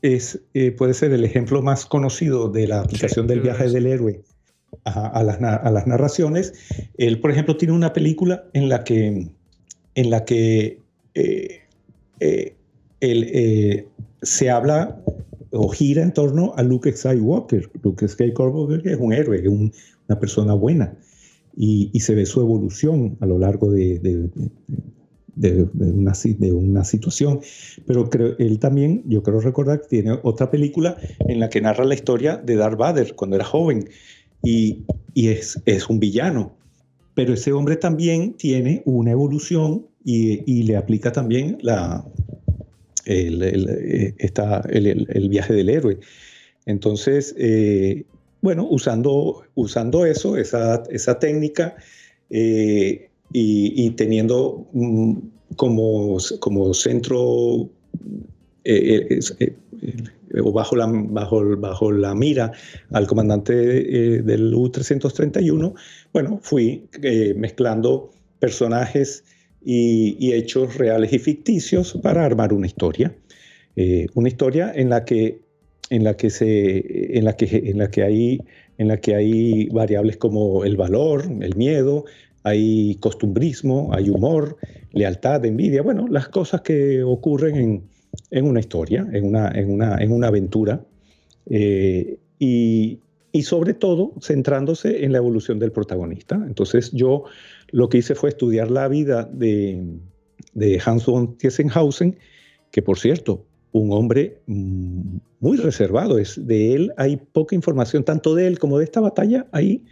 es, 0.00 0.40
puede 0.78 0.94
ser 0.94 1.12
el 1.12 1.24
ejemplo 1.24 1.60
más 1.60 1.84
conocido 1.84 2.48
de 2.48 2.66
la 2.66 2.80
aplicación 2.80 3.26
del 3.26 3.42
viaje 3.42 3.68
del 3.68 3.86
héroe 3.86 4.22
a, 4.84 5.22
las, 5.22 5.86
narraciones. 5.86 6.52
Él, 6.96 7.20
por 7.20 7.30
ejemplo, 7.30 7.56
tiene 7.56 7.74
una 7.74 7.92
película 7.92 8.44
en 8.52 8.68
la 8.68 8.84
que, 8.84 9.30
en 9.94 10.10
la 10.10 10.24
que 10.24 10.80
eh, 11.14 11.60
eh, 12.20 12.54
eh, 13.00 13.86
se 14.22 14.50
habla 14.50 15.00
o 15.50 15.68
gira 15.68 16.02
en 16.02 16.12
torno 16.12 16.52
a 16.56 16.62
Luke 16.62 16.92
Skywalker. 16.92 17.70
Luke 17.82 18.08
Skywalker 18.08 18.86
es 18.86 18.98
un 18.98 19.12
héroe, 19.12 19.40
es 19.40 19.48
una 19.48 20.20
persona 20.20 20.54
buena. 20.54 20.94
Y, 21.54 21.90
se 22.00 22.14
ve 22.14 22.24
su 22.24 22.40
evolución 22.40 23.18
a 23.20 23.26
lo 23.26 23.38
largo 23.38 23.70
de, 23.70 23.98
de, 25.34 25.68
una, 25.74 26.12
de 26.38 26.52
una 26.52 26.84
situación. 26.84 27.40
Pero 27.86 28.08
creo, 28.08 28.36
él 28.38 28.58
también, 28.58 29.02
yo 29.06 29.22
creo 29.22 29.40
recordar 29.40 29.82
tiene 29.86 30.18
otra 30.22 30.50
película 30.50 30.96
en 31.28 31.40
la 31.40 31.50
que 31.50 31.60
narra 31.60 31.84
la 31.84 31.94
historia 31.94 32.38
de 32.38 32.56
Darth 32.56 32.78
Vader 32.78 33.14
cuando 33.14 33.36
era 33.36 33.44
joven 33.44 33.86
y, 34.42 34.84
es, 35.14 35.56
un 35.88 36.00
villano. 36.00 36.54
Pero 37.14 37.34
ese 37.34 37.52
hombre 37.52 37.76
también 37.76 38.34
tiene 38.34 38.82
una 38.84 39.12
evolución 39.12 39.86
y, 40.04 40.62
le 40.62 40.76
aplica 40.76 41.12
también 41.12 41.58
la, 41.60 42.04
el, 43.04 43.42
el, 43.42 43.68
eh, 43.68 45.28
viaje 45.28 45.54
del 45.54 45.68
héroe. 45.68 45.98
Entonces, 46.66 47.34
eh, 47.38 48.04
bueno, 48.40 48.66
usando, 48.68 49.44
usando 49.54 50.06
eso, 50.06 50.36
esa, 50.36 50.82
esa 50.90 51.18
técnica 51.18 51.76
eh, 52.30 53.08
y, 53.32 53.90
teniendo 53.90 54.66
mm, 54.72 55.14
como, 55.56 56.18
como 56.40 56.74
centro 56.74 57.68
o 60.40 60.52
bajo 60.52 60.76
la, 60.76 60.86
bajo, 60.88 61.56
bajo 61.56 61.92
la 61.92 62.14
mira 62.14 62.52
al 62.92 63.06
comandante 63.06 63.52
eh, 63.54 64.22
del 64.22 64.54
U-331, 64.54 65.74
bueno, 66.12 66.38
fui 66.42 66.88
eh, 67.02 67.34
mezclando 67.36 68.10
personajes 68.38 69.24
y, 69.64 70.32
hechos 70.32 70.76
reales 70.76 71.12
y 71.12 71.18
ficticios 71.18 71.98
para 72.02 72.24
armar 72.24 72.52
una 72.52 72.66
historia. 72.66 73.14
Eh, 73.76 74.06
una 74.14 74.28
historia 74.28 74.72
en 74.74 74.90
la 74.90 75.04
que 75.04 75.40
en 75.90 76.04
la 76.04 76.16
que 76.16 76.30
se 76.30 77.18
en 77.18 77.24
la 77.24 77.36
que 77.36 77.70
en 77.70 77.78
la 77.78 77.90
que 77.90 78.02
hay 78.02 78.40
en 78.78 78.88
la 78.88 78.98
que 78.98 79.14
hay 79.14 79.68
variables 79.68 80.16
como 80.16 80.64
el 80.64 80.76
valor, 80.76 81.24
el 81.40 81.54
miedo, 81.56 82.04
hay 82.42 82.96
costumbrismo, 82.96 83.90
hay 83.94 84.10
humor, 84.10 84.56
lealtad, 84.92 85.44
envidia, 85.44 85.82
bueno, 85.82 86.06
las 86.08 86.28
cosas 86.28 86.62
que 86.62 87.02
ocurren 87.02 87.56
en, 87.56 87.82
en 88.30 88.46
una 88.46 88.60
historia, 88.60 89.06
en 89.12 89.24
una, 89.24 89.50
en 89.50 89.70
una, 89.70 89.96
en 89.98 90.12
una 90.12 90.28
aventura, 90.28 90.84
eh, 91.46 92.18
y, 92.38 92.98
y, 93.32 93.42
sobre 93.42 93.74
todo 93.74 94.12
centrándose 94.20 95.04
en 95.04 95.12
la 95.12 95.18
evolución 95.18 95.58
del 95.58 95.72
protagonista. 95.72 96.34
Entonces 96.46 96.92
yo 96.92 97.24
lo 97.70 97.88
que 97.88 97.98
hice 97.98 98.14
fue 98.14 98.30
estudiar 98.30 98.70
la 98.70 98.88
vida 98.88 99.28
de, 99.32 99.82
de 100.54 100.80
Hans 100.84 101.06
von 101.06 101.36
Tiesenhausen, 101.36 102.18
que 102.70 102.82
por 102.82 102.98
cierto, 102.98 103.44
un 103.72 103.90
hombre 103.92 104.38
muy 104.46 105.56
reservado, 105.56 106.18
es, 106.18 106.46
de 106.46 106.74
él 106.74 106.92
hay 106.96 107.16
poca 107.16 107.54
información, 107.54 108.04
tanto 108.04 108.34
de 108.34 108.46
él 108.46 108.58
como 108.58 108.78
de 108.78 108.84
esta 108.84 109.00
batalla, 109.00 109.46
hay, 109.50 109.82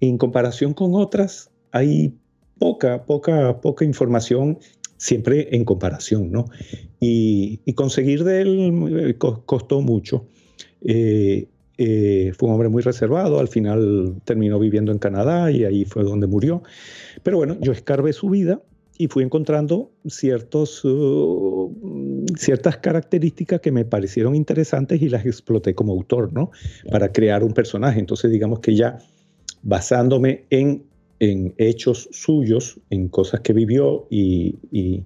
en 0.00 0.18
comparación 0.18 0.74
con 0.74 0.94
otras, 0.94 1.50
hay 1.72 2.14
poca, 2.58 3.04
poca, 3.04 3.60
poca 3.60 3.84
información 3.84 4.58
siempre 4.96 5.54
en 5.54 5.64
comparación, 5.64 6.30
¿no? 6.30 6.46
Y, 7.00 7.60
conseguir 7.74 8.24
de 8.24 8.40
él 8.40 8.88
eh, 8.98 9.14
costó 9.18 9.80
mucho. 9.80 10.26
Eh, 10.82 11.48
eh, 11.76 12.32
fue 12.36 12.48
un 12.48 12.54
hombre 12.54 12.68
muy 12.68 12.82
reservado, 12.82 13.40
al 13.40 13.48
final 13.48 14.14
terminó 14.24 14.58
viviendo 14.58 14.92
en 14.92 14.98
Canadá 14.98 15.50
y 15.50 15.64
ahí 15.64 15.84
fue 15.84 16.04
donde 16.04 16.26
murió. 16.26 16.62
Pero 17.22 17.38
bueno, 17.38 17.56
yo 17.60 17.72
escarbé 17.72 18.12
su 18.12 18.30
vida 18.30 18.62
y 18.96 19.08
fui 19.08 19.24
encontrando 19.24 19.90
ciertos, 20.06 20.84
uh, 20.84 22.24
ciertas 22.36 22.76
características 22.76 23.60
que 23.60 23.72
me 23.72 23.84
parecieron 23.84 24.36
interesantes 24.36 25.02
y 25.02 25.08
las 25.08 25.26
exploté 25.26 25.74
como 25.74 25.92
autor, 25.92 26.32
¿no? 26.32 26.52
Para 26.90 27.10
crear 27.10 27.42
un 27.42 27.52
personaje. 27.52 27.98
Entonces, 27.98 28.30
digamos 28.30 28.60
que 28.60 28.76
ya 28.76 28.98
basándome 29.62 30.44
en 30.50 30.84
en 31.30 31.54
hechos 31.56 32.08
suyos, 32.12 32.80
en 32.90 33.08
cosas 33.08 33.40
que 33.40 33.52
vivió 33.52 34.06
y, 34.10 34.56
y, 34.70 35.04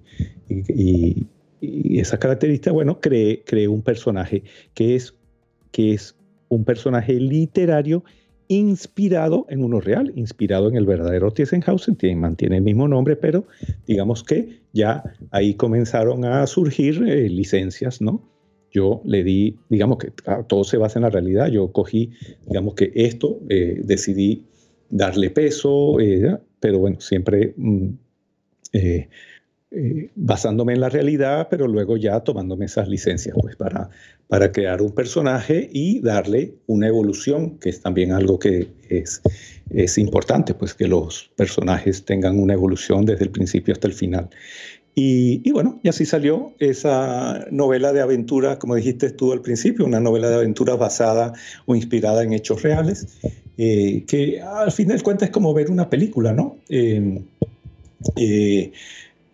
y, 0.49 1.27
y 1.61 1.99
esa 1.99 2.19
característica, 2.19 2.71
bueno, 2.71 2.99
creé, 2.99 3.67
un 3.67 3.81
personaje 3.81 4.43
que 4.73 4.95
es, 4.95 5.15
que 5.71 5.93
es 5.93 6.15
un 6.49 6.65
personaje 6.65 7.13
literario 7.13 8.03
inspirado 8.49 9.45
en 9.49 9.63
uno 9.63 9.79
real, 9.79 10.11
inspirado 10.15 10.67
en 10.67 10.75
el 10.75 10.85
verdadero 10.85 11.31
Tiesenhausen, 11.31 11.97
mantiene 12.19 12.57
el 12.57 12.63
mismo 12.63 12.87
nombre, 12.87 13.15
pero 13.15 13.45
digamos 13.87 14.23
que 14.23 14.61
ya 14.73 15.03
ahí 15.31 15.53
comenzaron 15.53 16.25
a 16.25 16.45
surgir 16.47 17.03
eh, 17.07 17.29
licencias, 17.29 18.01
¿no? 18.01 18.27
Yo 18.71 19.01
le 19.05 19.23
di, 19.23 19.57
digamos 19.69 19.99
que 19.99 20.11
todo 20.47 20.63
se 20.63 20.77
basa 20.77 20.99
en 20.99 21.03
la 21.03 21.09
realidad, 21.09 21.47
yo 21.47 21.71
cogí, 21.71 22.11
digamos 22.47 22.75
que 22.75 22.91
esto, 22.93 23.39
eh, 23.49 23.81
decidí 23.83 24.45
darle 24.89 25.29
peso, 25.29 25.99
eh, 25.99 26.37
pero 26.59 26.79
bueno, 26.79 26.99
siempre 26.99 27.53
mm, 27.55 27.89
eh, 29.71 30.09
basándome 30.15 30.73
en 30.73 30.81
la 30.81 30.89
realidad, 30.89 31.47
pero 31.51 31.67
luego 31.67 31.95
ya 31.95 32.19
tomándome 32.21 32.65
esas 32.65 32.87
licencias 32.87 33.35
pues, 33.39 33.55
para, 33.55 33.91
para 34.27 34.51
crear 34.51 34.81
un 34.81 34.93
personaje 34.93 35.69
y 35.71 36.01
darle 36.01 36.55
una 36.65 36.87
evolución, 36.87 37.59
que 37.59 37.69
es 37.69 37.79
también 37.79 38.11
algo 38.11 38.39
que 38.39 38.67
es, 38.89 39.21
es 39.69 39.99
importante, 39.99 40.55
pues 40.55 40.73
que 40.73 40.87
los 40.87 41.31
personajes 41.35 42.03
tengan 42.03 42.39
una 42.39 42.53
evolución 42.53 43.05
desde 43.05 43.25
el 43.25 43.29
principio 43.29 43.73
hasta 43.73 43.87
el 43.87 43.93
final. 43.93 44.29
Y, 44.95 45.47
y, 45.47 45.51
bueno, 45.51 45.79
y 45.83 45.89
así 45.89 46.03
salió 46.03 46.55
esa 46.57 47.45
novela 47.51 47.93
de 47.93 48.01
aventura, 48.01 48.57
como 48.57 48.73
dijiste 48.73 49.11
tú 49.11 49.31
al 49.31 49.41
principio, 49.41 49.85
una 49.85 49.99
novela 49.99 50.29
de 50.29 50.35
aventura 50.35 50.75
basada 50.77 51.33
o 51.67 51.75
inspirada 51.75 52.23
en 52.23 52.33
hechos 52.33 52.63
reales, 52.63 53.19
eh, 53.61 54.05
que 54.07 54.39
al 54.41 54.71
final 54.71 55.03
cuenta 55.03 55.25
es 55.25 55.31
como 55.31 55.53
ver 55.53 55.69
una 55.69 55.89
película, 55.89 56.31
¿no? 56.31 56.55
Eh, 56.69 57.21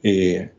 eh, 0.01 0.49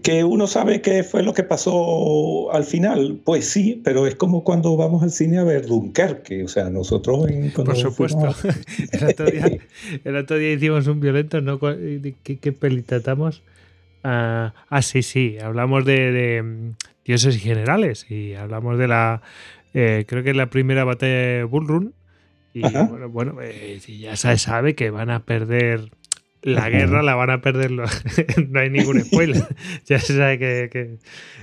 que 0.00 0.22
uno 0.22 0.46
sabe 0.46 0.80
qué 0.80 1.02
fue 1.02 1.24
lo 1.24 1.34
que 1.34 1.42
pasó 1.42 2.52
al 2.52 2.62
final, 2.62 3.20
pues 3.24 3.46
sí, 3.46 3.80
pero 3.82 4.06
es 4.06 4.14
como 4.14 4.44
cuando 4.44 4.76
vamos 4.76 5.02
al 5.02 5.10
cine 5.10 5.38
a 5.38 5.42
ver 5.42 5.66
Dunkerque, 5.66 6.44
o 6.44 6.48
sea, 6.48 6.70
nosotros 6.70 7.28
en, 7.28 7.50
Por 7.50 7.76
supuesto. 7.76 8.28
el, 10.04 10.16
otro 10.16 10.38
día, 10.38 10.52
hicimos 10.52 10.86
un 10.86 11.00
violento, 11.00 11.40
¿no? 11.40 11.58
¿Qué, 11.58 12.38
qué 12.40 12.52
peli 12.52 12.82
tratamos? 12.82 13.42
ah, 14.04 14.54
ah 14.68 14.82
sí, 14.82 15.02
sí, 15.02 15.36
hablamos 15.42 15.84
de, 15.84 16.42
mm, 16.44 16.76
dioses 17.04 17.34
y 17.34 17.40
generales 17.40 18.08
y 18.08 18.34
hablamos 18.34 18.78
de 18.78 18.86
la, 18.86 19.20
eh, 19.72 20.04
creo 20.06 20.22
que 20.22 20.30
es 20.30 20.36
la 20.36 20.48
primera 20.50 20.84
batalla 20.84 21.12
de 21.12 21.42
Bull 21.42 21.66
Run 21.66 21.94
y 22.54 22.62
bueno, 22.62 23.08
bueno 23.08 23.36
eh, 23.42 23.80
ya 23.80 24.16
se 24.16 24.38
sabe 24.38 24.74
que 24.74 24.90
van 24.90 25.10
a 25.10 25.24
perder 25.24 25.90
la 26.44 26.68
guerra 26.68 27.02
la 27.02 27.14
van 27.14 27.30
a 27.30 27.40
perder, 27.40 27.70
no 28.50 28.60
hay 28.60 28.70
ningún 28.70 29.02
spoiler, 29.02 29.42
ya 29.86 29.98
se 29.98 30.16
sabe 30.16 30.38
que, 30.38 30.98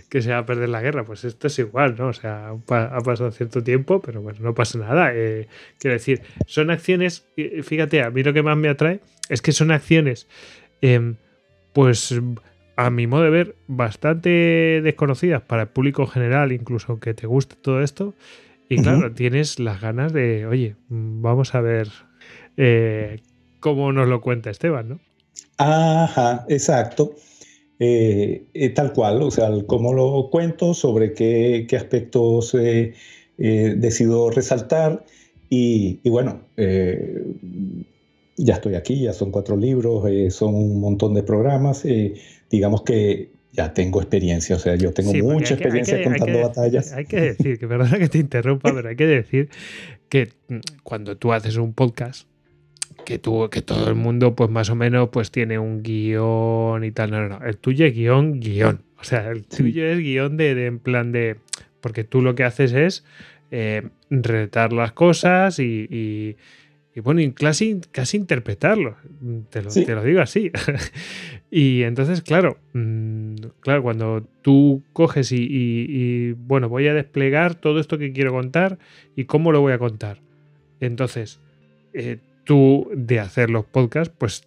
que, 0.09 0.21
se 0.21 0.31
va 0.31 0.39
a 0.39 0.45
perder 0.45 0.69
la 0.69 0.81
guerra, 0.81 1.03
pues 1.03 1.25
esto 1.25 1.47
es 1.47 1.57
igual, 1.57 1.95
¿no? 1.97 2.09
O 2.09 2.13
sea, 2.13 2.49
ha 2.49 3.01
pasado 3.01 3.31
cierto 3.31 3.63
tiempo, 3.63 3.99
pero 3.99 4.21
bueno, 4.21 4.39
no 4.41 4.53
pasa 4.53 4.77
nada. 4.77 5.11
Eh, 5.15 5.47
quiero 5.79 5.93
decir, 5.95 6.21
son 6.45 6.69
acciones, 6.69 7.25
fíjate, 7.63 8.03
a 8.03 8.11
mí 8.11 8.21
lo 8.21 8.31
que 8.31 8.43
más 8.43 8.57
me 8.57 8.69
atrae 8.69 8.99
es 9.29 9.41
que 9.41 9.51
son 9.51 9.71
acciones, 9.71 10.27
em, 10.81 11.15
pues 11.73 12.13
a 12.75 12.89
mi 12.89 13.07
modo 13.07 13.23
de 13.23 13.29
ver, 13.31 13.55
bastante 13.67 14.81
desconocidas 14.83 15.41
para 15.41 15.63
el 15.63 15.67
público 15.69 16.05
general, 16.05 16.51
incluso 16.51 16.91
aunque 16.91 17.13
te 17.13 17.25
guste 17.25 17.55
todo 17.55 17.81
esto. 17.81 18.13
Y 18.71 18.81
claro, 18.81 19.13
tienes 19.13 19.59
las 19.59 19.81
ganas 19.81 20.13
de, 20.13 20.45
oye, 20.45 20.77
vamos 20.87 21.53
a 21.55 21.59
ver 21.59 21.89
eh, 22.55 23.19
como 23.59 23.91
nos 23.91 24.07
lo 24.07 24.21
cuenta 24.21 24.49
Esteban, 24.49 24.87
¿no? 24.87 24.99
Ajá, 25.57 26.45
exacto. 26.47 27.15
Eh, 27.79 28.45
eh, 28.53 28.69
tal 28.69 28.93
cual, 28.93 29.23
o 29.23 29.31
sea, 29.31 29.49
cómo 29.67 29.93
lo 29.93 30.29
cuento, 30.29 30.73
sobre 30.73 31.13
qué, 31.13 31.67
aspectos 31.75 32.55
eh, 32.55 32.93
decido 33.37 34.29
resaltar. 34.29 35.03
Y, 35.49 36.07
bueno, 36.09 36.41
ya 38.37 38.53
estoy 38.53 38.75
aquí, 38.75 39.01
ya 39.01 39.11
son 39.11 39.31
cuatro 39.31 39.57
libros, 39.57 40.05
son 40.33 40.55
un 40.55 40.79
montón 40.79 41.13
de 41.13 41.23
programas. 41.23 41.83
digamos 42.49 42.83
que 42.83 43.31
ya 43.53 43.73
tengo 43.73 44.01
experiencia, 44.01 44.55
o 44.55 44.59
sea, 44.59 44.75
yo 44.75 44.93
tengo 44.93 45.13
mucha 45.13 45.55
experiencia 45.55 46.01
contando 46.03 46.41
batallas. 46.41 46.93
Hay 46.93 47.05
que 47.05 47.21
decir, 47.21 47.59
que 47.59 47.67
perdona 47.67 47.99
que 47.99 48.09
te 48.09 48.17
interrumpa, 48.17 48.73
pero 48.73 48.87
hay 48.89 48.95
que 48.95 49.07
decir 49.07 49.49
que 50.09 50.29
mm, 50.47 50.59
cuando 50.83 51.17
tú 51.17 51.33
haces 51.33 51.57
un 51.57 51.73
podcast, 51.73 52.27
que 53.05 53.19
tú, 53.19 53.49
que 53.49 53.61
todo 53.61 53.89
el 53.89 53.95
mundo, 53.95 54.35
pues 54.35 54.49
más 54.49 54.69
o 54.69 54.75
menos, 54.75 55.09
pues 55.09 55.31
tiene 55.31 55.59
un 55.59 55.83
guion 55.83 56.83
y 56.83 56.91
tal. 56.91 57.11
No, 57.11 57.27
no, 57.27 57.39
no. 57.39 57.45
El 57.45 57.57
tuyo 57.57 57.85
es 57.85 57.93
guion, 57.93 58.39
guion. 58.39 58.83
O 58.99 59.03
sea, 59.03 59.29
el 59.29 59.45
tuyo 59.45 59.85
es 59.85 59.99
guion 59.99 60.37
de, 60.37 60.65
en 60.65 60.79
plan 60.79 61.11
de. 61.11 61.37
Porque 61.81 62.03
tú 62.03 62.21
lo 62.21 62.35
que 62.35 62.43
haces 62.43 62.73
es 62.73 63.03
eh, 63.49 63.89
retar 64.09 64.71
las 64.71 64.91
cosas 64.91 65.59
y, 65.59 65.87
y, 65.89 66.37
bueno, 66.99 67.21
y 67.21 67.31
casi, 67.31 67.79
casi 67.91 68.17
interpretarlo. 68.17 68.97
Te 69.49 69.61
lo, 69.61 69.69
te 69.71 69.95
lo 69.95 70.03
digo 70.03 70.19
así. 70.19 70.51
y 71.51 71.83
entonces, 71.83 72.21
claro, 72.21 72.57
mm, 72.73 73.35
claro, 73.61 73.81
cuando 73.81 74.27
tú 74.41 74.83
coges 74.91 75.31
y, 75.31 75.47
y, 75.49 76.33
bueno, 76.33 76.67
voy 76.67 76.87
a 76.87 76.93
desplegar 76.93 77.55
todo 77.55 77.79
esto 77.79 77.97
que 77.97 78.11
quiero 78.11 78.33
contar 78.33 78.77
y 79.15 79.23
cómo 79.23 79.53
lo 79.53 79.61
voy 79.61 79.71
a 79.71 79.79
contar. 79.79 80.19
Entonces, 80.81 81.39
eh, 81.93 82.17
tú 82.43 82.89
de 82.93 83.19
hacer 83.19 83.49
los 83.49 83.65
podcasts, 83.65 84.13
pues 84.17 84.43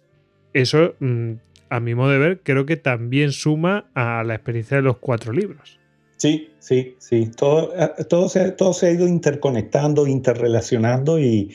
eso, 0.53 0.93
mm, 0.99 1.31
a 1.69 1.79
mi 1.79 1.95
modo 1.95 2.11
de 2.11 2.19
ver, 2.19 2.41
creo 2.43 2.67
que 2.67 2.77
también 2.77 3.31
suma 3.31 3.89
a 3.95 4.23
la 4.23 4.35
experiencia 4.35 4.77
de 4.77 4.83
los 4.83 4.97
cuatro 4.97 5.33
libros. 5.33 5.79
Sí, 6.17 6.51
sí, 6.59 6.95
sí. 6.99 7.31
Todo, 7.35 7.73
eh, 7.75 7.89
todo, 8.07 8.29
se, 8.29 8.51
todo 8.51 8.73
se 8.73 8.87
ha 8.87 8.91
ido 8.91 9.07
interconectando, 9.07 10.05
interrelacionando 10.05 11.19
y, 11.19 11.51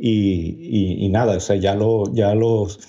y, 0.00 1.08
nada, 1.10 1.36
o 1.36 1.40
sea, 1.40 1.56
ya, 1.56 1.74
lo, 1.74 2.12
ya 2.12 2.34
los, 2.34 2.80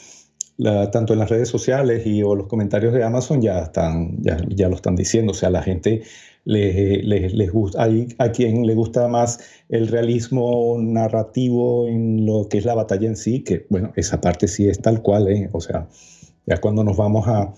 tanto 0.91 1.13
en 1.13 1.19
las 1.19 1.29
redes 1.29 1.49
sociales 1.49 2.05
y 2.05 2.23
o 2.23 2.35
los 2.35 2.47
comentarios 2.47 2.93
de 2.93 3.03
Amazon 3.03 3.41
ya, 3.41 3.59
están, 3.59 4.21
ya, 4.21 4.37
ya 4.49 4.69
lo 4.69 4.75
están 4.75 4.95
diciendo, 4.95 5.31
o 5.31 5.35
sea, 5.35 5.49
la 5.49 5.61
gente 5.61 6.03
les, 6.45 7.03
les, 7.33 7.51
gusta, 7.51 7.83
hay 7.83 8.07
a 8.17 8.31
quien 8.31 8.65
le 8.65 8.73
gusta 8.73 9.07
más 9.07 9.39
el 9.69 9.87
realismo 9.87 10.77
narrativo 10.79 11.87
en 11.87 12.25
lo 12.25 12.47
que 12.49 12.57
es 12.57 12.65
la 12.65 12.73
batalla 12.73 13.07
en 13.07 13.15
sí, 13.15 13.43
que 13.43 13.65
bueno, 13.69 13.91
esa 13.95 14.21
parte 14.21 14.47
sí 14.47 14.67
es 14.67 14.81
tal 14.81 15.01
cual, 15.01 15.27
¿eh? 15.27 15.49
o 15.51 15.61
sea, 15.61 15.87
ya 16.45 16.57
cuando 16.57 16.83
nos 16.83 16.97
vamos 16.97 17.27
a, 17.27 17.53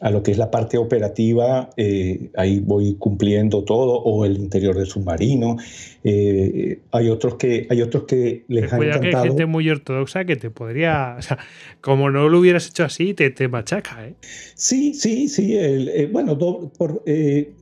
a 0.00 0.10
lo 0.10 0.22
que 0.22 0.30
es 0.30 0.38
la 0.38 0.50
parte 0.50 0.78
operativa, 0.78 1.70
eh, 1.76 2.30
ahí 2.36 2.60
voy 2.60 2.94
cumpliendo 2.94 3.64
todo, 3.64 4.00
o 4.00 4.24
el 4.24 4.36
interior 4.36 4.76
del 4.76 4.86
submarino. 4.86 5.56
Eh, 6.04 6.80
hay 6.92 7.08
otros 7.08 7.34
que 7.34 7.66
hay 7.68 7.82
otros 7.82 8.04
que 8.04 8.44
les 8.48 8.72
han 8.72 8.82
encantado. 8.82 9.00
que 9.00 9.16
hay 9.16 9.28
gente 9.28 9.46
muy 9.46 9.68
ortodoxa 9.68 10.24
que 10.24 10.36
te 10.36 10.50
podría, 10.50 11.16
o 11.18 11.22
sea, 11.22 11.38
como 11.80 12.10
no 12.10 12.28
lo 12.28 12.38
hubieras 12.38 12.68
hecho 12.68 12.84
así, 12.84 13.14
te, 13.14 13.30
te 13.30 13.48
machaca, 13.48 14.06
¿eh? 14.06 14.14
Sí, 14.54 14.94
sí, 14.94 15.28
sí. 15.28 15.56
Eh, 15.56 16.08
bueno, 16.12 16.38
por, 16.38 17.02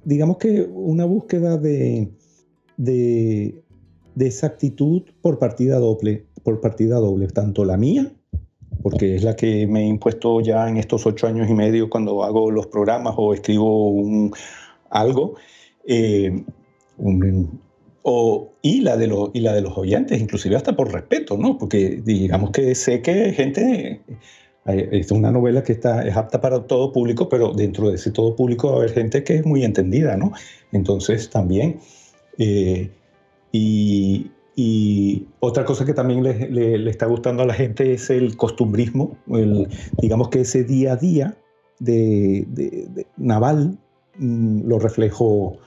digamos 0.04 0.36
que 0.36 0.60
una 0.60 1.06
búsqueda 1.06 1.56
de, 1.56 2.08
de, 2.76 3.54
de 4.14 4.26
exactitud 4.26 5.02
por 5.22 5.38
partida 5.38 5.78
doble, 5.78 6.24
por 6.42 6.60
partida 6.60 6.96
doble, 6.96 7.28
tanto 7.28 7.64
la 7.64 7.78
mía 7.78 8.12
porque 8.88 9.16
es 9.16 9.24
la 9.24 9.34
que 9.34 9.66
me 9.66 9.80
he 9.80 9.84
impuesto 9.84 10.40
ya 10.40 10.68
en 10.68 10.76
estos 10.76 11.06
ocho 11.06 11.26
años 11.26 11.50
y 11.50 11.54
medio 11.54 11.90
cuando 11.90 12.22
hago 12.22 12.52
los 12.52 12.68
programas 12.68 13.14
o 13.16 13.34
escribo 13.34 13.88
un, 13.90 14.32
algo. 14.90 15.34
Eh, 15.88 16.44
o, 18.02 18.52
y, 18.62 18.82
la 18.82 18.96
de 18.96 19.08
los, 19.08 19.30
y 19.34 19.40
la 19.40 19.54
de 19.54 19.62
los 19.62 19.76
oyentes, 19.76 20.20
inclusive 20.20 20.54
hasta 20.54 20.76
por 20.76 20.92
respeto, 20.92 21.36
¿no? 21.36 21.58
Porque 21.58 22.00
digamos 22.00 22.52
que 22.52 22.76
sé 22.76 23.02
que 23.02 23.32
gente, 23.32 24.02
eh, 24.66 24.88
es 24.92 25.10
una 25.10 25.32
novela 25.32 25.64
que 25.64 25.72
está, 25.72 26.06
es 26.06 26.16
apta 26.16 26.40
para 26.40 26.64
todo 26.68 26.92
público, 26.92 27.28
pero 27.28 27.52
dentro 27.52 27.88
de 27.88 27.96
ese 27.96 28.12
todo 28.12 28.36
público 28.36 28.68
va 28.68 28.74
a 28.74 28.76
haber 28.78 28.92
gente 28.92 29.24
que 29.24 29.34
es 29.34 29.44
muy 29.44 29.64
entendida, 29.64 30.16
¿no? 30.16 30.30
Entonces 30.70 31.28
también, 31.28 31.80
eh, 32.38 32.88
y, 33.50 34.30
y 34.58 35.28
otra 35.40 35.66
cosa 35.66 35.84
que 35.84 35.92
también 35.92 36.22
le, 36.22 36.48
le, 36.48 36.90
está 36.90 37.04
gustando 37.04 37.42
a 37.42 37.46
la 37.46 37.52
gente 37.52 37.92
es 37.92 38.08
el 38.08 38.38
costumbrismo, 38.38 39.18
el, 39.28 39.68
digamos 40.00 40.30
que 40.30 40.40
ese 40.40 40.64
día 40.64 40.94
a 40.94 40.96
día 40.96 41.36
de, 41.78 42.46
de, 42.48 43.06
naval 43.18 43.78
mm, 44.16 44.66
lo 44.66 44.78
reflejo, 44.78 45.58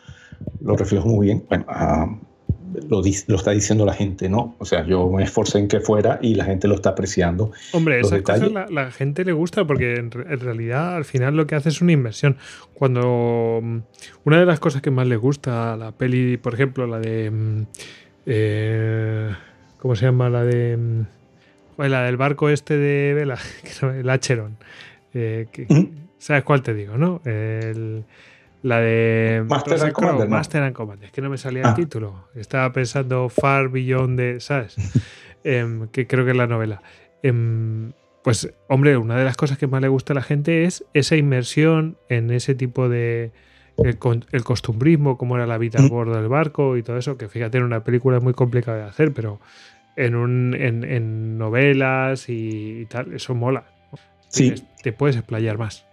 lo 0.59 0.75
reflejo 0.75 1.07
muy 1.07 1.27
bien. 1.27 1.45
Bueno, 1.47 1.65
ah, 1.67 2.17
lo, 2.89 3.03
lo, 3.27 3.35
está 3.35 3.51
diciendo 3.51 3.85
la 3.85 3.93
gente, 3.93 4.27
¿no? 4.27 4.55
O 4.57 4.65
sea, 4.65 4.83
yo 4.87 5.07
me 5.11 5.21
esforcé 5.21 5.59
en 5.59 5.67
que 5.67 5.81
fuera 5.81 6.17
y 6.19 6.33
la 6.33 6.45
gente 6.45 6.67
lo 6.67 6.73
está 6.73 6.89
apreciando. 6.89 7.51
Hombre, 7.73 7.99
esas 7.99 8.23
cosas 8.23 8.51
la, 8.51 8.65
la, 8.71 8.89
gente 8.89 9.23
le 9.23 9.33
gusta 9.33 9.67
porque 9.67 9.97
en, 9.97 10.09
en, 10.13 10.39
realidad 10.39 10.95
al 10.95 11.05
final 11.05 11.35
lo 11.35 11.45
que 11.45 11.53
hace 11.53 11.69
es 11.69 11.79
una 11.83 11.91
inversión. 11.91 12.37
Cuando 12.73 13.59
mm, 13.61 13.77
una 14.23 14.39
de 14.39 14.47
las 14.47 14.59
cosas 14.59 14.81
que 14.81 14.89
más 14.89 15.05
le 15.05 15.17
gusta 15.17 15.73
a 15.73 15.77
la 15.77 15.91
peli, 15.91 16.37
por 16.37 16.55
ejemplo, 16.55 16.87
la 16.87 16.99
de 16.99 17.29
mm, 17.29 17.65
eh, 18.29 19.35
¿Cómo 19.79 19.95
se 19.95 20.05
llama? 20.05 20.29
La 20.29 20.43
de. 20.43 20.77
Mm, 20.77 21.05
la 21.77 22.03
del 22.03 22.17
barco 22.17 22.49
este 22.49 22.77
de 22.77 23.13
Vela, 23.13 23.37
el 23.81 24.09
Acheron. 24.09 24.57
Eh, 25.13 25.47
¿Sabes 26.17 26.43
cuál 26.43 26.61
te 26.61 26.73
digo, 26.73 26.97
no? 26.97 27.21
la 28.61 28.81
de 28.81 29.45
Master 29.47 29.81
and, 29.81 29.93
Commander, 29.93 30.27
Master 30.27 30.63
and 30.63 30.75
Commander. 30.75 31.05
Es 31.05 31.11
que 31.13 31.21
no 31.21 31.29
me 31.29 31.37
salía 31.37 31.61
el 31.61 31.69
ah. 31.69 31.73
título. 31.75 32.27
Estaba 32.35 32.71
pensando 32.73 33.29
Far 33.29 33.69
Beyond 33.69 34.19
de. 34.19 34.39
¿Sabes? 34.41 34.75
em, 35.43 35.87
que 35.87 36.07
creo 36.07 36.25
que 36.25 36.31
es 36.31 36.37
la 36.37 36.47
novela. 36.47 36.81
Em, 37.23 37.93
pues, 38.23 38.53
hombre, 38.67 38.97
una 38.97 39.17
de 39.17 39.23
las 39.23 39.37
cosas 39.37 39.57
que 39.57 39.67
más 39.67 39.81
le 39.81 39.87
gusta 39.87 40.13
a 40.13 40.15
la 40.15 40.21
gente 40.21 40.65
es 40.65 40.85
esa 40.93 41.15
inmersión 41.15 41.97
en 42.09 42.31
ese 42.31 42.53
tipo 42.53 42.89
de. 42.89 43.31
El, 43.83 44.43
costumbrismo, 44.43 45.17
cómo 45.17 45.35
era 45.35 45.47
la 45.47 45.57
vida 45.57 45.79
a 45.79 45.83
mm. 45.83 45.89
bordo 45.89 46.15
del 46.15 46.27
barco 46.27 46.77
y 46.77 46.83
todo 46.83 46.97
eso, 46.97 47.17
que 47.17 47.27
fíjate, 47.27 47.57
en 47.57 47.63
una 47.63 47.83
película 47.83 48.17
es 48.17 48.23
muy 48.23 48.33
complicado 48.33 48.77
de 48.77 48.83
hacer, 48.83 49.13
pero 49.13 49.39
en, 49.95 50.15
un, 50.15 50.53
en, 50.55 51.37
novelas 51.37 52.29
y, 52.29 52.85
tal, 52.85 53.13
eso 53.13 53.35
mola. 53.35 53.65
Sí. 54.29 54.53
Te 54.83 54.93
puedes 54.93 55.15
explayar 55.15 55.57
más. 55.57 55.85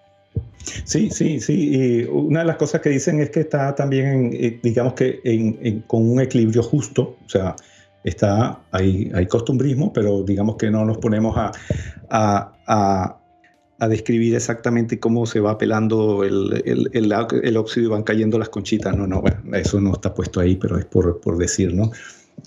Sí, 0.84 1.10
sí, 1.10 1.40
sí. 1.40 1.70
Y 1.72 2.04
una 2.04 2.40
de 2.40 2.46
las 2.46 2.56
cosas 2.56 2.80
que 2.80 2.90
dicen 2.90 3.20
es 3.20 3.30
que 3.30 3.40
está 3.40 3.74
también, 3.74 4.30
eh, 4.34 4.60
digamos 4.62 4.94
que 4.94 5.20
con 5.86 6.08
un 6.10 6.20
equilibrio 6.20 6.62
justo, 6.62 7.16
o 7.24 7.28
sea, 7.28 7.56
está, 8.04 8.60
hay, 8.70 9.10
hay 9.14 9.26
costumbrismo, 9.26 9.92
pero 9.92 10.22
digamos 10.22 10.56
que 10.56 10.70
no 10.70 10.84
nos 10.84 10.98
ponemos 10.98 11.36
a, 11.36 11.52
a, 12.08 12.52
a, 12.66 13.18
describir 13.78 14.34
exactamente 14.34 14.98
cómo 14.98 15.26
se 15.26 15.40
va 15.40 15.58
pelando 15.58 16.24
el, 16.24 16.62
el, 16.64 16.90
el, 16.92 17.56
óxido 17.56 17.86
y 17.86 17.90
van 17.90 18.02
cayendo 18.02 18.38
las 18.38 18.48
conchitas. 18.48 18.96
No, 18.96 19.06
no, 19.06 19.20
bueno, 19.20 19.38
eso 19.54 19.80
no 19.80 19.92
está 19.92 20.14
puesto 20.14 20.40
ahí, 20.40 20.56
pero 20.56 20.78
es 20.78 20.86
por, 20.86 21.20
por 21.20 21.36
decir, 21.36 21.74
¿no? 21.74 21.90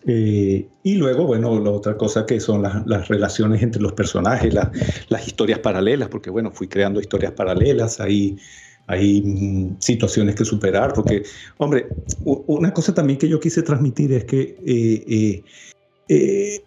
Eh, 0.05 0.67
y 0.83 0.95
luego, 0.95 1.25
bueno, 1.25 1.59
la 1.59 1.71
otra 1.71 1.97
cosa 1.97 2.25
que 2.25 2.39
son 2.39 2.61
las, 2.61 2.85
las 2.87 3.07
relaciones 3.07 3.61
entre 3.61 3.81
los 3.81 3.93
personajes, 3.93 4.53
las 4.53 5.27
historias 5.27 5.59
paralelas, 5.59 6.09
porque 6.09 6.29
bueno, 6.29 6.51
fui 6.51 6.67
creando 6.67 6.99
historias 6.99 7.33
paralelas, 7.33 7.99
hay, 7.99 8.37
hay 8.87 9.21
mm, 9.21 9.77
situaciones 9.79 10.35
que 10.35 10.45
superar, 10.45 10.93
porque, 10.93 11.23
hombre, 11.57 11.87
una 12.23 12.73
cosa 12.73 12.93
también 12.93 13.19
que 13.19 13.27
yo 13.27 13.39
quise 13.39 13.61
transmitir 13.61 14.13
es 14.13 14.25
que 14.25 14.57
eh, 14.65 15.43
eh, 16.07 16.63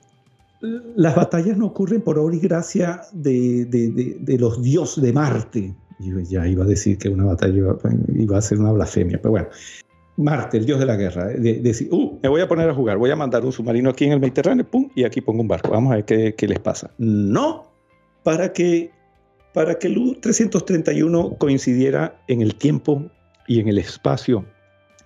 las 0.63 1.17
batallas 1.17 1.57
no 1.57 1.67
ocurren 1.67 2.01
por 2.01 2.19
obra 2.19 2.37
y 2.37 2.41
gracia 2.41 3.03
de, 3.13 4.37
los 4.39 4.63
dioses 4.63 5.03
de 5.03 5.13
Marte. 5.13 5.75
Ya 5.99 6.47
iba 6.47 6.65
a 6.65 6.67
decir 6.67 6.99
que 6.99 7.09
una 7.09 7.25
batalla 7.25 7.57
iba, 7.57 7.79
iba 8.15 8.39
a 8.39 8.43
ser 8.43 8.59
una 8.59 8.73
blasfemia, 8.73 9.19
pero 9.21 9.33
bueno, 9.33 9.49
Marte, 10.17 10.59
el 10.59 10.67
dios 10.67 10.79
de 10.79 10.87
la 10.87 10.97
guerra, 10.97 11.27
de, 11.27 11.55
decir, 11.61 11.89
uh, 11.91 12.19
me 12.23 12.29
voy 12.29 12.41
a 12.41 12.49
poner 12.49 12.69
a 12.69 12.75
jugar, 12.75 12.99
voy 12.99 13.11
a 13.11 13.17
mandar 13.17 13.45
un 13.45 13.53
submarino 13.53 13.91
aquí 13.91 14.05
en 14.05 14.13
el 14.13 14.21
Mediterráneo, 14.21 14.69
pum, 14.69 14.89
y 14.95 15.05
aquí 15.05 15.21
pongo 15.21 15.41
un 15.41 15.49
barco, 15.49 15.71
vamos 15.71 15.93
a 15.93 15.97
ver 15.97 16.05
qué, 16.05 16.49
les 16.49 16.59
pasa. 16.59 16.91
No, 16.99 17.73
para 18.23 18.53
que, 18.53 18.91
para 19.55 19.79
que 19.79 19.89
el 19.89 19.99
U-331 19.99 21.39
coincidiera 21.39 22.21
en 22.29 22.43
el 22.43 22.55
tiempo 22.55 23.11
y 23.47 23.61
en 23.61 23.69
el 23.69 23.79
espacio 23.79 24.45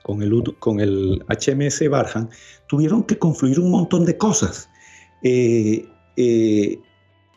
con 0.03 0.23
el, 0.23 0.43
con 0.59 0.81
el 0.81 1.25
HMS 1.29 1.89
Barham, 1.89 2.29
tuvieron 2.69 3.05
que 3.05 3.19
confluir 3.19 3.61
un 3.61 3.71
montón 3.71 4.05
de 4.05 4.17
cosas. 4.17 4.69
Eh, 5.23 5.85
eh, 6.17 6.79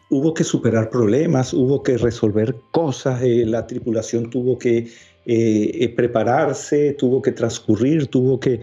hubo 0.10 0.34
que 0.34 0.44
superar 0.44 0.90
problemas, 0.90 1.54
hubo 1.54 1.84
que 1.84 1.98
resolver 1.98 2.56
cosas, 2.72 3.22
eh, 3.22 3.46
la 3.46 3.68
tripulación 3.68 4.30
tuvo 4.30 4.58
que 4.58 4.88
prepararse, 5.96 6.94
tuvo 6.94 7.22
que 7.22 7.32
transcurrir, 7.32 8.08
tuvo 8.08 8.40
que, 8.40 8.60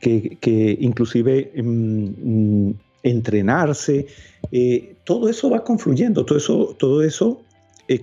que, 0.00 0.76
inclusive 0.78 1.50
mm, 1.56 2.68
mm, 2.68 2.74
entrenarse. 3.02 4.06
Todo 5.04 5.30
eso 5.30 5.48
va 5.48 5.64
confluyendo, 5.64 6.26
todo 6.26 6.36
eso, 6.36 6.76
todo 6.78 7.02
eso 7.02 7.40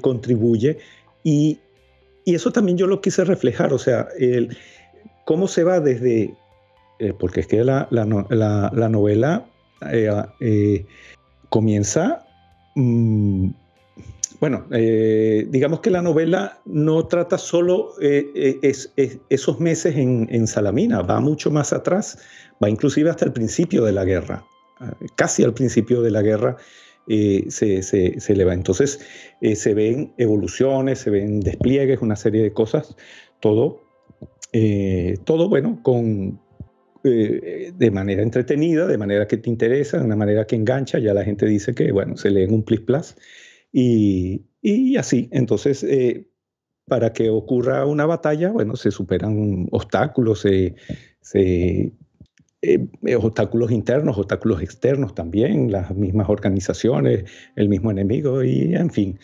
contribuye 0.02 0.80
y, 1.24 1.60
y, 2.26 2.36
eso 2.36 2.52
también 2.52 2.78
yo 2.78 2.88
lo 2.88 3.02
quise 3.02 3.24
reflejar, 3.24 3.74
o 3.74 3.78
sea, 3.80 4.08
el, 4.18 4.56
cómo 5.26 5.48
se 5.48 5.64
va 5.64 5.80
desde, 5.80 6.34
porque 7.20 7.42
es 7.42 7.48
que 7.48 7.64
la, 7.64 7.88
la, 7.92 8.06
novela 8.90 9.46
comienza... 11.50 12.26
Mm, 12.76 13.50
bueno, 14.40 14.66
eh, 14.72 15.46
digamos 15.50 15.82
que 15.82 15.90
la 15.90 16.02
novela 16.02 16.62
no 16.66 17.06
trata 17.08 17.38
solo 17.38 17.92
eh, 18.02 18.58
eh, 18.62 19.20
esos 19.30 19.60
meses 19.60 19.98
en, 19.98 20.48
Salamina, 20.48 21.02
va 21.02 21.20
mucho 21.20 21.52
más 21.52 21.74
atrás, 21.74 22.20
va 22.64 22.70
inclusive 22.70 23.10
hasta 23.10 23.26
el 23.26 23.34
principio 23.34 23.84
de 23.84 23.92
la 23.92 24.06
guerra, 24.06 24.46
casi 25.16 25.44
al 25.44 25.54
principio 25.54 26.02
de 26.02 26.12
la 26.12 26.22
guerra 26.22 26.56
se, 27.06 27.84
se, 27.84 28.36
le 28.36 28.46
va. 28.46 28.54
Entonces 28.54 29.02
se 29.42 29.74
ven 29.74 30.14
evoluciones, 30.18 31.00
se 31.00 31.10
ven 31.10 31.42
despliegues, 31.42 32.02
una 32.02 32.16
serie 32.16 32.42
de 32.42 32.54
cosas, 32.54 32.96
todo, 33.42 33.82
todo 35.26 35.50
bueno, 35.50 35.80
con, 35.84 36.40
de 37.04 37.92
manera 37.92 38.22
entretenida, 38.22 38.86
de 38.86 38.98
manera 38.98 39.28
que 39.28 39.38
te 39.38 39.50
interesa, 39.50 40.00
de 40.00 40.06
una 40.06 40.16
manera 40.16 40.46
que 40.46 40.56
engancha, 40.56 41.00
ya 41.00 41.14
la 41.14 41.24
gente 41.24 41.46
dice 41.46 41.74
que, 41.74 41.92
bueno, 41.92 42.18
se 42.18 42.30
lee 42.30 42.44
en 42.44 42.54
un 42.54 42.64
plis 42.64 42.82
plus 42.82 43.16
y, 43.72 44.46
y 44.62 44.98
así, 44.98 45.30
entonces, 45.32 45.84
eh, 45.84 46.28
para 46.86 47.14
que 47.14 47.30
ocurra 47.30 47.86
una 47.86 48.06
batalla, 48.06 48.52
bueno, 48.52 48.76
se 48.76 48.92
superan 48.92 49.68
obstáculos, 49.72 50.42
se, 50.42 50.76
se 51.22 51.94
eh, 52.62 52.88
obstáculos 53.16 53.72
internos, 53.72 54.18
obstáculos 54.18 54.62
externos 54.62 55.14
también, 55.14 55.72
las 55.72 55.96
mismas 55.96 56.30
organizaciones, 56.30 57.26
el 57.56 57.70
mismo 57.70 57.92
enemigo 57.92 58.44
y 58.44 58.76
en 58.76 58.90
fin, 58.90 59.20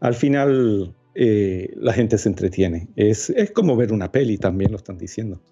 al 0.00 0.14
final 0.14 0.94
eh, 1.14 1.74
la 1.76 1.92
gente 1.92 2.16
se 2.18 2.28
entretiene. 2.28 2.88
Es, 2.94 3.30
es, 3.30 3.50
como 3.50 3.76
ver 3.76 3.92
una 3.92 4.12
peli, 4.12 4.38
también 4.38 4.70
lo 4.70 4.76
están 4.76 4.96
diciendo. 4.96 5.42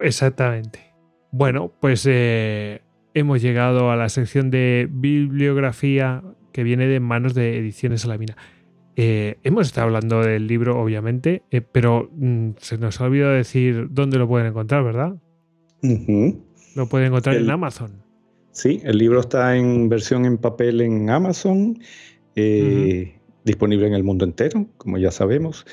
Exactamente. 0.00 0.93
Bueno, 1.36 1.72
pues 1.80 2.06
hemos 2.06 3.42
llegado 3.42 3.90
a 3.90 3.96
la 3.96 4.08
sección 4.08 4.52
de 4.52 4.88
bibliografía 4.88 6.22
que 6.52 6.62
viene 6.62 6.86
de 6.86 7.00
manos 7.00 7.34
de 7.34 7.58
Ediciones 7.58 8.02
Salamina. 8.02 8.36
Eh, 8.94 9.38
hemos 9.42 9.66
estado 9.66 9.88
hablando 9.88 10.20
del 10.20 10.46
libro, 10.46 10.80
obviamente, 10.80 11.42
eh, 11.50 11.60
pero 11.60 12.08
mm, 12.12 12.50
se 12.58 12.78
nos 12.78 13.00
ha 13.00 13.06
olvidado 13.06 13.32
decir 13.32 13.88
dónde 13.90 14.16
lo 14.16 14.28
pueden 14.28 14.46
encontrar, 14.46 14.84
¿verdad? 14.84 15.16
Lo 16.76 16.88
pueden 16.88 17.08
encontrar 17.08 17.34
en 17.34 17.50
Amazon. 17.50 18.04
Sí, 18.52 18.80
el 18.84 18.98
libro 18.98 19.18
está 19.18 19.56
en 19.56 19.88
versión 19.88 20.26
en 20.26 20.38
papel 20.38 20.82
en 20.82 21.10
Amazon, 21.10 21.80
eh, 22.36 23.18
disponible 23.44 23.88
en 23.88 23.94
el 23.94 24.04
mundo 24.04 24.24
entero, 24.24 24.66
como 24.76 24.98
ya 24.98 25.10
sabemos. 25.10 25.66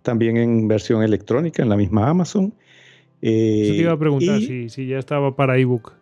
también 0.00 0.38
en 0.38 0.68
versión 0.68 1.02
electrónica 1.02 1.62
en 1.62 1.68
la 1.68 1.76
misma 1.76 2.08
Amazon. 2.08 2.54
Eso 3.20 3.72
te 3.72 3.78
iba 3.78 3.92
a 3.92 3.98
preguntar 3.98 4.40
si, 4.40 4.68
si 4.68 4.86
ya 4.86 4.98
estaba 4.98 5.34
para 5.34 5.58
ebook. 5.58 5.92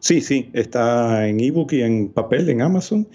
Sí, 0.00 0.20
sí, 0.20 0.48
está 0.52 1.26
en 1.28 1.40
ebook 1.40 1.72
y 1.72 1.82
en 1.82 2.08
papel 2.08 2.48
en 2.48 2.62
Amazon. 2.62 3.08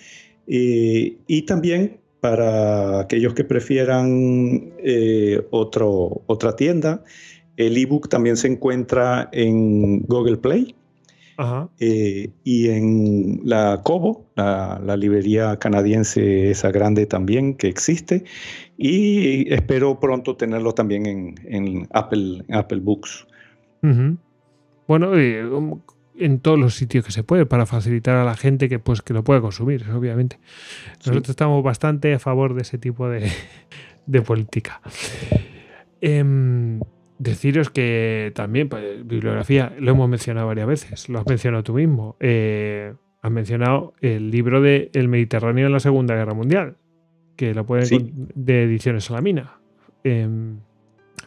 y 0.48 1.42
también 1.44 2.04
para 2.24 3.02
aquellos 3.02 3.34
que 3.34 3.44
prefieran 3.44 4.72
eh, 4.78 5.46
otro, 5.52 6.22
otra 6.28 6.56
tienda, 6.56 7.04
el 7.58 7.76
ebook 7.76 8.08
también 8.08 8.38
se 8.38 8.48
encuentra 8.48 9.28
en 9.34 10.04
Google 10.04 10.38
Play 10.38 10.74
eh, 11.80 12.30
y 12.46 12.70
en 12.70 13.42
la 13.44 13.82
Kobo, 13.84 14.26
la, 14.38 14.96
librería 14.96 15.58
canadiense 15.60 16.50
esa 16.50 16.72
grande 16.72 17.06
también 17.06 17.56
que 17.56 17.68
existe. 17.68 18.24
Y 18.78 19.54
espero 19.54 20.00
pronto 20.00 20.38
tenerlo 20.38 20.74
también 20.74 21.36
en, 21.46 21.90
Apple, 21.92 22.46
Apple 22.52 22.80
Books. 22.80 23.28
Bueno, 24.88 25.12
um, 25.12 25.82
en 26.18 26.40
todos 26.40 26.60
los 26.60 26.76
sitios 26.76 27.06
que 27.06 27.12
se 27.12 27.24
puede 27.24 27.46
para 27.46 27.66
facilitar 27.66 28.16
a 28.16 28.24
la 28.24 28.36
gente 28.36 28.70
que 28.70 28.80
pues 28.80 29.02
que 29.02 29.14
lo 29.14 29.24
pueda 29.24 29.42
consumir, 29.42 29.90
obviamente. 29.90 30.40
Nosotros 31.00 31.30
estamos 31.30 31.64
bastante 31.64 32.14
a 32.14 32.20
favor 32.20 32.54
de 32.54 32.62
ese 32.62 32.78
tipo 32.78 33.10
de, 34.06 34.22
política. 34.22 34.82
Em, 36.02 36.80
deciros 37.18 37.70
que 37.70 38.32
también, 38.36 38.70
pues, 38.70 39.06
bibliografía, 39.06 39.74
lo 39.80 39.92
hemos 39.92 40.10
mencionado 40.10 40.48
varias 40.48 40.68
veces, 40.68 41.10
lo 41.10 41.20
has 41.20 41.26
mencionado 41.26 41.64
tú 41.64 41.74
mismo. 41.74 42.16
Eh, 42.20 42.94
has 43.22 43.32
mencionado 43.32 43.94
el 44.02 44.32
libro 44.32 44.62
de 44.62 44.92
El 44.94 45.08
Mediterráneo 45.08 45.68
en 45.68 45.74
la 45.74 45.80
Segunda 45.80 46.16
Guerra 46.16 46.34
Mundial, 46.34 46.76
que 47.38 47.54
lo 47.54 47.66
pueden 47.66 48.30
de 48.36 48.64
Ediciones 48.64 49.06
Salamina. 49.06 49.58
Eh, 50.04 50.28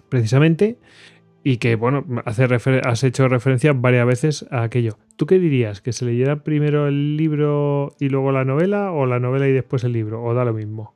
precisamente 0.09 0.79
y 1.49 1.59
que, 1.59 1.77
bueno, 1.77 2.05
has 2.25 3.05
hecho 3.05 3.29
referencia 3.29 3.73
varias 3.73 4.05
veces 4.05 4.47
a 4.51 4.65
aquello. 4.65 4.99
¿Tú 5.15 5.27
qué 5.27 5.39
dirías? 5.39 5.81
¿Que 5.81 5.93
se 5.93 6.05
leyera 6.05 6.43
primero 6.43 6.89
el 6.89 7.17
libro 7.17 7.95
y 8.01 8.09
luego 8.09 8.33
la 8.33 8.45
novela 8.45 8.91
o 8.91 9.07
la 9.07 9.21
novela 9.21 9.47
y 9.47 9.53
después 9.53 9.85
el 9.85 9.93
libro? 9.93 10.25
¿O 10.25 10.35
da 10.35 10.45
lo 10.45 10.53
mismo? 10.53 10.93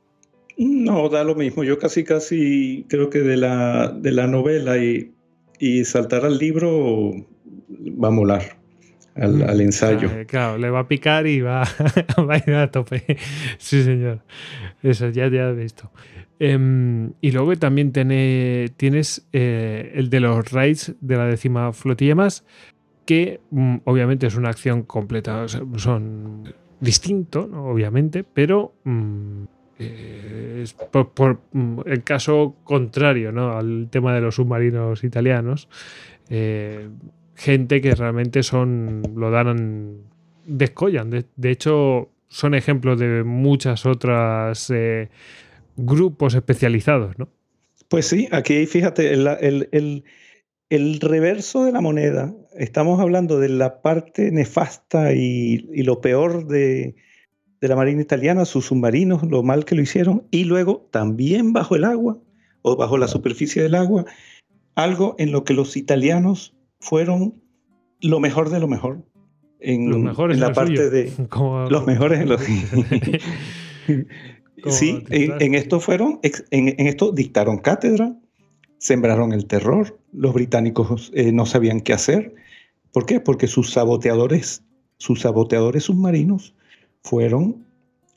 No, 0.57 1.07
da 1.07 1.23
lo 1.23 1.35
mismo. 1.35 1.63
Yo 1.63 1.79
casi, 1.79 2.03
casi 2.03 2.85
creo 2.89 3.09
que 3.09 3.19
de 3.19 3.37
la, 3.37 3.95
de 3.97 4.11
la 4.11 4.27
novela 4.27 4.77
y, 4.77 5.13
y 5.57 5.85
saltar 5.85 6.25
al 6.25 6.37
libro 6.37 7.13
va 7.69 8.09
a 8.09 8.11
molar. 8.11 8.57
Al, 9.15 9.35
mm, 9.35 9.61
ensayo. 9.61 10.09
Claro, 10.27 10.57
le 10.57 10.69
va 10.69 10.79
a 10.79 10.87
picar 10.89 11.27
y 11.27 11.39
va, 11.39 11.61
va 12.29 12.33
a 12.33 12.43
ir 12.45 12.55
a 12.55 12.69
tope. 12.69 13.05
Sí, 13.57 13.83
señor. 13.83 14.19
Eso 14.83 15.07
ya, 15.11 15.29
ya 15.29 15.47
he 15.47 15.53
visto. 15.53 15.89
Em, 16.43 17.13
y 17.21 17.29
luego 17.29 17.55
también 17.55 17.91
tienes 17.91 19.27
eh, 19.31 19.91
el 19.93 20.09
de 20.09 20.19
los 20.19 20.51
raids 20.51 20.95
de 20.99 21.15
la 21.15 21.27
décima 21.27 21.71
flotilla 21.71 22.15
más, 22.15 22.43
que 23.05 23.41
mm, 23.51 23.75
obviamente 23.83 24.25
es 24.25 24.35
una 24.35 24.49
acción 24.49 24.81
completa, 24.81 25.45
son 25.47 26.51
distintos, 26.79 27.47
obviamente, 27.53 28.23
pero 28.23 28.73
mm, 28.85 29.43
eh, 29.77 30.61
es 30.63 30.73
por, 30.73 31.41
mm, 31.51 31.81
el 31.85 32.03
caso 32.03 32.55
contrario 32.63 33.31
¿no? 33.31 33.55
al 33.55 33.89
tema 33.91 34.15
de 34.15 34.21
los 34.21 34.33
submarinos 34.33 35.03
italianos, 35.03 35.69
eh, 36.27 36.89
gente 37.35 37.81
que 37.81 37.93
realmente 37.93 38.41
son, 38.41 39.03
lo 39.15 39.29
dan, 39.29 39.97
descollan. 40.47 41.11
De, 41.11 41.51
hecho, 41.51 42.09
son 42.29 42.55
ejemplos 42.55 42.99
de 42.99 43.23
muchas 43.23 43.85
otras 43.85 44.71
grupos 45.75 46.35
especializados, 46.35 47.17
¿no? 47.17 47.29
Pues 47.87 48.07
sí, 48.07 48.27
aquí 48.31 48.65
fíjate, 48.65 49.13
el, 49.13 50.03
el, 50.69 50.99
reverso 51.01 51.65
de 51.65 51.73
la 51.73 51.81
moneda, 51.81 52.33
estamos 52.57 52.99
hablando 52.99 53.39
de 53.39 53.49
la 53.49 53.81
parte 53.81 54.31
nefasta 54.31 55.13
y 55.13 55.83
lo 55.83 55.99
peor 55.99 56.47
de, 56.47 56.95
de 57.61 57.67
la 57.67 57.75
Marina 57.75 58.01
Italiana, 58.01 58.45
sus 58.45 58.65
submarinos, 58.65 59.21
lo 59.23 59.43
mal 59.43 59.65
que 59.65 59.75
lo 59.75 59.83
hicieron, 59.83 60.27
y 60.31 60.45
luego 60.45 60.87
también 60.91 61.53
bajo 61.53 61.75
el 61.75 61.83
agua 61.83 62.17
o 62.63 62.75
bajo 62.75 62.97
la 62.97 63.07
superficie 63.07 63.61
del 63.61 63.75
agua, 63.75 64.05
algo 64.75 65.15
en 65.19 65.31
lo 65.31 65.43
que 65.43 65.53
los 65.53 65.77
italianos 65.77 66.55
fueron 66.79 67.35
lo 68.01 68.19
mejor 68.19 68.49
de 68.49 68.59
lo 68.59 68.67
mejor. 68.67 69.05
En, 69.59 69.91
los 69.91 69.99
mejores 69.99 70.37
en 70.37 70.41
la 70.41 70.53
parte 70.53 70.89
de 70.89 71.13
los 71.69 71.85
mejores 71.85 72.19
en 72.19 72.29
los 72.29 72.41
sí 74.67 75.03
en, 75.09 75.55
esto 75.55 75.79
fueron 75.79 76.19
en, 76.21 76.87
esto 76.87 77.11
dictaron 77.11 77.57
cátedra 77.57 78.15
sembraron 78.77 79.33
el 79.33 79.45
terror 79.45 79.99
los 80.13 80.33
británicos 80.33 81.11
eh, 81.13 81.31
no 81.31 81.45
sabían 81.45 81.81
qué 81.81 81.93
hacer 81.93 82.33
¿por 82.91 83.05
qué? 83.05 83.19
porque 83.19 83.47
sus 83.47 83.71
saboteadores 83.71 84.63
sus 84.97 85.21
saboteadores 85.21 85.83
submarinos 85.83 86.53
fueron 87.03 87.65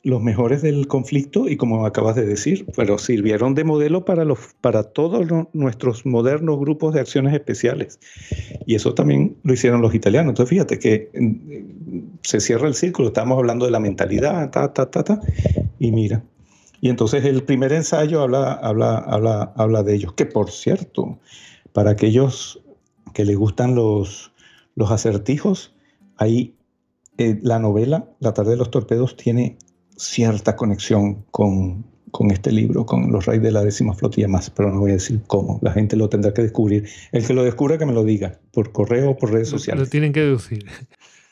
los 0.05 0.21
mejores 0.21 0.61
del 0.61 0.87
conflicto 0.87 1.49
y 1.49 1.57
como 1.57 1.83
acabas 1.83 2.15
de 2.15 2.27
decir, 2.27 2.67
pero 2.75 2.99
sirvieron 2.99 3.55
de 3.55 3.63
modelo 3.63 4.05
para, 4.05 4.23
los, 4.23 4.37
para 4.61 4.83
todos 4.83 5.27
nuestros 5.53 6.05
modernos 6.05 6.59
grupos 6.59 6.93
de 6.93 6.99
acciones 6.99 7.33
especiales. 7.33 7.99
Y 8.67 8.75
eso 8.75 8.93
también 8.93 9.35
lo 9.41 9.53
hicieron 9.53 9.81
los 9.81 9.95
italianos. 9.95 10.29
Entonces 10.29 10.51
fíjate 10.51 10.77
que 10.77 11.09
mm, 11.19 12.19
se 12.21 12.39
cierra 12.39 12.67
el 12.67 12.75
círculo, 12.75 13.07
estamos 13.07 13.39
hablando 13.39 13.65
de 13.65 13.71
la 13.71 13.79
mentalidad, 13.79 14.51
ta, 14.51 14.71
ta, 14.71 14.91
ta, 14.91 15.03
ta, 15.03 15.19
y 15.79 15.91
mira. 15.91 16.23
Y 16.81 16.89
entonces 16.89 17.25
el 17.25 17.43
primer 17.43 17.73
ensayo 17.73 18.21
habla, 18.21 18.53
habla, 18.53 18.97
habla, 18.97 19.53
habla 19.55 19.83
de 19.83 19.95
ellos, 19.95 20.13
que 20.13 20.25
por 20.25 20.51
cierto, 20.51 21.19
para 21.73 21.91
aquellos 21.91 22.61
que 23.13 23.25
les 23.25 23.37
gustan 23.37 23.75
los, 23.75 24.31
los 24.75 24.91
acertijos, 24.91 25.73
hay 26.17 26.55
eh, 27.17 27.39
la 27.41 27.59
novela 27.59 28.09
La 28.19 28.33
tarde 28.33 28.51
de 28.51 28.57
los 28.57 28.71
torpedos 28.71 29.15
tiene 29.15 29.57
cierta 29.95 30.55
conexión 30.55 31.23
con, 31.31 31.85
con 32.11 32.31
este 32.31 32.51
libro, 32.51 32.85
con 32.85 33.11
los 33.11 33.25
reyes 33.25 33.43
de 33.43 33.51
la 33.51 33.63
décima 33.63 33.93
flotilla 33.93 34.27
más, 34.27 34.49
pero 34.49 34.71
no 34.71 34.79
voy 34.79 34.91
a 34.91 34.95
decir 34.95 35.21
cómo. 35.27 35.59
La 35.61 35.71
gente 35.71 35.95
lo 35.95 36.09
tendrá 36.09 36.33
que 36.33 36.41
descubrir. 36.41 36.87
El 37.11 37.25
que 37.25 37.33
lo 37.33 37.43
descubra 37.43 37.77
que 37.77 37.85
me 37.85 37.93
lo 37.93 38.03
diga, 38.03 38.39
por 38.51 38.71
correo 38.71 39.11
o 39.11 39.17
por 39.17 39.31
redes 39.31 39.49
sociales. 39.49 39.85
Lo 39.85 39.89
tienen 39.89 40.11
que 40.11 40.21
deducir. 40.21 40.65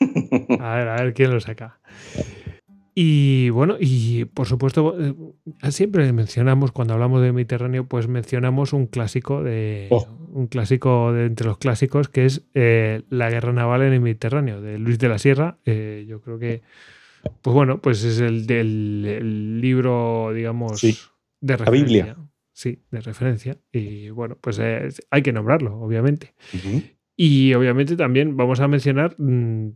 a 0.00 0.76
ver, 0.76 0.88
a 0.88 0.96
ver 1.02 1.14
quién 1.14 1.30
lo 1.30 1.40
saca. 1.40 1.78
Y 2.96 3.50
bueno, 3.50 3.76
y 3.80 4.24
por 4.26 4.46
supuesto, 4.46 4.96
eh, 5.00 5.14
siempre 5.70 6.12
mencionamos, 6.12 6.70
cuando 6.70 6.94
hablamos 6.94 7.22
de 7.22 7.32
Mediterráneo, 7.32 7.88
pues 7.88 8.06
mencionamos 8.06 8.72
un 8.72 8.86
clásico 8.86 9.42
de 9.42 9.88
oh. 9.90 10.06
un 10.32 10.46
clásico 10.46 11.12
de 11.12 11.26
entre 11.26 11.48
los 11.48 11.58
clásicos 11.58 12.08
que 12.08 12.26
es 12.26 12.46
eh, 12.54 13.02
La 13.10 13.30
guerra 13.30 13.52
naval 13.52 13.82
en 13.82 13.94
el 13.94 14.00
Mediterráneo, 14.00 14.60
de 14.60 14.78
Luis 14.78 15.00
de 15.00 15.08
la 15.08 15.18
Sierra. 15.18 15.58
Eh, 15.64 16.04
yo 16.08 16.20
creo 16.20 16.38
que, 16.38 16.62
pues 17.42 17.52
bueno, 17.52 17.80
pues 17.80 18.04
es 18.04 18.20
el 18.20 18.46
del 18.46 19.60
libro, 19.60 20.30
digamos, 20.32 20.80
de 21.40 21.56
referencia. 21.56 21.64
La 21.64 21.70
Biblia. 21.70 22.16
Sí, 22.52 22.84
de 22.92 23.00
referencia. 23.00 23.58
Y 23.72 24.10
bueno, 24.10 24.38
pues 24.40 24.60
hay 24.60 25.22
que 25.22 25.32
nombrarlo, 25.32 25.80
obviamente. 25.80 26.34
Y 27.16 27.54
obviamente 27.54 27.96
también 27.96 28.36
vamos 28.36 28.60
a 28.60 28.68
mencionar 28.68 29.16
mm, 29.18 29.70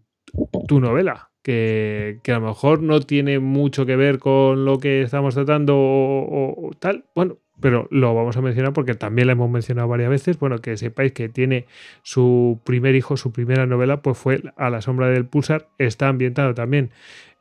tu 0.68 0.78
novela, 0.78 1.32
que, 1.48 2.20
a 2.26 2.38
lo 2.38 2.48
mejor 2.48 2.82
no 2.82 3.00
tiene 3.00 3.38
mucho 3.38 3.86
que 3.86 3.96
ver 3.96 4.18
con 4.18 4.66
lo 4.66 4.78
que 4.78 5.00
estamos 5.00 5.34
tratando 5.34 5.74
o, 5.78 6.70
tal. 6.78 7.06
Bueno, 7.14 7.38
pero 7.58 7.88
lo 7.90 8.14
vamos 8.14 8.36
a 8.36 8.42
mencionar 8.42 8.74
porque 8.74 8.94
también 8.94 9.28
la 9.28 9.32
hemos 9.32 9.50
mencionado 9.50 9.88
varias 9.88 10.10
veces. 10.10 10.38
Bueno, 10.38 10.58
que 10.58 10.76
sepáis 10.76 11.12
que 11.12 11.30
tiene 11.30 11.64
su 12.02 12.60
primer 12.64 12.94
hijo, 12.96 13.16
su 13.16 13.32
primera 13.32 13.64
novela, 13.64 14.02
pues 14.02 14.18
fue 14.18 14.42
A 14.56 14.68
la 14.68 14.82
sombra 14.82 15.08
del 15.08 15.24
pulsar. 15.24 15.68
Está 15.78 16.08
ambientado 16.08 16.52
también 16.52 16.90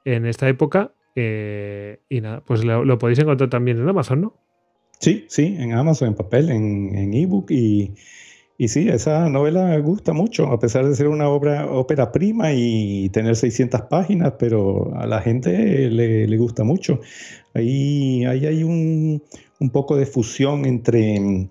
en 0.05 0.25
esta 0.25 0.47
época. 0.47 0.93
Eh, 1.15 1.99
y 2.07 2.21
nada, 2.21 2.41
pues 2.45 2.63
lo, 2.63 2.97
podéis 2.99 3.19
encontrar 3.19 3.49
también 3.49 3.77
en 3.77 3.89
Amazon, 3.89 4.21
¿no? 4.21 4.37
Sí, 4.99 5.25
sí, 5.27 5.57
en 5.59 5.73
Amazon, 5.73 6.09
en 6.09 6.15
papel, 6.15 6.49
en 6.49 7.13
ebook 7.13 7.51
y 7.51 7.93
y 8.57 8.69
sí, 8.69 8.89
esa 8.89 9.29
novela 9.29 9.65
me 9.65 9.79
gusta 9.81 10.13
mucho, 10.13 10.47
a 10.47 10.59
pesar 10.59 10.87
de 10.87 10.95
ser 10.95 11.07
una 11.07 11.29
obra, 11.29 11.67
ópera 11.67 12.11
prima 12.11 12.53
y 12.53 13.09
tener 13.09 13.35
600 13.35 13.81
páginas, 13.83 14.33
pero 14.39 14.95
a 14.95 15.05
la 15.05 15.21
gente 15.21 15.89
le, 15.91 16.37
gusta 16.37 16.63
mucho. 16.63 16.99
Ahí, 17.53 18.25
ahí 18.25 18.47
hay 18.47 18.63
un, 18.63 19.21
un, 19.59 19.69
poco 19.69 19.95
de 19.95 20.07
fusión 20.07 20.65
entre 20.65 21.49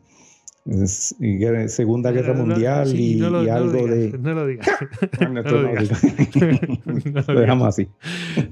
Segunda 1.69 2.11
Guerra 2.11 2.35
Mundial 2.35 2.99
y, 2.99 3.23
algo 3.23 3.87
de... 3.87 4.19
No 4.19 4.35
lo 4.35 4.47
digas. 4.47 4.69
no, 5.21 5.43
lo 5.43 5.69
digas. 5.69 6.03
lo 7.29 7.41
dejamos 7.41 7.69
así. 7.69 7.89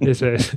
Eso 0.00 0.28
es. 0.28 0.57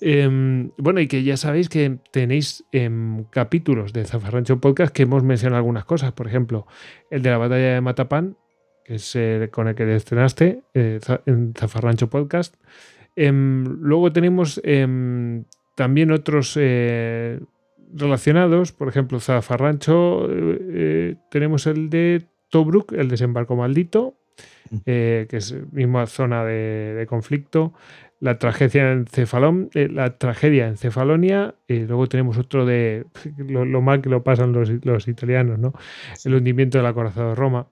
Em, 0.00 0.70
bueno, 0.78 1.00
y 1.00 1.08
que 1.08 1.22
ya 1.22 1.36
sabéis 1.36 1.68
que 1.68 1.98
tenéis 2.10 2.64
em, 2.72 3.24
capítulos 3.24 3.92
de 3.92 4.04
Zafarrancho 4.04 4.60
Podcast 4.60 4.94
que 4.94 5.02
hemos 5.02 5.22
mencionado 5.22 5.58
algunas 5.58 5.84
cosas. 5.84 6.12
Por 6.12 6.26
ejemplo, 6.26 6.66
el 7.10 7.22
de 7.22 7.30
la 7.30 7.38
batalla 7.38 7.74
de 7.74 7.80
Matapán, 7.80 8.36
que 8.84 8.96
es 8.96 9.16
el 9.16 9.50
con 9.50 9.68
el 9.68 9.74
que 9.74 9.94
estrenaste 9.94 10.62
eh, 10.74 11.00
en 11.26 11.54
Zafarrancho 11.54 12.08
Podcast. 12.08 12.54
Em, 13.16 13.64
luego 13.80 14.12
tenemos 14.12 14.60
también 15.74 16.10
otros 16.10 16.56
eh, 16.60 17.40
relacionados. 17.92 18.72
Por 18.72 18.88
ejemplo, 18.88 19.20
Zafarrancho, 19.20 20.28
eh, 20.30 21.16
tenemos 21.30 21.66
el 21.66 21.90
de 21.90 22.26
Tobruk, 22.50 22.92
el 22.92 23.08
desembarco 23.08 23.56
maldito, 23.56 24.14
mm. 24.70 24.78
que 24.84 25.28
es 25.30 25.54
misma 25.72 26.06
zona 26.06 26.44
de 26.44 27.06
conflicto 27.08 27.72
la 28.20 28.38
tragedia 28.38 28.92
en 28.92 29.06
Cefalón, 29.06 29.70
eh, 29.74 29.88
la 29.88 30.16
tragedia 30.18 30.68
en 30.68 30.76
Cefalonia, 30.76 31.54
y 31.68 31.80
luego 31.80 32.08
tenemos 32.08 32.38
otro 32.38 32.64
de 32.64 33.04
lo, 33.36 33.82
mal 33.82 34.00
que 34.00 34.08
lo 34.08 34.24
pasan 34.24 34.52
los, 34.52 35.08
italianos, 35.08 35.58
¿no? 35.58 35.72
El 36.24 36.34
hundimiento 36.34 36.78
del 36.78 36.86
acorazado 36.86 37.30
de 37.30 37.34
Roma, 37.34 37.68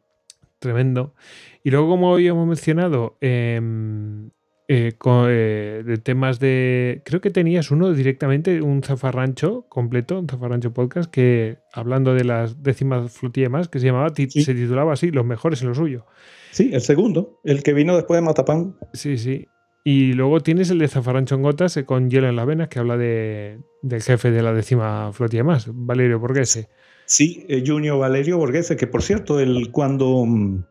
tremendo. 0.59 1.15
Y 1.63 1.71
luego, 1.71 1.89
como 1.89 2.13
habíamos 2.13 2.47
mencionado, 2.47 3.17
em, 3.21 4.31
eh, 4.69 4.93
eh, 5.03 5.83
de 5.85 5.97
temas 5.99 6.41
de. 6.41 7.03
Creo 7.05 7.21
que 7.21 7.31
tenías 7.31 7.71
uno 7.71 7.93
directamente, 7.93 8.63
un 8.63 8.83
zafarrancho 8.83 9.67
completo, 9.69 10.19
un 10.19 10.27
zafarrancho 10.27 10.73
podcast, 10.73 11.11
que 11.11 11.59
hablando 11.73 12.15
de 12.15 12.25
las 12.25 12.63
décimas 12.63 13.13
flotillas 13.13 13.51
más, 13.51 13.69
que 13.69 13.79
se 13.79 13.87
llamaba, 13.87 14.11
se 14.15 14.27
titulaba 14.27 14.93
así, 14.95 15.11
Los 15.11 15.27
mejores 15.27 15.63
en 15.63 15.69
lo 15.69 15.75
suyo. 15.75 16.07
Sí, 16.51 16.71
el 16.73 16.83
segundo, 16.83 17.41
el 17.45 17.63
que 17.63 17.73
vino 17.73 17.97
después 17.97 18.19
de 18.19 18.23
Matapán. 18.23 18.77
Sí, 18.93 19.19
sí. 19.19 19.49
Y 19.87 20.15
luego 20.15 20.41
tienes 20.41 20.71
el 20.71 20.79
de 20.79 20.89
Zafarrancho 20.89 21.35
en 21.35 21.43
Gotas 21.43 21.77
eh, 21.77 21.85
con 21.85 22.09
hielo 22.09 22.27
en 22.27 22.37
las 22.37 22.47
venas, 22.47 22.69
que 22.69 22.79
habla 22.79 22.97
de, 22.97 23.61
del 23.83 24.03
jefe 24.03 24.31
de 24.31 24.41
la 24.41 24.55
décima 24.55 25.13
flotilla 25.13 25.45
más, 25.45 25.67
Valerio 25.71 26.19
Borghese. 26.19 26.71
Sí, 27.05 27.45
eh, 27.51 27.63
Junior 27.65 27.99
Valerio 27.99 28.39
Borghese, 28.39 28.77
que 28.77 28.87
por 28.87 29.03
cierto, 29.03 29.39
él 29.39 29.71
cuando... 29.71 30.25
Mm, 30.25 30.65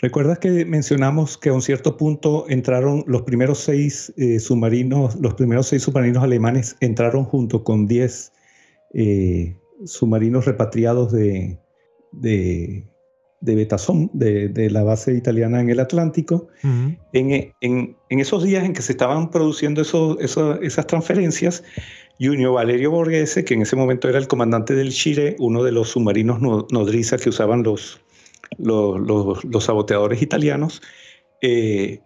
¿Recuerdas 0.00 0.38
que 0.38 0.64
mencionamos 0.66 1.36
que 1.38 1.48
a 1.48 1.54
un 1.54 1.62
cierto 1.62 1.96
punto 1.96 2.44
entraron 2.48 3.02
los 3.06 3.22
primeros 3.22 3.58
seis 3.58 4.12
eh, 4.18 4.38
submarinos, 4.38 5.16
los 5.16 5.34
primeros 5.34 5.68
seis 5.68 5.82
submarinos 5.82 6.22
alemanes 6.22 6.76
entraron 6.80 7.24
junto 7.24 7.64
con 7.64 7.86
diez 7.86 8.32
submarinos 9.84 10.44
repatriados 10.46 11.12
de, 11.12 11.58
de 12.12 12.86
de 13.46 13.54
Betazón, 13.54 14.10
de, 14.12 14.68
la 14.70 14.82
base 14.82 15.14
italiana 15.14 15.60
en 15.60 15.70
el 15.70 15.78
Atlántico, 15.78 16.48
en, 17.12 17.96
esos 18.10 18.42
días 18.42 18.64
en 18.64 18.72
que 18.72 18.82
se 18.82 18.92
estaban 18.92 19.30
produciendo 19.30 19.82
esas 19.82 20.86
transferencias, 20.88 21.62
Junio 22.18 22.54
Valerio 22.54 22.90
Borghese, 22.90 23.44
que 23.44 23.54
en 23.54 23.62
ese 23.62 23.76
momento 23.76 24.08
era 24.08 24.18
el 24.18 24.26
comandante 24.26 24.74
del 24.74 24.90
Chile, 24.90 25.36
uno 25.38 25.62
de 25.62 25.70
los 25.70 25.90
submarinos 25.90 26.40
nodriza 26.72 27.18
que 27.18 27.28
usaban 27.28 27.62
los, 27.62 28.00
los, 28.58 29.64
saboteadores 29.64 30.20
italianos, 30.22 30.82
eh, 31.40 32.00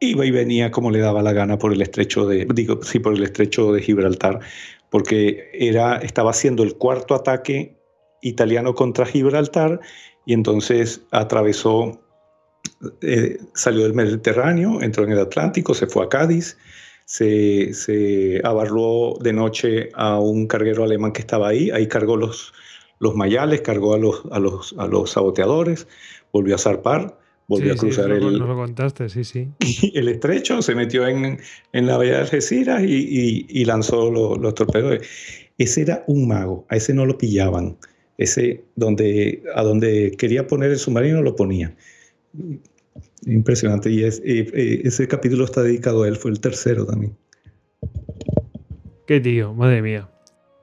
iba 0.00 0.26
y 0.26 0.32
venía 0.32 0.72
como 0.72 0.90
le 0.90 0.98
daba 0.98 1.22
la 1.22 1.32
gana 1.32 1.58
por 1.58 1.72
el 1.72 1.80
estrecho 1.80 2.26
de, 2.26 2.48
digo, 2.52 2.82
sí, 2.82 2.98
por 2.98 3.14
el 3.14 3.22
estrecho 3.22 3.72
de 3.72 3.82
Gibraltar, 3.82 4.40
porque 4.90 5.48
era, 5.54 5.98
estaba 5.98 6.30
haciendo 6.30 6.64
el 6.64 6.74
cuarto 6.74 7.14
ataque 7.14 7.76
italiano 8.20 8.74
contra 8.74 9.04
Gibraltar 9.04 9.80
y 10.26 10.34
entonces 10.34 11.02
atravesó 11.10 12.00
eh, 13.00 13.38
salió 13.54 13.84
del 13.84 13.94
Mediterráneo, 13.94 14.82
entró 14.82 15.04
en 15.04 15.12
el 15.12 15.20
Atlántico, 15.20 15.72
se 15.74 15.86
fue 15.86 16.04
a 16.04 16.08
Cádiz, 16.08 16.56
se, 17.04 17.74
se 17.74 18.40
abarró 18.44 19.14
de 19.20 19.32
noche 19.32 19.90
a 19.94 20.18
un 20.18 20.46
carguero 20.46 20.84
alemán 20.84 21.12
que 21.12 21.20
estaba 21.20 21.48
ahí, 21.48 21.70
ahí 21.70 21.86
cargó 21.86 22.16
los, 22.16 22.52
los 22.98 23.14
mayales, 23.14 23.60
cargó 23.60 23.94
a 23.94 23.98
los, 23.98 24.22
a 24.32 24.38
los, 24.40 24.74
a 24.78 24.86
los 24.86 25.12
saboteadores, 25.12 25.86
volvió 26.32 26.56
a 26.56 26.58
zarpar, 26.58 27.18
volvió 27.46 27.72
a 27.72 27.76
cruzar 27.76 28.10
el, 28.10 28.38
lo 28.38 28.56
contaste, 28.56 29.08
sí, 29.08 29.22
sí. 29.24 29.48
el 29.94 30.08
estrecho, 30.08 30.60
se 30.62 30.74
metió 30.74 31.06
en, 31.06 31.38
en 31.72 31.86
la 31.86 31.96
bahía 31.96 32.14
de 32.14 32.18
Algeciras 32.18 32.82
y, 32.82 32.86
y, 32.86 33.46
y 33.48 33.64
lanzó 33.64 34.10
los, 34.10 34.38
los 34.38 34.54
torpedos. 34.54 34.98
Ese 35.58 35.82
era 35.82 36.02
un 36.08 36.26
mago, 36.26 36.66
a 36.68 36.76
ese 36.76 36.94
no 36.94 37.06
lo 37.06 37.16
pillaban. 37.16 37.76
Ese 38.22 38.64
donde, 38.76 39.42
a 39.54 39.62
donde 39.62 40.12
quería 40.16 40.46
poner 40.46 40.70
el 40.70 40.78
submarino 40.78 41.22
lo 41.22 41.34
ponía. 41.34 41.74
Impresionante. 43.26 43.90
Y, 43.90 44.04
es, 44.04 44.20
ese 44.24 45.08
capítulo 45.08 45.44
está 45.44 45.62
dedicado 45.62 46.02
a 46.02 46.08
él, 46.08 46.16
fue 46.16 46.30
el 46.30 46.40
tercero 46.40 46.86
también. 46.86 47.16
Qué 49.06 49.20
tío, 49.20 49.54
madre 49.54 49.82
mía. 49.82 50.08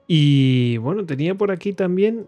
Y 0.07 0.77
bueno, 0.77 1.05
tenía 1.05 1.35
por 1.35 1.51
aquí 1.51 1.73
también, 1.73 2.27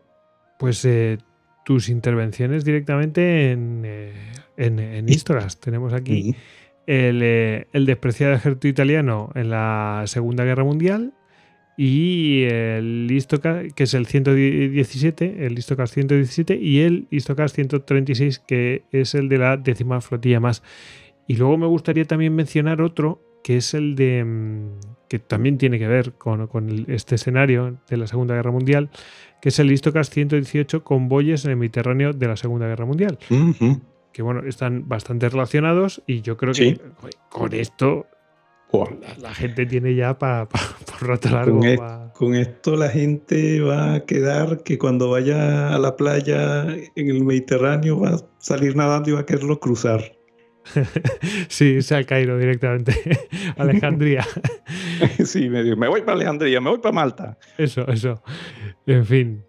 pues, 0.59 0.85
eh, 0.85 1.17
tus 1.65 1.89
intervenciones 1.89 2.65
directamente 2.65 3.51
en, 3.51 3.83
eh, 3.85 4.13
en, 4.57 4.79
en 4.79 5.09
Historas. 5.09 5.59
Tenemos 5.59 5.93
aquí 5.93 6.35
el, 6.85 7.21
eh, 7.23 7.67
el 7.73 7.85
despreciado 7.85 8.33
ejército 8.33 8.67
italiano 8.67 9.31
en 9.35 9.49
la 9.49 10.03
Segunda 10.07 10.43
Guerra 10.43 10.63
Mundial 10.63 11.13
y 11.83 12.43
el 12.43 13.07
Istocast, 13.09 13.71
que 13.73 13.85
es 13.85 13.93
el 13.95 14.05
117, 14.05 15.47
el 15.47 15.57
Istocast 15.57 15.95
117 15.95 16.55
y 16.55 16.81
el 16.81 17.07
Istocast 17.09 17.55
136, 17.55 18.37
que 18.37 18.83
es 18.91 19.15
el 19.15 19.29
de 19.29 19.39
la 19.39 19.57
décima 19.57 19.99
flotilla 19.99 20.39
más. 20.39 20.61
Y 21.25 21.37
luego 21.37 21.57
me 21.57 21.65
gustaría 21.65 22.05
también 22.05 22.35
mencionar 22.35 22.81
otro, 22.83 23.19
que 23.43 23.57
es 23.57 23.73
el 23.73 23.95
de 23.95 24.23
mm, 24.23 24.67
que 25.09 25.17
también 25.17 25.57
tiene 25.57 25.79
que 25.79 25.87
ver 25.87 26.13
con, 26.13 26.45
con 26.45 26.85
este 26.87 27.15
escenario 27.15 27.77
de 27.89 27.97
la 27.97 28.05
Segunda 28.05 28.35
Guerra 28.35 28.51
Mundial, 28.51 28.91
que 29.41 29.49
es 29.49 29.57
el 29.57 29.71
Istocast 29.71 30.13
118 30.13 30.83
convoyes 30.83 31.45
en 31.45 31.51
el 31.51 31.57
Mediterráneo 31.57 32.13
de 32.13 32.27
la 32.27 32.37
Segunda 32.37 32.67
Guerra 32.67 32.85
Mundial. 32.85 33.17
Que 34.13 34.21
bueno, 34.21 34.41
están 34.45 34.87
bastante 34.87 35.29
relacionados 35.29 36.03
y 36.05 36.21
yo 36.21 36.37
creo 36.37 36.53
Sí. 36.53 36.75
que 36.75 36.81
con 37.29 37.53
esto. 37.55 38.05
La, 38.73 39.15
la 39.29 39.33
gente 39.33 39.65
tiene 39.65 39.95
ya 39.95 40.17
para 40.17 40.47
por 40.49 41.07
rato 41.07 41.29
largo. 41.29 41.59
Con, 41.59 41.67
e- 41.67 41.77
pa- 41.77 42.13
con 42.15 42.35
esto 42.35 42.75
la 42.75 42.89
gente 42.89 43.59
va 43.61 43.95
a 43.95 44.05
quedar 44.05 44.63
que 44.63 44.77
cuando 44.77 45.09
vaya 45.09 45.73
a 45.73 45.79
la 45.79 45.95
playa 45.95 46.63
en 46.95 47.09
el 47.09 47.23
Mediterráneo 47.23 47.99
va 47.99 48.09
a 48.11 48.17
salir 48.39 48.75
nadando 48.75 49.09
y 49.09 49.13
va 49.13 49.21
a 49.21 49.25
quererlo 49.25 49.59
cruzar. 49.59 50.01
Sí, 51.49 51.81
sea 51.81 51.97
al 51.97 52.05
Cairo 52.05 52.37
directamente. 52.37 52.93
Alejandría. 53.57 54.25
sí, 55.25 55.49
me, 55.49 55.63
dijo, 55.63 55.75
me 55.75 55.87
voy 55.87 56.01
para 56.01 56.13
Alejandría, 56.13 56.61
me 56.61 56.69
voy 56.69 56.79
para 56.79 56.93
Malta. 56.93 57.37
Eso, 57.57 57.87
eso. 57.87 58.21
En 58.85 59.05
fin. 59.05 59.43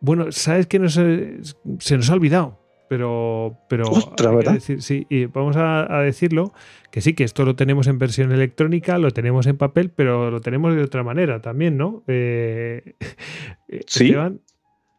Bueno, 0.00 0.30
¿sabes 0.32 0.66
qué 0.66 0.78
nos, 0.78 0.94
se 0.94 1.96
nos 1.96 2.10
ha 2.10 2.14
olvidado? 2.14 2.59
Pero, 2.90 3.56
pero 3.68 3.84
Ostras, 3.84 4.20
hay 4.20 4.26
que 4.32 4.36
¿verdad? 4.36 4.54
decir- 4.54 4.80
sí, 4.82 5.06
y 5.08 5.26
vamos 5.26 5.56
a, 5.56 5.96
a 5.96 6.02
decirlo, 6.02 6.52
que 6.90 7.00
sí, 7.00 7.14
que 7.14 7.22
esto 7.22 7.44
lo 7.44 7.54
tenemos 7.54 7.86
en 7.86 8.00
versión 8.00 8.32
electrónica, 8.32 8.98
lo 8.98 9.12
tenemos 9.12 9.46
en 9.46 9.56
papel, 9.56 9.90
pero 9.94 10.28
lo 10.32 10.40
tenemos 10.40 10.74
de 10.74 10.82
otra 10.82 11.04
manera 11.04 11.40
también, 11.40 11.76
¿no? 11.76 12.02
Eh, 12.08 12.96
eh, 13.68 13.80
Sí. 13.86 14.06
Esteban, 14.06 14.40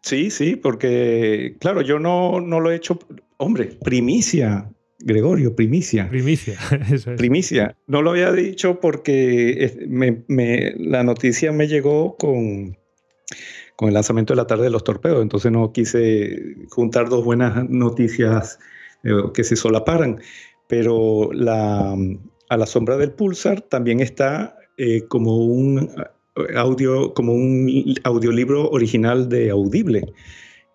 Sí, 0.03 0.31
sí, 0.31 0.55
porque 0.55 1.57
claro, 1.59 1.81
yo 1.81 1.99
no, 1.99 2.39
no 2.39 2.61
lo 2.61 2.71
he 2.71 2.75
hecho. 2.75 2.97
Hombre, 3.37 3.77
primicia, 3.83 4.71
Gregorio, 4.99 5.53
primicia. 5.55 6.07
primicia. 6.09 6.57
Eso 6.91 7.11
es. 7.11 7.17
Primicia. 7.17 7.75
No 7.87 8.01
lo 8.01 8.11
había 8.11 8.31
dicho 8.31 8.79
porque 8.79 9.85
me- 9.89 10.23
me- 10.29 10.73
la 10.77 11.03
noticia 11.03 11.51
me 11.51 11.67
llegó 11.67 12.15
con, 12.15 12.77
con 13.81 13.87
el 13.87 13.95
lanzamiento 13.95 14.33
de 14.33 14.37
la 14.37 14.45
tarde 14.45 14.65
de 14.65 14.69
los 14.69 14.83
torpedos, 14.83 15.23
entonces 15.23 15.51
no 15.51 15.73
quise 15.73 16.67
juntar 16.69 17.09
dos 17.09 17.25
buenas 17.25 17.67
noticias 17.67 18.59
eh, 19.03 19.09
que 19.33 19.43
se 19.43 19.55
solaparan. 19.55 20.21
Pero 20.67 21.31
la, 21.33 21.97
a 22.49 22.57
la 22.57 22.65
sombra 22.67 22.97
del 22.97 23.13
pulsar 23.13 23.61
también 23.61 23.99
está 23.99 24.55
eh, 24.77 25.07
como 25.07 25.35
un 25.35 25.95
audio, 26.55 27.15
como 27.15 27.33
un 27.33 27.95
audiolibro 28.03 28.69
original 28.69 29.29
de 29.29 29.49
Audible. 29.49 30.13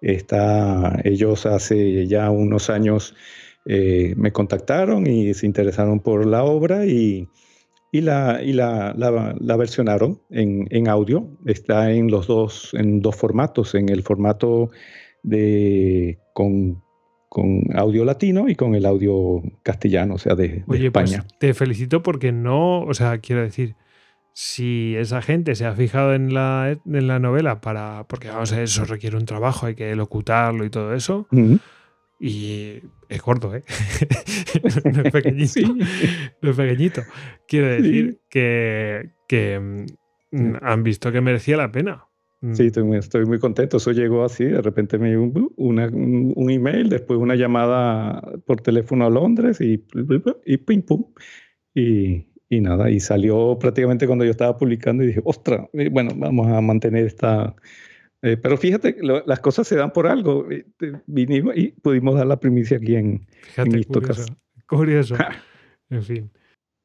Está, 0.01 1.01
ellos 1.05 1.47
hace 1.47 2.09
ya 2.09 2.29
unos 2.33 2.71
años 2.71 3.15
eh, 3.67 4.15
me 4.17 4.33
contactaron 4.33 5.07
y 5.07 5.33
se 5.33 5.47
interesaron 5.47 6.01
por 6.01 6.27
la 6.27 6.43
obra 6.43 6.87
y, 6.87 7.29
y 7.93 8.01
la, 8.01 8.43
y 8.43 8.53
la, 8.53 8.93
la- 8.97 9.35
la 9.39 9.57
versionaron 9.57 10.21
en, 10.31 10.67
en 10.71 10.89
audio. 10.89 11.29
Está 11.47 11.93
en 11.93 12.11
los 12.11 12.27
dos, 12.27 12.75
en 12.75 13.01
dos 13.01 13.17
formatos, 13.17 13.75
en 13.75 13.89
el 13.89 14.03
formato 14.03 14.71
de 15.23 16.19
con, 16.35 16.83
con 17.29 17.63
audio 17.77 18.05
latino 18.05 18.49
y 18.49 18.55
con 18.55 18.75
el 18.75 18.87
audio 18.87 19.43
castellano, 19.63 20.15
o 20.15 20.19
sea, 20.19 20.35
de, 20.35 20.49
de 20.49 20.65
Oye, 20.69 20.91
pues 20.91 21.13
España. 21.13 21.27
te 21.39 21.55
felicito 21.55 22.03
porque 22.03 22.33
no, 22.33 22.83
o 22.83 22.95
sea, 22.95 23.19
quiero 23.19 23.43
decir, 23.43 23.75
si 24.33 24.95
esa 24.97 25.23
gente 25.23 25.55
se 25.55 25.65
ha 25.65 25.73
fijado 25.73 26.15
en 26.15 26.35
la, 26.35 26.77
en 26.85 27.07
la 27.09 27.19
novela 27.19 27.61
para, 27.61 28.05
porque 28.09 28.29
vamos 28.29 28.53
a 28.53 28.57
ver, 28.57 28.65
eso 28.65 28.85
requiere 28.85 29.17
un 29.17 29.25
trabajo, 29.25 29.67
hay 29.67 29.75
que 29.75 29.97
locutarlo 29.97 30.65
y 30.65 30.71
todo 30.71 30.95
eso, 30.95 31.27
y 32.21 32.81
es 33.09 33.23
corto, 33.23 33.55
¿eh? 33.55 33.63
no 34.93 35.03
es 35.03 35.13
pequeñito, 35.13 35.47
Sí. 35.53 35.65
no 36.43 36.51
es 36.51 36.57
pequeñito. 36.57 37.03
Quiero 37.49 37.69
decir 37.69 38.13
Sí. 38.15 38.21
que, 38.31 39.11
que 39.29 39.61
mm, 40.33 40.55
han 40.63 40.83
visto 40.83 41.13
que 41.13 41.21
merecía 41.21 41.57
la 41.57 41.71
pena. 41.71 42.05
Mm, 42.41 42.53
Sí, 42.55 42.67
estoy 42.67 43.25
muy, 43.25 43.39
contento. 43.39 43.79
Eso 43.79 43.93
llegó 43.93 44.25
así, 44.25 44.45
de 44.45 44.61
repente 44.61 44.99
me 44.99 45.09
llegó 45.11 45.23
un, 45.25 45.53
una- 45.57 45.87
un- 45.89 46.51
email, 46.51 46.89
después 46.89 47.19
una 47.19 47.35
llamada 47.35 48.21
por 48.47 48.61
teléfono 48.61 49.07
a 49.07 49.11
Londres 49.11 49.61
y, 49.61 49.85
y 50.45 50.57
pim 50.59 50.83
pum. 50.83 51.05
Y, 51.75 52.27
y 52.49 52.61
nada, 52.61 52.91
y 52.91 53.01
salió 53.01 53.59
prácticamente 53.59 54.07
cuando 54.07 54.25
yo 54.25 54.31
estaba 54.31 54.57
publicando 54.57 55.03
y 55.03 55.09
dije, 55.09 55.21
ostras, 55.25 55.67
eh, 55.73 55.89
bueno, 55.91 56.13
vamos 56.17 56.47
a 56.49 56.61
mantener 56.61 57.07
esta... 57.07 57.55
eh, 58.27 58.37
pero 58.37 58.57
fíjate, 58.57 58.97
lo- 59.01 59.25
las 59.27 59.41
cosas 59.41 59.67
se 59.69 59.77
dan 59.77 59.93
por 59.93 60.07
algo. 60.07 60.47
eh, 60.51 60.67
Vinimos 61.07 61.57
y 61.57 61.69
pudimos 61.69 62.15
dar 62.15 62.27
la 62.27 62.39
primicia 62.41 62.77
aquí 62.77 62.97
en... 62.97 63.27
Fíjate, 63.43 63.71
en 63.71 63.79
Istocas. 63.81 64.27
curioso. 64.67 65.15
Curioso. 65.15 65.17
En 65.91 66.03
fin. 66.03 66.31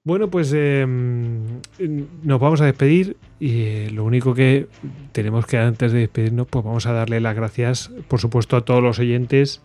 Bueno, 0.03 0.29
pues 0.31 0.51
eh, 0.55 0.83
nos 0.87 2.39
vamos 2.39 2.59
a 2.61 2.65
despedir 2.65 3.17
y 3.39 3.61
eh, 3.61 3.89
lo 3.93 4.03
único 4.03 4.33
que 4.33 4.67
tenemos 5.11 5.45
que 5.45 5.57
antes 5.57 5.91
de 5.91 5.99
despedirnos, 5.99 6.47
pues 6.47 6.65
vamos 6.65 6.85
a 6.87 6.93
darle 6.93 7.19
las 7.21 7.35
gracias, 7.35 7.91
por 8.07 8.19
supuesto, 8.19 8.57
a 8.57 8.65
todos 8.65 8.81
los 8.81 8.97
oyentes, 8.99 9.61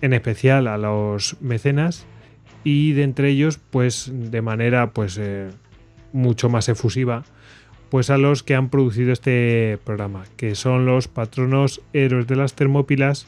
en 0.00 0.12
especial 0.14 0.66
a 0.66 0.78
los 0.78 1.36
mecenas 1.42 2.06
y 2.64 2.92
de 2.92 3.02
entre 3.02 3.28
ellos, 3.30 3.58
pues 3.58 4.10
de 4.12 4.40
manera 4.42 4.92
pues 4.92 5.20
mucho 6.12 6.48
más 6.48 6.68
efusiva, 6.70 7.24
pues 7.90 8.10
a 8.10 8.18
los 8.18 8.42
que 8.42 8.54
han 8.54 8.68
producido 8.68 9.12
este 9.12 9.78
programa, 9.84 10.24
que 10.36 10.54
son 10.54 10.86
los 10.86 11.08
patronos 11.08 11.82
héroes 11.92 12.26
de 12.26 12.36
las 12.36 12.54
Termópilas, 12.54 13.26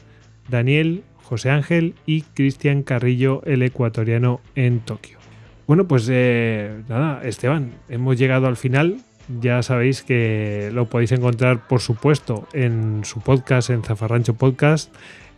Daniel, 0.49 1.03
José 1.23 1.51
Ángel 1.51 1.95
y 2.05 2.21
Cristian 2.21 2.83
Carrillo, 2.83 3.41
el 3.45 3.61
ecuatoriano 3.61 4.41
en 4.55 4.79
Tokio. 4.79 5.19
Bueno, 5.67 5.87
pues 5.87 6.07
eh, 6.11 6.81
nada, 6.89 7.21
Esteban, 7.23 7.73
hemos 7.87 8.17
llegado 8.17 8.47
al 8.47 8.57
final. 8.57 9.01
Ya 9.39 9.61
sabéis 9.61 10.01
que 10.01 10.71
lo 10.73 10.85
podéis 10.85 11.11
encontrar, 11.11 11.67
por 11.67 11.81
supuesto, 11.81 12.47
en 12.53 13.05
su 13.05 13.21
podcast, 13.21 13.69
en 13.69 13.83
Zafarrancho 13.83 14.33
Podcast, 14.33 14.91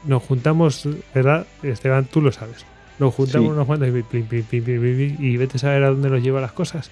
nos 0.05 0.22
juntamos, 0.22 0.88
¿verdad? 1.14 1.46
Esteban, 1.62 2.05
tú 2.05 2.20
lo 2.20 2.32
sabes. 2.32 2.66
Nos 2.98 3.14
juntamos 3.14 3.48
sí. 3.48 3.52
unos 3.52 3.66
cuantos 3.66 3.88
y, 3.88 4.02
pim, 4.02 4.26
pim, 4.26 4.44
pim, 4.44 5.16
y 5.18 5.36
vete 5.36 5.56
a 5.56 5.60
saber 5.60 5.82
a 5.82 5.90
dónde 5.90 6.10
nos 6.10 6.22
lleva 6.22 6.40
las 6.40 6.52
cosas. 6.52 6.90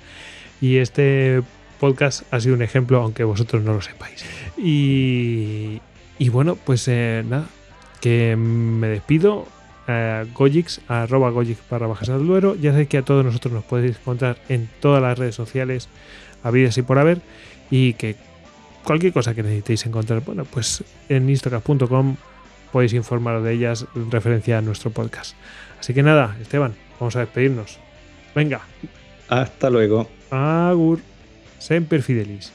Y 0.61 0.77
este 0.77 1.43
podcast 1.79 2.23
ha 2.33 2.41
sido 2.41 2.55
un 2.55 2.63
ejemplo, 2.63 3.03
aunque 3.03 3.25
vosotros 3.25 3.63
no 3.63 3.75
lo 3.75 3.83
sepáis. 3.83 4.25
Y, 4.57 5.81
y 6.19 6.29
bueno, 6.31 6.57
pues 6.57 6.89
eh, 6.89 7.23
nada, 7.29 7.47
que 8.01 8.37
me 8.37 8.89
despido. 8.89 9.47
Gojix, 10.35 10.81
arroba 10.89 11.31
Gojix 11.31 11.59
barra 11.69 11.87
bajas 11.87 12.09
al 12.09 12.27
duero. 12.27 12.55
Ya 12.55 12.71
sabéis 12.71 12.89
que 12.89 12.99
a 12.99 13.03
todos 13.03 13.25
nosotros 13.25 13.53
nos 13.53 13.65
podéis 13.65 13.97
encontrar 13.97 14.37
en 14.49 14.69
todas 14.81 15.03
las 15.03 15.19
redes 15.19 15.35
sociales, 15.35 15.89
habidas 16.43 16.79
y 16.79 16.83
por 16.83 16.99
haber. 16.99 17.21
Y 17.71 17.95
que 17.95 18.17
cualquier 18.83 19.13
cosa 19.13 19.35
que 19.35 19.43
necesitéis 19.43 19.87
encontrar, 19.87 20.23
bueno, 20.25 20.45
pues 20.45 20.85
en 21.09 21.29
istocast.com 21.29 22.17
podéis 22.73 22.93
informaros 22.95 23.45
de 23.45 23.53
ellas 23.53 23.87
en 23.95 24.11
referencia 24.11 24.59
a 24.59 24.61
nuestro 24.63 24.91
podcast. 24.91 25.37
Así 25.79 25.95
que 25.95 26.03
nada, 26.03 26.37
Esteban, 26.41 26.75
vamos 26.99 27.15
a 27.17 27.21
despedirnos. 27.21 27.79
Venga. 28.35 28.63
Hasta 29.29 29.71
luego. 29.71 30.09
Agur. 30.31 31.01
Semper 31.59 32.03
Fidelis. 32.03 32.53